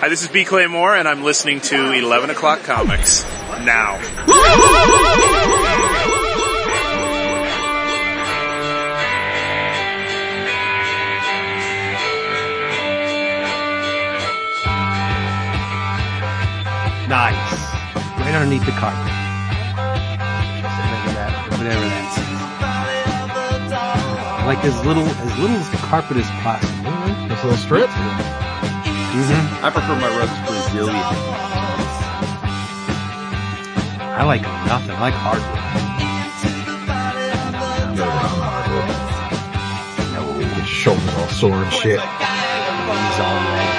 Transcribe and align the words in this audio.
Hi, 0.00 0.08
this 0.08 0.22
is 0.22 0.28
B. 0.28 0.46
Claymore, 0.46 0.96
and 0.96 1.06
I'm 1.06 1.22
listening 1.22 1.60
to 1.60 1.92
11 1.92 2.30
O'Clock 2.30 2.62
Comics. 2.62 3.22
Now. 3.66 3.98
Nice. 17.06 17.52
Right 18.16 18.34
underneath 18.34 18.64
the 18.64 18.72
carpet. 18.72 19.04
Whatever 20.80 21.12
that, 21.12 21.50
whatever 21.50 21.84
that's. 21.84 22.16
Like 24.46 24.64
as 24.64 24.82
little, 24.86 25.04
as 25.04 25.38
little 25.38 25.56
as 25.56 25.70
the 25.70 25.76
carpet 25.76 26.16
as 26.16 26.30
possible. 26.40 26.90
This 27.28 27.44
little 27.44 27.58
strip. 27.58 27.90
Mm-hmm. 29.10 29.64
I 29.64 29.70
prefer 29.70 29.96
my 29.98 30.08
rugs 30.18 30.38
Brazilian. 30.46 30.94
I 34.14 34.22
like 34.22 34.42
nothing. 34.70 34.92
I 34.92 35.00
like 35.00 35.14
hardwood. 35.14 35.58
His 40.54 40.68
shoulders 40.68 41.14
all 41.16 41.28
sore 41.28 41.56
and 41.56 41.72
shit. 41.72 41.98
He's 41.98 43.18
all 43.18 43.34
red. 43.50 43.74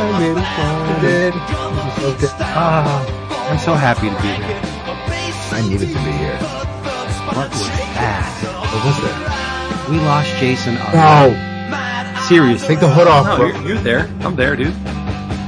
I 0.00 0.08
made 0.18 0.38
it 0.38 0.48
fun. 0.56 1.00
Did. 1.02 1.34
Ah, 2.40 3.50
I'm 3.50 3.58
so 3.58 3.74
happy 3.74 4.08
to 4.08 4.16
be 4.22 4.28
here. 4.40 4.60
I 5.52 5.60
needed 5.68 5.88
to 5.88 6.00
be 6.02 6.12
here. 6.12 6.38
What 7.36 7.50
was 7.50 7.68
that? 7.68 8.24
What 8.72 8.84
was 8.86 8.96
that? 9.02 9.39
We 9.90 9.98
lost 9.98 10.30
Jason. 10.36 10.74
No. 10.94 11.34
Serious. 12.28 12.64
Take 12.66 12.78
the 12.80 12.88
hood 12.88 13.08
off, 13.08 13.26
No, 13.26 13.36
bro. 13.36 13.46
you're, 13.48 13.68
you're 13.74 13.78
there. 13.82 14.08
I'm 14.20 14.36
there, 14.36 14.54
dude. 14.54 14.74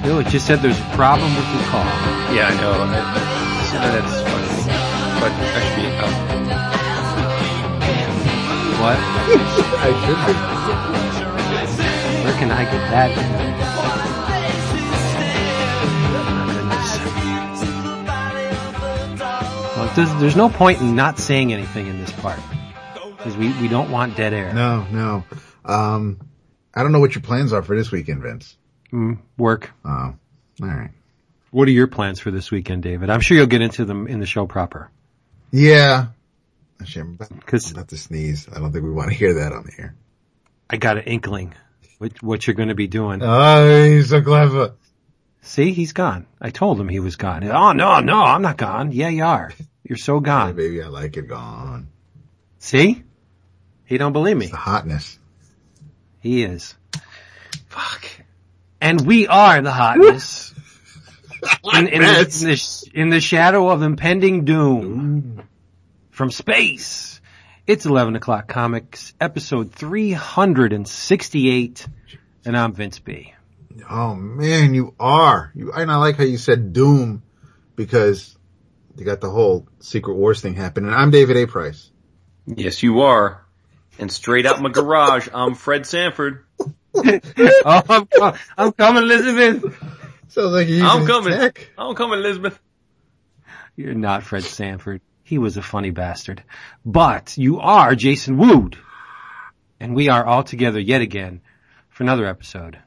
No, 0.04 0.18
it 0.18 0.26
just 0.26 0.46
said 0.46 0.58
there's 0.60 0.78
a 0.80 0.90
problem 0.96 1.30
with 1.36 1.46
the 1.46 1.62
call. 1.70 1.84
Yeah, 2.34 2.50
I 2.50 2.54
know. 2.60 2.72
I, 2.74 2.84
so 3.70 3.76
uh, 3.78 3.86
that's 3.94 4.18
funny. 4.26 4.50
But 5.22 5.30
I 5.30 5.60
should 5.62 5.76
be 5.78 5.86
up. 5.94 6.10
What? 8.82 8.98
I 9.86 9.90
should 10.02 10.20
be. 10.26 10.34
Where 12.24 12.34
can 12.38 12.50
I 12.50 12.64
get 12.64 12.90
that? 12.90 13.12
Well, 19.76 19.90
there's, 19.96 20.12
there's 20.20 20.36
no 20.36 20.48
point 20.48 20.80
in 20.80 20.94
not 20.94 21.18
saying 21.18 21.52
anything 21.52 21.86
in 21.86 21.98
this 21.98 22.12
part. 22.12 22.38
Because 23.22 23.36
we, 23.36 23.52
we 23.60 23.68
don't 23.68 23.90
want 23.90 24.16
dead 24.16 24.32
air. 24.32 24.52
No, 24.52 24.84
no. 24.90 25.24
Um, 25.64 26.18
I 26.74 26.82
don't 26.82 26.90
know 26.92 26.98
what 27.00 27.14
your 27.14 27.22
plans 27.22 27.52
are 27.52 27.62
for 27.62 27.76
this 27.76 27.90
weekend, 27.92 28.22
Vince. 28.22 28.56
Mm, 28.92 29.18
work. 29.38 29.70
Oh, 29.84 29.88
all 29.90 30.16
right. 30.60 30.90
What 31.50 31.68
are 31.68 31.72
your 31.72 31.86
plans 31.86 32.18
for 32.18 32.30
this 32.30 32.50
weekend, 32.50 32.82
David? 32.82 33.10
I'm 33.10 33.20
sure 33.20 33.36
you'll 33.36 33.46
get 33.46 33.62
into 33.62 33.84
them 33.84 34.06
in 34.08 34.18
the 34.20 34.26
show 34.26 34.46
proper. 34.46 34.90
Yeah. 35.50 36.06
Actually, 36.80 37.02
I'm 37.02 37.14
about, 37.14 37.30
I'm 37.30 37.38
'Cause- 37.40 37.70
about 37.70 37.88
to 37.88 37.96
sneeze. 37.96 38.48
I 38.54 38.58
don't 38.58 38.72
think 38.72 38.84
we 38.84 38.90
want 38.90 39.10
to 39.10 39.14
hear 39.14 39.34
that 39.34 39.52
on 39.52 39.64
the 39.64 39.72
air. 39.80 39.94
I 40.68 40.76
got 40.78 40.96
an 40.96 41.04
inkling 41.04 41.54
what, 41.98 42.20
what 42.22 42.46
you're 42.46 42.54
going 42.54 42.70
to 42.70 42.74
be 42.74 42.88
doing. 42.88 43.20
Oh, 43.22 43.84
he's 43.84 44.08
so 44.08 44.20
clever. 44.22 44.72
See, 45.42 45.72
he's 45.72 45.92
gone. 45.92 46.26
I 46.40 46.50
told 46.50 46.80
him 46.80 46.88
he 46.88 46.98
was 47.00 47.16
gone. 47.16 47.44
Oh, 47.44 47.72
no, 47.72 48.00
no, 48.00 48.22
I'm 48.22 48.42
not 48.42 48.56
gone. 48.56 48.90
Yeah, 48.92 49.08
you 49.08 49.24
are. 49.24 49.52
You're 49.84 49.98
so 49.98 50.18
Hey, 50.18 50.24
gone. 50.24 50.54
baby, 50.56 50.82
I 50.82 50.88
like 50.88 51.16
it 51.16 51.28
gone. 51.28 51.88
See? 52.58 53.02
He 53.92 53.98
don't 53.98 54.14
believe 54.14 54.38
me. 54.38 54.46
The 54.46 54.56
hotness. 54.56 55.18
He 56.20 56.44
is. 56.44 56.74
Fuck. 57.68 58.06
And 58.80 59.06
we 59.06 59.26
are 59.26 59.60
the 59.60 59.70
hotness. 59.70 60.54
in, 61.74 61.88
in, 61.88 62.00
the, 62.00 62.08
in, 62.08 62.24
the, 62.24 62.90
in 62.94 63.10
the 63.10 63.20
shadow 63.20 63.68
of 63.68 63.82
impending 63.82 64.46
doom. 64.46 65.46
From 66.08 66.30
space. 66.30 67.20
It's 67.66 67.84
11 67.84 68.16
o'clock 68.16 68.48
comics, 68.48 69.12
episode 69.20 69.74
368. 69.74 71.86
And 72.46 72.56
I'm 72.56 72.72
Vince 72.72 72.98
B. 72.98 73.34
Oh 73.90 74.14
man, 74.14 74.72
you 74.72 74.94
are. 74.98 75.52
You, 75.54 75.70
and 75.72 75.90
I 75.90 75.96
like 75.96 76.16
how 76.16 76.24
you 76.24 76.38
said 76.38 76.72
doom 76.72 77.22
because 77.76 78.38
they 78.94 79.04
got 79.04 79.20
the 79.20 79.28
whole 79.28 79.68
Secret 79.80 80.14
Wars 80.14 80.40
thing 80.40 80.54
happening. 80.54 80.90
I'm 80.90 81.10
David 81.10 81.36
A. 81.36 81.46
Price. 81.46 81.90
Yes, 82.46 82.82
you 82.82 83.02
are. 83.02 83.41
And 83.98 84.10
straight 84.10 84.46
out 84.46 84.60
my 84.60 84.70
garage, 84.70 85.28
I'm 85.32 85.54
Fred 85.54 85.86
Sanford. 85.86 86.44
oh, 86.94 87.20
I'm, 87.64 88.06
co- 88.06 88.34
I'm 88.56 88.72
coming, 88.72 89.02
Elizabeth. 89.04 89.76
Sounds 90.28 90.52
like 90.52 90.68
you're 90.68 90.86
I'm 90.86 91.06
coming. 91.06 91.32
tech. 91.32 91.70
I'm 91.76 91.94
coming, 91.94 92.18
Elizabeth. 92.20 92.58
You're 93.76 93.94
not 93.94 94.22
Fred 94.22 94.44
Sanford. 94.44 95.00
He 95.22 95.38
was 95.38 95.56
a 95.56 95.62
funny 95.62 95.90
bastard. 95.90 96.42
But 96.84 97.36
you 97.38 97.60
are 97.60 97.94
Jason 97.94 98.36
Wood. 98.38 98.78
And 99.80 99.94
we 99.94 100.08
are 100.08 100.24
all 100.24 100.42
together 100.42 100.80
yet 100.80 101.00
again 101.00 101.40
for 101.90 102.02
another 102.02 102.26
episode. 102.26 102.78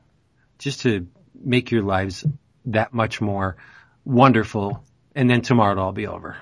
Just 0.59 0.81
to 0.81 1.07
make 1.39 1.71
your 1.71 1.81
lives 1.81 2.25
that 2.65 2.93
much 2.93 3.21
more 3.21 3.57
wonderful. 4.05 4.83
And 5.15 5.29
then 5.29 5.41
tomorrow 5.41 5.73
it'll 5.73 5.85
all 5.85 5.91
be 5.91 6.07
over. 6.07 6.37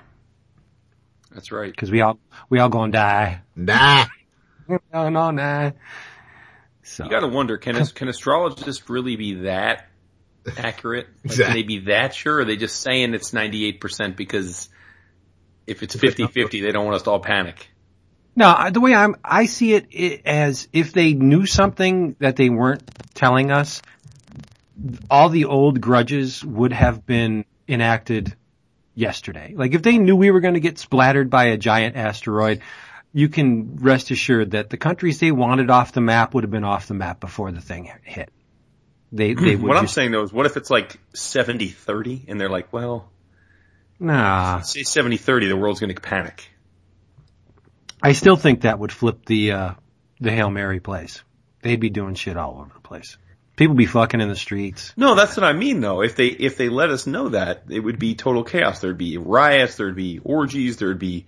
That's 1.32 1.50
right. 1.50 1.74
Cause 1.76 1.90
we 1.90 2.00
all, 2.00 2.18
we 2.48 2.60
all 2.60 2.68
gonna 2.68 2.92
die. 2.92 3.40
Nah. 3.56 4.04
No, 4.68 5.08
no, 5.08 5.30
nah. 5.30 5.72
So. 6.82 7.04
You 7.04 7.10
gotta 7.10 7.28
wonder, 7.28 7.56
can, 7.56 7.84
can 7.94 8.08
astrologists 8.08 8.88
really 8.88 9.16
be 9.16 9.34
that 9.42 9.88
accurate? 10.56 11.06
Like, 11.06 11.24
Exactly. 11.24 11.44
Can 11.44 11.54
they 11.54 11.62
be 11.62 11.78
that 11.86 12.14
sure? 12.14 12.36
Or 12.36 12.40
are 12.40 12.44
they 12.44 12.56
just 12.56 12.80
saying 12.80 13.14
it's 13.14 13.30
98% 13.30 14.16
because 14.16 14.68
if 15.66 15.82
it's 15.82 15.96
50-50, 15.96 16.62
they 16.62 16.72
don't 16.72 16.84
want 16.84 16.96
us 16.96 17.02
to 17.02 17.10
all 17.10 17.20
panic? 17.20 17.68
No, 18.36 18.68
the 18.70 18.80
way 18.80 18.94
I'm, 18.94 19.16
I 19.24 19.46
see 19.46 19.74
it 19.74 20.22
as 20.26 20.68
if 20.72 20.92
they 20.92 21.12
knew 21.12 21.46
something 21.46 22.16
that 22.18 22.36
they 22.36 22.50
weren't 22.50 22.82
telling 23.14 23.52
us, 23.52 23.80
all 25.08 25.28
the 25.28 25.44
old 25.44 25.80
grudges 25.80 26.44
would 26.44 26.72
have 26.72 27.06
been 27.06 27.44
enacted 27.68 28.34
yesterday. 28.94 29.54
Like 29.56 29.74
if 29.74 29.82
they 29.82 29.98
knew 29.98 30.16
we 30.16 30.32
were 30.32 30.40
going 30.40 30.54
to 30.54 30.60
get 30.60 30.78
splattered 30.78 31.30
by 31.30 31.46
a 31.46 31.56
giant 31.56 31.96
asteroid, 31.96 32.60
you 33.16 33.28
can 33.28 33.76
rest 33.76 34.10
assured 34.10 34.50
that 34.50 34.70
the 34.70 34.76
countries 34.76 35.20
they 35.20 35.30
wanted 35.30 35.70
off 35.70 35.92
the 35.92 36.00
map 36.00 36.34
would 36.34 36.42
have 36.42 36.50
been 36.50 36.64
off 36.64 36.88
the 36.88 36.94
map 36.94 37.20
before 37.20 37.52
the 37.52 37.60
thing 37.60 37.90
hit. 38.02 38.30
They, 39.12 39.34
they 39.34 39.54
would 39.54 39.68
What 39.68 39.76
I'm 39.76 39.84
just, 39.84 39.94
saying 39.94 40.10
though 40.10 40.24
is 40.24 40.32
what 40.32 40.46
if 40.46 40.56
it's 40.56 40.68
like 40.68 40.98
70-30 41.14 42.24
and 42.26 42.40
they're 42.40 42.50
like, 42.50 42.72
well, 42.72 43.08
nah, 44.00 44.60
say 44.62 44.80
70-30, 44.80 45.48
the 45.48 45.56
world's 45.56 45.78
gonna 45.78 45.94
panic. 45.94 46.50
I 48.02 48.12
still 48.12 48.36
think 48.36 48.62
that 48.62 48.80
would 48.80 48.90
flip 48.90 49.24
the, 49.24 49.52
uh, 49.52 49.70
the 50.20 50.32
Hail 50.32 50.50
Mary 50.50 50.80
place. 50.80 51.22
They'd 51.62 51.80
be 51.80 51.90
doing 51.90 52.16
shit 52.16 52.36
all 52.36 52.58
over 52.58 52.72
the 52.74 52.80
place. 52.80 53.16
People 53.54 53.76
be 53.76 53.86
fucking 53.86 54.20
in 54.20 54.28
the 54.28 54.34
streets. 54.34 54.92
No, 54.96 55.14
that's 55.14 55.36
what 55.36 55.44
I 55.44 55.52
mean 55.52 55.80
though. 55.80 56.02
If 56.02 56.16
they, 56.16 56.26
if 56.26 56.56
they 56.56 56.68
let 56.68 56.90
us 56.90 57.06
know 57.06 57.28
that, 57.28 57.62
it 57.70 57.78
would 57.78 58.00
be 58.00 58.16
total 58.16 58.42
chaos. 58.42 58.80
There'd 58.80 58.98
be 58.98 59.18
riots, 59.18 59.76
there'd 59.76 59.94
be 59.94 60.18
orgies, 60.18 60.78
there'd 60.78 60.98
be 60.98 61.26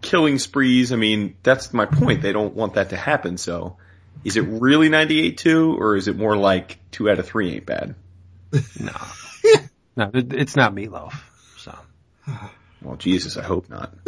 killing 0.00 0.38
sprees. 0.38 0.92
I 0.92 0.96
mean, 0.96 1.36
that's 1.42 1.72
my 1.72 1.86
point. 1.86 2.22
They 2.22 2.32
don't 2.32 2.54
want 2.54 2.74
that 2.74 2.90
to 2.90 2.96
happen, 2.96 3.36
so 3.38 3.76
is 4.24 4.36
it 4.36 4.42
really 4.42 4.88
98-2 4.88 5.78
or 5.78 5.96
is 5.96 6.08
it 6.08 6.16
more 6.16 6.36
like 6.36 6.78
two 6.90 7.10
out 7.10 7.18
of 7.18 7.26
three 7.26 7.54
ain't 7.54 7.66
bad? 7.66 7.94
No. 8.80 8.92
no, 9.96 10.10
it's 10.14 10.56
not 10.56 10.74
Meat 10.74 10.90
Loaf. 10.90 11.24
So. 11.58 11.74
Well, 12.82 12.96
Jesus, 12.96 13.36
I 13.36 13.42
hope 13.42 13.68
not. 13.68 13.92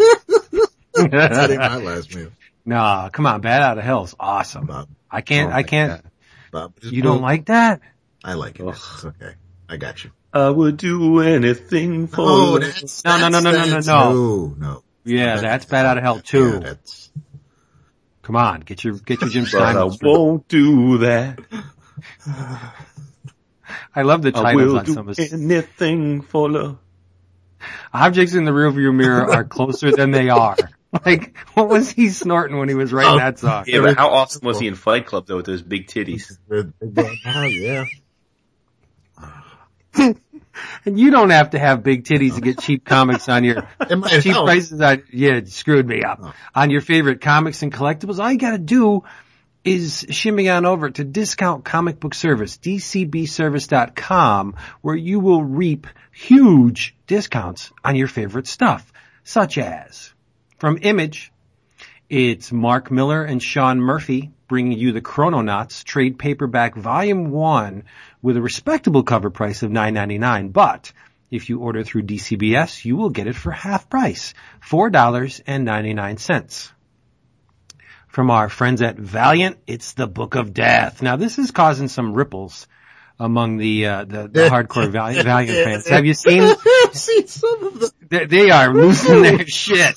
That 0.95 1.51
ain't 1.51 1.59
my 1.59 1.77
last 1.77 2.15
meal. 2.15 2.31
no, 2.65 3.09
come 3.13 3.27
on, 3.27 3.41
Bat 3.43 3.63
Out 3.63 3.79
of 3.79 3.85
Hell 3.85 4.05
is 4.05 4.15
awesome. 4.21 4.67
Bob. 4.67 4.89
I 5.11 5.21
can't, 5.21 5.49
Oh 5.51 5.53
I 5.53 5.57
my 5.57 5.63
can't, 5.63 6.05
Bob, 6.51 6.75
just 6.81 6.93
you 6.93 7.03
don't 7.03 7.17
pull- 7.19 7.23
like 7.23 7.47
that? 7.47 7.81
I 8.25 8.35
like 8.35 8.61
it. 8.61 8.67
Ugh. 8.67 8.75
It's 8.75 9.05
okay. 9.05 9.35
I 9.69 9.77
got 9.79 10.05
you. 10.05 10.11
I 10.33 10.49
would 10.49 10.77
do 10.79 11.21
anything 11.21 12.07
for 12.07 12.21
Oh, 12.21 12.53
you. 12.55 12.61
that's, 12.61 13.05
No, 13.05 13.19
no, 13.19 13.29
no, 13.29 13.41
no, 13.41 13.53
no, 13.53 13.65
no, 13.67 13.79
no. 13.81 13.81
No, 13.81 14.55
no. 14.59 14.83
Yeah, 15.05 15.37
That- 15.37 15.43
that's 15.43 15.65
Bat 15.67 15.87
Out 15.87 15.99
of 15.99 16.05
Hell 16.05 16.17
Yeah, 16.17 16.23
too. 16.25 16.59
that's, 16.61 17.11
Come 18.23 18.37
on, 18.37 18.61
get 18.61 18.85
your, 18.85 18.95
get 18.95 19.21
your 19.21 19.31
Jim 19.31 19.45
But 19.51 19.63
I 19.63 19.73
Steinman. 19.73 19.99
won't 20.03 20.49
do 20.49 20.99
that. 20.99 21.41
I 23.95 24.03
love 24.03 24.23
the 24.23 24.29
I 24.29 24.43
titles 24.43 24.55
will 24.73 24.79
on 24.79 24.85
do 24.85 24.95
some 24.95 25.09
of 25.09 25.17
this. 25.17 25.33
anything 25.33 26.23
for 26.23 26.51
love. 26.51 26.79
Objects 27.93 28.35
in 28.35 28.45
the 28.45 28.51
rearview 28.53 28.95
mirror 28.95 29.31
are 29.31 29.45
closer 29.45 29.91
than 29.93 30.11
they 30.13 30.29
are. 30.29 30.57
Like, 31.07 31.35
what 31.55 31.71
was 31.71 31.91
he 31.91 32.11
snorting 32.11 32.59
when 32.59 32.69
he 32.69 32.75
was 32.75 32.93
writing 32.93 33.15
Oh, 33.15 33.17
that 33.17 33.39
song? 33.39 33.65
Yeah, 33.67 33.81
but 33.81 33.97
how 33.97 34.11
awesome 34.11 34.45
was 34.45 34.59
he 34.61 34.67
in 34.69 34.75
Fight 34.75 35.07
Club 35.07 35.27
though 35.27 35.37
with 35.37 35.47
those 35.47 35.63
big 35.63 35.87
titties? 35.87 36.37
oh, 36.51 37.43
yeah. 37.45 37.87
And 40.85 40.99
you 40.99 41.11
don't 41.11 41.31
have 41.31 41.51
to 41.51 41.59
have 41.59 41.83
big 41.83 42.05
titties 42.05 42.35
to 42.35 42.41
get 42.41 42.59
cheap 42.59 42.85
comics 42.85 43.29
on 43.29 43.45
your 43.45 43.63
cheap 43.89 44.33
help. 44.33 44.47
prices 44.47 44.81
on, 44.81 45.03
yeah, 45.13 45.41
screwed 45.45 45.87
me 45.87 46.03
up. 46.03 46.21
Oh. 46.23 46.35
On 46.55 46.71
your 46.71 46.81
favorite 46.81 47.21
comics 47.21 47.63
and 47.63 47.73
collectibles, 47.73 48.19
all 48.19 48.31
you 48.31 48.39
gotta 48.39 48.59
do 48.59 49.05
is 49.65 50.05
shimming 50.11 50.49
on 50.49 50.67
over 50.67 50.91
to 50.91 51.05
Discount 51.05 51.65
Comic 51.65 52.01
Book 52.01 52.15
Service, 52.15 52.59
dcbservice.com, 52.59 54.57
where 54.81 54.97
you 54.97 55.21
will 55.21 55.43
reap 55.43 55.87
huge 56.13 56.97
discounts 57.07 57.73
on 57.85 57.95
your 57.95 58.09
favorite 58.09 58.47
stuff, 58.49 58.93
such 59.23 59.59
as 59.59 60.13
from 60.59 60.79
Image, 60.83 61.33
it's 62.09 62.53
Mark 62.53 62.91
Millar 62.91 63.25
and 63.25 63.43
Sean 63.43 63.81
Murphy 63.81 64.33
bringing 64.53 64.79
you 64.79 64.93
the 64.93 65.01
Chrononauts 65.01 65.83
trade 65.83 66.19
paperback 66.19 66.75
volume 66.75 67.31
1 67.31 67.85
with 68.21 68.37
a 68.37 68.43
respectable 68.43 69.03
cover 69.03 69.31
price 69.31 69.63
of 69.63 69.71
$9.99, 69.71 70.53
but 70.53 70.93
if 71.31 71.49
you 71.49 71.61
order 71.61 71.83
through 71.83 72.03
DCBS, 72.03 72.85
you 72.85 72.97
will 72.97 73.09
get 73.09 73.27
it 73.27 73.35
for 73.35 73.51
half 73.51 73.89
price, 73.89 74.35
$4.99 74.63 76.73
from 78.09 78.31
our 78.31 78.51
friends 78.51 78.83
at 78.83 78.99
Valiant. 78.99 79.57
It's 79.67 79.95
the 79.95 80.07
Book 80.07 80.35
of 80.35 80.53
Death. 80.53 81.01
Now 81.01 81.17
this 81.17 81.39
is 81.39 81.51
causing 81.51 81.89
some 81.89 82.13
ripples 82.13 82.67
among 83.19 83.57
the 83.57 83.87
uh, 83.87 84.05
the, 84.05 84.29
the 84.29 84.51
hardcore 84.51 84.91
Valiant, 84.91 85.25
Valiant 85.25 85.65
fans. 85.65 85.89
Have 85.89 86.05
you 86.05 86.13
seen? 86.27 86.43
I've 86.43 86.93
seen 86.93 87.27
some 87.27 87.65
of 87.65 87.81
them. 87.81 87.91
They, 88.07 88.27
they 88.27 88.51
are 88.51 88.71
losing 88.71 89.23
their 89.23 89.39
shit. 89.47 89.95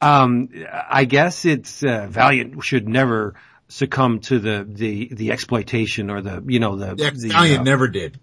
Um, 0.00 0.50
I 0.88 1.04
guess 1.04 1.44
it's 1.44 1.82
uh, 1.82 2.06
Valiant 2.08 2.62
should 2.62 2.88
never 2.88 3.34
succumb 3.68 4.20
to 4.20 4.38
the 4.38 4.66
the 4.68 5.08
the 5.12 5.32
exploitation 5.32 6.10
or 6.10 6.20
the 6.20 6.42
you 6.46 6.60
know 6.60 6.76
the, 6.76 6.94
Yeah, 6.96 7.10
the 7.10 7.28
Valiant 7.28 7.60
uh, 7.60 7.64
never 7.64 7.88
did. 7.88 8.18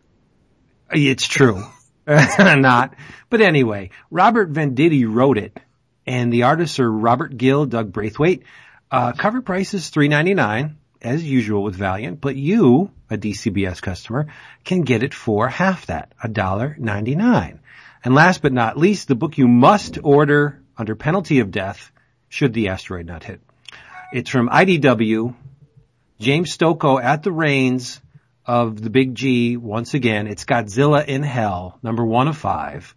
it's 0.91 1.27
true. 1.27 1.63
Not. 2.07 2.95
But 3.29 3.41
anyway, 3.41 3.89
Robert 4.11 4.53
Venditti 4.53 5.05
wrote 5.11 5.37
it, 5.37 5.59
and 6.05 6.31
the 6.31 6.43
artists 6.43 6.79
are 6.79 6.91
Robert 6.91 7.35
Gill, 7.35 7.65
Doug 7.65 7.91
Braithwaite. 7.91 8.43
Uh, 8.91 9.11
cover 9.13 9.41
price 9.41 9.73
is 9.73 9.89
three 9.89 10.07
ninety 10.07 10.33
nine, 10.33 10.77
as 11.01 11.23
usual 11.23 11.63
with 11.63 11.75
Valiant, 11.75 12.21
but 12.21 12.35
you, 12.35 12.91
a 13.09 13.17
DCBS 13.17 13.81
customer, 13.81 14.27
can 14.63 14.81
get 14.81 15.03
it 15.03 15.13
for 15.13 15.47
half 15.49 15.87
that, 15.87 16.13
a 16.23 16.29
dollar 16.29 16.75
ninety 16.79 17.15
nine. 17.15 17.59
And 18.03 18.13
last 18.13 18.43
but 18.43 18.53
not 18.53 18.77
least, 18.77 19.07
the 19.07 19.15
book 19.15 19.37
you 19.39 19.47
must 19.47 19.97
order 20.03 20.61
under 20.77 20.95
penalty 20.95 21.39
of 21.39 21.51
death 21.51 21.91
should 22.29 22.53
the 22.53 22.69
asteroid 22.69 23.05
not 23.05 23.23
hit. 23.23 23.41
It's 24.13 24.29
from 24.29 24.49
IDW, 24.49 25.35
James 26.19 26.55
Stokoe 26.55 27.01
at 27.01 27.23
the 27.23 27.31
reins 27.31 28.01
of 28.45 28.81
the 28.81 28.89
Big 28.89 29.15
G 29.15 29.57
once 29.57 29.93
again. 29.93 30.27
It's 30.27 30.45
Godzilla 30.45 31.05
in 31.05 31.23
Hell, 31.23 31.79
number 31.81 32.05
one 32.05 32.27
of 32.27 32.37
five. 32.37 32.95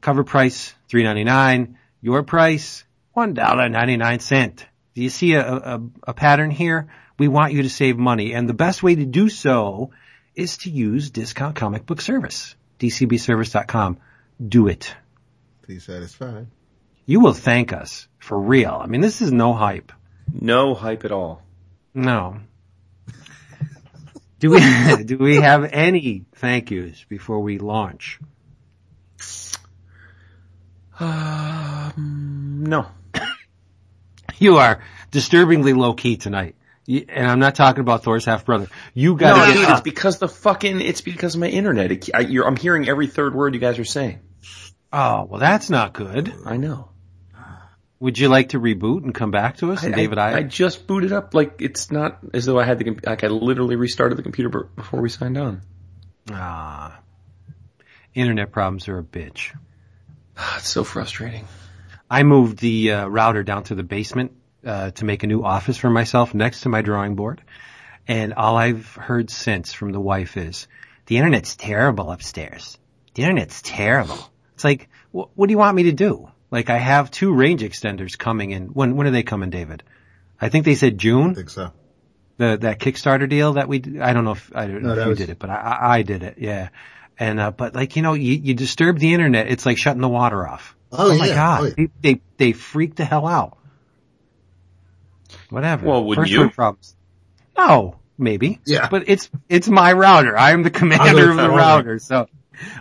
Cover 0.00 0.24
price 0.24 0.74
three 0.88 1.02
ninety 1.02 1.24
nine. 1.24 1.78
Your 2.00 2.22
price 2.22 2.84
one 3.12 3.34
dollar 3.34 3.68
ninety 3.68 3.96
nine 3.96 4.20
cent. 4.20 4.66
Do 4.94 5.02
you 5.02 5.10
see 5.10 5.34
a, 5.34 5.46
a, 5.46 5.80
a 6.08 6.14
pattern 6.14 6.50
here? 6.50 6.88
We 7.18 7.28
want 7.28 7.52
you 7.52 7.62
to 7.62 7.70
save 7.70 7.98
money, 7.98 8.32
and 8.34 8.48
the 8.48 8.54
best 8.54 8.82
way 8.82 8.94
to 8.94 9.04
do 9.04 9.28
so 9.28 9.90
is 10.34 10.58
to 10.58 10.70
use 10.70 11.10
Discount 11.10 11.54
Comic 11.54 11.84
Book 11.86 12.00
Service, 12.00 12.56
dcbservice.com. 12.78 13.98
Do 14.46 14.68
it. 14.68 14.94
Please 15.62 15.84
satisfied. 15.84 16.46
You 17.06 17.20
will 17.20 17.32
thank 17.32 17.72
us 17.72 18.08
for 18.18 18.38
real. 18.38 18.78
I 18.80 18.86
mean, 18.86 19.00
this 19.00 19.20
is 19.20 19.32
no 19.32 19.52
hype. 19.52 19.92
No 20.32 20.74
hype 20.74 21.04
at 21.04 21.12
all. 21.12 21.42
No. 21.94 22.40
Do 24.38 24.50
we 24.50 25.04
do 25.04 25.18
we 25.18 25.36
have 25.36 25.64
any 25.64 26.24
thank 26.36 26.70
yous 26.70 27.04
before 27.08 27.40
we 27.40 27.58
launch? 27.58 28.18
Um, 30.98 32.64
no. 32.66 32.86
You 34.38 34.56
are 34.56 34.82
disturbingly 35.10 35.74
low 35.74 35.92
key 35.92 36.16
tonight, 36.16 36.56
and 36.88 37.26
I'm 37.30 37.40
not 37.40 37.54
talking 37.54 37.82
about 37.82 38.04
Thor's 38.04 38.24
half 38.24 38.46
brother. 38.46 38.68
You 38.94 39.14
got 39.14 39.44
to 39.44 39.52
dude, 39.52 39.68
it's 39.68 39.82
because 39.82 40.18
the 40.18 40.28
fucking, 40.28 40.80
it's 40.80 41.02
because 41.02 41.34
of 41.34 41.42
my 41.42 41.48
internet. 41.48 41.92
It, 41.92 42.08
I, 42.14 42.20
you're, 42.20 42.46
I'm 42.46 42.56
hearing 42.56 42.88
every 42.88 43.06
third 43.06 43.34
word 43.34 43.52
you 43.52 43.60
guys 43.60 43.78
are 43.78 43.84
saying. 43.84 44.20
Oh 44.92 45.24
well, 45.24 45.40
that's 45.40 45.70
not 45.70 45.92
good. 45.92 46.32
I 46.44 46.56
know. 46.56 46.88
Would 48.00 48.18
you 48.18 48.28
like 48.28 48.50
to 48.50 48.58
reboot 48.60 49.04
and 49.04 49.14
come 49.14 49.30
back 49.30 49.58
to 49.58 49.72
us? 49.72 49.84
And 49.84 49.94
David, 49.94 50.16
I, 50.16 50.38
I 50.38 50.42
just 50.42 50.86
booted 50.86 51.12
up 51.12 51.34
like 51.34 51.60
it's 51.60 51.90
not 51.90 52.18
as 52.32 52.46
though 52.46 52.58
I 52.58 52.64
had 52.64 52.78
the, 52.78 52.98
like 53.04 53.22
I 53.22 53.26
literally 53.26 53.76
restarted 53.76 54.16
the 54.16 54.22
computer 54.22 54.48
before 54.48 55.02
we 55.02 55.10
signed 55.10 55.36
on. 55.36 55.60
ah, 56.32 56.98
internet 58.14 58.52
problems 58.52 58.88
are 58.88 58.98
a 58.98 59.02
bitch. 59.02 59.54
It's 60.56 60.70
so 60.70 60.82
frustrating. 60.82 61.46
I 62.10 62.22
moved 62.22 62.58
the 62.58 62.92
uh, 62.92 63.06
router 63.06 63.42
down 63.42 63.64
to 63.64 63.74
the 63.74 63.82
basement 63.82 64.32
uh, 64.64 64.90
to 64.92 65.04
make 65.04 65.22
a 65.22 65.26
new 65.26 65.44
office 65.44 65.76
for 65.76 65.90
myself 65.90 66.32
next 66.32 66.62
to 66.62 66.70
my 66.70 66.80
drawing 66.80 67.14
board, 67.16 67.42
and 68.08 68.32
all 68.32 68.56
I've 68.56 68.94
heard 68.94 69.28
since 69.28 69.74
from 69.74 69.92
the 69.92 70.00
wife 70.00 70.38
is 70.38 70.66
the 71.04 71.18
internet's 71.18 71.54
terrible 71.54 72.10
upstairs. 72.10 72.78
The 73.14 73.24
internet's 73.24 73.60
terrible. 73.60 74.18
It's 74.60 74.64
like, 74.64 74.90
wh- 75.12 75.32
what 75.38 75.46
do 75.46 75.52
you 75.52 75.58
want 75.58 75.74
me 75.74 75.84
to 75.84 75.92
do? 75.92 76.28
Like, 76.50 76.68
I 76.68 76.76
have 76.76 77.10
two 77.10 77.32
range 77.32 77.62
extenders 77.62 78.18
coming 78.18 78.50
in. 78.50 78.66
When 78.66 78.94
when 78.96 79.06
are 79.06 79.10
they 79.10 79.22
coming, 79.22 79.48
David? 79.48 79.82
I 80.38 80.50
think 80.50 80.66
they 80.66 80.74
said 80.74 80.98
June. 80.98 81.20
I 81.20 81.24
June. 81.24 81.34
think 81.34 81.50
so. 81.50 81.72
The 82.36 82.58
that 82.60 82.78
Kickstarter 82.78 83.26
deal 83.26 83.54
that 83.54 83.68
we 83.68 83.78
d- 83.78 84.00
I 84.00 84.12
don't 84.12 84.24
know 84.26 84.32
if 84.32 84.54
I 84.54 84.66
don't 84.66 84.82
know 84.82 84.92
if 84.92 85.02
you 85.04 85.08
was- 85.08 85.18
did 85.18 85.30
it, 85.30 85.38
but 85.38 85.48
I, 85.48 85.54
I 85.54 85.94
I 85.98 86.02
did 86.02 86.22
it. 86.22 86.36
Yeah. 86.38 86.68
And 87.18 87.40
uh, 87.40 87.50
but 87.52 87.74
like 87.74 87.96
you 87.96 88.02
know, 88.02 88.12
you, 88.12 88.32
you 88.34 88.52
disturb 88.52 88.98
the 88.98 89.14
internet, 89.14 89.48
it's 89.50 89.64
like 89.64 89.78
shutting 89.78 90.02
the 90.02 90.08
water 90.10 90.46
off. 90.46 90.76
Oh, 90.92 91.16
my 91.16 91.26
yeah. 91.28 91.34
god, 91.34 91.60
Oh, 91.62 91.64
yeah. 91.66 91.72
they, 92.02 92.14
they 92.14 92.20
they 92.36 92.52
freak 92.52 92.96
the 92.96 93.04
hell 93.06 93.26
out. 93.26 93.56
Whatever. 95.48 95.86
Well, 95.86 96.04
wouldn't 96.04 96.26
First 96.26 96.32
you? 96.32 96.50
Problems. 96.50 96.96
No, 97.56 97.96
maybe. 98.18 98.60
Yeah. 98.66 98.88
But 98.90 99.04
it's 99.08 99.30
it's 99.48 99.68
my 99.68 99.92
router. 99.92 100.36
I 100.36 100.50
am 100.50 100.62
the 100.62 100.70
commander 100.70 101.30
of 101.30 101.36
the 101.36 101.48
router, 101.48 101.98
so 101.98 102.28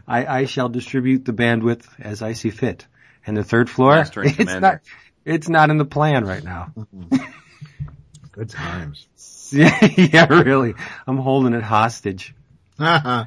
I, 0.07 0.25
I 0.41 0.45
shall 0.45 0.69
distribute 0.69 1.25
the 1.25 1.33
bandwidth 1.33 1.85
as 1.99 2.21
I 2.21 2.33
see 2.33 2.49
fit. 2.49 2.85
And 3.25 3.35
the 3.37 3.43
third 3.43 3.69
floor, 3.69 3.95
Master 3.95 4.23
it's 4.25 4.35
commander. 4.35 4.59
not 4.61 4.79
it's 5.25 5.49
not 5.49 5.69
in 5.69 5.77
the 5.77 5.85
plan 5.85 6.25
right 6.25 6.43
now. 6.43 6.73
Good 8.31 8.49
times. 8.49 9.07
yeah, 9.51 9.85
yeah, 9.97 10.25
really. 10.27 10.73
I'm 11.05 11.17
holding 11.17 11.53
it 11.53 11.63
hostage. 11.63 12.33
Haha. 12.77 13.25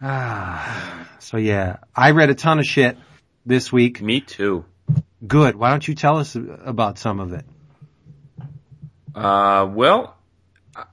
Ah, 0.00 1.08
so 1.18 1.36
yeah, 1.36 1.78
I 1.94 2.12
read 2.12 2.30
a 2.30 2.34
ton 2.34 2.58
of 2.60 2.66
shit 2.66 2.96
this 3.44 3.72
week. 3.72 4.00
Me 4.00 4.20
too. 4.20 4.64
Good. 5.26 5.56
Why 5.56 5.70
don't 5.70 5.86
you 5.86 5.94
tell 5.96 6.18
us 6.18 6.36
about 6.36 6.98
some 6.98 7.18
of 7.18 7.32
it? 7.32 7.44
Uh, 9.14 9.66
well, 9.68 10.16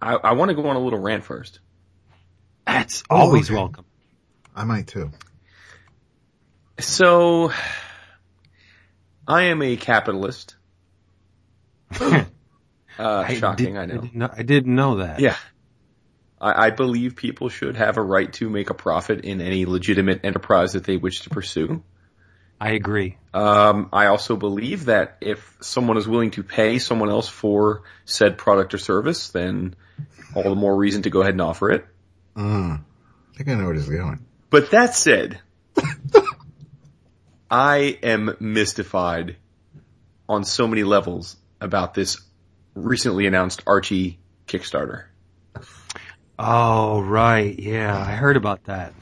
I, 0.02 0.16
I 0.16 0.34
want 0.34 0.50
to 0.50 0.56
go 0.56 0.68
on 0.68 0.76
a 0.76 0.80
little 0.80 1.00
rant 1.00 1.24
first. 1.24 1.60
That's 2.66 3.04
Oh, 3.10 3.18
always 3.18 3.50
okay. 3.50 3.56
welcome. 3.56 3.86
I 4.56 4.64
might 4.64 4.88
too. 4.88 5.12
So, 6.80 7.52
I 9.28 9.44
am 9.44 9.62
a 9.62 9.76
capitalist. 9.76 10.56
uh, 12.00 12.26
shocking, 13.28 13.74
did, 13.74 13.78
I 13.78 13.86
know. 13.86 13.94
didn't 14.02 14.16
know. 14.16 14.30
I 14.32 14.44
didn't 14.44 14.76
know 14.76 14.96
that. 14.98 15.20
Yeah. 15.20 15.36
I, 16.40 16.68
I 16.68 16.70
believe 16.70 17.16
people 17.16 17.50
should 17.50 17.76
have 17.76 17.98
a 17.98 18.02
right 18.02 18.32
to 18.34 18.50
make 18.50 18.70
a 18.70 18.74
profit 18.74 19.26
in 19.26 19.42
any 19.42 19.66
legitimate 19.66 20.22
enterprise 20.24 20.74
that 20.74 20.84
they 20.84 20.98
wish 20.98 21.22
to 21.22 21.30
pursue. 21.30 21.84
I 22.60 22.72
agree. 22.72 23.18
Um, 23.34 23.90
I 23.92 24.08
also 24.08 24.38
believe 24.38 24.86
that 24.86 25.18
if 25.22 25.58
someone 25.60 25.98
is 25.98 26.08
willing 26.08 26.32
to 26.32 26.44
pay 26.44 26.80
someone 26.80 27.10
else 27.10 27.28
for 27.28 27.84
said 28.06 28.38
product 28.38 28.74
or 28.74 28.78
service, 28.78 29.30
then 29.30 29.76
all 30.34 30.44
the 30.44 30.56
more 30.56 30.76
reason 30.76 31.02
to 31.04 31.10
go 31.10 31.22
ahead 31.22 31.34
and 31.34 31.42
offer 31.42 31.72
it. 31.72 31.86
Mm. 32.36 32.80
I 32.80 33.38
think 33.38 33.50
I 33.50 33.56
know 33.56 33.66
where 33.66 33.76
this 33.76 33.84
is 33.84 33.90
going. 33.90 34.26
But 34.56 34.72
that 34.72 34.96
said, 34.96 35.42
I 37.52 38.00
am 38.02 38.38
mystified 38.40 39.36
on 40.30 40.46
so 40.46 40.66
many 40.66 40.86
levels 40.86 41.36
about 41.60 41.94
this 41.94 42.22
recently 42.74 43.28
announced 43.28 43.64
Archie 43.68 44.18
Kickstarter. 44.48 45.08
Oh, 46.40 47.02
right. 47.02 47.60
Yeah, 47.60 48.00
I 48.00 48.12
heard 48.12 48.38
about 48.38 48.64
that. 48.64 48.94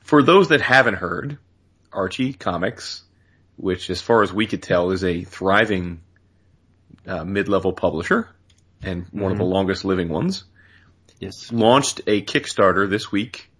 For 0.00 0.22
those 0.22 0.48
that 0.48 0.62
haven't 0.62 0.94
heard, 0.94 1.36
Archie 1.92 2.32
Comics, 2.32 3.02
which 3.56 3.90
as 3.90 4.00
far 4.00 4.22
as 4.22 4.32
we 4.32 4.46
could 4.46 4.62
tell 4.62 4.92
is 4.92 5.04
a 5.04 5.24
thriving 5.24 6.00
uh, 7.06 7.22
mid-level 7.22 7.74
publisher 7.74 8.30
and 8.82 9.04
one 9.10 9.30
of 9.30 9.36
the 9.36 9.44
longest 9.44 9.84
living 9.84 10.08
ones, 10.08 10.44
Yes. 11.20 11.52
launched 11.52 12.00
a 12.06 12.22
Kickstarter 12.22 12.88
this 12.88 13.12
week 13.12 13.50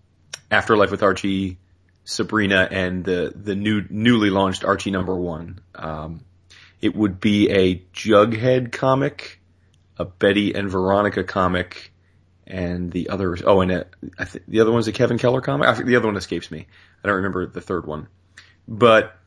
Afterlife 0.49 0.91
with 0.91 1.03
Archie, 1.03 1.59
Sabrina 2.05 2.67
and 2.71 3.03
the 3.03 3.33
the 3.35 3.55
new 3.55 3.83
newly 3.89 4.29
launched 4.29 4.63
Archie 4.63 4.91
number 4.91 5.15
one. 5.15 5.59
Um, 5.75 6.23
it 6.81 6.95
would 6.95 7.19
be 7.19 7.49
a 7.49 7.75
Jughead 7.93 8.71
comic, 8.71 9.41
a 9.97 10.05
Betty 10.05 10.53
and 10.53 10.69
Veronica 10.69 11.23
comic, 11.23 11.91
and 12.45 12.91
the 12.91 13.09
other 13.09 13.37
oh, 13.45 13.61
and 13.61 13.71
a, 13.71 13.85
I 14.17 14.25
th- 14.25 14.43
the 14.47 14.61
other 14.61 14.71
one's 14.71 14.87
a 14.87 14.93
Kevin 14.93 15.17
Keller 15.17 15.41
comic. 15.41 15.67
I 15.67 15.73
think 15.73 15.87
the 15.87 15.95
other 15.95 16.07
one 16.07 16.17
escapes 16.17 16.49
me. 16.51 16.67
I 17.03 17.07
don't 17.07 17.17
remember 17.17 17.45
the 17.47 17.61
third 17.61 17.85
one, 17.85 18.07
but 18.67 19.17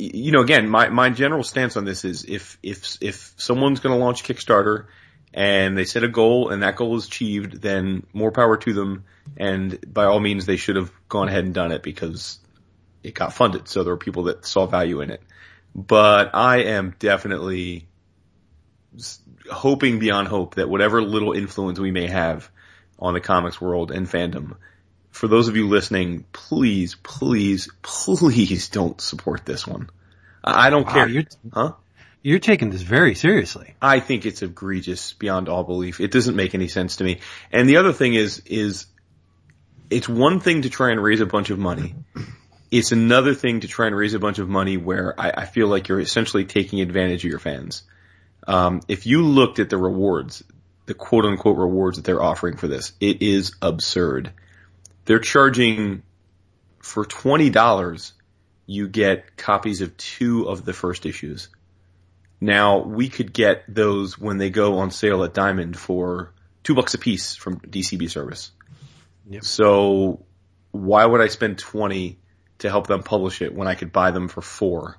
you 0.00 0.32
know, 0.32 0.40
again, 0.40 0.68
my, 0.68 0.88
my 0.88 1.10
general 1.10 1.44
stance 1.44 1.76
on 1.76 1.84
this 1.84 2.04
is 2.04 2.24
if, 2.24 2.58
if, 2.62 2.96
if 3.00 3.34
someone's 3.36 3.80
going 3.80 3.96
to 3.96 4.02
launch 4.02 4.24
Kickstarter 4.24 4.86
and 5.34 5.76
they 5.76 5.84
set 5.84 6.04
a 6.04 6.08
goal 6.08 6.48
and 6.48 6.62
that 6.62 6.76
goal 6.76 6.96
is 6.96 7.06
achieved, 7.06 7.60
then 7.60 8.06
more 8.12 8.32
power 8.32 8.56
to 8.56 8.72
them. 8.72 9.04
And 9.36 9.78
by 9.92 10.06
all 10.06 10.20
means, 10.20 10.46
they 10.46 10.56
should 10.56 10.76
have 10.76 10.90
gone 11.08 11.28
ahead 11.28 11.44
and 11.44 11.54
done 11.54 11.72
it 11.72 11.82
because 11.82 12.38
it 13.02 13.14
got 13.14 13.34
funded. 13.34 13.68
So 13.68 13.84
there 13.84 13.92
were 13.92 13.98
people 13.98 14.24
that 14.24 14.46
saw 14.46 14.66
value 14.66 15.00
in 15.02 15.10
it. 15.10 15.22
But 15.74 16.34
I 16.34 16.62
am 16.64 16.94
definitely 16.98 17.86
hoping 19.50 19.98
beyond 19.98 20.28
hope 20.28 20.56
that 20.56 20.68
whatever 20.68 21.00
little 21.02 21.32
influence 21.32 21.78
we 21.78 21.90
may 21.90 22.06
have 22.08 22.50
on 22.98 23.14
the 23.14 23.20
comics 23.20 23.60
world 23.60 23.90
and 23.90 24.06
fandom, 24.08 24.56
for 25.10 25.28
those 25.28 25.48
of 25.48 25.56
you 25.56 25.68
listening, 25.68 26.24
please, 26.32 26.94
please, 26.96 27.68
please 27.82 28.68
don't 28.68 29.00
support 29.00 29.44
this 29.44 29.66
one. 29.66 29.90
I 30.42 30.70
don't 30.70 30.86
Wow, 30.86 30.92
care. 30.92 31.08
you're, 31.08 31.24
huh? 31.52 31.72
you're 32.22 32.38
taking 32.38 32.70
this 32.70 32.82
very 32.82 33.14
seriously. 33.14 33.74
I 33.80 34.00
think 34.00 34.24
it's 34.26 34.42
egregious 34.42 35.12
beyond 35.14 35.48
all 35.48 35.64
belief. 35.64 36.00
It 36.00 36.10
doesn't 36.10 36.34
make 36.36 36.54
any 36.54 36.68
sense 36.68 36.96
to 36.96 37.04
me. 37.04 37.20
And 37.52 37.68
the 37.68 37.76
other 37.76 37.92
thing 37.92 38.14
is, 38.14 38.40
is 38.46 38.86
it's 39.90 40.08
one 40.08 40.40
thing 40.40 40.62
to 40.62 40.70
try 40.70 40.90
and 40.92 41.02
raise 41.02 41.20
a 41.20 41.26
bunch 41.26 41.50
of 41.50 41.58
money. 41.58 41.94
It's 42.70 42.92
another 42.92 43.34
thing 43.34 43.60
to 43.60 43.68
try 43.68 43.86
and 43.86 43.96
raise 43.96 44.14
a 44.14 44.18
bunch 44.18 44.38
of 44.38 44.48
money 44.48 44.76
where 44.76 45.18
I, 45.20 45.32
I 45.38 45.46
feel 45.46 45.66
like 45.66 45.88
you're 45.88 46.00
essentially 46.00 46.44
taking 46.44 46.80
advantage 46.80 47.24
of 47.24 47.30
your 47.30 47.40
fans. 47.40 47.82
Um, 48.46 48.80
if 48.88 49.06
you 49.06 49.22
looked 49.22 49.58
at 49.58 49.70
the 49.70 49.76
rewards, 49.76 50.42
the 50.86 50.94
quote 50.94 51.24
unquote 51.24 51.58
rewards 51.58 51.96
that 51.96 52.04
they're 52.04 52.22
offering 52.22 52.56
for 52.56 52.68
this, 52.68 52.92
it 53.00 53.22
is 53.22 53.54
absurd. 53.60 54.32
They're 55.04 55.18
charging 55.18 56.02
for 56.80 57.04
twenty 57.04 57.50
dollars, 57.50 58.12
you 58.66 58.88
get 58.88 59.36
copies 59.36 59.80
of 59.80 59.96
two 59.96 60.48
of 60.48 60.64
the 60.64 60.72
first 60.72 61.06
issues. 61.06 61.48
Now 62.40 62.78
we 62.78 63.08
could 63.08 63.32
get 63.32 63.64
those 63.68 64.18
when 64.18 64.38
they 64.38 64.50
go 64.50 64.78
on 64.78 64.90
sale 64.90 65.24
at 65.24 65.34
Diamond 65.34 65.76
for 65.76 66.32
two 66.62 66.74
bucks 66.74 66.94
a 66.94 66.98
piece 66.98 67.36
from 67.36 67.60
DCB 67.60 68.10
service. 68.10 68.50
Yep. 69.28 69.44
So 69.44 70.24
why 70.70 71.04
would 71.04 71.20
I 71.20 71.28
spend 71.28 71.58
twenty 71.58 72.18
to 72.60 72.70
help 72.70 72.86
them 72.86 73.02
publish 73.02 73.42
it 73.42 73.54
when 73.54 73.68
I 73.68 73.74
could 73.74 73.92
buy 73.92 74.10
them 74.10 74.28
for 74.28 74.40
four 74.40 74.98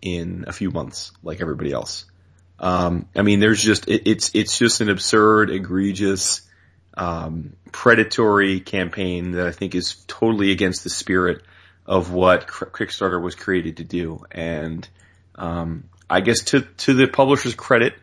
in 0.00 0.44
a 0.46 0.52
few 0.52 0.70
months, 0.70 1.12
like 1.22 1.40
everybody 1.40 1.72
else? 1.72 2.06
Um, 2.58 3.08
I 3.16 3.22
mean, 3.22 3.40
there's 3.40 3.62
just 3.62 3.88
it, 3.88 4.02
it's 4.06 4.30
it's 4.34 4.58
just 4.58 4.80
an 4.80 4.90
absurd, 4.90 5.50
egregious, 5.50 6.42
um, 6.94 7.54
predatory 7.72 8.60
campaign 8.60 9.32
that 9.32 9.46
I 9.46 9.52
think 9.52 9.74
is 9.74 9.96
totally 10.06 10.52
against 10.52 10.84
the 10.84 10.90
spirit 10.90 11.42
of 11.86 12.12
what 12.12 12.46
Kickstarter 12.46 13.20
was 13.20 13.34
created 13.34 13.78
to 13.78 13.84
do. 13.84 14.24
And 14.30 14.86
um, 15.34 15.84
I 16.08 16.20
guess 16.20 16.42
to 16.46 16.60
to 16.60 16.94
the 16.94 17.06
publisher's 17.06 17.54
credit, 17.54 17.94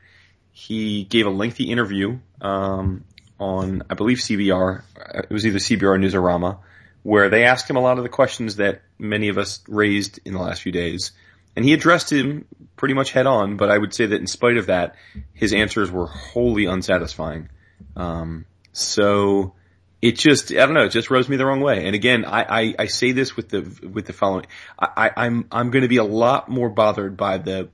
he 0.52 1.04
gave 1.04 1.28
a 1.28 1.32
lengthy 1.32 1.66
interview 1.66 2.18
um, 2.42 3.06
on 3.40 3.84
I 3.90 3.94
believe 3.94 4.18
CBR. 4.18 4.82
It 5.14 5.30
was 5.30 5.46
either 5.46 5.60
CBR 5.60 5.84
or 5.84 5.98
Newsarama, 6.00 6.58
where 7.08 7.30
they 7.30 7.46
asked 7.46 7.70
him 7.70 7.78
a 7.78 7.80
lot 7.80 7.98
of 7.98 8.04
the 8.04 8.10
questions 8.10 8.58
that 8.58 8.82
many 9.00 9.30
of 9.30 9.38
us 9.38 9.64
raised 9.70 10.20
in 10.26 10.34
the 10.34 10.40
last 10.40 10.62
few 10.62 10.74
days. 10.74 11.14
And 11.56 11.64
he 11.64 11.72
addressed 11.72 12.12
him 12.12 12.44
pretty 12.76 12.96
much 12.96 13.14
head 13.14 13.26
on, 13.26 13.56
but 13.56 13.72
I 13.72 13.78
would 13.78 13.94
say 13.94 14.08
that 14.08 14.20
in 14.20 14.28
spite 14.28 14.58
of 14.58 14.66
that, 14.66 14.98
his 15.34 15.54
answers 15.54 15.90
were 15.90 16.08
wholly 16.08 16.66
unsatisfying. 16.66 17.48
Um, 17.96 18.46
so 18.74 19.54
it 20.02 20.18
just, 20.18 20.52
I 20.52 20.66
don't 20.66 20.74
know, 20.74 20.84
it 20.84 20.90
just 20.90 21.10
rubs 21.10 21.30
me 21.30 21.38
the 21.38 21.46
wrong 21.46 21.62
way. 21.62 21.86
And 21.86 21.96
again, 21.96 22.26
I, 22.26 22.42
I, 22.44 22.76
I 22.78 22.86
say 22.88 23.14
this 23.14 23.38
with 23.38 23.48
the, 23.48 23.62
with 23.88 24.06
the 24.06 24.12
following, 24.12 24.48
I, 24.78 24.88
I, 24.98 25.26
I'm, 25.28 25.48
I'm 25.50 25.72
going 25.72 25.84
to 25.84 25.88
be 25.88 25.98
a 25.98 26.04
lot 26.04 26.50
more 26.50 26.68
bothered 26.70 27.16
by 27.16 27.38
the 27.38 27.70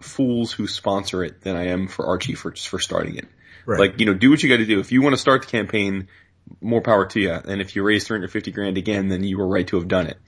fools 0.00 0.52
who 0.52 0.66
sponsor 0.66 1.22
it 1.22 1.42
than 1.42 1.54
I 1.54 1.66
am 1.66 1.86
for 1.86 2.06
Archie 2.06 2.34
for, 2.34 2.56
for 2.56 2.78
starting 2.78 3.16
it. 3.16 3.28
Right. 3.66 3.78
Like, 3.78 4.00
you 4.00 4.06
know, 4.06 4.14
do 4.14 4.30
what 4.30 4.42
you 4.42 4.48
got 4.48 4.56
to 4.56 4.64
do. 4.64 4.80
If 4.80 4.90
you 4.90 5.02
want 5.02 5.12
to 5.12 5.20
start 5.20 5.42
the 5.42 5.48
campaign, 5.48 6.08
more 6.60 6.80
power 6.80 7.06
to 7.06 7.20
you. 7.20 7.32
And 7.32 7.60
if 7.60 7.76
you 7.76 7.82
raise 7.82 8.06
350 8.06 8.52
grand 8.52 8.78
again, 8.78 9.08
then 9.08 9.24
you 9.24 9.38
were 9.38 9.46
right 9.46 9.66
to 9.68 9.76
have 9.76 9.88
done 9.88 10.06
it. 10.06 10.18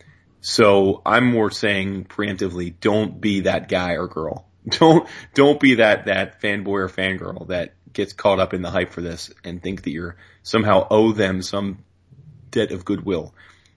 So 0.41 1.03
I'm 1.07 1.31
more 1.31 1.51
saying 1.51 2.07
preemptively, 2.07 2.75
don't 2.81 3.21
be 3.21 3.41
that 3.41 3.69
guy 3.69 3.93
or 3.93 4.09
girl. 4.09 4.47
Don't, 4.69 5.09
don't 5.35 5.59
be 5.59 5.75
that, 5.75 6.05
that 6.05 6.41
fanboy 6.41 6.69
or 6.69 6.89
fangirl 6.89 7.49
that 7.49 7.75
gets 7.93 8.13
caught 8.13 8.39
up 8.39 8.55
in 8.55 8.63
the 8.63 8.71
hype 8.71 8.93
for 8.93 9.01
this 9.01 9.33
and 9.43 9.61
think 9.61 9.83
that 9.83 9.91
you're 9.91 10.17
somehow 10.45 10.87
owe 10.89 11.11
them 11.11 11.43
some 11.43 11.83
debt 12.53 12.71
of 12.71 12.85
goodwill. 12.85 13.35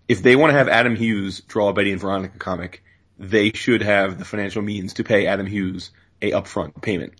If 0.07 0.21
they 0.21 0.35
want 0.35 0.51
to 0.51 0.57
have 0.59 0.69
Adam 0.69 0.95
Hughes 0.95 1.41
draw 1.41 1.69
a 1.69 1.73
Betty 1.73 1.91
and 1.91 1.99
Veronica 1.99 2.37
comic, 2.37 2.83
they 3.17 3.51
should 3.51 3.81
have 3.81 4.19
the 4.19 4.25
financial 4.25 4.61
means 4.61 4.93
to 4.93 5.03
pay 5.03 5.25
Adam 5.25 5.47
Hughes 5.47 5.89
a 6.21 6.31
upfront 6.31 6.81
payment. 6.81 7.13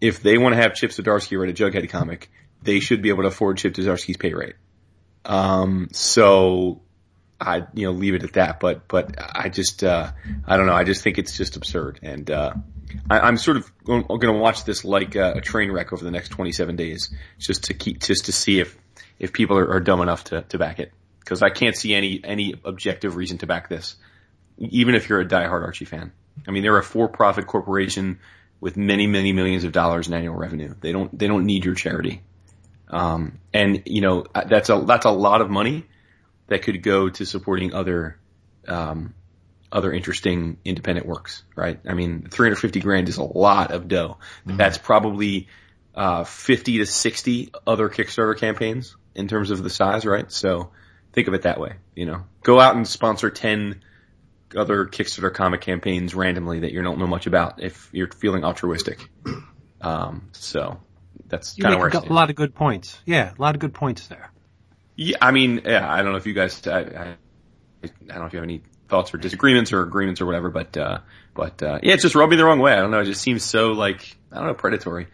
If 0.00 0.22
they 0.22 0.38
want 0.38 0.54
to 0.54 0.62
have 0.62 0.74
Chip 0.74 0.90
Zdarsky 0.90 1.38
write 1.38 1.50
a 1.50 1.52
Jughead 1.52 1.88
comic, 1.88 2.30
they 2.64 2.80
should 2.80 3.02
be 3.02 3.10
able 3.10 3.22
to 3.22 3.28
afford 3.28 3.58
Chip 3.58 3.74
Zdarsky's 3.74 4.16
pay 4.16 4.34
rate. 4.34 4.54
Um, 5.24 5.88
so 5.92 6.82
I, 7.40 7.66
you 7.74 7.86
know, 7.86 7.92
leave 7.92 8.14
it 8.14 8.24
at 8.24 8.34
that. 8.34 8.60
But, 8.60 8.88
but 8.88 9.14
I 9.18 9.48
just, 9.48 9.84
uh, 9.84 10.12
I 10.46 10.56
don't 10.56 10.66
know. 10.66 10.74
I 10.74 10.84
just 10.84 11.02
think 11.02 11.18
it's 11.18 11.36
just 11.36 11.56
absurd. 11.56 12.00
And, 12.02 12.30
uh, 12.30 12.54
I, 13.10 13.20
I'm 13.20 13.36
sort 13.36 13.56
of 13.56 13.70
going, 13.84 14.04
to 14.06 14.32
watch 14.32 14.64
this 14.64 14.84
like 14.84 15.14
a 15.14 15.40
train 15.40 15.70
wreck 15.70 15.92
over 15.92 16.04
the 16.04 16.10
next 16.10 16.30
27 16.30 16.76
days 16.76 17.14
just 17.38 17.64
to 17.64 17.74
keep, 17.74 18.00
just 18.00 18.26
to 18.26 18.32
see 18.32 18.60
if, 18.60 18.76
if 19.18 19.32
people 19.32 19.58
are, 19.58 19.74
are 19.74 19.80
dumb 19.80 20.00
enough 20.00 20.24
to, 20.24 20.42
to 20.42 20.58
back 20.58 20.78
it. 20.78 20.92
Cause 21.24 21.42
I 21.42 21.48
can't 21.48 21.74
see 21.74 21.94
any, 21.94 22.20
any 22.22 22.54
objective 22.64 23.16
reason 23.16 23.38
to 23.38 23.46
back 23.46 23.68
this. 23.68 23.96
Even 24.58 24.94
if 24.94 25.08
you're 25.08 25.20
a 25.20 25.26
diehard 25.26 25.64
Archie 25.64 25.86
fan. 25.86 26.12
I 26.46 26.50
mean, 26.50 26.62
they're 26.62 26.76
a 26.76 26.82
for-profit 26.82 27.46
corporation 27.46 28.18
with 28.60 28.76
many, 28.76 29.06
many 29.06 29.32
millions 29.32 29.64
of 29.64 29.72
dollars 29.72 30.06
in 30.06 30.14
annual 30.14 30.36
revenue. 30.36 30.74
They 30.80 30.92
don't, 30.92 31.16
they 31.18 31.26
don't 31.26 31.46
need 31.46 31.64
your 31.64 31.74
charity. 31.74 32.22
Um, 32.94 33.40
and 33.52 33.82
you 33.86 34.00
know, 34.00 34.24
that's 34.32 34.70
a, 34.70 34.84
that's 34.86 35.04
a 35.04 35.10
lot 35.10 35.40
of 35.40 35.50
money 35.50 35.84
that 36.46 36.62
could 36.62 36.80
go 36.80 37.10
to 37.10 37.26
supporting 37.26 37.74
other, 37.74 38.20
um, 38.68 39.14
other 39.72 39.92
interesting 39.92 40.58
independent 40.64 41.04
works, 41.04 41.42
right? 41.56 41.80
I 41.84 41.94
mean, 41.94 42.28
350 42.30 42.78
grand 42.78 43.08
is 43.08 43.16
a 43.16 43.24
lot 43.24 43.72
of 43.72 43.88
dough. 43.88 44.18
Mm-hmm. 44.46 44.58
That's 44.58 44.78
probably, 44.78 45.48
uh, 45.96 46.22
50 46.22 46.78
to 46.78 46.86
60 46.86 47.50
other 47.66 47.88
Kickstarter 47.88 48.38
campaigns 48.38 48.96
in 49.16 49.26
terms 49.26 49.50
of 49.50 49.64
the 49.64 49.70
size, 49.70 50.06
right? 50.06 50.30
So 50.30 50.70
think 51.12 51.26
of 51.26 51.34
it 51.34 51.42
that 51.42 51.58
way, 51.58 51.72
you 51.96 52.06
know, 52.06 52.24
go 52.44 52.60
out 52.60 52.76
and 52.76 52.86
sponsor 52.86 53.28
10 53.28 53.82
other 54.54 54.86
Kickstarter 54.86 55.34
comic 55.34 55.62
campaigns 55.62 56.14
randomly 56.14 56.60
that 56.60 56.70
you 56.70 56.80
don't 56.80 57.00
know 57.00 57.08
much 57.08 57.26
about 57.26 57.60
if 57.60 57.90
you're 57.92 58.12
feeling 58.12 58.44
altruistic. 58.44 59.08
Um, 59.80 60.28
so 60.32 60.80
that's 61.28 61.56
You 61.58 61.62
kind 61.62 61.74
of 61.74 61.80
where 61.80 61.88
a, 61.88 62.04
I 62.04 62.06
a 62.06 62.12
lot 62.12 62.30
of 62.30 62.36
good 62.36 62.54
points. 62.54 62.98
Yeah, 63.06 63.32
a 63.36 63.40
lot 63.42 63.54
of 63.54 63.60
good 63.60 63.74
points 63.74 64.06
there. 64.08 64.30
Yeah, 64.96 65.16
I 65.20 65.30
mean, 65.32 65.62
yeah, 65.64 65.90
I 65.92 66.02
don't 66.02 66.12
know 66.12 66.18
if 66.18 66.26
you 66.26 66.34
guys, 66.34 66.66
I, 66.66 66.78
I, 66.80 67.16
I 67.82 67.88
don't 68.06 68.18
know 68.18 68.26
if 68.26 68.32
you 68.32 68.38
have 68.38 68.44
any 68.44 68.62
thoughts 68.88 69.12
or 69.12 69.18
disagreements 69.18 69.72
or 69.72 69.82
agreements 69.82 70.20
or 70.20 70.26
whatever, 70.26 70.50
but, 70.50 70.76
uh, 70.76 70.98
but, 71.34 71.62
uh, 71.62 71.80
yeah, 71.82 71.94
it 71.94 72.00
just 72.00 72.14
rubbed 72.14 72.30
me 72.30 72.36
the 72.36 72.44
wrong 72.44 72.60
way. 72.60 72.72
I 72.72 72.76
don't 72.76 72.90
know. 72.92 73.00
It 73.00 73.06
just 73.06 73.20
seems 73.22 73.42
so 73.42 73.72
like, 73.72 74.16
I 74.30 74.36
don't 74.36 74.46
know, 74.46 74.54
predatory. 74.54 75.08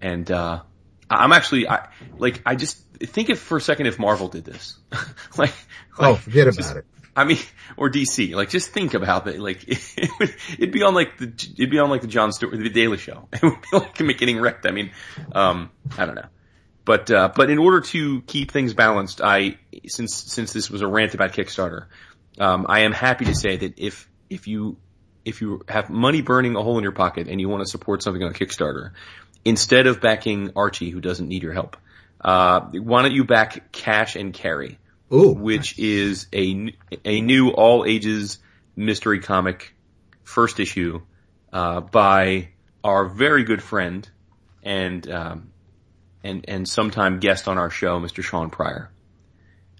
And, 0.00 0.30
uh, 0.30 0.62
I- 1.10 1.24
I'm 1.24 1.32
actually, 1.32 1.68
I, 1.68 1.88
like, 2.16 2.40
I 2.46 2.54
just 2.54 2.78
think 3.00 3.28
if 3.28 3.38
for 3.40 3.58
a 3.58 3.60
second 3.60 3.86
if 3.86 3.98
Marvel 3.98 4.28
did 4.28 4.44
this, 4.44 4.78
like, 5.36 5.52
Oh, 5.98 6.12
like, 6.12 6.20
forget 6.20 6.46
just- 6.46 6.60
about 6.60 6.76
it. 6.78 6.86
I 7.18 7.24
mean, 7.24 7.38
or 7.76 7.90
DC. 7.90 8.34
Like, 8.34 8.48
just 8.48 8.70
think 8.70 8.94
about 8.94 9.26
it. 9.26 9.40
Like, 9.40 9.64
it 9.66 10.10
would, 10.18 10.34
it'd 10.54 10.72
be 10.72 10.82
on 10.82 10.94
like 10.94 11.18
the, 11.18 11.26
it'd 11.26 11.70
be 11.70 11.78
on 11.78 11.90
like 11.90 12.02
the 12.02 12.06
Jon 12.06 12.32
Stewart, 12.32 12.56
the 12.56 12.70
Daily 12.70 12.98
Show. 12.98 13.28
It 13.32 13.42
would 13.42 13.92
be 13.98 14.04
like 14.04 14.18
getting 14.18 14.40
wrecked. 14.40 14.66
I 14.66 14.70
mean, 14.70 14.92
um, 15.32 15.70
I 15.96 16.06
don't 16.06 16.14
know. 16.14 16.28
But, 16.84 17.10
uh, 17.10 17.30
but 17.34 17.50
in 17.50 17.58
order 17.58 17.82
to 17.82 18.22
keep 18.22 18.50
things 18.50 18.72
balanced, 18.72 19.20
I, 19.20 19.58
since, 19.86 20.14
since 20.14 20.52
this 20.54 20.70
was 20.70 20.80
a 20.80 20.86
rant 20.86 21.14
about 21.14 21.32
Kickstarter, 21.32 21.86
um, 22.38 22.64
I 22.66 22.80
am 22.80 22.92
happy 22.92 23.26
to 23.26 23.34
say 23.34 23.58
that 23.58 23.78
if, 23.78 24.08
if 24.30 24.46
you, 24.46 24.78
if 25.24 25.42
you 25.42 25.62
have 25.68 25.90
money 25.90 26.22
burning 26.22 26.56
a 26.56 26.62
hole 26.62 26.78
in 26.78 26.82
your 26.82 26.92
pocket 26.92 27.28
and 27.28 27.40
you 27.40 27.48
want 27.48 27.62
to 27.62 27.70
support 27.70 28.02
something 28.02 28.22
on 28.22 28.32
Kickstarter, 28.32 28.92
instead 29.44 29.86
of 29.86 30.00
backing 30.00 30.52
Archie, 30.56 30.88
who 30.88 31.00
doesn't 31.02 31.28
need 31.28 31.42
your 31.42 31.52
help, 31.52 31.76
uh, 32.22 32.60
why 32.60 33.02
don't 33.02 33.12
you 33.12 33.24
back 33.24 33.70
Cash 33.70 34.16
and 34.16 34.32
Carry? 34.32 34.78
Ooh, 35.12 35.30
which 35.30 35.78
is 35.78 36.26
a 36.34 36.74
a 37.04 37.20
new 37.20 37.50
all 37.50 37.84
ages 37.86 38.38
mystery 38.76 39.20
comic 39.20 39.74
first 40.22 40.60
issue 40.60 41.00
uh, 41.52 41.80
by 41.80 42.50
our 42.84 43.06
very 43.06 43.44
good 43.44 43.62
friend 43.62 44.08
and 44.62 45.10
um, 45.10 45.50
and 46.22 46.44
and 46.48 46.68
sometime 46.68 47.20
guest 47.20 47.48
on 47.48 47.58
our 47.58 47.70
show, 47.70 47.98
Mr. 48.00 48.22
Shawn 48.22 48.50
Pryor. 48.50 48.90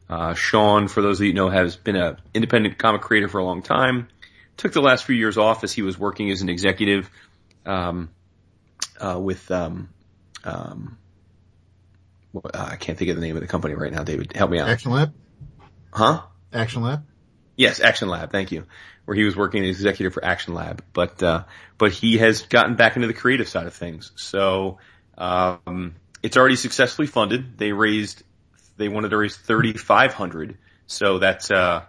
Uh, 0.09 0.33
Shawn, 0.33 0.89
for 0.89 1.03
those 1.03 1.21
of 1.21 1.27
you 1.27 1.33
who 1.33 1.37
know, 1.37 1.51
has 1.51 1.77
been 1.77 1.97
an 1.97 2.17
independent 2.33 2.79
comic 2.79 3.03
creator 3.03 3.29
for 3.29 3.39
a 3.39 3.45
long 3.45 3.63
time. 3.63 4.09
Took 4.57 4.73
the 4.73 4.81
last 4.81 5.05
few 5.05 5.15
years 5.15 5.37
off 5.37 5.63
as 5.63 5.73
he 5.73 5.83
was 5.83 5.99
working 5.99 6.31
as 6.31 6.41
an 6.41 6.49
executive 6.49 7.11
um, 7.67 8.09
uh, 8.99 9.21
with 9.21 9.51
um, 9.51 9.91
um, 10.45 10.99
uh, 12.37 12.41
I 12.55 12.77
can't 12.77 12.99
think 12.99 13.11
of 13.11 13.17
the 13.17 13.23
name 13.23 13.37
of 13.37 13.43
the 13.43 13.49
company 13.49 13.75
right 13.75 13.93
now. 13.93 14.05
David, 14.05 14.35
help 14.35 14.51
me 14.51 14.59
out. 14.59 14.69
Action 14.69 14.93
Lab? 14.93 15.15
Huh? 15.93 16.23
Action 16.53 16.83
Lab? 16.83 17.05
Yes, 17.57 17.81
Action 17.81 18.09
Lab. 18.09 18.31
Thank 18.31 18.53
you. 18.53 18.67
Where 19.05 19.17
he 19.17 19.25
was 19.25 19.35
working 19.35 19.65
as 19.65 19.71
executive 19.71 20.13
for 20.13 20.23
Action 20.23 20.53
Lab, 20.53 20.85
but 20.93 21.23
uh, 21.23 21.45
but 21.79 21.93
he 21.93 22.19
has 22.19 22.43
gotten 22.43 22.77
back 22.77 22.97
into 22.97 23.09
the 23.09 23.15
creative 23.15 23.49
side 23.49 23.67
of 23.67 23.73
things. 23.73 24.13
So 24.17 24.79
um, 25.17 25.95
it's 26.23 26.37
already 26.37 26.57
successfully 26.57 27.07
funded. 27.09 27.57
They 27.57 27.73
raised, 27.73 28.23
they 28.77 28.89
wanted 28.89 29.09
to 29.09 29.17
raise 29.17 29.35
thirty 29.35 29.73
five 29.73 30.13
hundred. 30.13 30.59
So 30.87 31.19
that's 31.19 31.51
uh, 31.51 31.85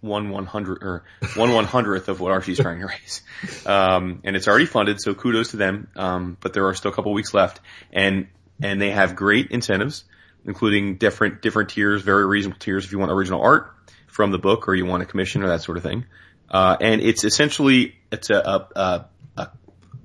one 0.00 0.30
one 0.30 0.46
hundred 0.46 0.82
or 0.82 1.04
one 1.36 1.52
one 1.52 1.66
hundredth 1.66 2.08
of 2.08 2.18
what 2.18 2.32
Archie's 2.32 2.58
trying 2.58 2.80
to 2.80 2.86
raise. 2.86 3.22
Um, 3.66 4.22
and 4.24 4.34
it's 4.34 4.48
already 4.48 4.64
funded. 4.64 5.02
So 5.02 5.12
kudos 5.12 5.50
to 5.50 5.58
them. 5.58 5.88
Um, 5.96 6.38
but 6.40 6.54
there 6.54 6.66
are 6.66 6.74
still 6.74 6.90
a 6.90 6.94
couple 6.94 7.12
weeks 7.12 7.34
left, 7.34 7.60
and 7.92 8.28
and 8.62 8.80
they 8.80 8.90
have 8.90 9.16
great 9.16 9.50
incentives, 9.50 10.04
including 10.44 10.96
different 10.96 11.42
different 11.42 11.70
tiers, 11.70 12.02
very 12.02 12.26
reasonable 12.26 12.58
tiers 12.58 12.84
if 12.84 12.92
you 12.92 12.98
want 12.98 13.10
original 13.10 13.42
art 13.42 13.72
from 14.06 14.30
the 14.32 14.38
book 14.38 14.68
or 14.68 14.74
you 14.74 14.84
want 14.86 15.02
a 15.02 15.06
commission 15.06 15.42
or 15.42 15.48
that 15.48 15.62
sort 15.62 15.76
of 15.76 15.82
thing. 15.82 16.04
Uh, 16.50 16.76
and 16.80 17.00
it's 17.00 17.24
essentially 17.24 17.96
it's 18.10 18.30
a, 18.30 18.66
a, 18.74 18.76
a, 18.76 19.06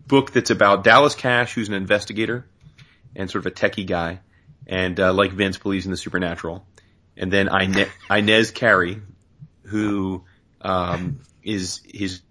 book 0.05 0.31
that's 0.31 0.49
about 0.49 0.83
Dallas 0.83 1.15
Cash, 1.15 1.53
who's 1.53 1.69
an 1.69 1.73
investigator 1.73 2.45
and 3.15 3.31
sort 3.31 3.45
of 3.45 3.51
a 3.51 3.55
techie 3.55 3.87
guy, 3.87 4.19
and 4.67 4.99
uh, 4.99 5.13
like 5.13 5.31
Vince 5.31 5.57
believes 5.57 5.85
in 5.85 5.91
the 5.91 5.97
supernatural. 5.97 6.65
And 7.15 7.31
then 7.31 7.47
Ine- 7.47 7.89
Inez 8.11 8.51
Carey, 8.51 9.01
who 9.63 10.23
um, 10.61 11.19
is 11.41 11.81
his 11.85 12.21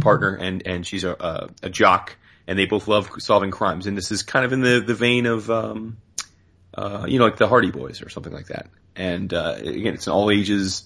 partner, 0.00 0.34
and 0.34 0.66
and 0.66 0.86
she's 0.86 1.04
a, 1.04 1.12
a, 1.12 1.50
a 1.62 1.70
jock, 1.70 2.16
and 2.50 2.58
they 2.58 2.66
both 2.66 2.88
love 2.88 3.08
solving 3.18 3.52
crimes. 3.52 3.86
And 3.86 3.96
this 3.96 4.10
is 4.10 4.24
kind 4.24 4.44
of 4.44 4.52
in 4.52 4.60
the 4.60 4.80
the 4.80 4.94
vein 4.94 5.26
of 5.26 5.48
um, 5.48 5.98
uh, 6.74 7.06
you 7.06 7.20
know 7.20 7.24
like 7.24 7.36
the 7.36 7.46
Hardy 7.46 7.70
Boys 7.70 8.02
or 8.02 8.08
something 8.08 8.32
like 8.32 8.48
that. 8.48 8.66
And 8.96 9.32
uh, 9.32 9.54
again, 9.58 9.94
it's 9.94 10.08
an 10.08 10.12
all 10.12 10.32
ages 10.32 10.82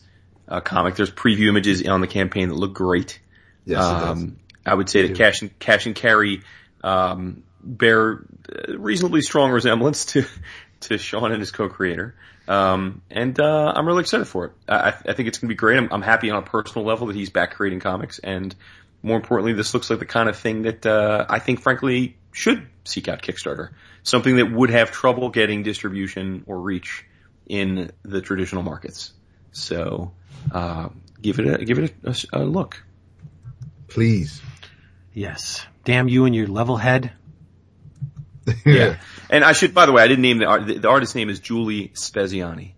uh, 0.47 0.61
comic. 0.61 0.94
There's 0.94 1.11
preview 1.11 1.49
images 1.49 1.83
on 1.88 2.02
the 2.02 2.06
campaign 2.06 2.50
that 2.50 2.54
look 2.54 2.75
great. 2.75 3.18
Yes. 3.64 3.83
Um, 3.83 4.37
I 4.66 4.75
would 4.75 4.90
say 4.90 5.06
that 5.06 5.16
Cash 5.16 5.40
and 5.40 5.59
Cash 5.59 5.87
and 5.87 5.94
Carry 5.94 6.42
um, 6.83 7.44
bear 7.62 8.23
reasonably 8.68 9.23
strong 9.23 9.50
resemblance 9.50 10.04
to 10.06 10.26
to 10.80 10.99
Shawn 10.99 11.33
and 11.33 11.40
his 11.40 11.50
co-creator. 11.50 12.14
Um, 12.47 13.00
and 13.11 13.40
uh, 13.40 13.73
I'm 13.75 13.87
really 13.87 14.02
excited 14.02 14.26
for 14.26 14.44
it. 14.44 14.52
I, 14.68 14.88
I 14.88 15.14
think 15.14 15.28
it's 15.28 15.38
going 15.38 15.49
to 15.49 15.54
be 15.54 15.54
great. 15.54 15.78
I'm, 15.78 15.88
I'm 15.90 16.02
happy 16.02 16.30
on 16.30 16.42
a 16.42 16.47
personal 16.47 16.87
level 16.87 17.06
that 17.06 17.16
he's 17.16 17.30
back 17.30 17.54
creating 17.54 17.80
comics, 17.80 18.18
and 18.18 18.54
more 19.05 19.17
importantly, 19.17 19.53
this 19.53 19.75
looks 19.75 19.91
like 19.91 19.99
the 19.99 20.07
kind 20.07 20.29
of 20.29 20.37
thing 20.37 20.63
that 20.63 20.87
uh, 20.87 21.27
I 21.29 21.39
think, 21.39 21.61
frankly, 21.61 22.17
should 22.33 22.67
seek 22.85 23.07
out 23.07 23.23
Kickstarter. 23.23 23.71
Something 24.03 24.37
that 24.37 24.51
would 24.51 24.71
have 24.71 24.91
trouble 24.91 25.29
getting 25.29 25.63
distribution 25.63 26.45
or 26.47 26.59
reach 26.59 27.05
in 27.47 27.93
the 28.03 28.23
traditional 28.23 28.63
markets. 28.63 29.13
So 29.53 30.13
uh, 30.51 30.89
give 31.21 31.39
it 31.39 31.61
a 31.61 31.65
give 31.65 31.79
it 31.79 31.95
a, 32.03 32.17
a, 32.33 32.43
a 32.43 32.45
look. 32.45 32.83
Please. 33.89 34.41
Yes. 35.13 35.65
Damn 35.85 36.09
you 36.09 36.25
and 36.25 36.35
your 36.35 36.49
level 36.49 36.77
head. 36.77 37.13
Yeah. 38.67 38.99
And 39.31 39.43
I 39.43 39.53
should, 39.53 39.73
by 39.73 39.87
the 39.87 39.93
way, 39.93 40.03
I 40.03 40.07
didn't 40.07 40.21
name 40.21 40.37
the 40.37 40.45
art. 40.45 40.67
The, 40.67 40.79
the 40.79 40.89
artist's 40.89 41.15
name 41.15 41.31
is 41.31 41.41
Julie 41.41 41.89
Speziani. 41.95 42.73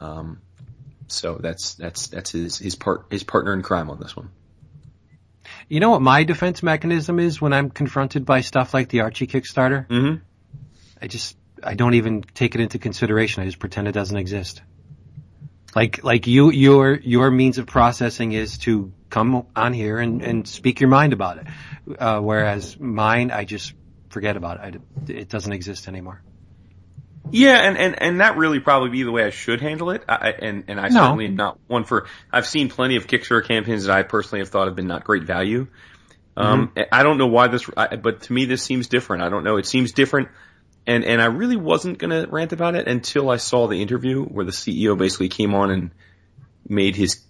Um, 0.00 0.42
so 1.06 1.38
that's 1.40 1.74
that's 1.74 2.08
that's 2.08 2.30
his 2.32 2.58
his 2.58 2.74
part 2.74 3.06
his 3.10 3.22
partner 3.22 3.54
in 3.54 3.62
crime 3.62 3.88
on 3.88 3.98
this 3.98 4.14
one. 4.14 4.30
You 5.68 5.80
know 5.80 5.90
what 5.90 6.02
my 6.02 6.24
defense 6.24 6.62
mechanism 6.62 7.18
is 7.18 7.40
when 7.40 7.52
I'm 7.52 7.70
confronted 7.70 8.24
by 8.24 8.40
stuff 8.40 8.74
like 8.74 8.88
the 8.88 9.00
Archie 9.00 9.26
Kickstarter? 9.26 9.86
Mm-hmm. 9.88 10.24
I 11.00 11.06
just, 11.06 11.36
I 11.62 11.74
don't 11.74 11.94
even 11.94 12.22
take 12.22 12.54
it 12.54 12.60
into 12.60 12.78
consideration. 12.78 13.42
I 13.42 13.46
just 13.46 13.58
pretend 13.58 13.88
it 13.88 13.92
doesn't 13.92 14.16
exist. 14.16 14.62
Like, 15.74 16.02
like 16.02 16.26
you, 16.26 16.50
your, 16.50 16.94
your 16.94 17.30
means 17.30 17.58
of 17.58 17.66
processing 17.66 18.32
is 18.32 18.58
to 18.58 18.92
come 19.10 19.46
on 19.54 19.72
here 19.72 19.98
and, 19.98 20.22
and 20.22 20.48
speak 20.48 20.80
your 20.80 20.88
mind 20.88 21.12
about 21.12 21.38
it. 21.38 21.46
Uh, 21.98 22.20
whereas 22.20 22.78
mine, 22.78 23.30
I 23.30 23.44
just 23.44 23.74
forget 24.08 24.36
about 24.36 24.56
it. 24.56 24.82
I, 25.08 25.12
it 25.12 25.28
doesn't 25.28 25.52
exist 25.52 25.88
anymore. 25.88 26.22
Yeah, 27.30 27.56
and, 27.58 27.76
and, 27.76 28.02
and 28.02 28.20
that 28.20 28.36
really 28.36 28.60
probably 28.60 28.90
be 28.90 29.02
the 29.02 29.12
way 29.12 29.24
I 29.24 29.30
should 29.30 29.60
handle 29.60 29.90
it. 29.90 30.04
I, 30.08 30.30
and, 30.30 30.64
and 30.68 30.80
I 30.80 30.88
No. 30.88 31.02
certainly 31.02 31.26
am 31.26 31.36
not 31.36 31.58
one 31.66 31.84
for, 31.84 32.06
I've 32.32 32.46
seen 32.46 32.68
plenty 32.68 32.96
of 32.96 33.06
Kickstarter 33.06 33.44
campaigns 33.46 33.84
that 33.84 33.96
I 33.96 34.02
personally 34.02 34.40
have 34.40 34.48
thought 34.48 34.66
have 34.66 34.76
been 34.76 34.86
not 34.86 35.04
great 35.04 35.24
value. 35.24 35.66
Um, 36.36 36.72
I 36.92 37.02
don't 37.02 37.18
know 37.18 37.26
why 37.26 37.48
this, 37.48 37.68
I, 37.76 37.96
but 37.96 38.22
to 38.22 38.32
me 38.32 38.44
this 38.44 38.62
seems 38.62 38.86
different. 38.86 39.22
I 39.24 39.28
don't 39.28 39.42
know. 39.42 39.56
It 39.56 39.66
seems 39.66 39.92
different. 39.92 40.28
And, 40.86 41.04
and 41.04 41.20
I 41.20 41.26
really 41.26 41.56
wasn't 41.56 41.98
going 41.98 42.10
to 42.10 42.30
rant 42.30 42.52
about 42.52 42.76
it 42.76 42.86
until 42.86 43.28
I 43.28 43.36
saw 43.38 43.66
the 43.66 43.82
interview 43.82 44.24
where 44.24 44.44
the 44.44 44.52
CEO 44.52 44.96
basically 44.96 45.28
came 45.28 45.54
on 45.54 45.70
and 45.70 45.90
made 46.68 46.94
his 46.96 47.22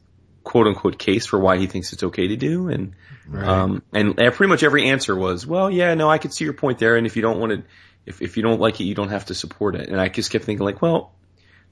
quote 0.45 0.67
unquote 0.67 0.99
case 0.99 1.27
for 1.27 1.39
why 1.39 1.57
he 1.59 1.67
thinks 1.67 1.93
it's 1.93 2.03
okay 2.03 2.29
to 2.29 2.37
do. 2.37 2.69
And, 2.69 2.95
um, 3.35 3.83
and, 3.93 4.19
and 4.21 4.35
pretty 4.35 4.49
much 4.51 4.63
every 4.63 4.89
answer 4.91 5.17
was, 5.17 5.47
well, 5.47 5.71
yeah, 5.71 5.95
no, 5.95 6.09
I 6.11 6.19
could 6.19 6.33
see 6.33 6.45
your 6.45 6.55
point 6.55 6.79
there. 6.79 6.97
And 6.97 7.07
if 7.07 7.17
you 7.17 7.23
don't 7.23 7.39
want 7.41 7.53
to, 7.53 7.63
if, 8.09 8.23
if 8.23 8.37
you 8.37 8.43
don't 8.43 8.61
like 8.61 8.81
it, 8.81 8.85
you 8.85 8.95
don't 8.95 9.11
have 9.11 9.27
to 9.27 9.35
support 9.35 9.75
it. 9.77 9.89
And 9.89 10.01
I 10.01 10.09
just 10.09 10.31
kept 10.31 10.45
thinking 10.45 10.65
like, 10.65 10.81
well, 10.81 11.13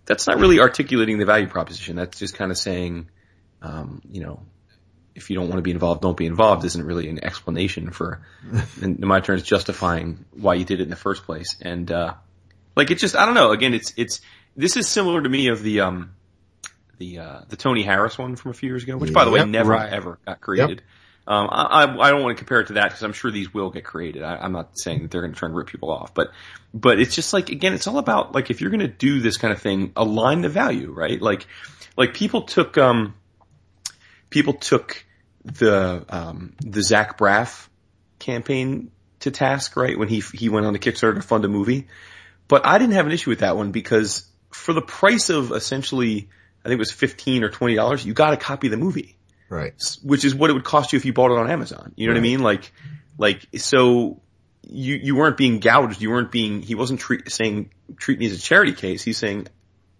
that's 0.04 0.26
not 0.26 0.38
really 0.38 0.60
articulating 0.60 1.18
the 1.18 1.24
value 1.24 1.48
proposition. 1.48 1.96
That's 1.96 2.18
just 2.18 2.34
kind 2.34 2.50
of 2.50 2.58
saying, 2.58 3.08
um, 3.62 4.02
you 4.10 4.22
know, 4.22 4.42
if 5.14 5.30
you 5.30 5.36
don't 5.36 5.48
want 5.48 5.56
to 5.56 5.62
be 5.62 5.70
involved, 5.70 6.02
don't 6.02 6.16
be 6.16 6.26
involved 6.26 6.64
isn't 6.66 6.84
really 6.84 7.08
an 7.08 7.24
explanation 7.24 7.90
for, 7.90 8.20
in 8.82 8.98
my 9.00 9.20
terms, 9.20 9.42
justifying 9.42 10.26
why 10.32 10.54
you 10.54 10.64
did 10.64 10.80
it 10.80 10.84
in 10.84 10.90
the 10.90 10.96
first 10.96 11.24
place. 11.24 11.56
And, 11.62 11.90
uh, 11.90 12.14
like 12.76 12.90
it 12.90 12.98
just, 12.98 13.16
I 13.16 13.24
don't 13.24 13.34
know. 13.34 13.52
Again, 13.52 13.72
it's, 13.72 13.94
it's, 13.96 14.20
this 14.54 14.76
is 14.76 14.86
similar 14.86 15.22
to 15.22 15.28
me 15.28 15.48
of 15.48 15.62
the, 15.62 15.80
um, 15.80 16.14
the, 16.98 17.20
uh, 17.20 17.40
the 17.48 17.56
Tony 17.56 17.82
Harris 17.82 18.18
one 18.18 18.36
from 18.36 18.50
a 18.50 18.54
few 18.54 18.68
years 18.68 18.82
ago, 18.82 18.98
which 18.98 19.12
by 19.12 19.24
the 19.24 19.30
way, 19.30 19.40
Yep, 19.40 19.48
never 19.48 19.70
right. 19.70 19.92
ever 19.92 20.18
got 20.26 20.42
created. 20.42 20.82
Um, 21.28 21.48
I, 21.50 21.84
I, 21.84 22.10
don't 22.10 22.22
want 22.22 22.36
to 22.36 22.40
compare 22.40 22.60
it 22.60 22.68
to 22.68 22.74
that 22.74 22.84
because 22.84 23.02
I'm 23.02 23.12
sure 23.12 23.32
these 23.32 23.52
will 23.52 23.70
get 23.70 23.82
created. 23.82 24.22
I, 24.22 24.36
I'm 24.36 24.52
not 24.52 24.78
saying 24.78 25.02
that 25.02 25.10
they're 25.10 25.22
going 25.22 25.32
to 25.32 25.38
try 25.38 25.48
and 25.48 25.56
rip 25.56 25.66
people 25.66 25.90
off, 25.90 26.14
but, 26.14 26.30
but 26.72 27.00
it's 27.00 27.16
just 27.16 27.32
like, 27.32 27.50
again, 27.50 27.72
it's 27.72 27.88
all 27.88 27.98
about 27.98 28.32
like, 28.32 28.50
if 28.50 28.60
you're 28.60 28.70
going 28.70 28.80
to 28.80 28.88
do 28.88 29.20
this 29.20 29.36
kind 29.36 29.52
of 29.52 29.60
thing, 29.60 29.92
align 29.96 30.42
the 30.42 30.48
value, 30.48 30.92
right? 30.92 31.20
Like, 31.20 31.48
like 31.96 32.14
people 32.14 32.42
took, 32.42 32.78
um, 32.78 33.14
people 34.30 34.52
took 34.52 35.04
the, 35.44 36.04
um, 36.08 36.54
the 36.60 36.82
Zach 36.82 37.18
Braff 37.18 37.66
campaign 38.20 38.92
to 39.20 39.32
task, 39.32 39.76
right? 39.76 39.98
When 39.98 40.06
he, 40.06 40.22
he 40.32 40.48
went 40.48 40.64
on 40.64 40.74
the 40.74 40.78
Kickstarter 40.78 41.16
to 41.16 41.22
fund 41.22 41.44
a 41.44 41.48
movie. 41.48 41.88
But 42.46 42.64
I 42.64 42.78
didn't 42.78 42.94
have 42.94 43.06
an 43.06 43.12
issue 43.12 43.30
with 43.30 43.40
that 43.40 43.56
one 43.56 43.72
because 43.72 44.26
for 44.52 44.72
the 44.72 44.82
price 44.82 45.28
of 45.28 45.50
essentially, 45.50 46.28
I 46.64 46.68
think 46.68 46.74
it 46.74 46.78
was 46.78 46.92
15 46.92 47.42
or 47.42 47.50
$20, 47.50 48.04
you 48.04 48.14
got 48.14 48.32
a 48.32 48.36
copy 48.36 48.68
of 48.68 48.70
the 48.70 48.76
movie 48.76 49.15
Right. 49.48 49.74
which 50.02 50.24
is 50.24 50.34
what 50.34 50.50
it 50.50 50.54
would 50.54 50.64
cost 50.64 50.92
you 50.92 50.96
if 50.96 51.04
you 51.04 51.12
bought 51.12 51.30
it 51.30 51.38
on 51.38 51.50
Amazon. 51.50 51.92
You 51.96 52.06
know 52.06 52.14
what 52.14 52.18
I 52.18 52.22
mean? 52.22 52.40
Like, 52.40 52.72
like, 53.16 53.46
so 53.56 54.20
you, 54.68 54.96
you 54.96 55.14
weren't 55.16 55.36
being 55.36 55.60
gouged. 55.60 56.02
You 56.02 56.10
weren't 56.10 56.32
being, 56.32 56.62
he 56.62 56.74
wasn't 56.74 57.00
treat, 57.00 57.30
saying, 57.30 57.70
treat 57.96 58.18
me 58.18 58.26
as 58.26 58.32
a 58.32 58.38
charity 58.38 58.72
case. 58.72 59.02
He's 59.02 59.18
saying, 59.18 59.46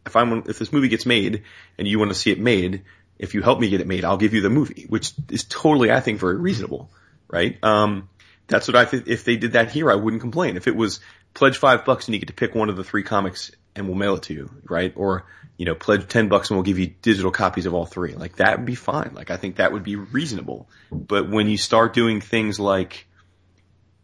if 0.05 0.17
I'm, 0.17 0.45
if 0.49 0.59
this 0.59 0.73
movie 0.73 0.89
gets 0.89 1.07
made 1.07 1.45
and 1.79 1.87
you 1.87 1.99
want 1.99 2.11
to 2.11 2.15
see 2.17 2.31
it 2.31 2.41
made, 2.41 2.83
if 3.19 3.35
you 3.35 3.43
help 3.43 3.61
me 3.61 3.71
get 3.71 3.81
it 3.81 3.87
made, 3.87 4.05
I'll 4.05 4.17
give 4.17 4.35
you 4.35 4.41
the 4.41 4.51
movie, 4.51 4.87
which 4.89 5.13
is 5.31 5.45
totally, 5.45 5.91
I 5.91 6.01
think, 6.01 6.21
very 6.21 6.37
reasonable, 6.37 6.91
right? 7.29 7.57
Um, 7.63 8.09
that's 8.47 8.69
what 8.69 8.77
I 8.77 8.85
think. 8.85 9.09
If 9.09 9.25
they 9.25 9.37
did 9.37 9.53
that 9.53 9.71
here, 9.71 9.91
I 9.91 9.95
wouldn't 9.95 10.21
complain. 10.21 10.57
If 10.57 10.67
it 10.67 10.77
was 10.77 11.01
pledge 11.35 11.59
five 11.59 11.85
bucks 11.85 12.07
and 12.07 12.15
you 12.15 12.21
get 12.21 12.29
to 12.29 12.35
pick 12.35 12.55
one 12.55 12.69
of 12.69 12.77
the 12.77 12.85
three 12.85 13.03
comics 13.03 13.51
and 13.75 13.87
we'll 13.87 13.97
mail 13.97 14.15
it 14.15 14.25
to 14.25 14.35
you, 14.35 14.51
right? 14.69 14.93
Or, 14.97 15.27
you 15.57 15.65
know, 15.65 15.75
pledge 15.75 16.07
10 16.07 16.29
bucks 16.29 16.51
and 16.51 16.57
we'll 16.57 16.65
give 16.65 16.79
you 16.79 16.95
digital 17.01 17.31
copies 17.31 17.67
of 17.67 17.75
all 17.75 17.87
three. 17.87 18.15
Like 18.15 18.37
that 18.37 18.59
would 18.59 18.67
be 18.67 18.75
fine. 18.75 19.13
Like 19.15 19.31
I 19.31 19.37
think 19.37 19.57
that 19.57 19.73
would 19.73 19.85
be 19.85 19.97
reasonable. 19.97 20.69
But 20.93 21.31
when 21.31 21.49
you 21.49 21.57
start 21.57 21.95
doing 21.95 22.21
things 22.21 22.61
like 22.61 23.07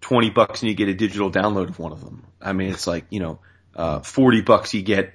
20 0.01 0.31
bucks 0.31 0.63
and 0.63 0.71
you 0.71 0.75
get 0.75 0.89
a 0.89 0.95
digital 0.95 1.31
download 1.31 1.69
of 1.69 1.79
one 1.79 1.93
of 1.93 2.03
them, 2.03 2.27
I 2.41 2.53
mean, 2.53 2.71
it's 2.71 2.87
like, 2.87 3.07
you 3.11 3.21
know, 3.21 3.41
uh, 3.77 4.01
40 4.01 4.43
bucks 4.43 4.75
you 4.75 4.83
get 4.83 5.13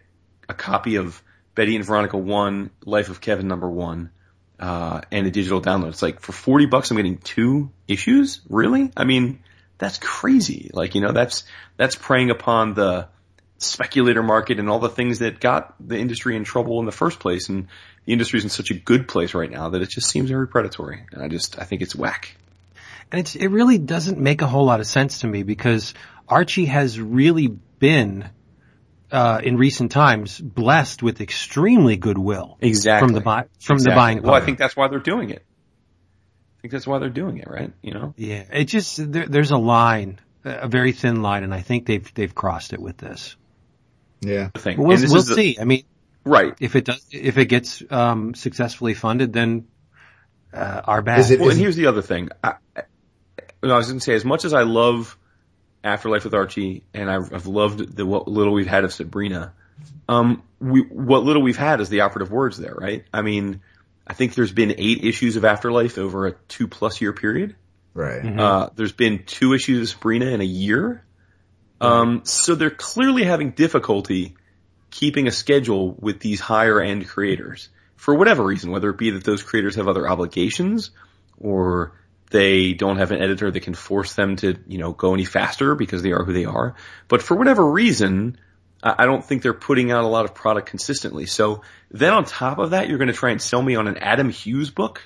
a 0.47 0.53
copy 0.53 0.95
of 0.95 1.21
Betty 1.55 1.75
and 1.75 1.83
Veronica 1.83 2.17
1, 2.17 2.69
Life 2.85 3.09
of 3.09 3.19
Kevin 3.19 3.47
number 3.47 3.69
1, 3.69 4.11
uh, 4.59 5.01
and 5.11 5.27
a 5.27 5.31
digital 5.31 5.61
download. 5.61 5.89
It's 5.89 6.01
like 6.03 6.19
for 6.19 6.31
40 6.31 6.67
bucks 6.67 6.91
I'm 6.91 6.97
getting 6.97 7.17
two 7.17 7.71
issues? 7.87 8.41
Really? 8.47 8.91
I 8.95 9.05
mean, 9.05 9.39
that's 9.79 9.97
crazy. 9.97 10.69
Like, 10.71 10.93
you 10.93 11.01
know, 11.01 11.11
that's, 11.11 11.43
that's 11.77 11.95
preying 11.95 12.29
upon 12.29 12.75
the 12.75 13.09
speculator 13.59 14.23
market 14.23 14.59
and 14.59 14.69
all 14.69 14.79
the 14.79 14.89
things 14.89 15.19
that 15.19 15.39
got 15.39 15.75
the 15.79 15.97
industry 15.97 16.35
in 16.35 16.43
trouble 16.43 16.79
in 16.79 16.85
the 16.85 16.91
first 16.91 17.19
place. 17.19 17.49
And 17.49 17.67
the 18.05 18.13
industry's 18.13 18.43
in 18.43 18.49
such 18.49 18.71
a 18.71 18.75
good 18.75 19.07
place 19.07 19.33
right 19.33 19.49
now 19.49 19.69
that 19.69 19.81
it 19.81 19.89
just 19.89 20.09
seems 20.09 20.29
very 20.29 20.47
predatory. 20.47 21.05
And 21.11 21.23
I 21.23 21.27
just, 21.27 21.59
I 21.59 21.63
think 21.63 21.81
it's 21.81 21.95
whack. 21.95 22.35
And 23.11 23.19
it's, 23.19 23.35
it 23.35 23.47
really 23.47 23.77
doesn't 23.77 24.19
make 24.19 24.41
a 24.41 24.47
whole 24.47 24.65
lot 24.65 24.79
of 24.79 24.87
sense 24.87 25.19
to 25.19 25.27
me 25.27 25.43
because 25.43 25.93
Archie 26.27 26.65
has 26.65 26.99
really 26.99 27.47
been 27.47 28.29
uh, 29.11 29.39
in 29.41 29.57
recent 29.57 29.91
times 29.91 30.39
blessed 30.39 31.01
with 31.01 31.21
extremely 31.21 31.95
goodwill 31.95 32.57
Exactly. 32.59 33.07
from 33.07 33.13
the 33.13 33.21
buy, 33.21 33.45
from 33.59 33.75
Exactly. 33.75 33.83
the 33.91 33.95
buying. 33.95 34.21
Well, 34.21 34.33
I 34.33 34.41
think 34.41 34.57
that's 34.57 34.75
why 34.75 34.89
they're 34.89 34.99
doing 34.99 35.29
it. 35.29 35.43
I 36.57 36.61
think 36.61 36.71
that's 36.71 36.87
why 36.87 36.99
they're 36.99 37.09
doing 37.09 37.37
it, 37.37 37.47
right? 37.47 37.71
You 37.81 37.93
know? 37.93 38.13
Yeah, 38.17 38.43
it 38.51 38.65
just 38.65 39.11
there, 39.11 39.27
there's 39.27 39.51
a 39.51 39.57
line, 39.57 40.19
a 40.43 40.67
very 40.67 40.91
thin 40.91 41.21
line, 41.21 41.43
and 41.43 41.53
I 41.53 41.61
think 41.61 41.85
they've 41.85 42.13
they've 42.13 42.33
crossed 42.33 42.73
it 42.73 42.81
with 42.81 42.97
this. 42.97 43.35
Yeah. 44.21 44.49
The 44.53 44.59
thing. 44.59 44.77
We'll, 44.77 44.97
we'll 44.99 45.23
the- 45.23 45.35
see. 45.35 45.57
I 45.59 45.63
mean, 45.63 45.83
Right. 46.23 46.53
if 46.59 46.75
it 46.75 46.85
does, 46.85 47.05
if 47.11 47.37
it 47.37 47.45
gets 47.45 47.81
um, 47.89 48.33
successfully 48.35 48.93
funded, 48.93 49.31
then 49.33 49.67
uh, 50.53 50.81
our 50.83 51.01
bad. 51.01 51.19
Is 51.19 51.31
it- 51.31 51.39
Well, 51.39 51.49
and 51.49 51.59
here's 51.59 51.75
the 51.75 51.87
other 51.87 52.01
thing. 52.01 52.29
I, 52.43 52.55
I, 52.75 52.81
I 53.63 53.77
was 53.77 53.87
going 53.87 53.99
to 53.99 54.03
say, 54.03 54.13
as 54.13 54.25
much 54.25 54.43
as 54.45 54.53
I 54.53 54.63
love 54.63 55.17
Afterlife 55.83 56.23
with 56.25 56.33
Archie, 56.33 56.83
and 56.93 57.09
I've, 57.09 57.33
I've 57.33 57.47
loved 57.47 57.95
the 57.95 58.05
what 58.05 58.27
little 58.27 58.53
we've 58.53 58.67
had 58.67 58.83
of 58.83 58.93
Sabrina, 58.93 59.53
um, 60.09 60.43
we, 60.59 60.81
what 60.81 61.23
little 61.23 61.41
we've 61.41 61.57
had 61.57 61.79
is 61.81 61.89
the 61.89 62.01
operative 62.01 62.31
words 62.31 62.57
there, 62.57 62.73
right? 62.75 63.05
I 63.13 63.21
mean, 63.21 63.61
I 64.05 64.13
think 64.13 64.35
there's 64.35 64.51
been 64.51 64.75
eight 64.77 65.03
issues 65.03 65.35
of 65.35 65.45
Afterlife 65.45 65.97
over 65.97 66.27
a 66.27 66.33
two 66.47 66.67
plus 66.67 66.99
year 67.01 67.13
period. 67.13 67.55
Right. 67.93 68.25
Uh, 68.39 68.69
there's 68.75 68.91
been 68.91 69.23
two 69.25 69.53
issues 69.53 69.81
of 69.81 69.89
Sabrina 69.95 70.25
in 70.27 70.41
a 70.41 70.45
year. 70.45 71.03
Um, 71.79 72.21
so 72.23 72.55
they're 72.55 72.69
clearly 72.69 73.23
having 73.23 73.51
difficulty 73.51 74.35
keeping 74.89 75.27
a 75.27 75.31
schedule 75.31 75.95
with 75.99 76.19
these 76.19 76.39
higher 76.39 76.81
end 76.81 77.07
creators 77.07 77.69
for 77.95 78.15
whatever 78.15 78.43
reason, 78.43 78.71
whether 78.71 78.89
it 78.89 78.97
be 78.97 79.11
that 79.11 79.23
those 79.23 79.43
creators 79.43 79.75
have 79.75 79.87
other 79.87 80.07
obligations 80.07 80.91
or 81.39 81.93
they 82.29 82.73
don't 82.73 82.97
have 82.97 83.11
an 83.11 83.21
editor 83.21 83.49
that 83.51 83.59
can 83.61 83.73
force 83.73 84.13
them 84.13 84.35
to, 84.37 84.57
you 84.67 84.77
know, 84.77 84.91
go 84.91 85.13
any 85.13 85.25
faster 85.25 85.75
because 85.75 86.01
they 86.03 86.11
are 86.11 86.23
who 86.23 86.33
they 86.33 86.45
are. 86.45 86.75
But 87.07 87.21
for 87.21 87.35
whatever 87.35 87.69
reason, 87.69 88.37
I 88.83 89.03
I 89.03 89.05
don't 89.05 89.23
think 89.23 89.41
they're 89.41 89.53
putting 89.53 89.91
out 89.91 90.03
a 90.03 90.07
lot 90.07 90.25
of 90.25 90.35
product 90.35 90.69
consistently. 90.69 91.25
So 91.25 91.61
then 91.91 92.13
on 92.13 92.25
top 92.25 92.59
of 92.59 92.71
that, 92.71 92.89
you're 92.89 92.97
going 92.97 93.07
to 93.09 93.13
try 93.13 93.31
and 93.31 93.41
sell 93.41 93.61
me 93.61 93.75
on 93.75 93.87
an 93.87 93.97
Adam 93.97 94.29
Hughes 94.29 94.69
book. 94.69 95.01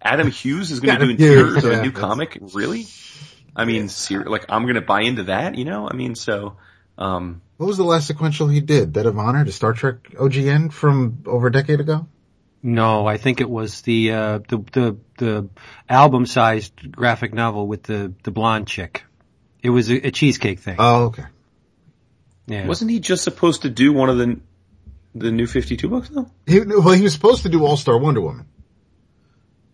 Adam 0.00 0.30
Hughes 0.30 0.70
is 0.70 0.80
going 0.80 0.98
to 0.98 1.06
do 1.06 1.12
Adam 1.12 1.16
Hughes, 1.16 1.30
interiors 1.30 1.64
of 1.64 1.72
a 1.72 1.82
new 1.82 1.92
comic? 1.92 2.38
Really? 2.40 2.86
I 3.58 3.64
mean, 3.64 3.88
ser- 3.88 4.24
like 4.24 4.46
I'm 4.48 4.62
going 4.62 4.76
to 4.76 4.80
buy 4.80 5.02
into 5.02 5.24
that, 5.24 5.56
you 5.56 5.64
know? 5.64 5.88
I 5.90 5.94
mean, 5.94 6.14
so, 6.14 6.56
um, 6.96 7.42
What 7.56 7.66
was 7.66 7.76
the 7.76 7.84
last 7.84 8.06
sequential 8.06 8.46
he 8.48 8.60
did? 8.60 8.92
Debt 8.92 9.04
of 9.04 9.18
Honor 9.18 9.44
to 9.44 9.52
Star 9.52 9.72
Trek 9.72 9.96
OGN 10.14 10.72
from 10.72 11.24
over 11.26 11.48
a 11.48 11.52
decade 11.52 11.80
ago? 11.80 12.06
no, 12.62 13.06
I 13.06 13.18
think 13.18 13.40
it 13.40 13.48
was 13.50 13.82
the 13.82 14.12
uh, 14.12 14.38
the 14.48 14.58
the 14.72 14.96
the 15.18 15.48
album 15.88 16.26
sized 16.26 16.90
graphic 16.90 17.32
novel 17.34 17.66
with 17.68 17.82
the 17.84 18.12
the 18.24 18.30
blonde 18.30 18.66
chick. 18.66 19.04
It 19.62 19.70
was 19.70 19.90
a, 19.90 20.08
a 20.08 20.10
cheesecake 20.10 20.60
thing. 20.60 20.76
Oh, 20.78 21.06
okay. 21.06 21.24
yeah. 22.46 22.66
wasn't 22.66 22.90
he 22.90 23.00
just 23.00 23.22
supposed 23.24 23.62
to 23.62 23.70
do 23.70 23.92
one 23.92 24.08
of 24.08 24.18
the 24.18 24.40
the 25.14 25.30
new 25.32 25.46
52 25.46 25.88
books 25.88 26.08
though? 26.10 26.30
He, 26.46 26.60
well, 26.60 26.90
he 26.90 27.02
was 27.02 27.12
supposed 27.12 27.42
to 27.42 27.48
do 27.48 27.64
All 27.64 27.76
Star 27.76 27.98
Wonder 27.98 28.20
Woman. 28.20 28.46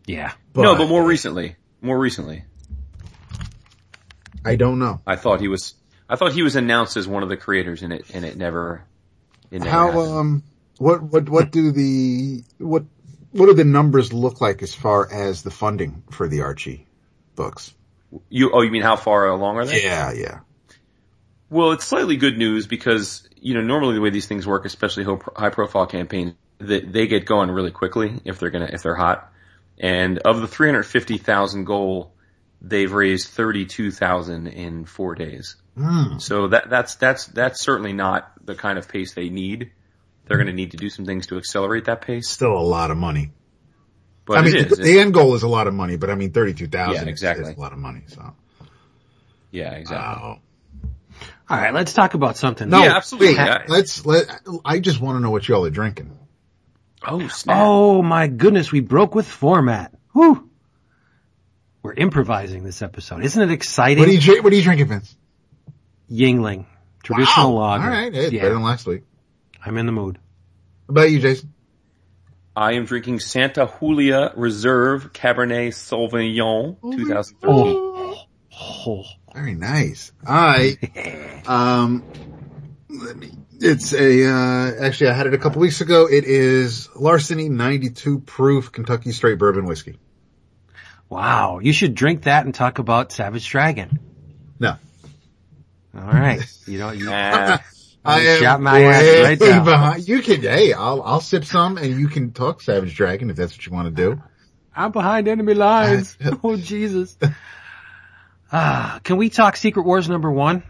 yeah. 0.06 0.32
no, 0.54 0.76
but 0.76 0.88
more 0.88 1.04
recently, 1.04 1.56
more 1.80 1.98
recently, 1.98 2.44
I 4.44 4.56
don't 4.56 4.78
know. 4.78 5.00
I 5.06 5.16
thought 5.16 5.40
he 5.40 5.48
was, 5.48 5.74
I 6.08 6.16
thought 6.16 6.32
he 6.32 6.42
was 6.42 6.56
announced 6.56 6.96
as 6.96 7.08
one 7.08 7.22
of 7.22 7.28
the 7.28 7.36
creators 7.36 7.82
in 7.82 7.92
it, 7.92 8.06
and 8.12 8.24
it 8.24 8.36
never, 8.36 8.84
it 9.50 9.60
never 9.60 9.70
How 9.70 9.86
happened. 9.90 10.18
um 10.18 10.42
what 10.78 11.02
what 11.02 11.28
what 11.28 11.50
do 11.50 11.70
the 11.70 12.42
what 12.58 12.84
what 13.32 13.46
do 13.46 13.54
the 13.54 13.64
numbers 13.64 14.12
look 14.12 14.40
like 14.40 14.62
as 14.62 14.74
far 14.74 15.10
as 15.10 15.42
the 15.42 15.50
funding 15.50 16.02
for 16.10 16.28
the 16.28 16.42
Archie 16.42 16.86
books? 17.36 17.74
you, 18.28 18.50
oh, 18.52 18.62
you 18.62 18.70
mean 18.70 18.82
how 18.82 18.96
far 18.96 19.28
along 19.28 19.56
are 19.56 19.64
they? 19.64 19.82
Yeah, 19.82 20.12
yeah. 20.12 20.40
Well, 21.50 21.72
it's 21.72 21.84
slightly 21.84 22.16
good 22.16 22.38
news 22.38 22.66
because, 22.66 23.28
you 23.36 23.54
know, 23.54 23.60
normally 23.60 23.94
the 23.94 24.00
way 24.00 24.10
these 24.10 24.26
things 24.26 24.46
work, 24.46 24.64
especially 24.64 25.04
high 25.36 25.50
profile 25.50 25.86
campaigns, 25.86 26.34
that 26.58 26.92
they 26.92 27.06
get 27.06 27.26
going 27.26 27.50
really 27.50 27.70
quickly 27.70 28.20
if 28.24 28.38
they're 28.38 28.50
gonna, 28.50 28.70
if 28.72 28.82
they're 28.82 28.94
hot. 28.94 29.30
And 29.78 30.18
of 30.18 30.40
the 30.40 30.46
350,000 30.46 31.64
goal, 31.64 32.13
they've 32.66 32.90
raised 32.92 33.28
32,000 33.28 34.46
in 34.46 34.84
four 34.84 35.14
days. 35.14 35.56
Hmm. 35.76 36.18
So 36.18 36.48
that, 36.48 36.70
that's, 36.70 36.94
that's, 36.96 37.26
that's 37.26 37.60
certainly 37.60 37.92
not 37.92 38.30
the 38.44 38.54
kind 38.54 38.78
of 38.78 38.88
pace 38.88 39.14
they 39.14 39.28
need. 39.28 39.72
They're 40.26 40.38
gonna 40.38 40.52
need 40.54 40.70
to 40.70 40.78
do 40.78 40.88
some 40.88 41.04
things 41.04 41.26
to 41.26 41.36
accelerate 41.36 41.84
that 41.84 42.00
pace. 42.00 42.28
Still 42.30 42.56
a 42.56 42.58
lot 42.58 42.90
of 42.90 42.96
money. 42.96 43.32
But 44.24 44.38
I 44.38 44.42
mean, 44.42 44.54
it 44.56 44.72
is. 44.72 44.78
the, 44.78 44.82
the 44.84 44.98
end 45.00 45.12
goal 45.12 45.34
is 45.34 45.42
a 45.42 45.48
lot 45.48 45.66
of 45.66 45.74
money, 45.74 45.98
but 45.98 46.08
I 46.08 46.14
mean, 46.14 46.32
thirty-two 46.32 46.68
thousand 46.68 47.04
Yeah, 47.04 47.10
exactly. 47.10 47.50
is 47.50 47.56
a 47.58 47.60
lot 47.60 47.72
of 47.74 47.78
money. 47.78 48.04
So, 48.06 48.34
yeah, 49.50 49.72
exactly. 49.72 49.96
wow. 50.22 50.40
All 51.50 51.58
right, 51.58 51.74
let's 51.74 51.92
talk 51.92 52.14
about 52.14 52.38
something. 52.38 52.70
No, 52.70 52.82
Yeah, 52.82 52.96
absolutely. 52.96 53.36
wait, 53.36 53.38
I- 53.38 53.64
let's 53.68 54.06
let. 54.06 54.24
I 54.64 54.78
just 54.80 54.98
want 54.98 55.16
to 55.16 55.20
know 55.20 55.30
what 55.30 55.46
y'all 55.46 55.66
are 55.66 55.70
drinking. 55.70 56.18
Oh, 57.06 57.28
snap. 57.28 57.56
Oh 57.60 58.00
my 58.00 58.26
goodness, 58.28 58.72
we 58.72 58.80
broke 58.80 59.14
with 59.14 59.26
format. 59.28 59.92
Whew. 60.14 60.48
We're 61.84 61.92
improvising 61.92 62.64
this 62.64 62.80
episode. 62.80 63.22
Isn't 63.22 63.42
it 63.42 63.52
exciting? 63.52 63.98
What 63.98 64.08
are 64.08 64.12
you 64.12 64.18
dri- 64.18 64.40
What 64.40 64.50
are 64.54 64.56
you 64.56 64.62
drinking, 64.62 64.86
Vince? 64.88 65.14
Yuengling. 66.10 66.64
Traditional 67.02 67.52
Wow. 67.54 67.60
lager. 67.60 67.84
All 67.84 67.90
right, 67.90 68.14
hey, 68.14 68.30
yeah, 68.30 68.40
better 68.40 68.54
than 68.54 68.62
last 68.62 68.86
week. 68.86 69.02
I'm 69.62 69.76
in 69.76 69.84
the 69.84 69.92
mood. 69.92 70.18
What 70.86 70.92
about 70.94 71.10
you, 71.10 71.18
Jason? 71.20 71.52
I 72.56 72.72
am 72.72 72.86
drinking 72.86 73.20
Santa 73.20 73.70
Julia 73.78 74.32
Reserve 74.34 75.12
Cabernet 75.12 75.74
Sauvignon 75.74 76.78
2013. 76.80 77.34
Oh, 78.56 79.04
Very 79.34 79.54
nice. 79.54 80.10
I, 80.26 80.78
um, 81.46 82.02
let 82.88 83.18
me, 83.18 83.30
it's 83.60 83.92
a, 83.92 84.26
uh, 84.26 84.72
actually 84.86 85.10
I 85.10 85.12
had 85.12 85.26
it 85.26 85.34
a 85.34 85.38
couple 85.38 85.60
weeks 85.60 85.82
ago. 85.82 86.08
It 86.10 86.24
is 86.24 86.88
Larceny 86.96 87.50
92 87.50 88.20
proof 88.20 88.72
Kentucky 88.72 89.12
straight 89.12 89.38
bourbon 89.38 89.66
whiskey. 89.66 89.98
Wow. 91.08 91.58
You 91.60 91.72
should 91.72 91.94
drink 91.94 92.22
that 92.22 92.44
and 92.44 92.54
talk 92.54 92.78
about 92.78 93.12
Savage 93.12 93.48
Dragon. 93.48 93.98
No. 94.58 94.76
All 95.96 96.02
right. 96.02 96.40
You 96.66 96.78
know, 96.78 96.90
you, 96.90 97.10
I 97.12 97.60
am 98.04 98.42
shot 98.42 98.60
my 98.60 98.82
ass 98.82 99.22
right 99.22 99.38
down. 99.38 99.64
Behind. 99.64 100.08
You 100.08 100.20
can, 100.20 100.42
hey, 100.42 100.72
I'll, 100.72 101.02
I'll 101.02 101.20
sip 101.20 101.44
some 101.44 101.78
and 101.78 101.98
you 101.98 102.08
can 102.08 102.32
talk 102.32 102.60
Savage 102.60 102.94
Dragon 102.94 103.30
if 103.30 103.36
that's 103.36 103.52
what 103.56 103.64
you 103.66 103.72
want 103.72 103.94
to 103.94 104.02
do. 104.02 104.22
I'm 104.76 104.92
behind 104.92 105.28
enemy 105.28 105.54
lines. 105.54 106.18
oh, 106.44 106.56
Jesus. 106.56 107.16
Ah, 108.52 109.00
can 109.04 109.16
we 109.16 109.30
talk 109.30 109.56
Secret 109.56 109.84
Wars 109.84 110.08
number 110.08 110.30
one? 110.30 110.64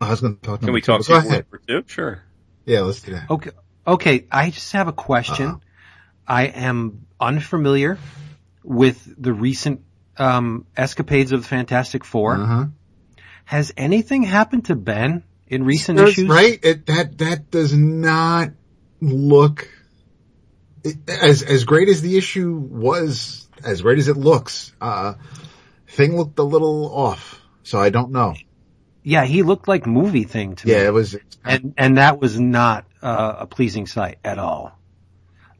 I 0.00 0.10
was 0.10 0.20
going 0.20 0.36
to 0.36 0.40
talk. 0.40 0.60
can 0.60 0.66
number 0.66 0.76
we 0.76 0.80
talk 0.80 1.00
but 1.00 1.08
Go 1.08 1.20
Secret 1.20 1.30
ahead. 1.30 1.46
Wars 1.50 1.62
two? 1.66 1.84
Sure. 1.86 2.22
Yeah, 2.64 2.80
let's 2.82 3.02
do 3.02 3.12
that. 3.12 3.28
Okay. 3.30 3.50
Okay. 3.86 4.26
I 4.30 4.50
just 4.50 4.72
have 4.72 4.88
a 4.88 4.92
question. 4.92 5.46
Uh-huh. 5.46 5.58
I 6.26 6.44
am 6.44 7.06
unfamiliar 7.20 7.98
with 8.62 9.08
the 9.20 9.32
recent, 9.32 9.82
um, 10.16 10.66
escapades 10.76 11.32
of 11.32 11.42
the 11.42 11.48
Fantastic 11.48 12.04
4 12.04 12.34
Uh-huh. 12.36 12.64
Has 13.44 13.72
anything 13.76 14.22
happened 14.22 14.66
to 14.66 14.76
Ben 14.76 15.24
in 15.48 15.64
recent 15.64 15.96
There's- 15.96 16.12
issues? 16.12 16.28
Right? 16.28 16.58
It, 16.62 16.86
that, 16.86 17.18
that 17.18 17.50
does 17.50 17.74
not 17.74 18.50
look 19.00 19.68
it, 20.84 20.96
as, 21.08 21.42
as 21.42 21.64
great 21.64 21.88
as 21.88 22.00
the 22.00 22.16
issue 22.16 22.54
was, 22.56 23.48
as 23.64 23.82
great 23.82 23.98
as 23.98 24.08
it 24.08 24.16
looks, 24.16 24.72
uh, 24.80 25.14
thing 25.88 26.16
looked 26.16 26.38
a 26.38 26.42
little 26.42 26.94
off. 26.94 27.40
So 27.62 27.78
I 27.78 27.90
don't 27.90 28.12
know. 28.12 28.34
Yeah, 29.02 29.24
he 29.24 29.42
looked 29.42 29.68
like 29.68 29.86
movie 29.86 30.24
thing 30.24 30.56
to 30.56 30.66
me. 30.66 30.72
Yeah, 30.72 30.86
it 30.86 30.92
was, 30.92 31.16
and 31.44 31.74
and 31.78 31.96
that 31.98 32.20
was 32.20 32.38
not 32.38 32.86
uh, 33.02 33.36
a 33.40 33.46
pleasing 33.46 33.86
sight 33.86 34.18
at 34.24 34.38
all. 34.38 34.78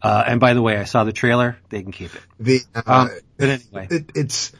Uh, 0.02 0.24
and 0.26 0.40
by 0.40 0.54
the 0.54 0.62
way, 0.62 0.76
I 0.76 0.84
saw 0.84 1.04
the 1.04 1.12
trailer. 1.12 1.58
They 1.68 1.82
can 1.82 1.92
keep 1.92 2.14
it. 2.14 2.22
the, 2.38 2.60
uh, 2.74 2.82
Um, 2.86 3.10
but 3.36 3.48
anyway, 3.48 3.88
it, 3.90 4.10
it's 4.14 4.52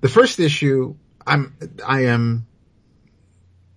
the 0.00 0.08
first 0.08 0.38
issue. 0.38 0.96
I'm, 1.26 1.56
I 1.84 2.06
am, 2.06 2.46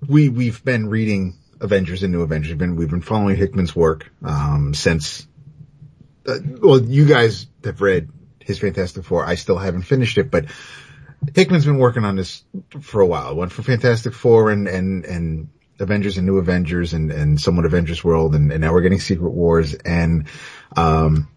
we, 0.07 0.29
we've 0.29 0.63
been 0.63 0.87
reading 0.87 1.39
Avengers 1.59 2.03
and 2.03 2.13
New 2.13 2.21
Avengers. 2.21 2.49
We've 2.51 2.59
been, 2.59 2.75
we've 2.75 2.89
been 2.89 3.01
following 3.01 3.35
Hickman's 3.35 3.75
work, 3.75 4.11
um, 4.23 4.73
since, 4.73 5.27
uh, 6.27 6.37
well, 6.61 6.79
you 6.81 7.05
guys 7.05 7.47
have 7.63 7.81
read 7.81 8.09
his 8.39 8.59
Fantastic 8.59 9.03
Four. 9.03 9.25
I 9.25 9.35
still 9.35 9.57
haven't 9.57 9.83
finished 9.83 10.17
it, 10.17 10.29
but 10.29 10.45
Hickman's 11.35 11.65
been 11.65 11.79
working 11.79 12.05
on 12.05 12.15
this 12.15 12.43
for 12.81 13.01
a 13.01 13.05
while. 13.05 13.35
One 13.35 13.49
for 13.49 13.63
Fantastic 13.63 14.13
Four 14.13 14.51
and, 14.51 14.67
and, 14.67 15.05
and 15.05 15.49
Avengers 15.79 16.17
and 16.17 16.25
New 16.25 16.37
Avengers 16.37 16.93
and, 16.93 17.11
and 17.11 17.39
somewhat 17.39 17.65
Avengers 17.65 18.03
World. 18.03 18.35
And, 18.35 18.51
and 18.51 18.61
now 18.61 18.73
we're 18.73 18.81
getting 18.81 18.99
Secret 18.99 19.31
Wars. 19.31 19.73
And, 19.73 20.27
um, 20.75 21.29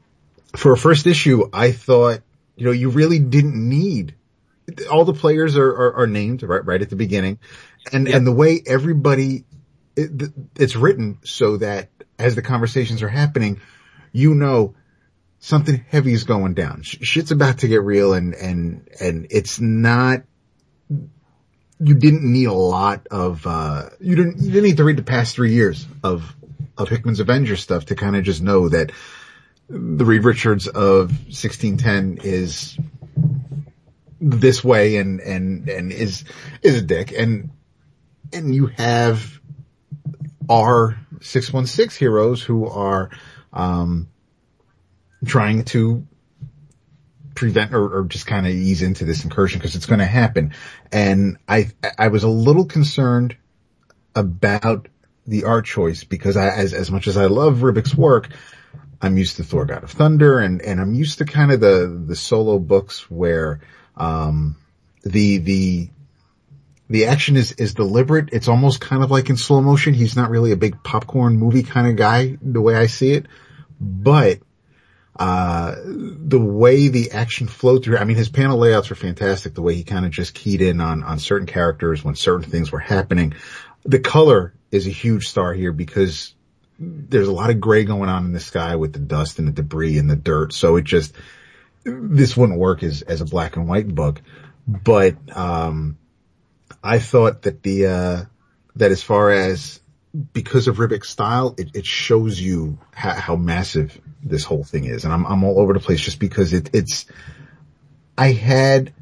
for 0.56 0.72
a 0.72 0.76
first 0.76 1.06
issue, 1.06 1.48
I 1.52 1.72
thought, 1.72 2.20
you 2.56 2.66
know, 2.66 2.72
you 2.72 2.90
really 2.90 3.18
didn't 3.18 3.56
need 3.56 4.14
all 4.90 5.04
the 5.04 5.14
players 5.14 5.56
are, 5.56 5.68
are, 5.68 5.94
are 6.00 6.06
named 6.06 6.42
right, 6.42 6.64
right 6.64 6.82
at 6.82 6.90
the 6.90 6.96
beginning. 6.96 7.38
And, 7.92 8.08
and 8.08 8.26
the 8.26 8.32
way 8.32 8.62
everybody, 8.64 9.44
it, 9.96 10.32
it's 10.56 10.76
written 10.76 11.18
so 11.24 11.56
that 11.58 11.90
as 12.18 12.34
the 12.34 12.42
conversations 12.42 13.02
are 13.02 13.08
happening, 13.08 13.60
you 14.12 14.34
know, 14.34 14.74
something 15.40 15.84
heavy 15.88 16.12
is 16.12 16.24
going 16.24 16.54
down. 16.54 16.82
Sh- 16.82 16.98
shit's 17.02 17.32
about 17.32 17.58
to 17.58 17.68
get 17.68 17.82
real 17.82 18.12
and, 18.12 18.34
and, 18.34 18.88
and 19.00 19.26
it's 19.30 19.60
not, 19.60 20.22
you 21.82 21.94
didn't 21.94 22.30
need 22.30 22.46
a 22.46 22.52
lot 22.52 23.06
of, 23.10 23.46
uh, 23.46 23.90
you 24.00 24.16
didn't, 24.16 24.38
you 24.38 24.50
didn't 24.50 24.64
need 24.64 24.76
to 24.76 24.84
read 24.84 24.96
the 24.96 25.02
past 25.02 25.34
three 25.34 25.52
years 25.52 25.86
of 26.02 26.34
of 26.78 26.88
Hickman's 26.88 27.20
Avengers 27.20 27.60
stuff 27.60 27.86
to 27.86 27.94
kind 27.94 28.16
of 28.16 28.24
just 28.24 28.42
know 28.42 28.68
that 28.68 28.92
the 29.68 30.04
Reed 30.04 30.24
Richards 30.24 30.66
of 30.66 31.10
1610 31.10 32.18
is 32.22 32.78
this 34.20 34.62
way 34.62 34.96
and, 34.96 35.20
and, 35.20 35.68
and 35.68 35.92
is, 35.92 36.24
is 36.62 36.76
a 36.76 36.82
dick. 36.82 37.12
And, 37.16 37.50
and 38.32 38.54
you 38.54 38.66
have 38.66 39.40
our 40.48 40.98
616 41.20 41.98
heroes 41.98 42.42
who 42.42 42.66
are, 42.66 43.10
um, 43.52 44.08
trying 45.24 45.64
to 45.64 46.06
prevent 47.42 47.74
or, 47.74 47.98
or 47.98 48.04
just 48.04 48.24
kind 48.24 48.46
of 48.46 48.52
ease 48.52 48.82
into 48.82 49.04
this 49.04 49.24
incursion 49.24 49.58
because 49.58 49.74
it's 49.74 49.86
going 49.86 49.98
to 49.98 50.06
happen. 50.06 50.54
And 50.92 51.38
I, 51.48 51.70
I 51.98 52.06
was 52.06 52.22
a 52.22 52.28
little 52.28 52.66
concerned 52.66 53.36
about 54.14 54.86
the 55.26 55.42
art 55.42 55.66
choice 55.66 56.04
because 56.04 56.36
I, 56.36 56.50
as, 56.50 56.72
as 56.72 56.88
much 56.88 57.08
as 57.08 57.16
I 57.16 57.26
love 57.26 57.64
Ribic's 57.64 57.96
work, 57.96 58.28
I'm 59.00 59.18
used 59.18 59.38
to 59.38 59.42
Thor 59.42 59.64
God 59.64 59.82
of 59.82 59.90
Thunder 59.90 60.38
and, 60.38 60.62
and 60.62 60.80
I'm 60.80 60.94
used 60.94 61.18
to 61.18 61.24
kind 61.24 61.50
of 61.50 61.58
the, 61.58 62.04
the 62.06 62.14
solo 62.14 62.60
books 62.60 63.10
where, 63.10 63.60
um, 63.96 64.54
the, 65.02 65.38
the, 65.38 65.90
the 66.88 67.06
action 67.06 67.36
is, 67.36 67.50
is 67.52 67.74
deliberate. 67.74 68.28
It's 68.30 68.46
almost 68.46 68.80
kind 68.80 69.02
of 69.02 69.10
like 69.10 69.30
in 69.30 69.36
slow 69.36 69.60
motion. 69.62 69.94
He's 69.94 70.14
not 70.14 70.30
really 70.30 70.52
a 70.52 70.56
big 70.56 70.84
popcorn 70.84 71.38
movie 71.38 71.64
kind 71.64 71.88
of 71.88 71.96
guy, 71.96 72.38
the 72.40 72.60
way 72.60 72.76
I 72.76 72.86
see 72.86 73.14
it, 73.14 73.26
but 73.80 74.38
uh, 75.16 75.74
the 75.84 76.40
way 76.40 76.88
the 76.88 77.12
action 77.12 77.46
flowed 77.46 77.84
through, 77.84 77.98
I 77.98 78.04
mean, 78.04 78.16
his 78.16 78.30
panel 78.30 78.58
layouts 78.58 78.90
were 78.90 78.96
fantastic. 78.96 79.54
The 79.54 79.62
way 79.62 79.74
he 79.74 79.84
kind 79.84 80.06
of 80.06 80.10
just 80.10 80.34
keyed 80.34 80.62
in 80.62 80.80
on, 80.80 81.02
on 81.02 81.18
certain 81.18 81.46
characters 81.46 82.02
when 82.02 82.14
certain 82.14 82.50
things 82.50 82.72
were 82.72 82.78
happening. 82.78 83.34
The 83.84 83.98
color 83.98 84.54
is 84.70 84.86
a 84.86 84.90
huge 84.90 85.28
star 85.28 85.52
here 85.52 85.72
because 85.72 86.34
there's 86.78 87.28
a 87.28 87.32
lot 87.32 87.50
of 87.50 87.60
gray 87.60 87.84
going 87.84 88.08
on 88.08 88.24
in 88.24 88.32
the 88.32 88.40
sky 88.40 88.76
with 88.76 88.92
the 88.94 88.98
dust 88.98 89.38
and 89.38 89.46
the 89.46 89.52
debris 89.52 89.98
and 89.98 90.08
the 90.08 90.16
dirt. 90.16 90.52
So 90.52 90.76
it 90.76 90.84
just, 90.84 91.14
this 91.84 92.36
wouldn't 92.36 92.58
work 92.58 92.82
as, 92.82 93.02
as 93.02 93.20
a 93.20 93.26
black 93.26 93.56
and 93.56 93.68
white 93.68 93.94
book. 93.94 94.22
But, 94.66 95.16
um, 95.36 95.98
I 96.82 96.98
thought 97.00 97.42
that 97.42 97.62
the, 97.62 97.86
uh, 97.86 98.24
that 98.76 98.90
as 98.90 99.02
far 99.02 99.30
as 99.30 99.80
because 100.32 100.68
of 100.68 100.78
Ribic's 100.78 101.08
style, 101.08 101.54
it, 101.58 101.70
it 101.74 101.86
shows 101.86 102.40
you 102.40 102.78
how, 102.92 103.12
how, 103.12 103.36
massive 103.36 104.00
this 104.22 104.44
whole 104.44 104.64
thing 104.64 104.84
is. 104.84 105.04
And 105.04 105.12
I'm, 105.12 105.26
I'm 105.26 105.44
all 105.44 105.58
over 105.58 105.72
the 105.72 105.80
place 105.80 106.00
just 106.00 106.18
because 106.18 106.52
it, 106.52 106.70
it's, 106.72 107.06
I 108.16 108.32
had, 108.32 108.92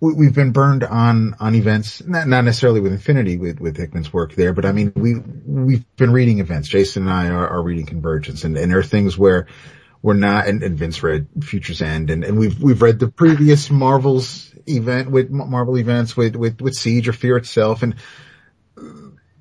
we, 0.00 0.26
have 0.26 0.34
been 0.34 0.52
burned 0.52 0.84
on, 0.84 1.34
on 1.40 1.54
events, 1.54 2.04
not, 2.06 2.28
not 2.28 2.44
necessarily 2.44 2.80
with 2.80 2.92
Infinity 2.92 3.36
with, 3.36 3.60
with 3.60 3.76
Hickman's 3.76 4.12
work 4.12 4.34
there, 4.34 4.52
but 4.52 4.64
I 4.64 4.72
mean, 4.72 4.92
we, 4.94 5.14
we've 5.16 5.96
been 5.96 6.12
reading 6.12 6.38
events. 6.38 6.68
Jason 6.68 7.02
and 7.02 7.12
I 7.12 7.28
are, 7.28 7.48
are 7.48 7.62
reading 7.62 7.86
Convergence 7.86 8.44
and, 8.44 8.56
and 8.56 8.70
there 8.70 8.78
are 8.78 8.84
things 8.84 9.18
where 9.18 9.46
we're 10.00 10.14
not, 10.14 10.46
and, 10.46 10.62
and 10.62 10.78
Vince 10.78 11.02
read 11.02 11.26
Future's 11.42 11.82
End 11.82 12.10
and, 12.10 12.22
and 12.22 12.38
we've, 12.38 12.62
we've 12.62 12.82
read 12.82 12.98
the 12.98 13.08
previous 13.08 13.70
Marvel's 13.70 14.54
event 14.66 15.10
with 15.10 15.30
Marvel 15.30 15.76
events 15.78 16.16
with, 16.16 16.36
with, 16.36 16.60
with 16.60 16.74
Siege 16.74 17.08
or 17.08 17.12
Fear 17.12 17.38
itself 17.38 17.82
and, 17.82 17.96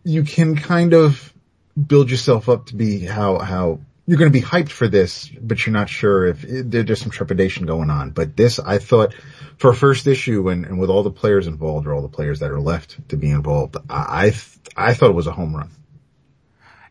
you 0.08 0.24
can 0.24 0.56
kind 0.56 0.94
of 0.94 1.34
build 1.76 2.10
yourself 2.10 2.48
up 2.48 2.68
to 2.68 2.76
be 2.76 3.02
how, 3.02 3.40
how 3.40 3.82
you're 4.08 4.18
going 4.18 4.32
to 4.32 4.40
be 4.40 4.46
hyped 4.46 4.70
for 4.70 4.88
this, 4.88 5.28
but 5.28 5.66
you're 5.66 5.74
not 5.74 5.90
sure 5.90 6.28
if 6.28 6.42
there's 6.42 7.02
some 7.02 7.12
trepidation 7.12 7.66
going 7.66 7.90
on. 7.90 8.12
But 8.12 8.38
this, 8.38 8.58
I 8.58 8.78
thought 8.78 9.14
for 9.58 9.72
a 9.72 9.76
first 9.76 10.08
issue 10.08 10.48
and, 10.48 10.66
and 10.66 10.80
with 10.80 10.90
all 10.90 11.04
the 11.04 11.12
players 11.12 11.46
involved 11.46 11.88
or 11.88 11.94
all 11.94 12.02
the 12.02 12.08
players 12.08 12.40
that 12.40 12.50
are 12.50 12.62
left 12.62 13.10
to 13.10 13.18
be 13.18 13.30
involved, 13.30 13.76
I, 13.90 14.34
I, 14.78 14.90
I 14.90 14.94
thought 14.94 15.10
it 15.10 15.16
was 15.16 15.28
a 15.28 15.34
home 15.34 15.54
run. 15.54 15.72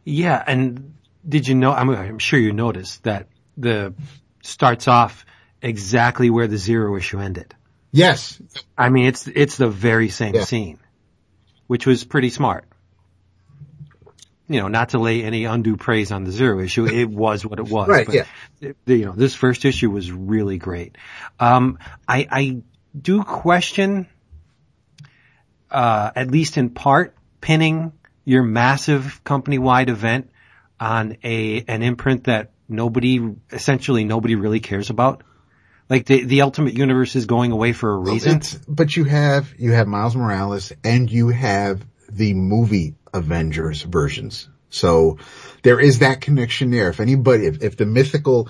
Yeah. 0.05 0.43
And 0.47 0.95
did 1.27 1.49
you 1.49 1.55
know, 1.55 1.73
I'm, 1.73 1.89
I'm 1.89 2.19
sure 2.19 2.39
you 2.39 2.53
noticed 2.53 3.05
that 3.05 3.29
the 3.57 3.95
starts 4.43 4.87
off 4.87 5.25
exactly 5.63 6.29
where 6.29 6.47
the 6.47 6.59
zero 6.59 6.97
issue 6.97 7.19
ended. 7.19 7.55
Yes. 7.93 8.41
I 8.77 8.91
mean, 8.91 9.07
it's, 9.07 9.27
it's 9.27 9.57
the 9.57 9.69
very 9.69 10.11
same 10.11 10.35
yeah. 10.35 10.45
scene, 10.45 10.79
which 11.67 11.87
was 11.87 12.05
pretty 12.05 12.29
smart 12.29 12.67
you 14.49 14.61
know, 14.61 14.69
not 14.69 14.91
to 14.91 14.99
lay 14.99 15.23
any 15.23 15.45
undue 15.45 15.77
praise 15.77 16.13
on 16.13 16.25
the 16.25 16.31
zero 16.31 16.61
issue, 16.61 16.87
it 16.87 17.11
was 17.11 17.45
what 17.45 17.59
it 17.59 17.69
was. 17.69 17.89
right. 17.89 18.07
But, 18.07 18.15
yeah. 18.61 18.73
You 18.87 19.07
know, 19.07 19.13
this 19.13 19.35
first 19.35 19.65
issue 19.65 19.91
was 19.91 20.11
really 20.11 20.59
great. 20.59 20.97
Um, 21.41 21.79
I, 22.07 22.29
I 22.31 22.63
do 22.99 23.25
question, 23.25 24.07
uh, 25.71 26.11
at 26.15 26.31
least 26.31 26.57
in 26.57 26.71
part, 26.71 27.17
pinning 27.41 27.93
your 28.25 28.43
massive 28.43 29.23
company-wide 29.25 29.89
event 29.89 30.31
on 30.79 31.17
a 31.25 31.65
an 31.69 31.83
imprint 31.83 32.25
that 32.25 32.51
nobody, 32.69 33.21
essentially 33.51 34.05
nobody 34.05 34.35
really 34.35 34.61
cares 34.61 34.91
about. 34.91 35.23
Like 35.89 36.07
the 36.07 36.25
the 36.25 36.43
Ultimate 36.43 36.75
Universe 36.75 37.15
is 37.15 37.27
going 37.27 37.53
away 37.53 37.73
for 37.73 37.93
a 37.93 37.97
reason. 37.97 38.41
Well, 38.41 38.61
but 38.69 38.97
you 38.97 39.05
have 39.05 39.55
you 39.57 39.73
have 39.73 39.87
Miles 39.87 40.17
Morales 40.17 40.73
and 40.83 41.11
you 41.11 41.29
have 41.29 41.87
the 42.09 42.35
movie 42.35 42.95
Avengers 43.13 43.83
versions. 43.83 44.49
So 44.69 45.19
there 45.63 45.81
is 45.81 46.01
that 46.01 46.21
connection 46.21 46.71
there. 46.71 46.89
If 46.89 47.01
anybody, 47.01 47.47
if, 47.47 47.63
if 47.63 47.77
the 47.77 47.87
mythical 47.87 48.49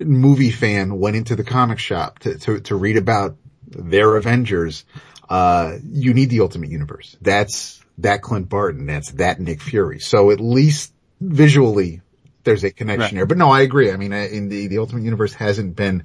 movie 0.00 0.50
fan 0.50 0.98
went 0.98 1.16
into 1.16 1.36
the 1.36 1.44
comic 1.44 1.78
shop 1.78 2.18
to, 2.20 2.38
to, 2.38 2.60
to 2.60 2.76
read 2.76 2.96
about 2.96 3.36
their 3.66 4.16
Avengers, 4.16 4.84
uh, 5.28 5.76
you 5.84 6.14
need 6.14 6.30
the 6.30 6.40
Ultimate 6.40 6.70
Universe. 6.70 7.16
That's 7.20 7.82
that 7.98 8.22
Clint 8.22 8.48
Barton. 8.48 8.86
That's 8.86 9.12
that 9.12 9.40
Nick 9.40 9.62
Fury. 9.62 9.98
So 10.00 10.30
at 10.30 10.40
least 10.40 10.92
visually, 11.20 12.00
there's 12.44 12.64
a 12.64 12.70
connection 12.70 13.02
right. 13.02 13.14
there. 13.14 13.26
But 13.26 13.38
no, 13.38 13.50
I 13.50 13.60
agree. 13.60 13.92
I 13.92 13.96
mean, 13.96 14.12
in 14.12 14.48
the, 14.48 14.66
the 14.66 14.78
Ultimate 14.78 15.04
Universe 15.04 15.32
hasn't 15.32 15.76
been 15.76 16.04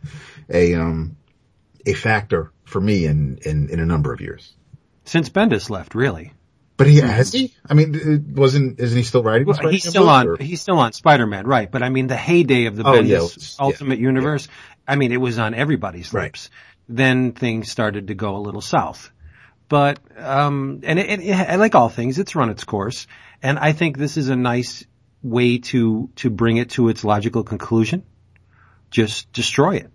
a, 0.49 0.75
um, 0.75 1.17
a 1.85 1.93
factor 1.93 2.51
for 2.65 2.79
me 2.79 3.05
in, 3.05 3.39
in, 3.43 3.69
in 3.69 3.79
a 3.79 3.85
number 3.85 4.13
of 4.13 4.21
years. 4.21 4.53
Since 5.05 5.29
Bendis 5.29 5.69
left, 5.69 5.95
really. 5.95 6.33
But 6.77 6.87
he 6.87 6.97
has 6.97 7.31
he? 7.31 7.55
I 7.67 7.73
mean, 7.73 8.33
wasn't 8.35 8.79
isn't 8.79 8.95
he 8.95 9.03
still 9.03 9.23
writing? 9.23 9.47
Well, 9.47 9.57
he's 9.69 9.87
still 9.87 10.07
on. 10.07 10.27
Or? 10.27 10.37
He's 10.37 10.61
still 10.61 10.77
on 10.77 10.93
Spider-Man, 10.93 11.47
right? 11.47 11.69
But 11.69 11.81
I 11.81 11.89
mean, 11.89 12.05
the 12.05 12.15
heyday 12.15 12.65
of 12.65 12.75
the 12.75 12.83
oh, 12.87 12.93
Bendis 12.93 13.57
yeah, 13.57 13.65
Ultimate 13.65 13.97
yeah, 13.97 14.03
Universe. 14.05 14.47
Yeah. 14.47 14.93
I 14.93 14.95
mean, 14.95 15.11
it 15.11 15.19
was 15.19 15.39
on 15.39 15.55
everybody's 15.55 16.13
lips. 16.13 16.49
Right. 16.51 16.95
Then 16.95 17.31
things 17.33 17.71
started 17.71 18.07
to 18.07 18.13
go 18.13 18.37
a 18.37 18.37
little 18.37 18.61
south. 18.61 19.11
But 19.69 19.99
um, 20.17 20.81
and 20.83 20.99
it, 20.99 21.19
it, 21.19 21.57
like 21.57 21.75
all 21.75 21.89
things, 21.89 22.19
it's 22.19 22.35
run 22.35 22.49
its 22.49 22.63
course, 22.63 23.07
and 23.41 23.59
I 23.59 23.73
think 23.73 23.97
this 23.97 24.15
is 24.15 24.29
a 24.29 24.35
nice 24.35 24.85
way 25.21 25.57
to 25.57 26.09
to 26.17 26.29
bring 26.29 26.57
it 26.57 26.69
to 26.71 26.89
its 26.89 27.03
logical 27.03 27.43
conclusion. 27.43 28.03
Just 28.91 29.33
destroy 29.33 29.77
it, 29.77 29.91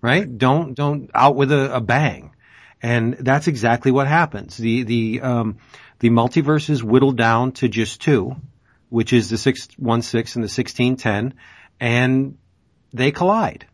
right? 0.00 0.20
right. 0.20 0.38
Don't 0.38 0.74
don't 0.74 1.10
out 1.14 1.34
with 1.34 1.50
a, 1.50 1.76
a 1.76 1.80
bang, 1.80 2.32
and 2.80 3.14
that's 3.14 3.48
exactly 3.48 3.90
what 3.90 4.06
happens. 4.06 4.56
The 4.56 4.84
the 4.84 5.20
um, 5.22 5.56
the 6.02 6.10
multiverse 6.10 6.68
is 6.68 6.82
whittled 6.82 7.16
down 7.16 7.52
to 7.52 7.68
just 7.68 8.02
two, 8.02 8.34
which 8.88 9.12
is 9.12 9.30
the 9.30 9.38
616 9.38 10.40
and 10.40 10.42
the 10.42 10.52
1610, 10.52 11.34
and 11.78 12.36
they 12.92 13.12
collide. 13.12 13.66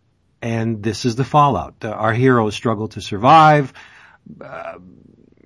And 0.42 0.82
this 0.82 1.06
is 1.06 1.16
the 1.16 1.24
fallout. 1.24 1.82
Our 1.86 2.12
heroes 2.12 2.54
struggle 2.54 2.88
to 2.88 3.00
survive. 3.00 3.72
Uh, 4.38 4.74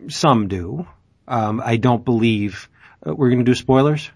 some 0.09 0.49
do. 0.49 0.89
Um, 1.29 1.63
I 1.65 1.77
don't 1.77 2.05
believe 2.05 2.69
uh, 3.07 3.15
we're 3.15 3.29
going 3.29 3.39
to 3.39 3.45
do 3.45 3.55
spoilers. 3.55 4.11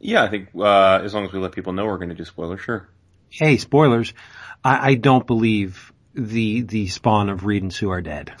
Yeah, 0.00 0.24
I 0.24 0.28
think 0.28 0.48
uh, 0.58 1.00
as 1.04 1.14
long 1.14 1.26
as 1.26 1.32
we 1.32 1.38
let 1.38 1.52
people 1.52 1.74
know 1.74 1.86
we're 1.86 1.98
going 1.98 2.08
to 2.08 2.16
do 2.16 2.24
spoilers, 2.24 2.60
sure. 2.60 2.88
Hey, 3.30 3.56
spoilers! 3.58 4.12
I, 4.64 4.90
I 4.90 4.94
don't 4.94 5.26
believe 5.26 5.92
the 6.12 6.62
the 6.62 6.88
spawn 6.88 7.28
of 7.28 7.46
Reed 7.46 7.62
and 7.62 7.72
Sue 7.72 7.90
are 7.90 8.00
dead. 8.00 8.32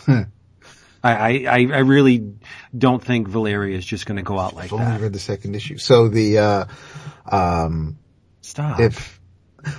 I, 1.02 1.44
I, 1.46 1.58
I 1.72 1.78
really 1.80 2.34
don't 2.76 3.02
think 3.02 3.28
Valeria 3.28 3.76
is 3.76 3.86
just 3.86 4.06
going 4.06 4.16
to 4.16 4.22
go 4.22 4.38
out 4.38 4.54
like 4.54 4.72
I've 4.72 4.78
that. 4.78 4.88
only 4.88 5.02
read 5.02 5.12
the 5.12 5.20
second 5.20 5.54
issue. 5.54 5.78
So 5.78 6.08
the, 6.08 6.38
uh, 6.38 6.64
um, 7.30 7.98
stop. 8.40 8.80
If, 8.80 9.20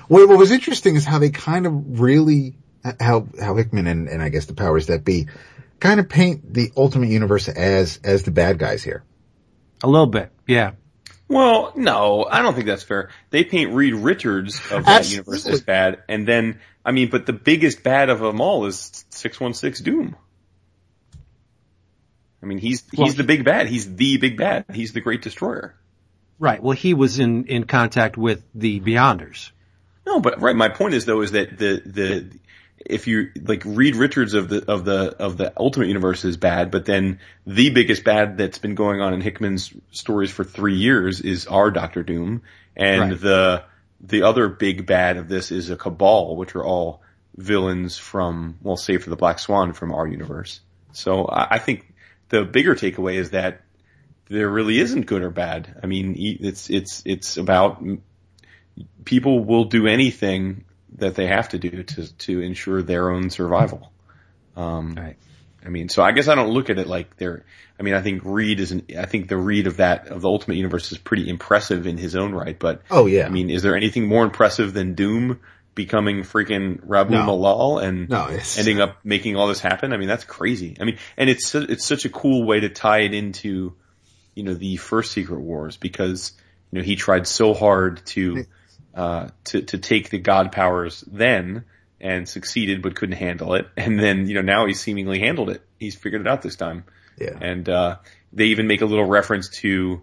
what, 0.08 0.28
what 0.30 0.38
was 0.38 0.52
interesting 0.52 0.96
is 0.96 1.06
how 1.06 1.20
they 1.20 1.30
kind 1.30 1.66
of 1.66 2.00
really, 2.00 2.56
how, 3.00 3.28
how 3.40 3.56
Hickman 3.56 3.88
and, 3.88 4.08
and 4.08 4.22
I 4.22 4.30
guess 4.30 4.46
the 4.46 4.54
powers 4.54 4.88
that 4.88 5.04
be 5.04 5.28
kind 5.80 6.00
of 6.00 6.08
paint 6.08 6.54
the 6.54 6.72
ultimate 6.78 7.10
universe 7.10 7.50
as, 7.50 8.00
as 8.04 8.24
the 8.24 8.32
bad 8.32 8.58
guys 8.58 8.84
here. 8.84 9.04
A 9.84 9.88
little 9.88 10.08
bit. 10.08 10.32
Yeah. 10.48 10.72
Well, 11.30 11.74
no, 11.76 12.26
I 12.30 12.42
don't 12.42 12.56
think 12.56 12.66
that's 12.66 12.84
fair. 12.84 13.10
They 13.30 13.44
paint 13.44 13.74
Reed 13.74 13.94
Richards 13.94 14.60
of 14.72 14.86
that 14.86 15.02
Absolutely. 15.02 15.32
universe 15.32 15.48
as 15.48 15.62
bad, 15.62 16.04
and 16.10 16.28
then, 16.28 16.60
I 16.84 16.92
mean, 16.92 17.12
but 17.12 17.28
the 17.28 17.34
biggest 17.34 17.84
bad 17.84 18.10
of 18.10 18.20
them 18.20 18.42
all 18.42 18.66
is 18.66 19.06
616 19.10 19.86
Doom. 19.86 20.16
I 22.42 22.46
mean, 22.46 22.58
he's 22.58 22.84
he's 22.92 23.00
well, 23.00 23.14
the 23.14 23.24
big 23.24 23.44
bad. 23.44 23.68
He's 23.68 23.96
the 23.96 24.18
big 24.18 24.38
bad. 24.38 24.66
He's 24.74 24.94
the 24.94 25.02
great 25.02 25.22
destroyer. 25.22 25.76
Right. 26.40 26.62
Well, 26.62 26.76
he 26.76 26.94
was 26.94 27.20
in 27.20 27.46
in 27.46 27.66
contact 27.66 28.18
with 28.18 28.44
the 28.56 28.80
Beyonders. 28.80 29.52
No, 30.06 30.20
but 30.20 30.42
right. 30.42 30.56
My 30.56 30.70
point 30.70 30.94
is 30.94 31.06
though 31.06 31.22
is 31.22 31.32
that 31.32 31.58
the 31.58 31.82
the 31.86 32.32
if 32.86 33.08
you 33.08 33.30
like 33.42 33.64
Reed 33.66 33.96
Richards 33.96 34.34
of 34.34 34.48
the 34.48 34.72
of 34.72 34.86
the 34.86 35.16
of 35.20 35.38
the 35.38 35.54
Ultimate 35.58 35.88
Universe 35.88 36.24
is 36.24 36.38
bad, 36.38 36.72
but 36.72 36.86
then 36.86 37.20
the 37.46 37.70
biggest 37.72 38.04
bad 38.04 38.38
that's 38.38 38.58
been 38.58 38.76
going 38.76 39.02
on 39.02 39.14
in 39.14 39.22
Hickman's 39.22 39.74
stories 39.92 40.32
for 40.32 40.44
three 40.46 40.76
years 40.76 41.20
is 41.20 41.46
our 41.48 41.72
Doctor 41.72 42.04
Doom, 42.04 42.42
and 42.76 43.12
Right. 43.12 43.22
the 43.22 43.64
the 44.02 44.22
other 44.24 44.48
big 44.48 44.86
bad 44.86 45.18
of 45.18 45.28
this 45.28 45.52
is 45.52 45.70
a 45.70 45.76
Cabal, 45.76 46.38
which 46.38 46.56
are 46.56 46.64
all 46.64 47.02
villains 47.36 47.98
from 47.98 48.58
well, 48.62 48.78
save 48.78 49.04
for 49.04 49.10
the 49.10 49.18
Black 49.18 49.40
Swan 49.40 49.74
from 49.74 49.94
our 49.94 50.08
universe. 50.08 50.62
So 50.94 51.26
I, 51.26 51.56
I 51.56 51.60
think 51.60 51.94
the 52.30 52.44
bigger 52.44 52.76
takeaway 52.76 53.16
is 53.16 53.32
that 53.32 53.62
there 54.30 54.50
really 54.50 54.80
isn't 54.80 55.06
good 55.06 55.22
or 55.22 55.32
bad. 55.32 55.80
I 55.84 55.88
mean, 55.88 56.16
it's 56.18 56.70
it's 56.70 57.02
it's 57.06 57.38
about 57.38 57.84
people 59.04 59.44
will 59.44 59.66
do 59.66 59.88
anything 59.88 60.66
that 60.98 61.16
they 61.16 61.28
have 61.28 61.50
to 61.50 61.58
do 61.58 61.84
to 61.84 62.18
to 62.18 62.42
ensure 62.42 62.82
their 62.82 63.12
own 63.12 63.30
survival. 63.30 63.92
Um, 64.56 64.96
Right. 64.96 65.18
I 65.66 65.68
mean, 65.68 65.90
so 65.90 66.02
I 66.02 66.14
guess 66.14 66.30
I 66.30 66.36
don't 66.36 66.52
look 66.52 66.70
at 66.70 66.80
it 66.80 66.88
like 66.88 67.18
they're. 67.18 67.44
I 67.78 67.84
mean, 67.84 67.94
I 67.94 68.02
think 68.02 68.22
Reed 68.24 68.60
is. 68.60 68.72
An, 68.72 68.86
I 68.98 69.06
think 69.06 69.28
the 69.28 69.38
Reed 69.38 69.68
of 69.68 69.78
that 69.78 70.08
of 70.08 70.22
the 70.22 70.30
Ultimate 70.30 70.56
Universe 70.56 70.92
is 70.92 70.98
pretty 70.98 71.30
impressive 71.30 71.86
in 71.86 71.98
his 71.98 72.16
own 72.16 72.34
right. 72.34 72.58
But 72.58 72.84
Oh 72.90 73.08
yeah. 73.08 73.26
I 73.26 73.30
mean, 73.30 73.50
is 73.50 73.62
there 73.62 73.76
anything 73.76 74.08
more 74.08 74.24
impressive 74.24 74.74
than 74.74 74.94
Doom 74.94 75.40
becoming 75.80 76.24
freaking 76.24 76.86
Rabu 76.86 77.12
No. 77.12 77.26
Malal 77.26 77.82
and 77.82 78.10
no, 78.10 78.28
ending 78.58 78.82
up 78.82 78.98
making 79.06 79.38
all 79.38 79.48
this 79.48 79.62
happen? 79.62 79.94
I 79.94 79.98
mean, 79.98 80.10
that's 80.10 80.26
crazy. 80.26 80.76
I 80.78 80.84
mean, 80.84 80.98
and 81.16 81.30
it's 81.30 81.56
it's 81.56 81.86
such 81.86 82.04
a 82.04 82.10
cool 82.10 82.46
way 82.46 82.60
to 82.60 82.68
tie 82.68 83.04
it 83.04 83.14
into, 83.14 83.74
you 84.36 84.44
know, 84.44 84.54
the 84.54 84.76
first 84.76 85.14
Secret 85.14 85.40
Wars 85.40 85.78
because 85.78 86.34
you 86.70 86.80
know 86.80 86.84
he 86.84 86.98
tried 86.98 87.28
so 87.28 87.54
hard 87.54 88.06
to 88.08 88.44
uh, 88.94 89.30
to 89.46 89.62
to 89.62 89.78
take 89.78 90.10
the 90.10 90.18
God 90.18 90.52
powers 90.52 91.02
then 91.08 91.64
and 92.02 92.28
succeeded 92.28 92.82
but 92.82 92.98
couldn't 92.98 93.16
handle 93.16 93.54
it, 93.54 93.70
and 93.78 93.98
then 93.98 94.28
you 94.28 94.36
know 94.36 94.42
now 94.42 94.66
he's 94.66 94.82
seemingly 94.82 95.20
handled 95.20 95.50
it. 95.50 95.62
He's 95.80 95.96
figured 95.96 96.20
it 96.20 96.28
out 96.28 96.42
this 96.42 96.58
time, 96.58 96.84
yeah. 97.18 97.38
and 97.40 97.70
uh, 97.70 98.00
they 98.34 98.48
even 98.48 98.68
make 98.68 98.82
a 98.82 98.86
little 98.86 99.06
reference 99.06 99.48
to 99.62 100.02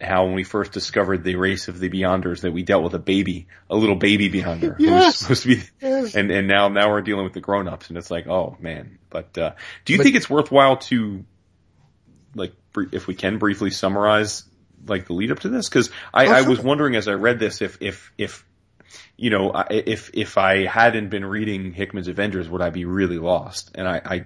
how 0.00 0.24
when 0.26 0.34
we 0.34 0.44
first 0.44 0.72
discovered 0.72 1.22
the 1.24 1.36
race 1.36 1.68
of 1.68 1.78
the 1.78 1.88
Beyonders 1.88 2.40
that 2.42 2.52
we 2.52 2.62
dealt 2.62 2.82
with 2.82 2.94
a 2.94 2.98
baby, 2.98 3.46
a 3.70 3.76
little 3.76 3.94
baby 3.96 4.28
Beyonder 4.30 4.76
who 4.76 4.90
was 4.90 5.16
supposed 5.16 5.42
to 5.44 5.48
be 5.56 5.62
Yes. 5.80 6.14
and 6.14 6.30
and 6.30 6.48
now 6.48 6.68
now 6.68 6.90
we're 6.90 7.00
dealing 7.00 7.24
with 7.24 7.32
the 7.32 7.40
grown 7.40 7.68
ups, 7.68 7.88
and 7.88 7.96
it's 7.98 8.10
like, 8.10 8.26
oh 8.26 8.56
man. 8.60 8.98
But 9.10 9.36
uh, 9.38 9.52
do 9.84 9.92
you 9.92 10.02
think 10.02 10.16
it's 10.16 10.28
worthwhile 10.28 10.78
to 10.78 11.24
like 12.34 12.52
if 12.92 13.06
we 13.06 13.14
can 13.14 13.38
briefly 13.38 13.70
summarize 13.70 14.44
like 14.86 15.06
the 15.06 15.12
lead 15.12 15.30
up 15.30 15.40
to 15.40 15.48
this? 15.48 15.68
Because 15.68 15.90
I, 16.12 16.26
Oh, 16.26 16.32
I 16.32 16.42
was 16.42 16.60
wondering 16.60 16.96
as 16.96 17.06
I 17.08 17.12
read 17.12 17.38
this 17.38 17.62
if 17.62 17.78
if 17.80 18.12
if 18.18 18.44
you 19.16 19.30
know 19.30 19.52
I- 19.52 19.66
if 19.70 20.10
if 20.12 20.36
I 20.38 20.66
hadn't 20.66 21.08
been 21.10 21.24
reading 21.24 21.72
Hickman's 21.72 22.08
Avengers, 22.08 22.48
would 22.48 22.60
I 22.62 22.70
be 22.70 22.84
really 22.84 23.18
lost? 23.18 23.70
And 23.76 23.86
I 23.88 24.00
I, 24.04 24.24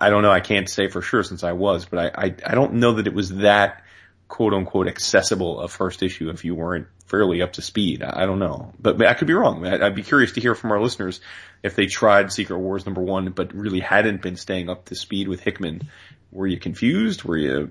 I 0.00 0.10
don't 0.10 0.22
know. 0.22 0.30
I 0.30 0.40
can't 0.40 0.68
say 0.68 0.88
for 0.88 1.02
sure 1.02 1.22
since 1.24 1.42
I 1.42 1.52
was, 1.52 1.84
but 1.86 1.98
I, 2.16 2.26
I 2.26 2.34
I 2.46 2.54
don't 2.54 2.74
know 2.74 2.92
that 2.94 3.06
it 3.08 3.14
was 3.14 3.30
that 3.38 3.82
quote 4.28 4.52
unquote 4.54 4.86
accessible 4.88 5.60
a 5.60 5.68
first 5.68 6.02
issue 6.02 6.28
if 6.30 6.44
you 6.44 6.54
weren't 6.54 6.86
fairly 7.06 7.40
up 7.42 7.54
to 7.54 7.62
speed. 7.62 8.02
I, 8.02 8.22
I 8.22 8.26
don't 8.26 8.38
know, 8.38 8.72
but, 8.78 8.98
but 8.98 9.06
I 9.06 9.14
could 9.14 9.26
be 9.26 9.32
wrong. 9.34 9.66
I, 9.66 9.86
I'd 9.86 9.94
be 9.94 10.02
curious 10.02 10.32
to 10.32 10.40
hear 10.40 10.54
from 10.54 10.70
our 10.70 10.80
listeners 10.80 11.20
if 11.62 11.74
they 11.74 11.86
tried 11.86 12.30
Secret 12.32 12.58
Wars 12.58 12.84
number 12.86 13.00
one, 13.00 13.30
but 13.30 13.54
really 13.54 13.80
hadn't 13.80 14.20
been 14.22 14.36
staying 14.36 14.68
up 14.68 14.84
to 14.86 14.94
speed 14.94 15.28
with 15.28 15.40
Hickman. 15.40 15.88
Were 16.30 16.46
you 16.46 16.58
confused? 16.58 17.24
Were 17.24 17.36
you 17.38 17.70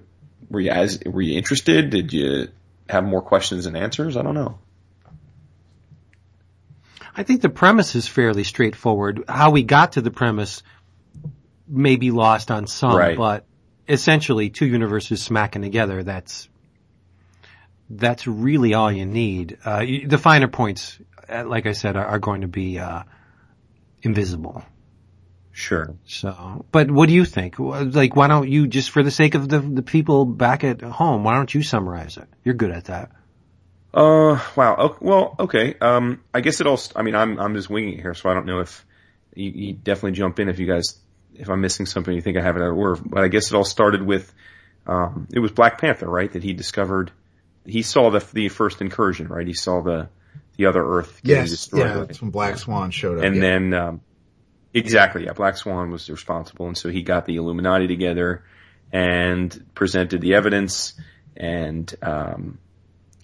were 0.50 0.60
you 0.60 0.72
as 0.72 1.00
were 1.06 1.22
you 1.22 1.38
interested? 1.38 1.92
Did 1.92 2.12
you 2.12 2.48
have 2.90 3.04
more 3.04 3.22
questions 3.22 3.66
than 3.66 3.76
answers? 3.76 4.18
I 4.18 4.24
don't 4.24 4.34
know. 4.36 4.58
I 7.16 7.24
think 7.24 7.42
the 7.42 7.50
premise 7.50 7.96
is 7.96 8.08
fairly 8.08 8.44
straightforward. 8.44 9.24
How 9.28 9.50
we 9.52 9.64
got 9.64 9.94
to 9.94 10.02
the 10.02 10.12
premise 10.12 10.62
may 11.68 11.96
be 11.96 12.12
lost 12.12 12.52
on 12.52 12.68
some, 12.68 12.96
Right. 12.96 13.18
but 13.18 13.46
essentially 13.88 14.50
two 14.50 14.66
universes 14.66 15.22
smacking 15.22 15.62
together, 15.62 16.04
that's, 16.04 16.50
that's 17.90 18.28
really 18.28 18.74
all 18.74 18.92
you 18.92 19.06
need. 19.06 19.58
Uh, 19.64 19.86
the 20.06 20.18
finer 20.18 20.48
points, 20.48 21.00
uh, 21.30 21.46
like 21.46 21.66
I 21.66 21.72
said, 21.74 21.96
are, 21.96 22.06
are 22.06 22.20
going 22.20 22.42
to 22.42 22.48
be, 22.48 22.80
uh, 22.80 23.04
invisible. 24.02 24.64
Sure. 25.52 25.96
So, 26.06 26.66
but 26.72 26.92
what 26.92 27.10
do 27.10 27.16
you 27.16 27.26
think? 27.26 27.58
Like, 27.58 28.16
why 28.16 28.28
don't 28.28 28.48
you, 28.48 28.68
just 28.68 28.92
for 28.92 29.02
the 29.02 29.10
sake 29.10 29.34
of 29.34 29.50
the, 29.50 29.60
the 29.60 29.82
people 29.82 30.26
back 30.26 30.64
at 30.64 30.82
home, 30.82 31.24
why 31.24 31.34
don't 31.34 31.52
you 31.54 31.64
summarize 31.64 32.18
it? 32.18 32.28
You're 32.44 32.54
good 32.54 32.72
at 32.72 32.86
that. 32.86 33.12
Uh, 33.94 34.40
wow. 34.56 34.76
Okay, 34.76 34.98
well, 35.02 35.36
okay. 35.40 35.76
Um, 35.82 36.22
I 36.32 36.42
guess 36.42 36.62
it 36.62 36.68
all. 36.68 36.80
I 36.96 37.02
mean, 37.02 37.16
I'm 37.16 37.40
I'm 37.40 37.56
just 37.56 37.70
winging 37.70 37.94
it 37.94 38.02
here, 38.02 38.14
so 38.14 38.30
I 38.30 38.36
don't 38.36 38.46
know 38.46 38.60
if 38.60 38.86
you, 39.34 39.50
you 39.50 39.74
definitely 39.74 40.12
jump 40.12 40.40
in 40.40 40.50
if 40.50 40.60
you 40.60 40.68
guys 40.68 41.00
if 41.38 41.50
I'm 41.50 41.62
missing 41.62 41.86
something 41.86 42.14
you 42.14 42.22
think 42.22 42.38
I 42.38 42.42
have 42.42 42.56
it 42.58 42.62
out 42.62 42.72
of 42.72 42.78
order. 42.78 43.02
But 43.04 43.24
I 43.24 43.28
guess 43.28 43.52
it 43.52 43.56
all 43.56 43.64
started 43.64 44.02
with 44.02 44.34
um, 44.86 45.28
it 45.34 45.40
was 45.40 45.52
Black 45.52 45.80
Panther, 45.80 46.08
right? 46.10 46.32
That 46.32 46.44
he 46.44 46.54
discovered. 46.54 47.12
He 47.66 47.82
saw 47.82 48.10
the 48.10 48.26
the 48.34 48.50
first 48.50 48.82
incursion, 48.82 49.28
right? 49.28 49.46
He 49.46 49.54
saw 49.54 49.82
the 49.82 50.10
the 50.58 50.66
other 50.66 50.84
Earth 50.84 51.22
getting 51.24 51.44
Yes. 51.44 51.50
destroyed, 51.52 51.82
Yeah. 51.82 51.94
right? 52.00 52.08
That's 52.08 52.22
when 52.22 52.32
Black 52.32 52.58
Swan 52.58 52.92
showed 52.92 53.20
up. 53.20 53.24
and 53.26 53.36
yeah. 53.36 53.42
then 53.42 53.74
um, 53.74 54.02
exactly, 54.74 55.26
yeah, 55.26 55.34
Black 55.34 55.58
Swan 55.58 55.92
was 55.92 56.10
responsible, 56.10 56.68
and 56.68 56.78
so 56.78 56.90
he 56.90 57.02
got 57.04 57.26
the 57.26 57.36
Illuminati 57.36 57.88
together 57.88 58.44
and 58.92 59.66
presented 59.76 60.22
the 60.22 60.34
evidence, 60.36 60.94
and 61.36 61.94
um, 62.02 62.58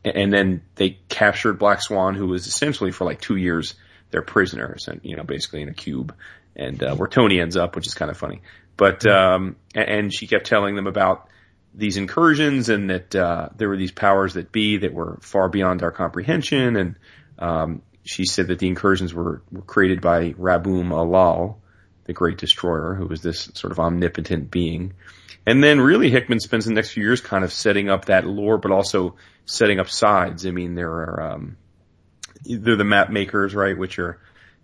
and 0.04 0.34
then 0.34 0.62
they 0.76 1.00
captured 1.10 1.54
Black 1.54 1.82
Swan, 1.82 2.16
who 2.16 2.28
was 2.28 2.46
essentially 2.48 2.92
for 2.92 3.06
like 3.06 3.22
two 3.22 3.38
years 3.38 3.76
their 4.12 4.22
prisoner, 4.22 4.76
and 4.88 5.00
you 5.04 5.16
know, 5.16 5.24
basically 5.24 5.62
in 5.62 5.70
a 5.70 5.74
cube, 5.74 6.14
and 6.56 6.82
uh, 6.84 6.96
where 6.96 7.08
Tony 7.08 7.40
ends 7.40 7.58
up, 7.58 7.76
which 7.76 7.88
is 7.88 7.94
kind 7.94 8.12
of 8.12 8.18
funny. 8.18 8.42
But 8.78 9.06
um, 9.06 9.56
and 9.76 10.14
she 10.14 10.28
kept 10.28 10.48
telling 10.48 10.76
them 10.76 10.88
about 10.88 11.28
these 11.76 11.98
incursions 11.98 12.70
and 12.70 12.90
that 12.90 13.16
uh, 13.16 13.50
there 13.56 13.70
were 13.70 13.78
these 13.78 13.92
powers 13.92 14.36
that 14.36 14.52
be 14.52 14.78
that 14.78 14.94
were 14.94 15.18
far 15.22 15.50
beyond 15.50 15.84
our 15.84 15.92
comprehension, 15.92 16.76
and 16.76 16.96
um, 17.40 17.82
she 18.04 18.26
said 18.26 18.48
that 18.48 18.60
the 18.60 18.68
incursions 18.68 19.14
were, 19.14 19.42
were 19.52 19.62
created 19.62 20.02
by 20.02 20.34
Rabum 20.34 20.90
Alal, 20.90 21.56
the 22.06 22.14
Great 22.14 22.38
Destroyer, 22.38 22.96
who 22.96 23.08
was 23.08 23.22
this 23.22 23.50
sort 23.54 23.72
of 23.72 23.80
omnipotent 23.80 24.52
being. 24.52 24.94
And 25.46 25.64
then 25.64 25.82
really 25.82 26.10
Hickman 26.10 26.40
spends 26.40 26.66
the 26.66 26.74
next 26.74 26.92
few 26.92 27.04
years 27.04 27.22
kind 27.22 27.44
of 27.44 27.52
setting 27.52 27.90
up 27.90 28.06
that 28.06 28.26
lore, 28.26 28.58
but 28.58 28.72
also 28.72 29.16
setting 29.46 29.80
up 29.80 29.90
sides. 29.90 30.46
I 30.46 30.52
mean, 30.52 30.76
there 30.76 30.92
are, 30.92 31.32
um, 31.34 31.58
they're 32.46 32.76
the 32.76 32.84
map 32.84 33.10
makers, 33.10 33.54
right? 33.54 33.78
Which 33.78 34.00
are 34.00 34.20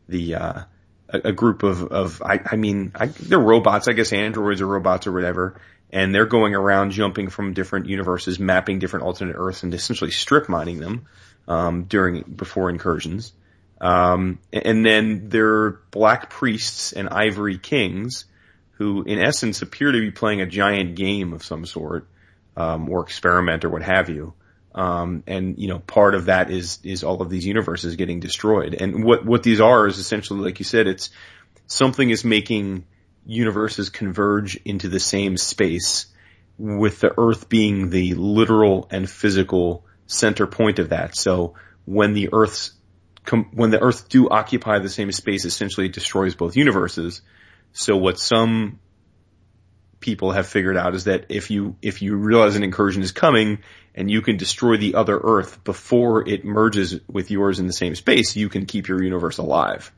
the, 0.08 0.36
uh, 0.36 0.64
a, 1.10 1.32
group 1.32 1.64
of, 1.64 1.84
of, 1.84 2.22
I, 2.22 2.40
I 2.46 2.56
mean, 2.56 2.92
I, 2.96 3.08
they're 3.08 3.40
robots, 3.40 3.88
I 3.88 3.94
guess 3.94 4.14
androids 4.14 4.62
or 4.62 4.68
robots 4.68 5.08
or 5.08 5.12
whatever. 5.12 5.60
And 5.92 6.14
they're 6.14 6.28
going 6.28 6.54
around 6.54 6.92
jumping 6.92 7.30
from 7.30 7.54
different 7.54 7.88
universes, 7.88 8.40
mapping 8.40 8.78
different 8.80 9.06
alternate 9.06 9.36
Earths 9.36 9.64
and 9.64 9.74
essentially 9.74 10.12
strip 10.12 10.48
mining 10.48 10.80
them, 10.80 11.08
um, 11.48 11.86
during, 11.86 12.22
before 12.24 12.70
incursions. 12.70 13.34
Um, 13.82 14.40
and 14.54 14.86
then 14.86 15.30
there 15.30 15.48
are 15.48 15.82
black 15.90 16.30
priests 16.30 16.92
and 16.92 17.10
ivory 17.10 17.58
kings 17.58 18.26
who 18.74 19.04
in 19.04 19.20
essence 19.20 19.62
appear 19.62 19.92
to 19.92 20.00
be 20.00 20.12
playing 20.12 20.42
a 20.42 20.46
giant 20.46 20.96
game 20.96 21.34
of 21.34 21.44
some 21.44 21.66
sort, 21.66 22.08
um, 22.56 22.90
or 22.90 23.02
experiment 23.02 23.66
or 23.66 23.70
what 23.70 23.82
have 23.82 24.10
you. 24.10 24.34
Um, 24.74 25.24
and 25.26 25.58
you 25.58 25.68
know, 25.68 25.80
part 25.80 26.16
of 26.16 26.26
that 26.26 26.52
is, 26.52 26.80
is 26.84 27.04
all 27.04 27.22
of 27.22 27.30
these 27.30 27.46
universes 27.46 27.96
getting 27.96 28.20
destroyed. 28.20 28.76
And 28.76 29.04
what, 29.04 29.26
what 29.26 29.44
these 29.44 29.62
are 29.62 29.88
is 29.88 29.98
essentially, 29.98 30.42
like 30.42 30.60
you 30.60 30.66
said, 30.66 30.88
it's 30.88 31.10
something 31.66 32.10
is 32.10 32.24
making 32.24 32.86
universes 33.26 33.90
converge 33.90 34.56
into 34.66 34.88
the 34.88 35.00
same 35.00 35.38
space 35.38 36.08
with 36.58 37.00
the 37.00 37.14
earth 37.18 37.50
being 37.50 37.90
the 37.90 38.14
literal 38.16 38.88
and 38.92 39.10
physical 39.10 39.86
center 40.08 40.46
point 40.46 40.80
of 40.80 40.90
that. 40.90 41.16
So 41.16 41.56
when 41.86 42.14
the 42.14 42.30
earth's 42.34 42.74
when 43.54 43.70
the 43.70 43.82
earth 43.82 44.10
do 44.10 44.30
occupy 44.30 44.80
the 44.80 44.90
same 44.90 45.12
space, 45.12 45.46
essentially 45.46 45.86
it 45.86 45.94
destroys 45.94 46.36
both 46.36 46.56
universes. 46.56 47.22
So 47.74 47.96
what 47.96 48.20
some 48.20 48.80
people 50.00 50.32
have 50.32 50.48
figured 50.48 50.78
out 50.78 50.96
is 50.96 51.04
that 51.04 51.26
if 51.30 51.52
you, 51.52 51.76
if 51.82 52.02
you 52.02 52.16
realize 52.16 52.56
an 52.56 52.64
incursion 52.64 53.04
is 53.04 53.12
coming 53.12 53.60
and 54.00 54.10
you 54.10 54.22
can 54.22 54.38
destroy 54.38 54.78
the 54.78 54.96
other 54.96 55.20
earth 55.22 55.62
before 55.66 56.26
it 56.26 56.46
merges 56.46 57.02
with 57.12 57.30
yours 57.30 57.60
in 57.60 57.68
the 57.68 57.74
same 57.74 57.96
space, 57.96 58.34
you 58.34 58.48
can 58.48 58.66
keep 58.66 58.88
your 58.88 59.04
universe 59.04 59.40
alive. 59.40 59.92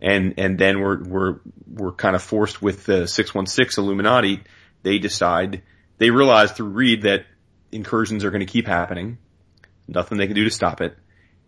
And, 0.00 0.34
and 0.38 0.58
then 0.58 0.80
we're, 0.80 1.04
we're, 1.04 1.40
we're 1.70 1.92
kind 1.92 2.16
of 2.16 2.22
forced 2.22 2.62
with 2.62 2.86
the 2.86 3.06
616 3.06 3.84
Illuminati. 3.84 4.42
They 4.82 4.98
decide, 4.98 5.60
they 5.98 6.08
realize 6.08 6.52
through 6.52 6.70
Reed 6.70 7.02
that 7.02 7.26
incursions 7.70 8.24
are 8.24 8.30
going 8.30 8.40
to 8.40 8.50
keep 8.50 8.66
happening. 8.66 9.18
Nothing 9.86 10.16
they 10.16 10.26
can 10.26 10.34
do 10.34 10.44
to 10.44 10.50
stop 10.50 10.80
it. 10.80 10.96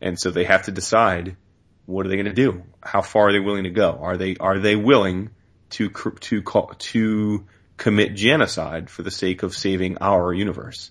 And 0.02 0.20
so 0.20 0.30
they 0.30 0.44
have 0.44 0.64
to 0.64 0.72
decide 0.72 1.38
what 1.86 2.04
are 2.04 2.10
they 2.10 2.16
going 2.16 2.26
to 2.26 2.34
do? 2.34 2.62
How 2.82 3.00
far 3.00 3.28
are 3.28 3.32
they 3.32 3.40
willing 3.40 3.64
to 3.64 3.70
go? 3.70 3.98
Are 4.02 4.18
they, 4.18 4.36
are 4.36 4.58
they 4.58 4.76
willing 4.76 5.30
to, 5.70 5.88
to 5.88 6.42
to 6.42 7.46
commit 7.78 8.14
genocide 8.16 8.90
for 8.90 9.02
the 9.02 9.10
sake 9.10 9.42
of 9.42 9.56
saving 9.56 9.96
our 10.02 10.34
universe? 10.34 10.90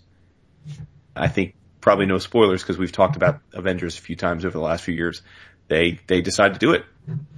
I 1.15 1.27
think 1.27 1.55
probably 1.81 2.05
no 2.05 2.17
spoilers 2.17 2.61
because 2.61 2.77
we've 2.77 2.91
talked 2.91 3.15
about 3.15 3.41
Avengers 3.53 3.97
a 3.97 4.01
few 4.01 4.15
times 4.15 4.45
over 4.45 4.57
the 4.57 4.63
last 4.63 4.83
few 4.83 4.93
years. 4.93 5.21
they 5.67 5.99
they 6.07 6.21
decide 6.21 6.53
to 6.53 6.59
do 6.59 6.73
it. 6.73 6.85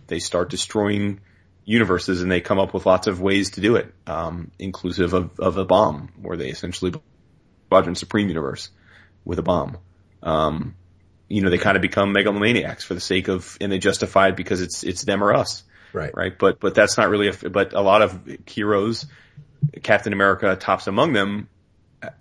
They 0.07 0.19
start 0.19 0.49
destroying 0.49 1.21
universes, 1.63 2.21
and 2.21 2.31
they 2.31 2.41
come 2.41 2.59
up 2.59 2.73
with 2.73 2.85
lots 2.85 3.07
of 3.07 3.21
ways 3.21 3.51
to 3.51 3.61
do 3.61 3.75
it, 3.75 3.93
um, 4.07 4.51
inclusive 4.59 5.13
of, 5.13 5.39
of 5.39 5.57
a 5.57 5.65
bomb, 5.65 6.11
where 6.21 6.37
they 6.37 6.49
essentially 6.49 6.93
Squadron 7.67 7.95
Supreme 7.95 8.27
universe 8.27 8.69
with 9.23 9.39
a 9.39 9.43
bomb. 9.43 9.77
Um, 10.23 10.75
you 11.29 11.41
know, 11.41 11.49
they 11.49 11.57
kind 11.57 11.77
of 11.77 11.81
become 11.81 12.13
megalomaniacs 12.13 12.83
for 12.83 12.93
the 12.93 12.99
sake 12.99 13.29
of, 13.29 13.57
and 13.61 13.71
they 13.71 13.79
justify 13.79 14.29
it 14.29 14.35
because 14.35 14.61
it's 14.61 14.83
it's 14.83 15.03
them 15.03 15.23
or 15.23 15.33
us. 15.33 15.63
Right. 15.93 16.11
Right. 16.15 16.37
But 16.37 16.59
but 16.59 16.75
that's 16.75 16.97
not 16.97 17.09
really 17.09 17.29
a. 17.29 17.49
But 17.49 17.73
a 17.73 17.81
lot 17.81 18.01
of 18.01 18.19
heroes, 18.45 19.05
Captain 19.83 20.13
America 20.13 20.55
tops 20.55 20.87
among 20.87 21.13
them, 21.13 21.47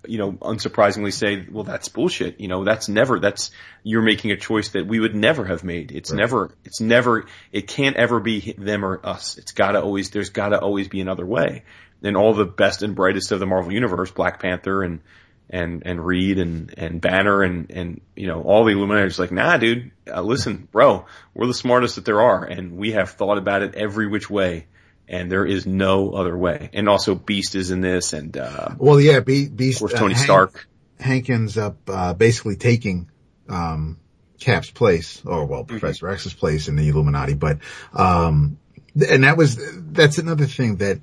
you 0.05 0.17
know, 0.17 0.33
unsurprisingly 0.33 1.13
say, 1.13 1.45
well, 1.49 1.63
that's 1.63 1.89
bullshit. 1.89 2.39
You 2.39 2.47
know, 2.47 2.63
that's 2.63 2.87
never, 2.89 3.19
that's, 3.19 3.51
you're 3.83 4.01
making 4.01 4.31
a 4.31 4.37
choice 4.37 4.69
that 4.69 4.85
we 4.85 4.99
would 4.99 5.15
never 5.15 5.45
have 5.45 5.63
made. 5.63 5.91
It's 5.91 6.11
right. 6.11 6.19
never, 6.19 6.55
it's 6.63 6.81
never, 6.81 7.25
it 7.51 7.67
can't 7.67 7.95
ever 7.95 8.19
be 8.19 8.53
them 8.57 8.85
or 8.85 9.03
us. 9.05 9.37
It's 9.37 9.51
gotta 9.51 9.81
always, 9.81 10.11
there's 10.11 10.29
gotta 10.29 10.59
always 10.59 10.87
be 10.87 11.01
another 11.01 11.25
way. 11.25 11.63
And 12.03 12.17
all 12.17 12.33
the 12.33 12.45
best 12.45 12.83
and 12.83 12.95
brightest 12.95 13.31
of 13.31 13.39
the 13.39 13.45
Marvel 13.45 13.71
Universe, 13.71 14.11
Black 14.11 14.41
Panther 14.41 14.83
and, 14.83 15.01
and, 15.49 15.83
and 15.85 16.03
Reed 16.03 16.39
and, 16.39 16.73
and 16.77 17.01
Banner 17.01 17.43
and, 17.43 17.71
and, 17.71 18.01
you 18.15 18.27
know, 18.27 18.41
all 18.41 18.65
the 18.65 18.71
Illuminati 18.71 19.19
like, 19.19 19.31
nah, 19.31 19.57
dude, 19.57 19.91
uh, 20.11 20.21
listen, 20.21 20.67
bro, 20.71 21.05
we're 21.33 21.47
the 21.47 21.53
smartest 21.53 21.95
that 21.95 22.05
there 22.05 22.21
are 22.21 22.43
and 22.43 22.77
we 22.77 22.91
have 22.91 23.11
thought 23.11 23.37
about 23.37 23.61
it 23.61 23.75
every 23.75 24.07
which 24.07 24.29
way 24.29 24.67
and 25.11 25.29
there 25.29 25.45
is 25.45 25.67
no 25.67 26.11
other 26.11 26.35
way. 26.35 26.69
And 26.71 26.87
also 26.87 27.15
Beast 27.15 27.53
is 27.55 27.69
in 27.69 27.81
this 27.81 28.13
and, 28.13 28.35
uh, 28.37 28.69
well, 28.77 28.99
yeah, 28.99 29.19
Be- 29.19 29.49
Beast, 29.49 29.81
of 29.81 29.89
course, 29.89 29.99
Tony 29.99 30.15
uh, 30.15 30.17
Stark. 30.17 30.67
Hank 30.99 31.29
ends 31.29 31.57
up, 31.57 31.77
uh, 31.89 32.13
basically 32.13 32.55
taking, 32.55 33.11
um, 33.49 33.99
Cap's 34.39 34.71
place, 34.71 35.21
or 35.25 35.45
well, 35.45 35.61
mm-hmm. 35.61 35.77
Professor. 35.77 36.09
X's 36.09 36.33
place 36.33 36.69
in 36.69 36.77
the 36.77 36.87
Illuminati, 36.87 37.33
but, 37.33 37.59
um, 37.93 38.57
and 38.95 39.23
that 39.25 39.35
was, 39.35 39.59
that's 39.91 40.17
another 40.17 40.45
thing 40.45 40.77
that 40.77 40.99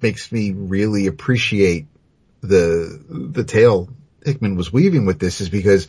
makes 0.00 0.30
me 0.30 0.52
really 0.52 1.08
appreciate 1.08 1.86
the, 2.40 3.02
the 3.08 3.44
tale 3.44 3.88
Hickman 4.24 4.54
was 4.54 4.72
weaving 4.72 5.04
with 5.04 5.18
this 5.18 5.40
is 5.40 5.48
because, 5.48 5.88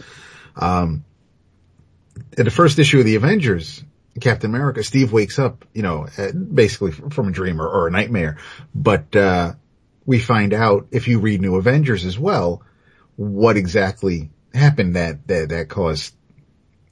um, 0.55 1.05
in 2.35 2.45
the 2.45 2.51
first 2.51 2.79
issue 2.79 2.99
of 2.99 3.05
the 3.05 3.15
Avengers, 3.15 3.83
Captain 4.19 4.49
America, 4.49 4.83
Steve 4.83 5.11
wakes 5.11 5.39
up, 5.39 5.65
you 5.73 5.81
know, 5.81 6.07
uh, 6.17 6.31
basically 6.31 6.91
from 6.91 7.29
a 7.29 7.31
dream 7.31 7.61
or, 7.61 7.67
or 7.67 7.87
a 7.87 7.91
nightmare. 7.91 8.37
But, 8.73 9.15
uh, 9.15 9.53
we 10.05 10.19
find 10.19 10.53
out 10.53 10.87
if 10.89 11.07
you 11.07 11.19
read 11.19 11.39
New 11.39 11.55
Avengers 11.57 12.03
as 12.03 12.17
well, 12.17 12.63
what 13.15 13.57
exactly 13.57 14.31
happened 14.53 14.95
that, 14.95 15.27
that, 15.27 15.49
that 15.49 15.69
caused 15.69 16.15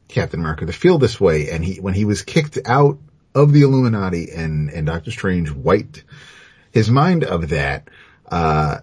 Captain 0.08 0.40
America 0.40 0.68
to 0.68 0.72
feel 0.72 1.00
this 1.00 1.20
way. 1.20 1.50
And 1.50 1.66
he, 1.66 1.80
when 1.80 1.96
he 1.96 2.06
was 2.06 2.22
kicked 2.22 2.60
out 2.66 3.00
of 3.34 3.54
the 3.54 3.64
Illuminati 3.64 4.30
and, 4.32 4.70
and 4.70 4.86
Doctor 4.86 5.10
Strange 5.10 5.50
wiped 5.50 6.04
his 6.72 6.92
mind 6.92 7.24
of 7.24 7.50
that, 7.50 7.90
uh, 8.28 8.80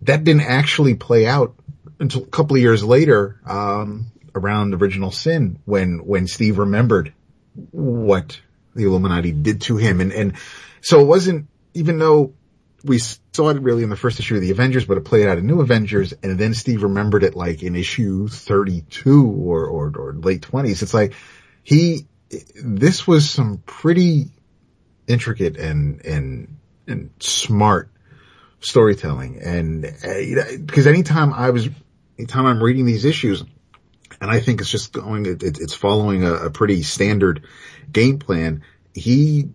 that 0.00 0.24
didn't 0.24 0.42
actually 0.42 0.94
play 0.94 1.26
out 1.26 1.54
until 2.00 2.24
a 2.24 2.26
couple 2.26 2.56
of 2.56 2.62
years 2.62 2.82
later, 2.82 3.40
um, 3.46 4.06
around 4.34 4.74
Original 4.74 5.12
Sin 5.12 5.58
when, 5.66 5.98
when 6.04 6.26
Steve 6.26 6.58
remembered 6.58 7.12
what 7.54 8.40
the 8.74 8.84
Illuminati 8.84 9.32
did 9.32 9.62
to 9.62 9.76
him. 9.76 10.00
And, 10.00 10.12
and 10.12 10.34
so 10.80 11.00
it 11.00 11.04
wasn't, 11.04 11.48
even 11.74 11.98
though 11.98 12.34
we 12.84 12.98
saw 12.98 13.50
it 13.50 13.60
really 13.60 13.82
in 13.82 13.90
the 13.90 13.96
first 13.96 14.18
issue 14.18 14.34
of 14.34 14.40
the 14.40 14.50
Avengers, 14.50 14.84
but 14.84 14.98
it 14.98 15.04
played 15.04 15.28
out 15.28 15.38
in 15.38 15.46
New 15.46 15.60
Avengers, 15.60 16.12
and 16.22 16.38
then 16.38 16.54
Steve 16.54 16.82
remembered 16.82 17.22
it 17.22 17.36
like 17.36 17.62
in 17.62 17.76
issue 17.76 18.28
32 18.28 19.26
or, 19.26 19.66
or, 19.66 19.92
or 19.96 20.12
late 20.14 20.42
20s. 20.42 20.82
It's 20.82 20.94
like 20.94 21.14
he, 21.62 22.06
this 22.56 23.06
was 23.06 23.28
some 23.30 23.62
pretty 23.64 24.30
intricate 25.06 25.56
and, 25.56 26.04
and, 26.04 26.56
and 26.86 27.10
smart 27.20 27.90
storytelling. 28.60 29.40
And, 29.40 29.84
uh, 29.86 30.56
because 30.64 30.86
anytime 30.86 31.32
I 31.32 31.50
was, 31.50 31.68
anytime 32.18 32.46
I'm 32.46 32.62
reading 32.62 32.84
these 32.84 33.04
issues, 33.04 33.44
and 34.22 34.30
I 34.30 34.38
think 34.38 34.60
it's 34.60 34.70
just 34.70 34.92
going, 34.92 35.26
it, 35.26 35.42
it's 35.42 35.74
following 35.74 36.22
a, 36.22 36.32
a 36.32 36.50
pretty 36.50 36.84
standard 36.84 37.42
game 37.90 38.20
plan. 38.20 38.62
He 38.94 39.48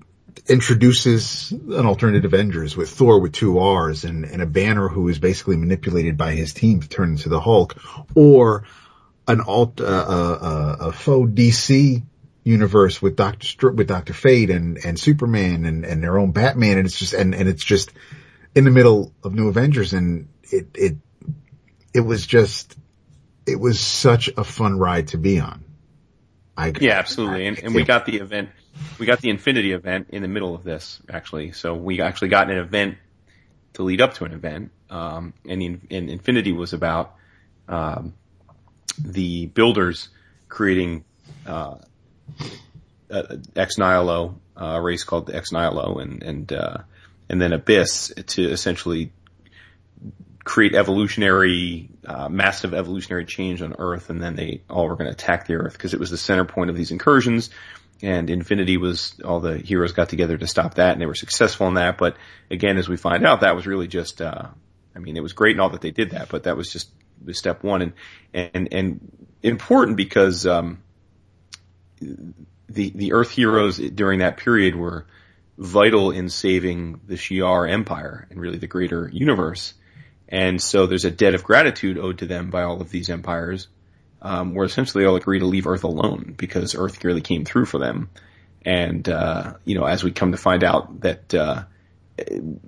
introduces 0.45 1.51
an 1.51 1.85
alternative 1.85 2.33
Avengers 2.33 2.75
with 2.75 2.89
Thor 2.89 3.21
with 3.21 3.31
two 3.31 3.59
R's 3.59 4.03
and, 4.03 4.25
and 4.25 4.41
a 4.41 4.45
Banner 4.45 4.89
who 4.89 5.07
is 5.07 5.19
basically 5.19 5.55
manipulated 5.55 6.17
by 6.17 6.33
his 6.33 6.53
team 6.53 6.81
to 6.81 6.89
turn 6.89 7.11
into 7.11 7.29
the 7.29 7.39
Hulk, 7.39 7.77
or 8.13 8.65
an 9.25 9.39
alt 9.39 9.79
uh, 9.79 9.85
uh, 9.85 10.37
uh, 10.41 10.77
a 10.81 10.91
faux 10.91 11.31
DC 11.31 12.03
universe 12.43 13.01
with 13.01 13.15
Doctor 13.15 13.71
with 13.71 13.87
Doctor 13.87 14.13
Fate 14.13 14.49
and 14.49 14.79
and 14.83 14.99
Superman 14.99 15.63
and 15.63 15.85
and 15.85 16.03
their 16.03 16.19
own 16.19 16.31
Batman, 16.31 16.77
and 16.77 16.87
it's 16.87 16.99
just 16.99 17.13
and 17.13 17.33
and 17.33 17.47
it's 17.47 17.63
just 17.63 17.91
in 18.53 18.65
the 18.65 18.71
middle 18.71 19.13
of 19.23 19.33
New 19.33 19.47
Avengers, 19.47 19.93
and 19.93 20.27
it 20.43 20.67
it 20.75 20.97
it 21.93 22.01
was 22.01 22.27
just 22.27 22.75
it 23.47 23.59
was 23.59 23.79
such 23.79 24.29
a 24.35 24.43
fun 24.43 24.77
ride 24.77 25.09
to 25.09 25.17
be 25.17 25.39
on. 25.39 25.63
I, 26.57 26.73
yeah, 26.79 26.97
absolutely. 26.99 27.47
And, 27.47 27.59
and 27.59 27.75
we 27.75 27.83
got 27.83 28.05
the 28.05 28.17
event, 28.17 28.49
we 28.99 29.05
got 29.05 29.21
the 29.21 29.29
Infinity 29.29 29.73
event 29.73 30.07
in 30.09 30.21
the 30.21 30.27
middle 30.27 30.55
of 30.55 30.63
this, 30.63 30.99
actually. 31.09 31.51
So 31.51 31.75
we 31.75 32.01
actually 32.01 32.29
got 32.29 32.49
an 32.49 32.57
event 32.57 32.97
to 33.73 33.83
lead 33.83 34.01
up 34.01 34.15
to 34.15 34.25
an 34.25 34.33
event. 34.33 34.71
Um, 34.89 35.33
and, 35.47 35.61
the, 35.61 35.79
and 35.91 36.09
Infinity 36.09 36.51
was 36.51 36.73
about, 36.73 37.15
um, 37.67 38.13
the 38.99 39.45
builders 39.45 40.09
creating, 40.49 41.05
uh, 41.45 41.75
Ex 43.55 43.77
Nihilo, 43.77 44.39
uh, 44.59 44.65
a 44.65 44.81
race 44.81 45.03
called 45.03 45.27
the 45.27 45.35
Ex 45.35 45.51
Nihilo 45.51 45.99
and, 45.99 46.23
and, 46.23 46.51
uh, 46.51 46.77
and 47.29 47.39
then 47.41 47.53
Abyss 47.53 48.13
to 48.25 48.49
essentially 48.49 49.11
create 50.47 50.73
evolutionary, 50.73 51.89
uh, 52.05 52.29
massive 52.29 52.73
evolutionary 52.73 53.25
change 53.25 53.61
on 53.61 53.75
Earth, 53.77 54.09
and 54.09 54.21
then 54.21 54.35
they 54.35 54.63
all 54.69 54.87
were 54.87 54.95
going 54.95 55.07
to 55.07 55.11
attack 55.11 55.45
the 55.45 55.55
Earth 55.55 55.73
because 55.73 55.93
it 55.93 55.99
was 55.99 56.09
the 56.09 56.17
center 56.17 56.45
point 56.45 56.69
of 56.69 56.75
these 56.75 56.91
incursions. 56.91 57.49
And 58.01 58.29
Infinity 58.29 58.77
was 58.77 59.19
all 59.25 59.39
the 59.39 59.57
heroes 59.57 59.91
got 59.91 60.09
together 60.09 60.37
to 60.37 60.47
stop 60.47 60.75
that, 60.75 60.93
and 60.93 61.01
they 61.01 61.05
were 61.05 61.15
successful 61.15 61.67
in 61.67 61.73
that. 61.75 61.97
But 61.97 62.15
again, 62.49 62.77
as 62.77 62.87
we 62.87 62.95
find 62.95 63.25
out, 63.25 63.41
that 63.41 63.55
was 63.55 63.67
really 63.67 63.87
just, 63.87 64.21
uh, 64.21 64.47
I 64.95 64.99
mean, 64.99 65.17
it 65.17 65.23
was 65.23 65.33
great 65.33 65.53
and 65.53 65.61
all 65.61 65.71
that 65.71 65.81
they 65.81 65.91
did 65.91 66.11
that, 66.11 66.29
but 66.29 66.43
that 66.43 66.55
was 66.55 66.71
just 66.71 66.89
step 67.31 67.63
one, 67.63 67.81
and 67.81 67.93
and 68.33 68.67
and 68.71 69.27
important 69.43 69.97
because 69.97 70.45
um, 70.45 70.81
the 71.99 72.89
the 72.91 73.13
Earth 73.13 73.31
heroes 73.31 73.77
during 73.77 74.19
that 74.19 74.37
period 74.37 74.75
were 74.75 75.07
vital 75.57 76.11
in 76.11 76.29
saving 76.29 77.01
the 77.07 77.15
Shi'ar 77.15 77.69
Empire 77.69 78.27
and 78.29 78.39
really 78.39 78.59
the 78.59 78.67
greater 78.67 79.09
universe. 79.11 79.73
And 80.29 80.61
so 80.61 80.87
there's 80.87 81.05
a 81.05 81.11
debt 81.11 81.35
of 81.35 81.43
gratitude 81.43 81.97
owed 81.97 82.19
to 82.19 82.25
them 82.25 82.49
by 82.49 82.63
all 82.63 82.81
of 82.81 82.89
these 82.89 83.09
empires, 83.09 83.67
um, 84.21 84.53
where 84.53 84.65
essentially 84.65 85.03
they'll 85.03 85.15
agree 85.15 85.39
to 85.39 85.45
leave 85.45 85.67
Earth 85.67 85.83
alone 85.83 86.33
because 86.37 86.75
Earth 86.75 87.03
really 87.03 87.21
came 87.21 87.45
through 87.45 87.65
for 87.65 87.77
them. 87.77 88.09
And, 88.65 89.07
uh, 89.07 89.53
you 89.63 89.75
know, 89.77 89.85
as 89.85 90.03
we 90.03 90.11
come 90.11 90.31
to 90.31 90.37
find 90.37 90.63
out 90.63 91.01
that, 91.01 91.33
uh, 91.33 91.63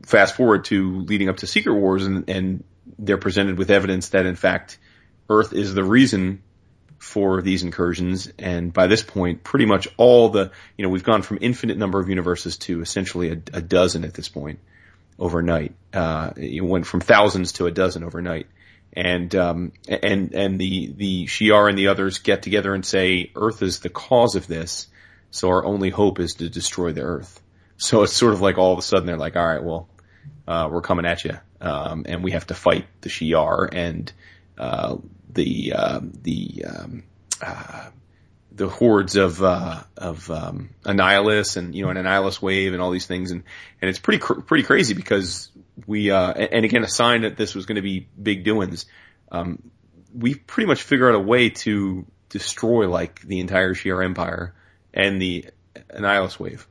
fast 0.06 0.36
forward 0.36 0.66
to 0.66 1.02
leading 1.02 1.28
up 1.28 1.38
to 1.38 1.48
Secret 1.48 1.74
Wars 1.74 2.06
and, 2.06 2.30
and 2.30 2.64
they're 2.98 3.18
presented 3.18 3.58
with 3.58 3.72
evidence 3.72 4.10
that 4.10 4.26
in 4.26 4.36
fact 4.36 4.78
Earth 5.30 5.54
is 5.54 5.74
the 5.74 5.84
reason 5.84 6.44
for 7.00 7.42
these 7.42 7.64
incursions. 7.64 8.32
And 8.38 8.72
by 8.74 8.88
this 8.88 9.04
point, 9.04 9.44
pretty 9.44 9.66
much 9.66 9.88
all 9.98 10.30
the, 10.30 10.52
you 10.78 10.84
know, 10.84 10.90
we've 10.90 11.04
gone 11.04 11.22
from 11.22 11.40
infinite 11.42 11.78
number 11.78 12.00
of 12.00 12.10
universes 12.10 12.58
to 12.58 12.82
essentially 12.82 13.30
a, 13.32 13.42
a 13.54 13.62
dozen 13.62 14.04
at 14.04 14.14
this 14.14 14.30
point 14.30 14.60
overnight. 15.20 15.76
Uh, 15.94 16.32
it 16.38 16.64
went 16.64 16.86
from 16.86 17.02
thousands 17.02 17.54
to 17.54 17.68
a 17.68 17.72
dozen 17.72 18.04
overnight. 18.04 18.48
And, 18.94 19.34
um, 19.36 19.72
and, 19.88 20.34
and 20.34 20.60
the, 20.60 20.94
the 20.96 21.26
Shi'ar 21.26 21.70
and 21.70 21.78
the 21.78 21.88
others 21.88 22.20
get 22.20 22.42
together 22.42 22.74
and 22.74 22.86
say, 22.86 23.32
Earth 23.36 23.62
is 23.62 23.80
the 23.80 23.90
cause 23.90 24.36
of 24.36 24.48
this. 24.48 24.88
So 25.32 25.50
our 25.50 25.64
only 25.64 25.90
hope 25.90 26.20
is 26.20 26.36
to 26.36 26.50
destroy 26.50 26.92
the 26.92 27.02
Earth. 27.02 27.40
So 27.78 28.04
it's 28.04 28.14
sort 28.14 28.34
of 28.34 28.42
like 28.42 28.58
all 28.58 28.74
of 28.74 28.80
a 28.80 28.82
sudden 28.82 29.06
they're 29.06 29.18
like, 29.18 29.36
all 29.36 29.46
right, 29.46 29.64
well, 29.64 29.88
uh, 30.48 30.70
we're 30.72 30.82
coming 30.82 31.06
at 31.06 31.24
you. 31.24 31.38
Um, 31.62 32.06
and 32.08 32.24
we 32.24 32.32
have 32.32 32.48
to 32.48 32.56
fight 32.56 32.88
the 33.02 33.10
Shi'ar 33.10 33.70
and, 33.72 34.12
uh, 34.58 34.98
the, 35.32 35.74
uh, 35.76 36.00
the, 36.02 36.66
um, 36.68 37.04
uh, 37.42 37.90
the 38.52 38.68
hordes 38.68 39.16
of 39.16 39.42
uh, 39.44 39.84
of 39.98 40.30
um, 40.32 40.70
Annihilus 40.84 41.58
and 41.58 41.76
you 41.76 41.84
know 41.84 41.92
an 41.92 41.98
Annihilus 41.98 42.42
wave 42.42 42.74
and 42.74 42.82
all 42.82 42.92
these 42.92 43.06
things 43.06 43.32
and 43.32 43.44
and 43.82 43.90
it's 43.90 44.00
pretty 44.00 44.20
cr- 44.20 44.42
pretty 44.42 44.64
crazy 44.64 44.94
because 44.94 45.52
we 45.88 46.12
uh, 46.12 46.32
and 46.34 46.66
again 46.66 46.84
a 46.84 46.88
sign 46.88 47.22
that 47.22 47.38
this 47.38 47.56
was 47.56 47.66
going 47.66 47.78
to 47.78 47.82
be 47.82 48.08
big 48.22 48.44
doings. 48.44 48.86
Um, 49.32 49.72
we 50.14 50.36
pretty 50.36 50.68
much 50.68 50.82
figure 50.82 51.08
out 51.10 51.16
a 51.16 51.20
way 51.20 51.50
to 51.50 52.06
destroy 52.30 52.90
like 52.90 53.22
the 53.22 53.40
entire 53.40 53.74
Shi'ar 53.74 54.04
Empire 54.04 54.56
and 54.94 55.22
the 55.22 55.46
Annihilus 55.90 56.40
wave. 56.40 56.68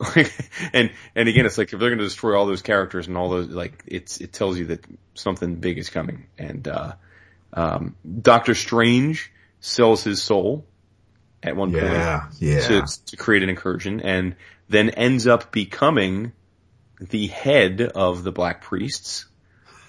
and 0.73 0.91
and 1.15 1.29
again, 1.29 1.47
it's 1.47 1.59
like 1.59 1.73
if 1.73 1.79
they're 1.79 1.91
going 1.91 1.99
to 1.99 2.05
destroy 2.05 2.37
all 2.37 2.47
those 2.47 2.63
characters 2.63 3.07
and 3.07 3.17
all 3.17 3.31
those 3.31 3.49
like 3.49 3.85
it's 3.87 4.21
it 4.21 4.33
tells 4.33 4.59
you 4.59 4.67
that 4.67 4.85
something 5.15 5.57
big 5.57 5.79
is 5.79 5.91
coming. 5.91 6.27
And 6.37 6.67
uh, 6.67 6.95
um, 7.53 7.97
Doctor 8.21 8.55
Strange 8.55 9.33
sells 9.61 10.05
his 10.05 10.23
soul 10.23 10.67
at 11.43 11.57
one 11.57 11.73
Yeah, 11.73 12.21
point 12.29 12.41
yeah. 12.41 12.61
to, 12.67 12.83
to 13.07 13.17
create 13.17 13.43
an 13.43 13.49
incursion 13.49 14.01
and 14.01 14.37
then 14.69 14.91
ends 14.91 15.27
up 15.27 15.53
becoming 15.53 16.33
the 17.01 17.29
head 17.29 17.81
of 17.81 18.25
the 18.25 18.33
black 18.33 18.63
priests. 18.63 19.27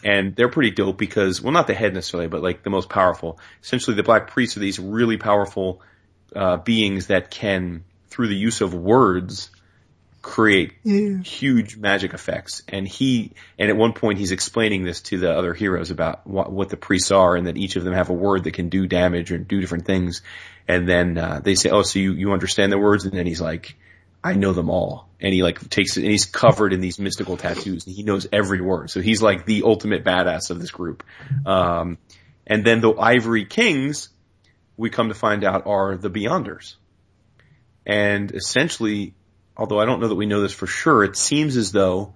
And 0.04 0.36
they're 0.36 0.50
pretty 0.50 0.72
dope 0.72 0.98
because, 0.98 1.42
well, 1.42 1.52
not 1.52 1.68
the 1.68 1.74
head 1.74 1.94
necessarily, 1.94 2.30
but 2.30 2.42
like 2.42 2.64
the 2.64 2.70
most 2.70 2.88
powerful. 2.88 3.40
Essentially, 3.62 3.98
the 3.98 4.04
black 4.04 4.30
priests 4.30 4.56
are 4.56 4.62
these 4.62 4.80
really 4.80 5.18
powerful 5.18 5.82
uh, 6.34 6.58
beings 6.58 7.08
that 7.08 7.30
can, 7.30 7.84
through 8.08 8.30
the 8.30 8.36
use 8.36 8.62
of 8.62 8.74
words, 8.74 9.50
create 10.22 10.74
Yeah. 10.84 11.22
huge 11.22 11.78
magic 11.78 12.14
effects. 12.14 12.62
And 12.68 12.88
he, 12.88 13.32
and 13.58 13.70
at 13.70 13.78
one 13.78 13.94
point 13.94 14.20
he's 14.20 14.32
explaining 14.32 14.84
this 14.84 15.02
to 15.04 15.18
the 15.18 15.32
other 15.32 15.54
heroes 15.54 15.92
about 15.92 16.28
what, 16.28 16.52
what 16.52 16.70
the 16.70 16.78
priests 16.78 17.12
are 17.12 17.36
and 17.36 17.48
that 17.48 17.58
each 17.58 17.76
of 17.76 17.84
them 17.84 17.94
have 17.94 18.10
a 18.10 18.14
word 18.14 18.44
that 18.44 18.54
can 18.54 18.70
do 18.70 18.86
damage 18.88 19.32
or 19.32 19.38
do 19.38 19.62
different 19.62 19.86
things. 19.86 20.22
And 20.68 20.88
then, 20.88 21.18
uh, 21.18 21.42
they 21.44 21.56
say, 21.56 21.70
oh, 21.70 21.84
so 21.84 22.00
you, 22.00 22.14
you 22.14 22.32
understand 22.34 22.72
the 22.72 22.78
words? 22.78 23.06
And 23.06 23.14
then 23.14 23.26
he's 23.26 23.42
like, 23.42 23.76
I 24.24 24.34
know 24.34 24.52
them 24.52 24.70
all. 24.70 25.08
And 25.22 25.34
he 25.34 25.44
like 25.44 25.70
takes 25.70 25.98
it 25.98 26.02
and 26.04 26.12
he's 26.12 26.26
covered 26.26 26.74
in 26.74 26.82
these 26.82 27.00
mystical 27.00 27.38
tattoos 27.38 27.86
and 27.88 27.96
he 27.96 28.04
knows 28.04 28.28
every 28.32 28.62
word. 28.62 28.90
So 28.90 29.02
he's 29.02 29.22
like 29.22 29.46
the 29.46 29.64
ultimate 29.64 30.04
badass 30.04 30.50
of 30.50 30.60
this 30.60 30.72
group. 30.72 31.04
Um, 31.46 31.98
and 32.46 32.66
then 32.66 32.82
the 32.82 32.94
Ivory 32.94 33.46
Kings, 33.46 34.10
we 34.76 34.90
come 34.90 35.10
to 35.10 35.16
find 35.16 35.44
out 35.44 35.66
are 35.68 35.96
the 35.98 36.10
Beyonders. 36.10 36.76
And 37.86 38.32
essentially, 38.32 39.14
although 39.60 39.80
I 39.80 39.86
don't 39.86 40.00
know 40.00 40.08
that 40.08 40.16
we 40.16 40.26
know 40.26 40.42
this 40.42 40.54
for 40.54 40.68
sure, 40.68 41.04
it 41.04 41.16
seems 41.18 41.58
as 41.58 41.72
though 41.72 42.14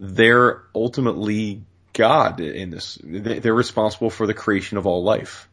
they're 0.00 0.62
ultimately 0.74 1.62
God 1.92 2.40
in 2.40 2.70
this. 2.70 2.98
They- 3.02 3.40
They're 3.40 3.54
responsible 3.54 4.10
for 4.10 4.26
the 4.26 4.34
creation 4.34 4.78
of 4.78 4.86
all 4.86 5.02
life, 5.02 5.48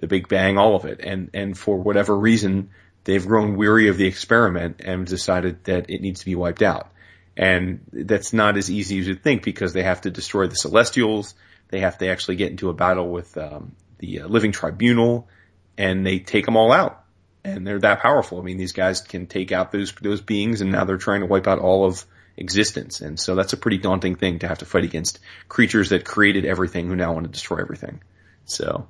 the 0.00 0.06
Big 0.06 0.28
Bang, 0.28 0.58
all 0.58 0.74
of 0.76 0.84
it. 0.84 1.00
And, 1.02 1.30
and 1.34 1.56
for 1.56 1.76
whatever 1.78 2.16
reason, 2.16 2.70
they've 3.04 3.26
grown 3.26 3.56
weary 3.56 3.88
of 3.88 3.96
the 3.96 4.06
experiment 4.06 4.80
and 4.84 5.06
decided 5.06 5.64
that 5.64 5.88
it 5.90 6.00
needs 6.00 6.20
to 6.20 6.26
be 6.26 6.34
wiped 6.34 6.62
out. 6.62 6.90
And 7.36 7.80
that's 7.92 8.32
not 8.32 8.56
as 8.56 8.70
easy 8.70 8.98
as 8.98 9.06
you 9.06 9.14
think 9.14 9.42
because 9.44 9.72
they 9.72 9.84
have 9.84 10.00
to 10.02 10.10
destroy 10.10 10.48
the 10.48 10.56
Celestials. 10.56 11.34
They 11.68 11.80
have 11.80 11.98
to 11.98 12.08
actually 12.08 12.36
get 12.36 12.50
into 12.50 12.68
a 12.68 12.74
battle 12.74 13.08
with 13.10 13.36
um, 13.38 13.72
the 13.98 14.22
uh, 14.22 14.26
Living 14.26 14.52
Tribunal, 14.52 15.28
and 15.76 16.04
they 16.04 16.18
take 16.18 16.46
them 16.46 16.56
all 16.56 16.72
out. 16.72 17.04
And 17.44 17.66
they're 17.66 17.78
that 17.80 18.00
powerful. 18.00 18.40
I 18.40 18.42
mean, 18.42 18.56
these 18.56 18.72
guys 18.72 19.00
can 19.00 19.26
take 19.26 19.52
out 19.52 19.72
those 19.72 19.92
those 19.92 20.20
beings, 20.20 20.60
and 20.60 20.72
now 20.72 20.84
they're 20.84 20.98
trying 20.98 21.20
to 21.20 21.26
wipe 21.26 21.46
out 21.46 21.58
all 21.58 21.84
of 21.84 22.04
existence. 22.36 23.00
And 23.00 23.18
so 23.18 23.34
that's 23.34 23.52
a 23.52 23.56
pretty 23.56 23.78
daunting 23.78 24.16
thing 24.16 24.40
to 24.40 24.48
have 24.48 24.58
to 24.58 24.64
fight 24.64 24.84
against 24.84 25.18
creatures 25.48 25.90
that 25.90 26.04
created 26.04 26.44
everything 26.44 26.88
who 26.88 26.96
now 26.96 27.12
want 27.12 27.26
to 27.26 27.32
destroy 27.32 27.58
everything. 27.58 28.00
So 28.44 28.88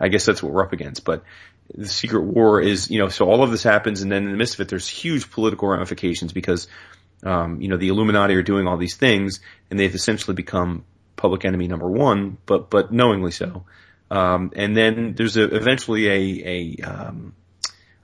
I 0.00 0.08
guess 0.08 0.24
that's 0.24 0.42
what 0.42 0.52
we're 0.52 0.64
up 0.64 0.72
against. 0.72 1.04
But 1.04 1.22
the 1.74 1.86
secret 1.86 2.22
war 2.22 2.60
is, 2.60 2.90
you 2.90 2.98
know, 2.98 3.08
so 3.08 3.28
all 3.28 3.42
of 3.42 3.50
this 3.50 3.62
happens, 3.62 4.02
and 4.02 4.10
then 4.10 4.24
in 4.24 4.30
the 4.30 4.36
midst 4.36 4.54
of 4.54 4.60
it, 4.60 4.68
there's 4.68 4.88
huge 4.88 5.30
political 5.30 5.68
ramifications 5.68 6.32
because 6.32 6.68
um, 7.22 7.60
you 7.60 7.68
know, 7.68 7.76
the 7.76 7.88
Illuminati 7.88 8.34
are 8.34 8.42
doing 8.42 8.66
all 8.66 8.76
these 8.76 8.96
things 8.96 9.40
and 9.70 9.78
they've 9.78 9.94
essentially 9.94 10.34
become 10.34 10.84
public 11.16 11.44
enemy 11.44 11.66
number 11.66 11.88
one, 11.88 12.38
but, 12.46 12.70
but 12.70 12.92
knowingly 12.92 13.32
so. 13.32 13.64
Um, 14.10 14.52
and 14.54 14.76
then 14.76 15.14
there's 15.14 15.36
a, 15.36 15.54
eventually 15.54 16.08
a, 16.08 16.76
a, 16.82 16.88
um, 16.88 17.34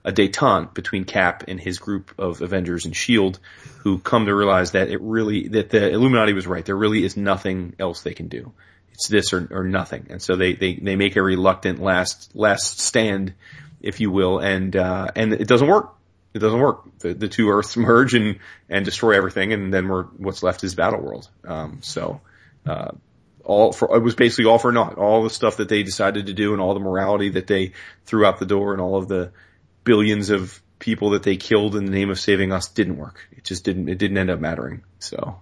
a 0.05 0.11
detente 0.11 0.73
between 0.73 1.03
Cap 1.03 1.43
and 1.47 1.59
his 1.59 1.79
group 1.79 2.13
of 2.17 2.41
Avengers 2.41 2.85
and 2.85 2.95
Shield 2.95 3.39
who 3.79 3.99
come 3.99 4.27
to 4.27 4.35
realize 4.35 4.71
that 4.71 4.89
it 4.89 5.01
really, 5.01 5.47
that 5.49 5.71
the 5.71 5.91
Illuminati 5.91 6.33
was 6.33 6.47
right. 6.47 6.63
There 6.63 6.75
really 6.75 7.03
is 7.03 7.17
nothing 7.17 7.75
else 7.79 8.01
they 8.01 8.13
can 8.13 8.27
do. 8.27 8.53
It's 8.93 9.07
this 9.07 9.33
or, 9.33 9.47
or 9.51 9.63
nothing. 9.63 10.07
And 10.11 10.21
so 10.21 10.37
they, 10.37 10.53
they, 10.53 10.75
they 10.75 10.95
make 10.95 11.17
a 11.17 11.21
reluctant 11.21 11.81
last, 11.81 12.35
last 12.35 12.79
stand, 12.79 13.33
if 13.81 13.99
you 13.99 14.11
will, 14.11 14.39
and, 14.39 14.73
uh, 14.75 15.07
and 15.15 15.33
it 15.33 15.47
doesn't 15.47 15.67
work 15.67 15.95
it 16.35 16.39
doesn't 16.39 16.59
work. 16.59 16.83
The, 16.99 17.13
the 17.13 17.29
two 17.29 17.49
Earths 17.49 17.77
merge 17.77 18.13
and, 18.13 18.39
and 18.69 18.85
destroy 18.85 19.15
everything, 19.15 19.53
and 19.53 19.73
then 19.73 19.87
we're, 19.87 20.03
what's 20.03 20.43
left 20.43 20.63
is 20.63 20.75
Battle 20.75 21.01
World. 21.01 21.29
Um, 21.45 21.79
so, 21.81 22.19
uh, 22.65 22.91
all 23.45 23.71
for, 23.71 23.95
it 23.95 24.01
was 24.01 24.15
basically 24.15 24.45
all 24.45 24.59
for 24.59 24.71
naught. 24.71 24.97
All 24.97 25.23
the 25.23 25.29
stuff 25.29 25.57
that 25.57 25.69
they 25.69 25.83
decided 25.83 26.25
to 26.25 26.33
do 26.33 26.51
and 26.51 26.61
all 26.61 26.73
the 26.73 26.79
morality 26.79 27.29
that 27.29 27.47
they 27.47 27.71
threw 28.05 28.25
out 28.25 28.39
the 28.39 28.45
door 28.45 28.73
and 28.73 28.81
all 28.81 28.97
of 28.97 29.07
the 29.07 29.31
billions 29.85 30.29
of 30.29 30.61
people 30.79 31.11
that 31.11 31.23
they 31.23 31.37
killed 31.37 31.77
in 31.77 31.85
the 31.85 31.91
name 31.91 32.09
of 32.09 32.19
saving 32.19 32.51
us 32.51 32.67
didn't 32.67 32.97
work. 32.97 33.25
It 33.31 33.45
just 33.45 33.63
didn't, 33.63 33.87
it 33.87 33.97
didn't 33.97 34.17
end 34.17 34.29
up 34.29 34.41
mattering. 34.41 34.83
So, 34.99 35.39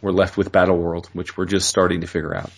we're 0.00 0.12
left 0.12 0.36
with 0.36 0.50
Battle 0.52 0.78
World, 0.78 1.08
which 1.12 1.36
we're 1.36 1.44
just 1.46 1.68
starting 1.68 2.00
to 2.00 2.06
figure 2.06 2.34
out. 2.34 2.50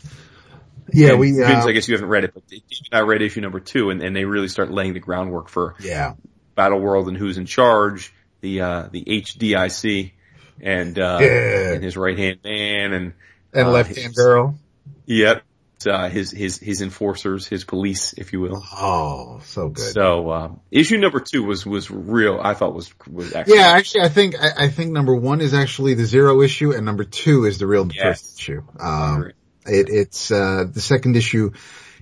Yeah, 0.93 1.11
And 1.11 1.19
we, 1.21 1.33
Vince, 1.33 1.65
uh, 1.65 1.69
I 1.69 1.73
guess 1.73 1.89
you 1.89 1.95
haven't 1.95 2.09
read 2.09 2.25
it, 2.25 2.35
but 2.35 2.45
I 2.93 3.01
read 3.01 3.23
issue 3.23 3.41
number 3.41 3.59
two, 3.61 3.91
and, 3.91 4.03
and 4.03 4.15
they 4.15 4.25
really 4.25 4.49
start 4.49 4.71
laying 4.71 4.95
the 4.95 5.01
groundwork 5.01 5.49
for 5.49 5.75
yeah. 5.81 6.15
Battle 6.55 6.79
World 6.79 7.09
and 7.09 7.17
who's 7.17 7.39
in 7.39 7.47
charge, 7.47 8.13
the 8.41 8.61
uh, 8.61 8.89
the 8.91 9.03
HDIC, 9.05 10.13
and 10.61 10.99
uh, 10.99 11.19
Yeah. 11.21 11.73
and 11.73 11.83
his 11.83 11.97
right 11.97 12.17
hand 12.17 12.39
man, 12.45 12.93
and 12.93 13.13
And 13.53 13.67
uh, 13.67 13.71
left 13.71 13.97
hand 13.97 14.15
girl. 14.15 14.59
Yep, 15.07 15.43
uh, 15.85 16.09
his 16.09 16.31
his 16.31 16.59
his 16.59 16.81
enforcers, 16.81 17.47
his 17.47 17.65
police, 17.65 18.13
if 18.15 18.33
you 18.33 18.41
will. 18.41 18.63
Oh, 18.73 19.41
so 19.45 19.69
good. 19.69 19.93
So 19.93 20.31
uh, 20.31 20.53
issue 20.71 20.97
number 20.99 21.21
two 21.21 21.43
was 21.45 21.67
was 21.67 21.91
real. 21.91 22.39
I 22.43 22.55
thought 22.55 22.75
was 22.75 22.93
was 23.11 23.35
excellent. 23.35 23.61
yeah, 23.61 23.69
actually, 23.69 24.03
I 24.03 24.09
think 24.09 24.37
I, 24.41 24.65
I 24.65 24.69
think 24.69 24.93
number 24.93 25.15
one 25.15 25.41
is 25.41 25.53
actually 25.53 25.95
the 25.95 26.05
zero 26.07 26.41
issue, 26.43 26.73
and 26.73 26.87
number 26.87 27.05
two 27.05 27.45
is 27.45 27.59
the 27.59 27.67
real 27.67 27.87
Yes. 27.93 28.21
first 28.23 28.39
issue. 28.39 28.63
Um, 28.79 29.33
it, 29.67 29.89
it's 29.91 30.31
uh, 30.31 30.65
the 30.73 30.81
second 30.81 31.17
issue 31.17 31.51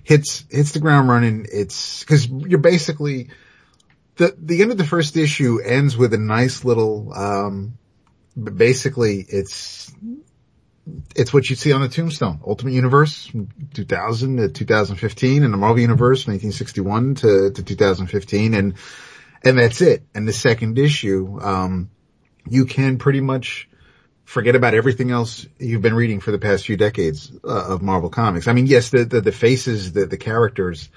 hits 0.03 0.45
hits 0.49 0.71
the 0.71 0.79
ground 0.79 1.09
running. 1.09 1.47
It's 1.51 1.99
because 2.01 2.27
you're 2.27 2.59
basically 2.59 3.29
the 4.15 4.35
the 4.37 4.61
end 4.61 4.71
of 4.71 4.77
the 4.77 4.85
first 4.85 5.17
issue 5.17 5.59
ends 5.59 5.97
with 5.97 6.13
a 6.13 6.17
nice 6.19 6.63
little. 6.63 7.11
Um, 7.13 7.77
basically, 8.41 9.25
it's 9.27 9.91
it's 11.15 11.33
what 11.33 11.49
you 11.49 11.55
see 11.55 11.71
on 11.71 11.81
the 11.81 11.89
tombstone. 11.89 12.39
Ultimate 12.45 12.73
Universe, 12.73 13.31
2000 13.73 14.37
to 14.37 14.49
2015, 14.49 15.43
and 15.43 15.53
the 15.53 15.57
Marvel 15.57 15.79
Universe, 15.79 16.27
1961 16.27 17.15
to, 17.15 17.51
to 17.51 17.63
2015, 17.63 18.53
and 18.53 18.75
and 19.43 19.57
that's 19.57 19.81
it. 19.81 20.03
And 20.13 20.27
the 20.27 20.33
second 20.33 20.79
issue, 20.79 21.39
um, 21.41 21.91
you 22.47 22.65
can 22.65 22.97
pretty 22.97 23.21
much 23.21 23.69
forget 24.23 24.55
about 24.55 24.73
everything 24.73 25.11
else 25.11 25.45
you've 25.59 25.83
been 25.83 25.93
reading 25.93 26.19
for 26.19 26.31
the 26.31 26.39
past 26.39 26.65
few 26.65 26.77
decades 26.77 27.31
uh, 27.43 27.73
of 27.73 27.81
Marvel 27.81 28.09
comics. 28.09 28.47
I 28.47 28.53
mean, 28.53 28.67
yes, 28.67 28.89
the 28.89 29.05
the, 29.05 29.21
the 29.21 29.31
faces, 29.31 29.91
the 29.91 30.05
the 30.05 30.17
characters, 30.17 30.89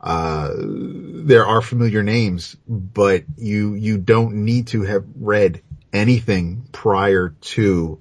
uh, 0.00 0.50
there 0.56 1.46
are 1.46 1.62
familiar 1.62 2.02
names, 2.02 2.56
but 2.68 3.24
you 3.36 3.74
you 3.74 3.98
don't 3.98 4.44
need 4.44 4.68
to 4.68 4.82
have 4.82 5.04
read 5.16 5.62
anything 5.92 6.68
prior 6.72 7.34
to 7.40 8.00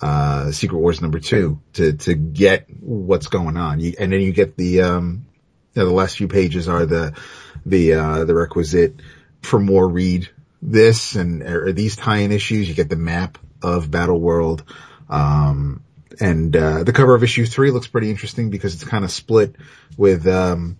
uh, 0.00 0.50
Secret 0.52 0.78
Wars 0.78 1.00
number 1.00 1.18
two 1.18 1.60
to, 1.74 1.92
to 1.94 2.14
get 2.14 2.66
what's 2.80 3.26
going 3.26 3.56
on. 3.56 3.80
You, 3.80 3.94
and 3.98 4.12
then 4.12 4.20
you 4.20 4.32
get 4.32 4.56
the, 4.56 4.82
um, 4.82 5.26
you 5.74 5.82
know, 5.82 5.88
the 5.88 5.94
last 5.94 6.16
few 6.16 6.28
pages 6.28 6.68
are 6.68 6.86
the, 6.86 7.14
the, 7.66 7.94
uh, 7.94 8.24
the 8.24 8.34
requisite 8.34 9.00
for 9.42 9.58
more 9.58 9.88
read 9.88 10.28
this 10.60 11.14
and, 11.14 11.42
or 11.42 11.72
these 11.72 11.96
tie-in 11.96 12.32
issues. 12.32 12.68
You 12.68 12.74
get 12.74 12.88
the 12.88 12.96
map 12.96 13.38
of 13.62 13.90
Battle 13.90 14.20
World. 14.20 14.64
Um, 15.08 15.82
and, 16.20 16.54
uh, 16.56 16.84
the 16.84 16.92
cover 16.92 17.14
of 17.14 17.22
issue 17.22 17.46
three 17.46 17.70
looks 17.70 17.86
pretty 17.86 18.10
interesting 18.10 18.50
because 18.50 18.74
it's 18.74 18.84
kind 18.84 19.04
of 19.04 19.10
split 19.10 19.56
with, 19.96 20.26
um, 20.26 20.78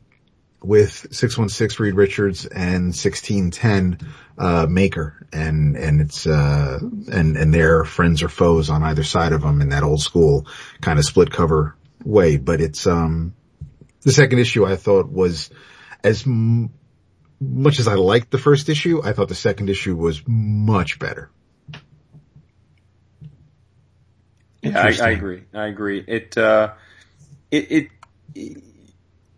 with 0.62 1.14
616 1.14 1.84
Reed 1.84 1.94
Richards 1.94 2.46
and 2.46 2.86
1610 2.86 3.98
uh 4.38 4.66
Maker 4.68 5.26
and 5.32 5.76
and 5.76 6.00
it's 6.00 6.26
uh 6.26 6.78
and 7.12 7.36
and 7.36 7.54
their 7.54 7.84
friends 7.84 8.22
or 8.22 8.28
foes 8.28 8.70
on 8.70 8.82
either 8.82 9.04
side 9.04 9.32
of 9.32 9.42
them 9.42 9.60
in 9.60 9.68
that 9.70 9.82
old 9.82 10.00
school 10.00 10.46
kind 10.80 10.98
of 10.98 11.04
split 11.04 11.30
cover 11.30 11.76
way 12.04 12.36
but 12.36 12.60
it's 12.60 12.86
um 12.86 13.34
the 14.02 14.12
second 14.12 14.38
issue 14.38 14.64
I 14.64 14.76
thought 14.76 15.08
was 15.10 15.50
as 16.02 16.26
m- 16.26 16.70
much 17.40 17.78
as 17.78 17.86
I 17.86 17.94
liked 17.94 18.30
the 18.30 18.38
first 18.38 18.68
issue 18.68 19.00
I 19.04 19.12
thought 19.12 19.28
the 19.28 19.34
second 19.34 19.70
issue 19.70 19.96
was 19.96 20.22
much 20.26 20.98
better 20.98 21.30
Yeah, 24.62 24.80
I, 24.80 25.06
I 25.06 25.10
agree. 25.10 25.44
I 25.54 25.66
agree. 25.66 26.04
It, 26.06 26.36
uh, 26.36 26.72
it, 27.50 27.90
it, 28.34 28.62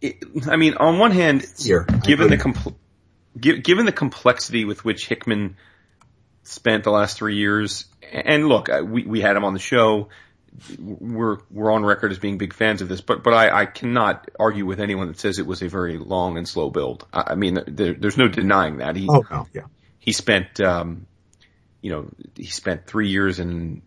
it, 0.01 0.25
I 0.49 0.57
mean, 0.57 0.75
on 0.75 0.99
one 0.99 1.11
hand, 1.11 1.47
Here, 1.59 1.85
given 2.03 2.31
the 2.31 2.37
compl- 2.37 2.75
given 3.39 3.87
the 3.87 3.93
complexity 3.93 4.65
with 4.65 4.85
which 4.85 5.07
Hickman 5.07 5.57
spent 6.43 6.85
the 6.85 6.91
last 6.91 7.17
three 7.17 7.37
years, 7.37 7.87
and 8.13 8.49
look, 8.49 8.69
we 8.85 9.05
we 9.05 9.21
had 9.21 9.37
him 9.37 9.45
on 9.45 9.53
the 9.53 9.61
show. 9.61 10.09
We're 10.79 11.39
we're 11.51 11.71
on 11.71 11.85
record 11.85 12.11
as 12.11 12.19
being 12.19 12.39
big 12.39 12.55
fans 12.55 12.83
of 12.83 12.89
this, 12.89 13.01
but 13.01 13.23
but 13.23 13.33
I, 13.33 13.63
I 13.63 13.67
cannot 13.67 14.29
argue 14.39 14.67
with 14.67 14.81
anyone 14.81 15.07
that 15.07 15.19
says 15.21 15.39
it 15.39 15.47
was 15.47 15.63
a 15.63 15.69
very 15.69 15.97
long 15.97 16.37
and 16.39 16.49
slow 16.49 16.71
build. 16.71 17.07
I, 17.13 17.23
I 17.29 17.35
mean, 17.37 17.59
there, 17.69 17.95
there's 17.95 18.17
no 18.17 18.27
denying 18.27 18.79
that 18.79 18.97
he 18.97 19.07
oh 19.09 19.25
no 19.31 19.47
yeah 19.53 19.63
he 20.01 20.13
spent, 20.13 20.61
um, 20.61 21.07
you 21.83 21.91
know, 21.91 22.09
he 22.35 22.47
spent 22.47 22.87
three 22.87 23.11
years 23.11 23.39
in 23.39 23.83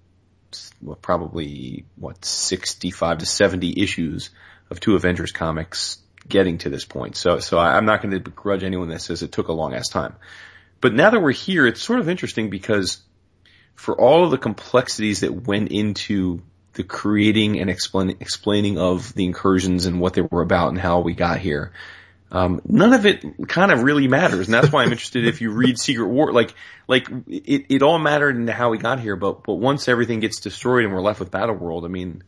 well, 0.81 0.95
probably 0.95 1.85
what 1.95 2.23
sixty-five 2.23 3.17
to 3.17 3.25
seventy 3.25 3.81
issues 3.81 4.29
of 4.69 4.79
two 4.79 4.95
Avengers 4.95 5.31
comics 5.31 5.97
getting 6.27 6.57
to 6.59 6.69
this 6.69 6.85
point. 6.85 7.15
So, 7.15 7.39
so 7.39 7.59
I'm 7.59 7.85
not 7.85 8.01
going 8.01 8.13
to 8.13 8.19
begrudge 8.19 8.63
anyone 8.63 8.89
that 8.89 9.01
says 9.01 9.23
it 9.23 9.31
took 9.31 9.47
a 9.47 9.53
long 9.53 9.73
ass 9.73 9.89
time. 9.89 10.15
But 10.81 10.93
now 10.93 11.09
that 11.09 11.21
we're 11.21 11.31
here, 11.31 11.65
it's 11.65 11.81
sort 11.81 11.99
of 11.99 12.09
interesting 12.09 12.49
because 12.49 13.01
for 13.75 13.99
all 13.99 14.25
of 14.25 14.31
the 14.31 14.37
complexities 14.37 15.21
that 15.21 15.47
went 15.47 15.71
into 15.71 16.41
the 16.73 16.83
creating 16.83 17.59
and 17.59 17.69
explain, 17.69 18.09
explaining 18.19 18.77
of 18.77 19.13
the 19.13 19.25
incursions 19.25 19.85
and 19.85 19.99
what 19.99 20.13
they 20.13 20.21
were 20.21 20.41
about 20.41 20.69
and 20.69 20.79
how 20.79 20.99
we 20.99 21.13
got 21.13 21.39
here, 21.39 21.71
um, 22.33 22.61
none 22.67 22.93
of 22.93 23.05
it 23.05 23.23
kind 23.47 23.71
of 23.71 23.83
really 23.83 24.07
matters, 24.07 24.47
and 24.47 24.55
that's 24.55 24.71
why 24.71 24.81
I'm 24.83 24.91
interested 24.91 25.27
if 25.27 25.39
you 25.41 25.51
read 25.51 25.77
Secret 25.77 26.07
War. 26.07 26.33
Like, 26.33 26.55
like 26.87 27.07
it, 27.27 27.67
it 27.69 27.83
all 27.83 27.99
mattered 27.99 28.35
into 28.35 28.51
how 28.51 28.71
we 28.71 28.79
got 28.79 28.99
here, 28.99 29.15
but 29.15 29.43
but 29.43 29.53
once 29.53 29.87
everything 29.87 30.19
gets 30.19 30.39
destroyed 30.39 30.83
and 30.83 30.91
we're 30.91 31.01
left 31.01 31.19
with 31.19 31.29
Battle 31.29 31.55
World, 31.55 31.85
I 31.85 31.89
mean, 31.89 32.23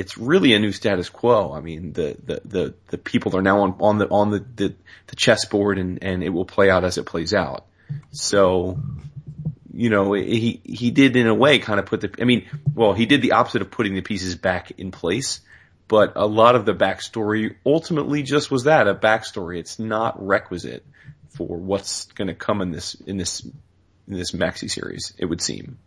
it's 0.00 0.18
really 0.18 0.54
a 0.54 0.58
new 0.58 0.72
status 0.72 1.08
quo. 1.08 1.52
I 1.52 1.60
mean, 1.60 1.92
the 1.92 2.16
the 2.24 2.40
the, 2.44 2.74
the 2.88 2.98
people 2.98 3.36
are 3.36 3.42
now 3.42 3.60
on 3.60 3.76
on 3.80 3.98
the 3.98 4.08
on 4.08 4.30
the 4.30 4.44
the, 4.56 4.74
the 5.06 5.16
chessboard, 5.16 5.78
and 5.78 6.02
and 6.02 6.22
it 6.22 6.30
will 6.30 6.44
play 6.44 6.70
out 6.70 6.84
as 6.84 6.98
it 6.98 7.06
plays 7.06 7.34
out. 7.34 7.66
So, 8.12 8.78
you 9.72 9.90
know, 9.90 10.12
he 10.12 10.60
he 10.64 10.90
did 10.90 11.16
in 11.16 11.26
a 11.26 11.34
way 11.34 11.58
kind 11.58 11.78
of 11.78 11.86
put 11.86 12.00
the. 12.00 12.14
I 12.20 12.24
mean, 12.24 12.46
well, 12.74 12.92
he 12.92 13.06
did 13.06 13.22
the 13.22 13.32
opposite 13.32 13.62
of 13.62 13.70
putting 13.70 13.94
the 13.94 14.02
pieces 14.02 14.36
back 14.36 14.72
in 14.72 14.90
place 14.90 15.40
but 15.90 16.12
a 16.14 16.24
lot 16.24 16.54
of 16.54 16.66
the 16.66 16.72
backstory 16.72 17.56
ultimately 17.66 18.22
just 18.22 18.48
was 18.48 18.62
that 18.64 18.86
a 18.86 18.94
backstory. 18.94 19.58
It's 19.58 19.80
not 19.80 20.24
requisite 20.24 20.86
for 21.30 21.56
what's 21.56 22.04
going 22.12 22.28
to 22.28 22.34
come 22.34 22.60
in 22.60 22.70
this 22.70 22.94
in 22.94 23.16
this 23.16 23.44
in 24.06 24.14
this 24.16 24.30
maxi 24.30 24.70
series. 24.70 25.12
It 25.18 25.24
would 25.24 25.40
seem, 25.40 25.78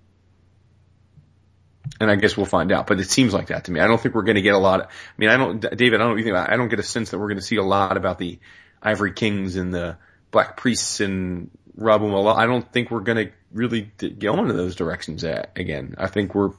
and 2.00 2.10
I 2.10 2.16
guess 2.16 2.36
we'll 2.38 2.46
find 2.46 2.72
out. 2.72 2.88
But 2.88 3.00
it 3.00 3.10
seems 3.10 3.34
like 3.34 3.48
that 3.48 3.66
to 3.66 3.72
me. 3.72 3.80
I 3.80 3.88
don't 3.88 4.02
think 4.02 4.16
we're 4.16 4.24
going 4.24 4.36
to 4.36 4.42
get 4.42 4.54
a 4.54 4.60
lot. 4.60 4.82
Of, 4.82 4.86
I 4.88 4.90
mean, 5.18 5.30
I 5.30 5.38
don't, 5.38 5.60
David. 5.60 6.02
I 6.02 6.06
don't 6.06 6.22
think 6.22 6.36
I 6.36 6.56
don't 6.56 6.70
get 6.70 6.80
a 6.80 6.84
sense 6.84 7.12
that 7.12 7.20
we're 7.20 7.28
going 7.28 7.40
to 7.40 7.44
see 7.44 7.58
a 7.58 7.64
lot 7.64 7.98
about 7.98 8.20
the 8.20 8.40
Ivory 8.82 9.14
Kings 9.14 9.56
and 9.56 9.74
the 9.74 9.98
Black 10.32 10.58
Priests 10.58 11.00
and 11.00 11.50
Rabum 11.78 12.12
Alal. 12.12 12.36
I 12.36 12.46
don't 12.46 12.70
think 12.72 12.92
we're 12.92 13.02
going 13.02 13.28
to 13.28 13.32
really 13.52 13.82
go 13.82 14.40
into 14.40 14.54
those 14.54 14.76
directions 14.76 15.24
again. 15.24 15.96
I 15.98 16.08
think 16.08 16.36
we're 16.36 16.52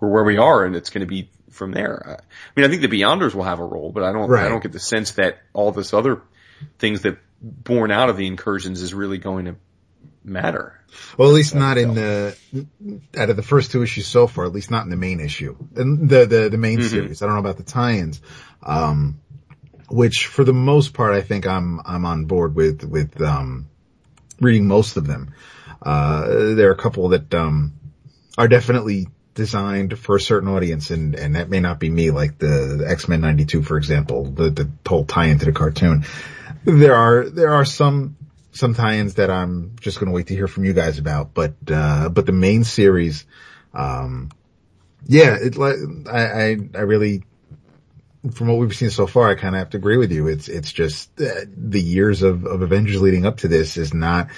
we're 0.00 0.08
where 0.08 0.24
we 0.24 0.38
are, 0.38 0.64
and 0.64 0.76
it's 0.76 0.90
going 0.90 1.00
to 1.00 1.06
be 1.06 1.30
from 1.50 1.72
there. 1.72 2.20
I 2.20 2.60
mean, 2.60 2.66
I 2.66 2.68
think 2.68 2.82
the 2.82 2.88
Beyonders 2.88 3.34
will 3.34 3.44
have 3.44 3.58
a 3.58 3.64
role, 3.64 3.90
but 3.90 4.02
I 4.02 4.12
don't, 4.12 4.28
right. 4.28 4.44
I 4.44 4.48
don't 4.48 4.62
get 4.62 4.72
the 4.72 4.80
sense 4.80 5.12
that 5.12 5.38
all 5.52 5.72
this 5.72 5.92
other 5.92 6.22
things 6.78 7.02
that 7.02 7.18
born 7.40 7.90
out 7.90 8.08
of 8.08 8.16
the 8.16 8.26
incursions 8.26 8.82
is 8.82 8.94
really 8.94 9.18
going 9.18 9.46
to 9.46 9.56
matter. 10.28 10.78
Well, 11.16 11.28
at 11.28 11.34
least 11.34 11.54
not 11.54 11.78
in 11.78 11.94
the, 11.94 12.36
out 13.16 13.30
of 13.30 13.36
the 13.36 13.42
first 13.42 13.70
two 13.70 13.82
issues 13.82 14.06
so 14.06 14.26
far, 14.26 14.46
at 14.46 14.52
least 14.52 14.70
not 14.70 14.84
in 14.84 14.90
the 14.90 14.96
main 14.96 15.20
issue. 15.20 15.56
And 15.76 16.08
the, 16.08 16.26
the, 16.26 16.48
the 16.48 16.58
main 16.58 16.78
mm-hmm. 16.78 16.88
series. 16.88 17.22
I 17.22 17.26
don't 17.26 17.34
know 17.34 17.40
about 17.40 17.56
the 17.56 17.62
tie-ins. 17.62 18.20
Um, 18.62 19.20
which 19.88 20.26
for 20.26 20.44
the 20.44 20.52
most 20.52 20.92
part, 20.92 21.14
I 21.14 21.22
think 21.22 21.46
I'm, 21.46 21.80
I'm 21.84 22.04
on 22.04 22.26
board 22.26 22.54
with, 22.54 22.84
with, 22.84 23.20
um, 23.22 23.68
reading 24.40 24.66
most 24.66 24.96
of 24.96 25.06
them. 25.06 25.34
Uh, 25.80 26.54
there 26.54 26.68
are 26.68 26.74
a 26.74 26.76
couple 26.76 27.08
that, 27.10 27.32
um, 27.32 27.72
are 28.36 28.48
definitely 28.48 29.08
designed 29.34 29.98
for 29.98 30.16
a 30.16 30.20
certain 30.20 30.48
audience 30.48 30.90
and, 30.90 31.14
and 31.14 31.36
that 31.36 31.48
may 31.48 31.60
not 31.60 31.78
be 31.78 31.88
me, 31.88 32.10
like 32.10 32.38
the, 32.38 32.76
the 32.78 32.90
X-Men 32.90 33.20
92, 33.20 33.62
for 33.62 33.78
example, 33.78 34.24
the, 34.24 34.50
the 34.50 34.70
whole 34.86 35.04
tie 35.04 35.26
into 35.26 35.46
the 35.46 35.52
cartoon. 35.52 36.04
There 36.64 36.94
are, 36.94 37.28
there 37.28 37.54
are 37.54 37.64
some, 37.64 38.17
some 38.58 38.74
tie-ins 38.74 39.14
that 39.14 39.30
I'm 39.30 39.76
just 39.80 39.98
going 39.98 40.08
to 40.08 40.14
wait 40.14 40.26
to 40.26 40.34
hear 40.34 40.48
from 40.48 40.64
you 40.64 40.72
guys 40.72 40.98
about, 40.98 41.32
but, 41.32 41.54
uh, 41.70 42.08
but 42.08 42.26
the 42.26 42.32
main 42.32 42.64
series, 42.64 43.24
um, 43.72 44.30
yeah, 45.06 45.36
it, 45.40 45.56
I, 45.58 46.18
I, 46.18 46.56
I 46.74 46.80
really, 46.80 47.22
from 48.32 48.48
what 48.48 48.58
we've 48.58 48.74
seen 48.74 48.90
so 48.90 49.06
far, 49.06 49.30
I 49.30 49.36
kind 49.36 49.54
of 49.54 49.60
have 49.60 49.70
to 49.70 49.76
agree 49.76 49.96
with 49.96 50.10
you. 50.10 50.26
It's, 50.26 50.48
it's 50.48 50.72
just 50.72 51.08
uh, 51.20 51.46
the 51.56 51.80
years 51.80 52.22
of, 52.22 52.44
of 52.44 52.62
Avengers 52.62 53.00
leading 53.00 53.24
up 53.24 53.38
to 53.38 53.48
this 53.48 53.76
is 53.76 53.94
not, 53.94 54.28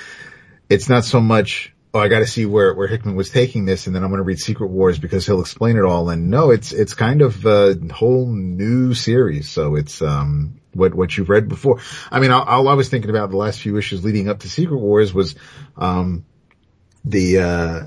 it's 0.68 0.89
not 0.89 1.05
so 1.05 1.21
much 1.21 1.75
oh, 1.93 1.99
I 1.99 2.09
got 2.09 2.20
to 2.20 2.26
see 2.26 2.47
where, 2.47 2.72
where 2.74 2.86
Hickman 2.86 3.16
was 3.16 3.30
taking 3.30 3.64
this 3.64 3.86
and 3.86 3.97
then 3.97 4.05
I'm 4.05 4.11
going 4.11 4.18
to 4.18 4.24
read 4.24 4.38
Secret 4.38 4.68
Wars 4.68 4.99
because 4.99 5.26
he'll 5.26 5.41
explain 5.41 5.76
it 5.76 5.84
all. 5.84 6.09
And 6.11 6.30
no, 6.30 6.51
it's, 6.51 6.72
it's 6.72 6.95
kind 6.95 7.20
of 7.22 7.45
a 7.47 7.76
whole 7.93 8.26
new 8.26 8.95
series. 8.95 9.49
So 9.49 9.74
it's, 9.74 10.01
um, 10.01 10.61
what, 10.72 10.95
what 10.95 11.16
you've 11.16 11.28
read 11.28 11.49
before. 11.49 11.80
I 12.11 12.20
mean, 12.20 12.30
all, 12.30 12.43
all 12.43 12.68
I 12.68 12.74
was 12.74 12.88
thinking 12.88 13.11
about 13.11 13.30
the 13.30 13.36
last 13.36 13.61
few 13.61 13.76
issues 13.76 14.05
leading 14.05 14.28
up 14.28 14.41
to 14.41 14.49
Secret 14.49 14.78
Wars 14.78 15.12
was, 15.12 15.34
um, 15.76 16.24
the, 17.05 17.38
uh, 17.38 17.80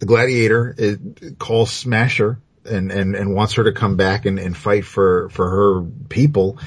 the 0.00 0.06
gladiator 0.06 0.74
it, 0.76 1.38
calls 1.38 1.70
Smasher 1.70 2.40
and, 2.66 2.92
and, 2.92 3.16
and 3.16 3.34
wants 3.34 3.54
her 3.54 3.64
to 3.64 3.72
come 3.72 3.96
back 3.96 4.26
and, 4.26 4.38
and 4.38 4.54
fight 4.54 4.84
for, 4.84 5.30
for 5.30 5.48
her 5.48 5.82
people. 6.10 6.58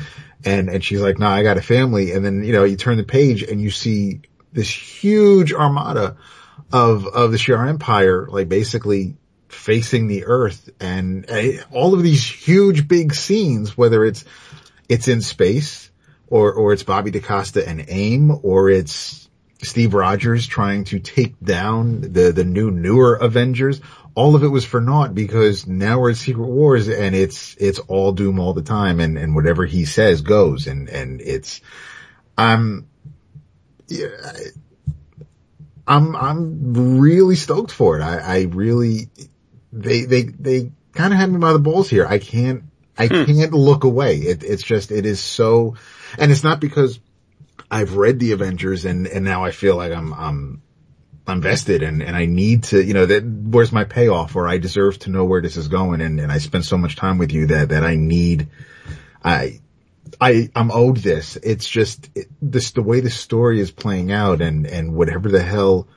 And, 0.43 0.69
and 0.69 0.84
she's 0.84 1.01
like, 1.01 1.19
nah, 1.19 1.30
I 1.30 1.43
got 1.43 1.57
a 1.57 1.61
family. 1.61 2.13
And 2.13 2.26
then, 2.26 2.43
you 2.43 2.51
know, 2.51 2.63
you 2.63 2.78
turn 2.78 2.97
the 2.97 3.03
page 3.03 3.43
and 3.43 3.61
you 3.61 3.69
see 3.69 4.21
this 4.51 4.69
huge 4.69 5.53
armada 5.53 6.17
of, 6.72 7.08
of 7.08 7.32
the 7.32 7.38
Shi'ar 7.38 7.68
Empire, 7.68 8.28
like 8.30 8.49
basically 8.49 9.16
facing 9.47 10.08
the 10.08 10.26
earth 10.26 10.70
and 10.80 11.30
uh, 11.30 11.64
all 11.72 11.93
of 11.93 12.04
these 12.04 12.26
huge 12.26 12.88
big 12.88 13.14
scenes, 13.14 13.78
whether 13.78 14.04
it's, 14.04 14.26
it's 14.89 15.08
in 15.08 15.22
space 15.22 15.91
or, 16.28 16.51
or 16.54 16.74
it's 16.74 16.84
Bobby 16.84 17.12
DaCosta 17.12 17.68
and 17.68 17.86
AIM 17.88 18.39
or 18.43 18.70
it's 18.70 19.30
Steve 19.62 19.93
Rogers 19.93 20.47
trying 20.47 20.86
to 20.86 20.99
take 20.99 21.39
down 21.39 22.01
the, 22.01 22.32
the 22.32 22.43
new, 22.43 22.72
newer 22.72 23.16
Avengers. 23.16 23.80
All 24.16 24.36
of 24.36 24.43
it 24.43 24.47
was 24.47 24.66
for 24.66 24.82
naught 24.82 25.16
because 25.16 25.66
now 25.66 25.99
we're 25.99 26.12
at 26.12 26.18
Secret 26.18 26.47
Wars 26.47 26.88
and 26.88 27.16
it's, 27.16 27.56
it's 27.56 27.80
all 27.80 28.12
doom 28.12 28.39
all 28.39 28.54
the 28.54 28.64
time 28.64 28.99
and, 28.99 29.18
and 29.18 29.36
whatever 29.36 29.66
he 29.66 29.86
says 29.86 30.22
goes 30.22 30.68
and, 30.68 30.89
and 30.89 31.22
it's, 31.22 31.62
I'm, 32.38 32.88
yeah, 33.88 34.08
I'm, 35.88 36.15
I'm 36.15 36.99
really 36.99 37.36
stoked 37.36 37.71
for 37.71 37.99
it. 37.99 38.01
I, 38.01 38.17
I 38.17 38.41
really, 38.43 39.09
they, 39.71 40.05
they, 40.05 40.23
they 40.23 40.71
kind 40.93 41.13
of 41.13 41.19
had 41.19 41.31
me 41.31 41.39
by 41.39 41.53
the 41.53 41.59
balls 41.59 41.89
here. 41.89 42.05
I 42.05 42.19
can't, 42.19 42.63
I 42.97 43.07
hmm. 43.07 43.25
can't 43.25 43.53
look 43.53 43.84
away. 43.84 44.17
It, 44.17 44.43
it's 44.43 44.63
just, 44.63 44.91
it 44.91 45.05
is 45.05 45.19
so, 45.19 45.75
and 46.17 46.31
it's 46.31 46.43
not 46.43 46.59
because 46.59 46.99
I've 47.69 47.95
read 47.97 48.19
the 48.19 48.31
Avengers 48.31 48.86
and, 48.86 49.07
and 49.07 49.25
now 49.25 49.43
I 49.43 49.51
feel 49.51 49.75
like 49.75 49.91
I'm, 49.91 50.13
I'm, 50.13 50.61
I'm 51.25 51.41
vested 51.41 51.84
and, 51.84 52.03
and 52.03 52.15
I 52.15 52.25
need 52.25 52.63
to, 52.65 52.84
you 52.84 52.93
know, 52.93 53.05
that 53.05 53.23
where's 53.25 53.71
my 53.71 53.86
payoff 53.86 54.36
or 54.36 54.47
I 54.47 54.57
deserve 54.57 54.99
to 54.99 55.09
know 55.09 55.25
where 55.25 55.41
this 55.41 55.57
is 55.57 55.67
going 55.69 56.01
and, 56.01 56.19
and 56.19 56.31
I 56.31 56.38
spent 56.38 56.65
so 56.65 56.77
much 56.77 56.95
time 56.95 57.17
with 57.17 57.31
you 57.31 57.47
that, 57.47 57.69
that 57.69 57.84
I 57.84 57.95
need, 57.95 58.49
I, 59.23 59.61
I, 60.20 60.49
I'm 60.56 60.72
owed 60.72 60.97
this. 60.97 61.38
It's 61.38 61.68
just 61.68 62.10
it, 62.16 62.28
this, 62.41 62.72
the 62.72 62.82
way 62.82 62.99
the 62.99 63.10
story 63.10 63.60
is 63.60 63.72
playing 63.72 64.12
out 64.12 64.41
and, 64.41 64.66
and 64.68 64.93
whatever 64.93 65.30
the 65.30 65.41
hell, 65.41 65.88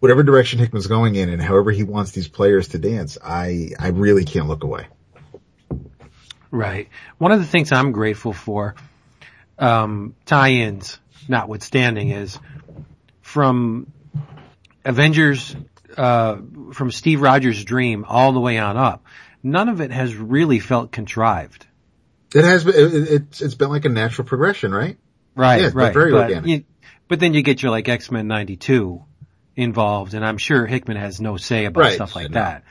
whatever 0.00 0.22
direction 0.22 0.58
Hickman's 0.58 0.86
going 0.86 1.14
in 1.14 1.28
and 1.28 1.40
however 1.40 1.70
he 1.70 1.82
wants 1.82 2.12
these 2.12 2.28
players 2.28 2.68
to 2.68 2.78
dance, 2.78 3.16
I, 3.22 3.70
I 3.78 3.88
really 3.88 4.24
can't 4.24 4.48
look 4.48 4.64
away. 4.64 4.86
Right. 6.50 6.88
One 7.18 7.32
of 7.32 7.40
the 7.40 7.46
things 7.46 7.72
I'm 7.72 7.92
grateful 7.92 8.32
for, 8.32 8.74
um, 9.58 10.14
tie-ins 10.26 10.98
notwithstanding 11.28 12.10
is 12.10 12.38
from 13.22 13.92
Avengers, 14.84 15.56
uh, 15.96 16.36
from 16.72 16.90
Steve 16.90 17.20
Rogers' 17.20 17.64
dream 17.64 18.04
all 18.06 18.32
the 18.32 18.40
way 18.40 18.58
on 18.58 18.76
up. 18.76 19.04
None 19.42 19.68
of 19.68 19.80
it 19.80 19.90
has 19.90 20.14
really 20.14 20.58
felt 20.58 20.92
contrived. 20.92 21.66
It 22.34 22.44
has 22.44 22.64
been, 22.64 22.74
it, 22.74 22.94
it's, 23.10 23.40
it's 23.40 23.54
been 23.54 23.68
like 23.68 23.84
a 23.84 23.88
natural 23.88 24.26
progression, 24.26 24.74
right? 24.74 24.98
Right, 25.36 25.62
yeah, 25.62 25.70
right. 25.72 25.94
Very 25.94 26.10
but, 26.10 26.22
organic. 26.22 26.46
You, 26.46 26.64
but 27.08 27.20
then 27.20 27.32
you 27.32 27.42
get 27.42 27.62
your 27.62 27.70
like 27.70 27.88
X-Men 27.88 28.26
92 28.26 29.02
involved 29.56 30.14
and 30.14 30.24
I'm 30.24 30.38
sure 30.38 30.66
Hickman 30.66 30.96
has 30.96 31.20
no 31.20 31.36
say 31.36 31.64
about 31.64 31.80
right, 31.80 31.94
stuff 31.94 32.16
like 32.16 32.30
no. 32.30 32.40
that. 32.40 32.64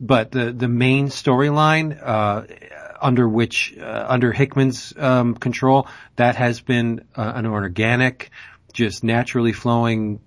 But 0.00 0.30
the, 0.30 0.52
the 0.52 0.68
main 0.68 1.08
storyline, 1.08 1.98
uh, 2.02 2.44
under 3.00 3.28
which, 3.28 3.76
uh, 3.78 4.06
under 4.08 4.32
Hickman's, 4.32 4.94
um, 4.96 5.34
control, 5.34 5.86
that 6.16 6.36
has 6.36 6.62
been 6.62 7.04
uh, 7.14 7.32
an 7.34 7.44
organic, 7.44 8.30
just 8.72 9.04
naturally 9.04 9.52
flowing, 9.52 10.20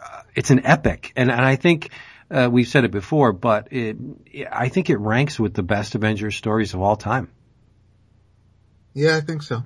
uh, 0.00 0.22
it's 0.34 0.50
an 0.50 0.66
epic. 0.66 1.12
And, 1.14 1.30
and 1.30 1.40
I 1.40 1.54
think, 1.54 1.90
uh, 2.30 2.48
we've 2.50 2.66
said 2.66 2.84
it 2.84 2.90
before, 2.90 3.32
but 3.32 3.72
it, 3.72 3.96
I 4.50 4.68
think 4.68 4.90
it 4.90 4.98
ranks 4.98 5.38
with 5.38 5.54
the 5.54 5.62
best 5.62 5.94
Avengers 5.94 6.34
stories 6.34 6.74
of 6.74 6.80
all 6.80 6.96
time. 6.96 7.30
Yeah, 8.94 9.16
I 9.16 9.20
think 9.20 9.42
so. 9.42 9.62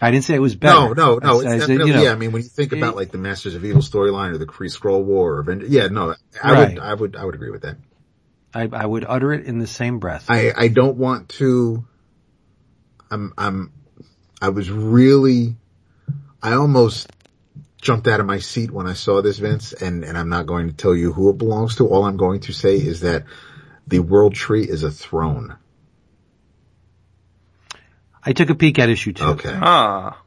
I 0.00 0.10
didn't 0.10 0.24
say 0.24 0.34
it 0.34 0.40
was 0.40 0.56
better. 0.56 0.94
No, 0.94 1.16
no, 1.16 1.18
no. 1.18 1.42
I, 1.42 1.54
I 1.54 1.58
said, 1.60 1.68
you 1.68 1.78
know, 1.78 2.02
yeah, 2.02 2.10
I 2.10 2.16
mean, 2.16 2.32
when 2.32 2.42
you 2.42 2.48
think 2.48 2.72
about 2.72 2.96
like 2.96 3.12
the 3.12 3.18
Masters 3.18 3.54
of 3.54 3.64
Evil 3.64 3.80
storyline 3.80 4.32
or 4.34 4.38
the 4.38 4.46
Kree 4.46 4.70
Scroll 4.70 5.02
War 5.02 5.34
or 5.34 5.40
Avenger, 5.40 5.66
yeah, 5.66 5.86
no, 5.86 6.14
I 6.42 6.52
right. 6.52 6.74
would, 6.74 6.78
I 6.78 6.94
would, 6.94 7.16
I 7.16 7.24
would 7.24 7.34
agree 7.34 7.50
with 7.50 7.62
that. 7.62 7.76
I, 8.52 8.68
I 8.72 8.84
would 8.84 9.04
utter 9.08 9.32
it 9.32 9.46
in 9.46 9.58
the 9.58 9.66
same 9.66 9.98
breath. 9.98 10.26
I, 10.28 10.52
I 10.56 10.68
don't 10.68 10.96
want 10.96 11.28
to, 11.30 11.86
I'm, 13.10 13.32
I'm, 13.38 13.72
I 14.42 14.48
was 14.50 14.70
really, 14.70 15.56
I 16.42 16.54
almost 16.54 17.10
jumped 17.80 18.08
out 18.08 18.20
of 18.20 18.26
my 18.26 18.38
seat 18.38 18.70
when 18.70 18.86
I 18.86 18.94
saw 18.94 19.22
this, 19.22 19.38
Vince, 19.38 19.72
and, 19.72 20.04
and 20.04 20.18
I'm 20.18 20.28
not 20.28 20.46
going 20.46 20.68
to 20.68 20.74
tell 20.74 20.94
you 20.94 21.12
who 21.12 21.30
it 21.30 21.38
belongs 21.38 21.76
to. 21.76 21.88
All 21.88 22.04
I'm 22.04 22.16
going 22.16 22.40
to 22.40 22.52
say 22.52 22.76
is 22.76 23.00
that 23.00 23.24
the 23.86 24.00
World 24.00 24.34
Tree 24.34 24.64
is 24.64 24.82
a 24.82 24.90
throne. 24.90 25.56
I 28.24 28.32
took 28.32 28.50
a 28.50 28.54
peek 28.54 28.78
at 28.78 28.88
issue 28.88 29.12
two. 29.12 29.24
Okay. 29.24 29.52
Ah, 29.54 30.20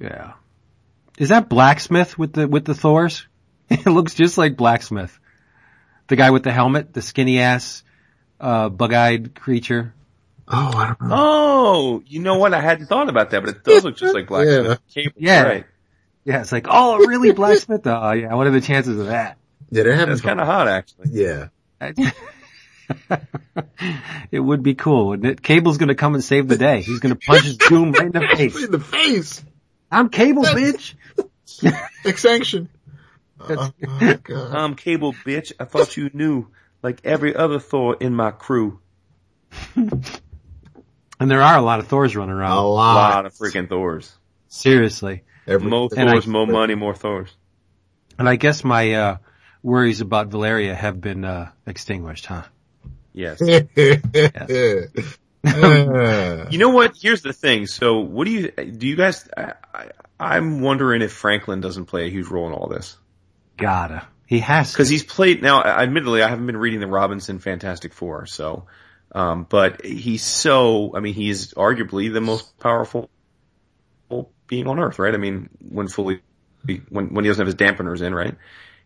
Yeah. 0.00 0.32
Is 1.18 1.28
that 1.28 1.48
Blacksmith 1.50 2.16
with 2.18 2.32
the 2.32 2.48
with 2.48 2.64
the 2.64 2.74
Thors? 2.74 3.26
it 3.70 3.86
looks 3.86 4.14
just 4.14 4.38
like 4.38 4.56
Blacksmith. 4.56 5.18
The 6.08 6.16
guy 6.16 6.30
with 6.30 6.42
the 6.44 6.50
helmet, 6.52 6.92
the 6.94 7.02
skinny 7.02 7.40
ass, 7.40 7.84
uh, 8.40 8.68
bug-eyed 8.68 9.34
creature. 9.34 9.94
Oh, 10.48 10.72
I 10.74 10.86
don't 10.86 11.02
know. 11.02 11.14
oh, 11.16 12.02
you 12.06 12.20
know 12.20 12.38
what? 12.38 12.52
I 12.54 12.60
hadn't 12.60 12.86
thought 12.86 13.08
about 13.08 13.30
that, 13.30 13.40
but 13.44 13.50
it 13.50 13.62
does 13.64 13.84
look 13.84 13.96
just 13.96 14.14
like 14.14 14.26
Blacksmith. 14.26 14.80
Cable, 14.92 15.12
Yeah. 15.18 15.42
right. 15.42 15.66
Yeah, 16.24 16.40
it's 16.40 16.50
like, 16.52 16.66
oh, 16.68 16.98
really, 16.98 17.30
Blacksmith? 17.32 17.82
Oh, 17.86 18.12
yeah. 18.12 18.34
What 18.34 18.46
are 18.48 18.50
the 18.50 18.60
chances 18.60 18.98
of 18.98 19.06
that? 19.06 19.38
Yeah, 19.70 19.84
they're 19.84 19.92
having 19.94 20.08
That's 20.08 20.20
kind 20.20 20.40
of 20.40 20.46
hot, 20.46 20.66
actually. 20.66 21.10
Yeah. 21.12 21.48
it 24.30 24.40
would 24.40 24.62
be 24.62 24.74
cool, 24.74 25.08
wouldn't 25.08 25.26
it? 25.30 25.42
Cable's 25.42 25.78
gonna 25.78 25.94
come 25.94 26.14
and 26.14 26.22
save 26.24 26.48
the 26.48 26.56
day. 26.56 26.82
He's 26.82 27.00
gonna 27.00 27.16
punch 27.16 27.44
his 27.44 27.56
Doom 27.56 27.92
right 27.92 28.06
in 28.06 28.12
the 28.12 28.20
face. 28.36 28.64
In 28.64 28.70
the 28.70 28.78
face. 28.80 29.44
I'm 29.90 30.08
Cable, 30.08 30.42
bitch. 30.44 30.94
Extinction. 32.04 32.68
Oh, 33.40 33.72
oh, 33.86 34.18
God. 34.22 34.54
I'm 34.54 34.74
Cable, 34.76 35.12
bitch. 35.12 35.52
I 35.58 35.64
thought 35.64 35.96
you 35.96 36.10
knew, 36.12 36.48
like 36.82 37.00
every 37.04 37.34
other 37.34 37.58
Thor 37.58 37.96
in 37.98 38.14
my 38.14 38.30
crew. 38.30 38.80
And 39.74 41.30
there 41.30 41.42
are 41.42 41.58
a 41.58 41.62
lot 41.62 41.80
of 41.80 41.88
Thors 41.88 42.16
running 42.16 42.34
around. 42.34 42.56
A 42.56 42.62
lot. 42.66 42.92
a 43.12 43.14
lot 43.16 43.26
of 43.26 43.34
freaking 43.34 43.68
Thors. 43.68 44.14
Seriously. 44.48 45.22
Every, 45.46 45.68
More 45.68 45.88
And 45.96 46.08
I- 46.08 46.12
Thors, 46.12 46.26
more 46.26 46.46
money, 46.46 46.74
more 46.74 46.94
Thors. 46.94 47.30
And 48.18 48.28
I 48.28 48.36
guess 48.36 48.64
my, 48.64 48.92
uh, 48.94 49.16
worries 49.62 50.00
about 50.00 50.28
Valeria 50.28 50.74
have 50.74 51.00
been, 51.00 51.24
uh, 51.24 51.50
extinguished, 51.66 52.26
huh? 52.26 52.42
Yes. 53.12 53.40
Uh, 55.42 56.46
You 56.50 56.58
know 56.58 56.68
what? 56.68 56.94
Here's 57.00 57.22
the 57.22 57.32
thing. 57.32 57.66
So, 57.66 58.00
what 58.00 58.26
do 58.26 58.30
you 58.30 58.50
do? 58.50 58.86
You 58.86 58.94
guys? 58.94 59.26
I, 59.34 59.54
I, 59.72 59.86
I'm 60.18 60.60
wondering 60.60 61.00
if 61.00 61.12
Franklin 61.12 61.62
doesn't 61.62 61.86
play 61.86 62.06
a 62.06 62.10
huge 62.10 62.26
role 62.26 62.46
in 62.46 62.52
all 62.52 62.68
this 62.68 62.98
Gotta. 63.56 64.06
He 64.26 64.40
has 64.40 64.72
because 64.72 64.88
he's 64.88 65.02
played. 65.02 65.42
Now, 65.42 65.62
admittedly, 65.62 66.22
I 66.22 66.28
haven't 66.28 66.46
been 66.46 66.56
reading 66.56 66.80
the 66.80 66.86
Robinson 66.86 67.38
Fantastic 67.38 67.92
Four, 67.92 68.26
so, 68.26 68.66
um, 69.12 69.46
but 69.48 69.84
he's 69.84 70.22
so. 70.22 70.94
I 70.94 71.00
mean, 71.00 71.14
he's 71.14 71.54
arguably 71.54 72.12
the 72.12 72.20
most 72.20 72.58
powerful 72.58 73.10
being 74.46 74.66
on 74.66 74.78
Earth, 74.78 74.98
right? 74.98 75.14
I 75.14 75.16
mean, 75.16 75.48
when 75.68 75.88
fully, 75.88 76.20
when 76.90 77.14
when 77.14 77.24
he 77.24 77.30
doesn't 77.30 77.44
have 77.44 77.46
his 77.46 77.56
dampeners 77.56 78.02
in, 78.02 78.14
right? 78.14 78.36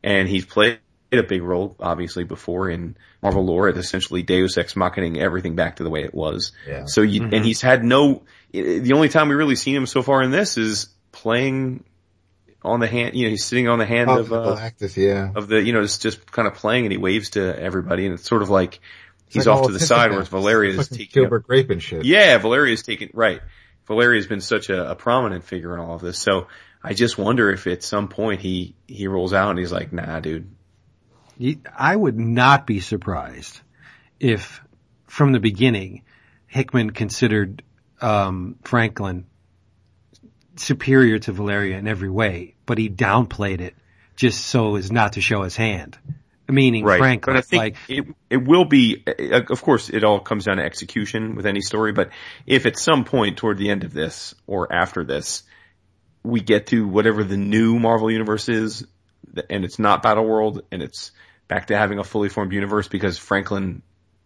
And 0.02 0.28
he's 0.28 0.44
played 0.44 0.78
a 1.18 1.22
big 1.22 1.42
role, 1.42 1.76
obviously, 1.80 2.24
before 2.24 2.68
in 2.70 2.96
Marvel 3.22 3.44
lore, 3.44 3.68
at 3.68 3.76
essentially 3.76 4.22
Deus 4.22 4.56
Ex 4.58 4.76
Machining 4.76 5.18
everything 5.18 5.54
back 5.56 5.76
to 5.76 5.82
the 5.84 5.90
way 5.90 6.04
it 6.04 6.14
was. 6.14 6.52
Yeah. 6.68 6.84
So 6.86 7.02
you, 7.02 7.22
and 7.24 7.44
he's 7.44 7.60
had 7.60 7.84
no, 7.84 8.22
the 8.52 8.92
only 8.94 9.08
time 9.08 9.28
we 9.28 9.34
really 9.34 9.56
seen 9.56 9.74
him 9.76 9.86
so 9.86 10.02
far 10.02 10.22
in 10.22 10.30
this 10.30 10.56
is 10.58 10.88
playing 11.12 11.84
on 12.62 12.80
the 12.80 12.86
hand, 12.86 13.14
you 13.14 13.24
know, 13.24 13.30
he's 13.30 13.44
sitting 13.44 13.68
on 13.68 13.78
the 13.78 13.86
hand 13.86 14.08
Oh, 14.10 14.20
of, 14.20 14.32
uh, 14.32 14.56
Galactus, 14.56 14.96
yeah. 14.96 15.30
of 15.34 15.48
the, 15.48 15.62
you 15.62 15.72
know, 15.72 15.82
just, 15.82 16.00
just 16.02 16.30
kind 16.32 16.48
of 16.48 16.54
playing 16.54 16.84
and 16.86 16.92
he 16.92 16.98
waves 16.98 17.30
to 17.30 17.58
everybody 17.60 18.06
and 18.06 18.14
it's 18.14 18.26
sort 18.26 18.40
of 18.42 18.48
like 18.48 18.80
he's 19.28 19.46
like 19.46 19.58
off 19.58 19.66
to 19.66 19.72
the 19.72 19.80
side, 19.80 20.10
Pants. 20.10 20.12
whereas 20.14 20.28
Valeria 20.28 20.78
is 20.78 20.88
taking, 20.88 21.08
Gilbert 21.12 21.46
Grape 21.46 21.68
and 21.70 21.82
shit. 21.82 22.04
yeah, 22.06 22.38
Valeria's 22.38 22.82
taken, 22.82 23.10
right. 23.12 23.40
Valeria's 23.86 24.26
been 24.26 24.40
such 24.40 24.70
a, 24.70 24.92
a 24.92 24.94
prominent 24.94 25.44
figure 25.44 25.74
in 25.74 25.80
all 25.80 25.94
of 25.94 26.00
this. 26.00 26.18
So 26.18 26.46
I 26.82 26.94
just 26.94 27.18
wonder 27.18 27.50
if 27.50 27.66
at 27.66 27.82
some 27.82 28.08
point 28.08 28.40
he, 28.40 28.74
he 28.86 29.08
rolls 29.08 29.34
out 29.34 29.50
and 29.50 29.58
he's 29.58 29.72
like, 29.72 29.92
nah, 29.92 30.20
dude. 30.20 30.50
I 31.76 31.96
would 31.96 32.18
not 32.18 32.66
be 32.66 32.80
surprised 32.80 33.60
if 34.20 34.60
from 35.06 35.32
the 35.32 35.40
beginning 35.40 36.02
Hickman 36.46 36.90
considered 36.90 37.62
um, 38.00 38.56
Franklin 38.62 39.26
superior 40.56 41.18
to 41.18 41.32
Valeria 41.32 41.78
in 41.78 41.88
every 41.88 42.10
way, 42.10 42.54
but 42.66 42.78
he 42.78 42.88
downplayed 42.88 43.60
it 43.60 43.74
just 44.16 44.46
so 44.46 44.76
as 44.76 44.92
not 44.92 45.14
to 45.14 45.20
show 45.20 45.42
his 45.42 45.56
hand. 45.56 45.98
Meaning 46.46 46.84
Franklin, 46.84 47.34
But 47.34 47.38
I 47.38 47.40
think 47.40 47.60
like 47.60 47.76
it, 47.88 48.04
it 48.28 48.36
will 48.36 48.66
be, 48.66 49.02
uh, 49.06 49.40
of 49.48 49.62
course, 49.62 49.88
it 49.88 50.04
all 50.04 50.20
comes 50.20 50.44
down 50.44 50.58
to 50.58 50.62
execution 50.62 51.36
with 51.36 51.46
any 51.46 51.62
story, 51.62 51.92
but 51.92 52.10
if 52.46 52.66
at 52.66 52.78
some 52.78 53.04
point 53.04 53.38
toward 53.38 53.56
the 53.56 53.70
end 53.70 53.82
of 53.82 53.94
this 53.94 54.34
or 54.46 54.70
after 54.70 55.04
this, 55.04 55.42
we 56.22 56.40
get 56.40 56.66
to 56.68 56.86
whatever 56.86 57.24
the 57.24 57.38
new 57.38 57.78
Marvel 57.78 58.10
universe 58.10 58.48
is, 58.50 58.86
and 59.50 59.64
it's 59.64 59.78
not 59.78 60.02
Battle 60.02 60.24
World, 60.24 60.62
and 60.70 60.82
it's 60.82 61.12
back 61.48 61.66
to 61.68 61.76
having 61.76 61.98
a 61.98 62.04
fully 62.04 62.28
formed 62.28 62.52
universe 62.52 62.88
because 62.88 63.18
Franklin 63.18 63.82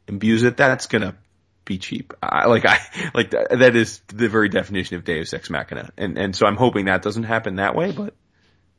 imbues 0.07 0.43
it, 0.43 0.57
that's 0.57 0.87
gonna 0.87 1.17
be 1.65 1.79
cheap. 1.79 2.15
I, 2.23 2.47
like 2.47 2.65
I, 2.67 2.79
like 3.15 3.31
that, 3.31 3.59
that 3.59 3.77
is 3.77 4.01
the 4.09 4.29
very 4.29 4.49
definition 4.49 4.97
of 4.97 5.05
Deus 5.05 5.33
Ex 5.33 5.51
Machina. 5.51 5.91
And, 5.97 6.19
and 6.19 6.35
so 6.35 6.47
I'm 6.47 6.57
hoping 6.57 6.87
that 6.87 7.03
doesn't 7.03 7.25
happen 7.25 7.57
that 7.57 7.77
way, 7.77 7.93
but, 7.93 8.15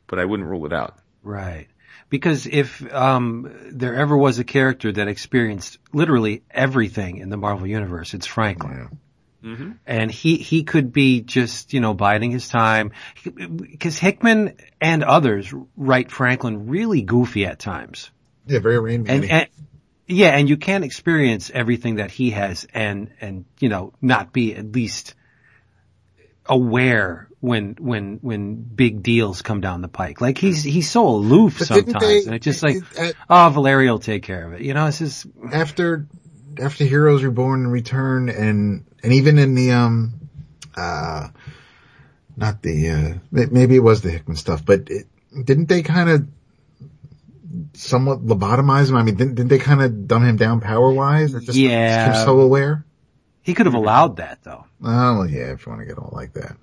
but 0.08 0.20
I 0.20 0.26
wouldn't 0.26 0.50
rule 0.50 0.66
it 0.66 0.74
out. 0.74 0.98
Right. 1.24 1.68
Because 2.10 2.48
if 2.48 2.92
um, 2.92 3.54
there 3.72 3.96
ever 3.96 4.18
was 4.18 4.40
a 4.40 4.44
character 4.44 4.92
that 4.92 5.08
experienced 5.08 5.78
literally 5.94 6.44
everything 6.50 7.18
in 7.18 7.30
the 7.30 7.38
Marvel 7.38 7.68
universe, 7.68 8.16
it's 8.16 8.26
Franklin. 8.26 8.98
Mm-hmm. 9.44 9.72
And 9.88 10.12
he, 10.12 10.36
he 10.38 10.64
could 10.64 10.92
be 10.92 11.22
just, 11.22 11.74
you 11.74 11.80
know, 11.80 11.94
biding 11.94 12.32
his 12.32 12.48
time. 12.50 12.92
Because 13.24 13.98
Hickman 13.98 14.58
and 14.82 15.04
others 15.04 15.54
write 15.78 16.12
Franklin 16.12 16.68
really 16.68 17.02
goofy 17.02 17.46
at 17.46 17.60
times. 17.60 18.12
Yeah, 18.48 18.60
very 18.60 18.80
Rain 18.80 19.08
And, 19.08 19.26
and 19.26 19.48
yeah, 20.08 20.30
and 20.30 20.50
you 20.50 20.58
can't 20.58 20.84
experience 20.84 21.52
everything 21.54 21.96
that 21.96 22.12
he 22.12 22.32
has 22.32 22.68
and, 22.74 23.12
and, 23.22 23.46
you 23.60 23.70
know, 23.70 23.94
not 24.02 24.34
be 24.34 24.56
at 24.56 24.72
least 24.74 25.14
aware 26.46 27.28
when, 27.40 27.76
when, 27.80 28.18
when 28.22 28.56
big 28.56 29.04
deals 29.04 29.42
come 29.42 29.62
down 29.62 29.82
the 29.82 29.88
pike. 29.88 30.20
Like 30.20 30.38
he's, 30.38 30.64
he's 30.64 30.90
so 30.90 31.08
aloof 31.08 31.60
But 31.60 31.68
sometimes 31.68 32.04
they- 32.04 32.24
and 32.26 32.36
it's 32.36 32.44
just 32.44 32.64
like, 32.64 32.78
at- 32.98 33.16
oh, 33.30 33.50
Valeria 33.54 33.92
will 33.92 34.00
take 34.00 34.24
care 34.24 34.46
of 34.48 34.54
it. 34.54 34.62
You 34.62 34.74
know, 34.74 34.88
it's 34.88 34.98
just, 35.00 35.28
after 35.54 36.08
after 36.60 36.84
Heroes 36.84 37.24
Reborn 37.24 37.64
and 37.64 37.72
Return 37.72 38.30
and 38.30 38.86
and 39.04 39.14
even 39.14 39.38
in 39.38 39.56
the 39.56 39.72
um 39.72 40.14
uh 40.76 41.30
not 42.36 42.62
the 42.62 42.90
uh 42.90 43.14
maybe 43.32 43.76
it 43.76 43.84
was 43.84 44.02
the 44.02 44.12
Hickman 44.12 44.38
stuff, 44.38 44.64
but 44.66 44.90
it, 44.90 45.08
didn't 45.44 45.68
they 45.68 45.82
kind 45.84 46.10
of 46.10 46.28
somewhat 47.74 48.26
lobotomize 48.26 48.90
him? 48.90 48.96
I 48.96 49.04
mean, 49.04 49.16
didn't, 49.16 49.36
didn't 49.36 49.50
they 49.50 49.60
kind 49.60 49.82
of 49.82 50.08
dumb 50.08 50.24
him 50.24 50.38
down 50.38 50.62
power 50.62 50.92
wise? 50.92 51.34
Yeah. 51.56 52.08
Him 52.08 52.26
so 52.26 52.40
aware. 52.40 52.86
he 53.42 53.54
could 53.54 53.66
have 53.66 53.76
allowed 53.76 54.18
that 54.18 54.40
though. 54.44 54.66
Oh 54.84 55.24
yeah, 55.24 55.52
if 55.54 55.66
you 55.66 55.72
want 55.72 55.82
to 55.82 55.86
get 55.86 55.98
all 55.98 56.12
like 56.14 56.34
that. 56.34 56.56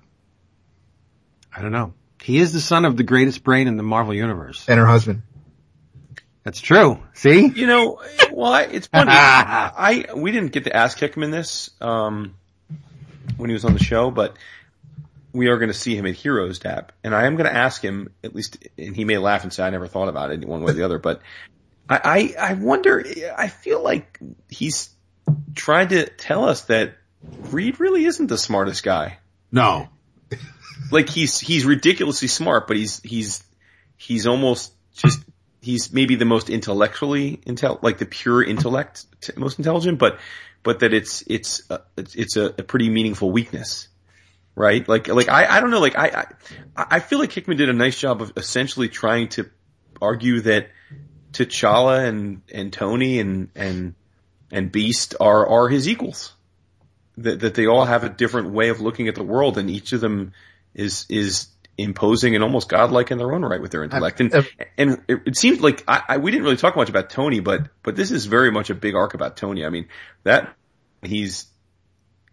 I 1.55 1.61
don't 1.61 1.71
know. 1.71 1.93
He 2.21 2.39
is 2.39 2.53
the 2.53 2.59
son 2.59 2.85
of 2.85 2.97
the 2.97 3.03
greatest 3.03 3.43
brain 3.43 3.67
in 3.67 3.77
the 3.77 3.83
Marvel 3.83 4.13
universe. 4.13 4.65
And 4.67 4.79
her 4.79 4.85
husband. 4.85 5.23
That's 6.47 6.61
true. 6.61 6.97
See? 7.13 7.45
You 7.45 7.67
know, 7.67 8.01
well, 8.31 8.53
I, 8.53 8.61
it's 8.61 8.87
funny. 8.87 9.11
I, 9.11 10.05
I 10.09 10.13
we 10.13 10.31
didn't 10.31 10.53
get 10.53 10.63
to 10.63 10.73
ask 10.73 10.97
Hickman 10.97 11.25
in 11.25 11.31
this 11.31 11.71
um, 11.81 12.35
when 13.35 13.49
he 13.49 13.53
was 13.53 13.65
on 13.65 13.73
the 13.73 13.83
show, 13.83 14.11
but 14.11 14.37
we 15.33 15.47
are 15.47 15.57
going 15.57 15.67
to 15.67 15.73
see 15.73 15.97
him 15.97 16.05
at 16.05 16.15
Heroes 16.15 16.59
Tap, 16.59 16.93
and 17.03 17.13
I 17.13 17.25
am 17.25 17.35
going 17.35 17.49
to 17.49 17.53
ask 17.53 17.81
him 17.81 18.13
at 18.23 18.33
least, 18.33 18.65
and 18.77 18.95
he 18.95 19.03
may 19.03 19.17
laugh 19.17 19.43
and 19.43 19.51
say 19.51 19.61
I 19.61 19.71
never 19.71 19.87
thought 19.87 20.07
about 20.07 20.31
it 20.31 20.45
one 20.45 20.63
way 20.63 20.71
or 20.71 20.73
the 20.73 20.85
other, 20.85 20.99
but 20.99 21.21
I, 21.89 22.33
I 22.39 22.51
I 22.51 22.53
wonder. 22.53 23.03
I 23.37 23.49
feel 23.49 23.83
like 23.83 24.17
he's 24.47 24.89
trying 25.53 25.89
to 25.89 26.05
tell 26.05 26.45
us 26.45 26.61
that 26.67 26.95
Reed 27.49 27.81
really 27.81 28.05
isn't 28.05 28.27
the 28.27 28.37
smartest 28.37 28.83
guy. 28.83 29.17
No. 29.51 29.89
Like 30.93 31.09
he's 31.09 31.41
he's 31.41 31.65
ridiculously 31.65 32.29
smart, 32.29 32.67
but 32.67 32.77
he's 32.77 33.01
he's 33.01 33.43
he's 33.97 34.27
almost 34.27 34.71
just 34.95 35.26
he's 35.67 35.91
maybe 35.91 36.15
the 36.15 36.23
most 36.23 36.49
intellectually 36.49 37.41
intel 37.45 37.83
like 37.83 37.97
the 37.97 38.05
pure 38.05 38.41
intellect 38.41 39.05
t- 39.19 39.33
most 39.35 39.59
intelligent, 39.59 39.99
but 39.99 40.17
but 40.63 40.79
that 40.79 40.93
it's 40.93 41.25
it's 41.27 41.69
uh, 41.69 41.79
it's, 41.97 42.15
it's 42.15 42.37
a, 42.37 42.45
a 42.45 42.63
pretty 42.63 42.89
meaningful 42.89 43.29
weakness, 43.29 43.89
right? 44.55 44.87
Like 44.87 45.09
like 45.09 45.27
I 45.27 45.45
I 45.45 45.59
don't 45.59 45.69
know 45.69 45.81
like 45.81 45.97
I 45.97 46.25
I 46.77 46.85
I 46.95 46.99
feel 47.01 47.19
like 47.19 47.33
Hickman 47.33 47.57
did 47.57 47.67
a 47.67 47.73
nice 47.73 47.99
job 47.99 48.21
of 48.21 48.31
essentially 48.37 48.87
trying 48.87 49.27
to 49.29 49.49
argue 50.01 50.39
that 50.41 50.69
T'Challa 51.33 52.07
and 52.07 52.41
and 52.53 52.71
Tony 52.71 53.19
and 53.19 53.49
and 53.53 53.93
and 54.49 54.71
Beast 54.71 55.15
are 55.19 55.45
are 55.47 55.67
his 55.67 55.89
equals. 55.89 56.33
That 57.17 57.41
that 57.41 57.55
they 57.55 57.67
all 57.67 57.83
have 57.83 58.05
a 58.05 58.09
different 58.09 58.51
way 58.51 58.69
of 58.69 58.79
looking 58.79 59.09
at 59.09 59.15
the 59.15 59.23
world, 59.23 59.57
and 59.57 59.69
each 59.69 59.91
of 59.91 59.99
them 59.99 60.31
is 60.73 61.05
is 61.09 61.47
imposing 61.77 62.33
and 62.33 62.43
almost 62.43 62.69
godlike 62.69 63.11
in 63.11 63.17
their 63.17 63.31
own 63.31 63.43
right 63.43 63.61
with 63.61 63.71
their 63.71 63.83
intellect. 63.83 64.19
And 64.19 64.33
and 64.77 65.01
it, 65.07 65.21
it 65.27 65.37
seemed 65.37 65.61
like 65.61 65.83
I, 65.87 66.03
I 66.07 66.17
we 66.17 66.31
didn't 66.31 66.43
really 66.43 66.57
talk 66.57 66.75
much 66.75 66.89
about 66.89 67.09
Tony, 67.09 67.39
but 67.39 67.69
but 67.83 67.95
this 67.95 68.11
is 68.11 68.25
very 68.25 68.51
much 68.51 68.69
a 68.69 68.75
big 68.75 68.95
arc 68.95 69.13
about 69.13 69.37
Tony. 69.37 69.65
I 69.65 69.69
mean 69.69 69.87
that 70.23 70.55
he's 71.03 71.45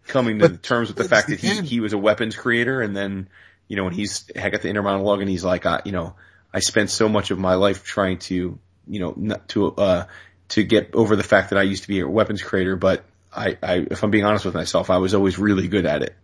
coming 0.07 0.39
to 0.39 0.49
terms 0.57 0.89
with 0.89 0.97
the 0.97 1.03
fact 1.03 1.27
the 1.27 1.35
that 1.35 1.41
he 1.41 1.57
end. 1.57 1.67
he 1.67 1.79
was 1.79 1.93
a 1.93 1.97
weapons 1.97 2.35
creator, 2.35 2.81
and 2.81 2.95
then 2.95 3.29
you 3.67 3.75
know 3.75 3.83
when 3.83 3.93
he's 3.93 4.29
heck 4.35 4.53
at 4.53 4.61
the 4.61 4.69
inner 4.69 4.83
monologue, 4.83 5.21
and 5.21 5.29
he's 5.29 5.43
like, 5.43 5.65
I, 5.65 5.81
you 5.85 5.91
know, 5.91 6.15
I 6.53 6.59
spent 6.59 6.89
so 6.89 7.07
much 7.07 7.31
of 7.31 7.37
my 7.37 7.55
life 7.55 7.83
trying 7.83 8.19
to 8.19 8.57
you 8.87 8.99
know 8.99 9.13
not 9.15 9.47
to 9.49 9.73
uh 9.75 10.05
to 10.49 10.63
get 10.63 10.93
over 10.93 11.15
the 11.15 11.23
fact 11.23 11.49
that 11.49 11.59
I 11.59 11.63
used 11.63 11.83
to 11.83 11.87
be 11.87 11.99
a 11.99 12.07
weapons 12.07 12.41
creator, 12.41 12.75
but 12.75 13.03
I, 13.35 13.57
I 13.61 13.85
if 13.89 14.03
I'm 14.03 14.11
being 14.11 14.25
honest 14.25 14.45
with 14.45 14.53
myself, 14.53 14.89
I 14.89 14.97
was 14.97 15.13
always 15.13 15.37
really 15.37 15.67
good 15.67 15.85
at 15.85 16.01
it. 16.01 16.15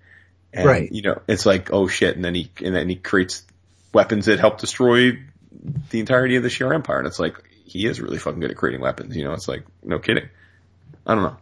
And, 0.53 0.65
Right. 0.65 0.91
You 0.91 1.01
know, 1.01 1.21
it's 1.27 1.45
like, 1.45 1.71
oh 1.71 1.87
shit. 1.87 2.15
And 2.15 2.25
then 2.25 2.35
he, 2.35 2.51
and 2.63 2.75
then 2.75 2.89
he 2.89 2.95
creates 2.95 3.43
weapons 3.93 4.25
that 4.25 4.39
help 4.39 4.59
destroy 4.59 5.19
the 5.89 5.99
entirety 5.99 6.35
of 6.35 6.43
the 6.43 6.49
Shi'ar 6.49 6.73
Empire. 6.73 6.99
And 6.99 7.07
it's 7.07 7.19
like, 7.19 7.35
he 7.65 7.85
is 7.85 8.01
really 8.01 8.17
fucking 8.17 8.39
good 8.39 8.51
at 8.51 8.57
creating 8.57 8.81
weapons. 8.81 9.15
You 9.15 9.23
know, 9.23 9.33
it's 9.33 9.47
like, 9.47 9.63
no 9.83 9.99
kidding. 9.99 10.27
I 11.05 11.15
don't 11.15 11.23
know. 11.23 11.37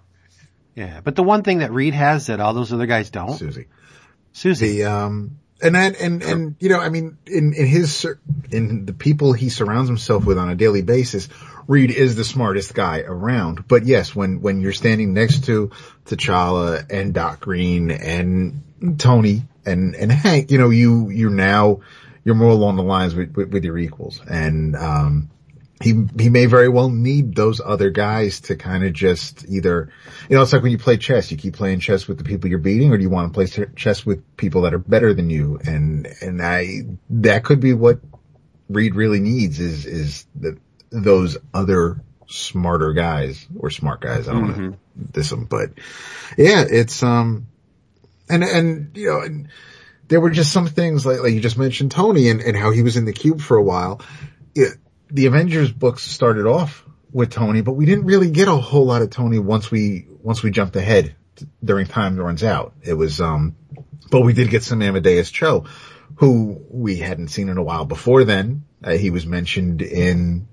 Yeah, 0.76 1.02
but 1.04 1.16
the 1.16 1.24
one 1.24 1.44
thing 1.44 1.60
that 1.60 1.74
Reed 1.74 1.94
has 1.94 2.28
that 2.28 2.40
all 2.40 2.54
those 2.54 2.72
other 2.72 2.86
guys 2.86 3.10
don't, 3.10 3.38
Susie. 3.38 3.68
Susie. 4.32 4.78
The 4.78 4.86
um 4.86 5.40
and 5.62 5.76
that 5.76 6.00
and 6.00 6.24
and 6.24 6.56
you 6.60 6.70
know 6.70 6.80
I 6.80 6.88
mean 6.88 7.18
in 7.26 7.54
in 7.54 7.66
his 7.66 8.06
in 8.52 8.86
the 8.86 8.94
people 8.94 9.34
he 9.34 9.50
surrounds 9.50 9.90
himself 9.90 10.26
with 10.26 10.38
on 10.38 10.50
a 10.50 10.56
daily 10.56 10.82
basis, 10.82 11.28
Reed 11.68 11.92
is 11.92 12.16
the 12.16 12.24
smartest 12.24 12.74
guy 12.74 13.00
around. 13.00 13.68
But 13.68 13.86
yes, 13.86 14.16
when 14.16 14.42
when 14.42 14.62
you're 14.62 14.72
standing 14.72 15.14
next 15.14 15.46
to 15.46 15.72
T'Challa 16.06 16.90
and 16.90 17.14
Doc 17.14 17.42
Green 17.42 17.92
and 17.92 18.64
Tony 18.98 19.44
and 19.66 19.96
and 19.96 20.12
Hank, 20.12 20.52
you 20.52 20.58
know 20.58 20.70
you 20.70 21.10
you're 21.10 21.30
now 21.30 21.82
you're 22.24 22.36
more 22.36 22.52
along 22.52 22.76
the 22.76 22.84
lines 22.84 23.16
with 23.16 23.36
with, 23.36 23.52
with 23.52 23.64
your 23.64 23.78
equals 23.78 24.22
and 24.28 24.76
um 24.76 25.30
he 25.82 26.06
he 26.20 26.30
may 26.30 26.46
very 26.46 26.68
well 26.68 26.90
need 26.90 27.36
those 27.36 27.62
other 27.64 27.90
guys 27.90 28.42
to 28.42 28.56
kind 28.56 28.84
of 28.84 28.92
just 28.92 29.46
either, 29.48 29.90
you 30.30 30.36
know, 30.36 30.42
it's 30.42 30.52
like 30.52 30.62
when 30.62 30.72
you 30.72 30.78
play 30.78 30.98
chess, 30.98 31.32
you 31.32 31.38
keep 31.38 31.56
playing 31.56 31.80
chess 31.80 32.08
with 32.08 32.18
the 32.18 32.24
people 32.24 32.50
you're 32.50 32.60
beating, 32.60 32.92
or 32.92 32.98
do 32.98 33.04
you 33.04 33.10
want 33.10 33.32
to 33.32 33.34
play 33.34 33.68
chess 33.76 34.06
with 34.06 34.36
people 34.36 34.64
that 34.64 34.74
are 34.74 34.80
better 34.80 35.14
than 35.14 35.30
you? 35.30 35.60
And 35.66 36.08
and 36.22 36.42
I 36.42 36.82
that 37.12 37.46
could 37.46 37.62
be 37.62 37.74
what 37.74 38.00
Reed 38.68 38.96
really 38.96 39.22
needs 39.22 39.60
is 39.60 39.86
is 39.86 40.26
the, 40.36 40.58
those 40.90 41.38
other 41.54 42.02
smarter 42.28 42.92
guys 42.94 43.48
or 43.58 43.70
smart 43.70 44.02
guys. 44.02 44.28
I 44.28 44.34
don't 44.34 44.42
want 44.42 44.58
to 44.58 44.80
diss 45.14 45.30
them, 45.30 45.46
but 45.46 45.72
yeah, 46.38 46.66
it's 46.70 47.02
um 47.04 47.48
and 48.30 48.44
and 48.44 48.92
you 48.96 49.10
know. 49.10 49.22
And, 49.22 49.50
there 50.10 50.20
were 50.20 50.32
just 50.32 50.52
some 50.52 50.68
things 50.68 51.06
like, 51.06 51.22
like 51.22 51.34
you 51.34 51.40
just 51.40 51.58
mentioned 51.58 51.92
Tony 51.92 52.30
and, 52.30 52.42
and 52.42 52.58
how 52.58 52.72
he 52.72 52.84
was 52.84 52.98
in 52.98 53.06
the 53.06 53.14
cube 53.14 53.40
for 53.40 53.56
a 53.56 53.64
while. 53.64 54.02
It, 54.56 54.76
the 55.10 55.28
Avengers 55.28 55.72
books 55.72 56.04
started 56.04 56.46
off 56.46 56.84
with 57.12 57.30
Tony, 57.30 57.62
but 57.62 57.74
we 57.74 57.86
didn't 57.86 58.06
really 58.06 58.32
get 58.32 58.48
a 58.48 58.56
whole 58.56 58.86
lot 58.86 59.02
of 59.02 59.12
Tony 59.12 59.40
once 59.40 59.72
we, 59.72 60.08
once 60.22 60.44
we 60.44 60.52
jumped 60.52 60.76
ahead 60.76 61.16
during 61.64 61.86
time 61.86 62.18
runs 62.18 62.44
out. 62.44 62.74
It 62.82 62.96
was, 62.96 63.22
um, 63.22 63.56
but 64.10 64.22
we 64.22 64.34
did 64.34 64.50
get 64.50 64.64
some 64.64 64.82
Amadeus 64.82 65.30
Cho, 65.30 65.66
who 66.16 66.60
we 66.70 66.98
hadn't 66.98 67.30
seen 67.30 67.48
in 67.48 67.58
a 67.58 67.64
while 67.64 67.86
before 67.86 68.24
then. 68.24 68.66
Uh, 68.84 68.94
he 68.94 69.12
was 69.12 69.28
mentioned 69.28 69.84
in, 69.84 70.48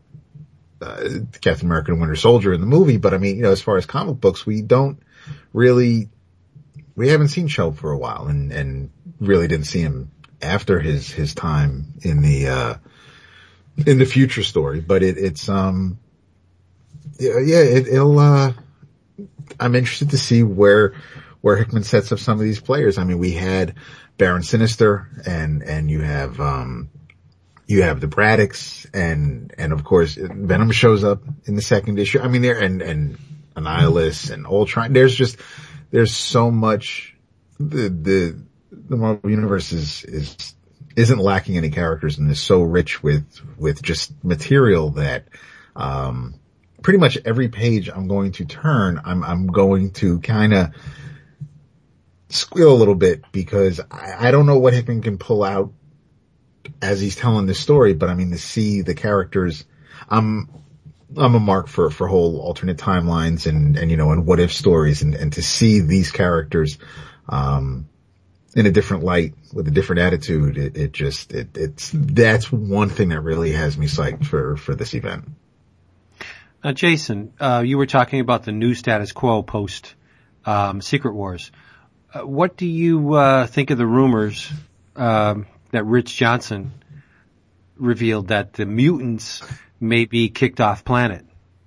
uh, 0.83 1.09
Captain 1.41 1.66
America 1.66 1.93
and 1.93 2.01
Winter 2.01 2.16
Soldier 2.16 2.53
in 2.53 2.61
the 2.61 2.66
movie, 2.66 2.99
but 2.99 3.14
I 3.14 3.18
mean, 3.18 3.37
you 3.37 3.43
know, 3.43 3.53
as 3.53 3.62
far 3.62 3.79
as 3.79 3.87
comic 3.87 4.20
books, 4.20 4.45
we 4.45 4.61
don't 4.61 5.03
really, 5.55 6.11
we 6.97 7.09
haven't 7.11 7.28
seen 7.28 7.47
Cho 7.47 7.72
for 7.72 7.92
a 7.92 7.99
while 7.99 8.26
and, 8.26 8.51
and 8.51 8.90
really 9.20 9.47
didn't 9.47 9.66
see 9.66 9.80
him 9.80 10.11
after 10.40 10.80
his, 10.80 11.11
his 11.11 11.34
time 11.34 11.92
in 12.01 12.22
the, 12.22 12.49
uh, 12.49 12.74
in 13.86 13.99
the 13.99 14.07
future 14.07 14.42
story, 14.42 14.80
but 14.80 15.03
it, 15.03 15.18
it's, 15.18 15.49
um, 15.49 15.99
yeah, 17.20 17.38
yeah, 17.38 17.59
it, 17.59 17.86
it'll, 17.86 18.18
uh, 18.18 18.53
I'm 19.61 19.74
interested 19.74 20.11
to 20.11 20.18
see 20.18 20.42
where, 20.42 20.94
where 21.42 21.57
Hickman 21.57 21.84
sets 21.84 22.11
up 22.12 22.18
some 22.18 22.38
of 22.38 22.44
these 22.44 22.61
players. 22.61 22.99
I 22.99 23.05
mean, 23.05 23.18
we 23.18 23.32
had 23.32 23.74
Baron 24.16 24.42
Sinister 24.42 25.09
and, 25.26 25.62
and 25.62 25.90
you 25.90 26.01
have, 26.01 26.40
um, 26.40 26.88
you 27.66 27.82
have 27.82 28.01
the 28.01 28.09
Braddocks 28.09 28.86
and, 28.94 29.55
and 29.59 29.72
of 29.72 29.84
course 29.84 30.14
Venom 30.14 30.70
shows 30.70 31.05
up 31.05 31.22
in 31.44 31.57
the 31.57 31.62
second 31.62 31.99
issue. 31.99 32.20
I 32.20 32.28
mean, 32.28 32.40
there, 32.42 32.59
and, 32.59 32.80
and 32.80 33.18
Annihilus 33.55 34.30
and 34.30 34.47
Ultron. 34.47 34.92
There's 34.94 35.14
just, 35.14 35.38
there's 35.97 36.14
so 36.14 36.51
much, 36.51 37.16
the, 37.59 37.88
the, 37.88 38.38
the 38.70 38.97
Marvel 38.99 39.30
universe 39.30 39.72
is, 39.72 40.05
is, 40.05 40.55
isn't 40.94 41.18
lacking 41.18 41.57
any 41.57 41.70
characters 41.70 42.18
and 42.18 42.30
is 42.30 42.38
so 42.38 42.61
rich 42.61 43.03
with, 43.03 43.24
with 43.57 43.80
just 43.80 44.12
material 44.22 44.90
that, 44.90 45.24
um, 45.74 46.34
pretty 46.82 46.99
much 46.99 47.16
every 47.24 47.49
page 47.49 47.88
I'm 47.88 48.09
going 48.09 48.32
to 48.32 48.44
turn, 48.44 49.01
I'm, 49.07 49.24
I'm 49.24 49.47
going 49.47 49.92
to 49.92 50.20
kind 50.20 50.53
of 50.53 50.74
squeal 52.28 52.74
a 52.74 52.76
little 52.76 52.94
bit 52.94 53.22
because 53.32 53.80
I, 53.90 54.28
I 54.28 54.30
don't 54.32 54.44
know 54.44 54.59
what 54.59 54.74
Hickman 54.74 55.01
can 55.01 55.16
pull 55.16 55.42
out 55.42 55.72
as 56.82 57.01
he's 57.01 57.16
telling 57.16 57.47
this 57.47 57.59
story, 57.59 57.94
but 57.94 58.11
I 58.11 58.14
mean 58.14 58.32
to 58.32 58.38
see 58.38 58.82
the 58.82 58.94
characters, 58.94 59.64
I'm, 60.11 60.51
I'm 61.16 61.34
a 61.34 61.40
mark 61.40 61.68
for, 61.68 61.90
for 61.90 62.09
whole 62.09 62.40
alternate 62.40 62.78
timelines 62.78 63.46
and, 63.46 63.76
and, 63.76 63.90
you 63.90 63.96
know, 63.96 64.11
and 64.11 64.26
what 64.26 64.40
if 64.40 64.52
stories 64.52 65.02
and, 65.02 65.14
and 65.14 65.32
to 65.34 65.42
see 65.42 65.80
these 65.80 66.11
characters, 66.11 66.78
um, 67.28 67.88
in 68.57 68.64
a 68.64 68.70
different 68.70 69.04
light 69.04 69.34
with 69.52 69.68
a 69.68 69.70
different 69.70 70.00
attitude, 70.00 70.57
it, 70.57 70.76
it 70.76 70.92
just, 70.92 71.32
it, 71.32 71.57
it's, 71.57 71.90
that's 71.92 72.50
one 72.50 72.88
thing 72.88 73.11
that 73.11 73.20
really 73.20 73.52
has 73.52 73.76
me 73.76 73.86
psyched 73.86 74.24
for, 74.24 74.57
for 74.57 74.74
this 74.74 74.94
event. 74.94 75.28
Now, 76.64 76.72
Jason, 76.72 77.34
uh, 77.38 77.62
you 77.64 77.76
were 77.76 77.86
talking 77.86 78.20
about 78.20 78.44
the 78.44 78.52
new 78.52 78.74
status 78.74 79.12
quo 79.12 79.42
post 79.42 79.94
um, 80.46 80.80
Secret 80.80 81.12
Wars. 81.14 81.52
Uh, 82.12 82.26
what 82.26 82.57
do 82.57 82.66
you 82.66 83.12
uh, 83.14 83.46
think 83.46 83.70
of 83.70 83.78
the 83.78 83.86
rumors 83.86 84.50
um, 84.96 85.46
that 85.70 85.84
Rich 85.84 86.16
Johnston 86.16 86.72
revealed 87.76 88.28
that 88.28 88.54
the 88.54 88.64
mutants 88.64 89.42
may 89.81 90.05
be 90.05 90.29
kicked 90.29 90.61
off 90.61 90.85
planet 90.85 91.24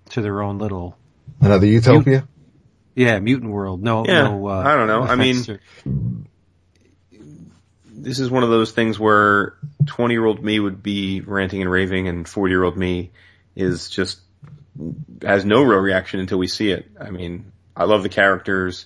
to 0.09 0.21
their 0.21 0.41
own 0.41 0.57
little 0.57 0.97
Another 1.41 1.67
utopia? 1.67 2.27
yeah 2.95 3.19
mutant 3.19 3.51
world? 3.51 3.81
No, 3.81 4.05
Yeah, 4.05 4.23
no. 4.23 4.47
Uh, 4.47 4.63
I 4.65 4.75
don't 4.75 4.87
know. 4.87 5.01
I 5.03 5.15
mean- 5.15 5.39
offense 5.39 5.45
to- 5.83 6.25
this 8.01 8.19
is 8.19 8.29
one 8.29 8.43
of 8.43 8.49
those 8.49 8.71
things 8.71 8.97
where 8.99 9.55
20 9.85 10.13
year 10.13 10.25
old 10.25 10.43
me 10.43 10.59
would 10.59 10.81
be 10.81 11.21
ranting 11.21 11.61
and 11.61 11.69
raving 11.69 12.07
and 12.07 12.27
40 12.27 12.51
year 12.51 12.63
old 12.63 12.77
me 12.77 13.11
is 13.55 13.89
just 13.89 14.19
has 15.21 15.43
no 15.43 15.61
real 15.63 15.79
reaction 15.79 16.19
until 16.21 16.37
we 16.37 16.47
see 16.47 16.71
it. 16.71 16.89
I 16.99 17.09
mean, 17.09 17.51
I 17.75 17.83
love 17.83 18.03
the 18.03 18.09
characters. 18.09 18.85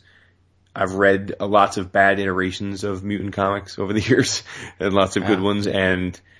I've 0.76 0.94
read 0.96 1.36
uh, 1.40 1.46
lots 1.46 1.78
of 1.78 1.92
bad 1.92 2.18
iterations 2.20 2.84
of 2.84 3.04
mutant 3.04 3.34
comics 3.34 3.78
over 3.78 3.94
the 3.94 4.02
years 4.10 4.42
and 4.80 4.94
lots 4.94 5.16
of 5.16 5.26
good 5.28 5.40
ones. 5.42 5.68
And 5.68 6.20
i- 6.20 6.33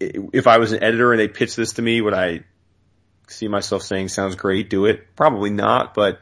if 0.00 0.46
I 0.46 0.58
was 0.58 0.72
an 0.72 0.82
editor 0.82 1.12
and 1.12 1.20
they 1.20 1.28
pitched 1.28 1.56
this 1.56 1.74
to 1.74 1.82
me, 1.82 2.00
would 2.00 2.14
I 2.14 2.44
see 3.28 3.48
myself 3.48 3.82
saying, 3.82 4.08
sounds 4.08 4.36
great, 4.36 4.70
do 4.70 4.86
it? 4.86 5.16
Probably 5.16 5.50
not. 5.50 5.94
But 5.94 6.20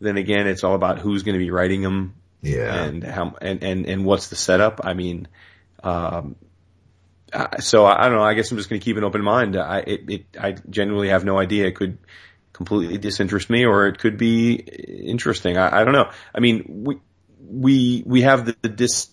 then 0.00 0.16
again, 0.16 0.46
it's 0.46 0.64
all 0.64 0.74
about 0.74 0.98
who's 0.98 1.22
going 1.22 1.34
to 1.34 1.38
be 1.44 1.50
writing 1.50 1.82
them 1.82 2.14
Yeah. 2.42 2.84
and 2.84 3.04
how 3.04 3.36
and 3.40 3.62
and 3.62 3.86
and 3.86 4.04
what's 4.04 4.28
the 4.28 4.36
setup? 4.36 4.80
I 4.84 4.94
mean, 4.94 5.28
um, 5.82 6.36
so 7.60 7.84
I, 7.84 8.04
I 8.04 8.08
don't 8.08 8.16
know. 8.18 8.24
I 8.24 8.34
guess 8.34 8.50
I'm 8.50 8.56
just 8.56 8.68
going 8.70 8.80
to 8.80 8.84
keep 8.84 8.96
an 8.96 9.04
open 9.04 9.22
mind. 9.22 9.56
I 9.56 9.78
it, 9.80 10.10
it 10.10 10.26
I 10.40 10.52
genuinely 10.68 11.10
have 11.10 11.24
no 11.24 11.38
idea. 11.38 11.66
It 11.66 11.76
could 11.76 11.98
completely 12.52 12.98
disinterest 12.98 13.48
me, 13.50 13.64
or 13.64 13.86
it 13.86 13.98
could 13.98 14.16
be 14.16 14.54
interesting. 14.54 15.56
I, 15.56 15.80
I 15.80 15.84
don't 15.84 15.92
know. 15.94 16.10
I 16.34 16.40
mean, 16.40 16.64
we 16.84 17.00
we 17.38 18.02
we 18.06 18.22
have 18.22 18.46
the, 18.46 18.56
the 18.62 18.68
dis 18.68 19.08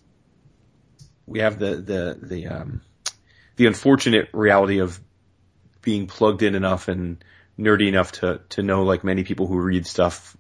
we 1.26 1.40
have 1.40 1.60
the 1.60 1.76
the 1.76 2.20
the 2.22 2.48
um 2.48 2.82
the 3.58 3.68
unfortunate 3.68 4.30
reality 4.34 4.80
of 4.80 5.00
being 5.82 6.08
plugged 6.08 6.42
in 6.42 6.56
enough 6.56 6.88
and 6.88 7.24
nerdy 7.60 7.88
enough 7.88 8.12
to 8.14 8.42
to 8.50 8.64
know 8.64 8.84
like 8.84 9.04
many 9.04 9.24
people 9.24 9.48
who 9.48 9.60
read 9.60 9.86
stuff 9.86 10.38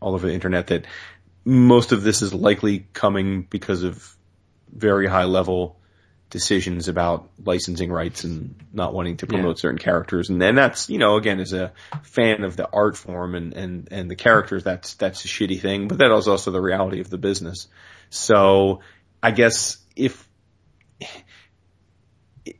all 0.00 0.14
over 0.14 0.26
the 0.26 0.34
internet 0.34 0.68
that 0.68 0.86
most 1.44 1.92
of 1.92 2.02
this 2.02 2.22
is 2.22 2.34
likely 2.34 2.86
coming 2.92 3.42
because 3.42 3.82
of 3.82 4.16
very 4.72 5.06
high 5.06 5.24
level 5.24 5.80
decisions 6.30 6.86
about 6.86 7.28
licensing 7.44 7.90
rights 7.90 8.24
and 8.24 8.54
not 8.72 8.94
wanting 8.94 9.16
to 9.16 9.26
promote 9.26 9.58
certain 9.58 9.78
characters. 9.78 10.30
And 10.30 10.40
then 10.40 10.54
that's, 10.54 10.88
you 10.88 10.98
know, 10.98 11.16
again, 11.16 11.40
as 11.40 11.52
a 11.52 11.72
fan 12.02 12.44
of 12.44 12.56
the 12.56 12.68
art 12.72 12.96
form 12.96 13.34
and, 13.34 13.52
and, 13.52 13.88
and 13.90 14.08
the 14.08 14.14
characters, 14.14 14.62
that's, 14.62 14.94
that's 14.94 15.24
a 15.24 15.28
shitty 15.28 15.60
thing, 15.60 15.88
but 15.88 15.98
that 15.98 16.12
is 16.12 16.28
also 16.28 16.52
the 16.52 16.60
reality 16.60 17.00
of 17.00 17.10
the 17.10 17.18
business. 17.18 17.66
So 18.10 18.80
I 19.20 19.32
guess 19.32 19.78
if, 19.96 20.28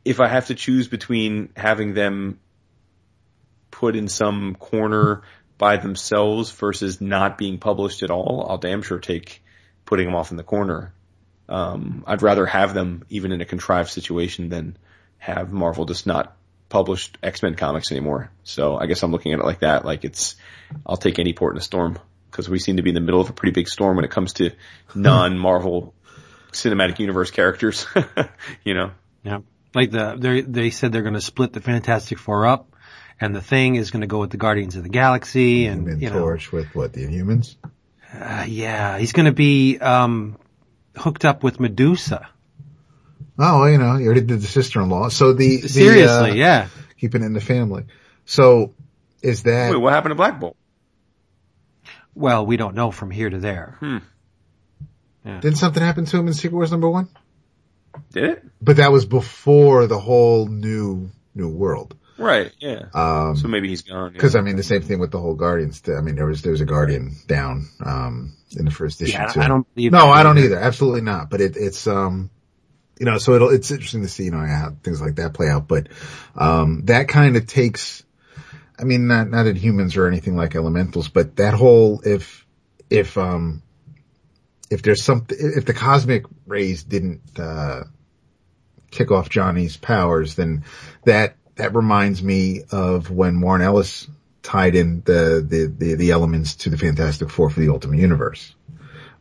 if 0.05 0.19
I 0.19 0.27
have 0.27 0.47
to 0.47 0.55
choose 0.55 0.87
between 0.87 1.49
having 1.55 1.93
them 1.93 2.39
put 3.69 3.95
in 3.95 4.07
some 4.07 4.55
corner 4.55 5.23
by 5.57 5.77
themselves 5.77 6.51
versus 6.51 7.01
not 7.01 7.37
being 7.37 7.57
published 7.57 8.03
at 8.03 8.11
all, 8.11 8.45
I'll 8.49 8.57
damn 8.57 8.81
sure 8.81 8.99
take 8.99 9.43
putting 9.85 10.05
them 10.05 10.15
off 10.15 10.31
in 10.31 10.37
the 10.37 10.43
corner. 10.43 10.93
Um, 11.49 12.03
I'd 12.07 12.21
rather 12.21 12.45
have 12.45 12.73
them 12.73 13.05
even 13.09 13.31
in 13.31 13.41
a 13.41 13.45
contrived 13.45 13.89
situation 13.89 14.49
than 14.49 14.77
have 15.17 15.51
Marvel 15.51 15.85
just 15.85 16.07
not 16.07 16.35
published 16.69 17.17
X-Men 17.21 17.55
comics 17.55 17.91
anymore. 17.91 18.31
So 18.43 18.77
I 18.77 18.85
guess 18.85 19.03
I'm 19.03 19.11
looking 19.11 19.33
at 19.33 19.39
it 19.39 19.45
like 19.45 19.59
that. 19.59 19.83
Like 19.83 20.05
it's, 20.05 20.35
I'll 20.85 20.97
take 20.97 21.19
any 21.19 21.33
port 21.33 21.53
in 21.53 21.57
a 21.57 21.61
storm 21.61 21.99
because 22.29 22.49
we 22.49 22.57
seem 22.57 22.77
to 22.77 22.83
be 22.83 22.89
in 22.89 22.95
the 22.95 23.01
middle 23.01 23.19
of 23.19 23.29
a 23.29 23.33
pretty 23.33 23.51
big 23.51 23.67
storm 23.67 23.97
when 23.97 24.05
it 24.05 24.11
comes 24.11 24.33
to 24.33 24.51
non-Marvel 24.95 25.93
cinematic 26.53 26.99
universe 26.99 27.31
characters, 27.31 27.85
you 28.63 28.73
know? 28.73 28.91
Yeah. 29.23 29.39
Like 29.73 29.91
the, 29.91 30.15
they, 30.17 30.41
they 30.41 30.69
said 30.69 30.91
they're 30.91 31.01
going 31.01 31.13
to 31.13 31.21
split 31.21 31.53
the 31.53 31.61
Fantastic 31.61 32.17
Four 32.17 32.45
up 32.45 32.75
and 33.19 33.35
the 33.35 33.41
thing 33.41 33.75
is 33.75 33.91
going 33.91 34.01
to 34.01 34.07
go 34.07 34.19
with 34.19 34.31
the 34.31 34.37
Guardians 34.37 34.75
of 34.75 34.83
the 34.83 34.89
Galaxy 34.89 35.67
and, 35.67 35.83
Human 35.83 36.01
you 36.01 36.09
know, 36.09 36.19
Torch 36.19 36.51
with 36.51 36.73
what, 36.75 36.93
the 36.93 37.05
Inhumans? 37.05 37.55
uh, 38.13 38.45
yeah, 38.47 38.97
he's 38.97 39.13
going 39.13 39.27
to 39.27 39.31
be, 39.31 39.77
um, 39.79 40.37
hooked 40.95 41.23
up 41.23 41.43
with 41.43 41.59
Medusa. 41.59 42.27
Oh, 43.39 43.65
you 43.65 43.77
know, 43.77 43.95
you 43.95 44.07
already 44.07 44.21
did 44.21 44.41
the 44.41 44.47
sister-in-law. 44.47 45.09
So 45.09 45.33
the, 45.33 45.61
the 45.61 45.67
Seriously, 45.69 46.31
uh, 46.31 46.33
yeah. 46.33 46.67
keeping 46.99 47.23
it 47.23 47.25
in 47.25 47.33
the 47.33 47.41
family. 47.41 47.85
So 48.25 48.73
is 49.21 49.43
that 49.43 49.71
Wait, 49.71 49.77
what 49.77 49.93
happened 49.93 50.11
to 50.11 50.15
Black 50.15 50.39
Bolt? 50.39 50.57
Well, 52.13 52.45
we 52.45 52.57
don't 52.57 52.75
know 52.75 52.91
from 52.91 53.09
here 53.09 53.29
to 53.29 53.39
there. 53.39 53.77
hmm 53.79 53.97
didn't 55.23 55.57
something 55.57 55.83
happen 55.83 56.05
to 56.05 56.17
him 56.17 56.27
in 56.27 56.33
Secret 56.33 56.55
Wars 56.55 56.71
number 56.71 56.89
one? 56.89 57.07
Did 58.11 58.23
it? 58.23 58.43
But 58.61 58.77
that 58.77 58.91
was 58.91 59.05
before 59.05 59.87
the 59.87 59.99
whole 59.99 60.47
new 60.47 61.11
new 61.35 61.49
world. 61.49 61.95
Right. 62.17 62.51
Yeah. 62.59 62.85
Um, 62.93 63.35
so 63.35 63.47
maybe 63.47 63.67
he's 63.69 63.81
gone. 63.81 64.11
yeah. 64.11 64.13
Because 64.13 64.35
I 64.35 64.41
mean, 64.41 64.55
the 64.55 64.63
same 64.63 64.81
thing 64.83 64.99
with 64.99 65.11
the 65.11 65.19
whole 65.19 65.33
Guardians. 65.33 65.81
th- 65.81 65.97
I 65.97 66.01
mean, 66.01 66.15
there 66.15 66.27
was 66.27 66.41
there 66.43 66.51
was 66.51 66.61
a 66.61 66.65
Guardian 66.65 67.15
down 67.27 67.67
um, 67.83 68.33
in 68.55 68.65
the 68.65 68.71
first 68.71 69.01
issue 69.01 69.13
Yeah, 69.13 69.27
too. 69.27 69.41
I 69.41 69.47
don't 69.47 69.65
believe 69.73 69.91
No, 69.91 70.09
I 70.09 70.21
don't 70.23 70.37
either. 70.37 70.59
Absolutely 70.59 71.01
not. 71.01 71.29
But 71.29 71.41
it, 71.41 71.57
it's 71.57 71.87
um, 71.87 72.29
you 72.99 73.05
know, 73.07 73.17
so 73.17 73.33
it'll 73.33 73.49
it's 73.49 73.71
interesting 73.71 74.03
to 74.03 74.07
see 74.07 74.25
you 74.25 74.31
know 74.31 74.45
how 74.45 74.75
things 74.83 75.01
like 75.01 75.15
that 75.15 75.33
play 75.33 75.49
out. 75.49 75.67
But 75.67 75.87
um, 76.35 76.83
that 76.85 77.07
kind 77.07 77.35
of 77.35 77.47
takes. 77.47 78.03
I 78.77 78.83
mean, 78.83 79.07
not 79.07 79.29
not 79.29 79.47
in 79.47 79.55
humans 79.55 79.97
or 79.97 80.07
anything 80.07 80.35
like 80.35 80.55
elementals, 80.55 81.07
but 81.07 81.37
that 81.37 81.55
whole 81.55 82.01
if 82.05 82.45
if 82.89 83.17
um 83.17 83.63
if 84.71 84.81
there's 84.81 85.03
something 85.03 85.37
if 85.39 85.65
the 85.65 85.73
cosmic 85.73 86.25
rays 86.47 86.83
didn't 86.83 87.21
uh 87.37 87.83
kick 88.89 89.11
off 89.11 89.29
Johnny's 89.29 89.77
powers, 89.77 90.35
then 90.35 90.63
that 91.05 91.35
that 91.55 91.75
reminds 91.75 92.23
me 92.23 92.63
of 92.71 93.11
when 93.11 93.41
Warren 93.41 93.61
Ellis 93.61 94.07
tied 94.41 94.75
in 94.75 95.01
the 95.05 95.45
the 95.47 95.73
the, 95.77 95.95
the 95.95 96.11
elements 96.11 96.55
to 96.55 96.69
the 96.69 96.77
Fantastic 96.77 97.29
Four 97.29 97.49
for 97.49 97.59
the 97.59 97.69
Ultimate 97.69 97.99
Universe 97.99 98.55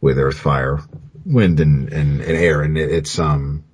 with 0.01 0.19
Earth, 0.19 0.39
Fire, 0.39 0.81
Wind, 1.27 1.61
and 1.61 1.93
and, 1.93 2.21
and 2.21 2.37
Air, 2.37 2.63
and 2.63 2.79
it, 2.79 2.91
it's 2.91 3.19
um 3.19 3.65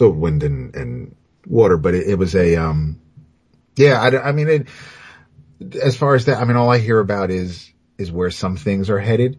oh, 0.00 0.10
Wind 0.10 0.42
and 0.42 0.74
and 0.74 1.16
Water, 1.46 1.76
but 1.76 1.94
it, 1.94 2.08
it 2.08 2.14
was 2.16 2.34
a 2.34 2.56
um 2.56 3.00
yeah 3.76 4.00
I, 4.00 4.28
I 4.28 4.32
mean 4.32 4.48
it 4.48 4.68
as 5.80 5.96
far 5.96 6.14
as 6.16 6.24
that 6.24 6.38
I 6.38 6.44
mean 6.44 6.56
all 6.56 6.70
I 6.70 6.78
hear 6.78 6.98
about 6.98 7.30
is 7.30 7.72
is 7.98 8.10
where 8.10 8.30
some 8.30 8.56
things 8.56 8.90
are 8.90 8.98
headed, 8.98 9.38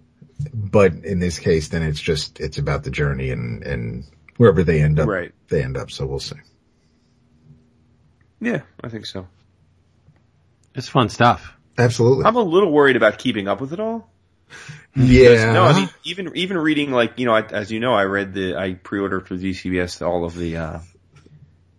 but 0.54 0.94
in 0.94 1.20
this 1.20 1.40
case 1.40 1.70
then 1.70 1.84
it's 1.84 2.00
just 2.00 2.40
it's 2.40 2.58
about 2.58 2.84
the 2.84 2.92
journey 2.92 3.32
and 3.32 3.64
and 3.64 4.04
wherever 4.38 4.64
they 4.64 4.82
end 4.82 5.00
up 5.00 5.08
Right. 5.08 5.32
they 5.50 5.64
end 5.64 5.78
up. 5.78 5.92
So 5.92 6.06
we'll 6.06 6.20
see. 6.20 6.36
Yeah, 8.40 8.62
I 8.84 8.90
think 8.90 9.06
so. 9.06 9.28
It's 10.74 10.88
fun 10.88 11.10
stuff. 11.10 11.54
Absolutely. 11.78 12.26
I'm 12.26 12.36
a 12.36 12.42
little 12.42 12.72
worried 12.72 12.96
about 12.96 13.18
keeping 13.18 13.48
up 13.48 13.62
with 13.62 13.74
it 13.74 13.80
all. 13.80 14.10
yeah. 14.96 15.54
No, 15.54 15.64
I 15.64 15.74
mean 15.80 15.90
even 16.04 16.32
even 16.36 16.58
reading 16.58 16.92
like 16.92 17.20
you 17.20 17.26
know, 17.26 17.34
I, 17.34 17.42
as 17.42 17.72
you 17.72 17.80
know, 17.80 17.94
I 17.94 18.04
read 18.06 18.34
the 18.34 18.56
I 18.58 18.74
pre-ordered 18.74 19.28
for 19.28 19.36
DCBS 19.36 20.06
all 20.06 20.26
of 20.26 20.36
the 20.36 20.58
uh, 20.58 20.80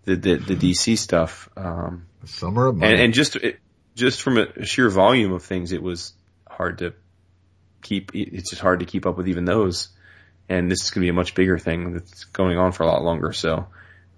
the, 0.05 0.17
the 0.17 0.37
the 0.37 0.57
DC 0.57 0.97
stuff, 0.99 1.49
um, 1.57 2.07
Summer 2.25 2.69
of 2.69 2.77
money. 2.77 2.93
and 2.93 3.01
and 3.03 3.15
just 3.15 3.37
it, 3.37 3.59
just 3.95 4.23
from 4.23 4.39
a 4.39 4.65
sheer 4.65 4.89
volume 4.89 5.33
of 5.33 5.43
things, 5.43 5.73
it 5.73 5.83
was 5.83 6.15
hard 6.49 6.79
to 6.79 6.95
keep. 7.83 8.13
It's 8.15 8.51
just 8.51 8.63
hard 8.63 8.81
to 8.81 8.87
keep 8.87 9.07
up 9.07 9.17
with 9.17 9.29
even 9.29 9.45
those. 9.45 9.89
And 10.49 10.71
this 10.71 10.83
is 10.83 10.91
going 10.91 11.03
to 11.03 11.07
be 11.07 11.11
a 11.11 11.15
much 11.15 11.35
bigger 11.35 11.59
thing 11.59 11.93
that's 11.93 12.25
going 12.25 12.59
on 12.59 12.73
for 12.73 12.83
a 12.83 12.87
lot 12.87 13.03
longer. 13.03 13.33
So 13.33 13.67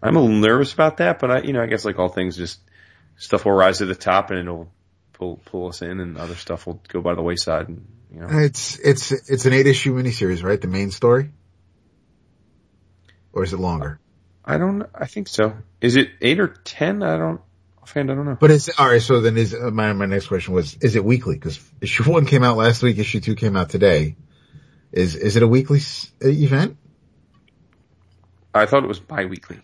I'm 0.02 0.16
a 0.16 0.20
little 0.20 0.36
nervous 0.36 0.72
about 0.72 0.98
that, 0.98 1.18
but 1.18 1.30
I, 1.30 1.40
you 1.40 1.52
know, 1.52 1.62
I 1.62 1.66
guess 1.66 1.84
like 1.84 1.98
all 1.98 2.08
things, 2.08 2.36
just 2.36 2.60
stuff 3.16 3.44
will 3.44 3.52
rise 3.52 3.78
to 3.78 3.86
the 3.86 3.94
top 3.94 4.30
and 4.30 4.38
it'll 4.38 4.70
pull 5.12 5.40
pull 5.44 5.68
us 5.68 5.80
in, 5.80 6.00
and 6.00 6.18
other 6.18 6.34
stuff 6.34 6.66
will 6.66 6.82
go 6.88 7.00
by 7.00 7.14
the 7.14 7.22
wayside. 7.22 7.68
And 7.68 7.86
you 8.12 8.20
know, 8.20 8.26
it's 8.30 8.78
it's 8.78 9.12
it's 9.12 9.46
an 9.46 9.52
eight 9.52 9.66
issue 9.66 9.94
miniseries, 9.94 10.42
right? 10.42 10.60
The 10.60 10.68
main 10.68 10.90
story, 10.90 11.30
or 13.32 13.44
is 13.44 13.52
it 13.52 13.58
longer? 13.58 13.98
I 14.44 14.58
don't. 14.58 14.86
I 14.94 15.06
think 15.06 15.28
so. 15.28 15.54
Is 15.80 15.96
it 15.96 16.10
eight 16.20 16.38
or 16.38 16.48
ten? 16.48 17.02
I 17.02 17.16
don't. 17.16 17.40
Offhand, 17.84 18.10
I 18.10 18.14
don't 18.14 18.24
know. 18.24 18.38
But 18.40 18.50
is 18.50 18.70
all 18.78 18.88
right. 18.88 19.02
So 19.02 19.20
then, 19.20 19.36
is 19.36 19.52
uh, 19.52 19.70
my 19.70 19.92
my 19.92 20.06
next 20.06 20.28
question 20.28 20.54
was: 20.54 20.74
Is 20.80 20.96
it 20.96 21.04
weekly? 21.04 21.34
Because 21.34 21.60
issue 21.82 22.10
one 22.10 22.24
came 22.24 22.42
out 22.42 22.56
last 22.56 22.82
week, 22.82 22.96
issue 22.96 23.20
two 23.20 23.34
came 23.34 23.56
out 23.56 23.68
today. 23.68 24.16
Is 24.90 25.14
is 25.14 25.36
it 25.36 25.42
a 25.42 25.46
weekly 25.46 25.80
s- 25.80 26.10
uh, 26.24 26.28
event? 26.28 26.78
I 28.54 28.64
thought 28.64 28.84
it 28.84 28.86
was 28.86 29.00
bi-weekly. 29.00 29.60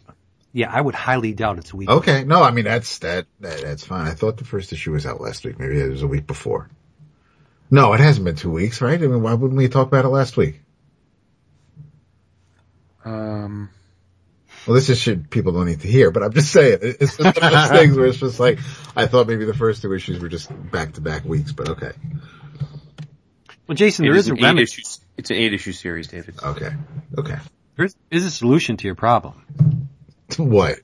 Yeah, 0.52 0.70
I 0.70 0.80
would 0.82 0.94
highly 0.94 1.32
doubt 1.32 1.56
it's 1.58 1.72
week. 1.72 1.88
Okay, 1.88 2.24
no, 2.24 2.42
I 2.42 2.50
mean 2.50 2.66
that's 2.66 2.98
that, 2.98 3.26
that 3.40 3.62
that's 3.62 3.86
fine. 3.86 4.06
I 4.06 4.10
thought 4.10 4.36
the 4.36 4.44
first 4.44 4.70
issue 4.74 4.92
was 4.92 5.06
out 5.06 5.18
last 5.20 5.42
week. 5.46 5.58
Maybe 5.58 5.80
it 5.80 5.88
was 5.88 6.02
a 6.02 6.06
week 6.06 6.26
before. 6.26 6.68
No, 7.70 7.94
it 7.94 8.00
hasn't 8.00 8.26
been 8.26 8.36
two 8.36 8.50
weeks, 8.50 8.82
right? 8.82 9.00
I 9.02 9.06
mean, 9.06 9.22
why 9.22 9.32
wouldn't 9.32 9.56
we 9.56 9.68
talk 9.68 9.86
about 9.86 10.04
it 10.04 10.08
last 10.08 10.36
week? 10.36 10.60
Um, 13.04 13.70
Well, 14.66 14.74
this 14.74 14.88
is 14.90 14.98
shit 14.98 15.30
people 15.30 15.52
don't 15.52 15.66
need 15.66 15.80
to 15.80 15.88
hear, 15.88 16.10
but 16.10 16.22
I'm 16.22 16.32
just 16.32 16.52
saying 16.52 16.78
it's 16.82 17.16
just 17.16 17.18
one 17.18 17.28
of 17.28 17.34
those 17.52 17.70
things 17.70 17.96
where 17.96 18.06
it's 18.06 18.18
just 18.18 18.38
like 18.38 18.58
I 18.94 19.06
thought 19.06 19.26
maybe 19.26 19.44
the 19.46 19.54
first 19.54 19.80
two 19.82 19.92
issues 19.94 20.20
were 20.20 20.28
just 20.28 20.50
back 20.70 20.92
to 20.94 21.00
back 21.00 21.24
weeks, 21.24 21.52
but 21.52 21.68
okay, 21.70 21.92
Well, 23.66 23.76
Jason, 23.76 24.04
it 24.04 24.08
there 24.08 24.16
is 24.18 24.26
is 24.26 24.30
a 24.30 24.34
an 24.34 24.42
remedy. 24.42 24.62
issue. 24.64 24.82
It's 25.16 25.30
an 25.30 25.36
eight 25.36 25.52
issue 25.54 25.72
series, 25.72 26.08
David. 26.08 26.34
okay, 26.42 26.70
okay. 27.18 27.36
There 27.76 27.86
is, 27.86 27.94
is 28.10 28.24
a 28.24 28.30
solution 28.30 28.76
to 28.78 28.86
your 28.86 28.94
problem. 28.94 29.44
What? 30.36 30.76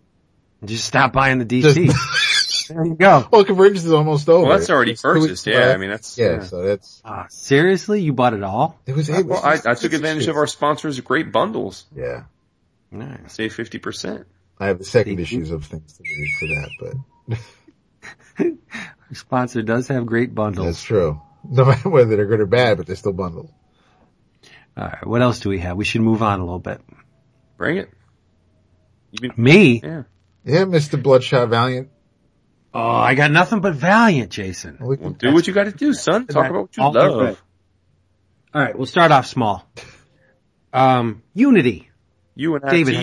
Just 0.65 0.85
stop 0.87 1.13
buying 1.13 1.39
the 1.39 1.45
DC. 1.45 2.69
there 2.69 2.85
you 2.85 2.95
go. 2.97 3.29
Well, 3.31 3.45
convergence 3.45 3.85
is 3.85 3.93
almost 3.93 4.29
over. 4.29 4.49
Well, 4.49 4.59
that's 4.59 4.69
already 4.71 4.93
It's 4.93 5.03
purchased. 5.03 5.47
Yeah. 5.47 5.69
I 5.73 5.77
mean 5.77 5.91
that's 5.91 6.19
yeah, 6.19 6.43
So 6.43 6.63
that's 6.63 7.01
Uh, 7.05 7.29
seriously, 7.29 8.01
you 8.03 8.13
bought 8.13 8.33
it 8.35 8.43
all? 8.43 8.81
it 8.87 8.97
was. 8.97 9.09
It 9.09 9.25
was 9.25 9.25
Well, 9.25 9.45
I, 9.45 9.61
I 9.71 9.75
took 9.75 9.93
advantage 9.93 10.27
of 10.27 10.35
our 10.37 10.49
sponsors' 10.49 10.99
great 11.01 11.31
bundles. 11.31 11.85
Yeah, 11.95 12.25
Nice. 12.97 13.35
Save 13.35 13.55
fifty 13.55 13.79
percent. 13.79 14.27
I 14.59 14.67
have 14.67 14.79
the 14.79 14.85
second 14.85 15.17
See? 15.17 15.23
issues 15.23 15.51
of 15.51 15.65
things 15.67 15.93
to 15.95 16.03
read 16.03 16.31
for 16.39 16.47
that, 16.47 16.71
but 17.29 17.39
Your 19.11 19.15
sponsor 19.15 19.63
does 19.63 19.89
have 19.89 20.07
great 20.07 20.35
bundles. 20.35 20.67
that's 20.67 20.83
true. 20.83 21.21
No 21.49 21.65
matter 21.65 21.89
whether 21.89 22.17
they're 22.17 22.27
good 22.27 22.41
or 22.41 22.47
bad, 22.47 22.77
but 22.77 22.87
they're 22.87 22.97
still 22.97 23.13
bundled. 23.13 23.51
All 24.77 24.85
right, 24.85 25.07
what 25.07 25.23
else 25.23 25.41
do 25.41 25.49
we 25.49 25.59
have? 25.61 25.77
We 25.77 25.85
should 25.85 26.01
move 26.03 26.23
on 26.23 26.41
a 26.41 26.45
little 26.45 26.59
bit. 26.59 26.81
Bring 27.57 27.79
it. 27.79 27.91
Been, 29.21 29.33
Me? 29.37 29.81
yeah. 29.83 30.03
Yeah, 30.45 30.65
Mister 30.65 30.97
Bloodshot 30.97 31.49
Valiant. 31.49 31.89
Oh, 32.75 32.81
I 32.91 33.15
got 33.15 33.31
nothing 33.31 33.61
but 33.61 33.75
Valiant, 33.75 34.31
Jason. 34.31 34.77
We 34.81 34.97
Well, 34.97 34.97
can- 34.97 35.13
do 35.15 35.33
what 35.35 35.47
you 35.47 35.55
got 35.55 35.65
to 35.65 35.73
do, 35.73 35.95
son. 35.95 36.27
Talk 36.27 36.51
about 36.51 36.63
what 36.63 36.77
you 36.77 36.83
All 36.83 36.93
love. 36.93 37.21
right. 37.23 37.39
All 38.55 38.61
right, 38.63 38.77
we'll 38.77 38.87
start 38.87 39.13
off 39.13 39.27
small. 39.27 39.67
Um, 40.73 41.23
Unity. 41.33 41.86
You 42.37 42.55
and 42.55 42.65
I, 42.65 42.71
David, 42.71 42.95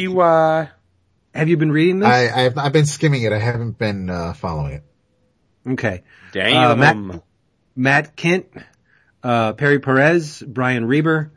Have 1.33 1.49
you 1.49 1.57
been 1.57 1.71
reading 1.71 1.99
this? 1.99 2.07
I, 2.07 2.45
I've 2.45 2.57
I've 2.57 2.71
been 2.71 2.85
skimming 2.85 3.23
it. 3.23 3.33
I 3.33 3.39
haven't 3.39 3.77
been 3.77 4.09
uh, 4.09 4.33
following 4.33 4.73
it. 4.75 4.83
okay. 5.71 6.03
Damn. 6.31 6.79
Matt- 6.79 7.23
Matt 7.75 8.15
Kindt, 8.15 8.45
uh, 9.23 9.53
Perry 9.53 9.79
Perez, 9.79 10.41
Brian 10.45 10.85
Reber. 10.85 11.31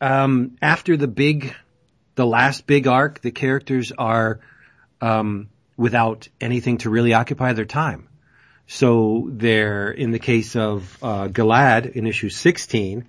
Um, 0.00 0.56
after 0.60 0.98
the 0.98 1.08
big, 1.08 1.54
the 2.14 2.26
last 2.26 2.66
big 2.66 2.86
arc, 2.86 3.22
the 3.22 3.30
characters 3.30 3.90
are, 3.96 4.40
um, 5.00 5.48
without 5.78 6.28
anything 6.40 6.78
to 6.78 6.90
really 6.90 7.14
occupy 7.14 7.54
their 7.54 7.64
time. 7.64 8.08
So 8.66 9.28
they're, 9.30 9.90
in 9.90 10.10
the 10.10 10.18
case 10.18 10.56
of, 10.56 10.98
uh, 11.02 11.28
Gilad 11.28 11.90
in 11.92 12.06
issue 12.06 12.28
16, 12.28 13.06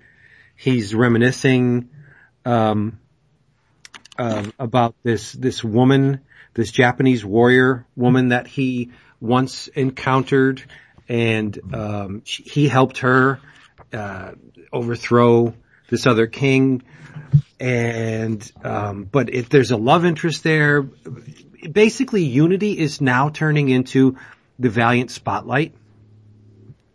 he's 0.54 0.94
reminiscing, 0.94 1.90
um, 2.46 2.98
um, 4.18 4.52
about 4.58 4.94
this, 5.02 5.32
this 5.32 5.62
woman, 5.64 6.20
this 6.54 6.70
Japanese 6.70 7.24
warrior 7.24 7.86
woman 7.96 8.28
that 8.28 8.46
he 8.46 8.90
once 9.20 9.68
encountered 9.68 10.62
and, 11.08 11.58
um, 11.72 12.22
she, 12.24 12.42
he 12.42 12.68
helped 12.68 12.98
her, 12.98 13.40
uh, 13.92 14.32
overthrow 14.72 15.54
this 15.88 16.06
other 16.06 16.26
king. 16.26 16.82
And, 17.60 18.50
um, 18.64 19.04
but 19.04 19.32
if 19.32 19.48
there's 19.48 19.70
a 19.70 19.76
love 19.76 20.04
interest 20.04 20.42
there, 20.42 20.82
basically 20.82 22.24
Unity 22.24 22.78
is 22.78 23.00
now 23.00 23.28
turning 23.30 23.68
into 23.68 24.16
the 24.58 24.68
Valiant 24.68 25.10
Spotlight, 25.10 25.74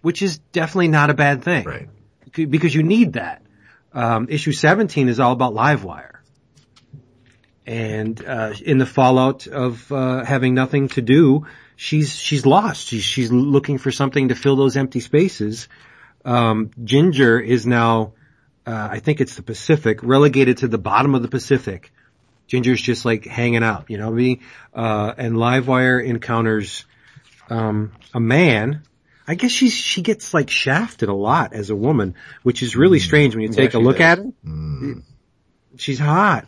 which 0.01 0.22
is 0.22 0.39
definitely 0.51 0.89
not 0.89 1.09
a 1.09 1.13
bad 1.13 1.43
thing 1.43 1.65
Right. 1.65 1.89
because 2.34 2.74
you 2.76 2.84
need 2.84 3.13
that. 3.13 3.41
Um, 3.93 4.28
issue 4.30 4.51
17 4.51 5.09
is 5.09 5.19
all 5.19 5.32
about 5.34 5.53
Livewire. 5.53 6.11
And, 7.66 8.24
uh, 8.26 8.53
in 8.66 8.80
the 8.80 8.86
fallout 8.86 9.47
of, 9.47 9.91
uh, 9.91 10.24
having 10.26 10.53
nothing 10.55 10.89
to 10.89 11.01
do, 11.01 11.45
she's, 11.76 12.16
she's 12.16 12.45
lost. 12.45 12.88
She's, 12.88 13.03
she's 13.03 13.32
looking 13.32 13.78
for 13.78 13.91
something 13.91 14.30
to 14.30 14.36
fill 14.36 14.55
those 14.55 14.76
empty 14.78 14.99
spaces. 14.99 15.68
Um, 16.26 16.72
Ginger 16.84 17.39
is 17.39 17.66
now, 17.66 18.14
uh, 18.66 18.89
I 18.91 18.99
think 18.99 19.22
it's 19.22 19.36
the 19.36 19.43
Pacific, 19.43 20.03
relegated 20.03 20.57
to 20.57 20.68
the 20.68 20.78
bottom 20.78 21.16
of 21.16 21.22
the 21.22 21.28
Pacific. 21.28 21.91
Ginger's 22.47 22.82
just 22.82 23.05
like 23.05 23.26
hanging 23.26 23.64
out, 23.64 23.86
you 23.89 23.97
know 23.97 24.07
what 24.07 24.14
I 24.14 24.18
mean? 24.18 24.39
Uh, 24.74 25.14
and 25.18 25.36
Livewire 25.36 26.03
encounters, 26.03 26.86
um, 27.49 27.91
a 28.14 28.20
man. 28.20 28.84
I 29.28 29.36
guess 29.36 29.51
she's, 29.51 29.74
she 29.74 30.01
gets 30.01 30.34
like 30.34 30.49
shafted 30.49 31.09
a 31.09 31.14
lot 31.14 31.53
as 31.53 31.70
a 31.70 31.76
woman, 31.76 32.16
which 32.43 32.62
is 32.62 32.76
really 32.76 32.99
strange 32.99 33.36
when 33.36 33.43
you 33.43 33.49
take 33.49 33.74
a 33.74 33.80
look 33.80 33.99
does. 33.99 34.20
at 34.20 34.26
her. 34.26 35.03
She's 35.78 35.99
hot. 35.99 36.45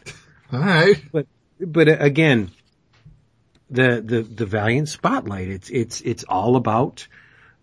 All 0.54 0.60
right. 0.60 1.02
But 1.12 1.26
but 1.60 1.90
uh, 1.90 1.98
again, 2.00 2.52
the 3.72 4.02
the 4.06 4.22
the 4.22 4.46
Valiant 4.46 4.88
Spotlight. 4.88 5.50
It's 5.50 5.70
it's 5.72 6.02
it's 6.02 6.24
all 6.24 6.56
about 6.56 7.08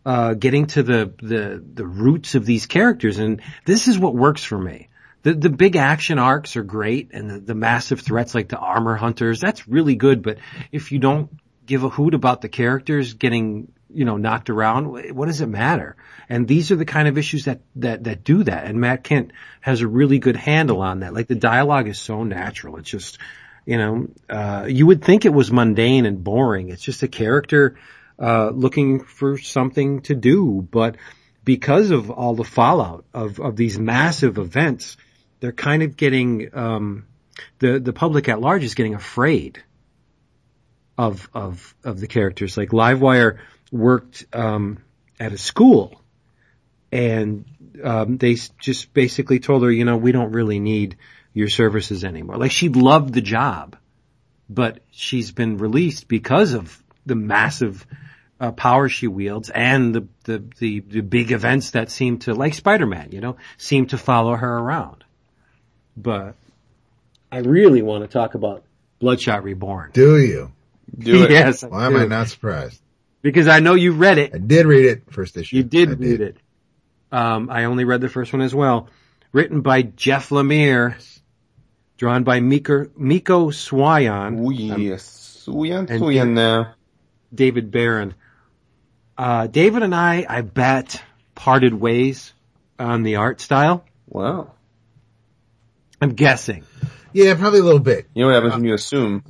uh, 0.05 0.35
getting 0.35 0.67
to 0.67 0.83
the 0.83 1.13
the 1.23 1.63
the 1.75 1.87
roots 1.87 2.35
of 2.35 2.45
these 2.45 2.67
characters, 2.67 3.19
and 3.19 3.43
this 3.65 3.87
is 3.87 3.99
what 3.99 4.15
works 4.17 4.43
for 4.43 4.59
me. 4.59 4.89
The 5.23 5.35
the 5.35 5.51
big 5.51 5.77
action 5.77 6.19
arcs 6.19 6.57
are 6.57 6.65
great, 6.65 7.11
and 7.13 7.31
the, 7.31 7.39
the 7.39 7.55
massive 7.55 8.01
threats 8.01 8.35
like 8.35 8.49
the 8.49 8.59
armor 8.59 8.97
hunters. 8.97 9.39
That's 9.39 9.69
really 9.69 9.95
good. 9.95 10.23
But 10.23 10.39
if 10.73 10.91
you 10.91 10.99
don't 10.99 11.31
give 11.67 11.85
a 11.85 11.89
hoot 11.89 12.15
about 12.15 12.41
the 12.41 12.49
characters 12.49 13.15
getting 13.15 13.71
you 13.93 14.05
know 14.05 14.17
knocked 14.17 14.51
around, 14.51 15.15
what 15.15 15.27
does 15.27 15.41
it 15.41 15.49
matter? 15.49 15.97
And 16.29 16.47
these 16.47 16.71
are 16.71 16.77
the 16.77 16.85
kind 16.85 17.09
of 17.09 17.19
issues 17.19 17.45
that 17.45 17.61
that 17.77 18.05
that 18.05 18.25
do 18.25 18.45
that. 18.45 18.67
And 18.67 18.81
Matt 18.81 19.05
Kindt 19.05 19.31
has 19.61 19.81
a 19.81 19.89
really 19.89 20.19
good 20.19 20.37
handle 20.37 20.81
on 20.83 21.01
that. 21.01 21.15
Like 21.15 21.29
the 21.29 21.35
dialogue 21.35 21.89
is 21.89 21.99
so 21.99 22.25
natural. 22.25 22.77
It's 22.77 22.91
just 22.91 23.19
you 23.67 23.77
know, 23.77 24.09
uh, 24.29 24.67
you 24.69 24.87
would 24.87 25.05
think 25.05 25.25
it 25.25 25.33
was 25.33 25.53
mundane 25.53 26.07
and 26.07 26.25
boring. 26.25 26.71
It's 26.71 26.83
just 26.83 27.03
a 27.03 27.09
character, 27.09 27.77
uh, 28.19 28.51
looking 28.51 29.05
for 29.05 29.39
something 29.39 30.01
to 30.03 30.15
do. 30.15 30.67
But 30.69 30.97
because 31.45 31.91
of 31.91 32.11
all 32.11 32.35
the 32.35 32.45
fallout 32.45 33.05
of, 33.15 33.39
of 33.39 33.57
these 33.57 33.79
massive 33.79 34.39
events, 34.39 34.97
they're 35.41 35.53
kind 35.53 35.83
of 35.83 35.97
getting, 35.97 36.51
um, 36.53 37.07
the, 37.59 37.79
the 37.79 37.93
public 37.93 38.29
at 38.29 38.41
large 38.41 38.65
is 38.65 38.75
getting 38.75 38.95
afraid 38.95 39.63
of, 40.99 41.29
of, 41.33 41.75
of 41.85 42.01
the 42.01 42.07
characters. 42.07 42.57
Like 42.57 42.71
Livewire 42.71 43.39
worked, 43.71 44.27
um, 44.33 44.79
at 45.19 45.33
a 45.33 45.39
school 45.39 46.01
and, 46.93 47.45
um, 47.83 48.17
they 48.17 48.37
just 48.59 48.93
basically 48.93 49.39
told 49.39 49.63
her, 49.63 49.71
you 49.71 49.85
know, 49.85 49.97
we 49.97 50.13
don't 50.13 50.33
really 50.33 50.59
need, 50.59 50.97
your 51.33 51.49
services 51.49 52.05
anymore. 52.05 52.37
Like 52.37 52.51
she 52.51 52.69
loved 52.69 53.15
the 53.15 53.21
job, 53.21 53.77
but 54.49 54.81
she's 54.91 55.33
been 55.33 55.59
released 55.59 56.09
because 56.09 56.55
of 56.55 56.83
the 57.07 57.15
massive 57.15 57.87
uh, 58.41 58.53
power 58.53 58.89
she 58.89 59.07
wields 59.07 59.51
and 59.51 59.95
the, 59.95 60.07
the, 60.25 60.45
the, 60.59 60.81
the 60.81 61.01
big 61.03 61.31
events 61.31 61.73
that 61.73 61.91
seem 61.91 62.19
to, 62.21 62.35
like 62.35 62.55
Spider-Man, 62.55 63.11
you 63.13 63.21
know, 63.21 63.37
seem 63.59 63.87
to 63.89 63.99
follow 63.99 64.35
her 64.35 64.59
around. 64.59 65.05
But 65.97 66.35
I 67.31 67.39
really 67.39 67.83
want 67.83 68.05
to 68.05 68.09
talk 68.09 68.35
about 68.35 68.65
Bloodshot 68.99 69.45
Reborn. 69.45 69.91
Do 69.93 70.19
you? 70.19 70.53
Do 70.99 71.25
it. 71.25 71.31
yes. 71.31 71.63
Why 71.63 71.87
am 71.87 71.97
I 71.97 72.07
not 72.07 72.29
surprised? 72.29 72.81
Because 73.23 73.49
I 73.49 73.61
know 73.61 73.75
you 73.75 73.93
read 73.93 74.19
it. 74.19 74.35
I 74.35 74.39
did 74.39 74.67
read 74.67 74.87
it 74.87 75.13
first 75.13 75.37
issue. 75.37 75.57
You 75.57 75.63
did 75.63 75.91
I 75.91 75.93
read 75.93 76.21
it. 76.21 76.37
Um, 77.13 77.51
I 77.51 77.65
only 77.65 77.85
read 77.85 78.01
the 78.01 78.09
first 78.09 78.33
one 78.33 78.41
as 78.43 78.55
well. 78.55 78.89
Written 79.33 79.61
by 79.61 79.83
Jeff 79.83 80.31
Lemire, 80.31 80.95
drawn 81.99 82.25
by 82.25 82.41
Mico, 82.41 82.87
Mico 82.97 83.51
Suayan, 83.51 84.41
Oh 84.45 84.51
yes. 84.51 85.45
Suayan, 85.47 85.91
And- 85.91 86.01
Suayan 86.03 86.33
now. 86.33 86.75
David 87.35 87.71
Baron. 87.71 88.15
Uh, 89.17 89.47
David 89.47 89.83
and 89.83 89.95
I, 89.95 90.25
I 90.29 90.41
bet, 90.41 91.03
parted 91.35 91.75
ways 91.75 92.33
on 92.79 93.03
the 93.03 93.17
art 93.17 93.41
style. 93.41 93.85
Wow. 94.09 94.53
I'm 96.01 96.15
guessing. 96.15 96.65
Yeah, 97.13 97.35
probably 97.35 97.61
a 97.61 97.63
little 97.65 97.79
bit. 97.81 98.07
You 98.15 98.23
know 98.23 98.29
what 98.29 98.35
happens 98.37 98.55
when 98.55 98.65
you 98.65 98.75
assume? 98.75 99.23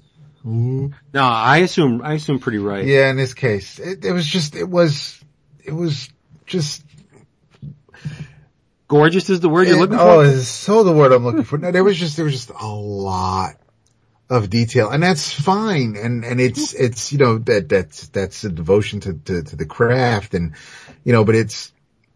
Mm-hmm. 0.44 0.88
No, 1.12 1.22
I 1.22 1.58
assume, 1.58 2.02
I 2.02 2.14
assume 2.14 2.38
pretty 2.38 2.58
right. 2.58 2.84
Yeah, 2.84 3.10
in 3.10 3.16
this 3.16 3.34
case, 3.34 3.78
it, 3.78 4.04
it 4.04 4.12
was 4.12 4.26
just, 4.26 4.56
it 4.56 4.68
was, 4.68 5.22
it 5.64 5.72
was 5.72 6.08
just. 6.46 6.84
Gorgeous 8.88 9.30
is 9.30 9.40
the 9.40 9.48
word 9.48 9.68
you're 9.68 9.78
looking 9.78 9.96
oh, 9.96 9.98
for? 9.98 10.10
Oh, 10.10 10.20
it's 10.20 10.48
so 10.48 10.82
the 10.82 10.92
word 10.92 11.12
I'm 11.12 11.24
looking 11.24 11.44
for. 11.44 11.58
No, 11.58 11.70
there 11.70 11.84
was 11.84 11.96
just, 11.96 12.16
there 12.16 12.24
was 12.24 12.34
just 12.34 12.50
a 12.50 12.66
lot 12.66 13.56
of 14.30 14.48
detail, 14.48 14.90
and 14.90 15.02
that's 15.02 15.32
fine. 15.32 15.96
And 15.96 16.24
and 16.24 16.40
it's 16.40 16.72
it's 16.72 17.12
you 17.12 17.18
know 17.18 17.38
that 17.38 17.68
that's 17.68 18.08
that's 18.08 18.44
a 18.44 18.48
devotion 18.48 19.00
to 19.00 19.14
to, 19.14 19.42
to 19.42 19.56
the 19.56 19.66
craft, 19.66 20.34
and 20.34 20.54
you 21.04 21.12
know, 21.12 21.24
but 21.24 21.34
it's 21.34 21.72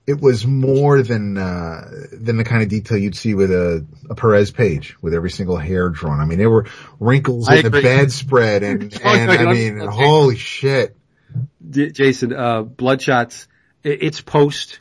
it 0.06 0.20
was 0.20 0.46
more 0.46 1.02
than 1.02 1.38
uh 1.38 1.88
than 2.12 2.36
the 2.36 2.44
kind 2.44 2.62
of 2.62 2.68
detail 2.68 2.98
you'd 2.98 3.16
see 3.16 3.34
with 3.34 3.50
a, 3.50 3.86
a 4.10 4.14
Perez 4.14 4.50
page 4.50 4.96
with 5.02 5.14
every 5.14 5.30
single 5.30 5.56
hair 5.56 5.88
drawn. 5.88 6.20
I 6.20 6.24
mean, 6.26 6.38
there 6.38 6.50
were 6.50 6.66
wrinkles 7.00 7.48
I 7.48 7.56
in 7.56 7.62
the 7.64 7.70
bedspread, 7.70 8.62
and 8.62 8.92
Oh, 9.04 9.08
and 9.08 9.30
I 9.30 9.52
mean, 9.52 9.78
don't- 9.78 9.88
holy 9.92 10.36
shit. 10.36 10.96
D- 11.68 11.90
Jason, 11.90 12.32
uh, 12.32 12.62
Bloodshot's, 12.62 13.48
it's 13.82 14.20
post 14.20 14.78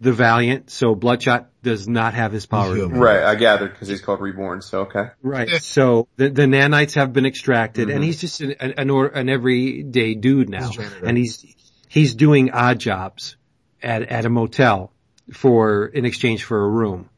the 0.00 0.12
Valiant, 0.12 0.70
so 0.70 0.94
Bloodshot 0.94 1.48
does 1.62 1.86
not 1.88 2.14
have 2.14 2.32
his 2.32 2.46
powers. 2.46 2.76
Human. 2.78 2.98
Right, 2.98 3.22
I 3.22 3.34
gathered 3.34 3.72
because 3.72 3.88
he's 3.88 4.00
called 4.00 4.20
Reborn, 4.20 4.62
so 4.62 4.82
okay. 4.82 5.10
Right. 5.22 5.48
So 5.62 6.08
the, 6.16 6.28
the 6.30 6.42
nanites 6.42 6.94
have 6.94 7.12
been 7.12 7.26
extracted 7.26 7.88
Mm-hmm. 7.88 7.94
and 7.96 8.04
he's 8.04 8.20
just 8.20 8.40
an, 8.40 8.52
an, 8.60 8.90
or, 8.90 9.06
an 9.08 9.28
everyday 9.28 10.14
dude 10.14 10.48
now. 10.48 10.70
He's. 10.70 10.92
And 11.04 11.16
he's, 11.18 11.44
he's 11.88 12.14
doing 12.14 12.50
odd 12.52 12.78
jobs 12.78 13.36
at, 13.82 14.02
at 14.02 14.24
a 14.24 14.30
motel 14.30 14.92
for, 15.32 15.86
in 15.86 16.04
exchange 16.04 16.44
for 16.44 16.64
a 16.64 16.68
room. 16.68 17.08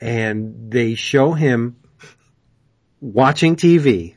And 0.00 0.70
they 0.70 0.94
show 0.94 1.32
him 1.32 1.76
watching 3.00 3.56
TV, 3.56 4.16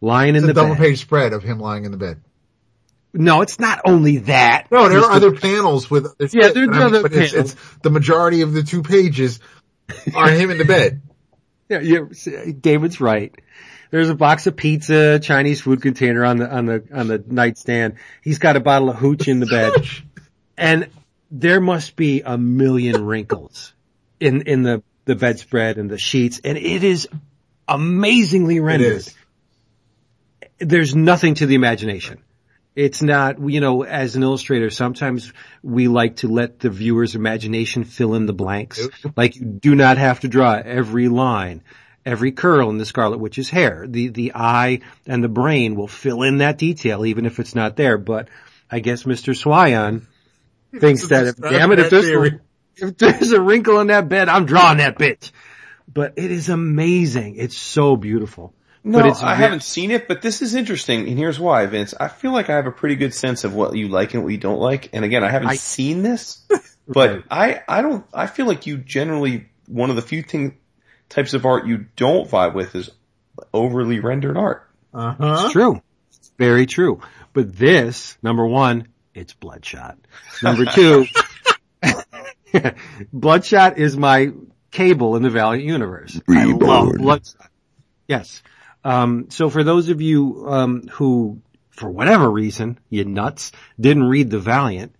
lying 0.00 0.34
It's 0.34 0.44
in 0.44 0.50
a 0.50 0.52
the 0.52 0.60
double 0.60 0.74
bed. 0.74 0.82
page 0.82 1.00
spread 1.00 1.32
of 1.32 1.42
him 1.42 1.58
lying 1.58 1.84
in 1.84 1.90
the 1.90 1.96
bed. 1.96 2.20
No, 3.14 3.40
it's 3.40 3.58
not 3.58 3.80
only 3.86 4.18
that. 4.18 4.66
No, 4.70 4.90
there 4.90 4.98
are 4.98 5.10
other 5.12 5.32
panels 5.32 5.90
with. 5.90 6.06
Yeah, 6.20 6.48
there 6.48 6.64
are 6.64 6.72
I 6.74 6.78
mean, 6.78 6.82
other 6.82 7.06
it's, 7.06 7.14
panels. 7.14 7.32
it's 7.52 7.54
the 7.82 7.88
majority 7.90 8.42
of 8.42 8.52
the 8.52 8.62
two 8.62 8.82
pages 8.82 9.40
are 10.14 10.28
him 10.30 10.50
in 10.50 10.58
the 10.58 10.64
bed. 10.64 11.02
Yeah, 11.68 11.80
yeah, 11.80 12.02
David's 12.60 13.00
right. 13.00 13.34
There's 13.90 14.08
a 14.08 14.14
box 14.14 14.46
of 14.46 14.54
pizza, 14.54 15.18
Chinese 15.18 15.60
food 15.60 15.82
container 15.82 16.24
on 16.24 16.36
the, 16.36 16.48
on 16.48 16.66
the, 16.66 16.84
on 16.94 17.08
the 17.08 17.24
nightstand. 17.26 17.94
He's 18.22 18.38
got 18.38 18.54
a 18.54 18.60
bottle 18.60 18.88
of 18.88 18.94
hooch 18.98 19.26
in 19.26 19.40
the 19.40 19.46
bed. 19.46 19.72
And 20.56 20.88
there 21.30 21.60
must 21.60 21.96
be 21.96 22.22
a 22.22 22.38
million 22.38 23.04
wrinkles 23.04 23.74
in, 24.20 24.42
in 24.42 24.62
the, 24.62 24.82
the 25.04 25.14
bedspread 25.14 25.78
and 25.78 25.90
the 25.90 25.98
sheets. 25.98 26.40
And 26.44 26.56
it 26.56 26.84
is 26.84 27.08
amazingly 27.68 28.60
rendered. 28.60 28.98
is. 28.98 29.14
There's 30.58 30.94
nothing 30.94 31.34
to 31.36 31.46
the 31.46 31.54
imagination. 31.54 32.22
It's 32.74 33.00
not, 33.00 33.40
you 33.40 33.60
know, 33.60 33.84
as 33.84 34.16
an 34.16 34.22
illustrator, 34.22 34.68
sometimes 34.68 35.32
we 35.62 35.88
like 35.88 36.16
to 36.16 36.28
let 36.28 36.58
the 36.58 36.68
viewer's 36.68 37.14
imagination 37.14 37.84
fill 37.84 38.14
in 38.14 38.26
the 38.26 38.34
blanks. 38.34 38.86
Like 39.16 39.36
you 39.36 39.46
do 39.46 39.74
not 39.74 39.96
have 39.96 40.20
to 40.20 40.28
draw 40.28 40.60
every 40.62 41.08
line, 41.08 41.62
every 42.04 42.32
curl 42.32 42.68
in 42.68 42.76
the 42.76 42.84
Scarlet 42.84 43.18
Witch's 43.18 43.48
hair. 43.48 43.86
The, 43.88 44.08
the 44.08 44.32
eye 44.34 44.80
and 45.06 45.24
the 45.24 45.28
brain 45.28 45.74
will 45.74 45.88
fill 45.88 46.22
in 46.22 46.38
that 46.38 46.58
detail 46.58 47.06
even 47.06 47.24
if 47.24 47.40
it's 47.40 47.54
not 47.54 47.76
there. 47.76 47.96
But 47.96 48.28
I 48.70 48.80
guess 48.80 49.04
Mr. 49.04 49.34
Suayan 49.34 50.06
thinks 50.80 51.08
that 51.08 51.26
if, 51.26 51.36
damn 51.36 51.72
it, 51.72 51.78
if 51.78 51.90
there's, 51.90 52.04
theory. 52.04 52.40
if 52.76 52.96
there's 52.96 53.32
a 53.32 53.40
wrinkle 53.40 53.80
in 53.80 53.88
that 53.88 54.08
bed, 54.08 54.28
I'm 54.28 54.46
drawing 54.46 54.78
that 54.78 54.98
bitch. 54.98 55.30
But 55.92 56.14
it 56.16 56.30
is 56.30 56.48
amazing. 56.48 57.36
It's 57.36 57.56
so 57.56 57.96
beautiful. 57.96 58.54
No, 58.84 59.00
but 59.00 59.08
it's 59.08 59.22
I 59.22 59.34
haven't 59.34 59.64
seen 59.64 59.90
it, 59.90 60.06
but 60.06 60.22
this 60.22 60.42
is 60.42 60.54
interesting, 60.54 61.08
and 61.08 61.18
here's 61.18 61.40
why, 61.40 61.66
Vince. 61.66 61.92
I 61.98 62.06
feel 62.06 62.30
like 62.32 62.48
I 62.50 62.54
have 62.54 62.66
a 62.66 62.70
pretty 62.72 62.94
good 62.94 63.12
sense 63.14 63.42
of 63.42 63.52
what 63.52 63.74
you 63.74 63.88
like 63.88 64.14
and 64.14 64.22
what 64.22 64.30
you 64.30 64.38
don't 64.38 64.60
like. 64.60 64.90
And 64.92 65.04
again, 65.04 65.24
I 65.24 65.30
haven't 65.30 65.48
I- 65.48 65.56
seen 65.56 66.02
this, 66.04 66.46
but 66.88 67.10
Right. 67.10 67.62
I, 67.68 67.78
I 67.78 67.82
don't, 67.82 68.04
I 68.14 68.28
feel 68.28 68.46
like 68.46 68.66
you 68.66 68.76
generally, 68.76 69.48
one 69.66 69.90
of 69.90 69.96
the 69.96 70.02
few 70.02 70.22
thing, 70.22 70.58
types 71.08 71.34
of 71.34 71.44
art 71.46 71.66
you 71.66 71.86
don't 71.96 72.30
vibe 72.30 72.54
with 72.54 72.76
is 72.76 72.90
overly 73.52 73.98
rendered 73.98 74.36
art. 74.36 74.68
Uh 74.94 75.14
huh. 75.14 75.42
It's 75.44 75.52
true. 75.52 75.82
It's 76.10 76.30
very 76.38 76.66
true. 76.66 77.00
But 77.32 77.56
this, 77.56 78.16
number 78.22 78.46
one, 78.46 78.86
it's 79.16 79.32
Bloodshot. 79.32 79.98
Number 80.42 80.66
two, 80.66 81.06
Bloodshot 83.12 83.78
is 83.78 83.96
my 83.96 84.32
cable 84.70 85.16
in 85.16 85.22
the 85.22 85.30
Valiant 85.30 85.64
universe. 85.64 86.20
I 86.28 86.44
love 86.44 86.92
Bloodshot. 86.94 87.50
Yes. 88.06 88.42
Um, 88.84 89.30
so 89.30 89.50
for 89.50 89.64
those 89.64 89.88
of 89.88 90.00
you 90.00 90.46
um, 90.48 90.82
who, 90.92 91.40
for 91.70 91.90
whatever 91.90 92.30
reason, 92.30 92.78
you 92.88 93.04
nuts, 93.04 93.50
didn't 93.80 94.04
read 94.04 94.30
the 94.30 94.38
Valiant, 94.38 94.94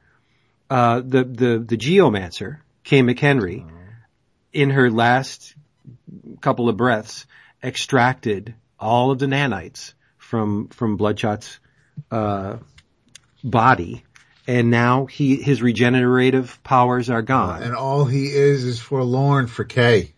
uh, 0.68 1.00
the 1.00 1.22
the 1.22 1.58
the 1.58 1.76
Geomancer, 1.76 2.58
Kay 2.82 3.02
McHenry, 3.02 3.70
in 4.52 4.70
her 4.70 4.90
last 4.90 5.54
couple 6.40 6.68
of 6.68 6.76
breaths, 6.76 7.26
extracted 7.62 8.54
all 8.80 9.12
of 9.12 9.18
the 9.18 9.26
nanites 9.26 9.94
from 10.18 10.68
from 10.68 10.96
Bloodshot's 10.96 11.60
uh, 12.10 12.56
body, 13.50 14.04
and 14.46 14.70
now 14.70 15.06
he 15.06 15.36
his 15.36 15.62
regenerative 15.62 16.58
powers 16.64 17.08
are 17.10 17.22
gone. 17.22 17.62
And 17.62 17.74
all 17.74 18.04
he 18.04 18.26
is 18.26 18.64
is 18.64 18.80
forlorn 18.80 19.46
for 19.46 19.64
Kay. 19.64 20.12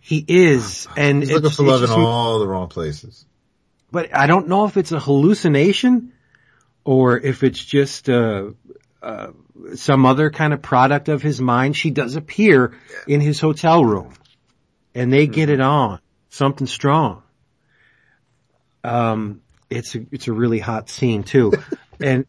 he 0.00 0.24
is, 0.26 0.86
and 0.96 1.20
He's 1.22 1.30
it's- 1.30 1.42
looking 1.42 1.56
for 1.56 1.62
love 1.72 1.82
in 1.84 1.90
all 1.90 2.38
the 2.38 2.46
wrong 2.46 2.68
places. 2.68 3.24
but 3.90 4.14
I 4.14 4.26
don't 4.26 4.48
know 4.48 4.64
if 4.66 4.76
it's 4.76 4.92
a 4.92 5.00
hallucination 5.00 6.12
or 6.84 7.18
if 7.18 7.42
it's 7.42 7.64
just 7.64 8.08
uh, 8.08 8.50
uh, 9.02 9.28
some 9.76 10.04
other 10.06 10.30
kind 10.30 10.52
of 10.52 10.60
product 10.62 11.08
of 11.08 11.22
his 11.22 11.40
mind. 11.40 11.76
She 11.76 11.90
does 11.90 12.16
appear 12.16 12.74
in 13.06 13.20
his 13.20 13.38
hotel 13.40 13.84
room, 13.84 14.12
and 14.94 15.12
they 15.12 15.26
get 15.28 15.48
it 15.48 15.60
on 15.60 16.00
something 16.30 16.66
strong. 16.66 17.22
Um, 18.84 19.42
it's 19.72 19.94
a, 19.94 20.06
it's 20.10 20.28
a 20.28 20.32
really 20.32 20.58
hot 20.58 20.88
scene 20.88 21.22
too. 21.22 21.52
and, 22.00 22.26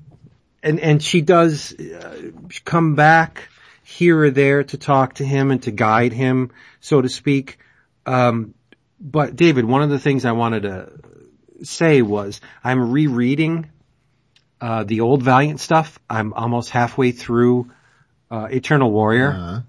and, 0.62 0.80
and 0.80 1.04
she 1.04 1.22
does 1.22 1.74
uh, 1.74 2.32
come 2.66 2.96
back 2.96 3.50
here 3.84 4.24
or 4.24 4.32
there 4.32 4.64
to 4.64 4.78
talk 4.78 5.16
to 5.16 5.26
him 5.26 5.52
and 5.52 5.62
to 5.64 5.72
guide 5.72 6.14
him, 6.14 6.52
so 6.80 7.02
to 7.02 7.10
speak. 7.10 7.60
Um, 8.06 8.54
but 9.00 9.36
David, 9.36 9.66
one 9.66 9.82
of 9.82 9.90
the 9.90 10.00
things 10.00 10.26
I 10.26 10.32
wanted 10.32 10.64
to 10.64 10.92
say 11.64 12.02
was 12.02 12.42
I'm 12.64 12.92
rereading 12.92 13.70
uh, 14.62 14.84
the 14.86 15.02
old 15.02 15.22
Valiant 15.22 15.60
stuff. 15.60 16.00
I'm 16.10 16.34
almost 16.34 16.70
halfway 16.70 17.12
through 17.12 17.72
uh, 18.32 18.48
Eternal 18.50 18.92
Warrior. 18.92 19.32
Uh, 19.32 19.62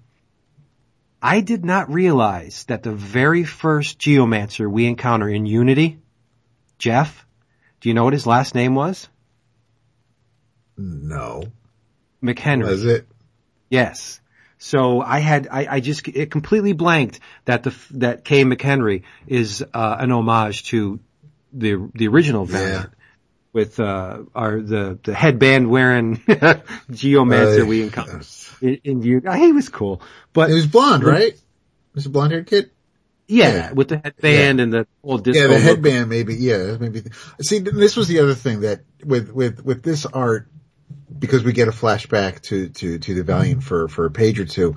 I 1.21 1.41
did 1.41 1.65
not 1.65 1.91
realize 1.91 2.63
that 2.65 2.83
the 2.83 2.91
very 2.91 3.43
first 3.43 3.99
Geomancer 3.99 4.69
we 4.69 4.85
encounter 4.85 5.27
in 5.27 5.45
Unity, 5.45 5.99
Jeff, 6.77 7.24
do 7.85 7.89
you 7.89 7.93
know 7.93 8.03
what 8.03 8.13
his 8.13 8.25
last 8.25 8.55
name 8.55 8.73
was? 8.73 9.07
no. 10.75 11.43
McHenry. 12.23 12.65
Was 12.65 12.83
it? 12.83 13.07
Yes. 13.69 14.19
So 14.57 15.01
I 15.01 15.19
had, 15.19 15.47
I, 15.51 15.67
I 15.69 15.79
just, 15.81 16.07
it 16.07 16.31
completely 16.31 16.73
blanked 16.73 17.19
that 17.45 17.61
the, 17.61 17.75
that 17.91 18.25
Kay 18.25 18.43
McHenry 18.43 19.03
is, 19.27 19.63
uh, 19.71 19.97
an 19.99 20.11
homage 20.11 20.63
to 20.69 20.99
the, 21.53 21.87
the 21.93 22.07
original 22.07 22.45
Valiant. 22.45 22.89
With, 23.53 23.79
uh, 23.79 24.23
our, 24.33 24.61
the, 24.61 24.97
the 25.03 25.13
headband 25.13 25.69
wearing 25.69 26.17
Geomancer 26.89 27.61
Uh, 27.61 27.65
we 27.67 27.83
encountered 27.83 28.25
in, 28.61 28.79
in 28.83 29.01
view. 29.03 29.21
He 29.31 29.51
was 29.51 29.69
cool. 29.69 30.01
But 30.33 30.49
he 30.49 30.55
was 30.55 30.65
blonde, 30.65 31.03
right? 31.03 31.39
Was 31.93 32.07
it 32.07 32.09
blonde 32.09 32.31
haired 32.31 32.47
kid? 32.47 32.71
Yeah, 33.27 33.53
yeah. 33.53 33.71
with 33.71 33.87
the 33.87 33.97
headband 33.97 34.59
and 34.59 34.71
the 34.71 34.87
whole 35.03 35.17
disco. 35.17 35.41
Yeah, 35.41 35.47
the 35.47 35.53
look. 35.53 35.63
headband 35.63 36.09
maybe. 36.09 36.35
Yeah, 36.35 36.77
maybe. 36.79 37.03
See, 37.41 37.59
this 37.59 37.95
was 37.95 38.07
the 38.07 38.19
other 38.19 38.35
thing 38.35 38.61
that 38.61 38.81
with 39.03 39.31
with 39.31 39.65
with 39.65 39.81
this 39.81 40.05
art, 40.05 40.47
because 41.17 41.43
we 41.43 41.51
get 41.53 41.67
a 41.67 41.71
flashback 41.71 42.41
to 42.43 42.69
to 42.69 42.99
to 42.99 43.13
the 43.15 43.23
Valiant 43.23 43.63
for 43.63 43.87
for 43.87 44.05
a 44.05 44.11
page 44.11 44.39
or 44.39 44.45
two. 44.45 44.75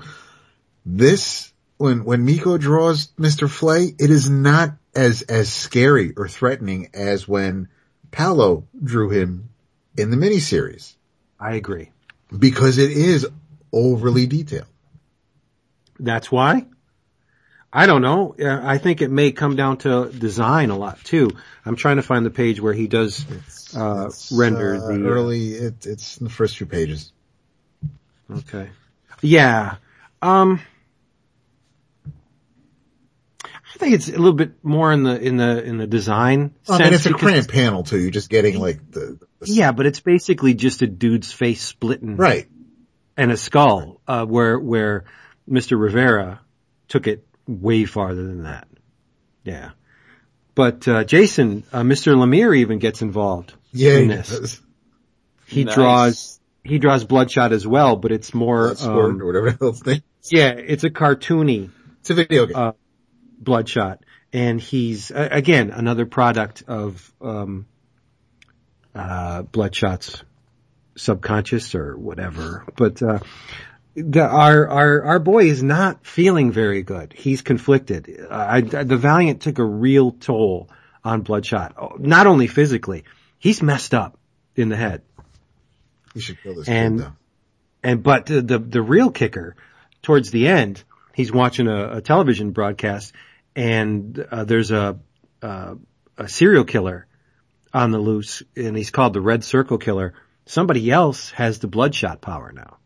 This 0.87 1.53
when 1.77 2.05
when 2.05 2.25
Mico 2.25 2.57
draws 2.57 3.13
Mister 3.19 3.49
Flay, 3.49 3.95
it 3.99 4.11
is 4.11 4.31
not 4.31 4.77
as 4.95 5.23
as 5.23 5.53
scary 5.53 6.15
or 6.17 6.27
threatening 6.27 6.89
as 6.95 7.29
when 7.29 7.69
Paolo 8.11 8.67
drew 8.83 9.11
him 9.11 9.51
in 9.97 10.11
the 10.11 10.17
miniseries 10.17 10.95
I 11.39 11.55
agree. 11.57 11.91
because 12.37 12.79
it 12.79 12.91
is 12.93 13.27
overly 13.73 14.27
detailed. 14.27 14.67
That's 16.01 16.33
why? 16.33 16.67
I 17.79 17.87
don't 17.87 18.03
know. 18.03 18.35
Uh, 18.37 18.61
I 18.61 18.79
think 18.79 19.03
it 19.03 19.11
may 19.11 19.31
come 19.31 19.55
down 19.55 19.77
to 19.79 20.11
design 20.11 20.71
a 20.71 20.77
lot 20.77 20.99
too. 21.05 21.31
I'm 21.65 21.77
trying 21.77 21.97
to 21.97 22.03
find 22.03 22.27
the 22.27 22.31
page 22.31 22.61
where 22.61 22.73
he 22.73 22.89
does 22.89 23.25
uh, 23.77 24.07
It's, 24.07 24.33
render 24.33 24.75
uh, 24.75 24.89
the 24.89 25.07
early. 25.07 25.53
It, 25.53 25.87
it's 25.87 26.17
in 26.17 26.25
the 26.25 26.31
first 26.31 26.57
few 26.57 26.67
pages. 26.67 27.13
Okay. 28.29 28.69
Yeah. 29.21 29.77
Um 30.21 30.61
I 32.05 33.79
think 33.79 33.95
it's 33.95 34.09
a 34.09 34.13
little 34.13 34.33
bit 34.33 34.65
more 34.65 34.93
in 34.93 35.05
the 35.05 35.21
in 35.21 35.37
the 35.37 35.63
in 35.63 35.79
the 35.79 35.87
design 35.87 36.57
I 36.69 36.79
mean, 36.79 36.93
it's 36.95 37.07
a 37.07 37.13
cramped 37.13 37.53
panel 37.53 37.85
too. 37.85 38.01
You're 38.01 38.11
just 38.11 38.29
getting 38.29 38.59
like 38.59 38.91
the, 38.91 39.21
the 39.39 39.47
Yeah, 39.53 39.71
but 39.71 39.87
it's 39.87 40.01
basically 40.01 40.55
just 40.55 40.83
a 40.83 40.89
dude's 40.89 41.33
face 41.33 41.63
splitting 41.63 42.17
right. 42.17 42.49
and 43.17 43.31
a 43.31 43.37
skull, 43.37 44.01
uh, 44.09 44.25
where 44.25 44.59
where 44.59 45.05
Mr. 45.49 45.81
Rivera 45.81 46.41
took 46.89 47.07
it 47.07 47.28
way 47.49 47.85
farther 47.87 48.25
than 48.27 48.45
that. 48.45 48.69
Yeah. 49.43 49.71
But 50.55 50.87
uh, 50.87 51.03
Jason, 51.05 51.65
uh, 51.73 51.81
Mr. 51.83 52.15
Lemire 52.15 52.57
even 52.59 52.79
gets 52.79 53.03
involved 53.03 53.55
Yeah, 53.73 53.95
in 53.97 54.11
he 54.11 54.17
this. 54.17 54.29
does. 54.39 54.61
He 55.47 55.65
Nice. 55.65 55.75
draws 55.75 56.41
he 56.65 56.79
draws 56.79 57.05
Bloodshot 57.05 57.53
as 57.53 57.67
well, 57.67 57.97
but 57.97 58.13
it's 58.13 58.35
more 58.35 58.69
Bloodsport 58.73 59.11
um, 59.15 59.23
or 59.23 59.27
whatever 59.27 59.57
else 59.65 59.81
thing. 59.81 60.03
yeah, 60.31 60.51
it's 60.51 60.85
a 60.85 60.91
cartoony 60.91 61.71
It's 62.01 62.11
a 62.11 62.15
video 62.15 62.45
game. 62.47 62.57
Uh, 62.57 62.73
Bloodshot, 63.41 64.05
and 64.33 64.61
he's 64.61 65.11
uh, 65.11 65.29
again 65.31 65.71
another 65.71 66.05
product 66.05 66.65
of 66.69 67.11
um, 67.23 67.67
uh, 68.95 69.43
Bloodshot's 69.43 70.23
subconscious 70.97 71.75
or 71.75 71.97
whatever. 71.97 72.67
But 72.77 73.01
uh, 73.03 73.21
the, 74.03 74.23
our 74.23 74.69
our 74.69 75.03
our 75.03 75.19
boy 75.19 75.47
is 75.47 75.63
not 75.63 76.07
feeling 76.07 76.53
very 76.53 76.83
good. 76.83 77.13
He's 77.13 77.43
conflicted. 77.43 78.27
Uh, 78.31 78.35
I, 78.35 78.61
the 78.61 78.97
Valiant 78.97 79.43
took 79.43 79.59
a 79.59 79.65
real 79.65 80.13
toll 80.13 80.69
on 81.05 81.23
Bloodshot, 81.23 82.01
not 82.01 82.27
only 82.27 82.47
physically. 82.47 83.05
He's 83.39 83.63
messed 83.63 83.95
up 83.95 84.19
in 84.57 84.69
the 84.69 84.77
head. 84.77 85.03
you 86.15 86.21
should 86.21 86.43
kill 86.43 86.55
this 86.57 86.69
and- 86.69 86.99
kid 86.99 87.07
though. 87.07 87.13
And 87.83 88.03
but 88.03 88.27
the 88.27 88.43
the, 88.43 88.59
the 88.59 88.83
real 88.83 89.11
kicker 89.11 89.55
towards 90.03 90.31
the 90.33 90.49
end, 90.49 90.83
he's 91.15 91.31
watching 91.31 91.69
a, 91.69 91.99
a 91.99 92.01
television 92.01 92.51
broadcast, 92.51 93.13
and 93.55 94.19
uh, 94.19 94.43
there's 94.45 94.73
a, 94.73 94.99
a 95.43 95.77
a 96.17 96.29
serial 96.29 96.65
killer 96.65 97.07
on 97.73 97.93
the 97.93 97.99
loose, 98.01 98.43
and 98.57 98.77
he's 98.77 98.91
called 98.91 99.13
the 99.13 99.21
Red 99.21 99.45
Circle 99.45 99.79
Killer. 99.79 100.15
Somebody 100.47 100.91
else 100.91 101.31
has 101.31 101.61
the 101.61 101.69
Bloodshot 101.69 102.21
power 102.21 102.51
now, 102.53 102.78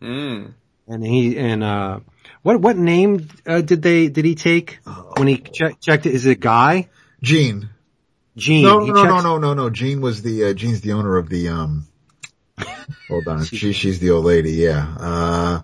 Mm. 0.00 0.54
and 0.88 1.06
he 1.06 1.38
and 1.38 1.64
uh, 1.64 2.00
what 2.42 2.60
what 2.60 2.76
name 2.76 3.28
uh, 3.46 3.60
did 3.60 3.82
they 3.82 4.08
did 4.08 4.24
he 4.24 4.34
take 4.34 4.78
when 5.16 5.28
he 5.28 5.38
che- 5.38 5.76
checked 5.80 6.06
it? 6.06 6.14
Is 6.14 6.26
it 6.26 6.40
Guy? 6.40 6.88
Gene. 7.22 7.70
Gene. 8.36 8.64
No, 8.64 8.80
no, 8.80 8.86
no, 8.86 9.02
checks- 9.02 9.24
no, 9.24 9.38
no, 9.38 9.54
no. 9.54 9.70
Gene 9.70 10.00
was 10.00 10.22
the, 10.22 10.44
uh, 10.44 10.52
Gene's 10.52 10.82
the 10.82 10.92
owner 10.92 11.16
of 11.16 11.28
the, 11.28 11.48
um, 11.48 11.86
hold 13.08 13.26
on. 13.28 13.44
She, 13.44 13.72
she's 13.72 13.98
the 13.98 14.10
old 14.10 14.24
lady. 14.24 14.52
Yeah. 14.52 14.94
Uh, 14.98 15.60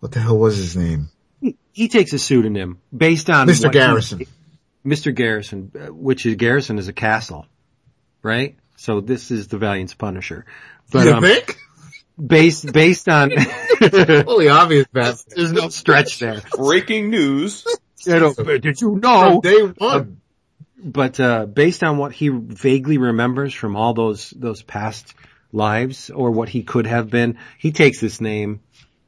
what 0.00 0.12
the 0.12 0.20
hell 0.20 0.38
was 0.38 0.56
his 0.56 0.76
name? 0.76 1.08
He, 1.40 1.56
he 1.72 1.88
takes 1.88 2.12
a 2.12 2.18
pseudonym 2.18 2.80
based 2.94 3.30
on 3.30 3.46
Mr. 3.46 3.70
Garrison. 3.70 4.26
Mr. 4.84 5.14
Garrison, 5.14 5.70
uh, 5.74 5.92
which 5.92 6.26
is 6.26 6.36
Garrison 6.36 6.78
is 6.78 6.88
a 6.88 6.92
castle, 6.92 7.46
right? 8.22 8.56
So 8.76 9.00
this 9.00 9.30
is 9.30 9.48
the 9.48 9.58
Valiant's 9.58 9.94
Punisher. 9.94 10.46
But 10.90 11.06
you 11.06 11.12
um, 11.14 11.22
think? 11.22 11.58
Based 12.24 12.72
based 12.72 13.08
on 13.08 13.30
Fully 13.78 14.48
obvious, 14.48 14.86
Pat. 14.92 15.16
there's 15.28 15.52
no 15.52 15.68
stretch 15.68 16.18
there. 16.18 16.42
Breaking 16.56 17.10
news. 17.10 17.64
You 18.04 18.20
know, 18.20 18.32
did 18.34 18.80
you 18.80 18.92
From 18.92 19.00
know? 19.00 19.40
day 19.40 19.60
one. 19.78 20.20
But 20.82 21.18
uh, 21.18 21.46
based 21.46 21.82
on 21.82 21.98
what 21.98 22.12
he 22.12 22.28
vaguely 22.28 22.98
remembers 22.98 23.52
from 23.54 23.74
all 23.76 23.94
those 23.94 24.30
those 24.30 24.62
past 24.62 25.14
lives, 25.52 26.10
or 26.10 26.30
what 26.30 26.48
he 26.48 26.62
could 26.62 26.86
have 26.86 27.10
been, 27.10 27.38
he 27.58 27.72
takes 27.72 28.00
this 28.00 28.20
name, 28.20 28.60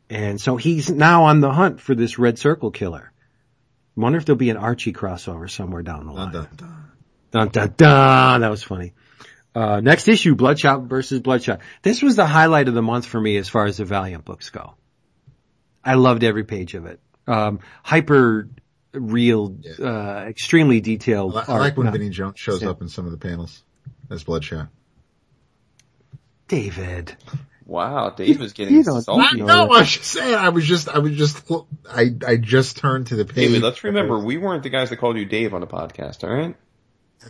and 0.08 0.40
so 0.40 0.56
he's 0.56 0.90
now 0.90 1.24
on 1.24 1.40
the 1.40 1.52
hunt 1.52 1.80
for 1.80 1.94
this 1.94 2.18
Red 2.18 2.38
Circle 2.38 2.72
Killer. 2.72 3.12
Wonder 3.96 4.18
if 4.18 4.24
there'll 4.24 4.36
be 4.38 4.50
an 4.50 4.56
Archie 4.56 4.92
crossover 4.92 5.48
somewhere 5.50 5.82
down 5.82 6.06
the 6.06 6.12
line. 6.12 6.32
Dun, 6.32 6.48
dun, 6.56 6.56
dun. 6.56 6.90
Dun 7.32 7.48
dun 7.50 7.74
dun. 7.76 8.40
That 8.40 8.50
was 8.50 8.62
funny. 8.64 8.92
Uh, 9.54 9.80
next 9.80 10.06
issue, 10.08 10.34
Bloodshot 10.34 10.82
versus 10.84 11.20
Bloodshot. 11.20 11.60
This 11.82 12.02
was 12.02 12.16
the 12.16 12.26
highlight 12.26 12.68
of 12.68 12.74
the 12.74 12.82
month 12.82 13.06
for 13.06 13.20
me 13.20 13.36
as 13.36 13.48
far 13.48 13.66
as 13.66 13.78
the 13.78 13.84
Valiant 13.84 14.24
books 14.24 14.50
go. 14.50 14.74
I 15.84 15.94
loved 15.94 16.22
every 16.24 16.44
page 16.44 16.74
of 16.74 16.86
it. 16.86 17.00
Um, 17.26 17.60
hyper 17.82 18.48
real, 18.92 19.56
uh, 19.80 20.24
extremely 20.28 20.80
detailed 20.80 21.36
I, 21.36 21.40
I 21.40 21.44
art. 21.46 21.60
like 21.62 21.76
when 21.76 21.86
Not- 21.86 21.92
Vinny 21.94 22.10
Jones 22.10 22.38
shows 22.38 22.62
Yeah. 22.62 22.70
up 22.70 22.80
in 22.82 22.88
some 22.88 23.06
of 23.06 23.12
the 23.12 23.18
panels 23.18 23.62
as 24.10 24.22
Bloodshot. 24.24 24.68
David. 26.48 27.16
Wow, 27.66 28.10
Dave 28.10 28.40
is 28.40 28.52
getting 28.52 28.74
You 28.74 28.82
don't- 28.82 29.02
salty. 29.02 29.36
you 29.38 29.44
I 29.44 29.46
know 29.46 29.64
know, 29.64 29.66
was 29.66 29.88
just 29.90 30.04
saying, 30.10 30.34
I 30.34 30.48
was 30.48 30.64
just, 30.66 30.88
I 30.88 30.98
was 30.98 31.16
just, 31.16 31.48
I, 31.88 32.10
I 32.26 32.36
just 32.36 32.78
turned 32.78 33.08
to 33.08 33.16
the 33.16 33.24
page. 33.24 33.36
David, 33.48 33.62
let's 33.62 33.84
remember, 33.84 34.18
we 34.18 34.38
weren't 34.38 34.64
the 34.64 34.70
guys 34.70 34.90
that 34.90 34.96
called 34.96 35.16
you 35.16 35.24
Dave 35.24 35.54
on 35.54 35.60
the 35.60 35.68
podcast, 35.68 36.24
alright? 36.24 36.56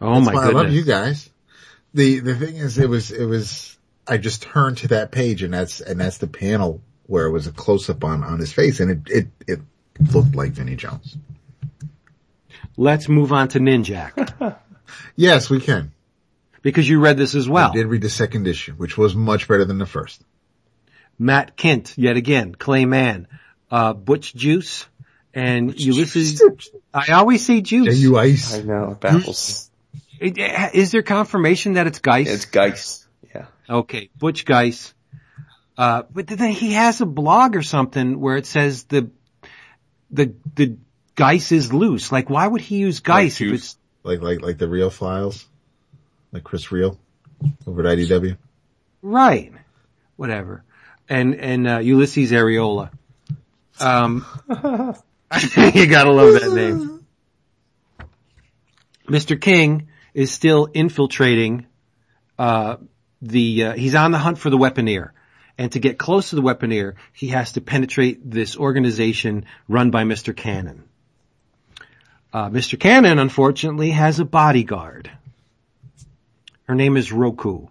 Oh 0.00 0.14
That's 0.14 0.26
my 0.26 0.34
why 0.34 0.46
I 0.46 0.50
love 0.50 0.70
you 0.70 0.82
guys. 0.82 1.28
The, 1.94 2.20
the 2.20 2.34
thing 2.34 2.56
is, 2.56 2.78
it 2.78 2.88
was, 2.88 3.10
it 3.10 3.24
was, 3.24 3.76
I 4.06 4.16
just 4.18 4.42
turned 4.42 4.78
to 4.78 4.88
that 4.88 5.10
page 5.12 5.42
and 5.42 5.52
that's, 5.52 5.80
and 5.80 6.00
that's 6.00 6.18
the 6.18 6.26
panel 6.28 6.80
where 7.06 7.26
it 7.26 7.30
was 7.32 7.46
a 7.46 7.52
close 7.52 7.90
up 7.90 8.04
on, 8.04 8.22
on 8.22 8.38
his 8.38 8.52
face 8.52 8.78
and 8.80 8.90
it, 8.90 9.00
it, 9.10 9.28
it 9.46 9.60
looked 10.12 10.34
like 10.36 10.52
Vinny 10.52 10.76
Jones. 10.76 11.16
Let's 12.76 13.08
move 13.08 13.32
on 13.32 13.48
to 13.48 13.58
Ninjak 13.58 14.56
Yes, 15.16 15.50
we 15.50 15.60
can. 15.60 15.92
because 16.62 16.88
you 16.88 17.00
read 17.00 17.16
this 17.16 17.34
as 17.34 17.48
well. 17.48 17.70
I 17.70 17.74
did 17.74 17.86
read 17.86 18.02
the 18.02 18.10
second 18.10 18.46
issue, 18.46 18.72
which 18.74 18.96
was 18.96 19.14
much 19.14 19.48
better 19.48 19.64
than 19.64 19.78
the 19.78 19.86
first. 19.86 20.22
Matt 21.18 21.56
Kindt, 21.56 21.94
yet 21.96 22.16
again, 22.16 22.54
Clay 22.54 22.84
Mann, 22.86 23.28
uh, 23.70 23.92
Butch 23.92 24.34
Juice, 24.34 24.86
and 25.34 25.78
Ulysses. 25.78 26.42
I 26.94 27.12
always 27.12 27.44
say 27.44 27.60
Juice. 27.60 27.98
you 27.98 28.16
ice. 28.18 28.54
I 28.54 28.62
know, 28.62 28.92
it 28.92 29.00
baffles 29.00 29.50
It- 29.66 29.69
Is 30.20 30.92
there 30.92 31.02
confirmation 31.02 31.74
that 31.74 31.86
it's 31.86 31.98
Geist? 31.98 32.30
It's 32.30 32.44
Geist. 32.44 33.06
Yeah. 33.34 33.46
Okay, 33.68 34.10
Butch 34.16 34.44
Geist. 34.44 34.94
Uh, 35.78 36.02
but 36.12 36.26
then 36.26 36.50
he 36.50 36.72
has 36.72 37.00
a 37.00 37.06
blog 37.06 37.56
or 37.56 37.62
something 37.62 38.20
where 38.20 38.36
it 38.36 38.44
says 38.44 38.84
the, 38.84 39.10
the, 40.10 40.34
the 40.54 40.76
Geis 41.14 41.52
is 41.52 41.72
loose. 41.72 42.12
Like, 42.12 42.28
why 42.28 42.46
would 42.46 42.60
he 42.60 42.76
use 42.76 43.00
Geis 43.00 43.40
if 43.40 43.52
it's 43.52 43.76
Like, 44.02 44.20
like, 44.20 44.42
like 44.42 44.58
the 44.58 44.68
real 44.68 44.90
files? 44.90 45.46
Like 46.32 46.44
Chris 46.44 46.66
Ryall 46.66 46.98
over 47.66 47.86
at 47.86 47.98
IDW? 47.98 48.36
right? 49.02 49.52
Whatever. 50.16 50.62
And 51.08 51.34
and 51.34 51.66
uh, 51.66 51.78
Ulysses 51.78 52.30
Arreola. 52.30 52.90
Um, 53.80 54.26
you 54.48 55.86
gotta 55.86 56.12
love 56.12 56.34
that 56.34 56.52
name. 56.54 57.06
Mr. 59.08 59.40
King 59.40 59.88
is 60.14 60.30
still 60.32 60.68
infiltrating. 60.72 61.66
Uh, 62.38 62.76
the 63.22 63.64
uh, 63.64 63.72
he's 63.74 63.94
on 63.94 64.12
the 64.12 64.18
hunt 64.18 64.38
for 64.38 64.50
the 64.50 64.58
weaponeer. 64.58 65.10
And 65.58 65.70
to 65.72 65.78
get 65.78 65.98
close 65.98 66.30
to 66.30 66.36
the 66.36 66.42
weaponeer, 66.42 66.94
he 67.12 67.28
has 67.28 67.52
to 67.52 67.60
penetrate 67.60 68.30
this 68.30 68.56
organization 68.56 69.44
run 69.68 69.90
by 69.90 70.04
Mr. 70.04 70.34
Kannon. 70.34 70.84
Uh, 72.32 72.48
Mr. 72.48 72.78
Kannon, 72.78 73.18
unfortunately, 73.18 73.90
has 73.90 74.20
a 74.20 74.24
bodyguard. 74.24 75.10
Her 76.62 76.74
name 76.74 76.96
is 76.96 77.12
Roku. 77.12 77.66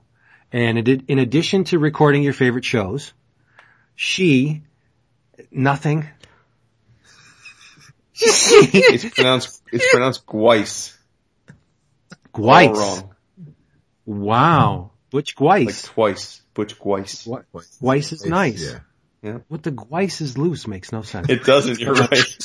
And 0.51 0.87
in 0.87 1.19
addition 1.19 1.63
to 1.65 1.79
recording 1.79 2.21
your 2.21 2.33
favorite 2.33 2.65
shows, 2.65 3.13
she, 3.95 4.63
nothing. 5.51 6.07
It's 8.21 9.15
pronounced, 9.15 9.63
it's 9.71 9.89
pronounced 9.89 10.25
Gwice. 10.25 10.93
All 12.33 12.73
wrong. 12.73 13.15
Wow. 14.05 14.91
Butch 15.11 15.39
Like 15.39 15.67
Gwice. 15.67 15.85
twice. 15.85 16.41
Butch 16.53 16.79
Gwice. 16.79 17.25
What? 17.27 17.45
Gwice 17.53 18.11
is 18.13 18.25
nice. 18.25 18.75
Yeah. 19.21 19.39
What 19.47 19.63
the 19.63 19.71
Gwice 19.71 20.21
is 20.21 20.37
loose 20.37 20.67
makes 20.67 20.91
no 20.91 21.01
sense. 21.01 21.27
It 21.29 21.43
doesn't, 21.43 21.79
you're 21.79 21.93
right. 21.95 22.37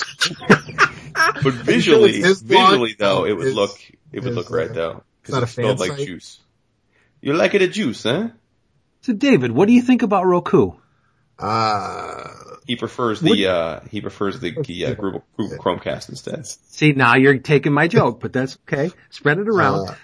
but 1.43 1.55
visually, 1.55 2.21
His 2.21 2.43
blog- 2.43 2.71
visually 2.71 2.97
though, 2.99 3.25
it 3.27 3.33
would 3.37 3.47
his- 3.47 3.55
look, 3.55 3.79
it 4.13 4.25
would 4.25 4.35
look 4.35 4.51
right 4.51 4.73
though. 4.73 5.05
it's 5.23 5.31
not 5.31 5.41
Cause 5.43 5.57
a 5.57 5.61
it 5.61 5.65
smelled 5.65 5.79
fan 5.79 5.89
like 5.89 5.99
site? 5.99 6.07
juice. 6.09 6.41
You 7.21 7.35
like 7.35 7.55
it 7.55 7.63
a 7.63 7.69
juice, 7.69 8.03
huh? 8.03 8.29
So 9.03 9.13
David, 9.13 9.53
what 9.53 9.67
do 9.67 9.73
you 9.75 9.83
think 9.83 10.03
about 10.03 10.27
Roku? 10.27 10.73
Uh, 11.39 12.29
He 12.67 12.77
prefers 12.77 13.21
Would- 13.23 13.37
the, 13.37 13.47
uh, 13.49 13.81
he 13.91 14.01
prefers 14.01 14.41
the, 14.41 14.53
the 14.63 14.87
uh, 14.87 14.95
Google, 14.95 15.25
Google 15.37 15.59
Chromecast 15.59 16.09
instead. 16.09 16.47
See, 16.47 16.93
now 16.93 17.17
you're 17.17 17.39
taking 17.39 17.73
my 17.73 17.89
joke, 17.89 18.21
but 18.21 18.33
that's 18.33 18.57
okay. 18.67 18.91
Spread 19.11 19.39
it 19.39 19.49
around. 19.49 19.91
uh, 19.91 19.95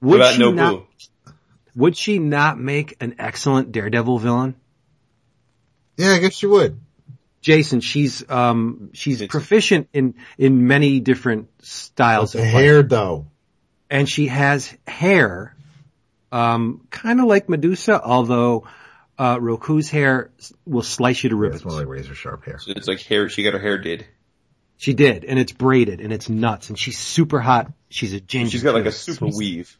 would 0.00 0.20
about 0.20 0.32
she 0.34 0.38
no 0.40 0.50
not, 0.52 0.72
boo? 0.74 1.32
would 1.76 1.96
she 1.96 2.18
not 2.18 2.58
make 2.58 2.96
an 3.00 3.16
excellent 3.18 3.72
Daredevil 3.72 4.18
villain? 4.20 4.54
yeah, 5.96 6.12
I 6.12 6.18
guess 6.18 6.34
she 6.34 6.46
would. 6.46 6.78
Jason, 7.40 7.80
she's, 7.80 8.28
um, 8.30 8.90
she's 8.94 9.20
It's- 9.20 9.30
proficient 9.30 9.88
in, 9.92 10.14
in 10.38 10.66
many 10.66 11.00
different 11.00 11.48
styles 11.64 12.34
of 12.34 12.40
fight. 12.40 12.48
hair 12.50 12.82
though. 12.82 13.26
and 13.90 14.08
she 14.08 14.26
has 14.28 14.72
hair, 14.86 15.54
um, 16.32 16.86
kind 16.90 17.20
of 17.20 17.26
like 17.26 17.48
Medusa, 17.48 18.02
although, 18.02 18.66
uh, 19.18 19.38
Roku's 19.38 19.90
hair 19.90 20.30
will 20.64 20.82
slice 20.82 21.22
you 21.24 21.30
to 21.30 21.36
Yeah, 21.36 21.42
ribbons. 21.42 21.62
it's 21.62 21.70
more 21.70 21.78
like 21.78 21.88
razor 21.88 22.14
sharp 22.14 22.44
hair. 22.44 22.58
So 22.58 22.72
it's 22.76 22.86
like 22.88 23.00
hair, 23.00 23.28
she 23.28 23.42
got 23.42 23.52
her 23.54 23.58
hair 23.58 23.78
did. 23.78 24.06
She 24.76 24.94
did, 24.94 25.24
and 25.24 25.38
it's 25.40 25.50
braided, 25.52 26.00
and 26.00 26.12
it's 26.12 26.28
nuts, 26.28 26.68
and 26.68 26.78
she's 26.78 26.96
super 26.98 27.40
hot. 27.40 27.72
She's 27.88 28.12
a 28.12 28.20
ginger. 28.20 28.52
She's 28.52 28.62
got 28.62 28.74
like 28.74 28.86
a 28.86 28.92
super 28.92 29.26
weave. 29.26 29.76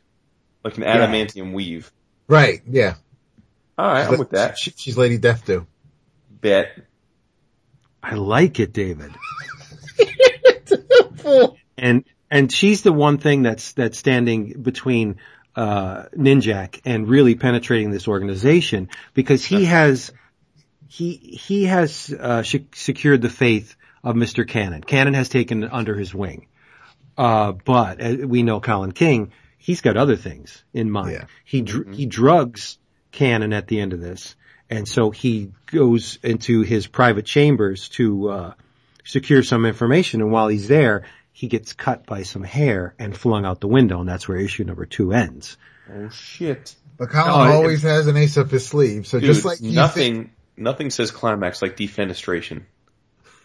Like 0.65 0.77
an 0.77 0.83
adamantium 0.83 1.53
weave. 1.53 1.93
Right, 2.27 2.63
yeah. 2.69 2.95
Alright, 3.79 4.09
I'm 4.09 4.19
with 4.19 4.31
that. 4.31 4.59
She, 4.59 4.73
she's 4.77 4.99
Lady 4.99 5.19
Death 5.19 5.47
too. 5.47 5.67
Bet. 6.41 6.77
I 8.03 8.15
like 8.17 8.59
it, 8.59 8.73
David. 8.73 9.13
and 11.79 12.05
and 12.31 12.53
she's 12.53 12.83
the 12.83 12.93
one 12.93 13.19
thing 13.19 13.43
that's 13.43 13.73
that's 13.73 13.99
standing 13.99 14.61
between 14.63 15.17
uh 15.59 16.05
Ninjak 16.17 16.81
and 16.85 17.09
really 17.09 17.35
penetrating 17.35 17.91
this 17.91 18.07
organization 18.07 18.89
because 19.13 19.45
he 19.45 19.65
has 19.65 20.13
he 20.87 21.15
he 21.17 21.65
has 21.65 22.15
uh 22.17 22.43
sh- 22.43 22.71
secured 22.75 23.23
the 23.23 23.29
faith 23.29 23.75
of 24.05 24.15
Mr. 24.15 24.49
Kannon. 24.49 24.83
Kannon 24.85 25.15
has 25.15 25.29
taken 25.29 25.65
under 25.65 25.97
his 25.97 26.15
wing. 26.15 26.47
Uh 27.17 27.53
but 27.53 28.01
uh, 28.01 28.29
we 28.29 28.45
know 28.45 28.61
Colin 28.61 28.93
King, 28.93 29.33
he's 29.59 29.81
got 29.81 29.97
other 29.97 30.15
things 30.15 30.63
in 30.73 30.93
mind. 30.93 31.13
Yeah. 31.13 31.25
He 31.45 31.63
dr- 31.63 31.93
he 31.93 32.07
drugs 32.07 32.79
Kannon 33.11 33.53
at 33.53 33.67
the 33.67 33.81
end 33.81 33.93
of 33.95 34.01
this. 34.01 34.37
And 34.71 34.87
so 34.87 35.11
he 35.11 35.51
goes 35.67 36.21
into 36.23 36.63
his 36.63 36.87
private 36.87 37.27
chambers 37.27 37.89
to 37.91 38.29
uh 38.31 38.53
secure 39.05 39.43
some 39.43 39.67
information 39.67 40.21
and 40.21 40.31
while 40.31 40.47
he's 40.47 40.69
there, 40.69 41.03
he 41.39 41.47
gets 41.47 41.73
cut 41.73 42.05
by 42.05 42.25
some 42.25 42.43
hair 42.43 42.97
and 42.99 43.17
flung 43.17 43.45
out 43.45 43.61
the 43.61 43.69
window 43.69 44.01
and 44.01 44.09
that's 44.09 44.27
where 44.27 44.39
issue 44.39 44.65
number 44.65 44.85
2 44.87 45.13
ends. 45.13 45.57
Oh 45.89 46.09
shit. 46.09 46.75
But 46.97 47.11
Colin 47.11 47.31
Oh, 47.31 47.45
it- 47.45 47.55
always 47.55 47.83
has 47.83 48.09
an 48.09 48.17
ace 48.17 48.37
up 48.37 48.51
his 48.51 48.67
sleeve, 48.67 49.07
so 49.07 49.21
Dude, 49.21 49.27
just 49.29 49.45
like 49.45 49.61
nothing, 49.61 50.15
think- 50.17 50.31
nothing 50.57 50.91
says 50.91 51.13
climax 51.13 51.63
like 51.63 51.77
defenestration. 51.77 52.63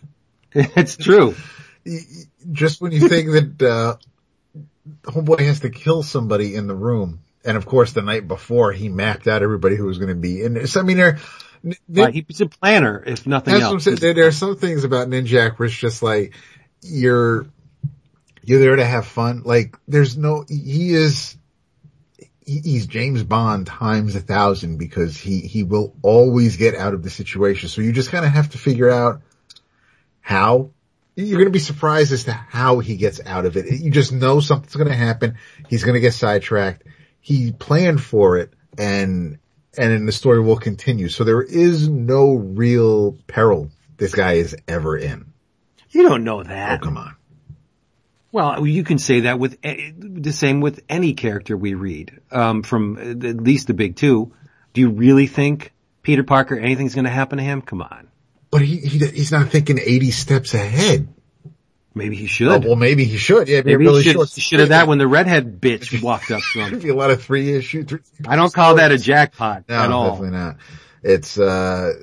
it's 0.53 0.97
true. 0.97 1.35
y- 1.85 1.99
y- 1.99 2.23
just 2.51 2.81
when 2.81 2.91
you 2.93 3.07
think 3.07 3.29
that 3.57 3.61
uh, 3.69 3.95
homeboy 5.03 5.41
has 5.41 5.59
to 5.59 5.69
kill 5.69 6.01
somebody 6.01 6.55
in 6.55 6.65
the 6.65 6.73
room, 6.75 7.19
and 7.45 7.57
of 7.57 7.67
course 7.67 7.93
the 7.93 8.01
night 8.01 8.27
before 8.27 8.71
he 8.71 8.89
mapped 8.89 9.27
out 9.27 9.43
everybody 9.43 9.75
who 9.75 9.85
was 9.85 9.99
going 9.99 10.09
to 10.09 10.15
be 10.15 10.41
in 10.43 10.55
there. 10.55 10.65
So 10.65 10.79
I 10.79 10.83
mean, 10.83 10.97
there, 10.97 11.19
n- 11.63 11.73
n- 11.73 11.75
Right, 11.89 12.13
he's 12.27 12.41
a 12.41 12.47
planner 12.47 13.03
if 13.05 13.27
nothing 13.27 13.53
that's 13.53 13.63
what 13.65 13.69
I'm 13.69 13.75
else. 13.75 13.83
saying. 13.83 13.97
There, 13.97 14.13
there 14.15 14.27
are 14.27 14.31
some 14.31 14.55
things 14.57 14.83
about 14.83 15.09
Ninjak 15.09 15.59
where 15.59 15.67
it's 15.67 15.75
just 15.77 16.01
like 16.01 16.33
you're 16.81 17.45
you're 18.43 18.59
there 18.59 18.75
to 18.75 18.85
have 18.85 19.07
fun. 19.07 19.43
Like 19.43 19.77
there's 19.87 20.17
no 20.17 20.45
he 20.47 20.93
is 20.93 21.37
he's 22.45 22.87
James 22.87 23.23
Bond 23.23 23.67
times 23.67 24.15
a 24.15 24.19
thousand 24.19 24.77
because 24.77 25.17
he 25.17 25.39
he 25.39 25.63
will 25.63 25.95
always 26.01 26.57
get 26.57 26.75
out 26.75 26.93
of 26.93 27.03
the 27.03 27.09
situation. 27.09 27.69
So 27.69 27.81
you 27.81 27.91
just 27.91 28.11
kind 28.11 28.25
of 28.25 28.31
have 28.31 28.51
to 28.51 28.57
figure 28.57 28.89
out 28.89 29.21
how. 30.21 30.71
You're 31.15 31.37
going 31.37 31.45
to 31.45 31.51
be 31.51 31.59
surprised 31.59 32.11
as 32.11 32.23
to 32.23 32.33
how 32.33 32.79
he 32.79 32.97
gets 32.97 33.21
out 33.23 33.45
of 33.45 33.55
it. 33.55 33.71
You 33.71 33.91
just 33.91 34.11
know 34.11 34.39
something's 34.39 34.75
going 34.75 34.87
to 34.87 34.95
happen. 34.95 35.37
He's 35.69 35.83
going 35.83 35.93
to 35.93 35.99
get 35.99 36.15
sidetracked. 36.15 36.87
He 37.21 37.51
planned 37.51 38.01
for 38.01 38.39
it 38.39 38.51
and, 38.79 39.37
and 39.77 39.91
then 39.91 40.07
the 40.07 40.11
story 40.11 40.39
will 40.39 40.57
continue. 40.57 41.09
So 41.09 41.23
there 41.23 41.43
is 41.43 41.87
no 41.87 42.33
real 42.33 43.15
peril 43.27 43.69
this 43.97 44.15
guy 44.15 44.33
is 44.33 44.55
ever 44.67 44.97
in. 44.97 45.31
You 45.91 46.01
don't 46.01 46.23
know 46.23 46.41
that. 46.41 46.81
Oh, 46.81 46.83
come 46.83 46.97
on. 46.97 47.15
Well, 48.33 48.65
you 48.67 48.83
can 48.83 48.97
say 48.97 49.21
that 49.21 49.37
with 49.39 49.61
the 49.61 50.33
same 50.33 50.59
with 50.59 50.81
any 50.89 51.13
character 51.13 51.55
we 51.55 51.75
read, 51.75 52.19
um, 52.31 52.63
from 52.63 52.97
at 52.97 53.37
least 53.37 53.67
the 53.67 53.73
big 53.75 53.95
two. 53.95 54.33
Do 54.73 54.81
you 54.81 54.89
really 54.89 55.27
think 55.27 55.71
Peter 56.01 56.23
Parker, 56.23 56.57
anything's 56.57 56.95
going 56.95 57.05
to 57.05 57.11
happen 57.11 57.37
to 57.37 57.43
him? 57.43 57.61
Come 57.61 57.83
on. 57.83 58.07
But 58.49 58.63
he, 58.63 58.77
he 58.77 58.97
he's 59.05 59.31
not 59.31 59.49
thinking 59.49 59.77
80 59.79 60.09
steps 60.11 60.53
ahead. 60.55 61.07
Maybe 61.93 62.15
he 62.15 62.23
Oh, 62.23 62.27
should. 62.27 62.65
well, 62.65 62.75
maybe 62.75 63.03
he 63.05 63.17
should. 63.17 63.47
Yeah, 63.47 63.57
Maybe 63.63 63.75
really 63.75 64.01
he 64.01 64.11
should, 64.13 64.27
should 64.29 64.59
have 64.61 64.69
that 64.69 64.87
when 64.87 64.97
the 64.97 65.07
redhead 65.07 65.61
bitch 65.61 66.01
walked 66.01 66.31
up 66.31 66.41
to 66.53 66.59
him. 66.65 66.79
be 66.79 66.89
a 66.89 66.95
lot 66.95 67.11
of 67.11 67.21
three 67.23 67.53
issue. 67.55 67.83
Three, 67.83 67.99
I 68.27 68.35
don't 68.35 68.51
call 68.51 68.75
that 68.75 68.91
a 68.91 68.97
jackpot 68.97 69.65
no, 69.69 69.75
at 69.75 69.91
all. 69.91 70.09
definitely 70.09 70.37
not. 70.39 70.55
It's, 71.03 71.37
uh, 71.37 71.93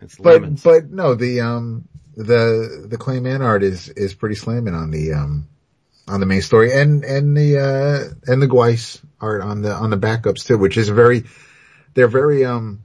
It's 0.00 0.14
but, 0.16 0.34
lemons. 0.42 0.62
but 0.62 0.90
no, 0.90 1.16
the, 1.16 1.40
um, 1.40 1.88
the, 2.16 2.86
the 2.88 2.96
Clay 2.98 3.20
Mann 3.20 3.42
art 3.42 3.62
is, 3.62 3.88
is 3.88 4.14
pretty 4.14 4.34
slamming 4.34 4.74
on 4.74 4.90
the, 4.90 5.12
um, 5.14 5.48
on 6.08 6.20
the 6.20 6.26
main 6.26 6.42
story 6.42 6.72
and, 6.72 7.04
and 7.04 7.36
the, 7.36 7.58
uh, 7.58 8.30
and 8.30 8.42
the 8.42 8.48
Gwice 8.48 9.00
art 9.20 9.42
on 9.42 9.62
the, 9.62 9.72
on 9.72 9.90
the 9.90 9.96
backups 9.96 10.46
too, 10.46 10.58
which 10.58 10.76
is 10.76 10.88
very, 10.88 11.24
they're 11.94 12.08
very, 12.08 12.44
um, 12.44 12.84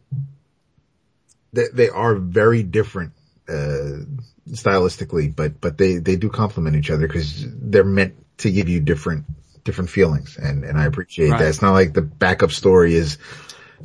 they, 1.53 1.65
they 1.73 1.89
are 1.89 2.15
very 2.15 2.63
different, 2.63 3.13
uh, 3.49 4.03
stylistically, 4.49 5.35
but, 5.35 5.59
but 5.59 5.77
they, 5.77 5.97
they 5.97 6.15
do 6.15 6.29
complement 6.29 6.75
each 6.75 6.89
other 6.89 7.07
because 7.07 7.45
they're 7.47 7.83
meant 7.83 8.15
to 8.37 8.51
give 8.51 8.69
you 8.69 8.79
different, 8.79 9.25
different 9.63 9.89
feelings. 9.89 10.37
And, 10.37 10.63
and 10.63 10.77
I 10.77 10.85
appreciate 10.85 11.31
Right. 11.31 11.39
that. 11.39 11.49
It's 11.49 11.61
not 11.61 11.73
like 11.73 11.93
the 11.93 12.01
backup 12.01 12.51
story 12.51 12.95
is 12.95 13.17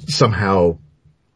somehow 0.06 0.78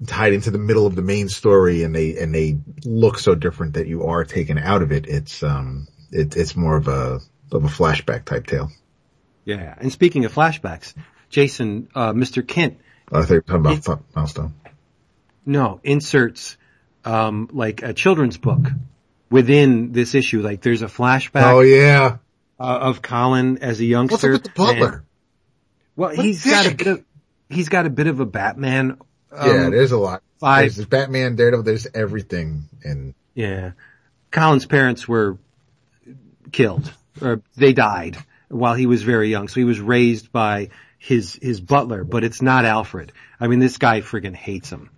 tied 0.05 0.32
into 0.32 0.51
the 0.51 0.59
middle 0.59 0.86
of 0.86 0.94
the 0.94 1.02
main 1.02 1.28
story 1.28 1.82
and 1.82 1.94
they, 1.94 2.18
and 2.18 2.35
they 2.35 2.59
look 2.85 3.18
so 3.18 3.35
different 3.35 3.74
that 3.74 3.86
you 3.86 4.05
are 4.05 4.24
taken 4.24 4.59
out 4.59 4.82
of 4.82 4.93
it. 4.93 5.06
It's, 5.06 5.43
um, 5.43 5.86
it, 6.12 6.36
it's 6.36 6.55
more 6.56 6.77
of 6.77 6.89
a, 6.89 7.20
of 7.52 7.64
a 7.64 7.68
flashback 7.68 8.24
type 8.24 8.47
tale. 8.47 8.70
yeah. 9.44 9.74
And 9.78 9.90
speaking 9.93 10.24
of 10.24 10.35
flashbacks, 10.35 10.93
Jason, 11.31 11.89
uh, 11.94 12.12
Mr. 12.12 12.43
Kindt, 12.43 12.77
I 13.12 13.20
think 13.24 13.31
you 13.48 13.55
were 13.55 13.62
talking 13.62 13.78
about 13.86 14.02
Milestone. 14.14 14.55
no, 15.44 15.81
inserts, 15.85 16.56
um, 17.05 17.48
like 17.52 17.82
a 17.82 17.93
children's 17.93 18.36
book 18.36 18.66
within 19.31 19.93
this 19.93 20.14
issue. 20.14 20.43
Like 20.43 20.60
there's 20.62 20.82
a 20.82 20.86
flashback 20.86 21.43
Oh 21.52 21.60
yeah. 21.60 22.18
uh, 22.59 22.62
of 22.62 23.01
Colin 23.02 23.59
as 23.59 23.81
a 23.81 23.85
youngster. 23.85 24.14
What's 24.14 24.24
up 24.24 24.31
with 24.32 24.43
the 24.44 24.51
butler? 24.51 24.93
and- 24.97 25.02
well, 25.97 26.10
What 26.16 26.24
he's 26.24 26.44
got 26.44 26.66
a 26.66 26.74
bit 26.74 26.86
of, 26.89 27.05
he's 27.48 27.68
got 27.70 27.86
a 27.86 27.90
bit 27.90 28.06
of 28.09 28.20
a 28.20 28.27
Batman. 28.27 28.98
Um, 29.37 29.49
yeah, 29.51 29.71
there's 29.71 29.93
a 29.93 29.99
lot. 29.99 30.23
five- 30.41 30.75
There's 30.75 30.87
Batman, 30.87 31.37
Daredevil, 31.37 31.65
there's 31.65 31.87
everything. 31.95 32.65
And 32.85 33.15
Yeah. 33.35 33.73
Colin's 34.31 34.67
parents 34.67 35.07
were 35.09 35.39
killed, 36.53 36.93
or 37.21 37.43
they 37.57 37.73
died 37.73 38.17
while 38.49 38.75
he 38.75 38.87
was 38.87 39.03
very 39.03 39.29
young. 39.31 39.49
So 39.49 39.55
he 39.61 39.65
was 39.65 39.81
raised 39.81 40.31
by 40.33 40.71
his, 40.99 41.39
his 41.41 41.61
butler, 41.61 42.05
but 42.05 42.25
it's 42.25 42.43
not 42.43 42.65
Alfred. 42.65 43.13
I 43.41 43.49
mean, 43.49 43.59
this 43.59 43.79
guy 43.79 44.01
friggin' 44.01 44.35
hates 44.35 44.71
him 44.71 44.91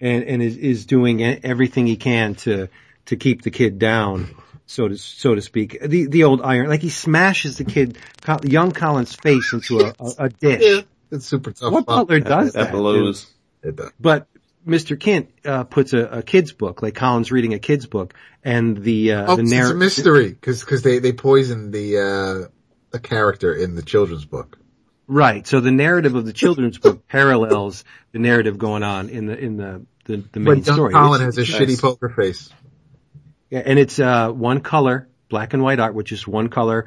and, 0.00 0.24
and 0.24 0.42
is, 0.42 0.56
is 0.56 0.86
doing 0.86 1.20
e- 1.20 1.40
everything 1.42 1.86
he 1.86 1.96
can 1.96 2.34
to, 2.36 2.68
to 3.06 3.16
keep 3.16 3.42
the 3.42 3.50
kid 3.50 3.78
down, 3.78 4.34
so 4.66 4.88
to, 4.88 4.96
so 4.96 5.34
to 5.34 5.42
speak. 5.42 5.78
The, 5.80 6.06
the 6.06 6.24
old 6.24 6.40
iron, 6.42 6.68
like 6.68 6.82
he 6.82 6.88
smashes 6.90 7.58
the 7.58 7.64
kid, 7.64 7.98
young 8.44 8.72
Colin's 8.72 9.14
face 9.14 9.52
into 9.52 9.80
a, 9.80 9.94
a, 10.00 10.12
a 10.24 10.28
dish. 10.28 10.84
It's 11.12 11.26
super 11.26 11.52
tough. 11.52 11.70
What 11.70 11.84
butler 11.84 12.20
does 12.20 12.54
that? 12.54 12.58
That 12.70 12.72
blows. 12.72 13.26
It 13.62 13.76
does. 13.76 13.90
But 14.00 14.26
Mr. 14.66 14.96
Kindt 14.98 15.28
uh, 15.44 15.64
puts 15.64 15.92
a, 15.92 16.04
a 16.06 16.22
kid's 16.22 16.52
book, 16.52 16.82
like 16.82 16.94
Colin's 16.94 17.32
reading 17.32 17.54
a 17.54 17.58
kid's 17.58 17.86
book, 17.86 18.14
and 18.44 18.76
the 18.76 19.12
uh, 19.12 19.32
Oh, 19.32 19.36
the 19.36 19.42
it's 19.42 19.52
a 19.70 19.74
mystery 19.74 20.28
because 20.30 20.82
they 20.82 20.98
they 20.98 21.12
poisoned 21.12 21.72
the 21.72 21.98
uh 21.98 22.48
a 22.94 22.98
character 22.98 23.54
in 23.54 23.74
the 23.74 23.82
children's 23.82 24.24
book. 24.24 24.58
Right. 25.08 25.46
So 25.46 25.60
the 25.60 25.70
narrative 25.72 26.14
of 26.14 26.24
the 26.26 26.32
children's 26.32 26.78
book 26.78 27.06
parallels 27.08 27.84
the 28.12 28.18
narrative 28.18 28.58
going 28.58 28.82
on 28.82 29.08
in 29.08 29.26
the 29.26 29.38
in 29.38 29.56
the 29.56 29.84
the, 30.04 30.24
the 30.32 30.40
main 30.40 30.62
But 30.62 30.72
story. 30.74 30.92
Colin 30.92 31.20
has 31.22 31.38
a 31.38 31.42
Nice. 31.42 31.50
shitty 31.50 31.80
poker 31.80 32.08
face. 32.08 32.50
yeah, 33.50 33.62
and 33.64 33.78
it's 33.78 33.98
uh, 33.98 34.30
one 34.30 34.60
color, 34.60 35.08
black 35.28 35.54
and 35.54 35.62
white 35.62 35.78
art, 35.80 35.94
which 35.94 36.12
is 36.12 36.26
one 36.26 36.48
color, 36.48 36.86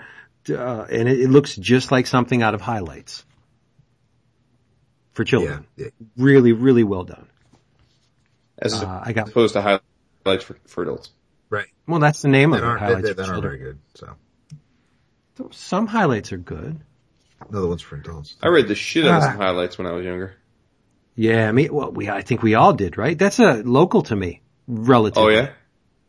uh, 0.50 0.86
and 0.90 1.08
it, 1.10 1.22
it 1.22 1.30
looks 1.30 1.56
just 1.56 1.92
like 1.92 2.08
something 2.08 2.42
out 2.42 2.54
of 2.56 2.62
highlights 2.62 3.26
for 5.16 5.24
children. 5.24 5.66
yeah. 5.76 5.88
Really, 6.18 6.52
really 6.54 6.84
well 6.84 7.04
done. 7.04 7.28
As 8.60 8.74
Uh, 8.76 9.02
I 9.04 9.12
got 9.14 9.30
opposed 9.30 9.54
to 9.54 9.62
highlights 9.62 10.44
for, 10.46 10.56
for 10.68 10.84
adults. 10.84 11.10
right. 11.50 11.66
well. 11.88 12.00
That's 12.00 12.22
the 12.22 12.28
name 12.30 12.52
They 12.52 12.60
of 12.60 12.64
it. 12.64 12.80
Highlights 12.80 13.02
they, 13.02 13.08
for 13.10 13.14
they 13.16 13.24
aren't 13.24 13.34
children. 13.34 13.42
very 13.42 13.58
good. 13.58 13.80
So 13.96 14.16
Some 15.52 15.88
highlights 15.88 16.32
are 16.32 16.38
good. 16.38 16.80
another 17.50 17.68
one's 17.68 17.82
for 17.82 17.96
adults. 17.98 18.36
I 18.42 18.48
read 18.48 18.68
the 18.68 18.76
shit 18.76 19.06
out 19.06 19.18
of 19.18 19.24
Ah. 19.24 19.28
some 19.32 19.38
highlights 19.38 19.78
when 19.78 19.88
I 19.88 19.92
was 19.92 20.06
younger. 20.06 20.36
Yeah, 21.16 21.48
I 21.50 21.52
mean, 21.52 21.74
well, 21.74 21.92
we 21.92 22.10
I 22.10 22.22
think 22.22 22.44
we 22.44 22.56
all 22.56 22.74
did, 22.74 22.98
right? 22.98 23.18
That's 23.18 23.40
a 23.40 23.64
local 23.64 24.04
to 24.04 24.16
me, 24.16 24.42
relative. 24.68 25.22
Oh 25.24 25.30
yeah? 25.30 25.52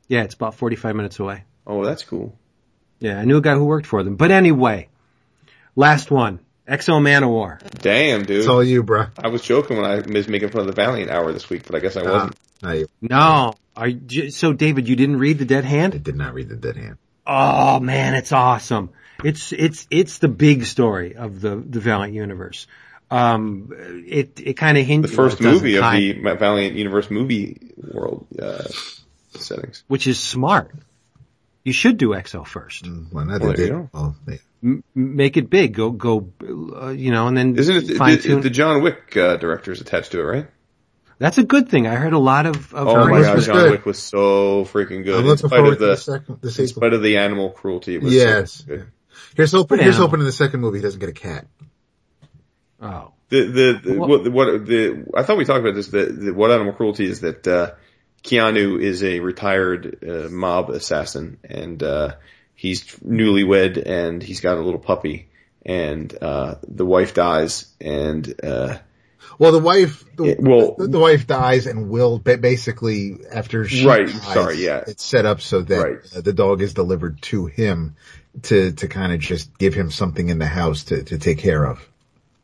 Yeah, 0.08 0.22
it's 0.22 0.34
about 0.34 0.54
forty-five 0.54 0.94
minutes 0.96 1.18
away. 1.20 1.44
Oh, 1.66 1.84
that's 1.84 2.02
cool. 2.04 2.36
Yeah, 3.00 3.18
I 3.20 3.24
knew 3.24 3.36
a 3.36 3.40
guy 3.40 3.54
who 3.54 3.64
worked 3.64 3.86
for 3.86 4.02
them. 4.02 4.16
But 4.16 4.30
anyway, 4.30 4.88
last 5.76 6.10
one, 6.10 6.40
X-O 6.66 6.94
Manowar. 6.94 7.60
Damn, 7.80 8.24
dude. 8.24 8.38
It's 8.38 8.48
all 8.48 8.62
you, 8.64 8.82
bro. 8.82 9.06
I 9.18 9.28
was 9.28 9.42
joking 9.42 9.76
when 9.76 9.86
I 9.86 9.96
was 10.00 10.28
making 10.28 10.48
fun 10.50 10.62
of 10.62 10.66
the 10.66 10.72
Valiant 10.72 11.10
hour 11.10 11.32
this 11.32 11.48
week, 11.48 11.64
but 11.66 11.74
I 11.76 11.78
guess 11.80 11.96
I 11.96 12.02
Ah, 12.02 12.12
wasn't. 12.12 12.36
no, 12.62 12.72
you- 12.72 12.88
No, 13.02 13.54
are 13.76 13.88
you, 13.88 14.30
so 14.30 14.52
David, 14.52 14.88
you 14.88 14.96
didn't 14.96 15.18
read 15.18 15.38
the 15.38 15.44
Dead 15.44 15.64
Hand? 15.64 15.94
I 15.94 15.98
did 15.98 16.16
not 16.16 16.34
read 16.34 16.48
the 16.48 16.56
Dead 16.56 16.76
Hand. 16.76 16.96
Oh 17.26 17.80
man, 17.80 18.14
it's 18.14 18.32
awesome. 18.32 18.90
It's 19.24 19.52
it's 19.52 19.86
it's 19.90 20.18
the 20.18 20.28
big 20.28 20.64
story 20.64 21.16
of 21.16 21.40
the 21.40 21.56
the 21.56 21.80
Valiant 21.80 22.14
universe. 22.14 22.66
Um, 23.10 23.72
it 24.06 24.38
it 24.40 24.54
kind 24.54 24.76
of 24.78 24.82
The 24.84 24.92
hinges 24.92 25.14
first 25.14 25.40
movie 25.40 25.76
of 25.76 25.92
the 25.92 26.12
Valiant 26.38 26.74
Universe 26.76 27.10
movie 27.10 27.72
world 27.76 28.26
uh, 28.40 28.64
settings. 29.36 29.82
which 29.88 30.06
is 30.06 30.18
smart. 30.20 30.70
You 31.66 31.72
should 31.72 31.96
do 31.96 32.14
X-O 32.14 32.44
first. 32.44 32.84
Mm, 32.84 33.12
Well, 33.12 33.24
not 33.24 33.40
Well, 33.40 33.50
they 33.50 33.56
there 33.56 33.66
did. 33.66 33.72
you 33.72 33.72
go. 33.72 33.90
Well, 33.92 34.16
they, 34.26 34.38
M- 34.62 34.84
make 34.94 35.36
it 35.36 35.50
big. 35.50 35.74
Go 35.74 35.90
go, 35.90 36.32
uh, 36.80 36.90
you 36.90 37.10
know, 37.10 37.26
and 37.26 37.36
then 37.36 37.56
Isn't 37.58 37.90
it 37.90 37.96
fine 37.96 38.16
the, 38.16 38.22
tune. 38.22 38.40
the 38.40 38.50
John 38.50 38.82
Wick 38.82 39.16
uh, 39.16 39.36
director 39.36 39.72
is 39.72 39.80
attached 39.80 40.12
to 40.12 40.20
it, 40.20 40.22
right? 40.22 40.46
That's 41.18 41.38
a 41.38 41.42
good 41.44 41.68
thing. 41.68 41.86
I 41.88 41.94
heard 41.96 42.12
a 42.12 42.18
lot 42.18 42.46
of, 42.46 42.72
of 42.72 42.86
Oh 42.88 43.08
my 43.08 43.20
god, 43.20 43.30
for 43.30 43.34
was 43.36 43.44
it. 43.48 43.52
John 43.52 43.56
good. 43.62 43.70
Wick 43.72 43.84
was 43.86 43.98
so 44.00 44.64
freaking 44.64 45.02
good. 45.04 45.14
I'm 45.14 45.20
In 45.22 45.26
looking 45.26 45.48
spite 45.48 45.58
forward 45.58 45.72
of 45.72 45.78
to 45.78 45.84
the 45.84 45.90
the, 45.90 45.96
second, 45.96 46.38
the 46.40 46.54
in 46.62 46.68
spite 46.68 46.92
of 46.92 47.02
the 47.02 47.16
animal 47.18 47.50
cruelty, 47.50 47.96
it 47.96 48.02
was 48.02 48.12
so 48.12 48.18
Yes. 48.18 48.60
good. 48.62 48.86
Here's 49.34 49.52
hoping. 49.52 49.78
Here's 49.80 49.96
hoping 49.96 50.20
in 50.20 50.26
the 50.26 50.32
second 50.32 50.60
movie 50.60 50.78
he 50.78 50.82
doesn't 50.82 51.00
get 51.00 51.08
a 51.08 51.12
cat. 51.12 51.46
Oh, 52.80 53.12
The 53.30 53.40
the, 53.46 53.80
the 53.92 53.98
What- 53.98 54.08
what, 54.08 54.32
what 54.32 54.66
the 54.66 55.04
I 55.16 55.22
thought 55.24 55.36
we 55.38 55.44
talked 55.44 55.60
about 55.60 55.74
this. 55.74 55.88
The, 55.88 56.04
the 56.06 56.32
what 56.34 56.50
animal 56.52 56.72
cruelty 56.74 57.06
is 57.06 57.20
that 57.22 57.46
uh, 57.48 57.70
Keanu 58.26 58.80
is 58.82 59.02
a 59.04 59.20
retired 59.20 59.98
uh, 60.06 60.28
mob 60.30 60.70
assassin, 60.70 61.38
and 61.44 61.82
uh, 61.82 62.14
he's 62.54 62.84
newlywed, 62.96 63.82
and 63.86 64.22
he's 64.22 64.40
got 64.40 64.58
a 64.58 64.60
little 64.60 64.80
puppy, 64.80 65.28
and 65.64 66.12
uh, 66.20 66.56
the 66.66 66.84
wife 66.84 67.14
dies, 67.14 67.66
and 67.80 68.32
uh, 68.42 68.78
Well, 69.38 69.52
the 69.52 69.60
wife, 69.60 70.04
the, 70.16 70.24
Yeah, 70.26 70.34
well- 70.40 70.74
the, 70.76 70.88
the 70.88 70.98
wife 70.98 71.26
dies, 71.26 71.66
and 71.66 71.88
Will 71.88 72.18
basically 72.18 73.18
after 73.32 73.66
she 73.68 73.86
Right, 73.86 74.06
dies, 74.06 74.22
sorry, 74.34 74.56
yeah. 74.64 74.82
it's 74.86 75.04
set 75.04 75.24
up 75.24 75.40
so 75.40 75.60
that 75.62 75.82
Right. 75.82 76.24
the 76.24 76.32
dog 76.32 76.62
is 76.62 76.74
delivered 76.74 77.22
to 77.22 77.46
him 77.46 77.94
to 78.42 78.72
to 78.72 78.86
kind 78.88 79.12
of 79.12 79.20
just 79.20 79.56
give 79.56 79.72
him 79.72 79.90
something 79.90 80.28
in 80.28 80.38
the 80.38 80.46
house 80.46 80.84
to 80.84 81.02
to 81.04 81.16
take 81.18 81.38
care 81.38 81.64
of. 81.64 81.88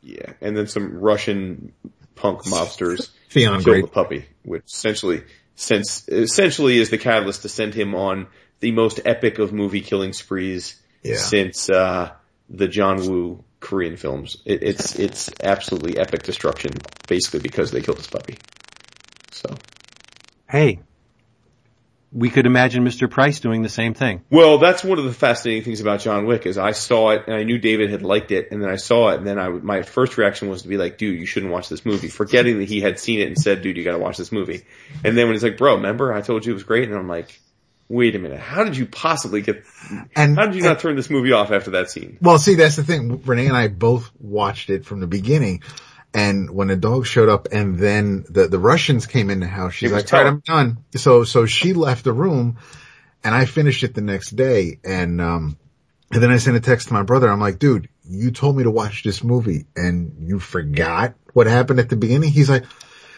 yeah, 0.01 0.33
and 0.41 0.55
then 0.57 0.67
some 0.67 0.99
Russian 0.99 1.71
punk 2.15 2.43
mobsters 2.45 3.09
Theon 3.29 3.61
the 3.63 3.87
puppy, 3.91 4.25
which 4.43 4.63
essentially 4.65 5.23
since 5.55 6.07
essentially 6.07 6.77
is 6.77 6.89
the 6.89 6.97
catalyst 6.97 7.43
to 7.43 7.49
send 7.49 7.73
him 7.73 7.95
on 7.95 8.27
the 8.59 8.71
most 8.71 8.99
epic 9.05 9.39
of 9.39 9.53
movie 9.53 9.81
killing 9.81 10.13
sprees 10.13 10.81
Yeah. 11.03 11.17
since 11.17 11.69
uh, 11.69 12.11
the 12.49 12.67
John 12.67 12.97
Woo 13.07 13.43
Korean 13.59 13.97
films. 13.97 14.37
It, 14.45 14.63
it's 14.63 14.95
it's 14.99 15.29
absolutely 15.41 15.97
epic 15.97 16.23
destruction, 16.23 16.81
basically 17.07 17.39
because 17.39 17.71
they 17.71 17.81
killed 17.81 17.97
his 17.97 18.07
puppy. 18.07 18.39
So 19.31 19.59
hey, 20.49 20.79
we 22.13 22.29
could 22.29 22.45
imagine 22.45 22.85
Mr. 22.85 23.09
Price 23.09 23.39
doing 23.39 23.63
the 23.63 23.69
same 23.69 23.93
thing. 23.95 24.23
well, 24.29 24.59
that's 24.59 24.83
one 24.83 24.99
of 24.99 25.05
the 25.05 25.13
fascinating 25.13 25.63
things 25.63 25.81
about 25.81 25.99
John 25.99 26.25
Wick 26.25 26.45
is 26.45 26.57
I 26.57 26.71
saw 26.71 27.09
it 27.09 27.23
and 27.25 27.35
I 27.35 27.43
knew 27.43 27.57
David 27.57 27.89
had 27.89 28.03
liked 28.03 28.31
it, 28.31 28.51
and 28.51 28.61
then 28.61 28.69
I 28.69 28.75
saw 28.75 29.09
it, 29.09 29.17
and 29.17 29.27
then 29.27 29.39
I 29.39 29.49
my 29.49 29.81
first 29.81 30.17
reaction 30.17 30.47
was 30.47 30.61
to 30.61 30.67
be 30.67 30.77
like, 30.77 30.97
dude, 30.97 31.19
you 31.19 31.25
shouldn't 31.25 31.51
watch 31.51 31.69
this 31.69 31.85
movie, 31.85 32.09
forgetting 32.09 32.59
that 32.59 32.69
he 32.69 32.81
had 32.81 32.99
seen 32.99 33.19
it 33.19 33.27
and 33.27 33.37
said, 33.37 33.61
dude, 33.63 33.77
you 33.77 33.83
got 33.83 33.93
to 33.93 33.99
watch 33.99 34.17
this 34.17 34.31
movie. 34.31 34.63
And 35.03 35.17
then 35.17 35.25
when 35.25 35.33
he's 35.33 35.43
like, 35.43 35.57
bro, 35.57 35.75
remember 35.75 36.13
I 36.13 36.21
told 36.21 36.45
you 36.45 36.51
it 36.51 36.55
was 36.55 36.63
great, 36.63 36.87
and 36.87 36.97
I'm 36.97 37.07
like. 37.07 37.39
Wait 37.89 38.15
a 38.15 38.17
minute. 38.19 38.39
How 38.39 38.63
did 38.63 38.77
you 38.77 38.85
possibly 38.85 39.41
get, 39.41 39.65
And 40.15 40.37
how 40.37 40.45
did 40.45 40.55
you 40.55 40.63
not 40.63 40.79
turn 40.79 40.95
this 40.95 41.09
movie 41.09 41.33
off 41.33 41.51
after 41.51 41.71
that 41.71 41.91
scene? 41.91 42.17
Well, 42.21 42.39
see, 42.39 42.55
that's 42.55 42.77
the 42.77 42.83
thing. 42.83 43.21
Renee 43.23 43.47
and 43.47 43.57
I 43.57 43.67
both 43.67 44.09
watched 44.19 44.69
it 44.69 44.85
from 44.85 45.01
the 45.01 45.05
beginning. 45.05 45.61
And 46.13 46.51
when 46.51 46.67
the 46.67 46.75
dog 46.75 47.07
showed 47.07 47.29
up 47.29 47.47
and 47.51 47.77
then 47.79 48.25
the, 48.29 48.47
the 48.47 48.59
Russians 48.59 49.07
came 49.07 49.31
in 49.31 49.39
the 49.39 49.47
house, 49.47 49.73
she's 49.73 49.91
like, 49.91 50.13
all 50.13 50.19
right. 50.19 50.27
I'm 50.27 50.39
done. 50.41 50.77
So, 50.95 51.23
so 51.23 51.47
she 51.47 51.73
left 51.73 52.03
the 52.03 52.13
room 52.13 52.57
and 53.23 53.33
I 53.33 53.45
finished 53.45 53.83
it 53.83 53.95
the 53.95 54.01
next 54.01 54.35
day. 54.35 54.79
And, 54.83 55.19
um, 55.19 55.57
and 56.11 56.21
then 56.21 56.29
I 56.29 56.37
sent 56.37 56.55
a 56.55 56.59
text 56.59 56.89
to 56.89 56.93
my 56.93 57.01
brother. 57.01 57.27
I'm 57.29 57.39
like, 57.39 57.57
dude, 57.57 57.89
you 58.07 58.29
told 58.29 58.55
me 58.55 58.63
to 58.63 58.69
watch 58.69 59.01
this 59.01 59.23
movie 59.23 59.65
and 59.75 60.17
you 60.19 60.39
forgot 60.39 61.15
what 61.33 61.47
happened 61.47 61.79
at 61.79 61.89
the 61.89 61.95
beginning. 61.95 62.29
He's 62.29 62.49
like, 62.49 62.65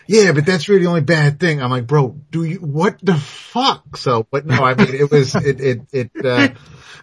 yeah, 0.07 0.31
but 0.31 0.45
that's 0.45 0.69
really 0.69 0.83
the 0.83 0.87
only 0.87 1.01
bad 1.01 1.37
thing. 1.37 1.61
I'm 1.61 1.71
like, 1.71 1.87
bro, 1.87 2.15
do 2.31 2.45
you, 2.45 2.59
what 2.59 2.99
the 3.03 3.15
fuck? 3.15 3.97
So, 3.97 4.25
but 4.29 4.45
no, 4.45 4.63
I 4.63 4.75
mean, 4.75 4.93
it 4.93 5.11
was, 5.11 5.35
it, 5.35 5.59
it, 5.59 5.81
it, 5.91 6.11
uh, 6.23 6.47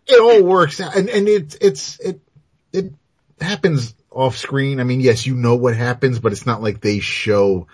it 0.06 0.20
all 0.20 0.42
works 0.42 0.80
out 0.80 0.96
and, 0.96 1.10
and 1.10 1.28
it, 1.28 1.56
it's, 1.60 2.00
it, 2.00 2.20
it 2.72 2.94
happens 3.38 3.94
off 4.14 4.36
screen. 4.36 4.80
I 4.80 4.84
mean, 4.84 5.00
yes, 5.00 5.26
you 5.26 5.34
know 5.34 5.56
what 5.56 5.76
happens, 5.76 6.18
but 6.18 6.32
it's 6.32 6.46
not 6.46 6.62
like 6.62 6.80
they 6.80 7.00
show 7.00 7.66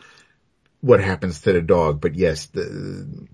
what 0.80 1.00
happens 1.00 1.40
to 1.42 1.52
the 1.52 1.60
dog. 1.62 2.00
But 2.00 2.14
yes, 2.14 2.46
the, 2.46 3.26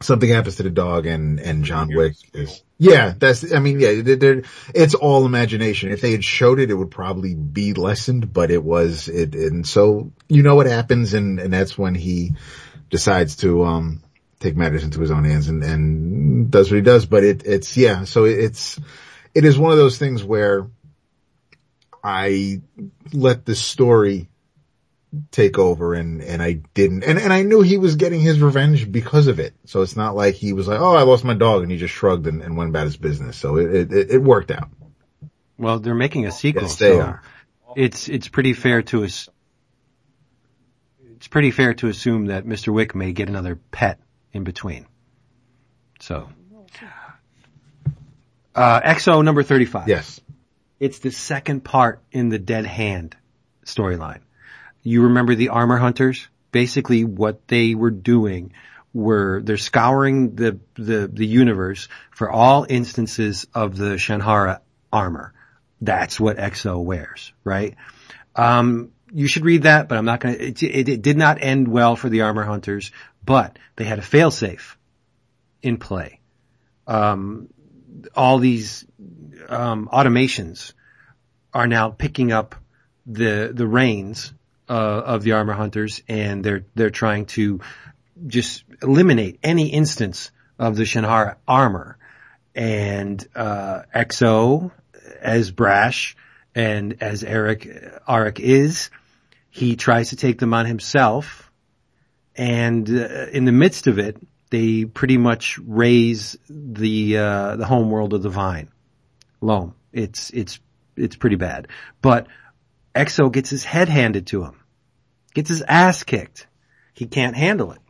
something 0.00 0.28
happens 0.28 0.56
to 0.56 0.62
the 0.62 0.70
dog 0.70 1.06
and, 1.06 1.40
and 1.40 1.64
John 1.64 1.88
Wick 1.94 2.14
is, 2.34 2.62
yeah, 2.78 3.14
that's, 3.18 3.52
I 3.52 3.58
mean, 3.58 3.80
yeah, 3.80 4.02
they're, 4.02 4.16
they're- 4.16 4.42
it's 4.74 4.94
all 4.94 5.26
imagination. 5.26 5.90
If 5.90 6.00
they 6.00 6.12
had 6.12 6.24
showed 6.24 6.60
it, 6.60 6.70
it 6.70 6.74
would 6.74 6.90
probably 6.90 7.34
be 7.34 7.74
lessened, 7.74 8.32
but 8.32 8.50
it 8.50 8.62
was, 8.62 9.08
it, 9.08 9.34
and 9.34 9.66
so 9.66 10.12
you 10.28 10.42
know 10.42 10.54
what 10.54 10.66
happens 10.66 11.14
and, 11.14 11.40
and 11.40 11.52
that's 11.52 11.76
when 11.76 11.94
he 11.94 12.34
decides 12.90 13.36
to, 13.36 13.64
um, 13.64 14.02
take 14.40 14.56
matters 14.56 14.84
into 14.84 15.00
his 15.00 15.10
own 15.10 15.24
hands 15.24 15.48
and, 15.48 15.64
and 15.64 16.50
does 16.50 16.70
what 16.70 16.76
he 16.76 16.82
does. 16.82 17.06
But 17.06 17.24
it, 17.24 17.42
it's, 17.44 17.76
yeah, 17.76 18.04
so 18.04 18.24
it's, 18.24 18.78
it 19.34 19.44
is 19.44 19.58
one 19.58 19.72
of 19.72 19.78
those 19.78 19.98
things 19.98 20.22
where 20.22 20.68
I 22.08 22.62
let 23.12 23.44
the 23.44 23.54
story 23.54 24.28
take 25.30 25.58
over 25.58 25.92
and, 25.92 26.22
and 26.22 26.42
I 26.42 26.52
didn't, 26.72 27.04
and, 27.04 27.18
and 27.18 27.32
I 27.34 27.42
knew 27.42 27.60
he 27.60 27.76
was 27.76 27.96
getting 27.96 28.20
his 28.20 28.40
revenge 28.40 28.90
because 28.90 29.26
of 29.26 29.38
it. 29.40 29.52
So 29.66 29.82
it's 29.82 29.94
not 29.94 30.16
like 30.16 30.34
he 30.34 30.54
was 30.54 30.66
like, 30.66 30.80
oh, 30.80 30.94
I 30.94 31.02
lost 31.02 31.22
my 31.24 31.34
dog 31.34 31.62
and 31.62 31.70
he 31.70 31.76
just 31.76 31.92
shrugged 31.92 32.26
and, 32.26 32.40
and 32.42 32.56
went 32.56 32.70
about 32.70 32.84
his 32.86 32.96
business. 32.96 33.36
So 33.36 33.56
it, 33.58 33.92
it, 33.92 34.10
it 34.10 34.22
worked 34.22 34.50
out. 34.50 34.70
Well, 35.58 35.80
they're 35.80 35.94
making 35.94 36.24
a 36.26 36.32
sequel, 36.32 36.62
Yes, 36.62 36.76
they 36.76 36.92
so 36.92 37.00
are. 37.00 37.22
it's 37.76 38.08
it's 38.08 38.28
pretty 38.28 38.54
fair 38.54 38.80
to 38.82 39.04
us. 39.04 39.28
It's 41.16 41.28
pretty 41.28 41.50
fair 41.50 41.74
to 41.74 41.88
assume 41.88 42.26
that 42.26 42.46
Mr. 42.46 42.72
Wick 42.72 42.94
may 42.94 43.12
get 43.12 43.28
another 43.28 43.56
pet 43.56 43.98
in 44.32 44.44
between. 44.44 44.86
So, 46.00 46.28
uh, 48.54 48.80
XO 48.80 49.24
number 49.24 49.42
thirty-five. 49.42 49.88
Yes. 49.88 50.20
It's 50.80 51.00
the 51.00 51.10
second 51.10 51.64
part 51.64 52.02
in 52.12 52.28
the 52.28 52.38
Dead 52.38 52.66
Hand 52.66 53.16
storyline. 53.64 54.20
You 54.82 55.04
remember 55.04 55.34
the 55.34 55.50
armor 55.50 55.76
hunters? 55.76 56.28
Basically 56.52 57.04
what 57.04 57.46
they 57.48 57.74
were 57.74 57.90
doing 57.90 58.52
were 58.94 59.42
they're 59.42 59.56
scouring 59.56 60.34
the 60.34 60.58
the 60.74 61.08
the 61.12 61.26
universe 61.26 61.88
for 62.10 62.30
all 62.30 62.66
instances 62.68 63.46
of 63.54 63.76
the 63.76 63.96
Shanhara 63.96 64.60
armor. 64.92 65.34
That's 65.80 66.18
what 66.18 66.38
X-O 66.38 66.80
wears, 66.80 67.32
right? 67.44 67.76
Um, 68.34 68.92
you 69.12 69.28
should 69.28 69.44
read 69.44 69.62
that, 69.62 69.88
but 69.88 69.98
I'm 69.98 70.04
not 70.04 70.22
to. 70.22 70.28
It, 70.28 70.62
it, 70.62 70.88
it, 70.88 71.02
did 71.02 71.16
not 71.16 71.42
end 71.42 71.68
well 71.68 71.96
for 71.96 72.08
the 72.08 72.22
armor 72.22 72.44
hunters, 72.44 72.90
but 73.24 73.58
they 73.76 73.84
had 73.84 73.98
a 73.98 74.02
failsafe 74.02 74.76
in 75.62 75.76
play. 75.76 76.20
Um, 76.86 77.48
all 78.14 78.38
these 78.38 78.86
um, 79.48 79.88
automations 79.92 80.72
are 81.52 81.66
now 81.66 81.90
picking 81.90 82.32
up 82.32 82.54
the 83.06 83.50
the 83.52 83.66
reins 83.66 84.32
uh, 84.68 84.72
of 84.72 85.22
the 85.22 85.32
armor 85.32 85.54
hunters, 85.54 86.02
and 86.08 86.44
they're 86.44 86.64
they're 86.74 86.90
trying 86.90 87.26
to 87.26 87.60
just 88.26 88.64
eliminate 88.82 89.38
any 89.42 89.68
instance 89.68 90.30
of 90.58 90.76
the 90.76 90.84
Shanhara 90.84 91.36
armor. 91.46 91.96
And 92.54 93.24
uh, 93.36 93.82
XO, 93.94 94.72
as 95.20 95.50
brash 95.50 96.16
and 96.54 96.96
as 97.00 97.22
Eric 97.22 97.62
Aric 98.08 98.40
is, 98.40 98.90
he 99.50 99.76
tries 99.76 100.10
to 100.10 100.16
take 100.16 100.38
them 100.38 100.54
on 100.54 100.66
himself. 100.66 101.50
And 102.36 102.88
uh, 102.88 103.26
in 103.32 103.44
the 103.44 103.52
midst 103.52 103.86
of 103.86 103.98
it, 103.98 104.16
they 104.50 104.84
pretty 104.84 105.18
much 105.18 105.58
raise 105.58 106.36
the 106.48 107.18
uh, 107.18 107.56
the 107.56 107.66
home 107.66 107.90
world 107.90 108.14
of 108.14 108.22
the 108.22 108.30
Vine. 108.30 108.70
Loam. 109.40 109.74
It's 109.92 110.30
it's 110.30 110.58
it's 110.96 111.16
pretty 111.16 111.36
bad. 111.36 111.68
But 112.02 112.26
X-O 112.94 113.30
gets 113.30 113.50
his 113.50 113.64
head 113.64 113.88
handed 113.88 114.26
to 114.28 114.44
him. 114.44 114.60
Gets 115.34 115.48
his 115.48 115.62
ass 115.62 116.02
kicked. 116.02 116.46
He 116.94 117.06
can't 117.06 117.36
handle 117.36 117.72
it. 117.72 117.80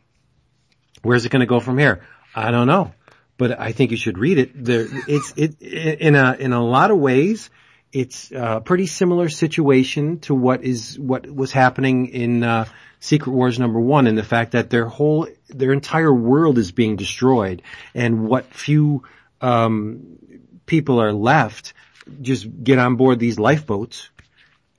Where's 1.03 1.25
it 1.25 1.31
going 1.31 1.41
to 1.41 1.47
go 1.47 1.61
from 1.61 1.79
here? 1.79 2.03
I 2.35 2.51
don't 2.51 2.67
know, 2.67 2.93
but 3.37 3.59
I 3.59 3.73
think 3.73 3.91
you 3.91 3.97
should 3.97 4.19
read 4.19 4.39
it. 4.39 4.65
There, 4.65 4.87
it's 5.07 5.33
it 5.37 5.61
in 5.63 6.15
a 6.15 6.35
in 6.39 6.53
a 6.53 6.65
lot 6.65 6.91
of 6.91 6.99
ways. 6.99 7.51
It's 7.93 8.31
a 8.33 8.61
pretty 8.65 8.87
similar 8.87 9.29
situation 9.29 10.21
to 10.21 10.35
what 10.35 10.63
is 10.63 10.99
what 10.99 11.27
was 11.27 11.53
happening 11.53 12.07
in 12.07 12.43
uh, 12.43 12.67
Secret 13.01 13.33
Wars 13.33 13.59
number 13.59 13.81
one, 13.81 14.07
in 14.07 14.15
the 14.15 14.23
fact 14.23 14.53
that 14.53 14.71
their 14.71 14.87
whole 14.87 15.29
their 15.49 15.73
entire 15.73 16.13
world 16.13 16.59
is 16.59 16.73
being 16.73 16.97
destroyed, 16.97 17.63
and 17.95 18.27
what 18.29 18.47
few 18.53 19.05
um, 19.41 20.19
people 20.67 21.01
are 21.01 21.13
left 21.13 21.75
just 22.21 22.47
get 22.63 22.79
on 22.79 22.97
board 22.97 23.19
these 23.19 23.39
lifeboats 23.39 24.11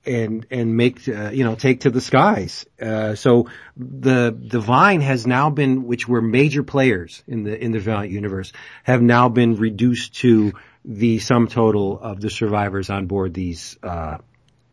and 0.06 0.46
and 0.50 0.76
make 0.76 1.06
uh, 1.08 1.30
you 1.30 1.44
know 1.44 1.54
take 1.54 1.80
to 1.80 1.90
the 1.90 2.00
skies. 2.00 2.66
Uh, 2.80 3.14
so 3.14 3.48
the 3.76 4.36
the 4.38 4.60
Vine 4.60 5.00
has 5.00 5.26
now 5.26 5.50
been, 5.50 5.84
which 5.84 6.08
were 6.08 6.22
major 6.22 6.62
players 6.62 7.22
in 7.26 7.44
the 7.44 7.62
in 7.62 7.72
the 7.72 7.80
Valiant 7.80 8.12
universe, 8.12 8.52
have 8.82 9.02
now 9.02 9.28
been 9.28 9.56
reduced 9.56 10.14
to 10.16 10.52
the 10.84 11.18
sum 11.18 11.48
total 11.48 11.98
of 12.00 12.20
the 12.20 12.30
survivors 12.30 12.90
on 12.90 13.06
board 13.06 13.34
these 13.34 13.76
uh, 13.82 14.18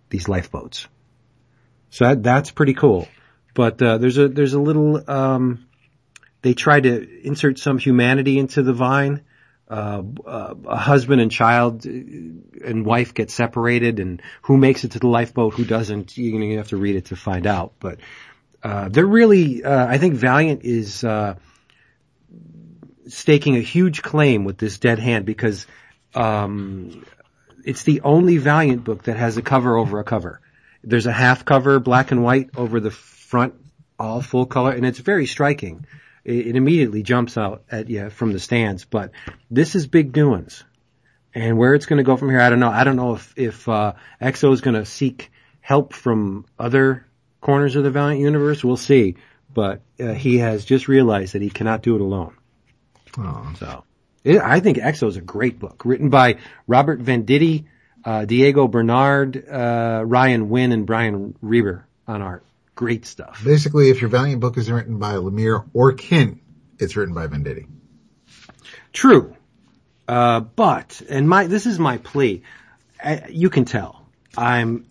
these 0.10 0.28
lifeboats. 0.30 0.88
So 1.90 2.06
that, 2.06 2.24
that's 2.24 2.52
pretty 2.52 2.74
cool. 2.74 3.08
But 3.54 3.82
uh, 3.82 3.98
there's 3.98 4.18
a 4.18 4.28
there's 4.28 4.54
a 4.54 4.60
little 4.60 5.10
um, 5.10 5.68
they 6.42 6.54
try 6.54 6.80
to 6.80 7.26
insert 7.26 7.60
some 7.60 7.78
humanity 7.80 8.40
into 8.40 8.64
the 8.64 8.74
Vine 8.74 9.24
uh, 9.70 10.02
a 10.26 10.78
husband 10.78 11.22
and 11.22 11.32
child 11.32 11.86
and 11.86 12.86
wife 12.86 13.14
get 13.14 13.30
separated 13.30 14.00
and 14.00 14.22
who 14.44 14.58
makes 14.58 14.84
it 14.84 14.92
to 14.92 15.00
the 15.00 15.08
lifeboat, 15.08 15.54
who 15.54 15.66
doesn't, 15.66 16.18
you're 16.18 16.40
to 16.40 16.58
have 16.58 16.70
to 16.70 16.78
read 16.78 16.96
it 16.96 17.06
to 17.06 17.16
find 17.16 17.46
out. 17.46 17.74
But, 17.80 18.00
uh, 18.64 18.90
they're 18.90 19.06
really, 19.06 19.64
uh, 19.64 19.86
I 19.86 19.98
think 19.98 20.16
Valiant 20.16 20.64
is, 20.64 21.04
uh, 21.04 21.36
staking 23.08 23.56
a 23.56 23.62
huge 23.62 24.02
claim 24.02 24.46
with 24.46 24.58
this 24.58 24.80
dead 24.80 25.00
hand 25.00 25.26
because, 25.26 25.68
um, 26.18 27.06
it's 27.64 27.84
the 27.84 28.02
only 28.02 28.38
Valiant 28.38 28.84
book 28.84 29.04
that 29.04 29.18
has 29.18 29.38
a 29.38 29.42
cover 29.42 29.78
over 29.78 30.00
a 30.00 30.04
cover. 30.04 30.42
There's 30.84 31.06
a 31.06 31.12
half 31.12 31.46
cover, 31.46 31.80
black 31.80 32.12
and 32.12 32.24
white 32.24 32.50
over 32.56 32.80
the 32.80 32.92
front, 32.92 33.56
all 34.00 34.22
full 34.22 34.46
color, 34.46 34.72
and 34.72 34.86
it's 34.86 35.00
very 35.00 35.26
striking 35.26 35.86
it, 36.28 36.56
immediately 36.56 37.02
jumps 37.02 37.38
out 37.38 37.64
at 37.72 37.90
you 37.90 38.10
from 38.10 38.34
the 38.34 38.40
stands. 38.40 38.86
But 38.86 39.12
this 39.50 39.76
is 39.76 39.88
big 39.88 40.12
doings. 40.12 40.64
And 41.34 41.58
where 41.58 41.74
it's 41.74 41.86
going 41.86 41.98
to 41.98 42.04
go 42.04 42.18
from 42.18 42.30
here, 42.30 42.42
I 42.42 42.50
don't 42.50 42.60
know. 42.60 42.70
I 42.70 42.84
don't 42.84 42.96
know 42.96 43.16
if, 43.16 43.34
if, 43.38 43.70
uh, 43.70 43.94
X-O 44.20 44.52
is 44.52 44.62
going 44.62 44.76
to 44.76 44.86
seek 44.86 45.32
help 45.62 45.94
from 45.94 46.46
other 46.58 47.06
corners 47.42 47.76
of 47.76 47.84
the 47.84 47.92
Valiant 47.92 48.22
universe. 48.22 48.64
We'll 48.64 48.78
see. 48.78 49.16
But, 49.54 49.82
uh, 50.00 50.14
he 50.14 50.40
has 50.40 50.66
just 50.66 50.88
realized 50.88 51.34
that 51.34 51.42
he 51.42 51.50
cannot 51.50 51.82
do 51.82 51.96
it 51.96 52.02
alone. 52.02 52.36
Oh. 53.18 53.54
So, 53.60 53.84
it, 54.28 54.42
I 54.42 54.60
think 54.60 54.78
X-O 54.78 55.08
is 55.08 55.18
a 55.18 55.22
great 55.22 55.58
book 55.58 55.84
written 55.86 56.10
by 56.10 56.38
Robert 56.68 57.02
Venditti, 57.02 57.66
uh, 58.04 58.26
Diego 58.26 58.68
Bernard, 58.68 59.48
uh, 59.50 60.04
Ryan 60.06 60.50
Winn, 60.50 60.72
and 60.72 60.86
Brian 60.86 61.36
Reber 61.42 61.86
on 62.08 62.22
art. 62.22 62.44
Great 62.76 63.06
stuff. 63.06 63.42
Basically, 63.44 63.90
if 63.90 64.02
your 64.02 64.10
Valiant 64.10 64.42
book 64.42 64.58
is 64.58 64.70
written 64.70 65.00
by 65.00 65.14
Lemire 65.14 65.66
or 65.74 65.94
Kindt, 65.94 66.40
it's 66.78 66.96
written 66.96 67.16
by 67.16 67.28
Venditti. 67.28 67.68
True. 68.94 69.36
Uh, 70.08 70.42
but, 70.42 71.02
and 71.10 71.28
my, 71.28 71.48
this 71.48 71.66
is 71.66 71.80
my 71.80 71.98
plea. 71.98 72.44
I, 73.04 73.28
you 73.30 73.50
can 73.50 73.66
tell 73.66 74.06
I'm 74.38 74.86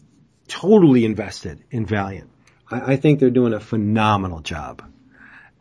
totally 0.49 1.05
invested 1.05 1.63
in 1.71 1.87
Valiant. 1.87 2.31
I, 2.71 2.93
I, 2.93 2.97
think 2.97 3.21
they're 3.21 3.31
doing 3.31 3.53
a 3.53 3.61
phenomenal 3.61 4.41
job. 4.41 4.83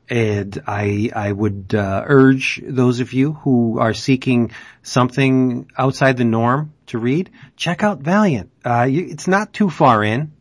And 0.10 0.62
I, 0.68 1.10
I 1.16 1.32
would, 1.32 1.74
uh, 1.74 2.04
urge 2.06 2.62
those 2.64 3.00
of 3.00 3.14
you 3.14 3.34
who 3.34 3.80
are 3.80 3.94
seeking 3.94 4.52
something 4.84 5.72
outside 5.78 6.18
the 6.18 6.26
norm 6.26 6.74
to 6.88 7.00
read, 7.00 7.32
check 7.56 7.84
out 7.84 8.00
Valiant. 8.00 8.52
Uh, 8.64 8.84
you, 8.84 9.08
it's 9.10 9.28
not 9.28 9.54
too 9.54 9.70
far 9.70 10.04
in. 10.04 10.32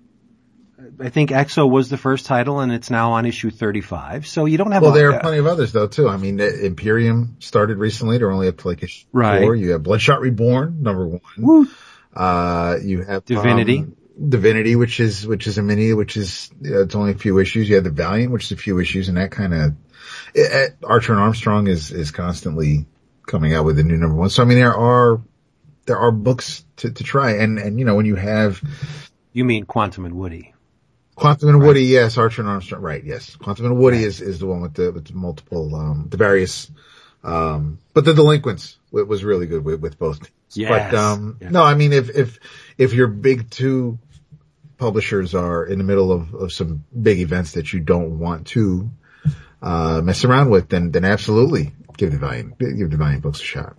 I 1.01 1.09
think 1.09 1.33
X-O 1.33 1.67
was 1.67 1.89
the 1.89 1.97
first 1.97 2.27
title 2.27 2.61
and 2.61 2.73
it's 2.73 2.91
now 2.91 3.13
on 3.13 3.27
issue 3.27 3.51
35. 3.51 4.27
So 4.27 4.45
you 4.45 4.59
don't 4.59 4.73
have 4.73 4.83
to 4.83 4.87
Well, 4.87 4.95
there 4.95 5.13
are 5.13 5.21
plenty 5.21 5.39
of 5.39 5.47
others 5.47 5.73
though 5.73 5.89
too. 5.89 6.09
I 6.09 6.17
mean, 6.17 6.41
Imperium 6.41 7.37
started 7.41 7.79
recently. 7.79 8.19
They're 8.19 8.31
only 8.31 8.49
up 8.49 8.59
to 8.59 8.69
like 8.69 8.83
issue 8.83 9.07
right. 9.13 9.43
four. 9.43 9.55
You 9.57 9.73
have 9.73 9.83
Bloodshot 9.83 10.21
Reborn, 10.21 10.83
number 10.83 11.07
one. 11.07 11.21
Woo. 11.39 11.69
Uh, 12.15 12.77
you 12.83 13.03
have 13.03 13.25
Divinity. 13.25 13.79
Um, 13.79 13.97
Divinity, 14.17 14.77
which 14.77 15.01
is, 15.01 15.27
which 15.27 15.47
is 15.47 15.59
a 15.59 15.63
mini, 15.63 15.93
which 15.93 16.17
is, 16.17 16.51
it's 16.61 16.95
only 16.95 17.13
a 17.13 17.19
few 17.19 17.39
issues. 17.39 17.69
You 17.69 17.75
have 17.75 17.85
the 17.85 17.91
Valiant, 17.91 18.33
which 18.33 18.45
is 18.45 18.53
a 18.53 18.57
few 18.57 18.79
issues 18.79 19.09
and 19.09 19.17
that 19.17 19.33
kind 19.33 19.53
of, 19.55 19.73
Archer 20.85 21.13
and 21.13 21.21
Armstrong 21.21 21.67
is, 21.67 21.91
is 21.91 22.11
constantly 22.11 22.87
coming 23.27 23.55
out 23.55 23.65
with 23.65 23.79
a 23.79 23.83
new 23.83 23.97
number 23.97 24.17
one. 24.17 24.31
So 24.31 24.43
I 24.43 24.47
mean, 24.47 24.59
there 24.59 24.75
are, 24.75 25.21
there 25.87 25.99
are 25.99 26.13
books 26.13 26.65
to, 26.77 26.91
to 26.91 27.05
try 27.05 27.37
and, 27.39 27.59
and 27.59 27.79
you 27.79 27.85
know, 27.85 27.97
when 27.97 28.07
you 28.07 28.17
have, 28.17 28.63
you 29.33 29.45
mean 29.45 29.65
Quantum 29.65 30.05
and 30.05 30.15
Woody? 30.15 30.55
Quantum 31.17 31.49
and 31.49 31.61
right. 31.61 31.67
Woody, 31.67 31.85
yes, 31.85 32.17
Archer 32.17 32.43
and 32.43 32.51
Armstrong, 32.51 32.83
right, 32.83 33.03
yes. 33.03 33.37
Quantum 33.37 33.67
and 33.67 33.79
Woody 33.79 33.99
right. 33.99 34.07
is, 34.07 34.21
is 34.21 34.39
the 34.39 34.47
one 34.47 34.61
with 34.61 34.75
the, 34.75 34.93
with 34.93 35.07
the 35.07 35.15
multiple, 35.15 35.75
um, 35.75 36.07
the 36.09 36.17
various, 36.17 36.71
um, 37.23 37.79
but 37.93 38.05
the 38.05 38.15
delinquents 38.15 38.79
it 38.93 39.09
was 39.09 39.25
really 39.25 39.47
good 39.47 39.65
with, 39.65 39.81
with 39.81 39.99
both. 39.99 40.31
Yes. 40.57 40.93
But, 40.93 40.99
um, 40.99 41.39
yeah. 41.41 41.51
no, 41.51 41.63
I 41.63 41.75
mean, 41.75 41.93
if, 41.93 42.11
if, 42.11 42.39
if 42.79 42.93
your 42.93 43.09
big 43.09 43.51
two 43.51 43.99
publishers 44.79 45.35
are 45.35 45.65
in 45.65 45.79
the 45.79 45.85
middle 45.85 46.13
of, 46.13 46.35
of 46.35 46.53
some 46.53 46.85
big 47.01 47.21
events 47.21 47.53
that 47.53 47.73
you 47.73 47.81
don't 47.81 48.19
want 48.19 48.49
to, 48.49 48.91
uh, 49.63 50.01
mess 50.03 50.25
around 50.25 50.51
with, 50.51 50.69
then, 50.69 50.91
then 50.91 51.05
absolutely 51.05 51.73
give 51.97 52.11
Divine, 52.11 52.55
give 52.59 52.91
Divine 52.91 53.21
Books 53.21 53.41
a 53.41 53.45
shot. 53.45 53.77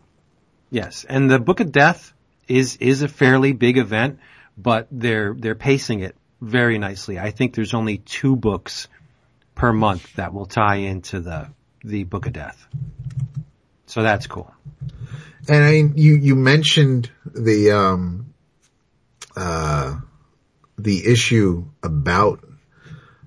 Yes. 0.72 1.06
And 1.08 1.30
the 1.30 1.40
Book 1.40 1.60
of 1.60 1.72
Death 1.72 2.14
is, 2.48 2.78
is 2.78 3.02
a 3.02 3.08
fairly 3.08 3.54
big 3.54 3.78
event, 3.78 4.20
but 4.58 4.88
they're, 4.92 5.36
they're 5.38 5.56
pacing 5.56 6.00
it 6.00 6.16
very 6.42 6.78
nicely. 6.78 7.20
I 7.20 7.32
think 7.32 7.56
there's 7.56 7.74
only 7.74 7.98
two 8.00 8.36
books 8.36 8.88
per 9.56 9.72
month 9.72 10.14
that 10.16 10.34
will 10.34 10.46
tie 10.46 10.76
into 10.76 11.22
the 11.22 11.50
the 11.84 12.04
Book 12.04 12.26
of 12.26 12.34
Death. 12.34 12.68
So 13.86 14.04
that's 14.04 14.28
cool. 14.28 14.54
And 15.48 15.64
I 15.64 15.72
mean, 15.72 15.94
you 15.96 16.16
you 16.16 16.36
mentioned 16.36 17.10
the 17.26 17.72
um 17.72 18.34
uh 19.36 20.00
the 20.78 21.06
issue 21.08 21.66
about 21.84 22.44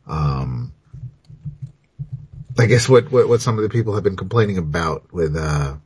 um 0.07 0.73
I 2.61 2.67
guess 2.67 2.89
what, 2.89 3.13
what, 3.13 3.29
what 3.29 3.41
some 3.41 3.57
of 3.57 3.63
the 3.63 3.69
people 3.69 3.95
have 3.95 4.03
been 4.03 4.17
complaining 4.17 4.59
about 4.59 5.13
with, 5.13 5.37
uh, 5.37 5.77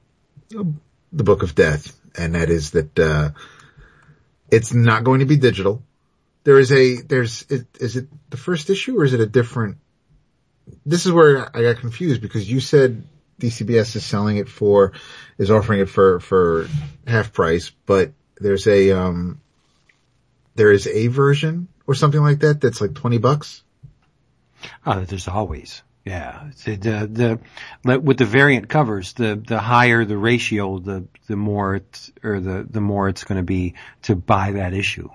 the 0.48 1.22
Book 1.22 1.42
of 1.42 1.54
Death, 1.54 1.94
and 2.16 2.34
that 2.34 2.48
is 2.48 2.70
that, 2.70 2.98
uh, 2.98 3.28
it's 4.50 4.72
not 4.72 5.04
going 5.04 5.20
to 5.20 5.26
be 5.26 5.36
digital 5.36 5.82
there 6.44 6.58
is 6.58 6.72
a 6.72 7.00
there's 7.02 7.42
is 7.78 7.96
it 7.96 8.08
the 8.30 8.36
first 8.36 8.70
issue 8.70 8.98
or 8.98 9.04
is 9.04 9.14
it 9.14 9.20
a 9.20 9.26
different? 9.26 9.78
This 10.84 11.06
is 11.06 11.12
where 11.12 11.54
I 11.56 11.62
got 11.62 11.78
confused 11.78 12.20
because 12.20 12.50
you 12.50 12.60
said 12.60 13.04
DCBS 13.40 13.96
is 13.96 14.04
selling 14.04 14.36
it 14.36 14.48
for 14.48 14.92
is 15.38 15.50
offering 15.50 15.80
it 15.80 15.88
for 15.88 16.20
for 16.20 16.68
half 17.06 17.32
price, 17.32 17.70
but 17.86 18.12
there's 18.36 18.66
a 18.66 18.92
um 18.92 19.40
there 20.54 20.72
is 20.72 20.86
a 20.86 21.06
version 21.08 21.68
or 21.86 21.94
something 21.94 22.20
like 22.20 22.40
that 22.40 22.60
that's 22.60 22.80
like 22.80 22.94
twenty 22.94 23.18
bucks. 23.18 23.62
Uh, 24.86 25.00
there's 25.00 25.28
always 25.28 25.82
Yeah, 26.04 26.50
the, 26.64 27.38
the 27.84 27.98
with 28.00 28.18
the 28.18 28.24
variant 28.24 28.68
covers, 28.68 29.12
the 29.12 29.40
the 29.44 29.58
higher 29.58 30.04
the 30.04 30.16
ratio, 30.16 30.78
the 30.78 31.04
the 31.28 31.36
more 31.36 31.76
it's 31.76 32.10
or 32.22 32.40
the 32.40 32.66
the 32.68 32.80
more 32.80 33.08
it's 33.08 33.24
going 33.24 33.38
to 33.38 33.44
be 33.44 33.74
to 34.02 34.16
buy 34.16 34.52
that 34.52 34.74
issue. 34.74 35.08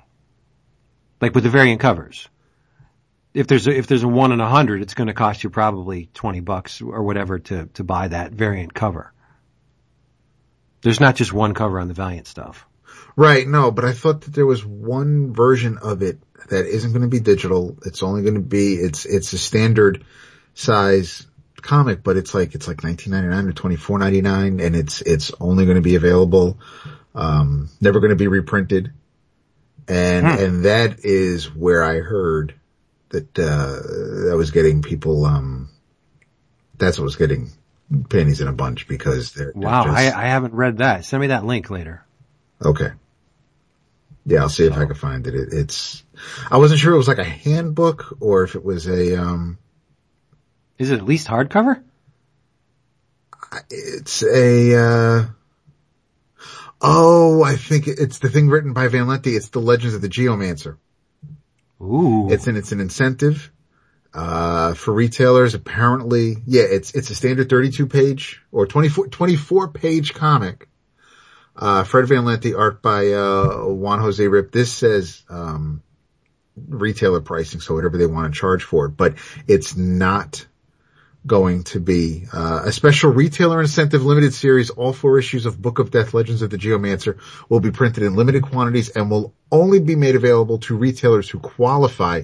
Like 1.19 1.35
with 1.35 1.43
the 1.43 1.49
variant 1.49 1.81
covers, 1.81 2.29
if 3.37 3.47
there's 3.47 3.67
a, 3.67 3.77
if 3.77 3.87
there's 3.87 4.03
a 4.03 4.07
one 4.07 4.31
in 4.31 4.41
a 4.41 4.49
hundred, 4.49 4.81
it's 4.81 4.93
going 4.93 5.07
to 5.07 5.13
cost 5.13 5.43
you 5.43 5.49
probably 5.49 6.09
twenty 6.13 6.39
bucks 6.39 6.81
or 6.81 7.03
whatever 7.03 7.39
to 7.39 7.67
to 7.75 7.83
buy 7.83 8.07
that 8.07 8.31
variant 8.31 8.73
cover. 8.73 9.13
There's 10.81 10.99
not 10.99 11.15
just 11.15 11.33
one 11.33 11.53
cover 11.53 11.79
on 11.79 11.87
the 11.87 11.93
Valiant 11.93 12.27
stuff. 12.27 12.65
Right, 13.15 13.47
no, 13.47 13.71
but 13.71 13.83
I 13.83 13.93
thought 13.93 14.21
that 14.21 14.33
there 14.33 14.45
was 14.45 14.63
one 14.63 15.33
version 15.33 15.79
of 15.79 16.03
it 16.03 16.19
that 16.49 16.67
isn't 16.67 16.91
going 16.91 17.01
to 17.01 17.07
be 17.07 17.19
digital. 17.19 17.77
It's 17.83 18.03
only 18.03 18.21
going 18.21 18.35
to 18.35 18.39
be, 18.39 18.75
it's, 18.75 19.05
it's 19.05 19.33
a 19.33 19.39
standard 19.39 20.05
size 20.53 21.25
comic, 21.59 22.03
but 22.03 22.15
it's 22.15 22.35
like, 22.35 22.53
it's 22.53 22.67
like 22.67 22.77
19.99 22.77 23.49
or 23.49 23.53
24.99 23.53 24.63
and 24.63 24.75
it's, 24.75 25.01
it's 25.01 25.31
only 25.39 25.65
going 25.65 25.77
to 25.77 25.81
be 25.81 25.95
available, 25.95 26.59
um, 27.15 27.69
never 27.81 27.99
going 27.99 28.11
to 28.11 28.15
be 28.15 28.27
reprinted. 28.27 28.93
And, 29.87 30.27
Hmm. 30.27 30.43
and 30.43 30.65
that 30.65 30.99
is 31.03 31.53
where 31.53 31.83
I 31.83 32.01
heard 32.01 32.53
that, 33.09 33.39
uh, 33.39 34.27
that 34.29 34.35
was 34.37 34.51
getting 34.51 34.81
people, 34.81 35.25
um, 35.25 35.69
that's 36.77 36.97
what 36.99 37.05
was 37.05 37.15
getting 37.15 37.49
panties 38.09 38.41
in 38.41 38.47
a 38.47 38.53
bunch 38.53 38.87
because 38.87 39.33
they're, 39.33 39.53
they're 39.55 39.69
Wow, 39.69 39.85
just- 39.85 39.97
I, 39.97 40.23
I 40.23 40.25
haven't 40.27 40.53
read 40.53 40.77
that. 40.79 41.05
Send 41.05 41.21
me 41.21 41.27
that 41.27 41.45
link 41.45 41.69
later. 41.69 42.03
Okay. 42.63 42.89
Yeah, 44.25 44.41
I'll 44.41 44.49
see 44.49 44.65
if 44.65 44.73
I 44.73 44.85
can 44.85 44.95
find 44.95 45.25
it. 45.25 45.35
it. 45.35 45.53
It's, 45.53 46.03
I 46.51 46.57
wasn't 46.57 46.81
sure 46.81 46.93
it 46.93 46.97
was 46.97 47.07
like 47.07 47.17
a 47.17 47.23
handbook 47.23 48.17
or 48.19 48.43
if 48.43 48.55
it 48.55 48.63
was 48.63 48.85
a, 48.87 49.15
um, 49.15 49.57
Is 50.77 50.91
it 50.91 50.97
at 50.97 51.05
least 51.05 51.27
hardcover? 51.27 51.81
it's 53.69 54.23
a, 54.23 54.75
uh, 54.75 55.25
oh, 56.81 57.41
I 57.43 57.55
think 57.55 57.87
it's 57.87 58.19
the 58.19 58.29
thing 58.29 58.49
written 58.49 58.73
by 58.73 58.89
Van 58.89 59.07
Lente. 59.07 59.27
It's 59.27 59.47
the 59.49 59.61
Legends 59.61 59.95
of 59.95 60.01
the 60.01 60.09
Geomancer. 60.09 60.75
Ooh, 61.81 62.29
It's 62.31 62.47
an, 62.47 62.55
it's 62.55 62.71
an 62.71 62.79
incentive, 62.79 63.51
uh, 64.13 64.73
for 64.73 64.93
retailers. 64.93 65.53
Apparently, 65.53 66.37
yeah, 66.45 66.63
it's, 66.63 66.93
it's 66.95 67.09
a 67.09 67.15
standard 67.15 67.49
32 67.49 67.87
page 67.87 68.41
or 68.51 68.65
24, 68.65 69.07
24 69.07 69.67
page 69.69 70.13
comic. 70.13 70.67
Uh, 71.55 71.83
Fred 71.83 72.07
Van 72.07 72.23
Lente, 72.23 72.57
art 72.57 72.81
by, 72.81 73.11
uh, 73.11 73.65
Juan 73.65 73.99
Jose 73.99 74.23
Ryp. 74.23 74.51
This 74.51 74.71
says, 74.71 75.23
um, 75.29 75.81
retailer 76.67 77.21
pricing, 77.21 77.61
so 77.61 77.75
whatever 77.75 77.97
they 77.97 78.07
want 78.07 78.33
to 78.33 78.39
charge 78.39 78.63
for 78.63 78.87
it, 78.87 78.97
but 78.97 79.15
it's 79.47 79.75
not 79.75 80.46
going 81.27 81.63
to 81.65 81.79
be, 81.79 82.25
uh, 82.33 82.63
a 82.65 82.71
special 82.71 83.11
retailer 83.11 83.61
incentive 83.61 84.03
limited 84.03 84.33
series. 84.33 84.69
All 84.69 84.93
four 84.93 85.19
issues 85.19 85.45
of 85.45 85.61
Book 85.61 85.79
of 85.79 85.91
Death 85.91 86.13
Legends 86.13 86.41
of 86.41 86.49
the 86.49 86.57
Geomancer 86.57 87.17
will 87.49 87.59
be 87.59 87.71
printed 87.71 88.03
in 88.03 88.15
limited 88.15 88.43
quantities 88.43 88.89
and 88.89 89.11
will 89.11 89.33
only 89.51 89.79
be 89.79 89.95
made 89.95 90.15
available 90.15 90.59
to 90.59 90.75
retailers 90.75 91.29
who 91.29 91.39
qualify 91.39 92.23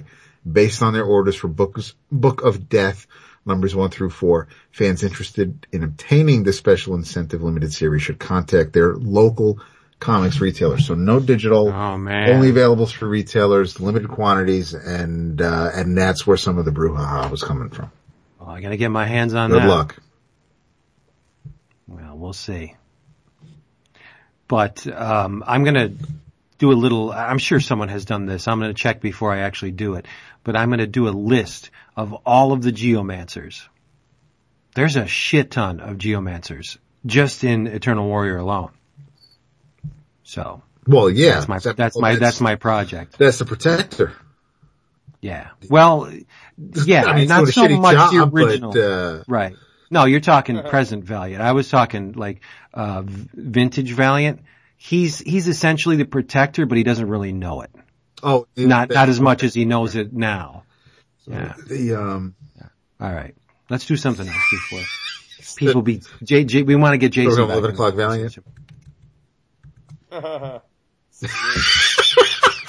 based 0.50 0.82
on 0.82 0.92
their 0.92 1.04
orders 1.04 1.36
for 1.36 1.48
books, 1.48 1.94
Book 2.10 2.42
of 2.42 2.68
Death 2.68 3.06
numbers 3.46 3.74
one 3.74 3.90
through 3.90 4.10
four. 4.10 4.48
Fans 4.72 5.02
interested 5.02 5.66
in 5.72 5.82
obtaining 5.82 6.44
the 6.44 6.52
special 6.52 6.94
incentive 6.94 7.42
limited 7.42 7.72
series 7.72 8.02
should 8.02 8.18
contact 8.18 8.72
their 8.72 8.94
local 8.94 9.60
comics 10.00 10.40
retailer. 10.40 10.78
So 10.78 10.94
no 10.94 11.20
digital, 11.20 11.68
oh 11.68 11.98
man, 11.98 12.30
only 12.30 12.50
available 12.50 12.86
for 12.86 13.08
retailers, 13.08 13.80
limited 13.80 14.08
quantities, 14.08 14.74
and, 14.74 15.40
uh, 15.40 15.70
and 15.74 15.96
that's 15.96 16.26
where 16.26 16.36
some 16.36 16.58
of 16.58 16.64
the 16.64 16.72
brouhaha 16.72 17.30
was 17.30 17.42
coming 17.42 17.70
from. 17.70 17.90
Well, 18.44 18.54
I 18.54 18.60
gotta 18.60 18.76
get 18.76 18.90
my 18.90 19.06
hands 19.06 19.32
on 19.34 19.50
Good 19.50 19.60
that. 19.62 19.62
Good 19.62 19.68
luck. 19.70 19.96
Well, 21.86 22.16
we'll 22.16 22.32
see. 22.34 22.74
But 24.48 24.86
um, 24.86 25.42
I'm 25.46 25.64
going 25.64 25.74
to 25.74 25.92
do 26.58 26.70
a 26.70 26.74
little. 26.74 27.10
I'm 27.12 27.38
sure 27.38 27.60
someone 27.60 27.88
has 27.88 28.04
done 28.04 28.26
this. 28.26 28.46
I'm 28.46 28.58
going 28.58 28.70
to 28.70 28.74
check 28.80 29.00
before 29.00 29.32
I 29.32 29.40
actually 29.40 29.70
do 29.72 29.94
it. 29.94 30.06
But 30.44 30.56
I'm 30.56 30.68
going 30.68 30.78
to 30.80 30.86
do 30.86 31.08
a 31.08 31.10
list 31.10 31.70
of 31.96 32.12
all 32.26 32.52
of 32.52 32.62
the 32.62 32.70
geomancers. 32.72 33.62
There's 34.74 34.96
a 34.96 35.06
shit 35.06 35.50
ton 35.50 35.80
of 35.80 35.96
geomancers 35.96 36.76
just 37.06 37.44
in 37.44 37.66
Eternal 37.66 38.06
Warrior 38.06 38.36
alone. 38.36 38.70
So 40.24 40.62
Well, 40.86 41.08
yeah. 41.08 41.34
that's 41.36 41.48
my 41.48 41.58
that- 41.60 41.76
that's 41.76 41.96
well, 41.96 42.02
my 42.02 42.16
that's 42.16 42.40
my 42.40 42.56
project. 42.56 43.16
that's 43.18 43.38
the 43.38 43.44
protector. 43.46 44.12
Yeah. 45.20 45.48
Well, 45.70 46.10
yeah, 46.86 47.04
I 47.04 47.16
mean, 47.16 47.28
not 47.28 47.46
so 47.48 47.66
doing 47.66 47.72
a 47.72 47.78
shitty 47.78 47.82
much 47.82 48.10
the 48.12 48.30
original. 48.32 48.72
But, 48.72 48.80
uh, 48.80 49.22
Right. 49.28 49.54
No, 49.90 50.06
you're 50.06 50.20
talking 50.20 50.60
present 50.62 51.04
Valiant. 51.04 51.42
I 51.42 51.52
was 51.52 51.68
talking 51.68 52.12
like 52.12 52.40
uh 52.72 53.02
vintage 53.04 53.92
Valiant. 53.92 54.40
He's 54.76 55.18
he's 55.18 55.46
essentially 55.48 55.96
the 55.96 56.04
protector, 56.04 56.66
but 56.66 56.76
he 56.78 56.84
doesn't 56.84 57.08
really 57.08 57.32
know 57.32 57.60
it. 57.62 57.70
oh, 58.22 58.46
the- 58.54 58.66
Not 58.66 58.88
the- 58.88 58.94
not 58.94 59.08
as 59.08 59.20
much 59.20 59.42
as 59.44 59.54
he 59.54 59.64
knows 59.64 59.94
it 59.96 60.12
now. 60.12 60.64
Yeah. 61.26 61.54
The, 61.68 61.94
um, 61.94 62.34
All 63.00 63.12
right. 63.12 63.34
Let's 63.70 63.86
do 63.86 63.96
something 63.96 64.26
else 64.28 64.42
before 64.50 64.80
people 65.56 65.82
be 65.82 66.02
J, 66.22 66.44
J 66.44 66.62
we 66.62 66.74
want 66.76 66.92
to 66.94 66.98
get 66.98 67.12
Jason 67.12 67.30
We're 67.42 67.46
back 67.46 67.56
11 67.58 67.70
o'clock 67.72 67.94
Valiant? 67.94 68.38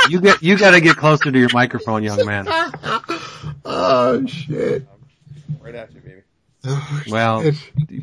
You 0.08 0.22
get 0.22 0.44
you 0.44 0.56
got 0.58 0.72
to 0.72 0.82
get 0.82 0.98
closer 0.98 1.32
to 1.32 1.40
your 1.40 1.50
microphone, 1.52 2.04
young 2.04 2.24
man. 2.26 2.46
Oh 3.66 4.26
shit. 4.28 4.88
Right 5.62 5.76
at 5.76 5.94
you, 5.94 6.02
baby. 6.02 6.22
Oh, 6.66 7.04
Well, 7.10 7.44
shit. 7.44 7.56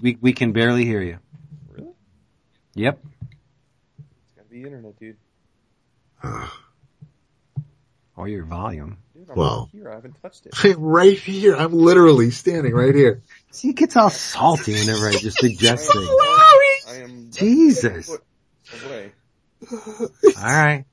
we 0.02 0.18
we 0.20 0.32
can 0.32 0.52
barely 0.52 0.84
hear 0.84 1.00
you. 1.00 1.18
Really? 1.70 1.90
Yep. 2.74 2.98
It's 3.04 4.34
gotta 4.36 4.48
be 4.48 4.62
internet, 4.62 4.98
dude. 4.98 5.16
Or 8.14 8.28
your 8.28 8.44
volume. 8.44 8.98
Dude, 9.14 9.30
I'm 9.30 9.36
Wow. 9.36 9.60
right 9.60 9.68
here. 9.72 9.90
I 9.90 9.94
haven't 9.94 10.20
touched 10.20 10.44
it. 10.46 10.76
right 10.78 11.18
here. 11.18 11.56
I'm 11.56 11.72
literally 11.72 12.30
standing 12.30 12.74
right 12.74 12.94
here. 12.94 13.22
See, 13.52 13.70
it 13.70 13.76
gets 13.76 13.96
all 13.96 14.10
salty 14.10 14.74
whenever 14.74 15.08
I 15.08 15.12
just 15.12 15.38
suggest 15.38 15.86
things. 15.92 16.08
I 16.08 16.96
am 17.02 17.30
Jesus. 17.32 18.10
away. 18.84 19.12
All 19.72 20.42
right. 20.44 20.84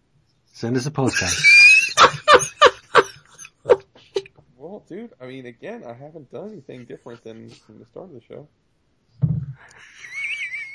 Send 0.53 0.77
us 0.77 0.85
a 0.85 0.91
postcard. 0.91 1.33
Well, 4.57 4.78
dude, 4.89 5.11
I 5.21 5.27
mean, 5.27 5.45
again, 5.45 5.83
I 5.87 5.93
haven't 5.93 6.31
done 6.31 6.51
anything 6.51 6.85
different 6.85 7.23
than 7.23 7.49
from 7.49 7.77
the 7.77 7.85
start 7.85 8.07
of 8.07 8.13
the 8.15 8.21
show. 8.21 8.47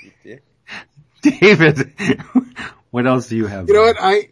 You 0.03 0.13
dick. 0.23 0.45
David, 1.21 1.93
what 2.91 3.07
else 3.07 3.29
do 3.29 3.37
you 3.37 3.47
have? 3.47 3.67
You 3.69 3.75
know 3.75 3.83
what? 3.83 3.97
I, 3.99 4.31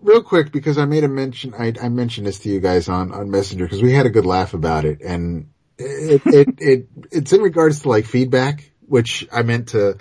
real 0.00 0.22
quick, 0.22 0.52
because 0.52 0.78
I 0.78 0.84
made 0.84 1.02
a 1.02 1.08
mention, 1.08 1.52
I, 1.52 1.72
I 1.82 1.88
mentioned 1.88 2.28
this 2.28 2.38
to 2.40 2.48
you 2.48 2.60
guys 2.60 2.88
on, 2.88 3.12
on 3.12 3.30
Messenger 3.30 3.64
because 3.64 3.82
we 3.82 3.92
had 3.92 4.06
a 4.06 4.10
good 4.10 4.24
laugh 4.24 4.54
about 4.54 4.84
it 4.84 5.00
and 5.00 5.48
it, 5.78 6.22
it, 6.26 6.48
it, 6.58 6.88
it's 7.10 7.32
in 7.32 7.40
regards 7.40 7.80
to 7.80 7.88
like 7.88 8.06
feedback, 8.06 8.70
which 8.86 9.26
I 9.32 9.42
meant 9.42 9.70
to 9.70 9.98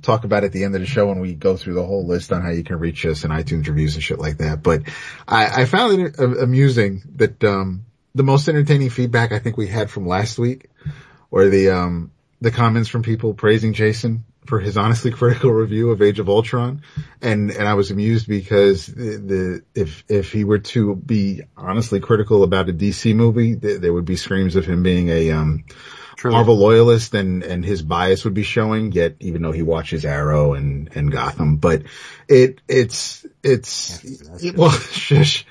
talk 0.00 0.24
about 0.24 0.44
at 0.44 0.52
the 0.52 0.64
end 0.64 0.74
of 0.74 0.80
the 0.80 0.86
show 0.86 1.08
when 1.08 1.20
we 1.20 1.34
go 1.34 1.56
through 1.58 1.74
the 1.74 1.84
whole 1.84 2.06
list 2.06 2.32
on 2.32 2.40
how 2.40 2.50
you 2.50 2.64
can 2.64 2.78
reach 2.78 3.04
us 3.04 3.24
and 3.24 3.32
iTunes 3.32 3.66
reviews 3.66 3.94
and 3.94 4.02
shit 4.02 4.18
like 4.18 4.38
that. 4.38 4.62
But 4.62 4.82
I, 5.28 5.62
I 5.62 5.64
found 5.66 6.00
it 6.00 6.18
amusing 6.18 7.02
that, 7.16 7.44
um, 7.44 7.84
the 8.14 8.22
most 8.22 8.48
entertaining 8.48 8.90
feedback 8.90 9.32
I 9.32 9.38
think 9.38 9.56
we 9.56 9.66
had 9.66 9.90
from 9.90 10.06
last 10.06 10.38
week 10.38 10.70
or 11.30 11.48
the, 11.48 11.70
um, 11.70 12.10
the 12.40 12.50
comments 12.50 12.88
from 12.88 13.02
people 13.02 13.34
praising 13.34 13.72
Jason 13.72 14.24
for 14.46 14.60
his 14.60 14.76
honestly 14.76 15.10
critical 15.12 15.50
review 15.50 15.90
of 15.90 16.00
Age 16.02 16.20
of 16.20 16.28
Ultron. 16.28 16.82
And, 17.20 17.50
and 17.50 17.66
I 17.66 17.74
was 17.74 17.90
amused 17.90 18.28
because 18.28 18.86
the, 18.86 19.62
the 19.74 19.80
if, 19.80 20.04
if 20.08 20.32
he 20.32 20.44
were 20.44 20.58
to 20.60 20.94
be 20.94 21.42
honestly 21.56 22.00
critical 22.00 22.42
about 22.44 22.68
a 22.68 22.72
DC 22.72 23.14
movie, 23.14 23.56
th- 23.56 23.80
there 23.80 23.92
would 23.92 24.04
be 24.04 24.16
screams 24.16 24.54
of 24.56 24.66
him 24.66 24.82
being 24.82 25.08
a, 25.08 25.30
um, 25.32 25.64
True. 26.16 26.30
Marvel 26.30 26.56
loyalist 26.56 27.12
and, 27.14 27.42
and 27.42 27.64
his 27.64 27.82
bias 27.82 28.24
would 28.24 28.34
be 28.34 28.44
showing 28.44 28.92
yet, 28.92 29.16
even 29.18 29.42
though 29.42 29.50
he 29.52 29.62
watches 29.62 30.04
Arrow 30.04 30.54
and, 30.54 30.88
and 30.94 31.10
Gotham, 31.10 31.56
but 31.56 31.82
it, 32.28 32.60
it's, 32.68 33.26
it's, 33.42 34.04
it- 34.44 34.56
well, 34.56 34.70
shush, 34.70 35.44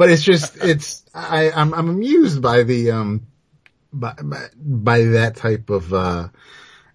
but 0.00 0.08
it's 0.08 0.22
just, 0.22 0.56
it's, 0.64 1.04
I, 1.12 1.50
I'm, 1.50 1.74
I'm 1.74 1.90
amused 1.90 2.40
by 2.40 2.62
the, 2.62 2.90
um, 2.92 3.26
by, 3.92 4.14
by, 4.14 4.46
by 4.56 5.04
that 5.04 5.36
type 5.36 5.68
of, 5.68 5.92
uh, 5.92 6.28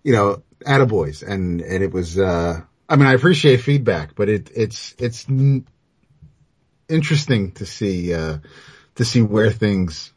you 0.04 0.12
know, 0.12 0.42
attaboys 0.66 1.22
and, 1.22 1.62
and 1.62 1.84
it 1.84 1.94
was, 1.94 2.18
uh, 2.18 2.60
I 2.90 2.96
mean, 2.96 3.06
I 3.06 3.14
appreciate 3.14 3.58
feedback, 3.58 4.16
but 4.16 4.28
it, 4.28 4.50
it's, 4.56 4.96
it's 4.98 5.30
n- 5.30 5.68
interesting 6.90 7.52
to 7.52 7.68
see, 7.68 8.12
uh, 8.12 8.40
to 8.96 9.06
see 9.06 9.22
where 9.22 9.52
things 9.52 10.12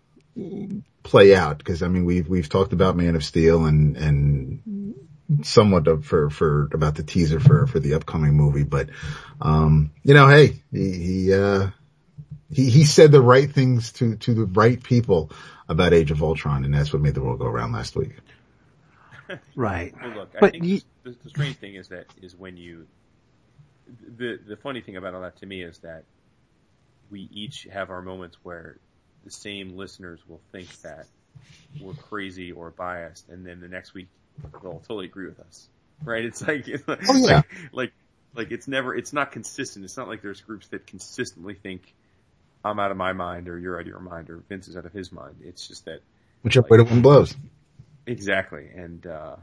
play 1.03 1.37
out. 1.37 1.63
Cause 1.63 1.83
I 1.83 1.89
mean, 1.89 2.07
we've, 2.07 2.27
we've 2.27 2.49
talked 2.49 2.73
about 2.73 2.97
Man 2.97 3.17
of 3.17 3.23
Steel 3.23 3.67
and, 3.67 3.99
and 3.99 4.95
somewhat 5.43 5.89
of, 5.89 6.07
for, 6.07 6.31
for, 6.31 6.71
about 6.73 6.95
the 6.95 7.03
teaser 7.03 7.39
for, 7.39 7.67
for 7.67 7.81
the 7.81 7.93
upcoming 7.93 8.33
movie, 8.33 8.65
but, 8.65 8.89
um, 9.43 9.91
you 10.05 10.15
know, 10.15 10.27
hey, 10.27 10.63
he, 10.73 10.93
he, 10.93 11.35
uh, 11.35 11.69
he, 12.51 12.71
he 12.71 12.85
said 12.85 13.13
the 13.13 13.21
right 13.21 13.51
things 13.51 13.93
to, 13.95 14.17
to 14.17 14.35
the 14.35 14.45
right 14.47 14.83
people, 14.83 15.31
about 15.69 15.93
Age 15.93 16.11
of 16.11 16.23
Ultron, 16.23 16.65
and 16.65 16.73
that's 16.73 16.93
what 16.93 17.03
made 17.03 17.15
the 17.15 17.21
world 17.23 17.39
go 17.41 17.47
around 17.47 17.73
last 17.73 17.95
week. 17.95 18.17
Right. 19.55 19.95
Well, 20.01 20.15
look, 20.15 20.31
I 20.37 20.41
But 20.41 20.53
think 20.53 20.65
you- 20.65 20.81
the, 21.03 21.15
the 21.23 21.29
strange 21.29 21.57
thing 21.57 21.75
is 21.75 21.89
that 21.89 22.07
is 22.23 22.35
when 22.35 22.57
you 22.57 22.87
the 24.17 24.39
the 24.47 24.57
funny 24.57 24.81
thing 24.81 24.97
about 24.97 25.15
all 25.15 25.21
that 25.23 25.37
to 25.39 25.47
me 25.47 25.63
is 25.63 25.79
that 25.79 26.05
we 27.11 27.29
each 27.33 27.67
have 27.73 27.91
our 27.91 28.03
moments 28.03 28.37
where 28.43 28.79
the 29.25 29.31
same 29.31 29.77
listeners 29.77 30.21
will 30.29 30.41
think 30.53 30.69
that 30.83 31.07
we're 31.81 31.95
crazy 31.95 32.53
or 32.53 32.71
biased, 32.71 33.29
and 33.29 33.47
then 33.47 33.61
the 33.61 33.69
next 33.69 33.93
week 33.95 34.09
they'll 34.63 34.81
totally 34.81 35.07
agree 35.07 35.27
with 35.27 35.41
us. 35.41 35.69
Right? 36.05 36.25
It's 36.25 36.41
like 36.47 36.67
it's 36.69 36.87
like, 36.89 37.01
Oh, 37.09 37.17
yeah. 37.27 37.37
like 37.37 37.47
like 37.73 37.93
like 38.35 38.51
it's 38.51 38.69
never 38.69 38.95
it's 38.95 39.13
not 39.13 39.33
consistent. 39.33 39.85
It's 39.85 39.97
not 39.97 40.09
like 40.09 40.23
there's 40.23 40.41
groups 40.41 40.69
that 40.69 40.87
consistently 40.87 41.55
think 41.55 41.95
I'm 42.65 42.79
out 42.79 42.91
of 42.91 42.97
my 42.97 43.13
mind 43.13 43.49
or 43.49 43.59
you're 43.59 43.77
out 43.77 43.83
of 43.83 43.87
your 43.87 44.01
mind 44.01 44.31
or 44.31 44.39
Vince 44.49 44.69
is 44.69 44.77
out 44.77 44.87
of 44.87 44.93
his 44.93 45.13
mind. 45.13 45.37
It's 45.43 45.67
just 45.69 45.85
that 45.87 46.01
Whichever 46.43 46.67
way 46.71 46.79
the 46.79 46.85
wind 46.85 47.03
blows. 47.03 47.35
exactly 48.07 48.69
and. 48.75 49.07
uh 49.07 49.37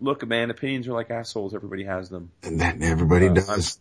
Look, 0.00 0.26
man, 0.26 0.50
opinions 0.50 0.88
are 0.88 0.92
like 0.94 1.10
assholes. 1.12 1.54
Everybody 1.54 1.84
has 1.84 2.08
them. 2.10 2.32
And 2.42 2.60
that 2.60 2.82
everybody 2.82 3.28
Uh, 3.28 3.34
does. 3.34 3.78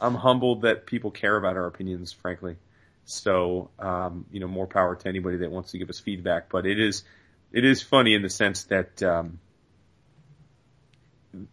I'm 0.00 0.14
humbled 0.14 0.62
that 0.62 0.86
people 0.86 1.10
care 1.10 1.36
about 1.36 1.58
our 1.58 1.66
opinions, 1.66 2.10
frankly. 2.10 2.56
So, 3.04 3.68
um, 3.78 4.24
you 4.32 4.40
know, 4.40 4.48
more 4.48 4.66
power 4.66 4.96
to 4.96 5.08
anybody 5.10 5.36
that 5.38 5.50
wants 5.50 5.72
to 5.72 5.78
give 5.78 5.90
us 5.90 5.98
feedback. 6.00 6.48
But 6.48 6.64
it 6.64 6.80
is, 6.80 7.04
it 7.52 7.66
is 7.66 7.82
funny 7.82 8.14
in 8.14 8.22
the 8.22 8.30
sense 8.30 8.62
that 8.64 9.02
um, 9.02 9.40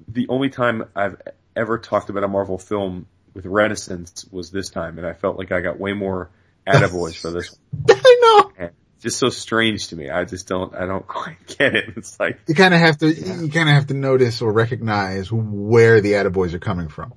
the 0.08 0.28
only 0.30 0.50
time 0.50 0.86
I've 0.96 1.22
ever 1.54 1.78
talked 1.78 2.10
about 2.10 2.24
a 2.24 2.30
Marvel 2.30 2.58
film 2.58 3.08
with 3.36 3.46
reticence 3.46 4.26
was 4.32 4.50
this 4.50 4.70
time, 4.70 4.98
and 4.98 5.06
I 5.06 5.14
felt 5.14 5.38
like 5.38 5.52
I 5.52 5.62
got 5.62 5.80
way 5.80 5.94
more 5.94 6.32
attaboys 6.66 7.16
for 7.16 7.30
this. 7.30 7.56
One. 7.72 8.00
I 8.04 8.20
know. 8.22 8.52
And 8.58 8.72
it's 8.96 9.04
just 9.04 9.20
so 9.20 9.30
strange 9.30 9.90
to 9.90 9.96
me. 9.96 10.10
I 10.10 10.26
just 10.26 10.48
don't, 10.48 10.74
I 10.74 10.88
don't 10.88 11.06
quite 11.08 11.46
get 11.46 11.76
it. 11.76 11.94
It's 11.98 12.20
like, 12.20 12.40
You 12.48 12.56
kind 12.56 12.74
of 12.74 12.80
have 12.80 12.98
to, 13.00 13.14
you 13.14 13.52
kind 13.52 13.70
of 13.70 13.76
have 13.76 13.88
to 13.88 13.94
notice 13.94 14.42
or 14.42 14.52
recognize 14.52 15.32
where 15.32 16.02
the 16.02 16.14
attaboys 16.14 16.54
are 16.54 16.60
coming 16.60 16.88
from. 16.88 17.14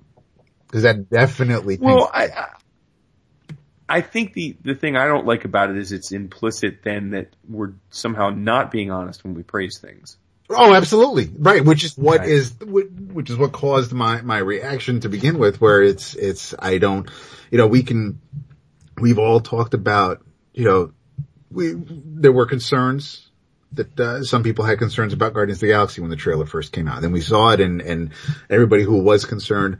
Cause 0.70 0.82
that 0.82 1.08
definitely 1.08 1.78
Well, 1.80 2.10
I, 2.12 2.24
I 2.26 2.48
I 3.88 4.00
think 4.02 4.34
the 4.34 4.56
the 4.62 4.74
thing 4.74 4.96
I 4.96 5.06
don't 5.06 5.24
like 5.24 5.46
about 5.46 5.70
it 5.70 5.78
is 5.78 5.92
it's 5.92 6.12
implicit 6.12 6.82
then 6.82 7.10
that 7.10 7.34
we're 7.48 7.72
somehow 7.90 8.28
not 8.30 8.70
being 8.70 8.90
honest 8.90 9.24
when 9.24 9.32
we 9.32 9.42
praise 9.42 9.78
things. 9.78 10.18
Oh, 10.50 10.74
absolutely. 10.74 11.30
Right. 11.36 11.64
Which 11.64 11.84
is 11.84 11.96
what 11.96 12.20
Right. 12.20 12.28
is, 12.28 12.54
which 12.60 13.28
is 13.28 13.36
what 13.36 13.52
caused 13.52 13.92
my, 13.92 14.22
my 14.22 14.38
reaction 14.38 15.00
to 15.00 15.08
begin 15.08 15.38
with, 15.38 15.60
where 15.60 15.82
it's, 15.82 16.14
it's, 16.14 16.54
I 16.58 16.78
don't, 16.78 17.08
you 17.50 17.58
know, 17.58 17.66
we 17.66 17.82
can, 17.82 18.20
we've 18.98 19.18
all 19.18 19.40
talked 19.40 19.74
about, 19.74 20.22
you 20.54 20.64
know, 20.64 20.92
we, 21.50 21.74
there 21.76 22.32
were 22.32 22.46
concerns 22.46 23.28
that, 23.72 24.00
uh, 24.00 24.22
some 24.22 24.42
people 24.42 24.64
had 24.64 24.78
concerns 24.78 25.12
about 25.12 25.34
Guardians 25.34 25.58
of 25.58 25.60
the 25.68 25.74
Galaxy 25.74 26.00
when 26.00 26.10
the 26.10 26.16
trailer 26.16 26.46
first 26.46 26.72
came 26.72 26.88
out. 26.88 27.02
Then 27.02 27.12
we 27.12 27.20
saw 27.20 27.50
it 27.50 27.60
and, 27.60 27.82
and 27.82 28.10
everybody 28.48 28.84
who 28.84 29.02
was 29.02 29.26
concerned 29.26 29.78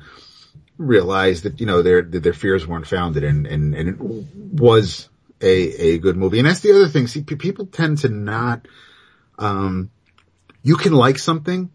realized 0.77 1.45
that, 1.45 1.61
you 1.61 1.67
know, 1.67 1.81
their, 1.83 2.03
that 2.03 2.23
their 2.23 2.35
fears 2.35 2.67
weren't 2.67 2.87
founded 2.87 3.25
and, 3.25 3.47
and, 3.47 3.75
and 3.75 3.89
it 3.89 3.97
was 3.99 5.09
a, 5.41 5.95
a 5.95 5.99
good 5.99 6.17
movie. 6.17 6.39
And 6.39 6.47
that's 6.47 6.61
the 6.61 6.73
other 6.73 6.89
thing. 6.89 7.07
See, 7.07 7.23
pe- 7.23 7.37
people 7.37 7.67
tend 7.67 7.99
to 7.99 8.09
not, 8.11 8.69
um, 9.39 9.91
you 10.69 10.77
can 10.77 10.93
like 10.93 11.19
something 11.19 11.71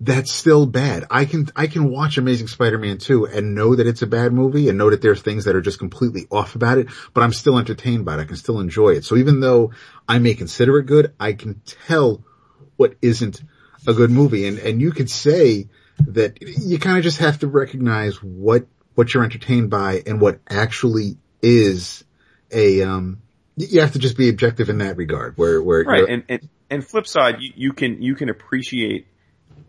that's 0.00 0.32
still 0.32 0.64
bad. 0.64 1.04
I 1.10 1.26
can, 1.26 1.46
I 1.54 1.66
can 1.66 1.90
watch 1.90 2.16
Amazing 2.16 2.48
Spider-Man 2.48 2.96
2 2.96 3.26
and 3.26 3.54
know 3.54 3.76
that 3.76 3.86
it's 3.86 4.00
a 4.00 4.06
bad 4.06 4.32
movie 4.32 4.70
and 4.70 4.78
know 4.78 4.88
that 4.88 5.02
there's 5.02 5.20
things 5.20 5.44
that 5.44 5.54
are 5.54 5.60
just 5.60 5.78
completely 5.78 6.26
off 6.30 6.54
about 6.54 6.78
it, 6.78 6.88
but 7.12 7.20
I'm 7.20 7.34
still 7.34 7.58
entertained 7.58 8.06
by 8.06 8.14
it. 8.14 8.20
I 8.20 8.24
can 8.24 8.36
still 8.36 8.60
enjoy 8.60 8.92
it. 8.92 9.04
So 9.04 9.16
even 9.18 9.40
though 9.40 9.72
I 10.08 10.20
may 10.20 10.32
consider 10.32 10.78
it 10.78 10.86
good, 10.86 11.12
I 11.20 11.34
can 11.34 11.60
tell 11.86 12.24
what 12.76 12.94
isn't 13.02 13.42
a 13.86 13.92
good 13.92 14.10
movie. 14.10 14.46
And, 14.46 14.58
and 14.58 14.80
you 14.80 14.90
could 14.90 15.10
say 15.10 15.68
that 15.98 16.40
you 16.40 16.78
kind 16.78 16.96
of 16.96 17.04
just 17.04 17.18
have 17.18 17.40
to 17.40 17.46
recognize 17.46 18.22
what, 18.22 18.66
what 18.94 19.12
you're 19.12 19.24
entertained 19.24 19.68
by 19.68 20.02
and 20.06 20.18
what 20.18 20.40
actually 20.48 21.18
is 21.42 22.04
a, 22.50 22.82
um, 22.84 23.20
you 23.56 23.82
have 23.82 23.92
to 23.92 23.98
just 23.98 24.16
be 24.16 24.30
objective 24.30 24.70
in 24.70 24.78
that 24.78 24.96
regard 24.96 25.36
where, 25.36 25.62
where, 25.62 25.84
Right. 25.84 26.08
And 26.08 26.24
and, 26.30 26.48
and 26.70 26.86
flip 26.86 27.06
side, 27.06 27.36
you, 27.40 27.52
you 27.56 27.72
can 27.72 28.02
you 28.02 28.14
can 28.14 28.28
appreciate 28.28 29.06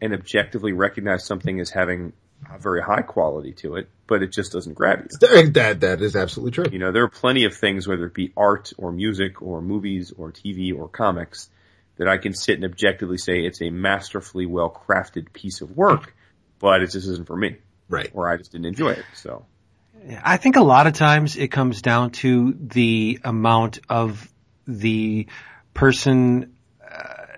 and 0.01 0.13
objectively 0.13 0.73
recognize 0.73 1.25
something 1.25 1.59
as 1.59 1.69
having 1.69 2.13
a 2.53 2.59
very 2.59 2.81
high 2.81 3.01
quality 3.01 3.53
to 3.53 3.75
it, 3.75 3.89
but 4.07 4.21
it 4.21 4.31
just 4.31 4.51
doesn't 4.51 4.73
grab 4.73 4.99
you. 5.09 5.17
that, 5.19 5.53
that, 5.53 5.79
that 5.81 6.01
is 6.01 6.15
absolutely 6.15 6.51
true. 6.51 6.65
You 6.71 6.79
know, 6.79 6.91
there 6.91 7.03
are 7.03 7.09
plenty 7.09 7.45
of 7.45 7.55
things, 7.55 7.87
whether 7.87 8.05
it 8.05 8.13
be 8.13 8.31
art 8.35 8.71
or 8.77 8.91
music 8.91 9.41
or 9.41 9.61
movies 9.61 10.13
or 10.15 10.31
TV 10.31 10.77
or 10.77 10.87
comics, 10.87 11.49
that 11.97 12.07
I 12.07 12.17
can 12.17 12.33
sit 12.33 12.55
and 12.55 12.65
objectively 12.65 13.17
say 13.17 13.39
it's 13.39 13.61
a 13.61 13.69
masterfully 13.69 14.45
well 14.45 14.69
crafted 14.69 15.31
piece 15.33 15.61
of 15.61 15.75
work, 15.75 16.13
but 16.59 16.81
it 16.81 16.91
just 16.91 17.07
isn't 17.07 17.25
for 17.25 17.37
me, 17.37 17.57
Right. 17.89 18.11
or 18.13 18.29
I 18.29 18.37
just 18.37 18.51
didn't 18.51 18.65
enjoy 18.67 18.89
it. 18.91 19.05
So, 19.13 19.45
I 20.23 20.37
think 20.37 20.55
a 20.57 20.61
lot 20.63 20.87
of 20.87 20.93
times 20.93 21.35
it 21.37 21.47
comes 21.47 21.81
down 21.81 22.11
to 22.11 22.55
the 22.59 23.19
amount 23.23 23.79
of 23.89 24.29
the 24.67 25.27
person 25.73 26.54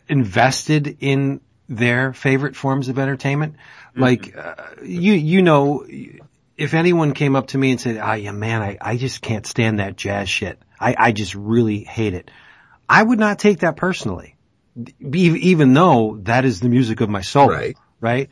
invested 0.08 0.98
in 1.00 1.42
their 1.70 2.14
favorite 2.14 2.56
forms 2.56 2.90
of 2.90 2.98
entertainment. 2.98 3.56
Like 3.96 4.38
uh, 4.38 4.56
you, 4.84 5.14
you 5.14 5.42
know, 5.42 5.86
if 6.56 6.74
anyone 6.74 7.14
came 7.14 7.36
up 7.36 7.48
to 7.48 7.58
me 7.58 7.72
and 7.72 7.82
said, 7.82 7.98
"Ah, 7.98 8.14
yeah, 8.14 8.32
man, 8.32 8.62
I, 8.62 8.78
I 8.80 8.98
just 8.98 9.22
can't 9.22 9.46
stand 9.46 9.80
that 9.80 9.96
jazz 9.96 10.30
shit. 10.30 10.60
I, 10.80 10.96
I 10.98 11.12
just 11.12 11.34
really 11.36 11.80
hate 11.80 12.14
it," 12.14 12.30
I 12.88 13.02
would 13.02 13.20
not 13.20 13.40
take 13.40 13.60
that 13.60 13.76
personally, 13.76 14.36
even 15.02 15.74
though 15.74 16.20
that 16.24 16.46
is 16.46 16.60
the 16.60 16.70
music 16.70 17.02
of 17.02 17.10
my 17.10 17.22
soul. 17.22 17.50
Right. 17.50 17.78
Right. 18.00 18.30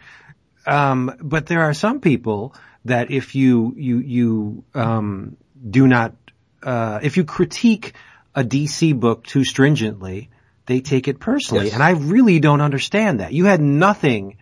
Um, 0.67 1.15
but 1.21 1.47
there 1.47 1.61
are 1.61 1.73
some 1.73 1.99
people 1.99 2.55
that 2.85 3.11
if 3.11 3.35
you, 3.35 3.73
you, 3.77 3.97
you, 3.99 4.63
um, 4.73 5.37
do 5.67 5.87
not, 5.87 6.15
uh, 6.63 6.99
if 7.01 7.17
you 7.17 7.23
critique 7.23 7.93
a 8.33 8.43
DC 8.43 8.99
book 8.99 9.25
too 9.25 9.43
stringently, 9.43 10.29
they 10.65 10.81
take 10.81 11.07
it 11.07 11.19
personally. 11.19 11.65
Yes. 11.65 11.73
And 11.73 11.83
I 11.83 11.91
really 11.91 12.39
don't 12.39 12.61
understand 12.61 13.19
that. 13.19 13.33
You 13.33 13.45
had 13.45 13.61
nothing, 13.61 14.37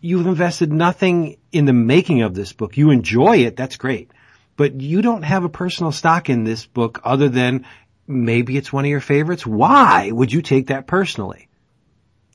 you've 0.00 0.26
invested 0.26 0.72
nothing 0.72 1.38
in 1.52 1.64
the 1.64 1.72
making 1.72 2.22
of 2.22 2.34
this 2.34 2.52
book. 2.52 2.76
You 2.76 2.90
enjoy 2.90 3.38
it. 3.38 3.56
That's 3.56 3.76
great. 3.76 4.10
But 4.56 4.80
you 4.80 5.02
don't 5.02 5.22
have 5.22 5.44
a 5.44 5.48
personal 5.48 5.92
stock 5.92 6.28
in 6.28 6.44
this 6.44 6.66
book 6.66 7.00
other 7.04 7.28
than 7.28 7.64
maybe 8.06 8.56
it's 8.56 8.72
one 8.72 8.84
of 8.84 8.90
your 8.90 9.00
favorites. 9.00 9.46
Why 9.46 10.10
would 10.10 10.32
you 10.32 10.42
take 10.42 10.68
that 10.68 10.86
personally? 10.86 11.48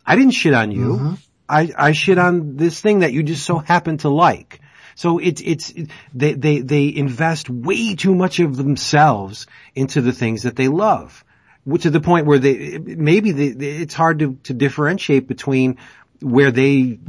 I 0.05 0.15
didn't 0.15 0.31
shit 0.31 0.53
on 0.53 0.71
you. 0.71 0.95
Mm-hmm. 0.95 1.13
I, 1.47 1.71
I 1.77 1.91
shit 1.91 2.17
on 2.17 2.55
this 2.55 2.79
thing 2.79 2.99
that 2.99 3.13
you 3.13 3.23
just 3.23 3.45
so 3.45 3.57
happen 3.57 3.97
to 3.97 4.09
like. 4.09 4.61
So 4.95 5.19
it's, 5.19 5.41
it's, 5.43 5.73
they, 6.13 6.33
they, 6.33 6.59
they 6.59 6.95
invest 6.95 7.49
way 7.49 7.95
too 7.95 8.15
much 8.15 8.39
of 8.39 8.55
themselves 8.55 9.47
into 9.75 10.01
the 10.01 10.13
things 10.13 10.43
that 10.43 10.55
they 10.55 10.67
love. 10.67 11.23
To 11.65 11.89
the 11.89 12.01
point 12.01 12.25
where 12.25 12.39
they, 12.39 12.77
maybe 12.77 13.31
they, 13.31 13.67
it's 13.67 13.93
hard 13.93 14.19
to, 14.19 14.35
to 14.43 14.53
differentiate 14.53 15.27
between 15.27 15.77
where 16.19 16.51
they 16.51 16.99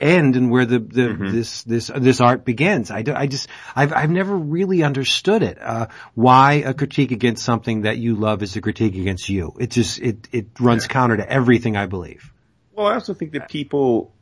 end 0.00 0.36
and 0.36 0.50
where 0.50 0.66
the, 0.66 0.78
the 0.78 1.16
this 1.32 1.62
this 1.62 1.90
this 1.94 2.20
art 2.20 2.44
begins. 2.44 2.90
I, 2.90 3.02
do, 3.02 3.14
I 3.14 3.26
just 3.26 3.48
I've 3.74 3.92
I've 3.92 4.10
never 4.10 4.36
really 4.36 4.82
understood 4.82 5.42
it. 5.42 5.58
Uh, 5.60 5.86
why 6.14 6.54
a 6.54 6.74
critique 6.74 7.12
against 7.12 7.44
something 7.44 7.82
that 7.82 7.96
you 7.96 8.14
love 8.14 8.42
is 8.42 8.56
a 8.56 8.60
critique 8.60 8.94
against 8.94 9.28
you? 9.28 9.54
It 9.58 9.70
just 9.70 9.98
it 10.00 10.28
it 10.30 10.46
runs 10.60 10.86
counter 10.86 11.16
to 11.16 11.28
everything 11.28 11.76
I 11.76 11.86
believe. 11.86 12.32
well, 12.72 12.86
I 12.86 12.94
also 12.94 13.14
think 13.14 13.32
that 13.32 13.48
people 13.48 14.12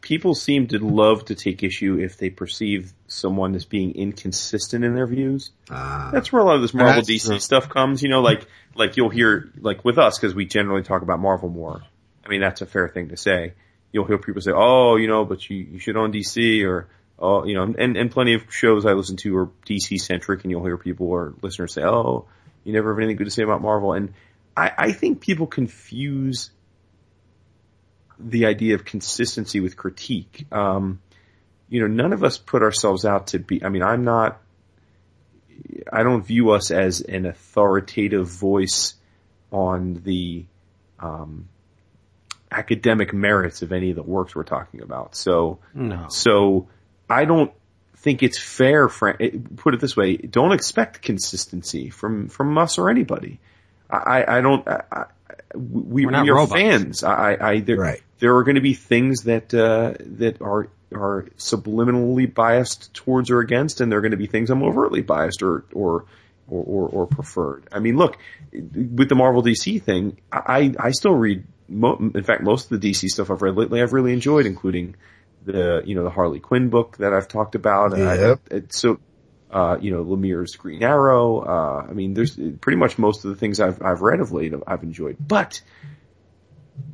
people 0.00 0.34
seem 0.34 0.68
to 0.68 0.78
love 0.78 1.24
to 1.26 1.34
take 1.34 1.62
issue 1.62 1.98
if 1.98 2.16
they 2.18 2.30
perceive 2.30 2.92
someone 3.08 3.54
as 3.54 3.64
being 3.64 3.94
inconsistent 3.94 4.84
in 4.84 4.94
their 4.94 5.06
views. 5.06 5.50
Ah. 5.70 6.10
That's 6.12 6.30
where 6.30 6.40
a 6.40 6.44
lot 6.44 6.56
of 6.56 6.62
this 6.62 6.74
Marvel 6.74 7.02
DC 7.02 7.26
true. 7.26 7.38
stuff 7.40 7.68
comes. 7.68 8.02
You 8.02 8.10
know, 8.10 8.20
like 8.20 8.46
like 8.76 8.96
you'll 8.96 9.08
hear 9.08 9.50
like 9.58 9.84
with 9.84 9.98
us 9.98 10.18
because 10.18 10.34
we 10.34 10.44
generally 10.44 10.82
talk 10.82 11.02
about 11.02 11.18
Marvel 11.18 11.48
more. 11.48 11.82
I 12.24 12.28
mean, 12.28 12.40
that's 12.40 12.60
a 12.60 12.66
fair 12.66 12.88
thing 12.88 13.08
to 13.08 13.16
say. 13.16 13.54
You'll 13.90 14.04
hear 14.04 14.18
people 14.18 14.42
say, 14.42 14.52
"Oh, 14.54 14.96
you 14.96 15.08
know, 15.08 15.24
but 15.24 15.48
you 15.48 15.56
you 15.56 15.78
should 15.78 15.96
own 15.96 16.12
DC," 16.12 16.64
or 16.64 16.88
"Oh, 17.18 17.44
you 17.44 17.54
know," 17.54 17.74
and 17.76 17.96
and 17.96 18.10
plenty 18.10 18.34
of 18.34 18.52
shows 18.52 18.84
I 18.84 18.92
listen 18.92 19.16
to 19.16 19.36
are 19.38 19.50
DC 19.66 19.98
centric, 19.98 20.44
and 20.44 20.50
you'll 20.50 20.64
hear 20.64 20.76
people 20.76 21.08
or 21.08 21.34
listeners 21.42 21.72
say, 21.72 21.82
"Oh, 21.82 22.26
you 22.64 22.72
never 22.74 22.92
have 22.92 22.98
anything 22.98 23.16
good 23.16 23.24
to 23.24 23.30
say 23.30 23.42
about 23.42 23.62
Marvel," 23.62 23.94
and 23.94 24.12
I 24.56 24.72
I 24.76 24.92
think 24.92 25.20
people 25.20 25.46
confuse 25.46 26.50
the 28.20 28.46
idea 28.46 28.74
of 28.74 28.84
consistency 28.84 29.60
with 29.60 29.76
critique. 29.76 30.44
Um, 30.52 31.00
you 31.68 31.80
know, 31.80 31.86
none 31.86 32.12
of 32.12 32.24
us 32.24 32.38
put 32.38 32.62
ourselves 32.62 33.04
out 33.04 33.28
to 33.28 33.38
be. 33.38 33.62
I 33.64 33.68
mean, 33.68 33.82
I'm 33.82 34.04
not. 34.04 34.40
I 35.92 36.02
don't 36.02 36.22
view 36.24 36.50
us 36.50 36.70
as 36.70 37.00
an 37.00 37.26
authoritative 37.26 38.28
voice 38.28 38.94
on 39.50 40.00
the 40.04 40.44
um, 41.00 41.48
academic 42.50 43.12
merits 43.12 43.62
of 43.62 43.72
any 43.72 43.90
of 43.90 43.96
the 43.96 44.02
works 44.02 44.34
we're 44.34 44.44
talking 44.44 44.82
about. 44.82 45.14
So, 45.14 45.58
No. 45.74 46.06
so 46.08 46.68
I 47.08 47.24
don't 47.24 47.52
think 47.96 48.22
it's 48.22 48.38
fair. 48.38 48.88
Put 48.88 49.74
it 49.74 49.80
this 49.80 49.96
way: 49.96 50.16
don't 50.16 50.52
expect 50.52 51.02
consistency 51.02 51.90
from 51.90 52.28
from 52.28 52.56
us 52.58 52.78
or 52.78 52.90
anybody. 52.90 53.40
I, 53.90 54.38
I 54.38 54.40
don't. 54.40 54.66
I, 54.68 55.06
we, 55.54 56.04
we 56.04 56.14
are 56.14 56.34
robots. 56.34 56.52
fans. 56.52 57.02
I, 57.04 57.36
I 57.40 57.60
there, 57.60 57.76
right. 57.78 58.02
there 58.18 58.36
are 58.36 58.44
going 58.44 58.56
to 58.56 58.60
be 58.60 58.74
things 58.74 59.22
that 59.24 59.52
uh, 59.54 59.94
that 60.18 60.42
are 60.42 60.68
are 60.92 61.26
subliminally 61.36 62.32
biased 62.32 62.92
towards 62.94 63.30
or 63.30 63.40
against, 63.40 63.80
and 63.80 63.90
there 63.90 63.98
are 63.98 64.02
going 64.02 64.12
to 64.12 64.16
be 64.16 64.26
things 64.26 64.50
I'm 64.50 64.62
overtly 64.62 65.02
biased 65.02 65.42
or 65.42 65.64
or 65.72 66.06
or, 66.48 66.64
or, 66.64 66.88
or 66.88 67.06
preferred. 67.06 67.68
I 67.70 67.78
mean, 67.78 67.96
look, 67.96 68.16
with 68.52 69.08
the 69.08 69.14
Marvel 69.14 69.42
DC 69.42 69.82
thing, 69.82 70.18
I 70.32 70.74
I 70.78 70.90
still 70.92 71.14
read. 71.14 71.44
Mo- 71.70 71.98
in 71.98 72.22
fact, 72.22 72.42
most 72.42 72.72
of 72.72 72.80
the 72.80 72.90
DC 72.90 73.08
stuff 73.08 73.30
I've 73.30 73.42
read 73.42 73.54
lately, 73.54 73.82
I've 73.82 73.92
really 73.92 74.14
enjoyed, 74.14 74.46
including 74.46 74.96
the 75.44 75.82
you 75.84 75.94
know 75.94 76.04
the 76.04 76.10
Harley 76.10 76.40
Quinn 76.40 76.70
book 76.70 76.96
that 76.96 77.12
I've 77.12 77.28
talked 77.28 77.54
about. 77.54 77.96
Yep. 77.96 78.40
I, 78.50 78.54
it, 78.54 78.72
so 78.72 78.98
uh, 79.50 79.78
you 79.80 79.90
know, 79.90 80.04
Lemire's 80.04 80.56
Green 80.56 80.82
Arrow. 80.82 81.40
Uh, 81.40 81.86
I 81.88 81.92
mean, 81.92 82.14
there's 82.14 82.36
pretty 82.60 82.76
much 82.76 82.98
most 82.98 83.24
of 83.24 83.30
the 83.30 83.36
things 83.36 83.60
I've, 83.60 83.82
I've 83.82 84.02
read 84.02 84.20
of 84.20 84.32
late 84.32 84.52
I've 84.66 84.82
enjoyed. 84.82 85.16
But 85.20 85.60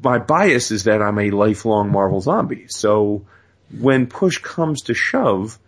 my 0.02 0.18
bias 0.18 0.70
is 0.70 0.84
that 0.84 1.02
I'm 1.02 1.18
a 1.18 1.30
lifelong 1.30 1.90
Marvel 1.90 2.20
zombie. 2.20 2.66
So 2.68 3.26
when 3.70 4.06
push 4.06 4.38
comes 4.38 4.82
to 4.82 4.94
shove, 4.94 5.58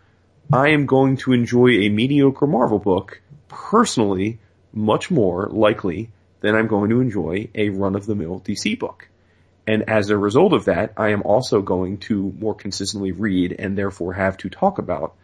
I 0.52 0.68
am 0.70 0.86
going 0.86 1.16
to 1.18 1.32
enjoy 1.32 1.68
a 1.70 1.88
mediocre 1.88 2.46
Marvel 2.46 2.78
book 2.78 3.20
personally 3.48 4.38
much 4.72 5.10
more 5.10 5.48
likely 5.50 6.10
than 6.40 6.54
I'm 6.54 6.66
going 6.66 6.90
to 6.90 7.00
enjoy 7.00 7.48
a 7.54 7.70
run 7.70 7.96
of 7.96 8.06
the 8.06 8.14
mill 8.14 8.40
DC 8.40 8.78
book. 8.78 9.08
And 9.66 9.88
as 9.88 10.10
a 10.10 10.16
result 10.16 10.52
of 10.52 10.66
that, 10.66 10.92
I 10.96 11.08
am 11.08 11.22
also 11.22 11.60
going 11.60 11.98
to 11.98 12.32
more 12.38 12.54
consistently 12.54 13.10
read 13.12 13.56
and 13.58 13.76
therefore 13.76 14.12
have 14.12 14.36
to 14.38 14.48
talk 14.48 14.78
about 14.78 15.14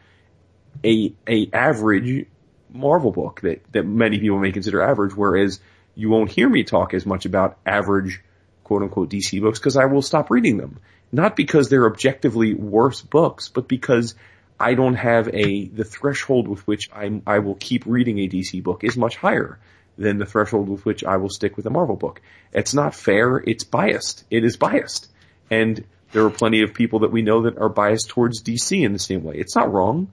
a 0.84 1.12
a 1.28 1.48
average 1.52 2.26
Marvel 2.72 3.12
book 3.12 3.42
that 3.42 3.60
that 3.72 3.84
many 3.84 4.18
people 4.18 4.38
may 4.38 4.50
consider 4.50 4.82
average, 4.82 5.14
whereas 5.14 5.60
you 5.94 6.08
won't 6.08 6.30
hear 6.30 6.48
me 6.48 6.64
talk 6.64 6.94
as 6.94 7.06
much 7.06 7.24
about 7.26 7.58
average 7.64 8.20
quote 8.64 8.82
unquote 8.82 9.10
DC 9.10 9.40
books 9.40 9.58
because 9.58 9.76
I 9.76 9.84
will 9.84 10.02
stop 10.02 10.30
reading 10.30 10.56
them. 10.56 10.80
Not 11.12 11.36
because 11.36 11.68
they're 11.68 11.86
objectively 11.86 12.55
worse 12.55 13.02
books, 13.02 13.48
but 13.48 13.68
because 13.68 14.14
I 14.59 14.74
don't 14.74 14.94
have 14.94 15.28
a 15.28 15.66
the 15.68 15.84
threshold 15.84 16.48
with 16.48 16.66
which 16.66 16.90
I 16.93 17.20
I 17.26 17.40
will 17.40 17.55
keep 17.56 17.84
reading 17.86 18.18
a 18.18 18.28
DC 18.28 18.62
book 18.62 18.82
is 18.82 18.97
much 18.97 19.16
higher 19.16 19.59
than 19.98 20.18
the 20.18 20.26
threshold 20.26 20.68
with 20.70 20.86
which 20.86 21.05
I 21.05 21.18
will 21.18 21.28
stick 21.28 21.56
with 21.56 21.66
a 21.66 21.70
Marvel 21.70 21.97
book. 21.97 22.22
It's 22.52 22.72
not 22.72 22.94
fair. 22.94 23.36
It's 23.36 23.64
biased. 23.64 24.24
It 24.30 24.44
is 24.44 24.56
biased. 24.56 25.10
And 25.51 25.84
there 26.12 26.24
are 26.24 26.30
plenty 26.30 26.62
of 26.62 26.72
people 26.72 27.01
that 27.01 27.12
we 27.12 27.22
know 27.22 27.43
that 27.43 27.59
are 27.59 27.68
biased 27.68 28.09
towards 28.09 28.43
DC 28.43 28.82
in 28.82 28.94
the 28.94 28.98
same 28.98 29.22
way. 29.22 29.36
It's 29.36 29.55
not 29.55 29.72
wrong 29.72 30.10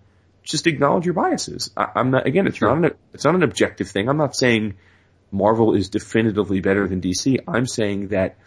just 0.50 0.68
acknowledge 0.68 1.06
your 1.06 1.14
biases. 1.14 1.72
I, 1.78 1.92
am 1.96 2.12
not, 2.12 2.26
again, 2.26 2.48
it's 2.48 2.58
sure. 2.58 2.76
not 2.76 2.92
an, 2.92 2.98
it's 3.14 3.24
not 3.24 3.36
an 3.36 3.44
objective 3.44 3.90
thing. 3.90 4.10
I'm 4.10 4.18
not 4.18 4.36
saying 4.36 4.76
Marvel 5.32 5.76
is 5.76 5.90
definitively 5.90 6.60
better 6.60 6.88
than 6.88 7.02
DC. 7.02 7.40
I'm 7.48 7.68
saying 7.68 8.10
that 8.10 8.38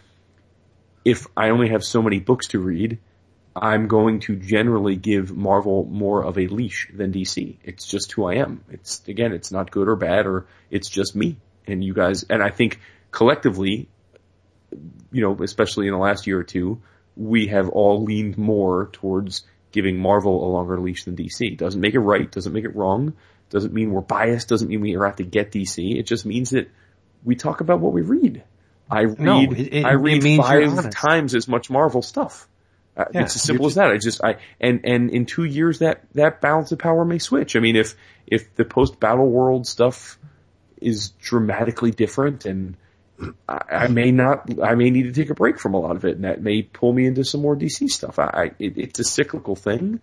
if 1.04 1.26
I 1.36 1.50
only 1.50 1.68
have 1.70 1.84
so 1.84 2.02
many 2.02 2.20
books 2.20 2.48
to 2.48 2.58
read, 2.58 2.98
I'm 3.54 3.88
going 3.88 4.20
to 4.20 4.36
generally 4.36 4.96
give 4.96 5.36
Marvel 5.36 5.84
more 5.84 6.24
of 6.24 6.38
a 6.38 6.46
leash 6.46 6.90
than 6.94 7.12
DC. 7.12 7.58
It's 7.62 7.86
just 7.86 8.12
who 8.12 8.24
I 8.24 8.36
am. 8.36 8.64
It's, 8.70 9.06
again, 9.06 9.32
it's 9.32 9.52
not 9.52 9.70
good 9.70 9.88
or 9.88 9.96
bad 9.96 10.26
or 10.26 10.46
it's 10.70 10.88
just 10.88 11.14
me. 11.14 11.36
And 11.66 11.84
you 11.84 11.92
guys, 11.92 12.24
and 12.24 12.42
I 12.42 12.50
think 12.50 12.80
collectively, 13.10 13.88
you 15.10 15.22
know, 15.22 15.36
especially 15.42 15.86
in 15.86 15.92
the 15.92 15.98
last 15.98 16.26
year 16.26 16.38
or 16.38 16.44
two, 16.44 16.80
we 17.14 17.48
have 17.48 17.68
all 17.68 18.04
leaned 18.04 18.38
more 18.38 18.88
towards 18.92 19.44
giving 19.70 19.98
Marvel 19.98 20.46
a 20.46 20.48
longer 20.48 20.80
leash 20.80 21.04
than 21.04 21.16
DC. 21.16 21.56
Doesn't 21.56 21.80
make 21.80 21.94
it 21.94 22.00
right, 22.00 22.30
doesn't 22.30 22.52
make 22.52 22.64
it 22.64 22.74
wrong, 22.74 23.14
doesn't 23.50 23.72
mean 23.72 23.90
we're 23.90 24.00
biased, 24.00 24.48
doesn't 24.48 24.68
mean 24.68 24.80
we 24.80 24.96
are 24.96 25.06
out 25.06 25.18
to 25.18 25.24
get 25.24 25.52
DC. 25.52 25.98
It 25.98 26.04
just 26.04 26.24
means 26.24 26.50
that 26.50 26.70
we 27.22 27.36
talk 27.36 27.60
about 27.60 27.80
what 27.80 27.92
we 27.92 28.02
read. 28.02 28.44
I 28.90 29.02
read, 29.02 29.20
no, 29.20 29.40
it, 29.40 29.74
it, 29.74 29.84
I 29.84 29.92
read 29.92 30.22
five 30.36 30.90
times 30.90 31.34
as 31.34 31.48
much 31.48 31.70
Marvel 31.70 32.02
stuff. 32.02 32.48
Uh, 32.94 33.06
yeah, 33.14 33.22
it's 33.22 33.36
as 33.36 33.42
simple 33.42 33.66
as 33.66 33.76
that. 33.76 33.90
I 33.90 33.96
just, 33.96 34.22
I, 34.22 34.36
and, 34.60 34.80
and 34.84 35.10
in 35.10 35.24
two 35.24 35.44
years 35.44 35.78
that, 35.78 36.04
that 36.12 36.42
balance 36.42 36.72
of 36.72 36.78
power 36.78 37.04
may 37.04 37.18
switch. 37.18 37.56
I 37.56 37.60
mean, 37.60 37.76
if, 37.76 37.94
if 38.26 38.54
the 38.54 38.66
post 38.66 39.00
battle 39.00 39.28
world 39.28 39.66
stuff 39.66 40.18
is 40.78 41.10
dramatically 41.10 41.90
different 41.90 42.44
and 42.44 42.76
I, 43.48 43.88
may 43.88 44.10
not, 44.10 44.48
I 44.62 44.74
may 44.74 44.90
need 44.90 45.04
to 45.04 45.12
take 45.12 45.30
a 45.30 45.34
break 45.34 45.58
from 45.58 45.74
a 45.74 45.80
lot 45.80 45.96
of 45.96 46.04
it, 46.04 46.16
and 46.16 46.24
that 46.24 46.42
may 46.42 46.62
pull 46.62 46.92
me 46.92 47.06
into 47.06 47.24
some 47.24 47.40
more 47.40 47.56
DC 47.56 47.88
stuff. 47.88 48.18
I, 48.18 48.24
I 48.24 48.44
it, 48.58 48.78
it's 48.78 48.98
a 48.98 49.04
cyclical 49.04 49.54
thing, 49.54 50.00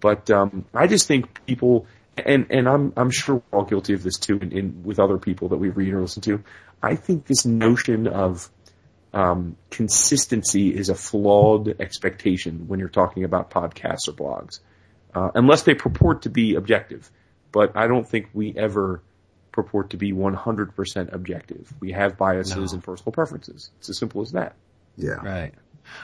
but 0.00 0.30
um, 0.30 0.64
I 0.74 0.86
just 0.86 1.06
think 1.06 1.44
people, 1.46 1.86
and 2.16 2.46
and 2.50 2.68
I'm 2.68 2.92
I'm 2.96 3.10
sure 3.10 3.36
we're 3.36 3.58
all 3.58 3.64
guilty 3.64 3.94
of 3.94 4.02
this 4.02 4.18
too, 4.18 4.38
in, 4.38 4.52
in 4.52 4.82
with 4.84 4.98
other 4.98 5.18
people 5.18 5.48
that 5.48 5.56
we 5.56 5.70
read 5.70 5.92
or 5.94 6.00
listen 6.00 6.22
to. 6.22 6.42
I 6.82 6.96
think 6.96 7.26
this 7.26 7.44
notion 7.44 8.06
of 8.06 8.50
um, 9.12 9.56
consistency 9.70 10.74
is 10.74 10.88
a 10.88 10.94
flawed 10.94 11.80
expectation 11.80 12.66
when 12.66 12.80
you're 12.80 12.88
talking 12.88 13.24
about 13.24 13.50
podcasts 13.50 14.08
or 14.08 14.12
blogs, 14.12 14.60
uh, 15.14 15.30
unless 15.34 15.62
they 15.62 15.74
purport 15.74 16.22
to 16.22 16.30
be 16.30 16.54
objective. 16.54 17.10
But 17.50 17.76
I 17.76 17.86
don't 17.86 18.08
think 18.08 18.30
we 18.32 18.54
ever 18.56 19.02
purport 19.52 19.90
to 19.90 19.98
be 19.98 20.12
100% 20.12 21.12
objective. 21.12 21.72
We 21.78 21.92
have 21.92 22.16
biases 22.16 22.56
no. 22.56 22.76
and 22.76 22.82
personal 22.82 23.12
preferences. 23.12 23.70
It's 23.78 23.90
as 23.90 23.98
simple 23.98 24.22
as 24.22 24.32
that. 24.32 24.56
Yeah. 24.96 25.16
Right. 25.16 25.52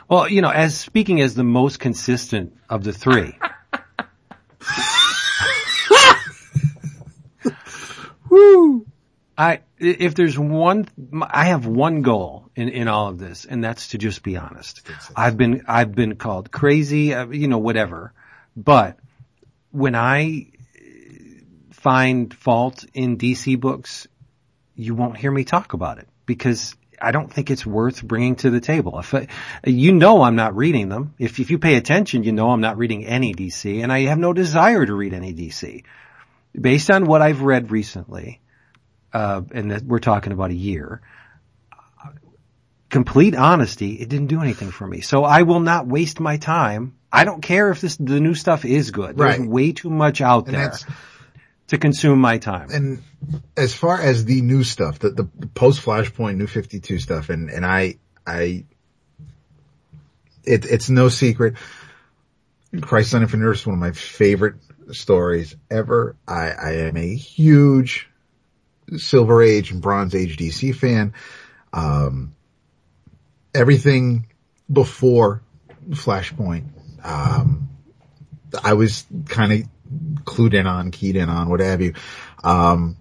Well, 0.08 0.28
you 0.28 0.42
know, 0.42 0.50
as 0.50 0.76
speaking 0.76 1.22
as 1.22 1.34
the 1.34 1.44
most 1.44 1.80
consistent 1.80 2.56
of 2.68 2.84
the 2.84 2.92
three. 2.92 3.32
Woo! 8.28 8.86
I, 9.38 9.60
if 9.78 10.16
there's 10.16 10.36
one, 10.36 10.88
I 11.22 11.44
have 11.46 11.64
one 11.64 12.02
goal 12.02 12.50
in, 12.56 12.68
in 12.70 12.88
all 12.88 13.06
of 13.06 13.20
this, 13.20 13.44
and 13.44 13.62
that's 13.62 13.88
to 13.88 13.98
just 13.98 14.24
be 14.24 14.36
honest. 14.36 14.84
I've 15.14 15.36
been, 15.36 15.62
I've 15.68 15.94
been 15.94 16.16
called 16.16 16.50
crazy, 16.50 17.14
uh, 17.14 17.28
you 17.28 17.46
know, 17.46 17.58
whatever. 17.58 18.12
But 18.56 18.98
when 19.70 19.94
I 19.94 20.48
find 21.70 22.34
fault 22.34 22.84
in 22.92 23.16
DC 23.16 23.60
books, 23.60 24.08
you 24.74 24.96
won't 24.96 25.16
hear 25.16 25.30
me 25.30 25.44
talk 25.44 25.72
about 25.72 25.98
it 25.98 26.08
because 26.26 26.74
I 27.00 27.12
don't 27.12 27.32
think 27.32 27.50
it's 27.50 27.64
worth 27.64 28.02
bringing 28.02 28.34
to 28.36 28.50
the 28.50 28.60
table. 28.60 28.98
If 28.98 29.14
I, 29.14 29.28
you 29.64 29.92
know 29.92 30.22
I'm 30.22 30.34
not 30.34 30.56
reading 30.56 30.88
them. 30.88 31.14
If 31.18 31.38
if 31.38 31.52
you 31.52 31.58
pay 31.58 31.76
attention, 31.76 32.24
you 32.24 32.32
know 32.32 32.50
I'm 32.50 32.60
not 32.60 32.76
reading 32.76 33.06
any 33.06 33.34
DC, 33.34 33.82
and 33.82 33.92
I 33.92 34.06
have 34.06 34.18
no 34.18 34.32
desire 34.32 34.84
to 34.84 34.94
read 34.94 35.14
any 35.14 35.32
DC. 35.32 35.84
Based 36.60 36.90
on 36.90 37.06
what 37.06 37.22
I've 37.22 37.42
read 37.42 37.70
recently, 37.70 38.40
uh, 39.12 39.42
and 39.52 39.70
that 39.70 39.82
we're 39.84 39.98
talking 39.98 40.32
about 40.32 40.50
a 40.50 40.54
year, 40.54 41.00
complete 42.90 43.34
honesty, 43.34 43.94
it 43.94 44.08
didn't 44.08 44.28
do 44.28 44.40
anything 44.40 44.70
for 44.70 44.86
me. 44.86 45.00
So 45.00 45.24
I 45.24 45.42
will 45.42 45.60
not 45.60 45.86
waste 45.86 46.20
my 46.20 46.36
time. 46.36 46.96
I 47.12 47.24
don't 47.24 47.40
care 47.40 47.70
if 47.70 47.80
this 47.80 47.96
the 47.96 48.20
new 48.20 48.34
stuff 48.34 48.64
is 48.64 48.90
good. 48.90 49.16
There's 49.16 49.38
right. 49.38 49.48
way 49.48 49.72
too 49.72 49.90
much 49.90 50.20
out 50.20 50.46
and 50.46 50.54
there 50.54 50.72
to 51.68 51.78
consume 51.78 52.18
my 52.18 52.38
time. 52.38 52.68
And 52.70 53.02
as 53.56 53.74
far 53.74 54.00
as 54.00 54.24
the 54.24 54.40
new 54.40 54.64
stuff, 54.64 54.98
the, 54.98 55.10
the 55.10 55.24
post 55.54 55.82
Flashpoint 55.82 56.36
New 56.36 56.46
52 56.46 56.98
stuff, 56.98 57.28
and, 57.28 57.50
and 57.50 57.64
I, 57.64 57.96
I, 58.26 58.64
it, 60.44 60.64
it's 60.64 60.90
no 60.90 61.08
secret. 61.08 61.54
Crisis 62.80 63.14
on 63.14 63.22
Infinite 63.22 63.46
Earths 63.46 63.60
is 63.60 63.66
one 63.66 63.74
of 63.74 63.80
my 63.80 63.92
favorite 63.92 64.56
stories 64.92 65.56
ever. 65.70 66.16
I, 66.26 66.50
I 66.50 66.72
am 66.72 66.96
a 66.96 67.14
huge 67.14 68.07
Silver 68.96 69.42
Age 69.42 69.70
and 69.70 69.82
Bronze 69.82 70.14
Age 70.14 70.36
DC 70.36 70.74
fan. 70.74 71.14
Um, 71.72 72.34
everything 73.54 74.26
before 74.70 75.42
Flashpoint, 75.90 76.64
um, 77.04 77.68
I 78.62 78.74
was 78.74 79.04
kind 79.26 79.52
of 79.52 80.24
clued 80.24 80.54
in 80.54 80.66
on, 80.66 80.90
keyed 80.90 81.16
in 81.16 81.28
on, 81.28 81.48
what 81.48 81.60
have 81.60 81.80
you. 81.80 81.94
Um, 82.42 82.96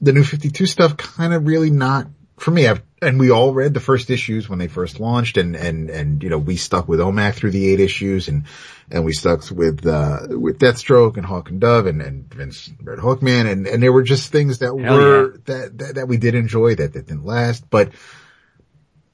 the 0.00 0.12
new 0.12 0.24
52 0.24 0.66
stuff 0.66 0.96
kind 0.96 1.32
of 1.32 1.46
really 1.46 1.70
not 1.70 2.06
for 2.38 2.50
me. 2.50 2.66
I've, 2.66 2.82
and 3.00 3.18
we 3.18 3.30
all 3.30 3.52
read 3.52 3.74
the 3.74 3.80
first 3.80 4.10
issues 4.10 4.48
when 4.48 4.58
they 4.58 4.68
first 4.68 4.98
launched 4.98 5.36
and, 5.36 5.54
and, 5.56 5.90
and, 5.90 6.22
you 6.22 6.30
know, 6.30 6.38
we 6.38 6.56
stuck 6.56 6.88
with 6.88 7.00
OMAC 7.00 7.34
through 7.34 7.52
the 7.52 7.68
eight 7.68 7.80
issues 7.80 8.28
and, 8.28 8.44
and 8.90 9.04
we 9.04 9.12
stuck 9.12 9.50
with, 9.50 9.86
uh, 9.86 10.20
with 10.30 10.58
Deathstroke 10.58 11.16
and 11.16 11.26
Hawk 11.26 11.50
and 11.50 11.60
Dove 11.60 11.86
and, 11.86 12.00
and 12.00 12.32
Vince 12.32 12.70
Red 12.82 12.98
Hawkman 12.98 13.50
and, 13.50 13.66
and 13.66 13.82
there 13.82 13.92
were 13.92 14.02
just 14.02 14.32
things 14.32 14.58
that 14.58 14.66
Hell 14.66 14.76
were, 14.76 15.32
yeah. 15.32 15.38
that, 15.44 15.78
that, 15.78 15.94
that, 15.96 16.08
we 16.08 16.16
did 16.16 16.34
enjoy 16.34 16.74
that, 16.76 16.94
that 16.94 17.06
didn't 17.06 17.24
last, 17.24 17.68
but. 17.68 17.92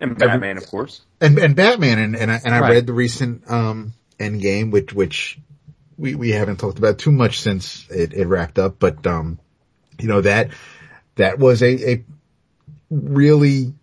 And 0.01 0.19
Batman, 0.19 0.59
of 0.59 0.67
course. 0.67 1.01
And, 1.21 1.39
and 1.39 1.57
Batman 1.57 1.99
and, 1.99 2.17
and 2.17 2.31
I, 2.31 2.41
and 2.45 2.55
I 2.55 2.61
right. 2.61 2.71
read 2.71 2.87
the 2.87 2.93
recent, 2.93 3.51
um, 3.51 3.93
Endgame, 4.19 4.71
which, 4.71 4.93
which 4.93 5.39
we, 5.97 6.15
we 6.15 6.31
haven't 6.31 6.59
talked 6.59 6.79
about 6.79 6.99
too 6.99 7.13
much 7.13 7.41
since 7.41 7.89
it, 7.91 8.13
it 8.13 8.27
wrapped 8.27 8.59
up, 8.59 8.79
but, 8.79 9.07
um, 9.07 9.39
you 9.99 10.09
know, 10.09 10.21
that, 10.21 10.51
that 11.17 11.39
was 11.39 11.63
a, 11.63 11.93
a 11.93 12.05
really 12.91 13.75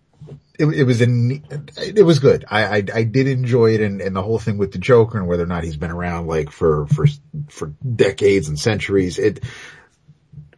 it, 0.58 0.66
it 0.66 0.84
was 0.84 1.00
in, 1.00 1.44
it 1.78 2.04
was 2.04 2.18
good. 2.18 2.44
I, 2.48 2.64
I, 2.64 2.84
I 2.94 3.02
did 3.04 3.26
enjoy 3.26 3.74
it 3.74 3.80
and, 3.80 4.00
and 4.00 4.14
the 4.14 4.22
whole 4.22 4.38
thing 4.38 4.58
with 4.58 4.72
the 4.72 4.78
Joker 4.78 5.18
and 5.18 5.26
whether 5.26 5.42
or 5.42 5.46
not 5.46 5.64
he's 5.64 5.76
been 5.76 5.90
around 5.90 6.26
like 6.26 6.50
for, 6.50 6.86
for, 6.88 7.06
for 7.48 7.68
decades 7.96 8.48
and 8.48 8.58
centuries. 8.58 9.18
It, 9.18 9.42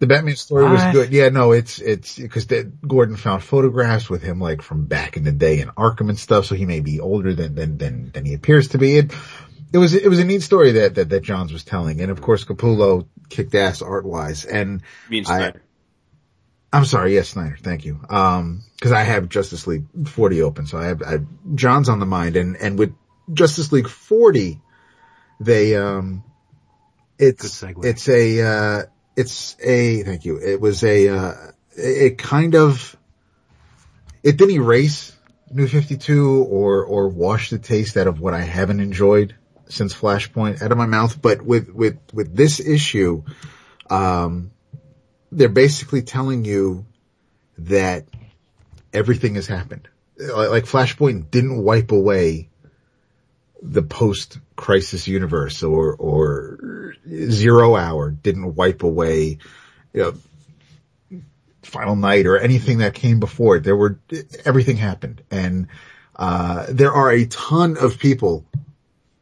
the 0.00 0.06
Batman 0.06 0.36
story 0.36 0.68
was 0.68 0.82
I- 0.82 0.92
good. 0.92 1.12
Yeah, 1.12 1.28
no, 1.28 1.52
it's, 1.52 1.78
it's, 1.78 2.20
cause 2.28 2.46
that 2.48 2.86
Gordon 2.86 3.16
found 3.16 3.42
photographs 3.44 4.10
with 4.10 4.22
him 4.22 4.40
like 4.40 4.62
from 4.62 4.86
back 4.86 5.16
in 5.16 5.24
the 5.24 5.32
day 5.32 5.60
in 5.60 5.68
Arkham 5.68 6.08
and 6.08 6.18
stuff. 6.18 6.46
So 6.46 6.54
he 6.54 6.66
may 6.66 6.80
be 6.80 7.00
older 7.00 7.32
than, 7.32 7.54
than, 7.54 7.78
than, 7.78 8.10
than 8.10 8.24
he 8.24 8.34
appears 8.34 8.68
to 8.68 8.78
be. 8.78 8.98
It, 8.98 9.12
it 9.72 9.78
was, 9.78 9.94
it 9.94 10.08
was 10.08 10.18
a 10.18 10.24
neat 10.24 10.42
story 10.42 10.72
that, 10.72 10.96
that, 10.96 11.08
that 11.08 11.22
Johns 11.22 11.52
was 11.52 11.64
telling. 11.64 12.00
And 12.00 12.10
of 12.10 12.20
course 12.20 12.44
Capullo 12.44 13.06
kicked 13.28 13.54
ass 13.54 13.82
art 13.82 14.04
wise. 14.04 14.44
And 14.44 14.82
means 15.08 15.30
I- 15.30 15.36
Snyder. 15.38 15.63
I'm 16.74 16.84
sorry, 16.84 17.14
yes, 17.14 17.28
Snyder, 17.28 17.56
thank 17.56 17.84
you. 17.84 18.00
Um, 18.08 18.64
cause 18.80 18.90
I 18.90 19.04
have 19.04 19.28
Justice 19.28 19.68
League 19.68 19.84
40 20.08 20.42
open, 20.42 20.66
so 20.66 20.76
I 20.76 20.86
have, 20.86 21.02
I 21.02 21.10
have 21.12 21.26
Johns 21.54 21.88
on 21.88 22.00
the 22.00 22.06
mind. 22.06 22.34
And, 22.34 22.56
and 22.56 22.76
with 22.76 22.92
Justice 23.32 23.70
League 23.70 23.88
40, 23.88 24.60
they, 25.38 25.76
um, 25.76 26.24
it's, 27.16 27.62
it's 27.62 28.08
a, 28.08 28.40
uh, 28.42 28.82
it's 29.14 29.56
a, 29.62 30.02
thank 30.02 30.24
you. 30.24 30.40
It 30.40 30.60
was 30.60 30.82
a, 30.82 31.10
uh, 31.10 31.34
it 31.76 32.18
kind 32.18 32.56
of, 32.56 32.96
it 34.24 34.36
didn't 34.36 34.56
erase 34.56 35.16
New 35.52 35.68
52 35.68 36.42
or, 36.42 36.84
or 36.84 37.06
wash 37.06 37.50
the 37.50 37.58
taste 37.60 37.96
out 37.96 38.08
of 38.08 38.18
what 38.18 38.34
I 38.34 38.40
haven't 38.40 38.80
enjoyed 38.80 39.36
since 39.68 39.94
Flashpoint 39.94 40.60
out 40.60 40.72
of 40.72 40.78
my 40.78 40.86
mouth, 40.86 41.22
but 41.22 41.40
with, 41.40 41.68
with, 41.68 41.98
with 42.12 42.34
this 42.34 42.58
issue, 42.58 43.22
um, 43.88 44.50
they're 45.34 45.48
basically 45.48 46.02
telling 46.02 46.44
you 46.44 46.86
that 47.58 48.06
everything 48.92 49.34
has 49.34 49.46
happened. 49.46 49.88
Like 50.16 50.64
Flashpoint 50.64 51.30
didn't 51.30 51.62
wipe 51.62 51.90
away 51.90 52.48
the 53.60 53.82
post-crisis 53.82 55.08
universe 55.08 55.62
or, 55.62 55.94
or 55.96 56.94
Zero 57.08 57.74
Hour 57.74 58.10
didn't 58.10 58.54
wipe 58.54 58.82
away, 58.84 59.38
you 59.92 60.02
know, 60.02 61.20
Final 61.62 61.96
Night 61.96 62.26
or 62.26 62.38
anything 62.38 62.78
that 62.78 62.94
came 62.94 63.18
before 63.18 63.56
it. 63.56 63.64
There 63.64 63.76
were, 63.76 63.98
everything 64.44 64.76
happened. 64.76 65.22
And, 65.30 65.68
uh, 66.14 66.66
there 66.68 66.92
are 66.92 67.10
a 67.10 67.26
ton 67.26 67.76
of 67.76 67.98
people 67.98 68.44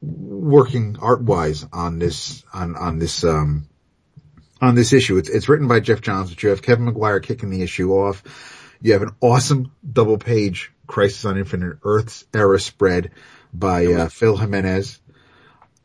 working 0.02 0.98
art-wise 1.00 1.64
on 1.72 1.98
this, 1.98 2.44
on, 2.52 2.76
on 2.76 2.98
this, 2.98 3.24
um, 3.24 3.68
on 4.62 4.76
this 4.76 4.92
issue. 4.92 5.18
It's, 5.18 5.28
it's 5.28 5.48
written 5.48 5.66
by 5.68 5.80
Geoff 5.80 6.00
Johns, 6.00 6.30
but 6.30 6.42
you 6.42 6.50
have 6.50 6.62
Kevin 6.62 6.86
Maguire 6.86 7.20
kicking 7.20 7.50
the 7.50 7.62
issue 7.62 7.92
off. 7.92 8.22
You 8.80 8.92
have 8.92 9.02
an 9.02 9.10
awesome 9.20 9.72
double 9.86 10.16
page 10.16 10.72
Crisis 10.86 11.24
on 11.24 11.36
Infinite 11.36 11.78
Earths 11.82 12.24
era 12.32 12.58
spread 12.58 13.10
by 13.52 13.86
uh, 13.86 14.08
Phil 14.08 14.36
Jimenez, 14.36 15.00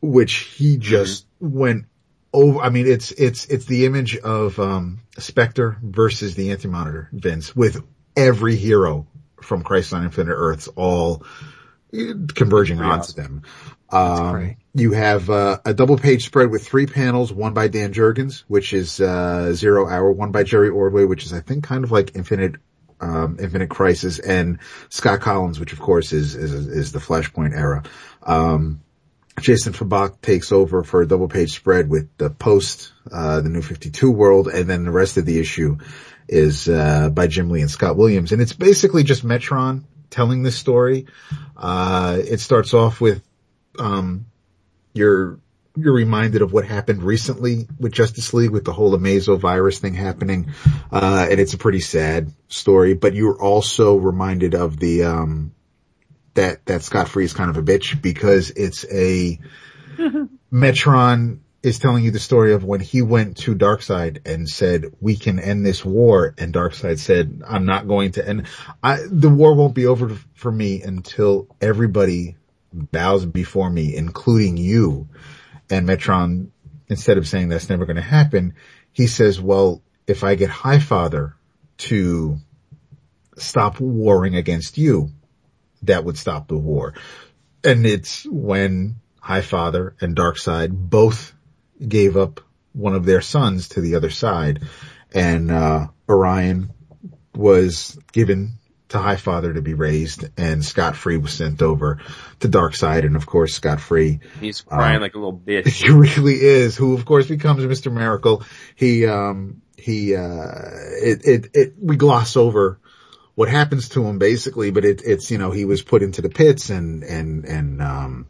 which 0.02 0.34
he 0.34 0.78
just 0.78 1.26
went 1.40 1.86
over. 2.32 2.60
I 2.60 2.70
mean, 2.70 2.88
it's, 2.88 3.12
it's, 3.12 3.46
it's 3.46 3.66
the 3.66 3.86
image 3.86 4.16
of, 4.16 4.60
um, 4.60 5.02
Spectre 5.18 5.78
versus 5.82 6.36
the 6.36 6.52
Anti-Monitor, 6.52 7.10
Vince, 7.12 7.56
with 7.56 7.84
every 8.16 8.56
hero 8.56 9.08
from 9.42 9.64
Crisis 9.64 9.94
on 9.94 10.04
Infinite 10.04 10.36
Earths 10.36 10.68
all 10.76 11.24
uh, 11.94 12.14
converging 12.36 12.80
onto 12.80 13.00
awesome. 13.00 13.24
them. 13.24 13.44
Um. 13.90 14.56
You 14.78 14.92
have 14.92 15.28
uh, 15.32 15.58
a 15.66 15.74
double 15.74 15.98
page 15.98 16.26
spread 16.26 16.52
with 16.52 16.64
three 16.64 16.86
panels, 16.86 17.34
one 17.34 17.56
by 17.56 17.68
Dan 17.68 17.94
Jurgens, 17.94 18.44
which 18.48 18.74
is 18.74 19.02
uh, 19.02 19.52
Zero 19.54 19.88
Hour, 19.88 20.12
one 20.12 20.32
by 20.32 20.44
Jerry 20.44 20.70
Ordway, 20.70 21.06
which 21.06 21.26
is 21.26 21.34
I 21.34 21.40
think 21.40 21.64
kind 21.64 21.84
of 21.84 21.92
like 21.92 22.16
Infinite 22.16 22.58
um, 23.02 23.38
Infinite 23.40 23.72
Crisis, 23.72 24.20
and 24.20 24.60
Scott 24.90 25.22
Kolins, 25.22 25.60
which 25.60 25.74
of 25.74 25.80
course 25.80 26.14
is 26.14 26.36
is, 26.36 26.54
is 26.54 26.92
the 26.92 27.00
Flashpoint 27.00 27.56
era. 27.56 27.84
Um, 28.22 28.82
Jason 29.40 29.74
Fabok 29.74 30.22
takes 30.22 30.52
over 30.52 30.84
for 30.84 31.02
a 31.02 31.08
double 31.08 31.28
page 31.28 31.56
spread 31.56 31.90
with 31.90 32.16
the 32.18 32.30
post, 32.30 32.94
uh, 33.12 33.42
the 33.42 33.50
new 33.50 33.64
52 33.64 34.12
world, 34.12 34.48
and 34.48 34.70
then 34.70 34.86
the 34.86 34.92
rest 34.92 35.18
of 35.18 35.26
the 35.26 35.40
issue 35.40 35.78
is, 36.28 36.68
uh, 36.68 37.10
by 37.10 37.26
Jim 37.28 37.50
Lee 37.50 37.62
and 37.62 37.70
Scott 37.70 37.98
Williams. 37.98 38.32
And 38.32 38.42
it's 38.42 38.54
basically 38.54 39.04
just 39.04 39.26
Metron 39.26 39.84
telling 40.10 40.44
this 40.44 40.56
story. 40.56 41.06
Uh, 41.56 42.20
it 42.20 42.40
starts 42.40 42.74
off 42.74 43.00
with, 43.00 43.24
um, 43.78 44.26
you're, 44.98 45.40
you're 45.76 45.94
reminded 45.94 46.42
of 46.42 46.52
what 46.52 46.66
happened 46.66 47.04
recently 47.04 47.68
with 47.80 47.92
Justice 47.92 48.34
League 48.34 48.50
with 48.50 48.66
the 48.66 48.74
whole 48.74 48.98
Amazo 48.98 49.40
virus 49.40 49.80
thing 49.80 49.94
happening. 49.94 50.52
Uh, 50.92 51.28
and 51.30 51.40
it's 51.40 51.54
a 51.54 51.58
pretty 51.58 51.82
sad 51.82 52.32
story, 52.48 52.96
but 52.96 53.14
you're 53.14 53.40
also 53.40 53.96
reminded 53.96 54.56
of 54.56 54.80
the, 54.80 55.04
um, 55.04 55.54
that, 56.34 56.66
that 56.66 56.84
Scott 56.84 57.10
Free 57.10 57.26
is 57.26 57.34
kind 57.34 57.50
of 57.50 57.58
a 57.58 57.64
bitch 57.64 58.02
because 58.02 58.52
it's 58.52 58.86
a, 58.92 59.40
Metron 60.52 61.40
is 61.64 61.80
telling 61.80 62.04
you 62.04 62.12
the 62.12 62.20
story 62.20 62.54
of 62.54 62.64
when 62.64 62.80
he 62.80 63.02
went 63.02 63.38
to 63.38 63.56
Darkseid 63.56 64.26
and 64.26 64.48
said, 64.48 64.86
we 65.00 65.16
can 65.16 65.40
end 65.40 65.66
this 65.66 65.84
war. 65.84 66.34
And 66.38 66.54
Darkseid 66.54 67.00
said, 67.00 67.42
I'm 67.48 67.66
not 67.66 67.88
going 67.88 68.14
to 68.14 68.28
end, 68.28 68.48
I, 68.82 69.00
the 69.10 69.30
war 69.30 69.54
won't 69.54 69.76
be 69.76 69.86
over 69.86 70.18
for 70.34 70.52
me 70.52 70.82
until 70.82 71.48
everybody 71.62 72.38
bows 72.78 73.26
before 73.26 73.70
me, 73.70 73.96
including 73.96 74.58
you. 74.58 75.08
And 75.70 75.88
Metron, 75.88 76.50
instead 76.88 77.18
of 77.18 77.28
saying 77.28 77.50
that's 77.50 77.70
never 77.70 77.86
going 77.86 77.98
to 77.98 78.02
happen, 78.02 78.56
he 78.92 79.08
says, 79.08 79.40
well, 79.40 79.82
if 80.08 80.24
I 80.24 80.36
get 80.36 80.50
Highfather 80.50 81.34
to 81.78 82.38
stop 83.38 83.80
warring 83.80 84.36
against 84.36 84.78
you, 84.78 85.10
that 85.84 86.04
would 86.04 86.18
stop 86.18 86.48
the 86.48 86.58
war. 86.58 86.94
And 87.64 87.86
it's 87.86 88.26
when 88.26 88.96
Highfather 89.24 89.94
and 90.02 90.16
Darkseid 90.16 90.72
both 90.72 91.34
gave 91.86 92.18
up 92.18 92.42
one 92.74 92.96
of 92.96 93.06
their 93.06 93.22
sons 93.22 93.70
to 93.70 93.82
the 93.82 93.96
other 93.96 94.10
side 94.10 94.64
and, 95.14 95.52
uh, 95.52 95.88
Orion 96.10 96.72
was 97.36 97.98
given 98.12 98.54
to 98.90 98.98
Highfather 98.98 99.54
to 99.54 99.62
be 99.62 99.74
raised 99.74 100.30
and 100.38 100.64
Scott 100.64 100.96
Free 100.96 101.18
was 101.18 101.34
sent 101.34 101.62
over 101.62 102.00
to 102.40 102.48
Darkseid 102.48 103.06
and 103.06 103.16
of 103.16 103.26
course 103.26 103.54
Scott 103.54 103.82
Free 103.82 104.20
He's 104.40 104.62
crying 104.62 104.98
Um, 104.98 105.02
like 105.02 105.16
a 105.16 105.18
little 105.18 105.38
bitch. 105.46 105.68
he 105.68 105.90
really 105.90 106.36
is, 106.36 106.76
who 106.78 106.94
of 106.94 107.06
course 107.06 107.28
becomes 107.28 107.64
Mr. 107.64 107.92
Miracle. 107.92 108.44
He, 108.76 109.06
um, 109.06 109.62
he, 109.78 110.16
uh, 110.16 110.52
it, 111.02 111.26
it, 111.26 111.50
it, 111.54 111.74
we 111.80 111.96
gloss 111.98 112.36
over 112.38 112.80
what 113.36 113.50
happens 113.50 113.90
to 113.90 114.04
him 114.06 114.18
basically, 114.20 114.72
but 114.72 114.84
it, 114.86 115.02
it's, 115.06 115.30
you 115.32 115.38
know, 115.38 115.52
he 115.52 115.66
was 115.66 115.82
put 115.82 116.02
into 116.02 116.22
the 116.22 116.30
pits 116.30 116.70
and, 116.70 117.04
and, 117.04 117.46
and, 117.46 117.82
um, 117.82 118.28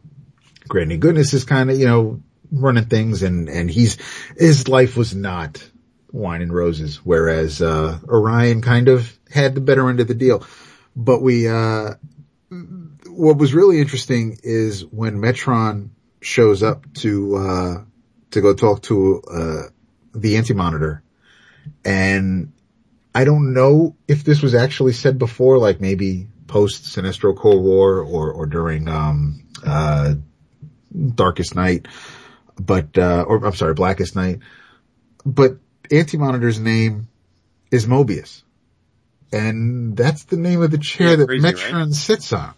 Granny 0.68 0.98
Goodness 0.98 1.34
is 1.34 1.46
kind 1.46 1.70
of, 1.72 1.80
you 1.80 1.86
know, 1.86 2.22
running 2.52 2.86
things 2.86 3.24
and, 3.24 3.48
and 3.48 3.70
he's, 3.70 3.98
his 4.38 4.68
life 4.68 4.98
was 4.98 5.16
not 5.16 5.64
wine 6.12 6.42
and 6.42 6.54
roses, 6.54 6.98
whereas, 7.06 7.62
uh, 7.62 8.00
Orion 8.08 8.62
kind 8.62 8.90
of 8.90 9.17
had 9.32 9.56
the 9.56 9.62
better 9.62 9.90
end 9.90 10.00
of 10.00 10.08
the 10.08 10.14
deal. 10.14 10.46
But 10.96 11.22
we, 11.22 11.48
uh, 11.48 11.96
what 13.08 13.38
was 13.38 13.54
really 13.54 13.80
interesting 13.80 14.40
is 14.44 14.86
when 14.86 15.18
Metron 15.18 15.90
shows 16.22 16.64
up 16.64 16.92
to, 16.96 17.36
uh, 17.36 17.84
to 18.32 18.42
go 18.42 18.54
talk 18.54 18.82
to, 18.84 19.22
uh, 19.32 19.62
the 20.16 20.38
anti-monitor 20.38 21.04
and 21.86 22.54
I 23.14 23.24
don't 23.24 23.54
know 23.54 23.96
if 24.08 24.24
this 24.24 24.42
was 24.42 24.56
actually 24.56 24.94
said 24.94 25.18
before, 25.18 25.58
like 25.58 25.82
maybe 25.82 26.28
post 26.48 26.84
Sinestro 26.84 27.36
Corps 27.36 27.60
War 27.60 28.00
or, 28.02 28.32
or 28.32 28.46
during, 28.46 28.88
um, 28.88 29.44
uh, 29.66 30.16
Darkest 31.16 31.56
Night, 31.56 31.88
but, 32.60 32.98
uh, 32.98 33.26
or 33.28 33.46
I'm 33.46 33.56
sorry, 33.56 33.74
Blackest 33.74 34.16
Night, 34.16 34.40
but 35.26 35.58
Anti-Monitor's 35.92 36.60
name 36.60 37.08
is 37.72 37.86
Mobius. 37.86 38.44
And 39.32 39.96
that's 39.98 40.24
the 40.26 40.38
name 40.38 40.62
of 40.62 40.72
the 40.72 40.78
chair 40.78 41.12
Yeah, 41.12 41.16
that 41.18 41.28
crazy, 41.28 41.44
right? 41.44 41.56
Metron 41.56 41.94
sits 41.94 42.32
on. 42.32 42.54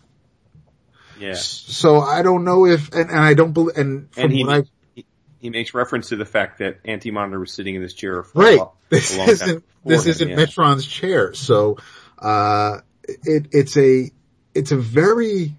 Yeah. 1.19 1.33
So 1.33 1.99
I 1.99 2.21
don't 2.21 2.45
know 2.45 2.65
if, 2.65 2.93
and, 2.93 3.09
and 3.09 3.19
I 3.19 3.33
don't 3.33 3.51
believe, 3.51 3.77
and 3.77 4.11
from 4.13 4.23
And 4.23 4.33
he, 4.33 4.45
what 4.45 4.55
I, 4.55 4.63
he 4.95 5.05
he 5.39 5.49
makes 5.49 5.73
reference 5.73 6.09
to 6.09 6.15
the 6.15 6.25
fact 6.25 6.59
that 6.59 6.79
Anti-Monitor 6.85 7.39
was 7.39 7.51
sitting 7.51 7.75
in 7.75 7.81
this 7.81 7.93
chair 7.93 8.23
for 8.23 8.41
right, 8.41 8.59
a, 8.59 8.67
this 8.89 9.17
long 9.17 9.25
time 9.25 9.33
isn't, 9.33 9.63
this 9.85 10.05
him, 10.05 10.09
isn't 10.11 10.29
yeah. 10.29 10.35
Metron's 10.35 10.85
chair. 10.85 11.33
So, 11.33 11.77
uh, 12.17 12.79
it, 13.03 13.47
it's 13.51 13.77
a, 13.77 14.11
it's 14.53 14.71
a 14.71 14.77
very, 14.77 15.55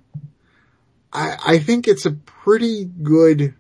I, 1.13 1.37
I 1.47 1.59
think 1.59 1.89
it's 1.89 2.07
a 2.07 2.13
pretty 2.13 2.85
good 2.85 3.55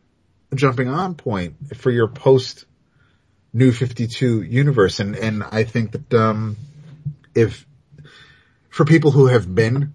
jumping 0.54 0.88
on 0.88 1.14
point 1.14 1.76
for 1.76 1.90
your 1.90 2.08
post 2.08 2.66
new 3.52 3.72
52 3.72 4.42
universe. 4.42 5.00
And, 5.00 5.16
and 5.16 5.42
I 5.42 5.64
think 5.64 5.92
that, 5.92 6.14
um, 6.14 6.56
if, 7.34 7.66
for 8.68 8.84
people 8.84 9.10
who 9.10 9.26
have 9.26 9.52
been 9.52 9.94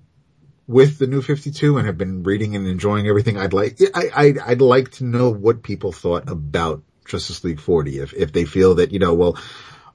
with 0.67 0.97
the 0.97 1.07
new 1.07 1.21
52 1.21 1.77
and 1.77 1.85
have 1.85 1.97
been 1.97 2.23
reading 2.23 2.55
and 2.55 2.67
enjoying 2.67 3.07
everything, 3.07 3.37
I'd 3.37 3.53
like, 3.53 3.79
I, 3.93 4.09
I'd, 4.15 4.39
I'd 4.39 4.61
like 4.61 4.91
to 4.93 5.03
know 5.03 5.29
what 5.29 5.63
people 5.63 5.91
thought 5.91 6.29
about 6.29 6.83
Justice 7.05 7.43
League 7.43 7.59
40. 7.59 7.99
If, 7.99 8.13
if 8.13 8.33
they 8.33 8.45
feel 8.45 8.75
that, 8.75 8.91
you 8.91 8.99
know, 8.99 9.13
well, 9.13 9.37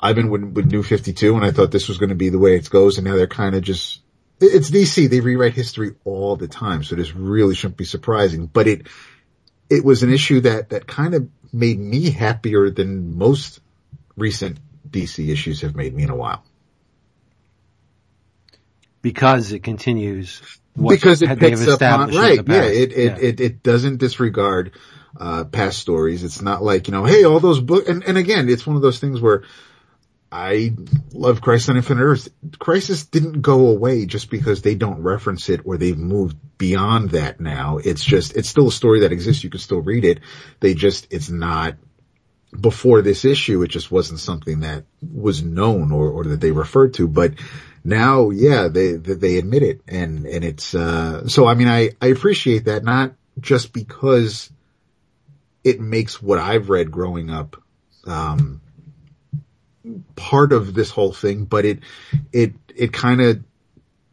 I've 0.00 0.16
been 0.16 0.30
with, 0.30 0.44
with 0.44 0.70
new 0.70 0.82
52 0.82 1.34
and 1.34 1.44
I 1.44 1.50
thought 1.50 1.70
this 1.70 1.88
was 1.88 1.98
going 1.98 2.10
to 2.10 2.14
be 2.14 2.30
the 2.30 2.38
way 2.38 2.56
it 2.56 2.70
goes 2.70 2.98
and 2.98 3.06
now 3.06 3.16
they're 3.16 3.26
kind 3.26 3.54
of 3.54 3.62
just 3.62 4.00
it's 4.40 4.70
DC. 4.70 5.08
They 5.08 5.20
rewrite 5.20 5.54
history 5.54 5.94
all 6.04 6.36
the 6.36 6.48
time, 6.48 6.82
so 6.82 6.96
this 6.96 7.14
really 7.14 7.54
shouldn't 7.54 7.76
be 7.76 7.84
surprising. 7.84 8.46
But 8.46 8.66
it 8.66 8.86
it 9.68 9.84
was 9.84 10.02
an 10.02 10.12
issue 10.12 10.40
that 10.40 10.70
that 10.70 10.86
kind 10.86 11.14
of 11.14 11.28
made 11.52 11.78
me 11.78 12.10
happier 12.10 12.70
than 12.70 13.18
most 13.18 13.60
recent 14.16 14.58
DC 14.88 15.28
issues 15.28 15.60
have 15.60 15.76
made 15.76 15.94
me 15.94 16.04
in 16.04 16.10
a 16.10 16.16
while. 16.16 16.44
Because 19.02 19.52
it 19.52 19.60
continues. 19.62 20.42
what 20.74 20.94
because 20.94 21.22
it 21.22 21.38
picks 21.38 21.66
up 21.66 21.82
on 21.82 22.14
right. 22.14 22.40
Yeah, 22.46 22.62
it 22.64 22.92
it, 22.92 22.96
Yeah. 22.96 23.16
it 23.20 23.40
it 23.40 23.62
doesn't 23.62 23.98
disregard 23.98 24.72
uh 25.18 25.44
past 25.44 25.78
stories. 25.78 26.22
It's 26.24 26.40
not 26.40 26.62
like 26.62 26.88
you 26.88 26.92
know, 26.92 27.04
hey, 27.04 27.24
all 27.24 27.40
those 27.40 27.60
books. 27.60 27.88
And 27.88 28.04
and 28.04 28.16
again, 28.18 28.48
it's 28.48 28.66
one 28.66 28.76
of 28.76 28.82
those 28.82 28.98
things 28.98 29.20
where 29.20 29.42
I 30.32 30.74
love 31.12 31.40
Crisis 31.40 31.70
on 31.70 31.76
Infinite 31.76 32.02
Earth. 32.02 32.28
Crisis 32.60 33.04
didn't 33.06 33.42
go 33.42 33.66
away 33.66 34.06
just 34.06 34.30
because 34.30 34.62
they 34.62 34.76
don't 34.76 35.02
reference 35.02 35.48
it 35.48 35.62
or 35.64 35.76
they've 35.76 35.98
moved 35.98 36.36
beyond 36.56 37.10
that 37.10 37.40
now. 37.40 37.78
It's 37.78 38.04
just 38.04 38.36
it's 38.36 38.48
still 38.48 38.68
a 38.68 38.72
story 38.72 39.00
that 39.00 39.12
exists. 39.12 39.42
You 39.42 39.50
can 39.50 39.58
still 39.60 39.80
read 39.80 40.04
it. 40.04 40.20
They 40.60 40.74
just 40.74 41.08
it's 41.10 41.30
not 41.30 41.74
before 42.58 43.02
this 43.02 43.24
issue, 43.24 43.62
it 43.62 43.68
just 43.68 43.90
wasn't 43.90 44.20
something 44.20 44.60
that 44.60 44.84
was 45.00 45.42
known 45.42 45.92
or, 45.92 46.10
or 46.10 46.24
that 46.24 46.40
they 46.40 46.50
referred 46.50 46.94
to. 46.94 47.06
But 47.06 47.34
now, 47.82 48.30
yeah, 48.30 48.68
they, 48.68 48.92
they, 48.92 49.38
admit 49.38 49.62
it. 49.62 49.80
And, 49.88 50.26
and 50.26 50.44
it's, 50.44 50.74
uh, 50.74 51.26
so 51.28 51.46
I 51.46 51.54
mean, 51.54 51.68
I, 51.68 51.90
I 52.00 52.08
appreciate 52.08 52.66
that 52.66 52.84
not 52.84 53.14
just 53.40 53.72
because 53.72 54.50
it 55.64 55.80
makes 55.80 56.22
what 56.22 56.38
I've 56.38 56.68
read 56.68 56.90
growing 56.90 57.30
up, 57.30 57.62
um, 58.06 58.60
part 60.14 60.52
of 60.52 60.74
this 60.74 60.90
whole 60.90 61.12
thing, 61.12 61.44
but 61.44 61.64
it, 61.64 61.80
it, 62.32 62.54
it 62.74 62.92
kind 62.92 63.20
of 63.22 63.42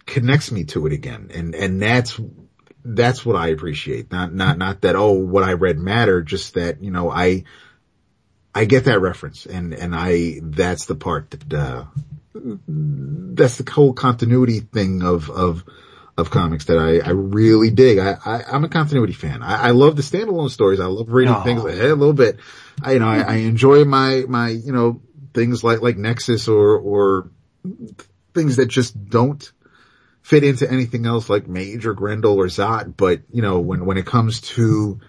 connects 0.06 0.52
me 0.52 0.64
to 0.66 0.88
it 0.88 0.94
again. 0.94 1.32
And, 1.34 1.54
and 1.54 1.82
that's, 1.82 2.20
that's 2.86 3.26
what 3.26 3.36
I 3.36 3.50
appreciate. 3.50 4.12
Not, 4.12 4.34
not, 4.34 4.58
not 4.58 4.82
that, 4.82 4.96
oh, 4.96 5.12
what 5.12 5.44
I 5.44 5.54
read 5.54 5.78
mattered, 5.78 6.26
just 6.26 6.54
that, 6.54 6.82
you 6.82 6.92
know, 6.92 7.12
I, 7.12 7.44
I 8.56 8.64
get 8.64 8.86
that 8.86 9.02
reference 9.02 9.46
and, 9.46 9.74
and 9.74 9.94
I, 9.94 10.40
that's 10.42 10.86
the 10.86 10.96
part 10.96 11.32
that, 11.32 11.54
uh, 11.54 11.84
that's 12.68 13.58
the 13.58 13.72
whole 13.72 13.94
continuity 13.94 14.60
thing 14.60 15.04
of, 15.04 15.30
of, 15.30 15.64
of 16.18 16.30
comics 16.32 16.66
that 16.66 16.78
I, 16.78 17.08
I 17.08 17.12
really 17.12 17.70
dig. 17.70 18.00
I, 18.00 18.18
I, 18.26 18.44
I'm 18.52 18.64
a 18.64 18.70
continuity 18.70 19.14
fan. 19.14 19.44
I, 19.44 19.68
I 19.68 19.72
love 19.72 19.96
the 19.96 20.02
standalone 20.02 20.50
stories. 20.50 20.80
I 20.80 20.86
love 20.86 21.12
reading 21.12 21.34
Aw. 21.34 21.44
things 21.44 21.64
like, 21.64 21.76
hey, 21.76 21.90
a 21.90 21.96
little 21.96 22.14
bit. 22.14 22.40
I, 22.82 22.94
you 22.94 23.00
know, 23.00 23.08
I, 23.08 23.20
I 23.20 23.36
enjoy 23.36 23.86
my, 23.86 24.24
my, 24.28 24.50
you 24.50 24.72
know, 24.72 25.02
things 25.34 25.64
like, 25.64 25.82
like 25.82 25.98
Nexus 25.98 26.48
or, 26.48 26.78
or 26.78 27.30
things 28.34 28.56
that 28.56 28.68
just 28.68 29.10
don't 29.10 29.52
fit 30.24 30.44
into 30.44 30.70
anything 30.70 31.06
else 31.06 31.30
like 31.30 31.48
Mage 31.48 31.86
or 31.86 31.94
Grendel 31.94 32.36
or 32.36 32.48
Zot. 32.48 32.98
But, 32.98 33.22
you 33.32 33.42
know, 33.42 33.60
when, 33.60 33.86
when 33.86 33.98
it 33.98 34.06
comes 34.06 34.42
to 34.42 35.00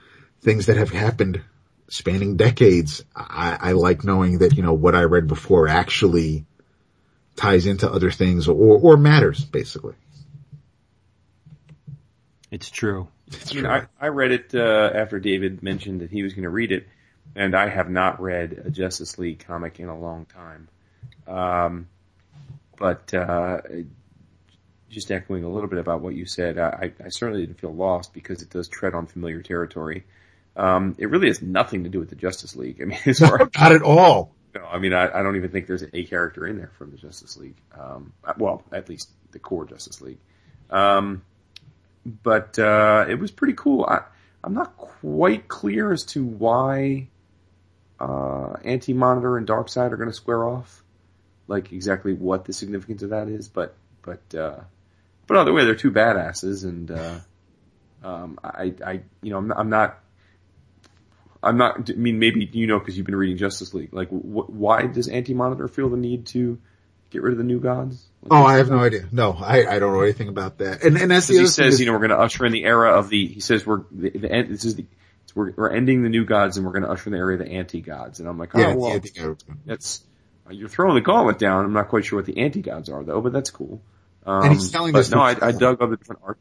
things 0.43 0.67
that 0.67 0.77
have 0.77 0.91
happened 0.91 1.43
spanning 1.89 2.37
decades, 2.37 3.03
I, 3.17 3.57
I 3.59 3.73
like 3.73 4.05
knowing 4.05 4.41
that, 4.41 4.57
you 4.57 4.63
know, 4.63 4.75
what 4.75 4.95
I 4.95 5.05
read 5.05 5.27
before 5.27 5.69
actually 5.69 6.45
ties 7.39 7.67
into 7.67 7.91
other 7.91 8.11
things 8.11 8.49
or, 8.49 8.55
or 8.55 8.97
matters, 8.97 9.45
basically. 9.45 9.95
It's 12.51 12.71
true. 12.71 13.09
I 13.51 13.55
mean, 13.55 13.67
I, 13.67 13.87
I 14.01 14.09
read 14.09 14.33
it 14.33 14.55
uh, 14.55 14.91
after 14.95 15.21
David 15.21 15.63
mentioned 15.63 16.01
that 16.01 16.11
he 16.11 16.23
was 16.23 16.33
going 16.33 16.45
to 16.45 16.51
read 16.51 16.73
it, 16.73 16.89
and 17.35 17.55
I 17.55 17.69
have 17.69 17.91
not 17.91 18.21
read 18.21 18.63
a 18.65 18.71
Justice 18.71 19.19
League 19.19 19.45
comic 19.47 19.81
in 19.81 19.89
a 19.89 19.99
long 19.99 20.27
time. 20.27 20.69
Um, 21.27 21.89
but 22.79 23.13
uh, 23.13 23.61
just 24.89 25.11
echoing 25.11 25.45
a 25.45 25.49
little 25.49 25.69
bit 25.69 25.79
about 25.79 26.01
what 26.01 26.15
you 26.15 26.25
said, 26.25 26.59
I, 26.59 26.93
I 27.05 27.09
certainly 27.11 27.45
didn't 27.45 27.61
feel 27.61 27.75
lost 27.75 28.15
because 28.15 28.43
it 28.43 28.51
does 28.51 28.69
tread 28.69 28.95
on 28.95 29.07
familiar 29.07 29.43
territory. 29.43 30.05
Um, 30.57 30.97
it 30.99 31.11
really 31.11 31.29
has 31.29 31.43
nothing 31.43 31.85
to 31.85 31.91
do 31.91 32.01
with 32.01 32.09
the 32.09 32.17
Justice 32.17 32.57
League. 32.57 32.81
I 32.81 32.87
mean, 32.87 32.99
as 33.07 33.19
far 33.19 33.43
as 33.43 33.49
Not 33.59 33.73
at 33.73 33.83
all. 33.83 34.35
No, 34.55 34.65
I 34.65 34.79
mean, 34.79 34.93
I, 34.93 35.19
I 35.19 35.23
don't 35.23 35.37
even 35.37 35.51
think 35.51 35.67
there's 35.67 35.85
a 35.93 36.05
character 36.05 36.47
in 36.47 36.57
there 36.57 36.73
from 36.79 36.91
the 36.91 36.97
Justice 36.97 37.37
League. 37.37 37.57
Um, 37.79 38.13
well, 38.39 38.63
at 38.73 38.89
least 38.89 39.11
the 39.33 39.39
core 39.39 39.67
Justice 39.67 40.01
League. 40.01 40.19
Um, 40.71 41.23
but 42.05 42.59
uh, 42.59 43.07
it 43.09 43.17
was 43.17 43.31
pretty 43.31 43.55
cool. 43.55 43.85
I, 43.85 44.03
I'm 44.43 44.55
not 44.55 44.77
quite 44.77 45.49
clear 45.49 45.93
as 45.93 46.05
to 46.07 46.25
why 46.25 47.09
uh, 48.01 48.55
Anti 48.65 48.93
Monitor 48.95 49.37
and 49.37 49.47
Darkseid 49.47 49.93
are 49.93 49.97
going 49.97 50.09
to 50.09 50.15
square 50.15 50.45
off, 50.45 50.83
like 51.47 51.73
exactly 51.73 52.15
what 52.15 52.45
the 52.45 52.53
significance 52.53 53.03
of 53.03 53.11
that 53.11 53.29
is. 53.29 53.49
But 53.49 53.75
but 54.03 54.35
uh, 54.35 54.61
but 55.27 55.37
either 55.37 55.53
way, 55.53 55.65
they're 55.65 55.75
two 55.75 55.91
badasses, 55.91 56.65
and 56.65 56.91
uh, 56.91 57.19
um, 58.03 58.39
I 58.43 58.75
I 58.85 59.01
you 59.23 59.31
know 59.31 59.39
I'm 59.39 59.53
I'm 59.53 59.71
not 59.71 59.99
I'm 61.43 61.57
not. 61.57 61.89
I 61.91 61.95
mean, 61.95 62.19
maybe 62.19 62.49
you 62.53 62.67
know 62.67 62.79
because 62.79 62.97
you've 62.97 63.07
been 63.07 63.17
reading 63.17 63.37
Justice 63.37 63.73
League. 63.75 63.93
Like, 63.93 64.09
wh- 64.09 64.51
why 64.51 64.87
does 64.87 65.09
Anti 65.09 65.35
Monitor 65.35 65.69
feel 65.69 65.89
the 65.89 65.97
need 65.97 66.27
to 66.29 66.59
get 67.11 67.23
rid 67.23 67.33
of 67.33 67.39
the 67.39 67.45
new 67.45 67.61
gods? 67.61 68.05
Like, 68.23 68.33
Oh, 68.33 68.45
I 68.45 68.57
have 68.57 68.69
no 68.71 68.81
idea. 68.81 69.07
No, 69.13 69.33
I, 69.33 69.65
I 69.67 69.79
don't 69.79 69.93
know 69.93 70.03
anything 70.03 70.29
about 70.29 70.59
that. 70.59 70.83
And, 70.83 70.97
and 70.97 71.11
that's 71.11 71.29
the 71.29 71.39
he 71.39 71.47
says, 71.47 71.75
is- 71.75 71.81
you 71.81 71.87
know, 71.87 71.93
we're 71.93 71.99
going 72.01 72.11
to 72.11 72.19
usher 72.19 72.45
in 72.45 72.53
the 72.53 72.65
era 72.65 72.91
of 72.99 73.09
the. 73.09 73.27
He 73.27 73.41
says 73.41 73.65
we're 73.65 73.83
the, 73.93 74.11
the 74.11 74.31
end. 74.33 74.51
This 74.51 74.65
is 74.65 74.75
the. 74.77 74.87
We're, 75.35 75.53
we're 75.53 75.71
ending 75.71 76.03
the 76.03 76.09
new 76.09 76.25
gods 76.25 76.57
and 76.57 76.67
we're 76.67 76.73
going 76.73 76.83
to 76.83 76.91
usher 76.91 77.09
in 77.11 77.13
the 77.13 77.19
era 77.19 77.35
of 77.35 77.39
the 77.39 77.49
anti 77.49 77.81
gods. 77.83 78.19
And 78.19 78.29
I'm 78.29 78.39
like, 78.39 78.57
oh 78.57 78.59
yeah, 78.59 78.75
well, 78.75 78.91
yeah, 78.91 78.97
I 78.97 78.99
think 78.99 79.21
I- 79.21 79.55
that's 79.67 80.03
you're 80.51 80.69
throwing 80.69 80.95
the 80.95 81.01
gauntlet 81.03 81.39
down. 81.39 81.65
I'm 81.67 81.73
not 81.75 81.89
quite 81.89 82.05
sure 82.07 82.19
what 82.19 82.27
the 82.27 82.39
anti 82.39 82.63
gods 82.63 82.89
are 82.89 83.05
though, 83.05 83.21
but 83.21 83.33
that's 83.33 83.51
cool. 83.51 83.81
Um, 84.27 84.45
And 84.45 84.53
he's 84.55 84.73
telling 84.73 84.93
but 84.93 85.01
us 85.01 85.11
no, 85.11 85.21
I, 85.21 85.37
I 85.41 85.53
dug 85.53 85.81
up 85.83 85.91
the 85.91 85.97
different 85.97 86.23
art. 86.25 86.39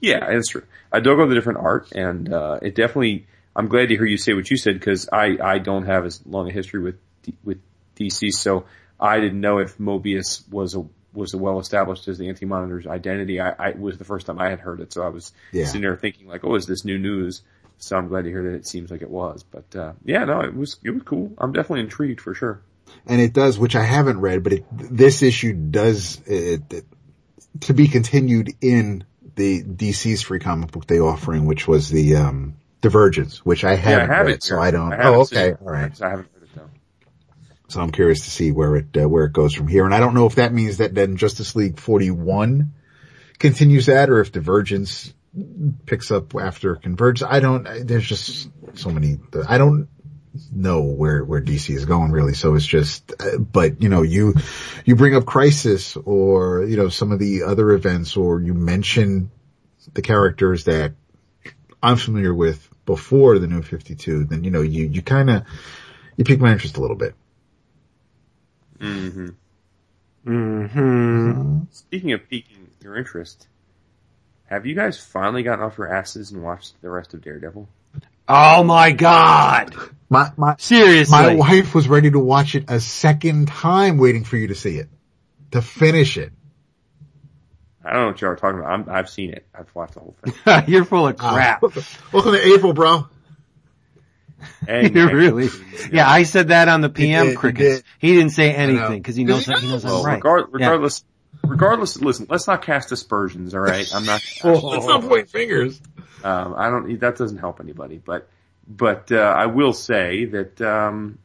Yeah, 0.00 0.30
it's 0.30 0.48
true. 0.48 0.64
I 0.90 1.00
dug 1.00 1.20
up 1.20 1.28
the 1.28 1.34
different 1.34 1.58
art, 1.60 1.92
and 1.92 2.32
uh, 2.32 2.58
it 2.62 2.74
definitely. 2.74 3.26
I'm 3.54 3.68
glad 3.68 3.88
to 3.88 3.96
hear 3.96 4.06
you 4.06 4.16
say 4.16 4.32
what 4.34 4.50
you 4.50 4.56
said 4.56 4.74
because 4.74 5.08
I 5.12 5.36
I 5.42 5.58
don't 5.58 5.86
have 5.86 6.04
as 6.06 6.20
long 6.26 6.48
a 6.48 6.52
history 6.52 6.80
with 6.80 6.96
D, 7.22 7.34
with 7.44 7.58
DC, 7.96 8.30
so 8.32 8.64
I 8.98 9.20
didn't 9.20 9.40
know 9.40 9.58
if 9.58 9.78
Mobius 9.78 10.48
was 10.50 10.74
a 10.74 10.84
was 11.12 11.34
a 11.34 11.38
well 11.38 11.58
established 11.60 12.08
as 12.08 12.16
the 12.18 12.28
Anti 12.28 12.46
Monitor's 12.46 12.86
identity. 12.86 13.40
I, 13.40 13.50
I 13.58 13.70
was 13.72 13.98
the 13.98 14.04
first 14.04 14.26
time 14.26 14.38
I 14.38 14.48
had 14.48 14.60
heard 14.60 14.80
it, 14.80 14.92
so 14.92 15.02
I 15.02 15.08
was 15.08 15.32
Yeah. 15.52 15.66
sitting 15.66 15.82
there 15.82 15.96
thinking 15.96 16.26
like, 16.26 16.44
oh, 16.44 16.54
is 16.54 16.66
this 16.66 16.84
new 16.84 16.98
news? 16.98 17.42
So 17.78 17.96
I'm 17.98 18.08
glad 18.08 18.22
to 18.24 18.30
hear 18.30 18.42
that 18.44 18.54
it 18.54 18.66
seems 18.66 18.90
like 18.90 19.02
it 19.02 19.10
was. 19.10 19.42
But 19.42 19.76
uh, 19.76 19.92
yeah, 20.04 20.24
no, 20.24 20.40
it 20.40 20.54
was 20.56 20.78
it 20.82 20.90
was 20.90 21.02
cool. 21.02 21.32
I'm 21.36 21.52
definitely 21.52 21.80
intrigued 21.80 22.20
for 22.20 22.32
sure. 22.34 22.62
and 23.06 23.20
it 23.20 23.32
does, 23.34 23.58
which 23.58 23.76
I 23.76 23.82
haven't 23.84 24.20
read, 24.20 24.42
but 24.42 24.52
it, 24.54 24.64
this 24.72 25.22
issue 25.22 25.52
does, 25.52 26.20
it, 26.26 26.62
it, 26.72 26.84
to 27.62 27.74
be 27.74 27.88
continued 27.88 28.54
in 28.60 29.04
the 29.34 29.62
DC's 29.62 30.22
free 30.22 30.38
comic 30.38 30.70
book 30.72 30.86
day 30.86 30.98
offering, 31.00 31.44
which 31.46 31.66
was 31.68 31.88
the, 31.90 32.16
um, 32.16 32.54
Divergence, 32.82 33.46
which 33.46 33.64
I 33.64 33.76
haven't 33.76 34.08
yeah, 34.08 34.14
I 34.14 34.16
have 34.18 34.26
read, 34.26 34.34
it. 34.34 34.42
so. 34.42 34.60
I 34.60 34.72
don't, 34.72 34.90
haven't 34.90 35.06
oh, 35.06 35.20
okay, 35.22 35.50
it. 35.50 35.58
alright. 35.62 36.02
I 36.02 36.10
haven't 36.10 36.28
read 36.34 36.42
it 36.42 36.48
though. 36.54 36.70
So 37.68 37.80
I'm 37.80 37.92
curious 37.92 38.24
to 38.24 38.30
see 38.30 38.50
where 38.50 38.76
it, 38.76 38.96
uh, 39.00 39.08
where 39.08 39.24
it 39.24 39.32
goes 39.32 39.54
from 39.54 39.68
here. 39.68 39.84
And 39.84 39.94
I 39.94 40.00
don't 40.00 40.14
know 40.14 40.26
if 40.26 40.34
that 40.34 40.52
means 40.52 40.78
that 40.78 40.92
then 40.92 41.16
Justice 41.16 41.54
League 41.54 41.78
41 41.78 42.72
continues 43.38 43.86
that 43.86 44.10
or 44.10 44.20
if 44.20 44.32
Divergence 44.32 45.14
picks 45.86 46.10
up 46.10 46.34
after 46.34 46.74
Convergence. 46.74 47.30
I 47.30 47.38
don't, 47.38 47.86
there's 47.86 48.06
just 48.06 48.50
so 48.74 48.90
many, 48.90 49.18
I 49.48 49.58
don't 49.58 49.88
know 50.52 50.82
where, 50.82 51.24
where 51.24 51.40
DC 51.40 51.72
is 51.74 51.84
going 51.84 52.10
really. 52.10 52.34
So 52.34 52.56
it's 52.56 52.66
just, 52.66 53.12
uh, 53.20 53.38
but 53.38 53.80
you 53.80 53.90
know, 53.90 54.02
you, 54.02 54.34
you 54.84 54.96
bring 54.96 55.14
up 55.14 55.24
Crisis 55.24 55.96
or, 55.96 56.64
you 56.64 56.76
know, 56.76 56.88
some 56.88 57.12
of 57.12 57.20
the 57.20 57.44
other 57.44 57.70
events 57.70 58.16
or 58.16 58.40
you 58.40 58.54
mention 58.54 59.30
the 59.94 60.02
characters 60.02 60.64
that 60.64 60.94
I'm 61.80 61.96
familiar 61.96 62.34
with 62.34 62.68
before 62.84 63.38
the 63.38 63.46
new 63.46 63.62
52, 63.62 64.24
then, 64.24 64.44
you 64.44 64.50
know, 64.50 64.62
you, 64.62 64.86
you 64.86 65.02
kind 65.02 65.30
of, 65.30 65.44
you 66.16 66.24
pique 66.24 66.40
my 66.40 66.52
interest 66.52 66.76
a 66.76 66.80
little 66.80 66.96
bit. 66.96 67.14
Mm-hmm. 68.78 69.28
Mm-hmm. 70.26 71.58
Speaking 71.70 72.12
of 72.12 72.28
piquing 72.28 72.68
your 72.80 72.96
interest, 72.96 73.46
have 74.46 74.66
you 74.66 74.74
guys 74.74 74.98
finally 74.98 75.42
gotten 75.42 75.64
off 75.64 75.78
your 75.78 75.92
asses 75.92 76.30
and 76.30 76.42
watched 76.42 76.80
the 76.82 76.90
rest 76.90 77.14
of 77.14 77.22
Daredevil? 77.22 77.68
Oh 78.28 78.62
my 78.62 78.92
god! 78.92 79.74
My, 80.08 80.30
my, 80.36 80.56
Seriously. 80.58 81.10
My 81.10 81.34
wife 81.34 81.74
was 81.74 81.88
ready 81.88 82.10
to 82.10 82.18
watch 82.18 82.54
it 82.54 82.64
a 82.68 82.78
second 82.78 83.48
time 83.48 83.98
waiting 83.98 84.24
for 84.24 84.36
you 84.36 84.48
to 84.48 84.54
see 84.54 84.76
it. 84.76 84.88
To 85.52 85.60
finish 85.60 86.16
it. 86.16 86.32
I 87.84 87.92
don't 87.92 88.00
know 88.02 88.06
what 88.08 88.20
y'all 88.20 88.30
are 88.30 88.36
talking 88.36 88.60
about. 88.60 88.70
I'm, 88.72 88.88
I've 88.88 89.10
seen 89.10 89.30
it. 89.30 89.44
I've 89.54 89.74
watched 89.74 89.94
the 89.94 90.00
whole 90.00 90.14
thing. 90.24 90.64
You're 90.68 90.84
full 90.84 91.08
of 91.08 91.16
crap. 91.16 91.62
Welcome 91.62 92.32
to 92.32 92.46
April, 92.54 92.72
bro. 92.72 93.08
And 94.68 94.94
You're 94.94 95.14
really. 95.14 95.48
Yeah, 95.92 96.08
I 96.08 96.22
said 96.24 96.48
that 96.48 96.68
on 96.68 96.80
the 96.80 96.88
PM 96.88 97.26
did, 97.26 97.30
he 97.32 97.36
crickets. 97.36 97.76
did. 97.76 97.84
He 97.98 98.14
didn't 98.14 98.30
say 98.30 98.52
anything 98.54 98.98
because 99.00 99.16
he 99.16 99.24
knows 99.24 99.46
Because 99.46 99.46
that 99.46 99.60
he 99.60 99.66
he 99.66 99.72
knows 99.72 99.84
Well, 99.84 99.98
I'm 100.00 100.04
right. 100.06 100.14
regard, 100.16 100.46
Yeah. 100.50 100.66
regardless, 100.66 101.04
regardless, 101.44 101.96
listen, 102.00 102.26
let's 102.28 102.46
not 102.46 102.62
cast 102.62 102.92
aspersions, 102.92 103.54
alright? 103.54 103.88
I'm 103.92 104.04
not, 104.04 104.22
Let's 104.44 104.86
not 104.86 105.02
point 105.02 105.28
fingers. 105.30 105.80
um, 106.22 106.54
I 106.56 106.70
don't, 106.70 107.00
that 107.00 107.16
doesn't 107.16 107.38
help 107.38 107.60
anybody, 107.60 107.98
but, 108.04 108.28
but, 108.68 109.10
uh, 109.10 109.16
I 109.16 109.46
will 109.46 109.72
say 109.72 110.24
that, 110.26 110.60
um, 110.60 111.18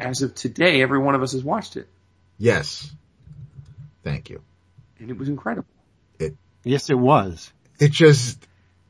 as 0.00 0.22
of 0.22 0.34
today, 0.34 0.82
every 0.82 0.98
one 0.98 1.14
of 1.14 1.22
us 1.22 1.32
has 1.32 1.44
watched 1.44 1.76
it. 1.76 1.86
Yes. 2.38 2.90
Thank 4.02 4.30
you. 4.30 4.40
And 5.00 5.10
it 5.10 5.18
was 5.18 5.28
incredible. 5.28 5.66
Yes, 6.62 6.90
it 6.90 6.98
was. 6.98 7.50
It 7.78 7.90
just, 7.90 8.46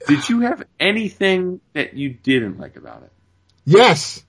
Did 0.09 0.29
you 0.29 0.41
have 0.41 0.65
anything 0.81 1.61
that 1.73 1.95
you 1.95 2.11
didn't 2.11 2.59
like 2.59 2.75
about 2.77 3.05
it? 3.05 3.13
yes. 3.65 4.25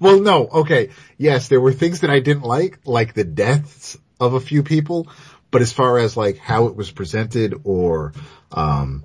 Well, 0.00 0.20
no, 0.20 0.46
okay. 0.46 0.90
Yes, 1.18 1.48
there 1.48 1.60
were 1.60 1.72
things 1.72 2.00
that 2.00 2.10
I 2.10 2.20
didn't 2.20 2.44
like, 2.44 2.80
like 2.86 3.12
the 3.14 3.24
deaths 3.24 3.98
of 4.18 4.32
a 4.34 4.40
few 4.40 4.62
people, 4.62 5.08
but 5.50 5.60
as 5.62 5.72
far 5.72 5.98
as 5.98 6.16
like 6.16 6.38
how 6.38 6.66
it 6.68 6.76
was 6.76 6.90
presented 6.90 7.60
or, 7.64 8.12
um, 8.52 9.04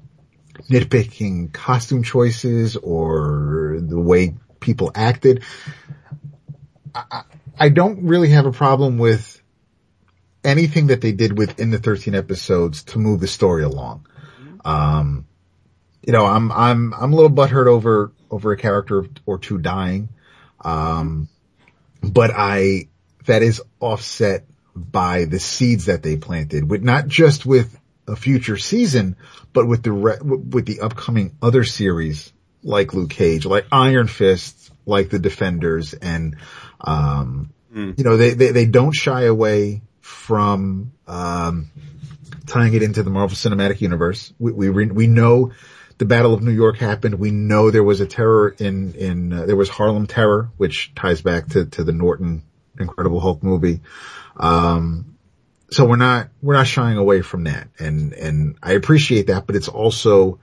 nitpicking 0.69 1.51
costume 1.51 2.03
choices 2.03 2.77
or 2.77 3.77
the 3.81 3.99
way 3.99 4.35
people 4.61 4.91
acted, 4.95 5.43
I, 6.95 7.03
I- 7.11 7.23
I 7.59 7.69
don't 7.69 8.05
really 8.07 8.29
have 8.29 8.45
a 8.47 8.51
problem 8.51 8.97
with 8.97 9.40
anything 10.43 10.87
that 10.87 11.01
they 11.01 11.11
did 11.11 11.37
within 11.37 11.69
the 11.71 11.77
13 11.77 12.15
episodes 12.15 12.83
to 12.83 12.99
move 12.99 13.19
the 13.19 13.27
story 13.27 13.63
along. 13.63 14.07
Um, 14.65 15.27
you 16.05 16.13
know, 16.13 16.25
I'm, 16.25 16.51
I'm, 16.51 16.93
I'm 16.93 17.13
a 17.13 17.15
little 17.15 17.31
butthurt 17.31 17.67
over, 17.67 18.11
over 18.29 18.51
a 18.51 18.57
character 18.57 19.05
or 19.25 19.37
two 19.37 19.57
dying. 19.59 20.09
Um, 20.63 21.27
but 22.01 22.31
I, 22.33 22.87
that 23.27 23.43
is 23.43 23.61
offset 23.79 24.45
by 24.75 25.25
the 25.25 25.39
seeds 25.39 25.85
that 25.85 26.01
they 26.01 26.17
planted 26.17 26.69
with 26.69 26.81
not 26.81 27.07
just 27.07 27.45
with 27.45 27.77
a 28.07 28.15
future 28.15 28.57
season, 28.57 29.15
but 29.53 29.67
with 29.67 29.83
the, 29.83 29.91
re- 29.91 30.17
with 30.21 30.65
the 30.65 30.81
upcoming 30.81 31.35
other 31.41 31.63
series 31.63 32.33
like 32.63 32.93
Luke 32.93 33.09
Cage, 33.11 33.45
like 33.45 33.65
Iron 33.71 34.07
Fist, 34.07 34.71
like 34.85 35.09
the 35.09 35.19
Defenders 35.19 35.93
and, 35.93 36.37
um, 36.79 37.53
Mm. 37.73 37.97
you 37.97 38.03
know, 38.03 38.17
they, 38.17 38.33
they, 38.33 38.51
they 38.51 38.65
don't 38.65 38.91
shy 38.91 39.21
away 39.23 39.81
from, 40.21 40.93
um, 41.07 41.71
tying 42.45 42.73
it 42.73 42.83
into 42.83 43.01
the 43.01 43.09
Marvel 43.09 43.35
Cinematic 43.35 43.81
Universe. 43.81 44.33
We, 44.37 44.51
we, 44.51 44.69
re- 44.69 44.85
we 44.85 45.07
know 45.07 45.51
the 45.97 46.05
Battle 46.05 46.33
of 46.33 46.43
New 46.43 46.51
York 46.51 46.77
happened. 46.77 47.15
We 47.15 47.31
know 47.31 47.71
there 47.71 47.83
was 47.83 48.01
a 48.01 48.05
terror 48.05 48.55
in, 48.57 48.93
in, 48.93 49.33
uh, 49.33 49.45
there 49.45 49.55
was 49.55 49.69
Harlem 49.69 50.05
Terror, 50.05 50.51
which 50.57 50.93
ties 50.95 51.21
back 51.21 51.47
to, 51.49 51.65
to 51.65 51.83
the 51.83 51.91
Norton 51.91 52.43
Incredible 52.79 53.19
Hulk 53.19 53.41
movie. 53.41 53.81
Um, 54.37 55.17
so 55.71 55.85
we're 55.85 55.95
not, 55.95 56.29
we're 56.41 56.53
not 56.53 56.67
shying 56.67 56.97
away 56.97 57.21
from 57.21 57.45
that. 57.45 57.69
And, 57.79 58.13
and 58.13 58.57
I 58.61 58.73
appreciate 58.73 59.27
that, 59.27 59.47
but 59.47 59.55
it's 59.55 59.69
also 59.69 60.39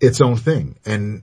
its 0.00 0.20
own 0.20 0.36
thing. 0.36 0.78
And 0.86 1.22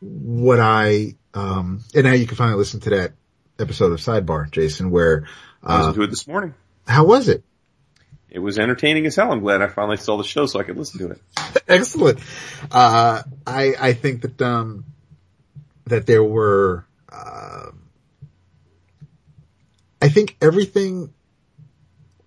what 0.00 0.60
I, 0.60 1.14
um, 1.34 1.82
and 1.94 2.04
now 2.04 2.12
you 2.12 2.26
can 2.26 2.36
finally 2.36 2.58
listen 2.58 2.80
to 2.80 2.90
that 2.90 3.12
episode 3.58 3.92
of 3.92 4.00
Sidebar, 4.00 4.50
Jason, 4.50 4.90
where, 4.90 5.26
I 5.62 5.74
uh, 5.74 5.78
listened 5.78 5.94
to 5.96 6.02
it 6.02 6.10
this 6.10 6.26
morning. 6.26 6.54
How 6.86 7.04
was 7.04 7.28
it? 7.28 7.44
It 8.28 8.40
was 8.40 8.58
entertaining 8.58 9.06
as 9.06 9.16
hell. 9.16 9.32
I'm 9.32 9.40
glad 9.40 9.62
I 9.62 9.68
finally 9.68 9.96
saw 9.96 10.16
the 10.16 10.24
show 10.24 10.46
so 10.46 10.60
I 10.60 10.64
could 10.64 10.76
listen 10.76 11.00
to 11.00 11.10
it. 11.12 11.22
Excellent. 11.68 12.20
Uh, 12.70 13.22
I, 13.46 13.74
I 13.78 13.92
think 13.94 14.22
that, 14.22 14.42
um, 14.42 14.84
that 15.86 16.06
there 16.06 16.22
were, 16.22 16.84
uh, 17.10 17.70
I 20.02 20.08
think 20.08 20.36
everything 20.42 21.12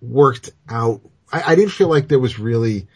worked 0.00 0.50
out. 0.68 1.02
I, 1.32 1.52
I 1.52 1.54
didn't 1.54 1.72
feel 1.72 1.88
like 1.88 2.08
there 2.08 2.18
was 2.18 2.38
really 2.38 2.88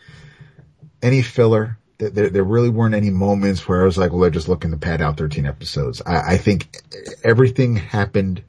any 1.02 1.22
filler. 1.22 1.78
There, 1.98 2.28
there, 2.28 2.44
really 2.44 2.70
weren't 2.70 2.94
any 2.94 3.10
moments 3.10 3.68
where 3.68 3.82
I 3.82 3.84
was 3.84 3.96
like, 3.96 4.10
well, 4.10 4.22
they're 4.22 4.30
just 4.30 4.48
looking 4.48 4.72
to 4.72 4.76
pad 4.76 5.00
out 5.00 5.16
13 5.16 5.46
episodes. 5.46 6.02
I, 6.04 6.34
I 6.34 6.36
think 6.38 6.82
everything 7.22 7.76
happened 7.76 8.42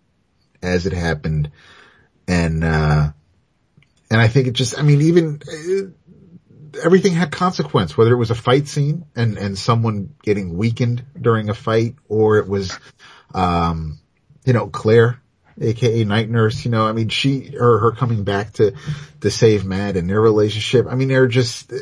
as 0.63 0.87
it 0.87 0.93
happened. 0.93 1.51
And, 2.27 2.63
uh, 2.63 3.11
and 4.09 4.21
I 4.21 4.27
think 4.27 4.47
it 4.47 4.53
just, 4.53 4.77
I 4.77 4.81
mean, 4.81 5.01
even, 5.01 5.41
uh, 5.47 6.79
everything 6.83 7.13
had 7.13 7.31
consequence, 7.31 7.97
whether 7.97 8.11
it 8.11 8.17
was 8.17 8.31
a 8.31 8.35
fight 8.35 8.67
scene 8.67 9.05
and, 9.15 9.37
and 9.37 9.57
someone 9.57 10.15
getting 10.23 10.57
weakened 10.57 11.05
during 11.19 11.49
a 11.49 11.53
fight 11.53 11.95
or 12.09 12.37
it 12.37 12.47
was, 12.47 12.77
um, 13.33 13.99
you 14.43 14.53
know, 14.53 14.67
Claire, 14.67 15.21
aka 15.59 16.03
Night 16.03 16.29
Nurse, 16.29 16.65
you 16.65 16.71
know, 16.71 16.85
I 16.85 16.91
mean, 16.91 17.09
she, 17.09 17.55
or 17.57 17.79
her 17.79 17.91
coming 17.91 18.23
back 18.23 18.53
to, 18.53 18.73
to 19.21 19.31
save 19.31 19.65
Matt 19.65 19.95
and 19.95 20.09
their 20.09 20.21
relationship. 20.21 20.85
I 20.89 20.95
mean, 20.95 21.07
they're 21.07 21.27
just, 21.27 21.71
uh, 21.71 21.75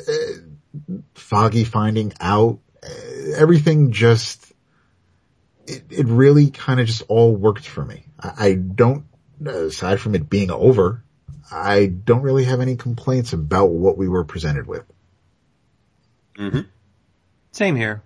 Foggy 1.16 1.64
finding 1.64 2.14
out, 2.20 2.60
uh, 2.84 3.32
everything 3.36 3.92
just, 3.92 4.52
it, 5.66 5.84
it 5.90 6.06
really 6.08 6.52
kind 6.52 6.80
of 6.80 6.88
just 6.88 7.04
all 7.08 7.36
worked 7.36 7.68
for 7.68 7.84
me. 7.84 8.06
I, 8.20 8.34
I 8.38 8.54
don't, 8.54 9.06
aside 9.48 10.00
from 10.00 10.16
it 10.16 10.30
being 10.30 10.52
over, 10.52 11.04
I 11.52 11.88
don't 11.88 12.22
really 12.22 12.46
have 12.46 12.62
any 12.62 12.76
complaints 12.76 13.34
about 13.34 13.70
what 13.70 13.98
we 13.98 14.08
were 14.08 14.24
presented 14.24 14.68
with. 14.68 14.84
Mm-hmm. 16.38 16.62
Same 17.52 17.76
here. 17.76 18.02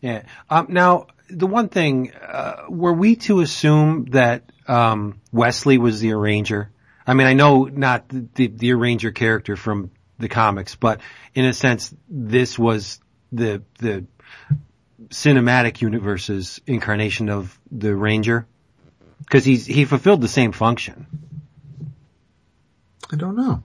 Yeah. 0.00 0.22
Um, 0.48 0.66
now, 0.70 1.06
the 1.28 1.46
one 1.46 1.68
thing, 1.68 2.12
uh, 2.12 2.64
were 2.68 2.92
we 2.92 3.16
to 3.16 3.40
assume 3.40 4.06
that, 4.06 4.44
um, 4.66 5.20
Wesley 5.32 5.78
was 5.78 6.00
the 6.00 6.12
arranger? 6.12 6.70
I 7.06 7.14
mean, 7.14 7.26
I 7.26 7.32
know 7.32 7.64
not 7.64 8.08
the, 8.08 8.26
the, 8.34 8.46
the 8.48 8.72
arranger 8.72 9.10
character 9.10 9.56
from 9.56 9.90
the 10.18 10.28
comics, 10.28 10.74
but 10.74 11.00
in 11.34 11.44
a 11.44 11.52
sense, 11.52 11.94
this 12.08 12.58
was 12.58 13.00
the, 13.32 13.62
the 13.78 14.06
cinematic 15.08 15.80
universe's 15.80 16.60
incarnation 16.66 17.30
of 17.30 17.58
the 17.70 17.94
ranger. 17.94 18.46
Cause 19.28 19.44
he's, 19.44 19.66
he 19.66 19.84
fulfilled 19.84 20.20
the 20.22 20.28
same 20.28 20.52
function. 20.52 21.06
I 23.12 23.16
don't 23.16 23.36
know. 23.36 23.62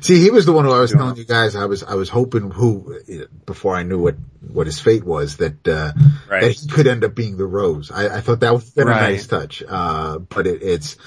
See, 0.00 0.20
he 0.20 0.30
was 0.30 0.44
the 0.44 0.52
one 0.52 0.66
who 0.66 0.72
I 0.72 0.80
was 0.80 0.92
telling 0.92 1.16
you 1.16 1.24
guys 1.24 1.56
I 1.56 1.64
was 1.64 1.82
I 1.82 1.94
was 1.94 2.10
hoping 2.10 2.50
who 2.50 3.00
before 3.46 3.74
I 3.74 3.82
knew 3.82 3.98
what 3.98 4.16
what 4.46 4.66
his 4.66 4.78
fate 4.78 5.04
was 5.04 5.38
that 5.38 5.66
uh 5.66 5.92
Right. 6.28 6.42
that 6.42 6.52
he 6.52 6.68
could 6.68 6.86
end 6.86 7.02
up 7.02 7.14
being 7.14 7.38
the 7.38 7.46
Rose. 7.46 7.90
I, 7.90 8.18
I 8.18 8.20
thought 8.20 8.40
that 8.40 8.52
would 8.52 8.62
have 8.62 8.74
been 8.74 8.88
Right. 8.88 9.08
a 9.08 9.12
nice 9.12 9.26
touch. 9.26 9.62
Uh 9.66 10.18
but 10.18 10.46
it, 10.46 10.62
it's 10.62 10.98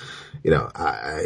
you 0.43 0.49
know 0.49 0.67
I 0.73 1.21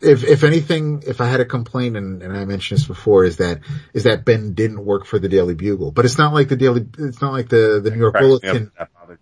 if 0.00 0.24
if 0.24 0.44
anything 0.44 1.02
if 1.06 1.20
I 1.20 1.26
had 1.26 1.40
a 1.40 1.44
complaint 1.44 1.98
and, 1.98 2.22
and 2.22 2.34
I 2.34 2.46
mentioned 2.46 2.80
this 2.80 2.86
before 2.86 3.24
is 3.26 3.36
that 3.36 3.60
is 3.92 4.04
that 4.04 4.24
Ben 4.24 4.54
didn't 4.54 4.82
work 4.82 5.04
for 5.04 5.18
the 5.18 5.28
Daily 5.28 5.54
Bugle, 5.54 5.90
but 5.90 6.06
it's 6.06 6.16
not 6.16 6.32
like 6.32 6.48
the 6.48 6.56
Daily 6.56 6.86
it's 6.98 7.20
not 7.20 7.32
like 7.32 7.50
the 7.50 7.80
the 7.84 7.90
New 7.90 7.98
York 7.98 8.14
Cracked 8.14 8.24
me 8.24 8.34
up 8.34 8.40
Bulletin. 8.40 8.64
that 8.64 8.78
that 8.78 8.94
bothered 8.94 9.18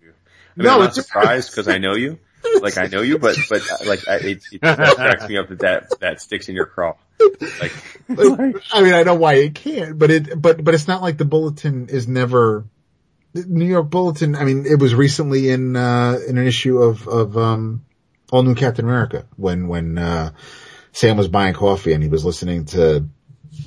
I 0.57 0.59
mean, 0.59 0.65
No, 0.65 0.73
I'm 0.75 0.79
not 0.81 0.95
surprised 0.95 1.51
because 1.51 1.67
I 1.67 1.77
know 1.77 1.95
you. 1.95 2.19
Like 2.61 2.77
I 2.77 2.87
know 2.87 3.01
you, 3.01 3.19
but 3.19 3.37
but 3.49 3.61
uh, 3.61 3.85
like 3.85 4.07
I, 4.07 4.15
it, 4.15 4.43
it 4.51 4.61
cracks 4.61 5.29
me 5.29 5.37
up 5.37 5.49
that 5.49 5.59
that 5.59 5.99
that 5.99 6.21
sticks 6.21 6.49
in 6.49 6.55
your 6.55 6.65
craw. 6.65 6.95
Like 7.59 7.71
I 8.09 8.81
mean, 8.81 8.93
I 8.93 9.03
know 9.03 9.13
why 9.15 9.35
it 9.35 9.53
can't, 9.55 9.97
but 9.97 10.09
it, 10.09 10.41
but, 10.41 10.63
but 10.63 10.73
it's 10.73 10.87
not 10.87 11.01
like 11.03 11.17
the 11.17 11.25
bulletin 11.25 11.87
is 11.89 12.07
never, 12.07 12.65
New 13.33 13.65
York 13.65 13.89
Bulletin, 13.89 14.35
I 14.35 14.43
mean, 14.43 14.65
it 14.65 14.79
was 14.79 14.95
recently 14.95 15.49
in, 15.49 15.75
uh, 15.75 16.17
in 16.27 16.37
an 16.39 16.47
issue 16.47 16.79
of, 16.79 17.07
of, 17.07 17.37
um, 17.37 17.85
All 18.31 18.41
New 18.43 18.55
Captain 18.55 18.85
America 18.85 19.27
when, 19.37 19.67
when, 19.67 19.97
uh, 19.99 20.31
Sam 20.93 21.15
was 21.15 21.27
buying 21.27 21.53
coffee 21.53 21.93
and 21.93 22.01
he 22.03 22.09
was 22.09 22.25
listening 22.25 22.65
to 22.65 23.07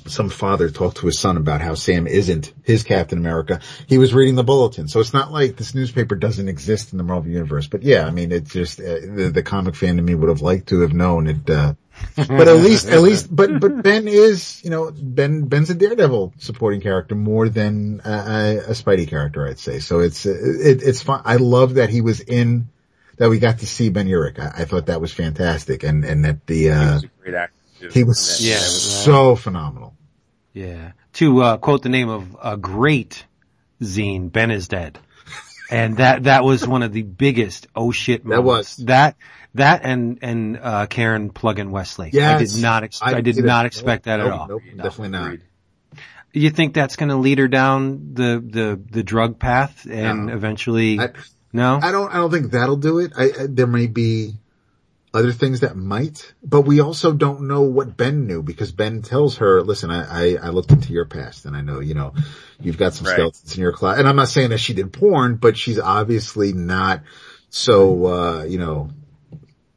some 0.07 0.29
father 0.29 0.69
talked 0.69 0.97
to 0.97 1.05
his 1.05 1.19
son 1.19 1.37
about 1.37 1.61
how 1.61 1.75
Sam 1.75 2.07
isn't 2.07 2.53
his 2.63 2.83
Captain 2.83 3.17
America. 3.17 3.61
He 3.87 3.97
was 3.97 4.13
reading 4.13 4.35
the 4.35 4.43
bulletin. 4.43 4.87
So 4.87 4.99
it's 4.99 5.13
not 5.13 5.31
like 5.31 5.55
this 5.55 5.75
newspaper 5.75 6.15
doesn't 6.15 6.47
exist 6.47 6.91
in 6.91 6.97
the 6.97 7.03
Marvel 7.03 7.31
universe, 7.31 7.67
but 7.67 7.83
yeah, 7.83 8.05
I 8.05 8.11
mean, 8.11 8.31
it's 8.31 8.51
just, 8.51 8.79
uh, 8.79 8.99
the, 9.01 9.31
the 9.33 9.43
comic 9.43 9.75
fan 9.75 9.99
in 9.99 10.05
me 10.05 10.15
would 10.15 10.29
have 10.29 10.41
liked 10.41 10.69
to 10.69 10.81
have 10.81 10.93
known 10.93 11.27
it, 11.27 11.49
uh, 11.49 11.73
but 12.15 12.47
at 12.47 12.57
least, 12.57 12.87
at 12.87 13.01
least, 13.01 13.33
but, 13.33 13.59
but 13.59 13.81
Ben 13.81 14.07
is, 14.07 14.63
you 14.63 14.69
know, 14.69 14.91
Ben, 14.91 15.45
Ben's 15.45 15.69
a 15.69 15.75
Daredevil 15.75 16.33
supporting 16.37 16.81
character 16.81 17.15
more 17.15 17.47
than 17.47 18.01
a, 18.03 18.57
a, 18.67 18.71
Spidey 18.71 19.07
character, 19.07 19.47
I'd 19.47 19.59
say. 19.59 19.79
So 19.79 19.99
it's, 19.99 20.25
it, 20.25 20.83
it's 20.83 21.01
fun. 21.01 21.21
I 21.23 21.37
love 21.37 21.75
that 21.75 21.89
he 21.89 22.01
was 22.01 22.19
in, 22.19 22.69
that 23.17 23.29
we 23.29 23.39
got 23.39 23.59
to 23.59 23.67
see 23.67 23.89
Ben 23.89 24.07
Urich. 24.07 24.39
I, 24.39 24.63
I 24.63 24.65
thought 24.65 24.87
that 24.87 24.99
was 24.99 25.13
fantastic 25.13 25.83
and, 25.83 26.03
and 26.03 26.25
that 26.25 26.45
the, 26.47 26.55
he 26.55 26.69
uh, 26.69 26.99
was 27.87 27.93
a 27.93 27.93
great 27.93 27.93
actor. 27.93 27.93
Too. 27.93 27.99
he 27.99 28.03
was 28.03 28.39
And 28.39 28.47
Yeah, 28.47 28.55
that- 28.55 28.61
so 28.61 29.35
phenomenal. 29.35 29.95
Yeah. 30.53 30.91
To 31.13 31.41
uh, 31.41 31.57
quote 31.57 31.81
the 31.83 31.89
name 31.89 32.09
of 32.09 32.35
a 32.41 32.57
great 32.57 33.25
zine, 33.81 34.31
Ben 34.31 34.51
is 34.51 34.67
dead. 34.67 34.99
And 35.71 35.97
that, 35.97 36.23
that 36.25 36.43
was 36.43 36.67
one 36.67 36.83
of 36.83 36.93
the 36.93 37.01
biggest 37.01 37.67
oh 37.75 37.91
shit 37.91 38.23
moments. 38.23 38.37
That 38.37 38.43
was. 38.45 38.75
That, 38.85 39.15
that 39.55 39.81
and, 39.83 40.19
and, 40.21 40.59
uh, 40.61 40.85
Karen 40.87 41.29
plug-in 41.31 41.71
Wesley. 41.71 42.07
I 42.07 42.11
Yes. 42.13 42.53
did 42.53 42.61
not, 42.61 42.83
ex- 42.83 42.99
I, 43.01 43.15
did 43.15 43.25
didn't- 43.25 43.45
not 43.45 43.65
expect 43.65 44.05
that 44.05 44.17
nope, 44.17 44.27
at 44.27 44.31
all. 44.33 44.47
Nope, 44.47 44.61
definitely 44.75 45.09
not. 45.09 45.25
Agreed. 45.25 45.41
You 46.33 46.49
think 46.51 46.73
that's 46.73 46.97
gonna 46.97 47.15
lead 47.17 47.39
her 47.39 47.47
down 47.47 48.13
the, 48.13 48.43
the, 48.45 48.79
the 48.91 49.03
drug 49.03 49.39
path 49.39 49.87
and 49.89 50.27
No. 50.27 50.33
eventually, 50.33 50.99
I- 50.99 51.09
no? 51.53 51.79
I 51.81 51.91
don't, 51.91 52.11
I 52.13 52.17
don't 52.17 52.29
think 52.31 52.51
that'll 52.51 52.75
do 52.75 52.99
it. 52.99 53.13
I, 53.17 53.23
I, 53.23 53.31
there 53.49 53.67
may 53.67 53.87
be 53.87 54.33
other 55.15 55.31
things 55.31 55.61
that 55.61 55.77
might, 55.77 56.33
but 56.43 56.61
we 56.61 56.81
also 56.81 57.13
don't 57.13 57.47
know 57.47 57.61
what 57.61 57.95
Ben 57.95 58.27
knew 58.27 58.43
because 58.43 58.71
Ben 58.71 59.01
tells 59.01 59.37
her, 59.37 59.61
listen, 59.63 59.89
I, 59.89 60.35
I, 60.35 60.37
I 60.47 60.49
looked 60.49 60.71
into 60.71 60.91
your 60.91 61.05
past 61.05 61.45
and 61.45 61.55
I 61.55 61.61
know, 61.61 61.79
you 61.79 61.93
know, 61.93 62.13
you've 62.59 62.77
got 62.77 62.93
some 62.93 63.05
Right. 63.05 63.13
skeletons 63.13 63.55
in 63.55 63.61
your 63.61 63.71
closet. 63.71 63.99
And 63.99 64.09
I'm 64.09 64.17
not 64.17 64.27
saying 64.27 64.49
that 64.49 64.59
she 64.59 64.73
did 64.73 64.91
porn, 64.91 65.37
but 65.37 65.57
she's 65.57 65.79
obviously 65.79 66.51
not 66.51 67.03
so, 67.49 68.05
uh, 68.07 68.43
you 68.43 68.57
know, 68.57 68.89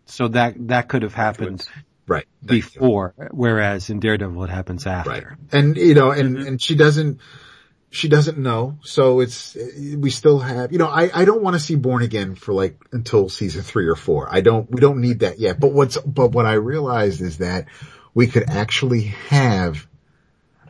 so 0.06 0.28
that, 0.28 0.55
that 0.69 0.89
could 0.89 1.02
have 1.02 1.15
happened 1.15 1.66
Right. 2.06 2.27
before, 2.44 3.15
whereas 3.31 3.90
in 3.90 4.01
Daredevil 4.01 4.43
it 4.44 4.51
happens 4.51 4.86
after. 4.86 5.10
Right. 5.10 5.24
And, 5.52 5.77
you 5.77 5.94
know, 5.94 6.10
and, 6.10 6.36
and 6.39 6.60
she 6.60 6.74
doesn't, 6.74 7.20
she 7.90 8.09
doesn't 8.09 8.39
know. 8.39 8.78
So 8.82 9.20
it's, 9.20 9.56
we 9.97 10.10
still 10.10 10.39
have, 10.39 10.73
you 10.73 10.78
know, 10.78 10.89
I, 10.89 11.10
I 11.15 11.24
don't 11.24 11.43
want 11.43 11.55
to 11.55 11.60
see 11.60 11.74
Born 11.74 12.02
Again 12.02 12.35
for 12.35 12.52
like 12.52 12.77
until 12.93 13.28
season 13.28 13.62
three 13.62 13.86
or 13.86 13.97
four. 13.97 14.28
I 14.31 14.40
don't, 14.40 14.70
we 14.70 14.81
don't 14.81 15.01
need 15.01 15.20
that 15.20 15.39
yet. 15.39 15.59
But 15.59 15.73
what's, 15.73 15.97
but 15.97 16.32
what 16.32 16.47
I 16.47 16.55
realized 16.55 17.20
is 17.20 17.39
that 17.39 17.66
we 18.15 18.27
could 18.27 18.48
actually 18.51 19.02
have 19.28 19.86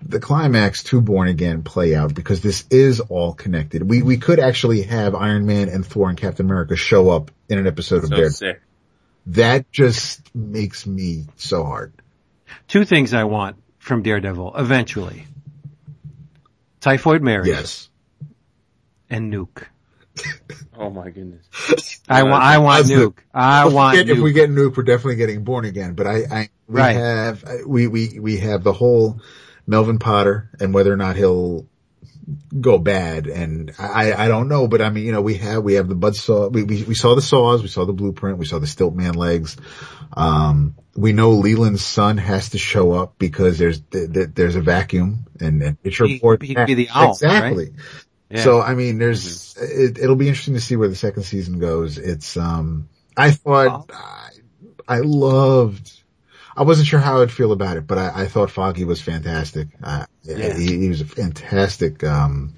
the 0.01 0.21
climax 0.21 0.85
to 0.85 1.01
Born 1.01 1.27
Again 1.27 1.65
play 1.65 1.97
out 1.97 2.15
because 2.15 2.41
this 2.41 2.65
is 2.71 3.01
all 3.01 3.35
connected. 3.35 3.83
We, 3.83 4.03
we 4.03 4.17
could 4.17 4.39
actually 4.39 4.83
have 4.83 5.17
Iron 5.17 5.45
Man 5.45 5.69
and 5.69 5.85
Thor 5.85 6.09
and 6.09 6.17
Captain 6.17 6.47
America 6.47 6.77
show 6.77 7.11
up 7.11 7.33
in 7.49 7.59
an 7.59 7.67
episode 7.67 8.05
of 8.05 8.11
So 8.11 8.17
Daredevil. 8.17 8.31
sick. 8.31 8.61
That 9.27 9.71
just 9.73 10.35
makes 10.35 10.87
me 10.87 11.25
so 11.37 11.65
hard. 11.65 11.93
Two 12.69 12.85
things 12.85 13.13
I 13.13 13.25
want 13.25 13.57
from 13.79 14.03
Daredevil 14.03 14.55
eventually. 14.57 15.27
Typhoid 16.89 17.23
Mary 17.23 17.49
Yes. 17.49 17.89
and 19.11 19.33
Nuke. 19.33 19.65
Oh 20.81 20.91
my 20.91 21.11
goodness. 21.11 21.45
I 22.09 22.23
want, 22.23 22.41
I 22.45 22.59
want 22.59 22.87
That's 22.87 22.89
the- 23.01 23.07
Nuke. 23.09 23.19
I 23.35 23.63
If 23.65 23.69
we 23.71 23.75
want 23.75 23.97
get- 23.97 24.11
if 24.11 24.19
we 24.21 24.33
get 24.33 24.49
Nuke, 24.49 24.77
we're 24.77 24.85
definitely 24.85 25.17
getting 25.17 25.43
Born 25.43 25.65
Again. 25.65 25.95
But 25.95 26.07
I, 26.07 26.15
I 26.31 26.49
we 26.69 26.81
Right. 26.81 26.93
have 26.97 27.45
we 27.67 27.89
we 27.89 28.21
we 28.21 28.37
have 28.39 28.63
the 28.63 28.73
whole 28.73 29.21
Melvin 29.67 29.99
Potter 29.99 30.49
and 30.61 30.73
whether 30.73 30.93
or 30.93 30.97
not 30.97 31.17
he'll 31.17 31.67
go 32.61 32.79
bad. 32.79 33.27
And 33.27 33.73
I 33.79 34.13
I 34.13 34.29
don't 34.29 34.49
know, 34.49 34.69
but 34.69 34.83
I 34.83 34.91
mean, 34.91 35.05
you 35.05 35.13
know, 35.13 35.23
we 35.23 35.35
have 35.39 35.63
we 35.63 35.75
have 35.75 35.89
the 35.89 35.95
bud 35.95 36.17
saw. 36.17 36.49
We 36.49 36.63
we, 36.65 36.83
we 36.85 36.95
saw 36.95 37.15
the 37.15 37.23
saws. 37.23 37.63
We 37.63 37.69
saw 37.69 37.85
the 37.85 37.93
blueprint. 37.93 38.39
We 38.39 38.47
saw 38.47 38.59
the 38.59 38.67
Stiltman 38.67 39.17
legs. 39.17 39.57
Um, 40.13 40.75
we 40.97 41.13
know 41.13 41.33
Leland's 41.33 41.85
son 41.85 42.17
has 42.17 42.51
to 42.51 42.59
show 42.59 42.93
up 42.93 43.19
because 43.19 43.59
there's 43.59 43.81
th- 43.81 44.13
th- 44.13 44.29
there's 44.35 44.57
a 44.57 44.61
vacuum 44.61 45.27
and, 45.39 45.63
and 45.63 45.79
it's 45.85 45.97
He- 45.97 46.15
report 46.15 46.43
he'd 46.43 46.67
be 46.67 46.75
the 46.75 46.89
owl, 46.93 47.13
exactly. 47.13 47.75
Yeah. 48.31 48.43
So 48.43 48.61
I 48.61 48.75
mean, 48.75 48.99
there's 48.99 49.57
it, 49.57 49.99
it'll 49.99 50.17
be 50.17 50.29
interesting 50.29 50.55
to 50.55 50.61
see 50.61 50.77
where 50.77 50.89
the 50.89 50.97
second 50.97 51.23
season 51.23 51.59
goes. 51.59 51.99
It's 51.99 52.37
um, 52.37 52.89
I 53.17 53.31
thought 53.31 53.91
I, 53.93 54.31
I 54.87 54.99
loved. 55.01 55.98
I 56.59 56.63
wasn't 56.65 56.89
sure 56.89 56.99
how 56.99 57.23
I'd 57.23 57.31
feel 57.31 57.53
about 57.53 57.77
it, 57.77 57.87
but 57.87 57.99
I, 57.99 58.23
I 58.23 58.27
thought 58.27 58.51
Foggy 58.51 58.85
was 58.85 59.01
fantastic. 59.01 59.69
Uh, 59.83 60.07
Yeah. 60.23 60.55
he, 60.59 60.79
he 60.79 60.89
was 60.89 61.01
a 61.01 61.07
fantastic 61.07 62.03
um, 62.03 62.55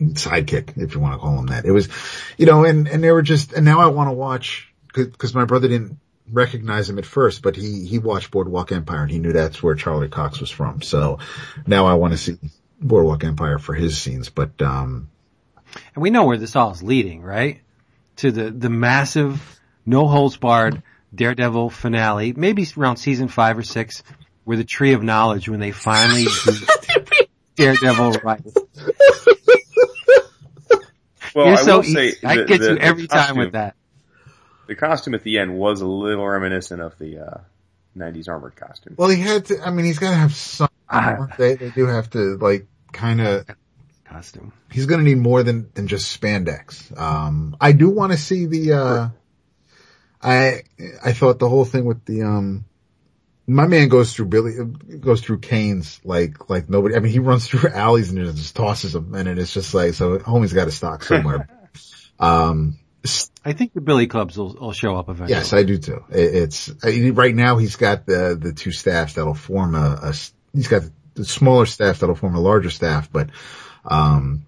sidekick, 0.00 0.76
if 0.76 0.94
you 0.94 1.00
want 1.00 1.14
to 1.14 1.18
call 1.18 1.38
him 1.38 1.46
that. 1.46 1.64
It 1.64 1.72
was, 1.72 1.88
you 2.36 2.46
know, 2.46 2.64
and 2.64 2.86
and 2.88 3.02
they 3.02 3.10
were 3.10 3.22
just. 3.22 3.52
And 3.54 3.64
now 3.64 3.80
I 3.80 3.86
want 3.86 4.08
to 4.08 4.12
watch 4.12 4.72
because 4.94 5.34
my 5.34 5.46
brother 5.46 5.68
didn't 5.68 5.98
recognize 6.30 6.88
him 6.90 6.98
at 6.98 7.06
first, 7.06 7.42
but 7.42 7.56
he 7.56 7.86
he 7.86 7.98
watched 7.98 8.30
Boardwalk 8.30 8.72
Empire 8.72 9.02
and 9.02 9.10
he 9.10 9.18
knew 9.18 9.32
that's 9.32 9.62
where 9.62 9.74
Charlie 9.74 10.08
Cox 10.08 10.40
was 10.40 10.50
from. 10.50 10.82
So 10.82 11.18
now 11.66 11.86
I 11.86 11.94
want 11.94 12.12
to 12.12 12.18
see 12.18 12.36
Boardwalk 12.80 13.24
Empire 13.24 13.58
for 13.58 13.74
his 13.74 13.98
scenes, 13.98 14.28
but 14.28 14.60
um, 14.60 15.08
And 15.94 16.02
we 16.02 16.10
know 16.10 16.24
where 16.26 16.36
this 16.36 16.56
all 16.56 16.72
is 16.72 16.82
leading, 16.82 17.22
right? 17.22 17.60
To 18.16 18.30
the, 18.30 18.50
the 18.50 18.68
massive, 18.68 19.60
no 19.86 20.06
holds 20.06 20.36
barred 20.36 20.82
Daredevil 21.14 21.70
finale, 21.70 22.32
maybe 22.32 22.66
around 22.76 22.96
season 22.96 23.28
five 23.28 23.58
or 23.58 23.62
six, 23.62 24.02
where 24.44 24.56
the 24.56 24.64
tree 24.64 24.92
of 24.94 25.02
knowledge, 25.02 25.48
when 25.48 25.60
they 25.60 25.70
finally 25.70 26.24
do 26.44 26.52
Daredevil 27.56 28.12
right. 28.24 28.40
Well, 31.34 31.46
You're 31.46 31.56
I 31.56 31.62
so 31.62 31.76
will 31.78 31.82
say 31.84 32.08
easy. 32.08 32.26
I 32.26 32.36
the- 32.36 32.44
get 32.44 32.60
the- 32.60 32.68
you 32.70 32.74
the 32.76 32.82
every 32.82 33.06
time 33.06 33.36
with 33.36 33.52
that. 33.52 33.74
The 34.66 34.74
costume 34.76 35.14
at 35.14 35.22
the 35.22 35.38
end 35.38 35.54
was 35.56 35.80
a 35.80 35.86
little 35.86 36.26
reminiscent 36.26 36.80
of 36.80 36.96
the 36.98 37.18
uh, 37.18 37.38
'90s 37.96 38.28
armored 38.28 38.54
costume. 38.56 38.94
well, 38.96 39.08
he 39.08 39.20
had 39.20 39.46
to. 39.46 39.60
I 39.60 39.70
mean, 39.70 39.84
he's 39.86 39.98
got 39.98 40.10
to 40.10 40.16
have 40.16 40.34
some. 40.34 40.68
Ah. 40.88 41.26
they 41.38 41.54
they 41.56 41.70
do 41.70 41.86
have 41.86 42.10
to 42.10 42.36
like 42.36 42.66
kind 42.92 43.20
of. 43.20 43.46
Costume. 44.04 44.52
He's 44.70 44.84
going 44.86 45.00
to 45.00 45.04
need 45.04 45.18
more 45.18 45.42
than 45.42 45.70
than 45.74 45.88
just 45.88 46.18
spandex. 46.20 46.96
Um, 46.98 47.56
I 47.60 47.72
do 47.72 47.88
want 47.90 48.12
to 48.12 48.18
see 48.18 48.44
the. 48.46 48.72
uh 48.74 49.08
I 50.22 50.62
I 51.04 51.12
thought 51.12 51.38
the 51.38 51.48
whole 51.48 51.64
thing 51.64 51.84
with 51.84 52.04
the 52.04 52.22
um. 52.22 52.64
My 53.44 53.66
man 53.66 53.88
goes 53.88 54.14
through 54.14 54.26
Billy, 54.26 54.54
goes 55.00 55.20
through 55.20 55.40
canes 55.40 56.00
like, 56.04 56.48
like 56.48 56.70
nobody, 56.70 56.94
I 56.94 57.00
mean, 57.00 57.10
he 57.10 57.18
runs 57.18 57.48
through 57.48 57.70
alleys 57.74 58.08
and 58.12 58.36
just 58.36 58.54
tosses 58.54 58.92
them 58.92 59.12
and 59.16 59.28
it's 59.28 59.52
just 59.52 59.74
like, 59.74 59.94
so 59.94 60.16
homie's 60.18 60.52
got 60.52 60.66
to 60.66 60.70
stock 60.70 61.02
somewhere. 61.02 61.48
um, 62.20 62.78
I 63.44 63.52
think 63.52 63.72
the 63.72 63.80
Billy 63.80 64.06
Clubs 64.06 64.38
will, 64.38 64.54
will 64.54 64.72
show 64.72 64.96
up 64.96 65.08
eventually. 65.08 65.36
Yes, 65.36 65.52
I 65.52 65.64
do 65.64 65.76
too. 65.78 66.04
It, 66.10 66.34
it's 66.34 66.70
I- 66.84 67.10
right 67.10 67.34
now 67.34 67.56
he's 67.56 67.76
got 67.76 68.06
the 68.06 68.38
the 68.40 68.52
two 68.52 68.70
staffs 68.70 69.14
that'll 69.14 69.34
form 69.34 69.74
a 69.74 70.12
he's 70.54 70.68
got 70.68 70.82
the 71.14 71.24
smaller 71.24 71.66
staff 71.66 71.98
that'll 71.98 72.14
form 72.14 72.36
a 72.36 72.40
larger 72.40 72.70
staff, 72.70 73.10
but 73.10 73.30
um 73.84 74.46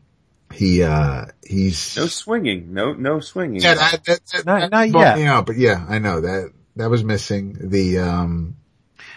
he 0.55 0.83
uh 0.83 1.27
he's 1.47 1.97
No 1.97 2.07
swinging, 2.07 2.73
no 2.75 2.93
no 2.95 3.21
swinging. 3.21 3.61
yeah 3.61 3.75
that, 3.75 4.05
that, 4.05 4.21
that, 4.33 4.47
Not- 4.47 4.71
not 4.71 4.91
yet. 4.91 5.17
me 5.19 5.25
out, 5.25 5.47
but 5.47 5.57
yeah 5.57 5.85
I 5.89 5.99
know 5.99 6.21
that 6.21 6.53
that 6.77 6.91
was 6.91 7.05
missing 7.05 7.57
the 7.61 7.99
um 7.99 8.57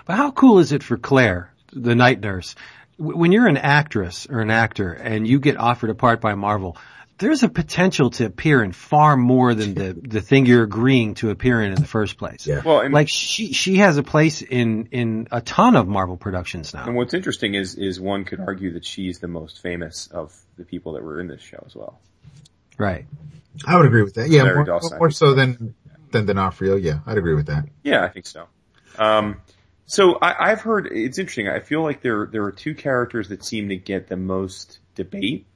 But 0.05 0.17
how 0.17 0.31
cool 0.31 0.59
is 0.59 0.71
it 0.71 0.83
for 0.83 0.97
Claire, 0.97 1.51
the 1.73 1.95
night 1.95 2.19
nurse? 2.19 2.55
W- 2.99 3.17
When 3.17 3.31
you're 3.31 3.47
an 3.47 3.57
actress 3.57 4.27
or 4.29 4.41
an 4.41 4.51
actor 4.51 4.91
and 4.93 5.27
you 5.27 5.39
get 5.39 5.57
offered 5.57 5.89
a 5.89 5.95
part 5.95 6.21
by 6.21 6.35
Marvel, 6.35 6.77
there's 7.17 7.43
a 7.43 7.49
potential 7.49 8.09
to 8.11 8.25
appear 8.25 8.63
in 8.63 8.71
far 8.71 9.17
more 9.17 9.53
than 9.53 9.73
the, 9.73 9.93
the 10.07 10.21
thing 10.21 10.45
you're 10.45 10.63
agreeing 10.63 11.15
to 11.15 11.29
appear 11.29 11.61
in 11.61 11.71
in 11.71 11.81
the 11.81 11.87
first 11.87 12.17
place. 12.17 12.45
Yeah. 12.45 12.61
Well, 12.63 12.81
and, 12.81 12.93
Like 12.93 13.09
she, 13.09 13.53
she 13.53 13.77
has 13.77 13.97
a 13.97 14.03
place 14.03 14.41
in, 14.41 14.89
in 14.91 15.27
a 15.31 15.41
ton 15.41 15.75
of 15.75 15.87
Marvel 15.87 16.17
productions 16.17 16.73
now. 16.73 16.85
and 16.85 16.95
what's 16.95 17.13
interesting 17.13 17.55
is 17.55 17.75
is 17.75 17.99
one 17.99 18.25
could 18.25 18.39
argue 18.39 18.73
that 18.73 18.85
she's 18.85 19.19
the 19.19 19.27
most 19.27 19.61
famous 19.61 20.07
of 20.07 20.35
the 20.57 20.63
people 20.63 20.93
that 20.93 21.03
were 21.03 21.19
in 21.19 21.27
this 21.27 21.41
show 21.41 21.63
as 21.65 21.75
well. 21.75 21.99
Right. 22.77 23.05
I 23.65 23.75
would 23.75 23.85
agree 23.85 24.03
with 24.03 24.15
that 24.15 24.29
yeah 24.29 24.43
more, 24.43 24.79
more 24.99 25.11
so 25.11 25.33
than 25.33 25.73
than 26.11 26.25
D'Onofrio 26.25 26.75
yeah 26.75 26.99
I'd 27.05 27.17
agree 27.17 27.33
with 27.33 27.47
that 27.47 27.65
Yeah, 27.83 28.03
I 28.03 28.09
think 28.09 28.27
so. 28.27 28.45
Um, 28.97 29.41
so 29.87 30.15
I, 30.21 30.51
I've 30.51 30.61
heard 30.61 30.87
it's 30.91 31.17
interesting. 31.17 31.47
I 31.47 31.59
feel 31.59 31.81
like 31.81 32.01
there 32.01 32.27
there 32.27 32.43
are 32.43 32.51
two 32.51 32.75
characters 32.75 33.29
that 33.29 33.43
seem 33.43 33.69
to 33.69 33.75
get 33.75 34.07
the 34.07 34.17
most 34.17 34.79
debate, 34.95 35.47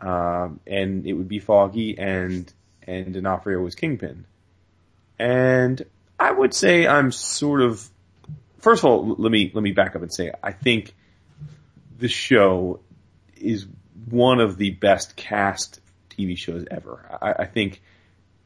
um, 0.00 0.60
and 0.66 1.06
it 1.06 1.12
would 1.12 1.28
be 1.28 1.38
Foggy 1.38 1.98
and 1.98 2.52
and 2.82 3.14
D'Onofrio 3.14 3.60
was 3.60 3.74
Kingpin. 3.74 4.26
And 5.18 5.84
I 6.18 6.30
would 6.30 6.54
say 6.54 6.86
I'm 6.86 7.12
sort 7.12 7.62
of. 7.62 7.88
First 8.58 8.82
of 8.82 8.90
all, 8.90 9.14
let 9.18 9.30
me 9.30 9.50
let 9.54 9.62
me 9.62 9.72
back 9.72 9.96
up 9.96 10.02
and 10.02 10.12
say 10.12 10.32
I 10.42 10.52
think 10.52 10.94
the 11.98 12.08
show 12.08 12.80
is 13.36 13.66
one 14.10 14.40
of 14.40 14.56
the 14.56 14.70
best 14.70 15.16
cast 15.16 15.80
TV 16.10 16.36
shows 16.36 16.64
ever. 16.70 17.18
I, 17.20 17.42
I 17.42 17.46
think 17.46 17.82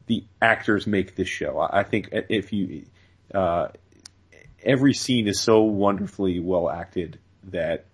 the 0.07 0.23
actors 0.41 0.85
make 0.87 1.15
this 1.15 1.27
show. 1.27 1.59
I 1.59 1.79
I 1.79 1.83
think 1.83 2.09
if 2.11 2.53
you, 2.53 2.85
uh, 3.33 3.69
every 4.63 4.93
scene 4.93 5.27
is 5.27 5.39
so 5.39 5.61
wonderfully 5.61 6.39
well 6.39 6.69
acted 6.69 7.19
that 7.45 7.85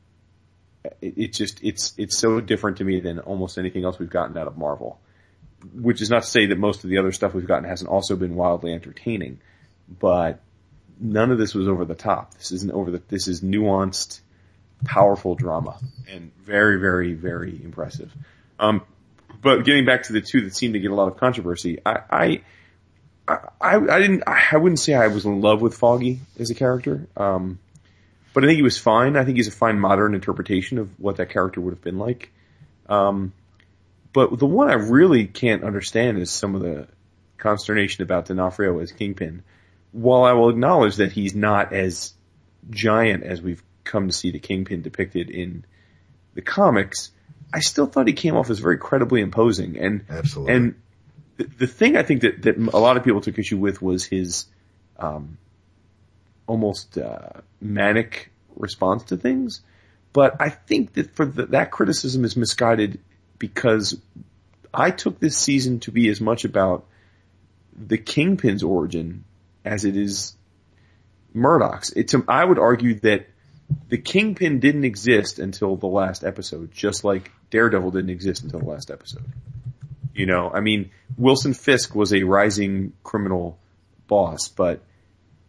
it, 0.84 1.14
it 1.18 1.34
just, 1.34 1.64
it's, 1.64 1.94
it's 1.98 2.18
so 2.18 2.40
different 2.40 2.78
to 2.78 2.84
me 2.84 3.00
than 3.00 3.20
almost 3.20 3.58
anything 3.58 3.84
else 3.86 4.00
we've 4.00 4.10
gotten 4.10 4.38
out 4.38 4.48
of 4.48 4.58
Marvel. 4.58 5.00
Which 5.74 6.02
is 6.02 6.10
not 6.10 6.22
to 6.22 6.30
say 6.30 6.46
that 6.48 6.60
most 6.60 6.84
of 6.84 6.90
the 6.92 7.00
other 7.00 7.12
stuff 7.12 7.34
we've 7.34 7.48
gotten 7.48 7.68
hasn't 7.68 7.90
also 7.90 8.16
been 8.16 8.36
wildly 8.36 8.74
entertaining, 8.74 9.40
but 9.88 10.40
none 11.00 11.32
of 11.32 11.40
this 11.40 11.56
was 11.56 11.68
over 11.68 11.84
the 11.84 11.96
top. 11.96 12.36
This 12.36 12.52
isn't 12.52 12.72
over 12.72 12.92
the, 12.92 13.02
this 13.08 13.28
is 13.28 13.42
nuanced, 13.42 14.22
powerful 14.86 15.34
drama 15.34 15.80
and 16.08 16.32
very, 16.38 16.80
very, 16.80 17.14
very 17.14 17.60
impressive. 17.64 18.14
Um, 18.60 18.84
but 19.42 19.66
getting 19.66 19.86
back 19.86 20.04
to 20.04 20.14
the 20.14 20.22
two 20.22 20.42
that 20.42 20.56
seem 20.56 20.74
to 20.74 20.80
get 20.80 20.92
a 20.92 20.96
lot 20.96 21.08
of 21.08 21.18
controversy, 21.18 21.80
I, 21.84 22.00
I, 22.10 22.42
I, 23.28 23.78
I 23.78 24.00
didn't, 24.00 24.24
I 24.28 24.58
wouldn't 24.58 24.80
say 24.80 24.94
I 24.94 25.08
was 25.08 25.26
in 25.26 25.42
love 25.42 25.62
with 25.62 25.76
Foggy 25.76 26.20
as 26.40 26.52
a 26.52 26.56
character. 26.56 27.08
Um, 27.18 27.60
but 28.38 28.44
I 28.44 28.48
think 28.50 28.58
he 28.58 28.62
was 28.62 28.78
fine. 28.78 29.18
I 29.18 29.26
think 29.26 29.38
he's 29.38 29.48
a 29.48 29.52
fine 29.52 29.80
modern 29.80 30.14
interpretation 30.14 30.78
of 30.78 30.92
what 31.00 31.16
that 31.16 31.32
character 31.32 31.60
would 31.60 31.74
have 31.74 31.82
been 31.82 31.98
like. 31.98 32.32
Um, 32.88 33.34
but 34.14 34.38
the 34.38 34.46
one 34.46 34.70
I 34.70 34.76
really 34.76 35.26
can't 35.26 35.64
understand 35.64 36.20
is 36.20 36.30
some 36.30 36.54
of 36.54 36.62
the 36.62 36.88
consternation 37.40 38.04
about 38.04 38.26
D'Onofrio 38.26 38.78
as 38.78 38.92
Kingpin. 38.92 39.42
While 39.92 40.24
I 40.24 40.34
will 40.34 40.50
acknowledge 40.52 40.98
that 40.98 41.12
he's 41.14 41.34
not 41.34 41.74
as 41.74 42.14
giant 42.70 43.24
as 43.24 43.42
we've 43.42 43.64
come 43.84 44.08
to 44.08 44.14
see 44.14 44.30
the 44.30 44.38
Kingpin 44.38 44.84
depicted 44.84 45.32
in 45.32 45.66
the 46.36 46.44
comics, 46.44 47.10
I 47.52 47.62
still 47.62 47.88
thought 47.88 48.06
he 48.06 48.14
came 48.14 48.36
off 48.36 48.52
as 48.52 48.60
very 48.60 48.78
credibly 48.78 49.22
imposing. 49.22 49.80
And 49.80 50.06
Absolutely. 50.12 50.54
and 50.54 50.76
the, 51.38 51.46
the 51.46 51.68
thing 51.68 51.98
I 51.98 52.04
think 52.04 52.22
that, 52.22 52.44
that 52.44 52.56
a 52.56 52.78
lot 52.78 52.98
of 52.98 53.04
people 53.04 53.22
took 53.22 53.40
issue 53.40 53.58
with 53.58 53.82
was 53.82 54.06
his 54.06 54.46
um, 55.00 55.40
almost 56.48 56.98
uh, 56.98 57.42
manic 57.62 58.32
response 58.56 59.04
to 59.04 59.18
things. 59.18 59.62
But 60.14 60.38
I 60.40 60.50
think 60.50 60.94
that 60.94 61.16
for 61.16 61.26
the, 61.26 61.46
that 61.48 61.72
criticism 61.72 62.26
is 62.26 62.36
misguided 62.36 63.00
because 63.38 64.00
I 64.74 64.92
took 64.92 65.20
this 65.20 65.38
season 65.38 65.80
to 65.82 65.92
be 65.92 66.10
as 66.10 66.20
much 66.20 66.46
about 66.46 66.86
the 67.78 67.98
Kingpin's 67.98 68.64
origin 68.64 69.26
as 69.64 69.86
it 69.86 69.96
is 69.96 70.36
Murdock's. 71.34 71.92
It's, 71.92 72.16
I 72.28 72.44
would 72.44 72.58
argue 72.58 73.00
that 73.02 73.28
the 73.90 73.98
Kingpin 73.98 74.60
didn't 74.60 74.86
exist 74.86 75.40
until 75.40 75.76
the 75.76 75.88
last 75.88 76.24
episode, 76.24 76.72
just 76.72 77.04
like 77.04 77.32
Daredevil 77.52 77.92
didn't 77.92 78.10
exist 78.10 78.44
until 78.44 78.60
the 78.60 78.66
last 78.66 78.90
episode. 78.90 79.26
You 80.14 80.26
know, 80.26 80.50
I 80.52 80.62
mean, 80.62 80.92
Wilson 81.18 81.54
Fisk 81.54 81.94
was 81.94 82.14
a 82.14 82.24
rising 82.24 82.94
criminal 83.04 83.60
boss, 84.08 84.48
but 84.48 84.82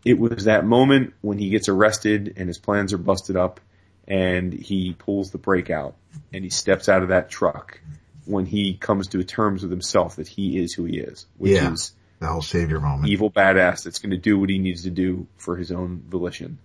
it 0.04 0.18
was 0.18 0.44
that 0.44 0.64
moment 0.64 1.14
when 1.20 1.38
he 1.38 1.50
gets 1.50 1.68
arrested 1.68 2.34
and 2.36 2.48
his 2.48 2.58
plans 2.58 2.92
are 2.92 2.98
busted 2.98 3.36
up 3.36 3.60
and 4.06 4.52
he 4.52 4.94
pulls 4.98 5.30
the 5.30 5.38
brake 5.38 5.70
out 5.70 5.94
and 6.32 6.44
he 6.44 6.50
steps 6.50 6.88
out 6.88 7.02
of 7.02 7.08
that 7.08 7.28
truck 7.30 7.80
when 8.24 8.46
he 8.46 8.74
comes 8.74 9.08
to 9.08 9.22
terms 9.24 9.62
with 9.62 9.70
himself 9.70 10.16
that 10.16 10.28
he 10.28 10.58
is 10.58 10.72
who 10.74 10.84
he 10.84 10.98
is, 10.98 11.26
which 11.36 11.52
Yeah. 11.52 11.72
is 11.72 11.92
The 12.20 12.26
whole 12.28 12.42
savior 12.42 12.80
moment. 12.80 13.08
evil 13.08 13.30
badass 13.30 13.84
that's 13.84 13.98
going 13.98 14.10
to 14.10 14.16
do 14.18 14.38
what 14.38 14.50
he 14.50 14.58
needs 14.58 14.82
to 14.84 14.90
do 14.90 15.26
for 15.36 15.56
his 15.56 15.70
own 15.72 16.02
volition. 16.08 16.58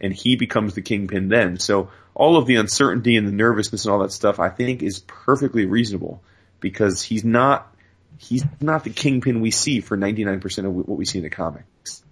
And 0.00 0.12
he 0.12 0.36
becomes 0.36 0.74
the 0.74 0.82
kingpin 0.82 1.28
then. 1.28 1.58
So 1.58 1.90
all 2.14 2.36
of 2.36 2.46
the 2.46 2.56
uncertainty 2.56 3.16
and 3.16 3.26
the 3.26 3.32
nervousness 3.32 3.84
and 3.84 3.92
all 3.92 4.00
that 4.00 4.12
stuff 4.12 4.38
I 4.38 4.48
think 4.48 4.82
is 4.82 5.00
perfectly 5.00 5.66
reasonable 5.66 6.22
because 6.60 7.02
he's 7.02 7.24
not, 7.24 7.72
he's 8.18 8.44
not 8.60 8.84
the 8.84 8.90
kingpin 8.90 9.40
we 9.40 9.50
see 9.50 9.80
for 9.80 9.96
99% 9.96 10.64
of 10.66 10.72
what 10.72 10.88
we 10.98 11.04
see 11.04 11.18
in 11.18 11.24
the 11.24 11.30
comics. 11.30 12.02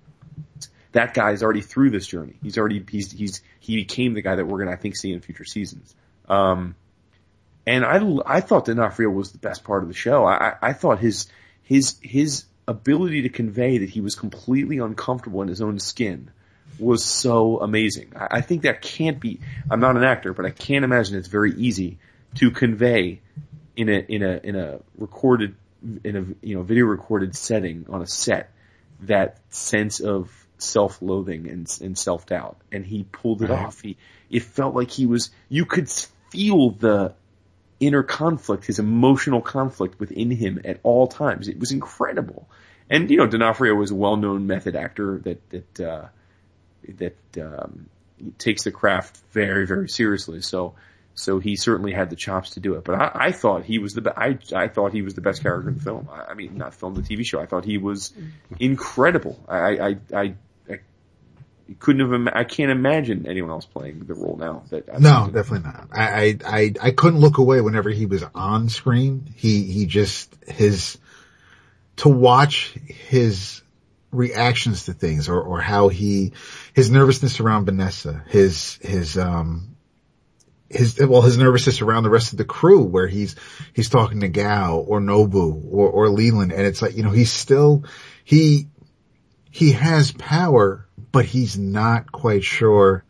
That 0.96 1.12
guy's 1.12 1.42
already 1.42 1.60
through 1.60 1.90
this 1.90 2.06
journey. 2.06 2.36
He's 2.42 2.56
already, 2.56 2.82
he's, 2.90 3.12
he's, 3.12 3.42
he 3.60 3.76
became 3.76 4.14
the 4.14 4.22
guy 4.22 4.34
that 4.36 4.46
we're 4.46 4.64
to, 4.64 4.70
I 4.70 4.76
think, 4.76 4.96
see 4.96 5.12
in 5.12 5.20
future 5.20 5.44
seasons. 5.44 5.94
Um, 6.26 6.74
and 7.66 7.84
I, 7.84 8.00
I 8.38 8.40
thought 8.40 8.64
D'Onofrio 8.64 9.10
was 9.10 9.30
the 9.32 9.38
best 9.38 9.62
part 9.62 9.82
of 9.82 9.88
the 9.88 9.94
show. 9.94 10.24
I, 10.24 10.48
I- 10.48 10.56
I 10.68 10.72
thought 10.72 10.98
his, 10.98 11.26
his, 11.62 11.96
his 12.00 12.44
ability 12.66 13.22
to 13.22 13.28
convey 13.28 13.78
that 13.78 13.90
he 13.90 14.00
was 14.00 14.14
completely 14.14 14.78
uncomfortable 14.78 15.42
in 15.42 15.48
his 15.48 15.60
own 15.60 15.78
skin 15.78 16.30
was 16.78 17.04
so 17.04 17.60
amazing. 17.60 18.12
I, 18.16 18.38
I 18.38 18.40
think 18.40 18.62
that 18.62 18.80
can't 18.80 19.20
be, 19.20 19.40
I'm 19.70 19.80
not 19.80 19.96
an 19.98 20.02
actor, 20.04 20.32
but 20.32 20.46
I 20.46 20.50
can't 20.50 20.84
imagine 20.84 21.18
it's 21.18 21.28
very 21.28 21.52
easy 21.56 21.98
to 22.36 22.50
convey 22.50 23.20
in 23.76 23.90
a, 23.90 23.98
in 23.98 24.22
a, 24.22 24.40
in 24.42 24.56
a 24.56 24.78
recorded, 24.96 25.56
in 26.04 26.16
a, 26.16 26.46
you 26.46 26.54
know, 26.56 26.62
video 26.62 26.86
recorded 26.86 27.36
setting 27.36 27.84
on 27.90 28.00
a 28.00 28.06
set 28.06 28.50
that 29.02 29.40
sense 29.50 30.00
of 30.00 30.45
self-loathing 30.58 31.48
and, 31.48 31.78
and 31.82 31.98
self-doubt. 31.98 32.56
And 32.72 32.84
he 32.84 33.04
pulled 33.04 33.42
it 33.42 33.50
Right. 33.50 33.66
off. 33.66 33.80
He, 33.80 33.96
it 34.30 34.42
felt 34.42 34.74
like 34.74 34.90
he 34.90 35.06
was, 35.06 35.30
you 35.48 35.66
could 35.66 35.88
feel 36.30 36.70
the 36.70 37.14
inner 37.78 38.02
conflict, 38.02 38.64
his 38.66 38.78
emotional 38.78 39.40
conflict 39.42 40.00
within 40.00 40.30
him 40.30 40.60
at 40.64 40.80
all 40.82 41.06
times. 41.06 41.48
It 41.48 41.58
was 41.58 41.72
incredible. 41.72 42.48
And, 42.88 43.10
you 43.10 43.16
know, 43.18 43.26
D'Onofrio 43.26 43.74
was 43.74 43.90
a 43.90 43.94
well-known 43.94 44.46
method 44.46 44.76
actor 44.76 45.18
that, 45.24 45.50
that, 45.50 45.80
uh, 45.80 46.06
that, 46.96 47.16
um, 47.40 47.86
takes 48.38 48.64
the 48.64 48.70
craft 48.70 49.18
very, 49.32 49.66
very 49.66 49.88
seriously. 49.90 50.40
So, 50.40 50.74
so 51.14 51.38
he 51.38 51.56
certainly 51.56 51.92
had 51.92 52.08
the 52.10 52.16
chops 52.16 52.50
to 52.50 52.60
do 52.60 52.74
it. 52.74 52.84
But 52.84 52.94
I, 52.94 53.10
I 53.26 53.32
thought 53.32 53.64
he 53.64 53.78
was 53.78 53.94
the 53.94 54.02
be- 54.02 54.10
I, 54.16 54.38
I 54.54 54.68
thought 54.68 54.92
he 54.92 55.02
was 55.02 55.14
the 55.14 55.20
best 55.20 55.42
character 55.42 55.68
in 55.68 55.76
the 55.76 55.82
film. 55.82 56.08
I, 56.10 56.30
I 56.30 56.34
mean, 56.34 56.56
not 56.56 56.74
film, 56.74 56.94
the 56.94 57.02
TV 57.02 57.26
show. 57.26 57.40
I 57.40 57.46
thought 57.46 57.64
he 57.64 57.76
was 57.78 58.12
incredible. 58.60 59.38
I, 59.48 59.58
I, 59.58 59.96
I, 60.14 60.34
I, 61.68 61.72
I 61.72 61.74
couldn't 61.78 62.00
have, 62.00 62.12
ima- 62.12 62.32
I 62.34 62.44
can't 62.44 62.70
imagine 62.70 63.26
anyone 63.26 63.50
else 63.50 63.66
playing 63.66 64.00
the 64.00 64.14
role 64.14 64.36
now. 64.36 64.62
That 64.70 64.88
I've 64.88 65.00
No, 65.00 65.30
definitely 65.32 65.70
not. 65.70 65.88
I, 65.92 66.08
I, 66.08 66.38
I, 66.44 66.74
I 66.82 66.90
couldn't 66.90 67.20
look 67.20 67.38
away 67.38 67.60
whenever 67.60 67.90
he 67.90 68.06
was 68.06 68.24
on 68.34 68.68
screen. 68.68 69.32
He, 69.36 69.64
he 69.64 69.86
just, 69.86 70.34
his, 70.46 70.98
to 71.96 72.08
watch 72.08 72.74
his 72.86 73.62
reactions 74.12 74.84
to 74.84 74.92
things 74.92 75.28
or, 75.28 75.40
or 75.40 75.60
how 75.60 75.88
he, 75.88 76.32
his 76.74 76.90
nervousness 76.90 77.40
around 77.40 77.64
Vanessa, 77.66 78.22
his, 78.28 78.78
his, 78.82 79.18
um, 79.18 79.76
his, 80.68 80.98
well, 80.98 81.22
his 81.22 81.38
nervousness 81.38 81.80
around 81.80 82.02
the 82.02 82.10
rest 82.10 82.32
of 82.32 82.38
the 82.38 82.44
crew 82.44 82.82
where 82.82 83.06
he's, 83.06 83.36
he's 83.72 83.88
talking 83.88 84.20
to 84.20 84.28
Gao 84.28 84.78
or 84.78 85.00
Nobu 85.00 85.64
or, 85.70 85.88
or 85.88 86.08
Leland. 86.08 86.52
And 86.52 86.62
it's 86.62 86.82
like, 86.82 86.96
you 86.96 87.02
know, 87.02 87.10
he's 87.10 87.32
still, 87.32 87.84
he, 88.24 88.66
he 89.50 89.72
has 89.72 90.12
power, 90.12 90.85
but 91.16 91.24
he's 91.24 91.56
not 91.56 92.12
quite 92.12 92.44
sure 92.44 93.02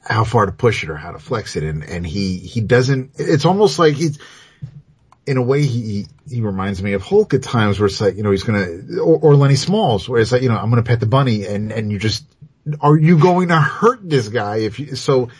how 0.00 0.22
far 0.22 0.46
to 0.46 0.52
push 0.52 0.84
it 0.84 0.88
or 0.88 0.94
how 0.94 1.10
to 1.10 1.18
flex 1.18 1.56
it. 1.56 1.64
And, 1.64 1.82
and 1.82 2.06
he, 2.06 2.38
he 2.38 2.60
doesn't, 2.60 3.14
it's 3.16 3.44
almost 3.44 3.80
like 3.80 3.94
he's, 3.94 4.20
in 5.26 5.36
a 5.36 5.42
way, 5.42 5.64
he, 5.64 6.06
he 6.30 6.42
reminds 6.42 6.80
me 6.80 6.92
of 6.92 7.02
Hulk 7.02 7.34
at 7.34 7.42
times 7.42 7.80
where 7.80 7.86
it's 7.88 8.00
like, 8.00 8.14
you 8.14 8.22
know, 8.22 8.30
he's 8.30 8.44
gonna, 8.44 9.00
or, 9.02 9.18
or 9.18 9.34
Lenny 9.34 9.56
Smalls 9.56 10.08
where 10.08 10.20
it's 10.20 10.30
like, 10.30 10.42
you 10.42 10.48
know, 10.48 10.56
I'm 10.56 10.70
gonna 10.70 10.84
pet 10.84 11.00
the 11.00 11.06
bunny 11.06 11.44
and, 11.44 11.72
and 11.72 11.90
you 11.90 11.98
just, 11.98 12.24
are 12.80 12.96
you 12.96 13.18
going 13.18 13.48
to 13.48 13.58
hurt 13.58 14.08
this 14.08 14.28
guy 14.28 14.58
if 14.58 14.78
you, 14.78 14.94
so 14.94 15.30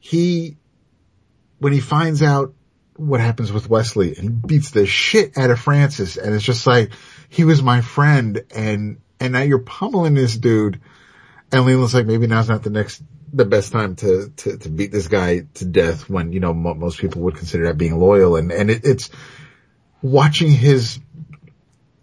he, 0.00 0.58
when 1.60 1.72
he 1.72 1.80
finds 1.80 2.22
out 2.22 2.52
what 2.96 3.20
happens 3.20 3.50
with 3.50 3.70
Wesley 3.70 4.18
and 4.18 4.46
beats 4.46 4.70
the 4.72 4.84
shit 4.84 5.38
out 5.38 5.48
of 5.48 5.58
Francis 5.58 6.18
and 6.18 6.34
it's 6.34 6.44
just 6.44 6.66
like, 6.66 6.92
he 7.30 7.44
was 7.44 7.62
my 7.62 7.80
friend 7.80 8.44
and, 8.54 9.00
and 9.20 9.34
now 9.34 9.42
you're 9.42 9.60
pummeling 9.60 10.14
this 10.14 10.36
dude 10.36 10.80
and 11.52 11.66
Leland's 11.66 11.94
like, 11.94 12.06
maybe 12.06 12.26
now's 12.26 12.48
not 12.48 12.62
the 12.62 12.70
next, 12.70 13.02
the 13.32 13.44
best 13.44 13.72
time 13.72 13.96
to, 13.96 14.32
to, 14.36 14.56
to 14.58 14.68
beat 14.68 14.92
this 14.92 15.08
guy 15.08 15.46
to 15.54 15.64
death 15.64 16.08
when, 16.08 16.32
you 16.32 16.40
know, 16.40 16.54
mo- 16.54 16.74
most 16.74 16.98
people 16.98 17.22
would 17.22 17.36
consider 17.36 17.66
that 17.66 17.78
being 17.78 17.98
loyal. 17.98 18.36
And, 18.36 18.52
and 18.52 18.70
it, 18.70 18.84
it's 18.84 19.10
watching 20.00 20.50
his, 20.50 21.00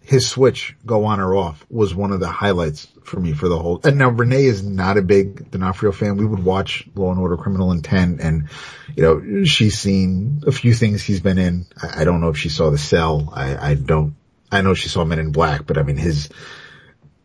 his 0.02 0.28
switch 0.28 0.76
go 0.84 1.04
on 1.06 1.20
or 1.20 1.34
off 1.34 1.64
was 1.70 1.94
one 1.94 2.12
of 2.12 2.20
the 2.20 2.28
highlights 2.28 2.88
for 3.04 3.20
me 3.20 3.32
for 3.32 3.48
the 3.48 3.58
whole, 3.58 3.80
and 3.84 3.98
now 3.98 4.08
Renee 4.08 4.44
is 4.44 4.62
not 4.62 4.96
a 4.96 5.02
big 5.02 5.50
D'Onofrio 5.50 5.92
fan. 5.92 6.16
We 6.16 6.26
would 6.26 6.42
watch 6.42 6.86
Law 6.94 7.10
and 7.10 7.20
Order 7.20 7.36
Criminal 7.36 7.72
Intent 7.72 8.20
and, 8.20 8.48
you 8.96 9.02
know, 9.02 9.44
she's 9.44 9.78
seen 9.78 10.42
a 10.46 10.52
few 10.52 10.74
things 10.74 11.02
he's 11.02 11.20
been 11.20 11.38
in. 11.38 11.66
I, 11.82 12.02
I 12.02 12.04
don't 12.04 12.20
know 12.20 12.28
if 12.28 12.38
she 12.38 12.48
saw 12.50 12.70
The 12.70 12.78
Cell. 12.78 13.32
I, 13.34 13.70
I 13.70 13.74
don't, 13.74 14.14
I 14.50 14.60
know 14.62 14.74
she 14.74 14.88
saw 14.88 15.04
Men 15.04 15.18
in 15.18 15.32
Black, 15.32 15.66
but 15.66 15.76
I 15.78 15.82
mean 15.82 15.96
his, 15.96 16.30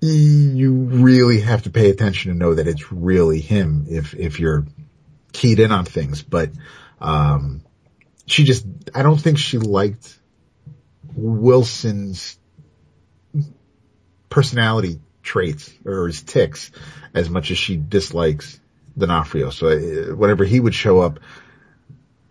you 0.05 0.73
really 0.73 1.41
have 1.41 1.63
to 1.63 1.69
pay 1.69 1.89
attention 1.89 2.31
to 2.31 2.37
know 2.37 2.55
that 2.55 2.67
it's 2.67 2.91
really 2.91 3.39
him 3.39 3.85
if, 3.89 4.13
if 4.13 4.39
you're 4.39 4.65
keyed 5.31 5.59
in 5.59 5.71
on 5.71 5.85
things. 5.85 6.21
But, 6.21 6.51
um, 6.99 7.61
she 8.25 8.43
just, 8.43 8.65
I 8.93 9.03
don't 9.03 9.19
think 9.19 9.37
she 9.37 9.57
liked 9.57 10.17
Wilson's 11.15 12.37
personality 14.29 14.99
traits 15.21 15.71
or 15.85 16.07
his 16.07 16.21
ticks 16.21 16.71
as 17.13 17.29
much 17.29 17.51
as 17.51 17.57
she 17.57 17.77
dislikes 17.77 18.59
D'Onofrio. 18.97 19.49
So 19.49 19.67
uh, 19.67 20.15
whenever 20.15 20.43
he 20.43 20.59
would 20.59 20.75
show 20.75 20.99
up, 20.99 21.19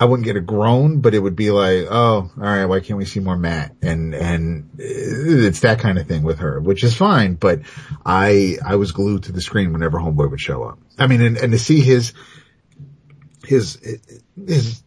I 0.03 0.05
wouldn't 0.05 0.25
get 0.25 0.35
a 0.35 0.41
groan, 0.41 1.01
but 1.01 1.15
it 1.15 1.21
would 1.21 1.37
be 1.37 1.53
like, 1.53 1.87
oh, 1.89 2.29
all 2.37 2.43
right, 2.43 2.65
why 2.65 2.81
can't 2.81 2.99
we 2.99 3.05
see 3.05 3.21
more 3.21 3.37
Matt? 3.37 3.77
And, 3.83 4.17
and 4.17 4.71
it's 4.77 5.61
that 5.61 5.79
kind 5.79 5.97
of 5.97 6.09
thing 6.09 6.25
with 6.25 6.41
her, 6.41 6.59
which 6.59 6.83
is 6.83 6.93
fine, 6.97 7.35
but 7.35 7.61
I, 8.05 8.57
I 8.67 8.75
was 8.75 8.91
glued 8.91 9.23
to 9.25 9.33
the 9.33 9.41
screen 9.41 9.73
whenever 9.73 9.99
Homeboy 10.01 10.29
would 10.29 10.41
show 10.41 10.65
up. 10.65 10.81
I 10.99 11.07
mean, 11.07 11.21
and, 11.21 11.37
and 11.37 11.53
to 11.53 11.59
see 11.61 11.81
his, 11.83 12.15
his, 13.45 13.79
his, 14.45 14.83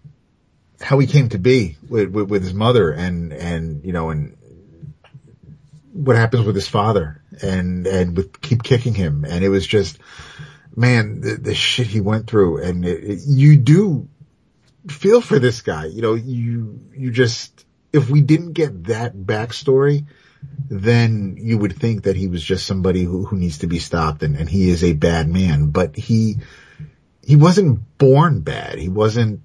how 0.81 0.99
he 0.99 1.07
came 1.07 1.29
to 1.29 1.37
be 1.39 1.77
with, 1.87 2.09
with, 2.09 2.29
with 2.29 2.43
his 2.43 2.53
mother 2.53 2.91
and, 2.91 3.31
and, 3.31 3.85
you 3.85 3.93
know, 3.93 4.09
and 4.09 4.35
what 5.93 6.17
happens 6.17 6.45
with 6.45 6.55
his 6.55 6.67
father 6.67 7.23
and, 7.41 7.87
and 7.87 8.17
with 8.17 8.41
keep 8.41 8.63
kicking 8.63 8.93
him. 8.93 9.23
And 9.23 9.45
it 9.45 9.49
was 9.49 9.65
just, 9.65 9.97
man, 10.75 11.21
the, 11.21 11.35
the 11.35 11.55
shit 11.55 11.87
he 11.87 12.01
went 12.01 12.27
through 12.27 12.61
and 12.63 12.85
it, 12.85 13.01
it- 13.01 13.19
you 13.25 13.55
do 13.55 14.09
feel 14.89 15.21
for 15.21 15.39
this 15.39 15.61
guy. 15.61 15.85
You 15.85 16.01
know, 16.01 16.13
you, 16.13 16.79
you 16.93 17.11
just, 17.11 17.65
if 17.93 18.09
we 18.09 18.21
didn't 18.21 18.53
get 18.53 18.85
that 18.85 19.15
backstory, 19.15 20.05
then 20.69 21.37
you 21.39 21.57
would 21.57 21.75
think 21.75 22.03
that 22.03 22.15
he 22.15 22.27
was 22.27 22.43
just 22.43 22.65
somebody 22.65 23.03
who, 23.03 23.25
who 23.25 23.37
needs 23.37 23.59
to 23.59 23.67
be 23.67 23.79
stopped 23.79 24.23
and, 24.23 24.35
and 24.35 24.49
he 24.49 24.69
is 24.69 24.83
a 24.83 24.93
bad 24.93 25.27
man, 25.27 25.71
but 25.71 25.95
he, 25.95 26.37
he 27.23 27.35
wasn't 27.35 27.97
born 27.97 28.41
bad. 28.41 28.77
He 28.77 28.89
wasn't, 28.89 29.41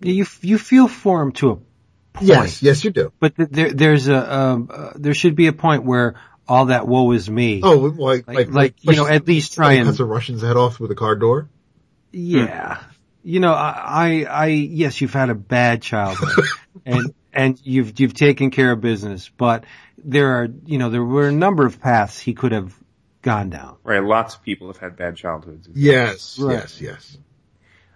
You 0.00 0.26
you 0.42 0.58
feel 0.58 0.86
for 0.86 1.22
him 1.22 1.32
to 1.32 1.50
a 1.52 1.56
point, 1.56 2.28
yes, 2.28 2.62
yes 2.62 2.84
you 2.84 2.90
do. 2.90 3.10
but 3.20 3.34
th- 3.36 3.48
there 3.50 3.72
there's 3.72 4.08
a 4.08 4.36
um, 4.38 4.68
uh, 4.70 4.90
there 4.96 5.14
should 5.14 5.34
be 5.34 5.46
a 5.46 5.52
point 5.54 5.84
where 5.84 6.16
all 6.46 6.66
that 6.66 6.86
woe 6.86 7.12
is 7.12 7.30
me. 7.30 7.60
Oh, 7.62 7.76
like, 7.78 8.28
like, 8.28 8.50
like, 8.50 8.74
you 8.84 8.96
know, 8.96 9.06
at 9.06 9.26
least 9.26 9.54
try 9.54 9.68
like 9.68 9.78
and 9.78 9.88
cuts 9.88 10.00
a 10.00 10.04
Russian's 10.04 10.42
head 10.42 10.58
off 10.58 10.78
with 10.78 10.90
a 10.90 10.94
car 10.94 11.16
door. 11.16 11.48
Yeah. 12.12 12.80
You 13.24 13.40
know, 13.40 13.52
I, 13.54 14.24
I, 14.26 14.26
I, 14.28 14.46
yes, 14.48 15.00
you've 15.00 15.14
had 15.14 15.30
a 15.30 15.34
bad 15.34 15.80
childhood 15.80 16.44
and, 16.86 17.14
and 17.32 17.58
you've, 17.64 17.98
you've 17.98 18.12
taken 18.14 18.50
care 18.50 18.70
of 18.72 18.80
business, 18.82 19.30
but 19.36 19.64
there 19.96 20.42
are, 20.42 20.48
you 20.66 20.76
know, 20.78 20.90
there 20.90 21.02
were 21.02 21.28
a 21.28 21.32
number 21.32 21.64
of 21.64 21.80
paths 21.80 22.18
he 22.18 22.34
could 22.34 22.52
have 22.52 22.74
gone 23.22 23.48
down. 23.48 23.76
Right. 23.82 24.02
Lots 24.04 24.34
of 24.34 24.42
people 24.42 24.66
have 24.66 24.76
had 24.76 24.96
bad 24.96 25.16
childhoods. 25.16 25.66
Yes, 25.74 26.38
Right. 26.38 26.52
yes, 26.58 26.80
yes. 26.80 27.18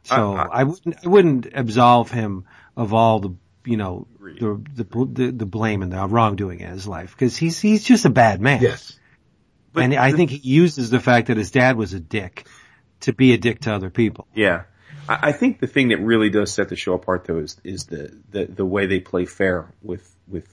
So 0.05 0.34
I- 0.34 0.60
I, 0.60 0.64
wouldn't, 0.64 0.96
I 1.05 1.09
wouldn't 1.09 1.46
absolve 1.52 2.10
him 2.10 2.44
of 2.74 2.94
all 2.94 3.20
the, 3.20 3.34
you 3.66 3.76
know, 3.76 4.06
the, 4.18 4.62
the, 4.84 5.06
the, 5.12 5.30
the 5.32 5.46
blame 5.46 5.82
and 5.82 5.92
the 5.92 6.06
wrongdoing 6.06 6.60
in 6.60 6.70
his 6.70 6.88
life 6.88 7.10
because 7.14 7.36
he's, 7.36 7.60
he's 7.60 7.84
just 7.84 8.06
a 8.06 8.10
bad 8.10 8.40
man. 8.40 8.62
Yes. 8.62 8.98
and 9.74 9.94
I 9.94 10.12
think 10.12 10.30
he 10.30 10.38
uses 10.38 10.88
the 10.88 11.00
fact 11.00 11.26
that 11.26 11.36
his 11.36 11.50
dad 11.50 11.76
was 11.76 11.92
a 11.92 12.00
dick 12.00 12.46
to 13.00 13.12
be 13.12 13.34
a 13.34 13.38
dick 13.38 13.60
to 13.60 13.74
other 13.74 13.90
people. 13.90 14.26
Yeah. 14.34 14.62
I, 15.09 15.32
think 15.32 15.59
the 15.60 15.66
thing 15.66 15.89
that 15.89 15.98
really 15.98 16.28
does 16.28 16.52
set 16.52 16.68
the 16.68 16.76
show 16.76 16.93
apart 16.94 17.24
though 17.24 17.39
is, 17.39 17.56
is 17.64 17.86
the, 17.86 18.12
the, 18.30 18.44
the 18.44 18.64
way 18.64 18.86
they 18.86 19.01
play 19.01 19.24
fair 19.24 19.72
with, 19.82 20.09
with, 20.26 20.47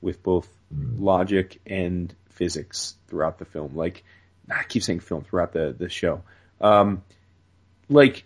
with 0.00 0.22
both 0.22 0.48
logic 0.70 1.60
and 1.66 2.14
physics 2.30 2.96
throughout 3.08 3.38
the 3.38 3.44
film. 3.44 3.76
Like, 3.76 4.02
I 4.50 4.64
keep 4.64 4.82
saying 4.82 5.00
film 5.00 5.24
throughout 5.24 5.52
the, 5.52 5.74
the 5.76 5.88
show. 5.88 6.22
Um, 6.60 7.02
like, 7.88 8.24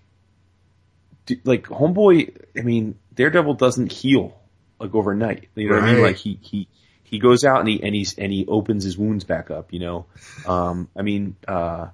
like 1.45 1.65
Homeboy, 1.65 2.37
I 2.57 2.63
mean, 2.63 2.97
Daredevil 3.15 3.55
doesn't 3.55 3.91
heal 3.91 4.39
like 4.79 4.95
overnight. 4.95 5.49
You 5.55 5.71
know 5.71 5.77
what 5.77 5.85
I 5.85 5.93
mean? 5.93 6.03
Like 6.03 6.17
he, 6.17 6.39
he, 6.41 6.69
he 7.03 7.19
goes 7.19 7.45
out 7.45 7.61
and 7.61 7.69
he, 7.69 7.83
and 7.83 7.95
he's, 7.95 8.17
and 8.17 8.33
he 8.33 8.47
opens 8.47 8.85
his 8.85 8.97
wounds 8.97 9.25
back 9.25 9.51
up, 9.51 9.73
you 9.73 9.81
know? 9.81 10.07
Um, 10.47 10.91
I 10.95 11.01
mean, 11.01 11.37
uh, 11.49 11.87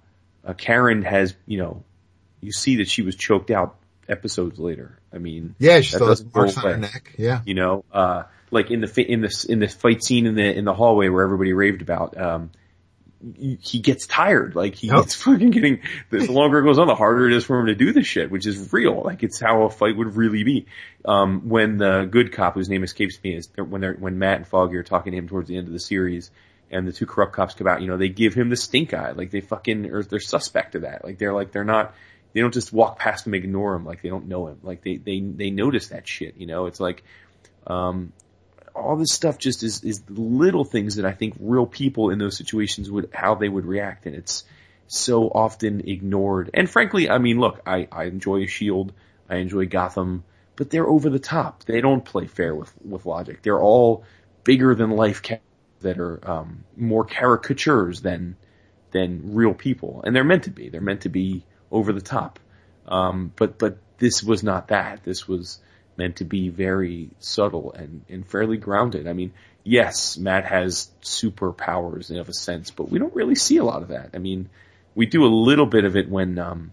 uh, 0.44 0.55
Karen 0.55 1.02
has, 1.02 1.36
you 1.47 1.59
know, 1.59 1.85
you 2.40 2.52
see 2.52 2.76
that 2.76 2.88
she 2.88 3.02
was 3.02 3.16
choked 3.16 3.50
out 3.50 3.76
episodes 4.08 4.58
later. 4.58 4.98
I 5.12 5.18
mean, 5.18 5.54
Yeah, 5.58 5.80
she 5.80 5.94
still 5.94 6.08
has 6.08 6.24
marks 6.34 6.56
on 6.56 6.64
her 6.64 6.76
neck. 6.76 7.14
Yeah. 7.18 7.40
You 7.44 7.54
know, 7.54 7.84
uh, 7.92 8.24
like 8.50 8.70
in 8.70 8.80
the 8.80 9.02
in 9.12 9.20
the 9.20 9.46
in 9.48 9.58
the 9.60 9.68
fight 9.68 10.02
scene 10.02 10.26
in 10.26 10.34
the 10.34 10.56
in 10.56 10.64
the 10.64 10.74
hallway 10.74 11.08
where 11.08 11.22
everybody 11.24 11.52
raved 11.52 11.82
about, 11.82 12.16
um, 12.20 12.50
he 13.34 13.80
gets 13.80 14.06
tired. 14.06 14.54
Like 14.54 14.74
he 14.74 14.86
Yep. 14.88 14.96
gets 14.96 15.14
fucking 15.22 15.50
getting. 15.50 15.80
The 16.10 16.30
longer 16.32 16.58
it 16.60 16.64
goes 16.64 16.78
on, 16.78 16.86
the 16.86 16.94
harder 16.94 17.28
it 17.28 17.34
is 17.36 17.44
for 17.44 17.60
him 17.60 17.66
to 17.66 17.74
do 17.74 17.92
this 17.92 18.06
shit, 18.06 18.30
which 18.30 18.46
is 18.46 18.72
real. 18.72 19.02
Like 19.02 19.22
it's 19.22 19.38
how 19.38 19.62
a 19.64 19.70
fight 19.70 19.96
would 19.96 20.16
really 20.16 20.42
be. 20.42 20.66
Um, 21.04 21.48
when 21.48 21.76
the 21.76 22.08
good 22.10 22.32
cop, 22.32 22.54
whose 22.54 22.68
name 22.68 22.82
escapes 22.82 23.18
me, 23.22 23.34
is 23.36 23.48
when 23.56 23.80
they're 23.80 23.94
when 23.94 24.18
Matt 24.18 24.38
and 24.38 24.46
Foggy 24.46 24.76
are 24.76 24.82
talking 24.82 25.12
to 25.12 25.18
him 25.18 25.28
towards 25.28 25.48
the 25.48 25.56
end 25.56 25.66
of 25.66 25.72
the 25.72 25.80
series, 25.80 26.30
and 26.70 26.88
the 26.88 26.92
two 26.92 27.06
corrupt 27.06 27.32
cops 27.34 27.54
come 27.54 27.66
out. 27.66 27.82
You 27.82 27.88
know, 27.88 27.98
they 27.98 28.08
give 28.08 28.32
him 28.34 28.48
the 28.48 28.56
stink 28.56 28.94
eye. 28.94 29.12
Like 29.12 29.30
they 29.30 29.40
fucking 29.40 29.90
or 29.90 30.02
they're 30.02 30.18
suspect 30.20 30.74
of 30.74 30.82
that. 30.82 31.04
Like 31.04 31.18
they're 31.18 31.34
like 31.34 31.52
they're 31.52 31.64
not. 31.64 31.94
They 32.32 32.40
don't 32.40 32.55
just 32.55 32.73
walk 32.73 32.98
past 32.98 33.27
him, 33.27 33.35
ignore 33.35 33.74
him, 33.74 33.85
like 33.85 34.02
they 34.02 34.09
don't 34.09 34.28
know 34.28 34.48
him. 34.48 34.59
Like 34.62 34.82
they 34.82 34.97
they 34.97 35.20
they 35.20 35.51
notice 35.51 35.89
that 35.89 36.07
shit. 36.07 36.36
You 36.36 36.47
know, 36.47 36.66
it's 36.66 36.81
like. 36.81 37.02
Um, 37.66 38.12
all 38.74 38.97
this 38.97 39.12
stuff 39.12 39.39
just 39.39 39.62
is, 39.62 39.82
is 39.85 40.02
little 40.09 40.65
things 40.65 40.97
that 40.97 41.05
I 41.05 41.12
think 41.12 41.35
real 41.40 41.66
people 41.66 42.11
in 42.11 42.19
those 42.19 42.36
situations 42.36 42.90
would, 42.90 43.11
how 43.12 43.35
they 43.35 43.48
would 43.48 43.66
react. 43.66 44.07
And 44.07 44.15
it's 44.15 44.44
so 44.86 45.28
often 45.28 45.89
ignored. 45.89 46.51
And 46.55 46.69
frankly, 46.69 47.11
I 47.11 47.19
mean, 47.19 47.39
look, 47.39 47.61
I, 47.66 47.89
I 47.90 48.05
enjoy 48.05 48.47
Shield. 48.47 48.93
I 49.28 49.36
enjoy 49.36 49.66
Gotham, 49.66 50.24
but 50.57 50.70
they're 50.70 50.89
over 50.89 51.11
the 51.11 51.19
top. 51.19 51.65
They 51.65 51.81
don't 51.81 52.05
play 52.05 52.27
fair 52.27 52.55
with, 52.55 52.73
with 52.85 53.07
logic. 53.07 53.43
They're 53.43 53.61
all 53.61 54.05
bigger 54.44 54.74
than 54.74 54.90
life 54.90 55.23
characters 55.23 55.47
that 55.82 55.98
are, 55.98 56.20
um, 56.28 56.65
more 56.77 57.05
caricatures 57.05 58.02
than, 58.02 58.36
than 58.90 59.35
real 59.35 59.55
people. 59.55 60.02
And 60.05 60.15
they're 60.15 60.24
meant 60.24 60.44
to 60.44 60.51
be. 60.51 60.69
They're 60.69 60.81
meant 60.81 61.02
to 61.02 61.09
be 61.09 61.44
over 61.70 61.92
the 61.92 62.01
top. 62.01 62.38
Um, 62.86 63.32
but, 63.36 63.59
but 63.59 63.78
this 63.98 64.22
was 64.22 64.42
not 64.42 64.68
that. 64.68 65.05
This 65.05 65.28
was, 65.28 65.60
meant 65.97 66.16
to 66.16 66.24
be 66.24 66.48
very 66.48 67.10
subtle 67.18 67.72
and, 67.72 68.05
and 68.09 68.26
fairly 68.26 68.56
grounded. 68.56 69.06
I 69.06 69.12
mean, 69.12 69.32
yes, 69.64 70.16
Matt 70.16 70.47
has 70.47 70.88
superpowers 71.02 72.10
in 72.10 72.16
of 72.16 72.30
a 72.30 72.32
sense, 72.32 72.70
but 72.70 72.88
we 72.88 72.98
don't 72.98 73.14
really 73.14 73.34
see 73.34 73.59
a 73.59 73.64
lot 73.64 73.82
of 73.82 73.88
that. 73.88 74.10
I 74.14 74.18
mean, 74.18 74.48
we 74.94 75.05
do 75.05 75.24
a 75.24 75.28
little 75.28 75.66
bit 75.66 75.84
of 75.84 75.97
it 75.97 76.09
when, 76.09 76.38
um, 76.38 76.70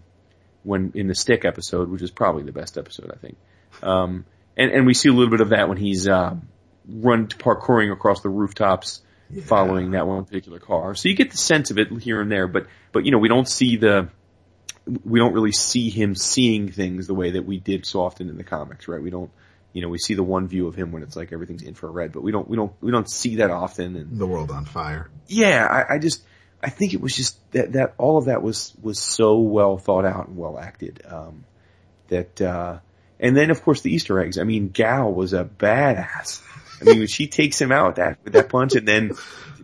when 0.62 0.92
in 0.94 1.08
the 1.08 1.14
stick 1.14 1.44
episode, 1.44 1.90
which 1.90 2.00
is 2.00 2.10
probably 2.10 2.42
the 2.42 2.52
best 2.52 2.78
episode, 2.78 3.10
I 3.12 3.18
think. 3.18 3.36
Um, 3.82 4.24
and, 4.56 4.70
and 4.70 4.86
we 4.86 4.94
see 4.94 5.10
a 5.10 5.12
little 5.12 5.30
bit 5.30 5.42
of 5.42 5.50
that 5.50 5.68
when 5.68 5.76
he's, 5.76 6.08
um, 6.08 6.48
run 6.88 7.26
parkouring 7.26 7.92
across 7.92 8.22
the 8.22 8.30
rooftops 8.30 9.02
following 9.44 9.90
that 9.90 10.06
one 10.06 10.24
particular 10.24 10.58
car. 10.58 10.94
So 10.94 11.10
you 11.10 11.14
get 11.14 11.30
the 11.30 11.36
sense 11.36 11.70
of 11.70 11.76
it 11.76 11.92
here 12.00 12.22
and 12.22 12.32
there, 12.32 12.48
but, 12.48 12.66
but 12.92 13.04
you 13.04 13.10
know, 13.10 13.18
we 13.18 13.28
don't 13.28 13.46
see 13.46 13.76
the, 13.76 14.08
we 15.04 15.18
don't 15.18 15.32
really 15.34 15.52
see 15.52 15.90
him 15.90 16.14
seeing 16.14 16.70
things 16.70 17.06
the 17.06 17.14
way 17.14 17.32
that 17.32 17.44
we 17.44 17.58
did 17.58 17.84
so 17.86 18.00
often 18.02 18.28
in 18.28 18.36
the 18.36 18.44
comics, 18.44 18.88
right? 18.88 19.02
We 19.02 19.10
don't, 19.10 19.30
you 19.72 19.82
know, 19.82 19.88
we 19.88 19.98
see 19.98 20.14
the 20.14 20.22
one 20.22 20.48
view 20.48 20.66
of 20.66 20.74
him 20.74 20.92
when 20.92 21.02
it's 21.02 21.16
like 21.16 21.32
everything's 21.32 21.62
infrared, 21.62 22.12
but 22.12 22.22
we 22.22 22.32
don't, 22.32 22.48
we 22.48 22.56
don't, 22.56 22.72
we 22.80 22.90
don't 22.90 23.08
see 23.10 23.36
that 23.36 23.50
often. 23.50 23.96
And 23.96 24.18
The 24.18 24.26
world 24.26 24.50
on 24.50 24.64
fire. 24.64 25.10
yeah, 25.26 25.66
I, 25.66 25.94
I 25.94 25.98
just, 25.98 26.22
I 26.62 26.70
think 26.70 26.94
it 26.94 27.00
was 27.00 27.14
just 27.14 27.38
that, 27.52 27.72
that 27.74 27.94
all 27.98 28.18
of 28.18 28.24
that 28.26 28.42
was, 28.42 28.74
was 28.82 29.00
so 29.00 29.38
well 29.38 29.78
thought 29.78 30.04
out 30.04 30.28
and 30.28 30.36
well 30.36 30.58
acted, 30.58 31.02
um, 31.06 31.44
that, 32.08 32.40
uh, 32.40 32.78
and 33.20 33.36
then 33.36 33.50
of 33.50 33.62
course 33.62 33.82
the 33.82 33.92
Easter 33.92 34.18
eggs. 34.20 34.38
I 34.38 34.44
mean, 34.44 34.70
Gao 34.70 35.10
was 35.10 35.32
a 35.34 35.44
badass. 35.44 36.40
I 36.80 36.84
mean, 36.84 36.98
when 36.98 37.06
she 37.08 37.26
takes 37.26 37.60
him 37.60 37.72
out 37.72 37.96
that, 37.96 38.18
with 38.24 38.32
that 38.34 38.48
punch 38.48 38.74
and 38.74 38.86
then 38.86 39.12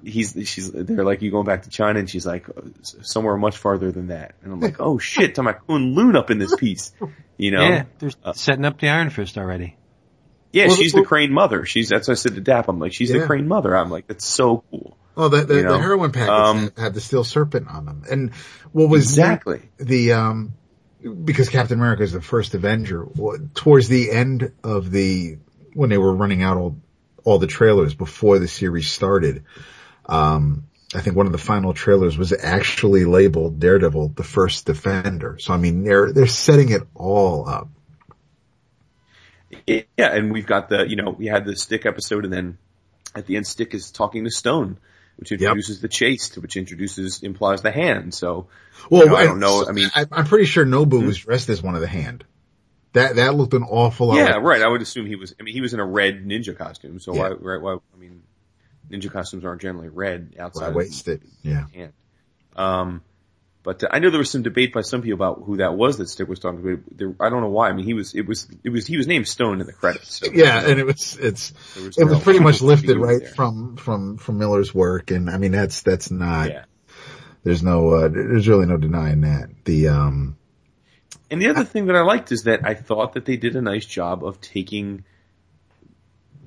he's, 0.05 0.36
she's, 0.49 0.70
they're 0.73 1.05
like, 1.05 1.23
you 1.23 1.31
going 1.31 1.47
back 1.47 1.62
to 1.62 1.70
China? 1.70 1.99
And 1.99 2.09
she's 2.11 2.27
like, 2.27 2.47
somewhere 2.82 3.36
much 3.36 3.57
farther 3.57 3.91
than 3.93 4.09
that. 4.09 4.35
And 4.43 4.53
I'm 4.53 4.61
like, 4.61 4.81
oh 4.81 4.99
shit, 4.99 5.39
I'm 5.39 5.47
like 5.47 5.61
Loon 5.69 6.16
up 6.16 6.31
in 6.31 6.39
this 6.39 6.55
piece, 6.57 6.93
you 7.36 7.51
know? 7.51 7.62
Yeah, 7.62 7.85
they're 7.99 8.11
setting 8.35 8.65
up 8.65 8.78
the 8.81 8.89
Iron 8.89 9.11
Fist 9.11 9.39
already. 9.39 9.77
Yeah, 10.53 10.66
Well, 10.69 10.77
she's 10.77 10.95
well- 10.95 11.03
the 11.03 11.09
Crane 11.09 11.32
mother. 11.32 11.65
She's 11.66 11.89
that's 11.89 12.07
what 12.09 12.12
I 12.12 12.16
said 12.16 12.35
to 12.36 12.41
Dap. 12.41 12.69
I'm 12.69 12.78
like, 12.78 12.93
she's 12.93 13.11
Yeah. 13.11 13.20
the 13.20 13.27
Crane 13.27 13.49
mother. 13.49 13.77
I'm 13.77 13.91
like, 13.91 14.07
that's 14.07 14.24
so 14.27 14.62
cool. 14.70 14.97
Oh, 15.16 15.28
the, 15.28 15.45
the, 15.45 15.55
You 15.57 15.62
know? 15.62 15.73
the 15.73 15.78
heroin 15.78 16.11
packets 16.12 16.31
Um, 16.31 16.59
had, 16.62 16.78
had 16.78 16.95
the 16.95 17.01
steel 17.01 17.24
serpent 17.24 17.69
on 17.69 17.85
them. 17.86 18.03
And 18.11 18.32
what 18.73 18.89
was 18.89 19.05
Exactly. 19.05 19.62
the, 19.78 20.12
um, 20.12 20.55
because 21.24 21.49
Captain 21.49 21.78
America 21.78 22.03
is 22.03 22.12
the 22.12 22.20
first 22.23 22.55
Avenger, 22.55 23.07
towards 23.55 23.89
the 23.89 24.11
end 24.11 24.53
of 24.65 24.91
the, 24.91 25.39
when 25.74 25.91
they 25.91 25.99
were 25.99 26.15
running 26.15 26.43
out 26.43 26.57
all, 26.57 26.77
all 27.25 27.39
the 27.39 27.47
trailers 27.47 27.95
before 27.95 28.39
the 28.39 28.49
series 28.49 28.91
started, 28.91 29.45
um, 30.07 30.65
I 30.95 31.01
think 31.01 31.17
one 31.17 31.27
of 31.27 31.33
the 31.33 31.39
final 31.39 31.75
trailers 31.75 32.17
was 32.17 32.33
actually 32.33 33.05
labeled 33.05 33.59
Daredevil, 33.59 34.09
the 34.11 34.23
first 34.23 34.67
defender. 34.67 35.39
So 35.41 35.53
I 35.53 35.57
mean, 35.57 35.83
they're, 35.85 36.13
they're 36.13 36.27
setting 36.27 36.71
it 36.71 36.83
all 36.95 37.49
up. 37.49 37.69
Yeah, 39.67 39.83
and 39.99 40.33
we've 40.33 40.47
got 40.47 40.69
the, 40.69 40.85
you 40.89 40.97
know, 40.97 41.11
we 41.11 41.27
had 41.27 41.45
the 41.45 41.57
Stick 41.57 41.87
episode 41.87 42.25
and 42.25 42.33
then 42.33 42.59
at 43.15 43.27
the 43.27 43.37
end 43.37 43.47
Stick 43.47 43.75
is 43.75 43.91
talking 43.91 44.25
to 44.25 44.31
Stone, 44.31 44.79
which 45.17 45.33
introduces 45.33 45.81
the 45.81 45.89
Chaste, 45.89 46.39
which 46.39 46.57
introduces, 46.57 47.23
implies 47.23 47.63
the 47.63 47.71
hand. 47.71 48.15
So, 48.15 48.49
Well, 48.91 49.03
You 49.05 49.09
know, 49.11 49.17
I 49.17 49.25
don't 49.25 49.41
know. 49.41 49.65
I 49.67 49.73
mean- 49.73 49.91
I, 49.95 50.07
I'm 50.11 50.27
pretty 50.27 50.47
sure 50.47 50.67
Nobu 50.67 51.05
was 51.05 51.19
dressed 51.19 51.49
as 51.49 51.63
one 51.63 51.75
of 51.75 51.81
the 51.81 51.87
hand. 51.89 52.25
That, 52.95 53.16
that 53.16 53.35
looked 53.35 53.53
an 53.55 53.62
awful 53.65 54.07
lot. 54.09 54.16
yeah, 54.16 54.35
like- 54.37 54.43
right. 54.43 54.62
I 54.62 54.69
would 54.69 54.81
assume 54.83 55.07
he 55.07 55.16
was, 55.16 55.35
I 55.39 55.43
mean, 55.43 55.55
he 55.55 55.61
was 55.61 55.75
in 55.75 55.81
a 55.81 55.85
red 55.85 56.25
ninja 56.25 56.57
costume. 56.57 56.99
So 57.01 57.12
why, 57.12 57.29
right, 57.31 57.61
why, 57.61 57.75
I 57.75 57.99
mean, 57.99 58.23
ninja 58.91 59.11
costumes 59.11 59.45
aren't 59.45 59.61
generally 59.61 59.89
red 59.89 60.37
outside 60.39 60.62
Why 60.62 60.69
of 60.69 60.75
waste 60.77 61.09
it? 61.09 61.23
Yeah. 61.43 61.66
hand. 61.75 61.93
Um, 62.57 63.03
but 63.65 63.83
uh, 63.83 63.89
I 63.91 63.99
know 63.99 64.11
there 64.11 64.19
was 64.19 64.31
some 64.31 64.43
debate 64.43 64.73
by 64.73 64.83
some 64.83 65.01
people 65.03 65.16
about 65.16 65.43
who 65.45 65.57
that 65.57 65.75
was 65.75 65.97
that 65.99 66.09
Stick 66.09 66.29
was 66.29 66.39
talking 66.39 66.62
to. 66.62 66.83
There, 66.93 67.15
I 67.19 67.31
don't 67.31 67.41
know 67.41 67.49
why. 67.49 67.71
I 67.71 67.73
mean, 67.73 67.87
he 67.87 67.95
was, 67.95 68.15
it 68.15 68.27
was, 68.29 68.47
it 68.62 68.69
was, 68.71 68.87
he 68.87 68.97
was 68.99 69.07
named 69.07 69.27
Stone 69.27 69.61
in 69.61 69.66
the 69.66 69.73
credits. 69.73 70.16
So 70.21 70.27
Yeah, 70.33 70.61
and 70.69 70.79
it 70.79 70.85
was, 70.87 71.16
it's, 71.19 71.53
was 71.75 71.97
it 71.99 72.05
was 72.05 72.23
pretty 72.23 72.41
much 72.41 72.61
lifted 72.61 72.97
right 72.99 73.21
there. 73.23 73.31
from, 73.31 73.77
from, 73.77 74.19
from 74.19 74.39
Miller's 74.39 74.73
work. 74.75 75.11
And 75.11 75.29
I 75.31 75.39
mean, 75.39 75.53
that's, 75.53 75.83
that's 75.83 76.11
not, 76.11 76.51
Yeah. 76.51 76.65
there's 77.43 77.62
no, 77.62 77.89
uh, 77.91 78.09
there's 78.09 78.47
really 78.47 78.66
no 78.66 78.77
denying 78.77 79.23
that. 79.23 79.49
The, 79.65 79.89
um, 79.89 80.37
And 81.31 81.41
the 81.41 81.49
other 81.49 81.65
thing 81.65 81.87
that 81.87 81.97
I 81.97 82.03
liked 82.03 82.33
is 82.33 82.45
that 82.45 82.65
I 82.65 82.75
thought 82.75 83.15
that 83.15 83.25
they 83.25 83.37
did 83.37 83.57
a 83.57 83.63
nice 83.63 83.87
job 83.87 84.25
of 84.25 84.41
taking 84.41 85.05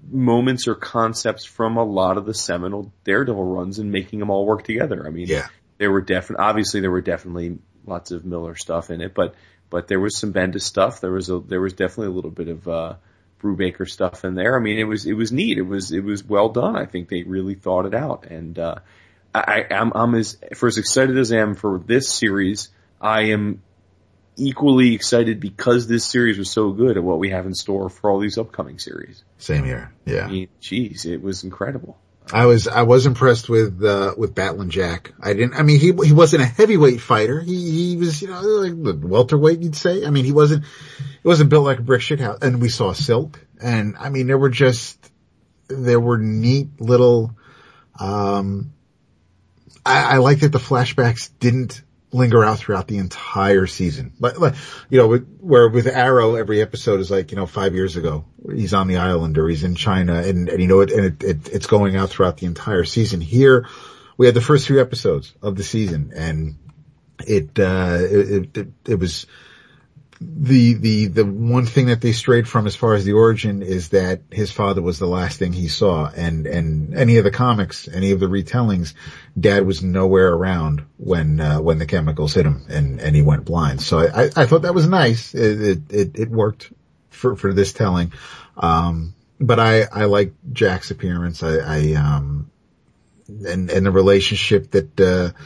moments 0.09 0.67
or 0.67 0.75
concepts 0.75 1.43
from 1.45 1.77
a 1.77 1.83
lot 1.83 2.17
of 2.17 2.25
the 2.25 2.33
seminal 2.33 2.93
Daredevil 3.03 3.43
runs 3.43 3.79
and 3.79 3.91
making 3.91 4.19
them 4.19 4.29
all 4.29 4.45
work 4.45 4.63
together. 4.63 5.05
I 5.05 5.09
mean, 5.09 5.27
Yeah. 5.27 5.47
there 5.77 5.91
were 5.91 6.01
definitely, 6.01 6.45
obviously 6.45 6.79
there 6.79 6.91
were 6.91 7.01
definitely 7.01 7.57
lots 7.85 8.11
of 8.11 8.23
Miller 8.25 8.55
stuff 8.55 8.89
in 8.89 9.01
it, 9.01 9.13
but, 9.13 9.35
but 9.69 9.87
there 9.87 9.99
was 9.99 10.17
some 10.17 10.31
Bendis 10.31 10.61
stuff. 10.61 11.01
There 11.01 11.11
was 11.11 11.29
a, 11.29 11.39
there 11.39 11.59
was 11.59 11.73
definitely 11.73 12.07
a 12.07 12.15
little 12.15 12.31
bit 12.31 12.47
of, 12.47 12.67
uh, 12.67 12.95
Brubaker 13.41 13.87
stuff 13.87 14.23
in 14.25 14.33
there. 14.33 14.57
I 14.57 14.59
mean, 14.59 14.79
it 14.79 14.85
was, 14.85 15.05
it 15.05 15.13
was 15.13 15.31
neat. 15.31 15.57
It 15.57 15.63
was, 15.67 15.91
it 15.91 16.03
was 16.03 16.23
well 16.23 16.49
done. 16.49 16.75
I 16.75 16.85
think 16.85 17.07
they 17.09 17.23
really 17.23 17.53
thought 17.55 17.85
it 17.85 17.93
out. 17.93 18.25
And, 18.25 18.57
uh, 18.57 18.75
I, 19.35 19.65
I- 19.69 19.75
I'm, 19.75 19.91
I'm 19.93 20.15
as, 20.15 20.37
for 20.55 20.67
as 20.67 20.77
excited 20.77 21.17
as 21.17 21.31
I 21.33 21.37
am 21.39 21.53
for 21.55 21.77
this 21.79 22.09
series, 22.09 22.69
I 23.01 23.23
am 23.33 23.61
equally 24.37 24.93
excited 24.93 25.39
because 25.39 25.87
this 25.87 26.05
series 26.05 26.37
was 26.37 26.49
so 26.49 26.71
good 26.71 26.97
at 26.97 27.03
what 27.03 27.19
we 27.19 27.31
have 27.31 27.45
in 27.45 27.53
store 27.53 27.89
for 27.89 28.09
all 28.09 28.19
these 28.19 28.37
upcoming 28.37 28.79
series. 28.79 29.23
same 29.37 29.65
here. 29.65 29.91
Yeah. 30.05 30.25
I 30.25 30.31
mean, 30.31 30.47
geez, 30.59 31.05
it 31.05 31.21
was 31.21 31.43
incredible. 31.43 31.97
I 32.31 32.45
was, 32.45 32.67
I 32.67 32.83
was 32.83 33.05
impressed 33.05 33.47
with, 33.47 33.81
uh, 33.83 34.13
with 34.17 34.35
Battlin' 34.35 34.69
Jack. 34.69 35.13
I 35.21 35.33
didn't, 35.33 35.55
I 35.55 35.63
mean, 35.63 35.79
he, 35.79 35.93
he 36.05 36.11
wasn't 36.11 36.43
a 36.43 36.45
heavyweight 36.45 36.99
fighter. 36.99 37.39
He, 37.39 37.71
he 37.71 37.97
was, 37.97 38.21
you 38.21 38.27
know, 38.27 38.41
like 38.41 38.73
welterweight, 38.75 39.61
you'd 39.61 39.77
say. 39.77 40.05
I 40.05 40.09
mean, 40.09 40.25
he 40.25 40.33
wasn't, 40.33 40.65
It 40.65 41.27
wasn't 41.27 41.49
built 41.49 41.65
like 41.65 41.79
a 41.79 41.83
brick 41.83 42.01
shit 42.01 42.19
house. 42.19 42.39
And 42.41 42.61
we 42.61 42.69
saw 42.69 42.91
Silk. 42.91 43.39
And 43.61 43.95
I 43.97 44.09
mean, 44.09 44.27
there 44.27 44.37
were 44.37 44.49
just, 44.49 45.11
there 45.69 46.01
were 46.01 46.17
neat 46.17 46.81
little, 46.81 47.35
um, 47.97 48.73
I, 49.85 50.15
I 50.15 50.17
like 50.17 50.41
that 50.41 50.51
the 50.51 50.59
flashbacks 50.59 51.29
didn't 51.39 51.81
linger 52.11 52.43
out 52.43 52.59
throughout 52.59 52.87
the 52.87 52.97
entire 52.97 53.67
season. 53.67 54.13
Like 54.19 54.55
you 54.89 54.97
know, 54.97 55.07
with, 55.07 55.37
where 55.39 55.69
with 55.69 55.87
Arrow, 55.87 56.35
every 56.35 56.61
episode 56.61 56.99
is 56.99 57.11
like, 57.11 57.31
you 57.31 57.37
know, 57.37 57.45
five 57.45 57.75
years 57.75 57.95
ago, 57.95 58.25
he's 58.53 58.73
on 58.73 58.87
the 58.87 58.97
island 58.97 59.37
or 59.37 59.47
he's 59.49 59.63
in 59.63 59.75
China 59.75 60.15
and, 60.15 60.49
and 60.49 60.61
you 60.61 60.67
know, 60.67 60.79
it, 60.81 60.91
and 60.91 61.05
it, 61.05 61.23
it, 61.23 61.49
it's 61.49 61.67
going 61.67 61.95
out 61.95 62.09
throughout 62.09 62.37
the 62.37 62.45
entire 62.45 62.85
season. 62.85 63.21
Here, 63.21 63.67
we 64.17 64.25
had 64.25 64.35
the 64.35 64.41
first 64.41 64.67
few 64.67 64.79
episodes 64.79 65.33
of 65.41 65.55
the 65.55 65.63
season 65.63 66.13
and 66.15 66.57
it, 67.19 67.59
uh, 67.59 67.97
it, 67.99 68.57
it, 68.57 68.67
it 68.87 68.95
was, 68.95 69.27
the 70.19 70.73
the 70.73 71.07
the 71.07 71.25
one 71.25 71.65
thing 71.65 71.87
that 71.87 72.01
they 72.01 72.11
strayed 72.11 72.47
from 72.47 72.65
as 72.65 72.75
far 72.75 72.95
as 72.95 73.05
the 73.05 73.13
origin 73.13 73.61
is 73.61 73.89
that 73.89 74.21
his 74.31 74.51
father 74.51 74.81
was 74.81 74.97
the 74.97 75.05
last 75.07 75.37
thing 75.37 75.53
he 75.53 75.67
saw. 75.67 76.09
And 76.09 76.47
and 76.47 76.95
any 76.95 77.17
of 77.17 77.23
the 77.23 77.31
comics 77.31 77.87
any 77.87 78.11
of 78.11 78.19
the 78.19 78.25
retellings 78.25 78.93
dad 79.39 79.65
was 79.65 79.83
nowhere 79.83 80.33
around 80.33 80.83
when 80.97 81.39
uh, 81.39 81.59
when 81.61 81.77
the 81.77 81.85
chemicals 81.85 82.33
hit 82.33 82.45
him 82.45 82.65
and 82.69 82.99
and 82.99 83.15
he 83.15 83.21
went 83.21 83.45
blind. 83.45 83.81
So 83.81 83.99
i 83.99 84.29
i 84.35 84.45
thought 84.45 84.63
that 84.63 84.73
was 84.73 84.87
nice. 84.87 85.35
It 85.35 85.91
it 85.91 86.19
it, 86.19 86.29
worked 86.31 86.73
for 87.09 87.35
for 87.35 87.53
this 87.53 87.73
telling. 87.73 88.11
Um 88.55 89.13
but 89.39 89.59
i 89.59 89.83
i 89.83 90.05
like 90.05 90.33
jack's 90.51 90.89
appearance. 90.89 91.43
I 91.43 91.57
i 91.57 91.93
um 91.93 92.49
and 93.27 93.69
and 93.69 93.85
the 93.85 93.91
relationship 93.91 94.71
that 94.71 94.99
uh 94.99 95.37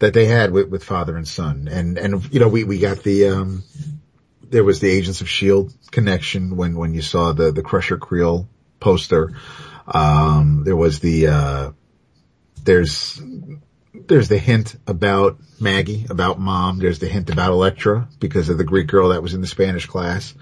that 0.00 0.14
they 0.14 0.24
had 0.24 0.50
with, 0.50 0.68
with 0.68 0.82
father 0.82 1.16
and 1.16 1.28
son. 1.28 1.68
And, 1.70 1.98
and, 1.98 2.32
you 2.32 2.40
know, 2.40 2.48
we, 2.48 2.64
we 2.64 2.78
got 2.78 3.02
the, 3.02 3.28
um, 3.28 3.62
there 4.50 4.64
was 4.64 4.80
the 4.80 4.90
Agents 4.90 5.20
of 5.20 5.28
Shield 5.28 5.72
connection 5.90 6.56
when 6.56 6.76
when 6.76 6.92
you 6.92 7.02
saw 7.02 7.32
the 7.32 7.52
the 7.52 7.62
Crusher 7.62 7.96
Creel 7.96 8.48
poster. 8.80 9.32
Um, 9.86 10.62
there 10.64 10.76
was 10.76 11.00
the 11.00 11.28
uh, 11.28 11.70
there's 12.62 13.20
there's 13.94 14.28
the 14.28 14.38
hint 14.38 14.76
about 14.86 15.38
Maggie, 15.60 16.06
about 16.10 16.38
mom. 16.38 16.78
There's 16.78 16.98
the 16.98 17.08
hint 17.08 17.30
about 17.30 17.52
Elektra 17.52 18.08
because 18.18 18.48
of 18.48 18.58
the 18.58 18.64
Greek 18.64 18.88
girl 18.88 19.10
that 19.10 19.22
was 19.22 19.34
in 19.34 19.40
the 19.40 19.46
Spanish 19.46 19.86
class. 19.86 20.34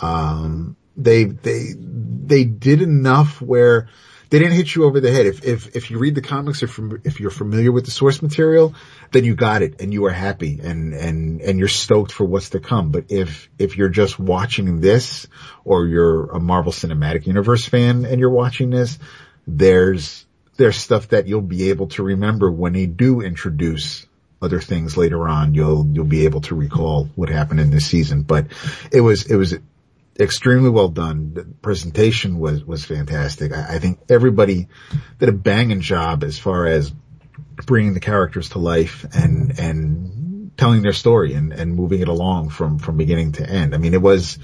Um, 0.00 0.76
they 0.96 1.24
they 1.24 1.74
they 1.78 2.44
did 2.44 2.82
enough 2.82 3.40
where 3.40 3.88
they 4.34 4.40
didn't 4.40 4.54
hit 4.54 4.74
you 4.74 4.82
over 4.82 4.98
the 4.98 5.12
head. 5.12 5.26
If, 5.26 5.44
if, 5.44 5.76
if 5.76 5.92
you 5.92 5.98
read 6.00 6.16
the 6.16 6.20
comics 6.20 6.60
or 6.64 6.66
from, 6.66 7.00
if 7.04 7.20
you're 7.20 7.30
familiar 7.30 7.70
with 7.70 7.84
the 7.84 7.92
source 7.92 8.20
material, 8.20 8.74
then 9.12 9.22
you 9.22 9.36
got 9.36 9.62
it 9.62 9.80
and 9.80 9.92
you 9.92 10.06
are 10.06 10.10
happy 10.10 10.58
and, 10.60 10.92
and, 10.92 11.40
and 11.40 11.56
you're 11.56 11.68
stoked 11.68 12.10
for 12.10 12.24
what's 12.24 12.50
to 12.50 12.58
come. 12.58 12.90
But 12.90 13.12
if, 13.12 13.48
if 13.60 13.76
you're 13.76 13.90
just 13.90 14.18
watching 14.18 14.80
this 14.80 15.28
or 15.64 15.86
you're 15.86 16.32
a 16.32 16.40
Marvel 16.40 16.72
Cinematic 16.72 17.28
Universe 17.28 17.64
fan 17.64 18.04
and 18.04 18.18
you're 18.18 18.28
watching 18.28 18.70
this, 18.70 18.98
there's, 19.46 20.26
there's 20.56 20.78
stuff 20.78 21.10
that 21.10 21.28
you'll 21.28 21.40
be 21.40 21.70
able 21.70 21.86
to 21.90 22.02
remember 22.02 22.50
when 22.50 22.72
they 22.72 22.86
do 22.86 23.20
introduce 23.20 24.04
other 24.42 24.60
things 24.60 24.96
later 24.96 25.28
on. 25.28 25.54
You'll, 25.54 25.86
you'll 25.86 26.06
be 26.06 26.24
able 26.24 26.40
to 26.40 26.56
recall 26.56 27.08
what 27.14 27.28
happened 27.28 27.60
in 27.60 27.70
this 27.70 27.86
season, 27.86 28.22
but 28.22 28.48
it 28.90 29.00
was, 29.00 29.30
it 29.30 29.36
was 29.36 29.54
extremely 30.18 30.70
well 30.70 30.88
done. 30.88 31.34
The 31.34 31.44
presentation 31.44 32.38
was, 32.38 32.64
was 32.64 32.84
fantastic. 32.84 33.52
I, 33.52 33.74
I, 33.74 33.78
think 33.78 34.00
everybody 34.08 34.68
did 35.18 35.28
a 35.28 35.32
banging 35.32 35.80
job 35.80 36.22
as 36.22 36.38
far 36.38 36.66
as 36.66 36.92
bringing 37.66 37.94
the 37.94 38.00
characters 38.00 38.50
to 38.50 38.58
life 38.58 39.04
and, 39.12 39.58
and 39.58 40.52
telling 40.56 40.82
their 40.82 40.92
story 40.92 41.34
and, 41.34 41.52
and 41.52 41.74
moving 41.74 42.00
it 42.00 42.08
along 42.08 42.50
from, 42.50 42.78
from 42.78 42.96
beginning 42.96 43.32
to 43.32 43.48
end. 43.48 43.74
I 43.74 43.78
mean, 43.78 43.94
it 43.94 44.02
was, 44.02 44.38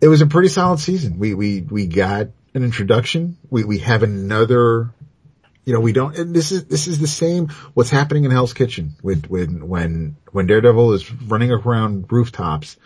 it 0.00 0.08
was 0.08 0.20
a 0.20 0.26
pretty 0.26 0.48
solid 0.48 0.80
season. 0.80 1.18
We, 1.18 1.34
we, 1.34 1.62
we 1.62 1.86
got 1.86 2.28
an 2.54 2.64
introduction. 2.64 3.38
We, 3.50 3.64
we 3.64 3.78
have 3.78 4.02
another, 4.02 4.90
you 5.64 5.72
know, 5.72 5.80
we 5.80 5.92
don't, 5.92 6.34
this 6.34 6.52
is, 6.52 6.66
this 6.66 6.86
is 6.86 6.98
the 6.98 7.06
same, 7.06 7.48
what's 7.72 7.90
happening 7.90 8.24
in 8.24 8.30
Hell's 8.30 8.52
Kitchen 8.52 8.94
with, 9.02 9.26
when, 9.26 9.68
when, 9.68 10.16
when 10.32 10.46
Daredevil 10.46 10.92
is 10.92 11.10
running 11.10 11.50
around 11.50 12.12
rooftops. 12.12 12.76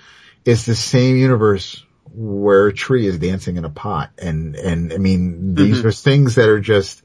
It's 0.44 0.64
the 0.64 0.76
same 0.76 1.16
universe 1.16 1.82
where 2.16 2.68
a 2.68 2.72
tree 2.72 3.06
is 3.06 3.18
dancing 3.18 3.58
in 3.58 3.66
a 3.66 3.70
pot. 3.70 4.10
And, 4.16 4.56
and 4.56 4.90
I 4.92 4.96
mean, 4.96 5.54
these 5.54 5.78
mm-hmm. 5.78 5.88
are 5.88 5.92
things 5.92 6.36
that 6.36 6.48
are 6.48 6.60
just, 6.60 7.02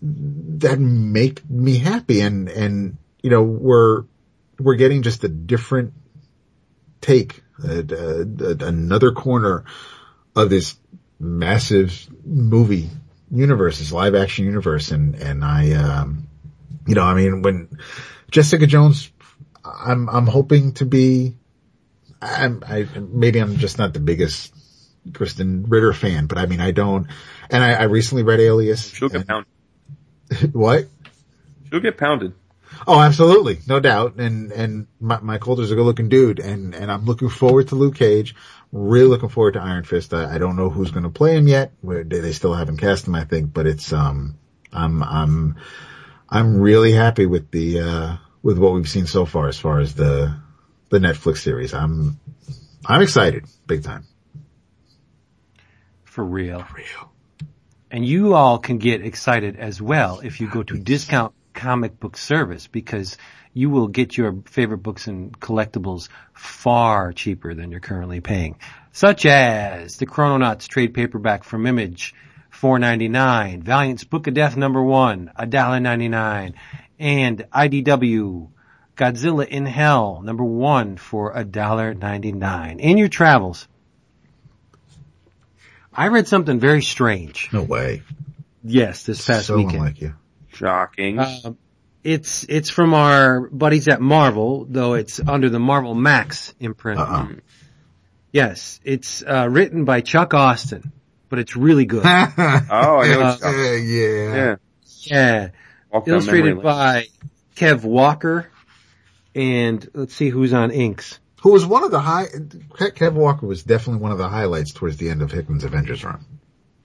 that 0.00 0.80
make 0.80 1.48
me 1.48 1.76
happy. 1.76 2.22
And, 2.22 2.48
and, 2.48 2.96
you 3.22 3.28
know, 3.28 3.42
we're, 3.42 4.04
we're 4.58 4.76
getting 4.76 5.02
just 5.02 5.22
a 5.24 5.28
different 5.28 5.92
take, 7.02 7.42
another 7.58 9.12
corner 9.12 9.64
of 10.34 10.48
this 10.48 10.76
massive 11.20 12.08
movie 12.24 12.88
universe, 13.30 13.80
this 13.80 13.92
live 13.92 14.14
action 14.14 14.46
universe. 14.46 14.92
And, 14.92 15.14
and 15.16 15.44
I, 15.44 15.72
um, 15.72 16.26
you 16.86 16.94
know, 16.94 17.02
I 17.02 17.14
mean, 17.14 17.42
when 17.42 17.78
Jessica 18.30 18.66
Jones, 18.66 19.10
I'm, 19.62 20.08
I'm 20.08 20.26
hoping 20.26 20.72
to 20.74 20.86
be 20.86 21.36
I'm, 22.22 22.62
I, 22.66 22.86
maybe 22.98 23.40
I'm 23.40 23.56
just 23.56 23.78
not 23.78 23.92
the 23.92 24.00
biggest 24.00 24.54
Krysten 25.10 25.64
Ritter 25.66 25.92
fan, 25.92 26.26
but 26.26 26.38
I 26.38 26.46
mean, 26.46 26.60
I 26.60 26.70
don't, 26.70 27.08
and 27.50 27.62
I, 27.62 27.72
I 27.72 27.82
recently 27.84 28.22
read 28.22 28.40
Alias. 28.40 28.88
She'll 28.88 29.08
get 29.08 29.26
pounded. 29.26 29.48
what? 30.52 30.86
She'll 31.68 31.80
get 31.80 31.98
pounded. 31.98 32.34
Oh, 32.86 33.00
absolutely. 33.00 33.58
No 33.66 33.80
doubt. 33.80 34.16
And, 34.16 34.52
and 34.52 34.86
Mike 35.00 35.40
Colter's 35.40 35.70
a 35.70 35.74
good 35.74 35.84
looking 35.84 36.08
dude 36.08 36.40
and, 36.40 36.74
and 36.74 36.90
I'm 36.90 37.04
looking 37.04 37.28
forward 37.28 37.68
to 37.68 37.74
Luke 37.74 37.96
Cage. 37.96 38.34
Really 38.70 39.08
looking 39.08 39.28
forward 39.28 39.54
to 39.54 39.60
Iron 39.60 39.84
Fist. 39.84 40.14
I, 40.14 40.34
I 40.34 40.38
don't 40.38 40.56
know 40.56 40.70
who's 40.70 40.90
going 40.90 41.02
to 41.02 41.10
play 41.10 41.36
him 41.36 41.48
yet. 41.48 41.72
They 41.82 42.32
still 42.32 42.54
haven't 42.54 42.78
cast 42.78 43.06
him, 43.06 43.14
I 43.14 43.24
think, 43.24 43.52
but 43.52 43.66
it's, 43.66 43.92
um, 43.92 44.38
I'm, 44.72 45.02
I'm, 45.02 45.56
I'm 46.30 46.60
really 46.60 46.92
happy 46.92 47.26
with 47.26 47.50
the, 47.50 47.80
uh, 47.80 48.16
with 48.42 48.58
what 48.58 48.72
we've 48.72 48.88
seen 48.88 49.06
so 49.06 49.26
far 49.26 49.48
as 49.48 49.58
far 49.58 49.80
as 49.80 49.94
the, 49.94 50.41
the 50.92 50.98
Netflix 50.98 51.38
series. 51.38 51.72
I'm, 51.72 52.20
I'm 52.84 53.00
excited 53.00 53.46
big 53.66 53.82
time. 53.82 54.04
For 56.04 56.22
real. 56.22 56.62
For 56.62 56.76
real. 56.76 57.12
And 57.90 58.04
you 58.04 58.34
all 58.34 58.58
can 58.58 58.76
get 58.76 59.04
excited 59.04 59.56
as 59.56 59.80
well 59.80 60.20
if 60.20 60.40
you 60.40 60.48
go 60.48 60.62
to 60.62 60.78
Discount 60.78 61.32
Comic 61.54 61.98
Book 61.98 62.18
Service 62.18 62.66
because 62.66 63.16
you 63.54 63.70
will 63.70 63.88
get 63.88 64.18
your 64.18 64.42
favorite 64.44 64.78
books 64.78 65.06
and 65.06 65.38
collectibles 65.40 66.10
far 66.34 67.14
cheaper 67.14 67.54
than 67.54 67.70
you're 67.70 67.80
currently 67.80 68.20
paying. 68.20 68.58
Such 68.92 69.24
as 69.24 69.96
the 69.96 70.06
Chrononauts 70.06 70.68
trade 70.68 70.92
paperback 70.92 71.44
from 71.44 71.66
Image, 71.66 72.14
$4.99, 72.52 73.62
Valiant's 73.62 74.04
Book 74.04 74.26
of 74.26 74.34
Death 74.34 74.58
number 74.58 74.82
one, 74.82 75.32
$1.99, 75.38 76.52
and 76.98 77.46
IDW 77.50 78.50
Godzilla 79.02 79.48
in 79.48 79.66
Hell, 79.66 80.20
number 80.22 80.44
one 80.44 80.96
for 80.96 81.34
$1.99. 81.34 82.78
In 82.78 82.98
your 82.98 83.08
travels, 83.08 83.66
I 85.92 86.06
read 86.06 86.28
something 86.28 86.60
very 86.60 86.82
strange. 86.82 87.48
No 87.52 87.62
way. 87.62 88.02
Yes, 88.62 89.02
this 89.02 89.26
past 89.26 89.46
so 89.46 89.56
weekend. 89.56 89.80
Like 89.80 90.00
you. 90.00 90.14
Shocking. 90.52 91.18
Uh, 91.18 91.54
it's 92.04 92.46
it's 92.48 92.70
from 92.70 92.94
our 92.94 93.40
buddies 93.48 93.88
at 93.88 94.00
Marvel, 94.00 94.66
though 94.70 94.94
it's 94.94 95.18
under 95.18 95.50
the 95.50 95.58
Marvel 95.58 95.96
Max 95.96 96.54
imprint. 96.60 97.00
Uh-uh. 97.00 97.28
Yes, 98.30 98.78
it's 98.84 99.24
uh, 99.24 99.48
written 99.50 99.84
by 99.84 100.00
Chuck 100.00 100.32
Austen, 100.32 100.92
but 101.28 101.40
it's 101.40 101.56
really 101.56 101.86
good. 101.86 102.04
oh, 102.06 102.08
I 102.08 103.08
know. 103.08 103.36
Uh, 103.42 103.50
yeah, 103.50 104.36
yeah, 104.36 104.56
yeah. 105.10 105.48
Illustrated 106.06 106.62
by 106.62 107.08
Kev 107.56 107.82
Walker 107.82 108.48
and 109.34 109.88
let's 109.94 110.14
see 110.14 110.28
who's 110.28 110.52
on 110.52 110.70
inks. 110.70 111.18
Who 111.42 111.52
was 111.52 111.66
one 111.66 111.82
of 111.84 111.90
the 111.90 112.00
high, 112.00 112.26
Kevin 112.94 113.20
Walker 113.20 113.46
was 113.46 113.62
definitely 113.64 114.00
one 114.00 114.12
of 114.12 114.18
the 114.18 114.28
highlights 114.28 114.72
towards 114.72 114.96
the 114.96 115.10
end 115.10 115.22
of 115.22 115.32
Hickman's 115.32 115.64
Avengers 115.64 116.04
run. 116.04 116.24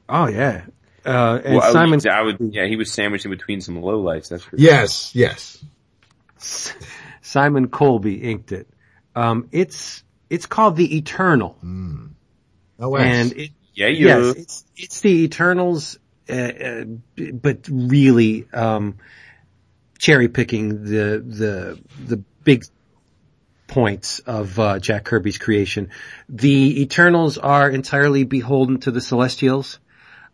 Oh 0.09 0.27
yeah. 0.27 0.65
Uh, 1.05 1.39
and 1.43 1.55
well, 1.57 1.71
Simon, 1.71 2.01
I 2.09 2.21
would, 2.21 2.37
yeah, 2.39 2.65
he 2.65 2.75
was 2.75 2.91
sandwiched 2.91 3.25
in 3.25 3.31
between 3.31 3.61
some 3.61 3.81
lowlights. 3.81 4.29
That's 4.29 4.43
for 4.43 4.57
yes, 4.57 5.11
sure. 5.11 5.21
yes. 5.21 5.63
Simon 7.21 7.69
Coleby 7.69 8.23
inked 8.23 8.51
it. 8.51 8.67
Um, 9.15 9.47
it's 9.51 10.03
it's 10.29 10.45
called 10.45 10.75
the 10.75 10.97
Eternal. 10.97 11.57
Mm. 11.63 12.11
Oh, 12.79 12.95
and 12.95 13.31
it, 13.33 13.51
yeah, 13.73 13.87
yeah. 13.87 14.17
Yes, 14.17 14.35
it's 14.35 14.65
it's 14.75 15.01
the 15.01 15.23
Eternals, 15.23 15.97
uh, 16.29 16.33
uh, 16.33 16.83
but 17.33 17.67
really 17.71 18.47
um, 18.53 18.97
cherry 19.97 20.27
picking 20.27 20.83
the 20.83 21.23
the 21.25 21.79
the 22.05 22.23
big 22.47 22.63
points 23.67 24.19
of 24.19 24.57
uh, 24.57 24.79
Jack 24.79 25.03
Kirby's 25.03 25.37
creation. 25.37 25.89
The 26.29 26.81
Eternals 26.81 27.37
are 27.37 27.69
entirely 27.69 28.23
beholden 28.23 28.79
to 28.79 28.91
the 28.91 29.01
Celestials. 29.01 29.79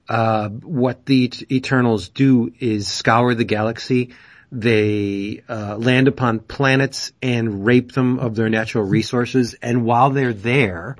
Uh, 0.07 0.49
what 0.49 1.07
the 1.07 1.31
Eternals 1.49 2.09
do 2.09 2.53
is 2.59 2.87
scour 2.87 3.33
the 3.33 3.45
galaxy. 3.45 4.13
They 4.51 5.41
uh, 5.49 5.77
land 5.77 6.07
upon 6.07 6.41
planets 6.41 7.13
and 7.23 7.65
rape 7.65 7.93
them 7.93 8.19
of 8.19 8.35
their 8.35 8.49
natural 8.49 8.83
resources. 8.83 9.55
And 9.55 9.83
while 9.83 10.11
they're 10.11 10.33
there, 10.33 10.97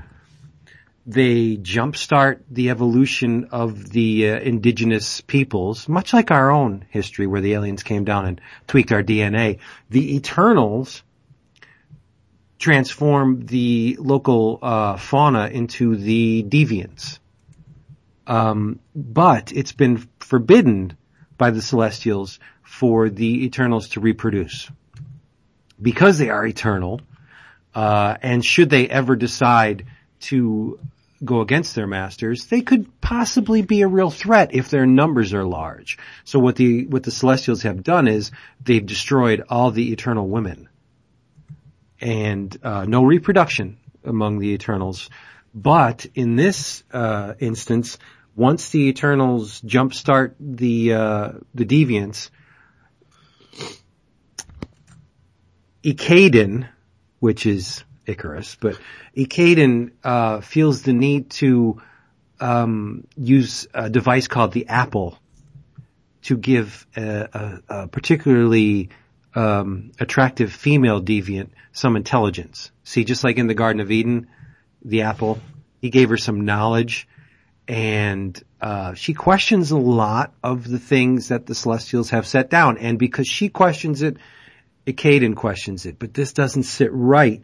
they 1.06 1.58
jumpstart 1.58 2.42
the 2.50 2.70
evolution 2.70 3.50
of 3.52 3.90
the 3.90 4.30
uh, 4.30 4.40
indigenous 4.40 5.22
peoples, 5.22 5.90
much 5.90 6.14
like 6.14 6.32
our 6.32 6.50
own 6.50 6.86
history 6.90 7.28
where 7.28 7.42
the 7.42 7.54
aliens 7.54 7.84
came 7.84 8.06
down 8.06 8.26
and 8.26 8.42
tweaked 8.68 8.92
our 8.92 9.04
DNA. 9.04 9.60
The 9.90 10.16
Eternals 10.16 11.04
transform 12.58 13.46
the 13.46 13.98
local 14.00 14.60
uh, 14.62 14.96
fauna 14.96 15.48
into 15.48 15.98
the 15.98 16.46
deviants. 16.48 17.20
Um, 18.26 18.80
but 18.96 19.52
it's 19.52 19.74
been 19.74 20.08
forbidden 20.20 20.96
by 21.38 21.52
the 21.52 21.62
Celestials 21.62 22.40
for 22.62 23.10
the 23.10 23.44
Eternals 23.46 23.90
to 23.90 24.00
reproduce. 24.00 24.72
Because 25.82 26.18
they 26.18 26.30
are 26.30 26.46
eternal, 26.46 27.02
uh, 27.76 28.16
and 28.22 28.46
should 28.46 28.70
they 28.70 28.88
ever 28.88 29.18
decide 29.18 29.86
to 30.24 30.80
go 31.24 31.42
against 31.42 31.76
their 31.76 31.88
masters, 31.88 32.48
they 32.48 32.62
could 32.62 33.00
possibly 33.02 33.62
be 33.62 33.82
a 33.82 33.88
real 33.88 34.10
threat 34.10 34.54
if 34.54 34.70
their 34.70 34.86
numbers 34.86 35.34
are 35.34 35.46
large. 35.46 35.98
So 36.26 36.40
what 36.40 36.56
the, 36.56 36.86
what 36.86 37.04
the 37.04 37.12
Celestials 37.12 37.64
have 37.64 37.84
done 37.84 38.08
is 38.08 38.32
they've 38.62 38.86
destroyed 38.86 39.44
all 39.50 39.72
the 39.72 39.92
eternal 39.94 40.28
women. 40.28 40.68
And, 42.02 42.58
uh, 42.64 42.86
no 42.86 43.04
reproduction 43.04 43.78
among 44.04 44.40
the 44.40 44.50
Eternals. 44.50 45.10
But 45.56 46.06
in 46.16 46.36
this, 46.36 46.84
uh, 46.92 47.36
instance, 47.40 47.98
once 48.36 48.70
the 48.70 48.90
Eternals 48.90 49.62
jumpstart 49.62 50.34
the, 50.40 50.94
uh, 50.94 51.32
the 51.54 51.66
Deviants, 51.66 52.30
Ekaden, 55.84 56.68
which 57.20 57.46
is 57.46 57.84
Icarus, 58.06 58.58
but 58.60 58.78
Ekaden 59.16 59.92
uh, 60.04 60.42
feels 60.42 60.82
the 60.82 60.94
need 60.94 61.30
to 61.32 61.82
um, 62.40 63.08
use 63.16 63.68
a 63.74 63.90
device 63.90 64.28
called 64.28 64.52
the 64.52 64.68
Apple 64.68 65.18
to 66.24 66.38
give 66.38 66.88
a, 66.96 67.30
a, 67.34 67.62
a 67.70 67.88
particularly 67.88 68.90
um, 69.36 69.92
attractive 70.00 70.52
female 70.52 71.02
deviant 71.02 71.50
some 71.72 71.96
intelligence. 71.96 72.72
See, 72.84 73.04
just 73.04 73.24
like 73.24 73.38
in 73.38 73.48
the 73.48 73.54
Garden 73.54 73.82
of 73.82 73.92
Eden, 73.92 74.28
the 74.84 75.02
apple, 75.02 75.40
he 75.82 75.90
gave 75.90 76.10
her 76.10 76.18
some 76.18 76.46
knowledge, 76.46 77.08
and 77.68 78.42
uh, 78.62 78.94
she 78.94 79.14
questions 79.14 79.72
a 79.72 79.78
lot 79.78 80.34
of 80.44 80.68
the 80.68 80.80
things 80.80 81.30
that 81.30 81.46
the 81.46 81.56
Celestials 81.56 82.10
have 82.12 82.28
set 82.28 82.50
down. 82.50 82.78
And 82.78 83.00
because 83.00 83.28
she 83.28 83.50
questions 83.50 84.02
it, 84.02 84.18
Ekaden 84.86 85.36
questions 85.36 85.86
it. 85.86 85.98
But 85.98 86.14
this 86.14 86.34
doesn't 86.34 86.64
sit 86.64 86.90
right 86.92 87.42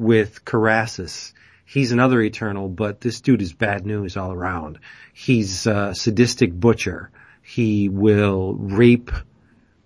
with 0.00 0.44
Carassus. 0.44 1.34
He's 1.66 1.92
another 1.92 2.20
Eternal, 2.20 2.68
but 2.68 3.00
this 3.00 3.20
dude 3.20 3.42
is 3.42 3.52
bad 3.52 3.86
news 3.86 4.16
all 4.16 4.32
around. 4.32 4.78
He's 5.12 5.66
a 5.66 5.94
sadistic 5.94 6.52
butcher. 6.52 7.10
He 7.42 7.88
will 7.88 8.54
rape, 8.54 9.12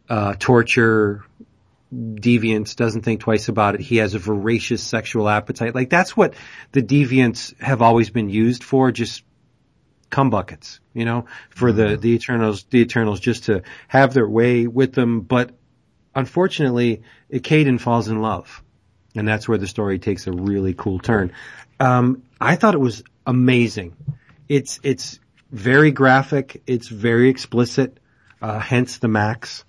uh, 0.09 0.34
torture, 0.39 1.25
deviants, 1.93 2.76
doesn't 2.76 3.02
think 3.02 3.20
twice 3.20 3.49
about 3.49 3.75
it. 3.75 3.81
He 3.81 3.97
has 3.97 4.15
a 4.15 4.18
voracious 4.18 4.83
sexual 4.83 5.28
appetite. 5.28 5.75
Like 5.75 5.91
that's 5.91 6.17
what 6.17 6.34
the 6.73 6.83
deviants 6.83 7.60
have 7.60 7.83
always 7.83 8.10
been 8.10 8.31
used 8.31 8.65
for, 8.65 8.93
just 8.93 9.25
cum 10.10 10.31
buckets, 10.31 10.81
you 10.94 11.05
know, 11.05 11.26
for 11.51 11.73
the, 11.73 11.97
the 11.97 12.10
Eternals, 12.12 12.65
the 12.70 12.78
Eternals 12.78 13.20
just 13.20 13.44
to 13.44 13.62
have 13.89 14.15
their 14.15 14.28
way 14.28 14.67
with 14.67 14.93
them. 14.93 15.20
But 15.20 15.51
unfortunately, 16.15 17.02
Ekaden 17.33 17.81
falls 17.81 18.09
in 18.09 18.23
love. 18.23 18.62
And 19.15 19.26
that's 19.28 19.49
where 19.49 19.59
the 19.59 19.67
story 19.67 19.99
takes 19.99 20.26
a 20.26 20.33
really 20.33 20.75
cool 20.75 20.99
turn. 20.99 21.33
Um, 21.78 22.23
I 22.41 22.57
thought 22.57 22.75
it 22.75 22.81
was 22.81 23.05
amazing. 23.26 23.97
It's, 24.49 24.81
it's 24.83 25.20
very 25.51 25.93
graphic. 25.93 26.62
It's 26.67 26.89
very 26.89 27.28
explicit. 27.28 27.99
Uh, 28.43 28.59
hence 28.59 28.99
the 28.99 29.09
Max, 29.09 29.65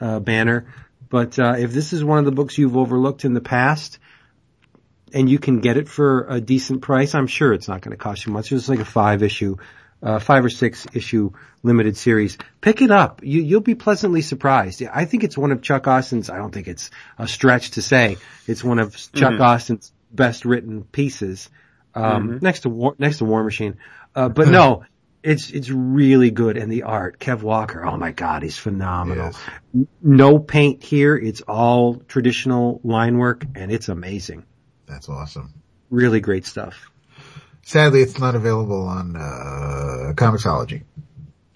uh, 0.00 0.20
banner. 0.20 0.72
But, 1.08 1.38
uh, 1.38 1.54
if 1.58 1.72
this 1.72 1.92
is 1.92 2.02
one 2.02 2.18
of 2.18 2.24
the 2.24 2.32
books 2.32 2.58
you've 2.58 2.76
overlooked 2.76 3.24
in 3.24 3.34
the 3.34 3.40
past, 3.40 3.98
and 5.12 5.30
you 5.30 5.38
can 5.38 5.60
get 5.60 5.76
it 5.76 5.88
for 5.88 6.26
a 6.28 6.40
decent 6.40 6.82
price, 6.82 7.14
I'm 7.14 7.28
sure 7.28 7.52
it's 7.52 7.68
not 7.68 7.80
going 7.80 7.96
to 7.96 7.96
cost 7.96 8.26
you 8.26 8.32
much. 8.32 8.50
It's 8.50 8.68
like 8.68 8.80
a 8.80 8.84
five 8.84 9.22
issue, 9.22 9.56
uh, 10.02 10.18
five 10.18 10.44
or 10.44 10.50
six 10.50 10.86
issue 10.92 11.30
limited 11.62 11.96
series. 11.96 12.38
Pick 12.60 12.82
it 12.82 12.90
up. 12.90 13.20
You, 13.24 13.42
you'll 13.42 13.60
be 13.60 13.74
pleasantly 13.74 14.22
surprised. 14.22 14.82
I 14.82 15.04
think 15.04 15.24
it's 15.24 15.36
one 15.36 15.52
of 15.52 15.62
Chuck 15.62 15.86
Austen's, 15.88 16.30
I 16.30 16.36
don't 16.36 16.52
think 16.52 16.68
it's 16.68 16.90
a 17.18 17.26
stretch 17.26 17.72
to 17.72 17.82
say, 17.82 18.18
it's 18.46 18.62
one 18.62 18.78
of 18.78 18.94
Chuck 19.12 19.32
Mm-hmm. 19.32 19.42
Austen's 19.42 19.92
best 20.12 20.44
written 20.44 20.84
pieces, 20.84 21.50
um, 21.94 22.28
Mm-hmm. 22.28 22.44
next 22.44 22.60
to 22.60 22.68
War, 22.68 22.94
next 22.98 23.18
to 23.18 23.24
War 23.24 23.42
Machine. 23.42 23.78
Uh, 24.14 24.28
but 24.28 24.48
no, 24.48 24.84
it's, 25.22 25.50
it's 25.50 25.70
really 25.70 26.30
good. 26.30 26.56
And 26.56 26.70
the 26.70 26.84
art, 26.84 27.18
Kev 27.18 27.42
Walker, 27.42 27.84
oh 27.84 27.96
my 27.96 28.12
God, 28.12 28.42
he's 28.42 28.56
phenomenal. 28.58 29.32
Yes. 29.74 29.86
No 30.02 30.38
paint 30.38 30.84
here. 30.84 31.16
It's 31.16 31.40
all 31.40 31.96
traditional 31.96 32.80
line 32.84 33.18
work 33.18 33.44
and 33.56 33.72
it's 33.72 33.88
amazing. 33.88 34.44
That's 34.86 35.08
awesome. 35.08 35.52
Really 35.90 36.20
great 36.20 36.46
stuff. 36.46 36.90
Sadly, 37.68 38.00
it's 38.00 38.16
not 38.20 38.36
available 38.36 38.86
on 38.86 39.16
uh, 39.16 40.12
Comixology. 40.14 40.84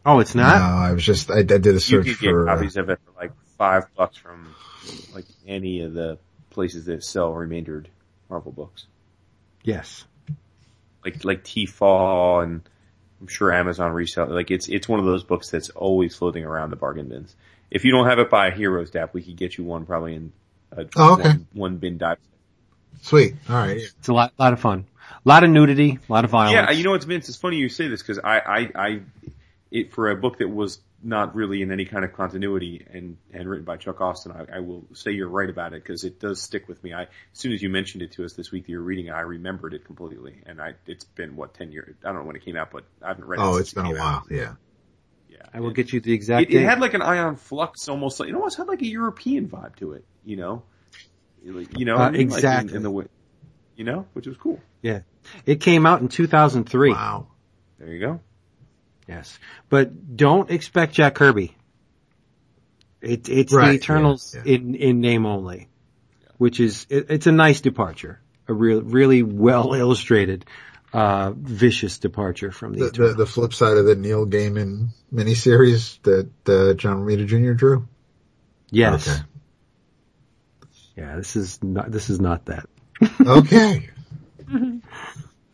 Oh, 0.04 0.18
it's 0.18 0.34
not. 0.34 0.58
No. 0.58 0.64
I 0.88 0.92
was 0.92 1.04
just 1.04 1.30
I, 1.30 1.38
I 1.38 1.42
did 1.42 1.66
a 1.68 1.72
You 1.74 1.78
search 1.78 2.06
could 2.06 2.18
get 2.18 2.30
for. 2.30 2.48
uh, 2.48 2.54
copies 2.56 2.76
of 2.76 2.90
it 2.90 2.98
for 3.06 3.12
like 3.20 3.30
five 3.56 3.84
bucks 3.94 4.16
from 4.16 4.52
like 5.14 5.26
any 5.46 5.82
of 5.82 5.94
the 5.94 6.18
places 6.50 6.86
that 6.86 7.04
sell 7.04 7.32
remaindered 7.32 7.88
Marvel 8.28 8.50
books, 8.50 8.86
Yes. 9.62 10.04
like 11.04 11.24
like 11.24 11.44
T-Fall 11.44 12.40
and 12.40 12.62
I'm 13.20 13.28
sure 13.28 13.52
Amazon 13.52 13.92
resell. 13.92 14.26
Like 14.26 14.50
it's 14.50 14.68
it's 14.68 14.88
one 14.88 14.98
of 14.98 15.06
those 15.06 15.22
books 15.22 15.48
that's 15.50 15.68
always 15.70 16.16
floating 16.16 16.44
around 16.44 16.70
the 16.70 16.76
bargain 16.76 17.08
bins. 17.08 17.36
If 17.70 17.84
you 17.84 17.92
don't 17.92 18.08
have 18.08 18.18
it 18.18 18.30
by 18.30 18.50
Heroes 18.50 18.90
Dap, 18.90 19.14
we 19.14 19.22
could 19.22 19.36
get 19.36 19.56
you 19.56 19.62
one 19.62 19.86
probably 19.86 20.16
in 20.16 20.32
a 20.72 20.86
Oh, 20.96 21.12
okay. 21.14 21.28
one, 21.28 21.46
one 21.52 21.76
bin 21.76 21.98
dive. 21.98 22.18
Sweet. 23.02 23.34
All 23.48 23.54
right. 23.54 23.76
It's 23.76 24.08
a 24.08 24.12
lot, 24.12 24.32
lot 24.38 24.52
of 24.52 24.58
fun. 24.58 24.86
A 25.24 25.28
lot 25.28 25.44
of 25.44 25.50
nudity, 25.50 25.98
a 26.08 26.12
lot 26.12 26.24
of 26.24 26.30
violence. 26.30 26.54
Yeah, 26.54 26.70
you 26.70 26.84
know 26.84 26.92
what's 26.92 27.04
Vince? 27.04 27.28
It's 27.28 27.36
funny 27.38 27.56
you 27.56 27.68
say 27.68 27.88
this 27.88 28.02
because 28.02 28.18
I, 28.18 28.38
I, 28.38 28.70
I, 28.74 29.00
it 29.70 29.92
for 29.92 30.10
a 30.10 30.16
book 30.16 30.38
that 30.38 30.48
was 30.48 30.80
not 31.02 31.34
really 31.34 31.62
in 31.62 31.72
any 31.72 31.84
kind 31.86 32.04
of 32.04 32.12
continuity 32.12 32.86
and 32.92 33.16
and 33.32 33.48
written 33.48 33.64
by 33.64 33.76
Chuck 33.76 34.00
Austen, 34.00 34.32
I, 34.32 34.56
I 34.56 34.60
will 34.60 34.84
say 34.92 35.12
you're 35.12 35.28
right 35.28 35.48
about 35.48 35.72
it 35.72 35.82
because 35.82 36.04
it 36.04 36.20
does 36.20 36.40
stick 36.42 36.68
with 36.68 36.82
me. 36.82 36.92
I 36.94 37.02
as 37.02 37.08
soon 37.34 37.52
as 37.52 37.62
you 37.62 37.68
mentioned 37.70 38.02
it 38.02 38.12
to 38.12 38.24
us 38.24 38.32
this 38.34 38.50
week 38.50 38.64
that 38.64 38.72
you're 38.72 38.80
reading 38.82 39.06
it, 39.06 39.12
I 39.12 39.20
remembered 39.20 39.74
it 39.74 39.84
completely, 39.84 40.42
and 40.46 40.60
I 40.60 40.74
it's 40.86 41.04
been 41.04 41.36
what 41.36 41.54
ten 41.54 41.70
years? 41.72 41.94
I 42.04 42.08
don't 42.08 42.16
know 42.16 42.24
when 42.24 42.36
it 42.36 42.44
came 42.44 42.56
out, 42.56 42.70
but 42.70 42.84
I 43.02 43.08
haven't 43.08 43.24
read 43.26 43.40
it. 43.40 43.42
Oh, 43.42 43.56
it's 43.56 43.72
been 43.74 43.86
it 43.86 43.92
a 43.96 43.98
while. 43.98 44.06
out. 44.06 44.26
Yeah. 44.30 44.54
Yeah, 45.30 45.38
I 45.54 45.60
will 45.60 45.70
get 45.70 45.92
you 45.92 46.00
the 46.00 46.12
exact 46.12 46.50
It, 46.50 46.54
it 46.56 46.64
had 46.64 46.80
like 46.80 46.94
an 46.94 47.02
Aeon 47.02 47.36
Flux, 47.36 47.88
almost 47.88 48.18
like 48.20 48.26
you 48.28 48.32
know, 48.34 48.44
it's 48.46 48.56
had 48.56 48.68
like 48.68 48.82
a 48.82 48.86
European 48.86 49.48
vibe 49.48 49.76
to 49.76 49.92
it. 49.92 50.04
You 50.24 50.36
know, 50.36 50.62
Like, 51.44 51.78
you 51.78 51.84
know, 51.84 51.96
Uh, 51.96 52.00
I 52.00 52.10
mean? 52.10 52.12
Like, 52.12 52.20
in- 52.20 52.36
exactly. 52.36 52.76
in 52.76 52.82
the 52.82 52.90
way, 52.90 53.06
you 53.80 53.84
know, 53.86 54.04
which 54.12 54.26
was 54.26 54.36
cool. 54.36 54.60
yeah. 54.82 55.00
It 55.46 55.60
came 55.62 55.86
out 55.86 56.02
in 56.02 56.08
2003. 56.08 56.90
Wow. 56.92 57.28
There 57.78 57.88
you 57.88 57.98
go. 57.98 58.20
Yes. 59.08 59.38
But 59.70 60.16
don't 60.16 60.50
expect 60.50 60.92
Jack 60.92 61.14
Kirby. 61.14 61.56
It, 63.00 63.28
it's 63.30 63.54
Right, 63.54 63.68
the 63.68 63.74
Eternals 63.76 64.34
yeah, 64.34 64.42
yeah. 64.44 64.54
in, 64.56 64.74
in 64.74 65.00
name 65.00 65.24
only, 65.24 65.68
which 66.36 66.60
is, 66.60 66.86
it, 66.90 67.06
it's 67.08 67.26
a 67.26 67.32
nice 67.32 67.62
departure. 67.62 68.20
A 68.48 68.52
real, 68.52 68.82
really 68.82 69.22
well 69.22 69.72
illustrated, 69.72 70.44
uh, 70.92 71.32
vicious 71.34 71.98
departure 71.98 72.52
from 72.52 72.74
the, 72.74 72.78
The, 72.80 72.84
the 72.84 72.90
Eternals. 72.92 73.16
the 73.16 73.26
flip 73.26 73.54
side 73.54 73.78
of 73.78 73.86
the 73.86 73.96
Neil 73.96 74.26
Gaiman 74.26 74.88
miniseries 75.10 76.02
that 76.02 76.28
uh, 76.46 76.74
John 76.74 76.98
Romita 77.06 77.26
Jr. 77.26 77.52
drew. 77.52 77.88
yes. 78.70 79.08
Okay. 79.08 79.18
Yeah, 80.96 81.16
this 81.16 81.34
is 81.36 81.62
not, 81.62 81.90
this 81.90 82.10
is 82.10 82.20
not 82.20 82.44
that. 82.46 82.66
Okay. 83.20 83.90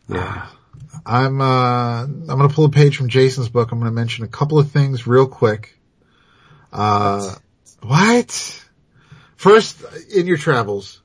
Yeah. 0.09 0.47
I'm 1.05 1.41
uh 1.41 2.03
I'm 2.03 2.25
gonna 2.25 2.47
pull 2.47 2.63
a 2.63 2.69
page 2.69 2.95
from 2.95 3.09
Jason's 3.09 3.49
book. 3.49 3.73
I'm 3.73 3.79
gonna 3.79 3.91
mention 3.91 4.23
a 4.23 4.29
couple 4.29 4.57
of 4.57 4.71
things 4.71 5.05
real 5.05 5.27
quick. 5.27 5.77
Uh 6.71 7.35
what? 7.81 8.65
First, 9.35 9.83
in 10.13 10.27
your 10.27 10.37
travels, 10.37 11.01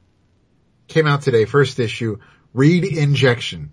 came 0.89 1.07
out 1.09 1.23
today, 1.23 1.45
first 1.45 1.79
issue, 1.81 2.19
Read 2.55 2.85
Injection. 2.85 3.73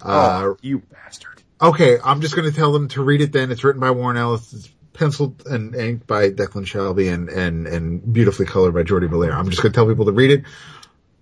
Uh, 0.00 0.42
oh, 0.42 0.56
you 0.62 0.78
bastard. 0.90 1.42
okay, 1.60 1.98
I'm 2.02 2.20
just 2.20 2.34
gonna 2.34 2.50
tell 2.50 2.72
them 2.72 2.88
to 2.88 3.02
read 3.02 3.20
it 3.20 3.32
then. 3.32 3.50
It's 3.50 3.64
written 3.64 3.80
by 3.80 3.90
Warren 3.90 4.16
Ellis. 4.16 4.52
It's 4.52 4.70
penciled 4.92 5.46
and 5.46 5.74
inked 5.74 6.06
by 6.06 6.30
Declan 6.30 6.64
Shalvey 6.66 7.12
and, 7.12 7.28
and, 7.28 7.66
and 7.66 8.12
beautifully 8.12 8.46
colored 8.46 8.74
by 8.74 8.82
Jordie 8.82 9.08
Bellaire. 9.08 9.34
I'm 9.34 9.50
just 9.50 9.62
gonna 9.62 9.74
tell 9.74 9.86
people 9.86 10.06
to 10.06 10.12
read 10.12 10.30
it. 10.30 10.44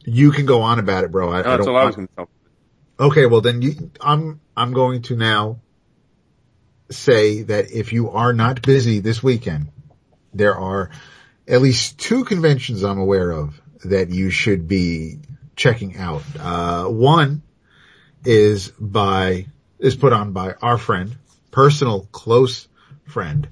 You 0.07 0.31
can 0.31 0.47
go 0.47 0.62
on 0.62 0.78
about 0.78 1.05
it, 1.05 1.10
bro. 1.10 1.31
I, 1.31 1.41
I 1.41 1.43
No, 1.43 1.51
that's 1.51 1.67
don't, 1.67 1.75
all 1.75 1.83
I 1.83 1.85
was 1.85 1.97
going 1.97 2.09
to 2.09 2.15
tell. 2.15 2.28
Okay, 2.99 3.26
well 3.26 3.43
then 3.43 3.60
you, 3.60 3.91
I'm, 4.01 4.41
I'm 4.57 4.73
going 4.73 5.02
to 5.02 5.17
now 5.17 5.60
say 6.91 7.43
that 7.43 7.70
if 7.70 7.93
you 7.93 8.10
are 8.10 8.33
not 8.33 8.62
busy 8.62 9.01
this 9.01 9.23
weekend, 9.23 9.68
there 10.33 10.57
are 10.57 10.91
at 11.47 11.60
least 11.60 11.99
two 11.99 12.25
conventions 12.25 12.83
I'm 12.83 12.99
aware 12.99 13.31
of 13.31 13.60
that 13.85 14.10
you 14.10 14.31
should 14.31 14.67
be 14.67 15.18
checking 15.57 15.97
out. 15.97 16.23
Uh, 16.39 16.85
one 16.85 17.43
is 18.25 18.73
by, 18.78 19.47
is 19.78 19.97
put 19.97 20.12
on 20.12 20.33
by 20.33 20.55
our 20.62 20.78
friend, 20.78 21.17
personal 21.51 22.09
close 22.12 22.68
friend, 23.07 23.49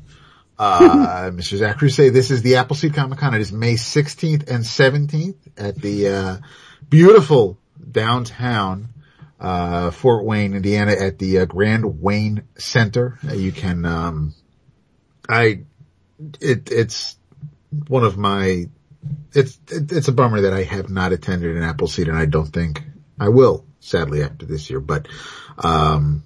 uh, 0.58 1.30
Mr. 1.34 1.56
Zachary 1.56 1.90
say 1.90 2.08
this 2.08 2.30
is 2.30 2.42
the 2.42 2.56
Appleseed 2.56 2.94
Comic 2.94 3.18
Con. 3.18 3.34
It 3.34 3.40
is 3.40 3.52
May 3.52 3.74
16th 3.74 4.50
and 4.50 4.64
17th 4.64 5.36
at 5.56 5.76
the, 5.76 6.08
uh, 6.08 6.36
beautiful 6.88 7.58
downtown, 7.90 8.88
uh, 9.40 9.90
Fort 9.90 10.24
Wayne, 10.24 10.54
Indiana 10.54 10.92
at 10.92 11.18
the 11.18 11.40
uh, 11.40 11.44
Grand 11.44 12.00
Wayne 12.00 12.44
Center. 12.56 13.18
Uh, 13.26 13.34
you 13.34 13.52
can, 13.52 13.84
um, 13.84 14.34
I, 15.28 15.62
it, 16.40 16.70
it's 16.70 17.16
one 17.88 18.04
of 18.04 18.16
my, 18.16 18.66
it's, 19.32 19.58
it, 19.70 19.92
it's 19.92 20.08
a 20.08 20.12
bummer 20.12 20.42
that 20.42 20.52
I 20.52 20.62
have 20.62 20.88
not 20.88 21.12
attended 21.12 21.56
an 21.56 21.62
Appleseed 21.62 22.08
and 22.08 22.16
I 22.16 22.26
don't 22.26 22.46
think 22.46 22.82
I 23.18 23.28
will, 23.28 23.66
sadly, 23.80 24.22
after 24.22 24.46
this 24.46 24.70
year, 24.70 24.80
but, 24.80 25.08
um, 25.58 26.24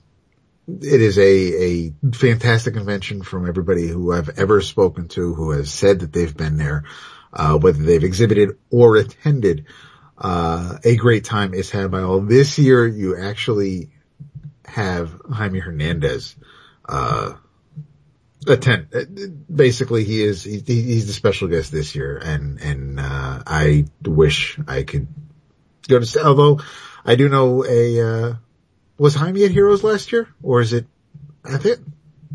it 0.69 1.01
is 1.01 1.19
a, 1.19 1.23
a 1.23 1.93
fantastic 2.13 2.75
convention 2.75 3.23
from 3.23 3.49
everybody 3.49 3.89
who 3.89 4.13
I've 4.13 4.39
ever 4.39 4.61
spoken 4.61 5.09
to 5.09 5.35
who 5.35 5.53
has 5.53 5.73
said 5.73 6.01
that 6.01 6.13
they've 6.13 6.37
been 6.37 6.59
there, 6.59 6.85
uh, 7.33 7.57
whether 7.57 7.83
they've 7.83 8.05
exhibited 8.05 8.51
or 8.71 8.97
attended. 8.97 9.65
Uh, 10.19 10.77
a 10.85 10.97
great 10.97 11.25
time 11.25 11.55
is 11.55 11.71
had 11.71 11.91
by 11.91 12.03
all. 12.03 12.21
This 12.21 12.59
year 12.59 12.87
you 12.87 13.17
actually 13.17 13.91
have 14.67 15.19
Jaime 15.31 15.61
Hernandez, 15.61 16.37
uh, 16.87 17.35
attend. 18.47 19.47
Basically 19.55 20.05
he 20.05 20.23
is, 20.23 20.45
he, 20.45 20.61
he's 20.61 21.07
the 21.07 21.15
special 21.15 21.49
guest 21.49 21.73
this 21.73 21.95
year 21.95 22.19
and, 22.19 22.61
and, 22.61 23.01
uh, 23.01 23.43
I 23.47 23.87
wish 24.05 24.59
I 24.69 24.83
could 24.83 25.07
go 25.89 26.01
to, 26.01 26.27
although 26.27 26.61
I 27.07 27.15
do 27.15 27.31
know 27.31 27.65
a, 27.65 28.01
uh, 28.01 28.35
was 28.99 29.15
Jaime 29.15 29.45
at 29.45 29.51
Heroes 29.51 29.83
last 29.83 30.13
year, 30.13 30.29
or 30.43 30.61
is 30.61 30.73
it? 30.73 30.87
I 31.45 31.57
think 31.57 31.79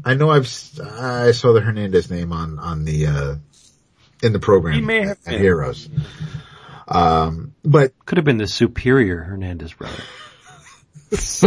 I 0.03 0.15
know 0.15 0.29
I've 0.31 0.47
I 0.81 1.31
saw 1.31 1.53
the 1.53 1.61
Hernandez 1.61 2.09
name 2.09 2.31
on 2.33 2.57
on 2.59 2.85
the 2.85 3.07
uh 3.07 3.35
in 4.23 4.33
the 4.33 4.39
program 4.39 4.75
He 4.75 4.81
may 4.81 5.01
have 5.01 5.17
at 5.25 5.25
been. 5.25 5.39
Heroes. 5.41 5.89
Um, 6.87 7.53
but 7.63 7.93
Could 8.05 8.17
have 8.17 8.25
been 8.25 8.37
the 8.37 8.47
superior 8.47 9.21
Hernandez 9.21 9.73
brother. 9.73 10.03
that's, 11.11 11.41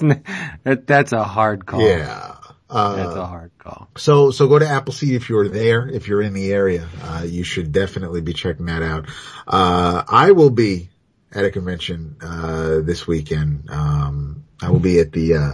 that, 0.00 0.82
that's 0.86 1.12
a 1.12 1.22
hard 1.22 1.66
call. 1.66 1.80
yeah, 1.80 2.36
That's 2.68 3.16
uh, 3.16 3.20
a 3.20 3.26
hard 3.26 3.50
call. 3.58 3.88
so 3.98 4.30
so 4.30 4.48
go 4.48 4.58
to 4.58 4.66
Appleseed 4.66 5.14
if 5.14 5.28
you're 5.28 5.48
there, 5.48 5.86
if 5.88 6.08
you're 6.08 6.22
in 6.22 6.32
the 6.32 6.52
area, 6.52 6.88
uh, 7.02 7.24
you 7.26 7.44
should 7.44 7.70
definitely 7.72 8.22
be 8.22 8.32
checking 8.32 8.66
that 8.66 8.82
out. 8.82 9.08
Uh, 9.46 10.02
I 10.08 10.32
will 10.32 10.50
be 10.50 10.88
at 11.32 11.44
a 11.44 11.50
convention 11.50 12.16
uh 12.22 12.80
this 12.80 13.06
weekend. 13.06 13.70
Um, 13.70 14.44
I 14.62 14.70
will 14.70 14.80
be 14.80 15.00
at 15.00 15.12
the 15.12 15.34
uh 15.34 15.52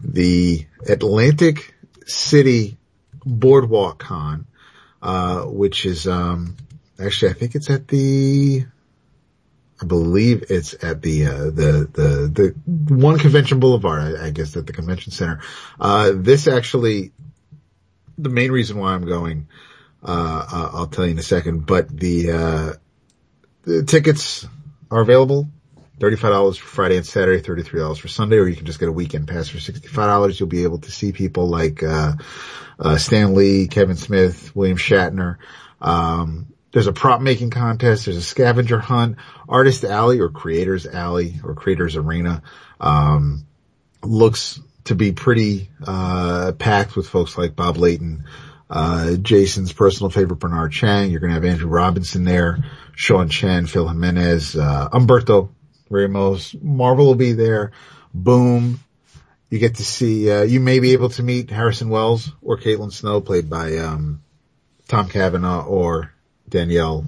the 0.00 0.66
Atlantic 0.86 1.74
City 2.06 2.78
Boardwalk 3.24 3.98
Con, 3.98 4.46
uh, 5.02 5.42
which 5.42 5.86
is, 5.86 6.06
um, 6.06 6.56
actually, 6.98 7.30
I 7.30 7.34
think 7.34 7.54
it's 7.54 7.70
at 7.70 7.88
the, 7.88 8.64
I 9.80 9.84
believe 9.84 10.44
it's 10.50 10.74
at 10.82 11.02
the, 11.02 11.26
uh, 11.26 11.44
the, 11.44 11.88
the, 11.92 12.54
the 12.86 12.94
one 12.94 13.18
convention 13.18 13.60
boulevard, 13.60 14.16
I, 14.16 14.26
I 14.26 14.30
guess 14.30 14.56
at 14.56 14.66
the 14.66 14.72
convention 14.72 15.12
center. 15.12 15.40
Uh, 15.78 16.12
this 16.14 16.48
actually, 16.48 17.12
the 18.16 18.30
main 18.30 18.50
reason 18.50 18.78
why 18.78 18.94
I'm 18.94 19.06
going, 19.06 19.48
uh, 20.02 20.70
I'll 20.72 20.86
tell 20.86 21.04
you 21.04 21.12
in 21.12 21.18
a 21.18 21.22
second, 21.22 21.66
but 21.66 21.88
the, 21.88 22.32
uh, 22.32 22.72
the 23.62 23.82
tickets 23.84 24.46
are 24.90 25.00
available. 25.00 25.48
$35 25.98 26.58
for 26.58 26.66
Friday 26.66 26.96
and 26.96 27.06
Saturday, 27.06 27.42
$33 27.42 27.98
for 27.98 28.08
Sunday, 28.08 28.36
or 28.36 28.46
you 28.46 28.54
can 28.54 28.66
just 28.66 28.78
get 28.78 28.88
a 28.88 28.92
weekend 28.92 29.26
pass 29.26 29.48
for 29.48 29.58
$65. 29.58 30.38
You'll 30.38 30.48
be 30.48 30.62
able 30.62 30.78
to 30.78 30.92
see 30.92 31.12
people 31.12 31.48
like, 31.48 31.82
uh, 31.82 32.12
uh, 32.78 32.96
Stan 32.96 33.34
Lee, 33.34 33.66
Kevin 33.66 33.96
Smith, 33.96 34.54
William 34.54 34.78
Shatner. 34.78 35.38
Um, 35.80 36.46
there's 36.72 36.86
a 36.86 36.92
prop 36.92 37.20
making 37.20 37.50
contest. 37.50 38.04
There's 38.04 38.16
a 38.16 38.22
scavenger 38.22 38.78
hunt, 38.78 39.16
artist 39.48 39.84
alley 39.84 40.20
or 40.20 40.28
creators 40.28 40.86
alley 40.86 41.40
or 41.42 41.54
creators 41.54 41.96
arena. 41.96 42.42
Um, 42.80 43.46
looks 44.02 44.60
to 44.84 44.94
be 44.94 45.12
pretty, 45.12 45.70
uh, 45.84 46.52
packed 46.52 46.94
with 46.94 47.08
folks 47.08 47.36
like 47.36 47.56
Bob 47.56 47.76
Layton, 47.76 48.24
uh, 48.70 49.16
Jason's 49.16 49.72
personal 49.72 50.10
favorite, 50.10 50.36
Bernard 50.36 50.72
Chang. 50.72 51.10
You're 51.10 51.20
going 51.20 51.30
to 51.30 51.34
have 51.34 51.44
Andrew 51.44 51.68
Robinson 51.68 52.24
there, 52.24 52.58
Sean 52.94 53.28
Chen, 53.28 53.66
Phil 53.66 53.88
Jimenez, 53.88 54.56
uh, 54.56 54.88
Humberto 54.92 55.50
Ramos. 55.88 56.54
Marvel 56.60 57.06
will 57.06 57.14
be 57.14 57.32
there. 57.32 57.72
Boom. 58.12 58.80
You 59.50 59.58
get 59.58 59.76
to 59.76 59.84
see, 59.84 60.30
uh, 60.30 60.42
you 60.42 60.60
may 60.60 60.78
be 60.80 60.92
able 60.92 61.08
to 61.10 61.22
meet 61.22 61.50
Harrison 61.50 61.88
Wells 61.88 62.30
or 62.42 62.58
Caitlin 62.58 62.92
Snow 62.92 63.22
played 63.22 63.48
by, 63.48 63.78
um, 63.78 64.22
Tom 64.88 65.08
Cavanagh 65.08 65.64
or 65.66 66.12
Danielle 66.48 67.06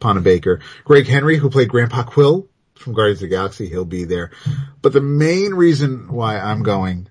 Panabaker. 0.00 0.60
Greg 0.84 1.06
Henry, 1.06 1.36
who 1.36 1.50
played 1.50 1.68
Grandpa 1.68 2.04
Quill 2.04 2.48
from 2.74 2.94
Guardians 2.94 3.22
of 3.22 3.28
the 3.28 3.34
Galaxy, 3.34 3.68
he'll 3.68 3.84
be 3.84 4.04
there. 4.04 4.30
But 4.82 4.92
the 4.92 5.00
main 5.00 5.54
reason 5.54 6.12
why 6.12 6.38
I'm 6.38 6.62
going 6.62 7.08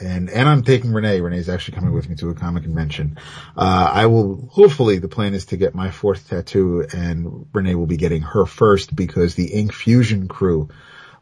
and 0.00 0.30
and 0.30 0.48
I'm 0.48 0.62
taking 0.62 0.92
Renee. 0.92 1.20
Renee's 1.20 1.48
actually 1.48 1.76
coming 1.76 1.92
with 1.92 2.08
me 2.08 2.16
to 2.16 2.30
a 2.30 2.34
comic 2.34 2.62
convention. 2.62 3.18
Uh, 3.56 3.90
I 3.92 4.06
will 4.06 4.48
hopefully 4.50 4.98
the 4.98 5.08
plan 5.08 5.34
is 5.34 5.46
to 5.46 5.56
get 5.56 5.74
my 5.74 5.90
fourth 5.90 6.28
tattoo, 6.28 6.86
and 6.92 7.46
Renee 7.52 7.74
will 7.74 7.86
be 7.86 7.96
getting 7.96 8.22
her 8.22 8.46
first 8.46 8.94
because 8.94 9.34
the 9.34 9.52
Ink 9.52 9.72
Fusion 9.72 10.28
crew 10.28 10.68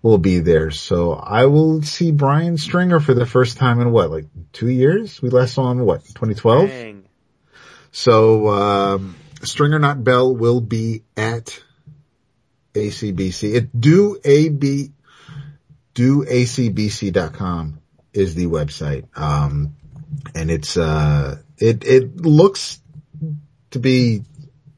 will 0.02 0.18
be 0.18 0.40
there. 0.40 0.70
So 0.70 1.12
I 1.12 1.46
will 1.46 1.82
see 1.82 2.12
Brian 2.12 2.58
Stringer 2.58 3.00
for 3.00 3.14
the 3.14 3.26
first 3.26 3.56
time 3.56 3.80
in 3.80 3.90
what, 3.90 4.10
like 4.10 4.26
two 4.52 4.68
years? 4.68 5.20
We 5.20 5.30
last 5.30 5.54
saw 5.54 5.70
him 5.70 5.80
what, 5.80 6.04
2012? 6.04 6.68
Dang. 6.68 7.04
So 7.92 8.48
um, 8.48 9.16
Stringer 9.42 9.78
Not 9.78 10.04
Bell 10.04 10.34
will 10.34 10.60
be 10.60 11.02
at 11.16 11.62
ACBC. 12.74 13.54
It 13.54 13.80
do 13.80 14.18
AB 14.22 14.92
do 15.94 16.24
acbc.com 16.26 17.80
is 18.16 18.34
the 18.34 18.46
website. 18.46 19.06
Um, 19.18 19.76
and 20.34 20.50
it's 20.50 20.76
uh 20.76 21.38
it 21.58 21.84
it 21.84 22.16
looks 22.16 22.80
to 23.70 23.78
be 23.78 24.22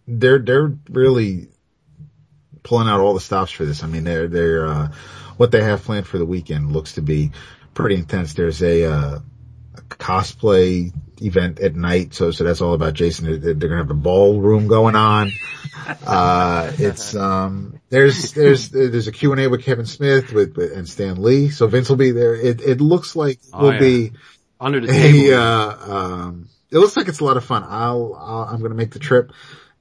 they're 0.06 0.38
they're 0.38 0.74
really 0.88 1.48
pulling 2.62 2.88
out 2.88 3.00
all 3.00 3.14
the 3.14 3.20
stops 3.20 3.50
for 3.50 3.64
this. 3.64 3.82
I 3.82 3.86
mean 3.86 4.04
they're 4.04 4.28
they're 4.28 4.66
uh 4.66 4.88
what 5.36 5.50
they 5.50 5.62
have 5.62 5.82
planned 5.84 6.06
for 6.06 6.18
the 6.18 6.26
weekend 6.26 6.72
looks 6.72 6.94
to 6.94 7.02
be 7.02 7.32
pretty 7.74 7.96
intense. 7.96 8.34
There's 8.34 8.62
a 8.62 8.84
uh 8.84 9.18
a 9.74 9.80
cosplay 9.82 10.92
event 11.22 11.60
at 11.60 11.74
night. 11.74 12.14
So, 12.14 12.30
so 12.30 12.44
that's 12.44 12.60
all 12.60 12.74
about 12.74 12.94
Jason. 12.94 13.26
They're, 13.40 13.54
going 13.54 13.70
to 13.70 13.76
have 13.76 13.90
a 13.90 13.94
ballroom 13.94 14.68
going 14.68 14.96
on. 14.96 15.32
Uh, 16.06 16.70
it's, 16.78 17.14
um, 17.14 17.80
there's, 17.88 18.32
there's, 18.32 18.68
there's 18.68 19.06
a 19.08 19.12
Q 19.12 19.32
and 19.32 19.40
A 19.40 19.48
with 19.48 19.64
Kevin 19.64 19.86
Smith 19.86 20.32
with, 20.32 20.54
with, 20.54 20.72
and 20.72 20.86
Stan 20.86 21.22
Lee. 21.22 21.48
So 21.48 21.66
Vince 21.66 21.88
will 21.88 21.96
be 21.96 22.10
there. 22.10 22.34
It, 22.34 22.60
it 22.60 22.80
looks 22.82 23.16
like 23.16 23.38
Oh, 23.54 23.62
will 23.64 23.72
yeah. 23.74 23.78
be 23.78 24.12
Under 24.60 24.80
the 24.80 24.88
a, 24.88 24.92
table. 24.92 25.34
uh, 25.34 25.76
um, 25.94 26.48
it 26.70 26.76
looks 26.76 26.94
like 26.96 27.08
it's 27.08 27.20
a 27.20 27.24
lot 27.24 27.38
of 27.38 27.44
fun. 27.44 27.64
I'll, 27.66 28.14
I'll 28.18 28.42
I'm 28.44 28.58
going 28.58 28.70
to 28.70 28.76
make 28.76 28.90
the 28.90 28.98
trip 28.98 29.32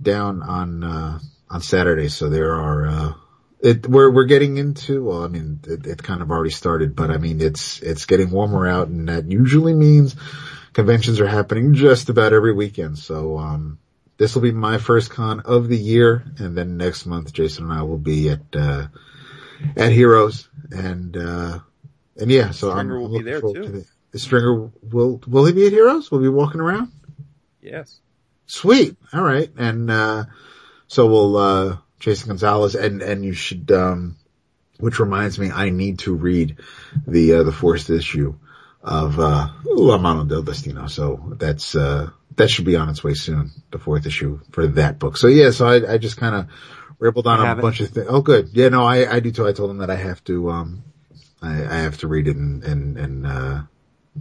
down 0.01 0.41
on, 0.43 0.83
uh, 0.83 1.19
on 1.49 1.61
Saturday. 1.61 2.07
So 2.07 2.29
there 2.29 2.53
are, 2.53 2.87
uh, 2.87 3.13
it, 3.59 3.85
we're, 3.87 4.09
we're 4.09 4.25
getting 4.25 4.57
into, 4.57 5.03
well, 5.03 5.23
I 5.23 5.27
mean, 5.27 5.59
it, 5.67 5.85
it 5.87 6.03
kind 6.03 6.21
of 6.21 6.31
already 6.31 6.51
started, 6.51 6.95
but 6.95 7.11
I 7.11 7.17
mean, 7.17 7.41
it's, 7.41 7.81
it's 7.81 8.05
getting 8.05 8.31
warmer 8.31 8.65
out 8.65 8.87
and 8.87 9.09
that 9.09 9.29
usually 9.29 9.73
means 9.73 10.15
conventions 10.77 11.19
are 11.19 11.27
happening 11.27 11.73
just 11.73 12.07
about 12.07 12.33
every 12.33 12.53
weekend. 12.53 12.99
So, 12.99 13.39
um, 13.39 13.79
this 14.17 14.35
will 14.35 14.43
be 14.43 14.51
my 14.51 14.77
first 14.77 15.09
con 15.09 15.39
of 15.39 15.67
the 15.67 15.77
year. 15.77 16.23
And 16.37 16.55
then 16.55 16.77
next 16.77 17.07
month, 17.07 17.33
Jason 17.33 17.63
and 17.63 17.73
I 17.73 17.81
will 17.81 17.97
be 17.97 18.29
at, 18.29 18.41
uh, 18.53 18.85
at 19.75 19.91
Heroes 19.91 20.47
and, 20.69 21.17
uh, 21.17 21.59
and 22.15 22.29
yeah, 22.29 22.51
so 22.51 22.69
I'm, 22.69 22.85
Stringer 22.85 22.99
will 22.99 23.05
I'm 23.07 23.23
be 23.23 23.23
there, 23.23 23.41
too. 23.41 23.53
to 23.53 23.85
the, 24.11 24.19
Stringer 24.19 24.69
will, 24.83 25.19
will 25.25 25.45
he 25.45 25.53
be 25.53 25.65
at 25.65 25.71
Heroes? 25.71 26.11
Will 26.11 26.19
he 26.19 26.25
be 26.25 26.29
walking 26.29 26.61
around? 26.61 26.91
Yes. 27.59 27.99
Sweet. 28.45 28.97
All 29.11 29.23
right. 29.23 29.49
And, 29.57 29.89
uh, 29.89 30.25
so 30.85 31.07
we'll, 31.07 31.37
uh, 31.37 31.77
Jason 31.99 32.27
Gonzalez 32.27 32.75
and, 32.75 33.01
and 33.01 33.25
you 33.25 33.33
should, 33.33 33.71
um, 33.71 34.15
which 34.79 34.99
reminds 34.99 35.39
me, 35.39 35.49
I 35.49 35.71
need 35.71 35.97
to 35.99 36.13
read 36.13 36.57
the, 37.07 37.33
uh, 37.33 37.43
the 37.43 37.51
fourth 37.51 37.89
issue 37.89 38.35
of, 38.87 39.19
uh, 39.19 39.47
La 39.65 39.97
Mano 39.97 40.23
del 40.23 40.43
Destino. 40.43 40.87
So 40.87 41.35
that's, 41.37 41.75
uh, 41.75 42.09
that 42.37 42.49
should 42.49 42.65
be 42.65 42.75
on 42.75 42.89
its 42.89 43.03
way 43.03 43.13
soon, 43.13 43.51
the 43.71 43.79
fourth 43.79 44.05
issue 44.05 44.39
for 44.51 44.67
that 44.67 44.97
book. 44.99 45.17
So 45.17 45.27
yeah, 45.27 45.51
so 45.51 45.67
I, 45.67 45.93
I 45.93 45.97
just 45.97 46.17
kind 46.17 46.35
of 46.35 46.47
rippled 46.99 47.27
on 47.27 47.39
I 47.39 47.43
a 47.43 47.45
have 47.47 47.59
it. 47.59 47.61
bunch 47.61 47.79
of 47.81 47.89
things. 47.89 48.07
Oh, 48.09 48.21
good. 48.21 48.49
Yeah, 48.53 48.69
no, 48.69 48.83
I, 48.83 49.15
I 49.15 49.19
do 49.19 49.31
too. 49.31 49.47
I 49.47 49.51
told 49.53 49.69
him 49.71 49.77
that 49.79 49.89
I 49.89 49.95
have 49.95 50.23
to, 50.25 50.49
um, 50.49 50.83
I, 51.41 51.51
I 51.65 51.77
have 51.81 51.97
to 51.99 52.07
read 52.07 52.27
it 52.27 52.37
and, 52.37 52.63
and, 52.63 52.97
and, 52.97 53.27
uh, 53.27 53.61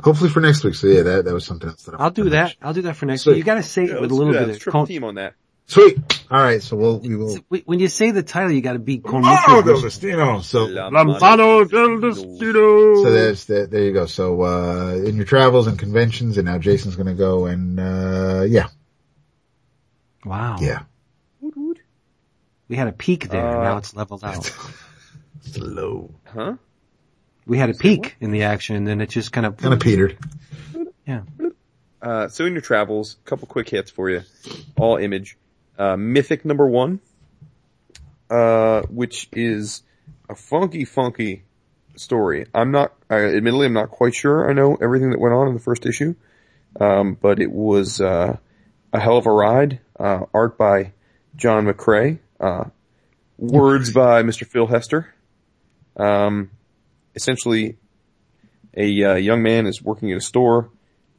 hopefully 0.02 0.30
for 0.30 0.40
next 0.40 0.64
week. 0.64 0.74
So 0.74 0.86
yeah, 0.88 1.02
that, 1.02 1.24
that 1.26 1.32
was 1.34 1.46
something 1.46 1.68
else 1.70 1.84
that 1.84 1.94
I 1.94 1.98
I'll 2.04 2.10
do 2.10 2.24
that. 2.30 2.30
mention. 2.30 2.58
I'll 2.62 2.74
do 2.74 2.82
that 2.82 2.96
for 2.96 3.06
next 3.06 3.22
Sweet. 3.22 3.32
week. 3.32 3.38
You 3.38 3.44
gotta 3.44 3.62
say 3.62 3.84
it 3.84 4.00
with 4.00 4.10
a 4.10 4.14
little 4.14 4.32
bit 4.32 4.46
Let's 4.46 4.56
of 4.58 4.62
triple 4.62 4.80
con- 4.80 4.86
team 4.88 5.04
on 5.04 5.14
that. 5.14 5.34
Sweet. 5.68 5.98
All 6.30 6.38
right. 6.40 6.62
So 6.62 6.76
we'll, 6.76 6.98
we 7.00 7.16
will. 7.16 7.38
when 7.64 7.80
you 7.80 7.88
say 7.88 8.12
the 8.12 8.22
title, 8.22 8.52
you 8.52 8.60
gotta 8.60 8.78
be 8.78 8.98
con 8.98 9.22
Mano 9.22 9.62
del. 9.62 9.80
Destino. 9.80 10.40
So, 10.40 10.66
Lambano 10.68 11.68
del 11.68 12.00
Destino. 12.00 13.02
so 13.02 13.10
there's 13.10 13.44
that. 13.46 13.70
There 13.70 13.82
you 13.82 13.92
go. 13.92 14.06
So, 14.06 14.42
uh, 14.42 14.94
in 15.04 15.16
your 15.16 15.24
travels 15.24 15.66
and 15.66 15.78
conventions, 15.78 16.38
and 16.38 16.46
now 16.46 16.58
Jason's 16.58 16.94
going 16.96 17.08
to 17.08 17.14
go 17.14 17.46
and, 17.46 17.80
uh, 17.80 18.44
yeah, 18.46 18.68
Wow. 20.24 20.56
yeah. 20.60 20.82
We 22.68 22.74
had 22.76 22.88
a 22.88 22.92
peak 22.92 23.28
there, 23.28 23.44
Uh, 23.46 23.62
now 23.62 23.76
it's 23.78 23.94
leveled 23.94 24.24
out. 24.24 24.50
Slow. 25.42 26.10
Huh? 26.26 26.54
We 27.46 27.58
had 27.58 27.70
a 27.70 27.74
peak 27.74 28.16
in 28.20 28.30
the 28.32 28.42
action, 28.42 28.74
and 28.76 28.86
then 28.86 29.00
it 29.00 29.08
just 29.08 29.30
kind 29.32 29.46
of, 29.46 29.56
Kind 29.56 29.72
of 29.72 29.78
petered. 29.80 30.18
yeah. 31.06 31.22
Uh, 32.02 32.26
so 32.28 32.44
in 32.44 32.52
your 32.52 32.60
travels, 32.60 33.16
a 33.24 33.28
couple 33.28 33.46
quick 33.46 33.68
hits 33.68 33.90
for 33.90 34.10
you. 34.10 34.22
All 34.76 34.96
image. 34.96 35.38
Uh, 35.78 35.96
Mythic 35.96 36.44
number 36.44 36.66
one, 36.66 37.00
uh, 38.30 38.82
which 38.82 39.28
is 39.32 39.82
a 40.28 40.34
funky, 40.34 40.84
funky 40.84 41.44
story. 41.96 42.46
I'm 42.54 42.70
not, 42.70 42.94
I, 43.10 43.16
admittedly, 43.16 43.66
I'm 43.66 43.72
not 43.72 43.90
quite 43.90 44.14
sure 44.14 44.48
I 44.48 44.52
know 44.52 44.76
everything 44.80 45.10
that 45.10 45.20
went 45.20 45.34
on 45.34 45.48
in 45.48 45.54
the 45.54 45.60
first 45.60 45.86
issue. 45.86 46.14
Um, 46.80 47.16
but 47.20 47.40
it 47.40 47.50
was, 47.50 48.00
uh, 48.00 48.36
a 48.92 49.00
hell 49.00 49.16
of 49.16 49.26
a 49.26 49.32
ride. 49.32 49.80
Uh, 49.98 50.26
art 50.34 50.58
by 50.58 50.92
John 51.36 51.66
McCrea, 51.66 52.18
uh, 52.38 52.64
words 53.38 53.92
by 53.92 54.22
Mr. 54.22 54.46
Phil 54.46 54.66
Hester. 54.66 55.14
Um, 55.96 56.50
essentially, 57.14 57.78
a 58.76 59.04
uh, 59.04 59.14
young 59.14 59.42
man 59.42 59.66
is 59.66 59.82
working 59.82 60.12
at 60.12 60.18
a 60.18 60.20
store, 60.20 60.70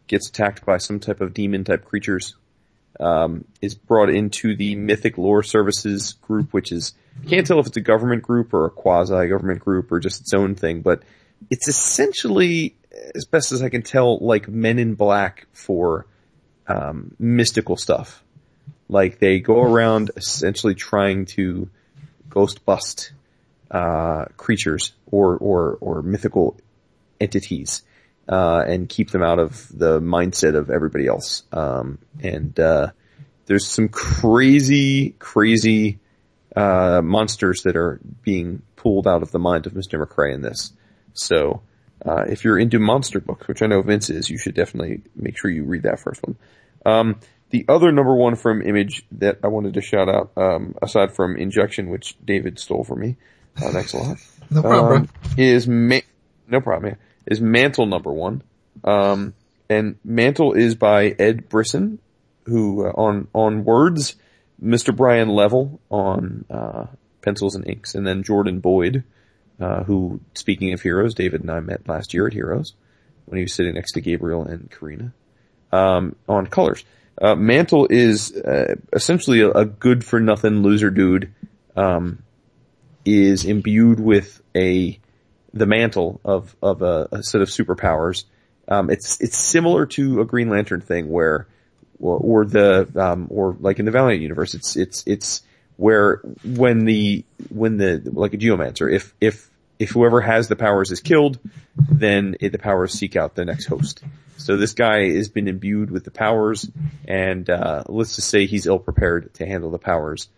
gets 0.05 0.29
attacked 0.29 0.65
by 0.65 0.77
some 0.77 0.99
type 0.99 1.21
of 1.21 1.33
demon 1.33 1.63
type 1.63 1.85
creatures, 1.85 2.35
um, 2.99 3.45
is 3.61 3.75
brought 3.75 4.09
into 4.09 4.55
the 4.55 4.75
Mythic 4.75 5.17
Lore 5.17 5.43
Services 5.43 6.13
group, 6.13 6.53
which 6.53 6.71
is 6.71 6.93
can't 7.27 7.45
tell 7.45 7.59
if 7.59 7.67
it's 7.67 7.77
a 7.77 7.81
government 7.81 8.23
group 8.23 8.53
or 8.53 8.65
a 8.65 8.69
quasi 8.69 9.27
government 9.27 9.59
group 9.59 9.91
or 9.91 9.99
just 9.99 10.21
its 10.21 10.33
own 10.33 10.55
thing, 10.55 10.81
but 10.81 11.03
it's 11.49 11.67
essentially, 11.67 12.75
as 13.15 13.25
best 13.25 13.51
as 13.51 13.61
I 13.61 13.69
can 13.69 13.81
tell, 13.81 14.17
like 14.19 14.47
Men 14.47 14.79
in 14.79 14.95
Black 14.95 15.47
for 15.53 16.05
um, 16.67 17.15
mystical 17.19 17.77
stuff. 17.77 18.23
Like 18.89 19.19
they 19.19 19.39
go 19.39 19.61
around 19.61 20.11
essentially 20.15 20.75
trying 20.75 21.25
to 21.27 21.69
ghost 22.29 22.65
bust 22.65 23.11
uh, 23.69 24.25
creatures 24.37 24.93
or 25.11 25.35
or 25.37 25.77
or 25.81 26.01
mythical 26.01 26.55
entities 27.19 27.83
uh, 28.29 28.63
and 28.67 28.89
keep 28.89 29.11
them 29.11 29.23
out 29.23 29.39
of 29.39 29.67
the 29.77 29.99
mindset 29.99 30.55
of 30.55 30.69
everybody 30.69 31.07
else. 31.07 31.43
Um, 31.51 31.97
and 32.21 32.59
uh, 32.59 32.91
there's 33.45 33.67
some 33.67 33.89
crazy, 33.89 35.11
crazy 35.19 35.99
uh, 36.55 37.01
monsters 37.03 37.63
that 37.63 37.75
are 37.75 37.99
being 38.23 38.61
pulled 38.75 39.07
out 39.07 39.21
of 39.23 39.31
the 39.31 39.39
mind 39.39 39.65
of 39.67 39.73
Mr. 39.73 40.03
McCrea 40.03 40.33
in 40.33 40.41
this. 40.41 40.73
So 41.13 41.61
uh, 42.05 42.25
if 42.27 42.43
you're 42.43 42.59
into 42.59 42.79
monster 42.79 43.19
books, 43.19 43.47
which 43.47 43.61
I 43.61 43.67
know 43.67 43.81
Vince 43.81 44.09
is, 44.09 44.29
you 44.29 44.37
should 44.37 44.55
definitely 44.55 45.01
make 45.15 45.37
sure 45.37 45.49
you 45.49 45.63
read 45.63 45.83
that 45.83 45.99
first 45.99 46.21
one. 46.25 46.35
Um, 46.85 47.19
the 47.49 47.65
other 47.69 47.91
number 47.91 48.13
one 48.13 48.35
from 48.35 48.61
Image 48.61 49.05
that 49.13 49.39
I 49.43 49.47
wanted 49.47 49.75
to 49.75 49.81
shout 49.81 50.09
out, 50.09 50.31
um, 50.35 50.75
aside 50.81 51.15
from 51.15 51.37
Injection, 51.37 51.89
which 51.89 52.15
David 52.23 52.59
stole 52.59 52.83
from 52.83 52.99
me, 52.99 53.15
uh, 53.57 53.71
thanks 53.71 53.93
a 53.93 53.97
lot, 53.97 54.17
No 54.51 54.61
problem. 54.61 55.01
um, 55.03 55.09
is 55.37 55.67
Ma- 55.67 56.01
no 56.47 56.59
problem. 56.61 56.91
Yeah, 56.93 56.97
is 57.27 57.41
Mantle 57.41 57.85
number 57.85 58.11
one, 58.11 58.41
um, 58.83 59.33
and 59.69 59.97
Mantle 60.03 60.53
is 60.53 60.75
by 60.75 61.15
Ed 61.19 61.49
Brisson, 61.49 61.99
who 62.45 62.87
uh, 62.87 62.91
on 62.91 63.27
on 63.33 63.63
words, 63.63 64.15
Mr. 64.63 64.95
Brian 64.95 65.29
Level 65.29 65.79
on 65.89 66.45
uh, 66.49 66.85
pencils 67.21 67.55
and 67.55 67.67
inks, 67.67 67.93
and 67.95 68.07
then 68.07 68.23
Jordan 68.23 68.59
Boyd, 68.59 69.03
uh, 69.59 69.83
who 69.83 70.21
speaking 70.33 70.73
of 70.73 70.81
heroes, 70.81 71.13
David 71.13 71.41
and 71.41 71.51
I 71.51 71.59
met 71.59 71.87
last 71.87 72.13
year 72.13 72.27
at 72.27 72.33
Heroes 72.33 72.73
when 73.25 73.37
he 73.37 73.43
was 73.43 73.53
sitting 73.53 73.75
next 73.75 73.91
to 73.93 74.01
Gabriel 74.01 74.45
and 74.45 74.71
Karina 74.71 75.13
um, 75.71 76.15
on 76.27 76.47
colors. 76.47 76.83
Uh, 77.19 77.35
Mantle 77.35 77.87
is 77.89 78.31
uh, 78.31 78.75
essentially 78.93 79.41
a, 79.41 79.49
a 79.51 79.65
good 79.65 80.05
for 80.05 80.19
nothing 80.19 80.61
loser 80.63 80.89
dude. 80.89 81.33
Um, 81.75 82.23
is 83.07 83.45
imbued 83.45 83.99
with 83.99 84.41
a 84.55 84.99
the 85.53 85.65
mantle 85.65 86.19
of 86.23 86.55
of 86.61 86.81
a, 86.81 87.07
a 87.11 87.23
set 87.23 87.41
of 87.41 87.49
superpowers. 87.49 88.25
Um, 88.67 88.89
it's 88.89 89.19
it's 89.21 89.37
similar 89.37 89.85
to 89.87 90.21
a 90.21 90.25
Green 90.25 90.49
Lantern 90.49 90.81
thing 90.81 91.09
where, 91.09 91.47
or, 91.99 92.45
the 92.45 92.89
um, 92.95 93.27
or 93.29 93.55
like 93.59 93.79
in 93.79 93.85
the 93.85 93.91
Valiant 93.91 94.21
universe, 94.21 94.53
it's 94.53 94.75
it's 94.75 95.03
it's 95.07 95.41
where 95.77 96.17
when 96.43 96.85
the 96.85 97.23
when 97.49 97.77
the 97.77 98.01
like 98.05 98.33
a 98.33 98.37
geomancer, 98.37 98.91
if 98.91 99.13
if 99.21 99.49
if 99.79 99.91
whoever 99.91 100.21
has 100.21 100.47
the 100.47 100.55
powers 100.55 100.91
is 100.91 100.99
killed, 100.99 101.39
then 101.75 102.35
it, 102.39 102.51
the 102.51 102.57
powers 102.57 102.93
seek 102.93 103.15
out 103.15 103.35
the 103.35 103.45
next 103.45 103.67
host. 103.67 104.03
So 104.37 104.57
this 104.57 104.73
guy 104.73 105.09
has 105.11 105.29
been 105.29 105.47
imbued 105.47 105.91
with 105.91 106.03
the 106.03 106.11
powers, 106.11 106.69
and 107.07 107.49
uh, 107.49 107.83
let's 107.87 108.15
just 108.15 108.29
say 108.29 108.45
he's 108.45 108.67
ill 108.67 108.79
prepared 108.79 109.33
to 109.35 109.45
handle 109.45 109.71
the 109.71 109.79
powers. 109.79 110.29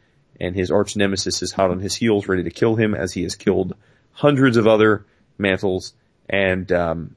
And 0.41 0.55
his 0.55 0.71
arch 0.71 0.95
nemesis 0.95 1.41
is 1.41 1.51
hot 1.51 1.69
on 1.69 1.79
his 1.79 1.95
heels, 1.95 2.27
ready 2.27 2.43
to 2.43 2.49
kill 2.49 2.75
him, 2.75 2.95
as 2.95 3.11
he 3.11 3.23
has 3.23 3.35
killed 3.35 3.75
hundreds 4.19 4.57
of 4.57 4.67
other 4.67 5.05
mantles. 5.37 5.93
And 6.29 6.69
um, 6.71 7.15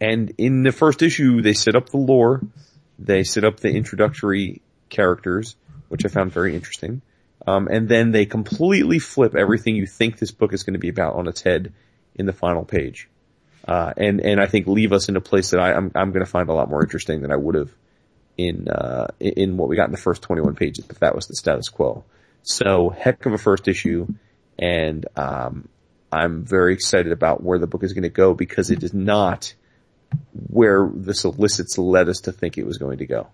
and 0.00 0.32
in 0.38 0.62
the 0.62 0.72
first 0.72 1.02
issue, 1.02 1.42
they 1.42 1.54
set 1.54 1.74
up 1.74 1.88
the 1.88 1.96
lore, 1.96 2.40
they 2.98 3.24
set 3.24 3.44
up 3.44 3.60
the 3.60 3.70
introductory 3.70 4.62
characters, 4.88 5.56
which 5.88 6.04
I 6.04 6.08
found 6.08 6.32
very 6.32 6.54
interesting. 6.54 7.02
Um, 7.46 7.68
and 7.70 7.88
then 7.88 8.12
they 8.12 8.26
completely 8.26 8.98
flip 8.98 9.34
everything 9.34 9.76
you 9.76 9.86
think 9.86 10.18
this 10.18 10.30
book 10.30 10.52
is 10.52 10.62
going 10.62 10.74
to 10.74 10.80
be 10.80 10.88
about 10.88 11.14
on 11.14 11.28
its 11.28 11.42
head 11.42 11.72
in 12.14 12.26
the 12.26 12.32
final 12.32 12.64
page. 12.64 13.08
Uh, 13.66 13.92
and, 13.96 14.20
and 14.20 14.40
I 14.40 14.46
think 14.46 14.66
leave 14.66 14.92
us 14.92 15.08
in 15.08 15.16
a 15.16 15.20
place 15.20 15.50
that 15.50 15.60
I, 15.60 15.74
I'm, 15.74 15.90
I'm 15.94 16.12
going 16.12 16.24
to 16.24 16.30
find 16.30 16.48
a 16.48 16.52
lot 16.52 16.70
more 16.70 16.82
interesting 16.82 17.22
than 17.22 17.32
I 17.32 17.36
would 17.36 17.54
have 17.54 17.70
in, 18.36 18.68
uh, 18.68 19.08
in 19.20 19.56
what 19.56 19.68
we 19.68 19.76
got 19.76 19.86
in 19.86 19.92
the 19.92 19.98
first 19.98 20.22
21 20.22 20.54
pages 20.54 20.86
if 20.88 21.00
that 21.00 21.14
was 21.14 21.26
the 21.26 21.36
status 21.36 21.68
quo. 21.68 22.04
So 22.42 22.90
heck 22.90 23.26
of 23.26 23.32
a 23.32 23.38
first 23.38 23.68
issue 23.68 24.06
and, 24.58 25.06
um, 25.16 25.68
I'm 26.12 26.44
very 26.44 26.72
excited 26.72 27.12
about 27.12 27.42
where 27.42 27.58
the 27.58 27.66
book 27.66 27.82
is 27.82 27.92
going 27.92 28.02
to 28.04 28.08
go 28.08 28.34
because 28.34 28.70
it 28.70 28.82
is 28.82 28.94
not 28.94 29.54
where 30.48 30.88
the 30.94 31.14
solicits 31.14 31.78
led 31.78 32.08
us 32.08 32.20
to 32.22 32.32
think 32.32 32.56
it 32.58 32.66
was 32.66 32.78
going 32.78 32.98
to 32.98 33.06
go. 33.06 33.28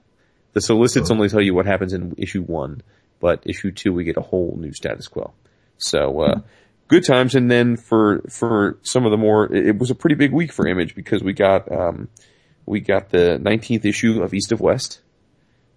The 0.54 0.60
solicits 0.60 1.10
only 1.10 1.28
tell 1.28 1.40
you 1.42 1.54
what 1.54 1.66
happens 1.66 1.92
in 1.92 2.14
issue 2.18 2.42
one, 2.42 2.82
but 3.20 3.42
issue 3.46 3.70
two 3.72 3.92
we 3.92 4.04
get 4.04 4.16
a 4.16 4.22
whole 4.22 4.56
new 4.58 4.72
status 4.72 5.08
quo. 5.08 5.32
So, 5.78 6.20
uh, 6.20 6.40
good 6.88 7.04
times. 7.06 7.34
And 7.34 7.50
then 7.50 7.76
for, 7.76 8.22
for 8.28 8.78
some 8.82 9.04
of 9.04 9.10
the 9.10 9.16
more, 9.16 9.52
it, 9.54 9.68
it 9.68 9.78
was 9.78 9.90
a 9.90 9.94
pretty 9.94 10.16
big 10.16 10.32
week 10.32 10.52
for 10.52 10.66
Image 10.66 10.94
because 10.94 11.22
we 11.22 11.32
got, 11.32 11.70
um, 11.72 12.08
we 12.66 12.80
got 12.80 13.10
the 13.10 13.38
19th 13.42 13.84
issue 13.84 14.22
of 14.22 14.34
East 14.34 14.52
of 14.52 14.60
West, 14.60 15.00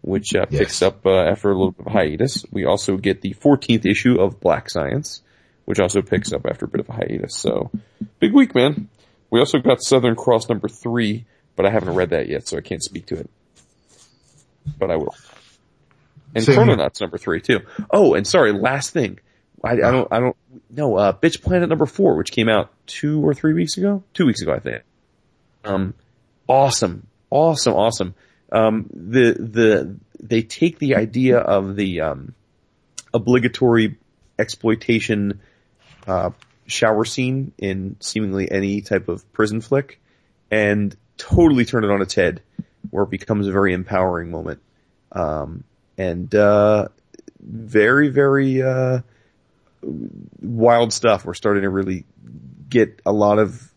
which 0.01 0.35
uh, 0.35 0.45
Yes. 0.49 0.59
picks 0.59 0.81
up 0.81 1.05
uh, 1.05 1.11
after 1.23 1.49
a 1.49 1.53
little 1.53 1.71
bit 1.71 1.87
of 1.87 1.91
hiatus. 1.93 2.45
We 2.51 2.65
also 2.65 2.97
get 2.97 3.21
the 3.21 3.33
14th 3.33 3.85
issue 3.85 4.19
of 4.19 4.39
Black 4.39 4.69
Science, 4.69 5.21
which 5.65 5.79
also 5.79 6.01
picks 6.01 6.31
up 6.31 6.45
after 6.45 6.65
a 6.65 6.67
bit 6.67 6.79
of 6.79 6.89
a 6.89 6.93
hiatus. 6.93 7.37
So, 7.37 7.71
big 8.19 8.33
week, 8.33 8.55
man. 8.55 8.89
We 9.29 9.39
also 9.39 9.59
got 9.59 9.81
Southern 9.81 10.15
Cross 10.15 10.49
number 10.49 10.67
three, 10.67 11.25
but 11.55 11.65
I 11.65 11.69
haven't 11.69 11.95
read 11.95 12.11
that 12.11 12.29
yet, 12.29 12.47
so 12.47 12.57
I 12.57 12.61
can't 12.61 12.83
speak 12.83 13.07
to 13.07 13.15
it. 13.15 13.29
But 14.77 14.91
I 14.91 14.95
will. 14.95 15.15
And 16.33 16.43
Same 16.43 16.55
here. 16.55 16.75
Chrononauts 16.75 17.01
number 17.01 17.17
three 17.17 17.41
too. 17.41 17.61
Oh, 17.89 18.13
and 18.13 18.25
sorry, 18.25 18.51
last 18.51 18.91
thing. 18.91 19.19
I, 19.63 19.71
I 19.71 19.75
don't, 19.91 20.07
I 20.11 20.19
don't, 20.19 20.35
no, 20.69 20.95
uh, 20.95 21.13
Bitch 21.13 21.41
Planet 21.41 21.69
number 21.69 21.85
four, 21.87 22.15
which 22.17 22.31
came 22.31 22.49
out 22.49 22.71
two 22.85 23.25
or 23.25 23.33
three 23.33 23.53
weeks 23.53 23.77
ago? 23.77 24.03
Two 24.13 24.27
weeks 24.27 24.41
ago, 24.41 24.53
I 24.53 24.59
think. 24.59 24.83
Um, 25.63 25.95
awesome, 26.47 27.07
awesome, 27.31 27.73
awesome. 27.73 28.15
Um, 28.51 28.87
the, 28.93 29.33
the, 29.33 29.95
they 30.19 30.43
take 30.43 30.77
the 30.77 30.95
idea 30.95 31.39
of 31.39 31.75
the, 31.75 32.01
um, 32.01 32.35
obligatory 33.13 33.97
exploitation, 34.37 35.39
uh, 36.07 36.31
shower 36.67 37.05
scene 37.05 37.51
in 37.57 37.97
seemingly 37.99 38.51
any 38.51 38.81
type 38.81 39.07
of 39.07 39.31
prison 39.33 39.61
flick 39.61 39.99
and 40.51 40.95
totally 41.17 41.65
turn 41.65 41.83
it 41.83 41.91
on 41.91 42.01
its 42.01 42.15
head 42.15 42.41
where 42.89 43.03
it 43.03 43.09
becomes 43.09 43.47
a 43.47 43.51
very 43.51 43.73
empowering 43.73 44.31
moment. 44.31 44.61
Um, 45.11 45.63
and, 45.97 46.33
uh, 46.33 46.87
very, 47.39 48.09
very, 48.09 48.61
uh, 48.61 49.01
wild 50.41 50.93
stuff. 50.93 51.25
We're 51.25 51.33
starting 51.33 51.63
to 51.63 51.69
really 51.69 52.05
get 52.69 53.01
a 53.05 53.11
lot 53.11 53.39
of 53.39 53.71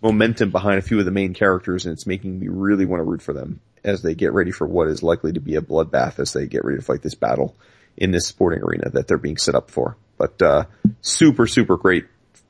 momentum 0.00 0.50
behind 0.50 0.78
a 0.78 0.82
few 0.82 0.98
of 0.98 1.04
the 1.04 1.10
main 1.10 1.34
characters 1.34 1.86
and 1.86 1.92
it's 1.92 2.06
making 2.06 2.38
me 2.38 2.48
really 2.48 2.86
want 2.86 3.00
to 3.00 3.04
root 3.04 3.22
for 3.22 3.32
them 3.32 3.60
as 3.84 4.02
they 4.02 4.14
get 4.14 4.32
ready 4.32 4.50
for 4.50 4.66
what 4.66 4.88
is 4.88 5.02
likely 5.02 5.32
to 5.32 5.40
be 5.40 5.56
a 5.56 5.60
bloodbath 5.60 6.18
as 6.18 6.32
they 6.32 6.46
get 6.46 6.64
ready 6.64 6.78
to 6.78 6.84
fight 6.84 7.02
this 7.02 7.14
battle 7.14 7.56
in 7.96 8.10
this 8.10 8.26
sporting 8.26 8.62
arena 8.62 8.90
that 8.90 9.06
they're 9.06 9.18
being 9.18 9.36
set 9.36 9.54
up 9.54 9.70
for. 9.70 9.96
But, 10.22 10.40
uh, 10.40 10.64
super, 11.00 11.48
super 11.48 11.76
great. 11.76 12.06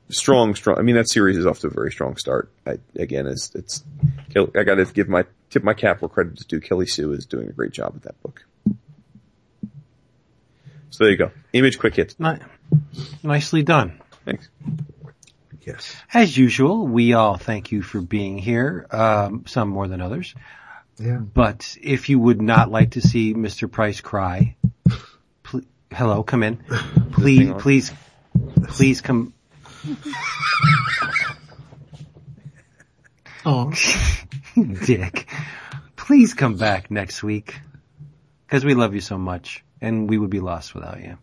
Strong, 0.09 0.53
strong. 0.53 0.77
I 0.77 0.83
mean, 0.83 0.95
that 0.95 1.09
series 1.09 1.39
is 1.39 1.47
off 1.47 1.57
to 1.61 1.67
a 1.67 1.69
very 1.71 1.91
strong 1.91 2.17
start. 2.17 2.51
I, 2.67 2.77
again, 2.95 3.25
it's, 3.25 3.55
it's, 3.55 3.83
I 4.35 4.61
gotta 4.61 4.85
give 4.85 5.09
my, 5.09 5.25
tip 5.49 5.63
my 5.63 5.73
cap 5.73 6.03
where 6.03 6.09
credit 6.09 6.39
is 6.39 6.45
due. 6.45 6.59
Kelly 6.59 6.85
Sue 6.85 7.13
is 7.13 7.25
doing 7.25 7.49
a 7.49 7.51
great 7.51 7.71
job 7.71 7.95
with 7.95 8.03
that 8.03 8.21
book. 8.21 8.43
So 10.91 11.05
there 11.05 11.09
you 11.09 11.17
go. 11.17 11.31
Image 11.51 11.79
quick 11.79 11.95
hits. 11.95 12.19
Ni- 12.19 12.37
nicely 13.23 13.63
done. 13.63 13.99
Thanks. 14.23 14.49
Yes. 15.65 15.95
As 16.13 16.37
usual, 16.37 16.85
we 16.85 17.13
all 17.13 17.37
thank 17.37 17.71
you 17.71 17.81
for 17.81 18.01
being 18.01 18.37
here, 18.37 18.85
um, 18.91 19.45
some 19.47 19.69
more 19.69 19.87
than 19.87 19.99
others. 19.99 20.35
Yeah. 20.99 21.17
But 21.17 21.75
if 21.81 22.09
you 22.09 22.19
would 22.19 22.39
not 22.39 22.69
like 22.69 22.91
to 22.91 23.01
see 23.01 23.33
Mr. 23.33 23.71
Price 23.71 23.99
cry, 23.99 24.57
pl- 24.61 24.72
hello, 25.93 26.23
come 26.23 26.43
in. 26.43 26.57
Please, 27.13 27.53
please, 27.59 27.91
please 28.69 29.01
come. 29.01 29.33
Oh. 33.45 33.73
Dick. 34.85 35.27
please 35.97 36.33
come 36.33 36.55
back 36.55 36.89
next 36.89 37.23
week 37.23 37.59
because 38.45 38.63
we 38.63 38.73
love 38.73 38.93
you 38.95 39.01
so 39.01 39.17
much, 39.17 39.63
and 39.81 40.09
we 40.09 40.17
would 40.17 40.29
be 40.29 40.39
lost 40.39 40.73
without 40.73 41.01
you. 41.01 41.17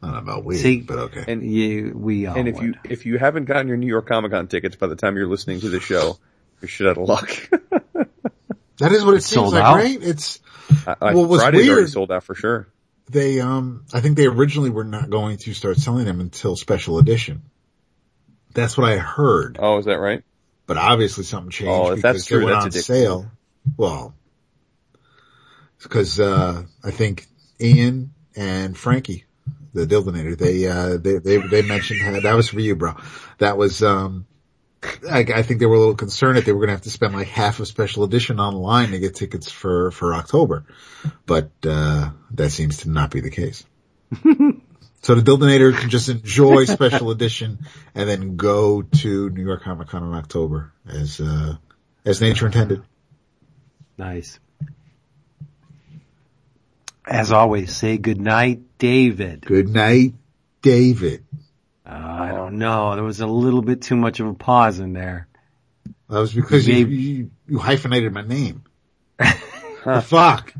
Don't 0.00 0.14
about 0.14 0.44
we, 0.44 0.56
See- 0.58 0.80
but 0.80 0.98
okay. 0.98 1.24
And 1.26 1.42
You, 1.42 1.92
we 1.96 2.26
all 2.26 2.36
and 2.36 2.46
if 2.48 2.60
you 2.62 2.74
if 2.84 3.04
you 3.04 3.18
haven't 3.18 3.46
gotten 3.46 3.66
your 3.66 3.76
New 3.76 3.88
York 3.88 4.06
Comic 4.06 4.30
Con 4.30 4.46
tickets 4.46 4.76
by 4.76 4.86
the 4.86 4.94
time 4.94 5.16
you're 5.16 5.26
listening 5.26 5.58
to 5.60 5.68
the 5.68 5.80
show, 5.80 6.18
you're 6.60 6.68
shit 6.68 6.86
out 6.86 6.98
of 6.98 7.08
luck. 7.08 7.30
that 8.78 8.92
is 8.92 9.04
what 9.04 9.14
it 9.14 9.16
It's 9.18 9.26
seems 9.26 9.42
sold 9.42 9.54
like, 9.54 9.64
out? 9.64 9.74
right? 9.76 9.98
It's 10.00 10.38
I, 10.86 10.94
I, 11.00 11.14
Well, 11.14 11.26
what's 11.26 11.42
Friday's 11.42 11.68
already 11.68 11.88
sold 11.88 12.12
out 12.12 12.22
for 12.22 12.36
sure. 12.36 12.68
They 13.10 13.40
um 13.40 13.84
I 13.92 14.00
think 14.00 14.16
they 14.16 14.26
originally 14.26 14.70
were 14.70 14.84
not 14.84 15.10
going 15.10 15.38
to 15.38 15.54
start 15.54 15.78
selling 15.78 16.04
them 16.04 16.20
until 16.20 16.56
special 16.56 16.98
edition. 16.98 17.42
That's 18.54 18.76
what 18.76 18.90
I 18.90 18.96
heard. 18.96 19.58
Oh, 19.60 19.78
is 19.78 19.84
that 19.86 19.98
right? 20.00 20.22
But 20.66 20.76
obviously 20.76 21.24
something 21.24 21.50
changed 21.50 21.70
Oh, 21.72 21.88
because 21.94 22.02
that's 22.02 22.26
true, 22.26 22.40
they 22.40 22.44
went 22.46 22.62
that's 22.62 22.76
on 22.76 22.80
addictive. 22.80 22.84
sale. 22.84 23.30
Well, 23.76 24.14
because 25.82 26.18
uh, 26.20 26.64
I 26.84 26.90
think 26.90 27.26
Ian 27.60 28.12
and 28.36 28.76
Frankie, 28.76 29.24
the 29.74 29.86
Dildinator, 29.86 30.36
they 30.36 30.66
uh, 30.66 30.96
they 30.96 31.18
they 31.18 31.36
they 31.46 31.62
mentioned 31.62 32.22
that 32.24 32.34
was 32.34 32.48
for 32.48 32.60
you, 32.60 32.76
bro. 32.76 32.94
That 33.38 33.56
was 33.56 33.82
um. 33.82 34.26
I, 35.10 35.20
I 35.20 35.42
think 35.42 35.60
they 35.60 35.66
were 35.66 35.74
a 35.74 35.78
little 35.78 35.94
concerned 35.94 36.36
that 36.36 36.44
they 36.44 36.52
were 36.52 36.60
going 36.60 36.68
to 36.68 36.74
have 36.74 36.82
to 36.82 36.90
spend 36.90 37.14
like 37.14 37.26
half 37.26 37.58
of 37.58 37.66
special 37.66 38.04
edition 38.04 38.38
online 38.38 38.92
to 38.92 38.98
get 38.98 39.16
tickets 39.16 39.50
for 39.50 39.90
for 39.90 40.14
October, 40.14 40.64
but 41.26 41.50
uh 41.64 42.10
that 42.32 42.50
seems 42.50 42.78
to 42.78 42.90
not 42.90 43.10
be 43.10 43.20
the 43.20 43.30
case. 43.30 43.64
So 45.02 45.14
the 45.14 45.22
Dildinator 45.22 45.76
can 45.78 45.90
just 45.90 46.08
enjoy 46.08 46.64
special 46.64 47.10
edition 47.10 47.60
and 47.94 48.08
then 48.08 48.36
go 48.36 48.82
to 48.82 49.30
New 49.30 49.44
York 49.44 49.62
Comic 49.62 49.88
Con 49.88 50.02
in 50.02 50.14
October 50.14 50.72
as, 50.86 51.20
uh, 51.20 51.56
as 52.04 52.20
nature 52.20 52.46
intended. 52.46 52.82
Nice. 53.96 54.38
As 57.06 57.32
always, 57.32 57.74
say 57.74 57.96
good 57.96 58.20
night, 58.20 58.60
David. 58.78 59.46
Good 59.46 59.68
night, 59.68 60.14
David. 60.62 61.24
Uh, 61.88 61.92
I 61.92 62.28
don't 62.32 62.58
know. 62.58 62.94
There 62.94 63.04
was 63.04 63.20
a 63.20 63.26
little 63.26 63.62
bit 63.62 63.80
too 63.82 63.96
much 63.96 64.20
of 64.20 64.26
a 64.26 64.34
pause 64.34 64.78
in 64.78 64.92
there. 64.92 65.26
That 66.10 66.18
was 66.18 66.32
because 66.34 66.66
you, 66.68 66.74
Maybe- 66.74 66.96
you, 66.96 67.30
you 67.48 67.58
hyphenated 67.58 68.12
my 68.12 68.22
name. 68.22 68.64
The 69.84 70.02
fuck. 70.02 70.52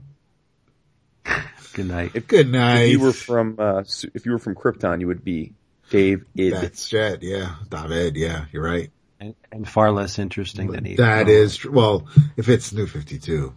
Good 1.75 1.87
night. 1.87 2.27
Good 2.29 2.51
night. 2.51 2.83
If 2.83 2.93
you 2.93 3.01
were 3.01 3.13
from 3.13 3.57
uh, 3.59 3.83
if 4.15 4.25
you 4.25 4.33
were 4.33 4.39
from 4.39 4.55
Krypton, 4.55 5.01
you 5.01 5.07
would 5.09 5.23
be 5.23 5.53
Dave 5.91 6.25
Id. 6.37 6.53
That's 6.55 6.89
Jet, 6.89 7.23
yeah. 7.23 7.57
David, 7.69 8.17
yeah, 8.17 8.47
you're 8.53 8.63
right. 8.65 8.91
And, 9.21 9.35
and 9.53 9.69
far 9.69 9.91
less 9.93 10.19
interesting 10.19 10.71
than 10.71 10.85
he. 10.85 10.95
That 10.97 11.29
is, 11.29 11.57
tr- 11.57 11.71
well, 11.71 12.07
if 12.37 12.49
it's 12.49 12.73
New 12.73 12.87
52, 12.87 13.53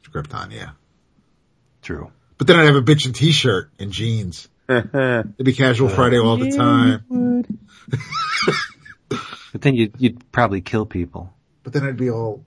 it's 0.00 0.08
Krypton, 0.08 0.52
yeah. 0.52 0.70
true. 1.82 2.12
But 2.38 2.46
then 2.46 2.60
I'd 2.60 2.66
have 2.66 2.76
a 2.76 2.82
bitchin' 2.82 3.14
t-shirt 3.14 3.70
and 3.78 3.90
jeans. 3.90 4.48
It'd 4.68 5.36
be 5.44 5.52
casual 5.52 5.88
Friday 5.88 6.18
all 6.18 6.36
the 6.36 6.50
time. 6.50 7.44
But 9.52 9.62
then 9.62 9.74
you'd, 9.74 9.94
you'd 9.98 10.32
probably 10.32 10.60
kill 10.60 10.84
people. 10.84 11.32
But 11.62 11.72
then 11.72 11.82
I'd 11.84 11.96
be 11.96 12.10
all, 12.10 12.44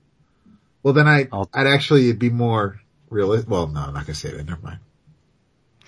well 0.84 0.94
then 0.94 1.08
I, 1.08 1.28
I'll- 1.32 1.50
I'd 1.52 1.66
actually, 1.66 2.04
it'd 2.10 2.20
be 2.20 2.30
more 2.30 2.80
realistic. 3.10 3.50
Well, 3.50 3.66
no, 3.66 3.80
I'm 3.82 3.94
not 3.96 4.06
gonna 4.06 4.14
say 4.14 4.30
that. 4.32 4.46
Never 4.46 4.62
mind. 4.62 4.80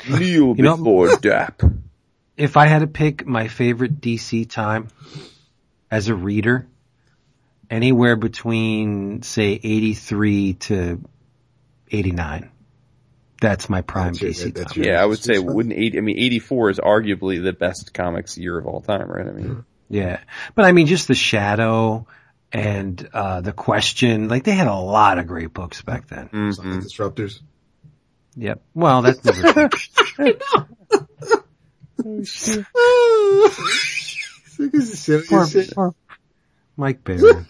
Kneel 0.10 0.56
You 0.58 0.64
know- 0.64 0.78
before 0.78 1.16
Dap. 1.18 1.62
If 2.38 2.58
I 2.58 2.66
had 2.66 2.80
to 2.80 2.88
pick 2.88 3.28
my 3.28 3.50
favorite 3.50 4.02
DC 4.02 4.50
time 4.50 4.88
as 5.92 6.08
a 6.08 6.16
reader, 6.16 6.66
anywhere 7.70 8.16
between 8.16 9.22
say 9.22 9.60
83 9.62 10.54
to 10.54 11.02
89. 11.92 12.50
That's 13.42 13.70
my 13.70 13.82
prime 13.82 14.14
That's 14.14 14.22
your- 14.22 14.32
DC 14.32 14.54
that's 14.54 14.74
time. 14.74 14.84
your- 14.84 14.94
Yeah, 14.94 15.02
I 15.02 15.06
would 15.06 15.22
say 15.22 15.38
wouldn't 15.40 15.76
eight. 15.76 15.96
I 15.98 16.02
mean, 16.02 16.18
eighty 16.18 16.40
four 16.40 16.70
is 16.70 16.80
arguably 16.80 17.44
the 17.44 17.52
best 17.52 17.94
comics 17.94 18.38
year 18.38 18.58
of 18.58 18.66
all 18.68 18.80
time, 18.82 19.10
right? 19.10 19.28
I 19.28 19.32
mean, 19.32 19.66
Yeah. 19.90 20.20
But 20.56 20.64
I 20.66 20.72
mean, 20.72 20.88
just 20.88 21.10
the 21.10 21.16
shadow 21.16 22.08
and, 22.54 23.10
uh, 23.14 23.42
the 23.42 23.52
question, 23.52 24.30
like 24.30 24.46
they 24.46 24.54
had 24.54 24.68
a 24.68 24.76
lot 24.76 25.18
of 25.18 25.28
great 25.28 25.54
books 25.54 25.82
back 25.82 26.08
then. 26.08 26.30
Something 26.54 26.80
disruptors. 26.82 27.42
Yep. 28.38 28.62
Well, 28.74 29.02
that's 29.02 29.24
never 29.26 29.70
poor, 35.28 35.48
poor 35.74 35.96
Mike 36.78 37.04
Baron. 37.04 37.46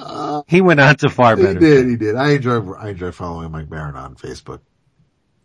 Uh, 0.00 0.42
he 0.46 0.60
went 0.60 0.80
on 0.80 0.96
to 0.96 1.08
far 1.08 1.36
better. 1.36 1.54
He 1.54 1.58
did, 1.58 1.86
he 1.88 1.96
did. 1.96 2.14
I 2.16 2.30
enjoy, 2.32 2.72
I 2.74 2.90
enjoy 2.90 3.10
following 3.12 3.50
Mike 3.50 3.68
Baron 3.68 3.96
on 3.96 4.14
Facebook. 4.14 4.60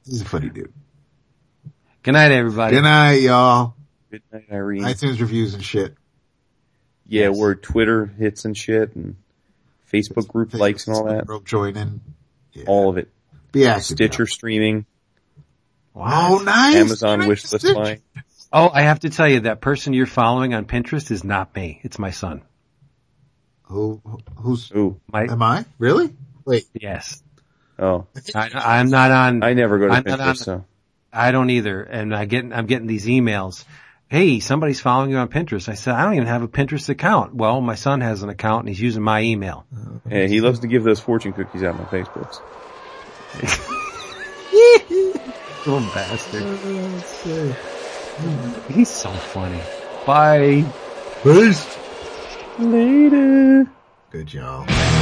He's 0.05 0.21
a 0.21 0.25
funny 0.25 0.49
dude. 0.49 0.73
Good 2.03 2.11
night, 2.13 2.31
everybody. 2.31 2.75
Good 2.75 2.83
night, 2.83 3.21
y'all. 3.21 3.75
good 4.11 4.21
night, 4.31 4.45
Irene. 4.51 4.83
iTunes 4.83 5.19
reviews 5.19 5.53
and 5.53 5.63
shit. 5.63 5.95
yeah, 7.07 7.29
where 7.29 7.55
Twitter 7.55 8.05
hits 8.05 8.45
and 8.45 8.55
shit, 8.57 8.95
and 8.95 9.15
Facebook 9.91 10.27
group 10.27 10.53
likes 10.53 10.87
and 10.87 10.95
all 10.97 11.05
that, 11.05 11.25
Group 11.25 11.45
joining. 11.45 12.01
Yeah. 12.51 12.65
all 12.67 12.89
of 12.89 12.97
it. 12.97 13.09
Be 13.51 13.65
active. 13.67 13.83
Stitcher 13.85 14.27
streaming, 14.27 14.85
Oh, 15.95 16.41
nice. 16.43 16.75
Amazon 16.75 17.19
Nice. 17.19 17.27
wish 17.27 17.51
list 17.51 17.65
Stitcher. 17.67 17.97
Oh, 18.51 18.69
I 18.71 18.81
have 18.81 18.99
to 19.01 19.09
tell 19.09 19.27
you, 19.29 19.41
that 19.41 19.61
person 19.61 19.93
you're 19.93 20.05
following 20.05 20.53
on 20.53 20.65
Pinterest 20.65 21.09
is 21.11 21.23
not 21.23 21.55
me. 21.55 21.79
It's 21.83 21.97
my 21.99 22.09
son. 22.11 22.41
Who, 23.63 24.01
who's, 24.37 24.71
Ooh, 24.75 24.99
My, 25.11 25.23
am 25.23 25.41
I? 25.41 25.65
Really? 25.79 26.13
Wait. 26.45 26.65
yes. 26.73 27.23
oh, 27.79 28.07
I, 28.35 28.49
I'm 28.53 28.89
not 28.89 29.11
on, 29.11 29.43
I 29.43 29.53
never 29.53 29.79
go 29.79 29.87
to 29.87 29.93
I'm 29.93 30.03
not 30.05 30.19
on- 30.19 30.27
Pinterest, 30.35 30.43
so 30.43 30.65
I 31.11 31.31
don't 31.31 31.49
either. 31.49 31.81
And 31.81 32.15
I 32.15 32.25
get, 32.25 32.45
I'm 32.51 32.65
getting 32.65 32.87
these 32.87 33.05
emails. 33.05 33.65
Hey, 34.09 34.39
somebody's 34.41 34.79
following 34.79 35.09
you 35.11 35.17
on 35.17 35.27
Pinterest. 35.29 35.69
I 35.69 35.73
said, 35.73 35.95
I 35.95 36.03
don't 36.03 36.15
even 36.15 36.27
have 36.27 36.43
a 36.43 36.47
Pinterest 36.47 36.87
account. 36.89 37.33
Well, 37.33 37.61
my 37.61 37.75
son 37.75 38.01
has 38.01 38.21
an 38.21 38.29
account 38.29 38.61
and 38.61 38.69
he's 38.69 38.79
using 38.81 39.01
my 39.01 39.21
email. 39.21 39.65
yeah, 40.09 40.27
he 40.27 40.39
loves 40.41 40.59
to 40.59 40.67
give 40.67 40.83
those 40.83 40.99
fortune 40.99 41.33
cookies 41.33 41.63
out 41.63 41.79
on 41.79 41.85
Facebooks. 41.87 42.39
Little 45.65 45.79
bastard. 45.95 46.43
Oh, 48.19 48.63
he's 48.69 48.89
so 48.89 49.09
funny. 49.09 49.61
Bye. 50.05 50.65
Peace. 51.23 51.82
Later. 52.59 53.67
Good 54.11 54.33
y'all. 54.33 54.92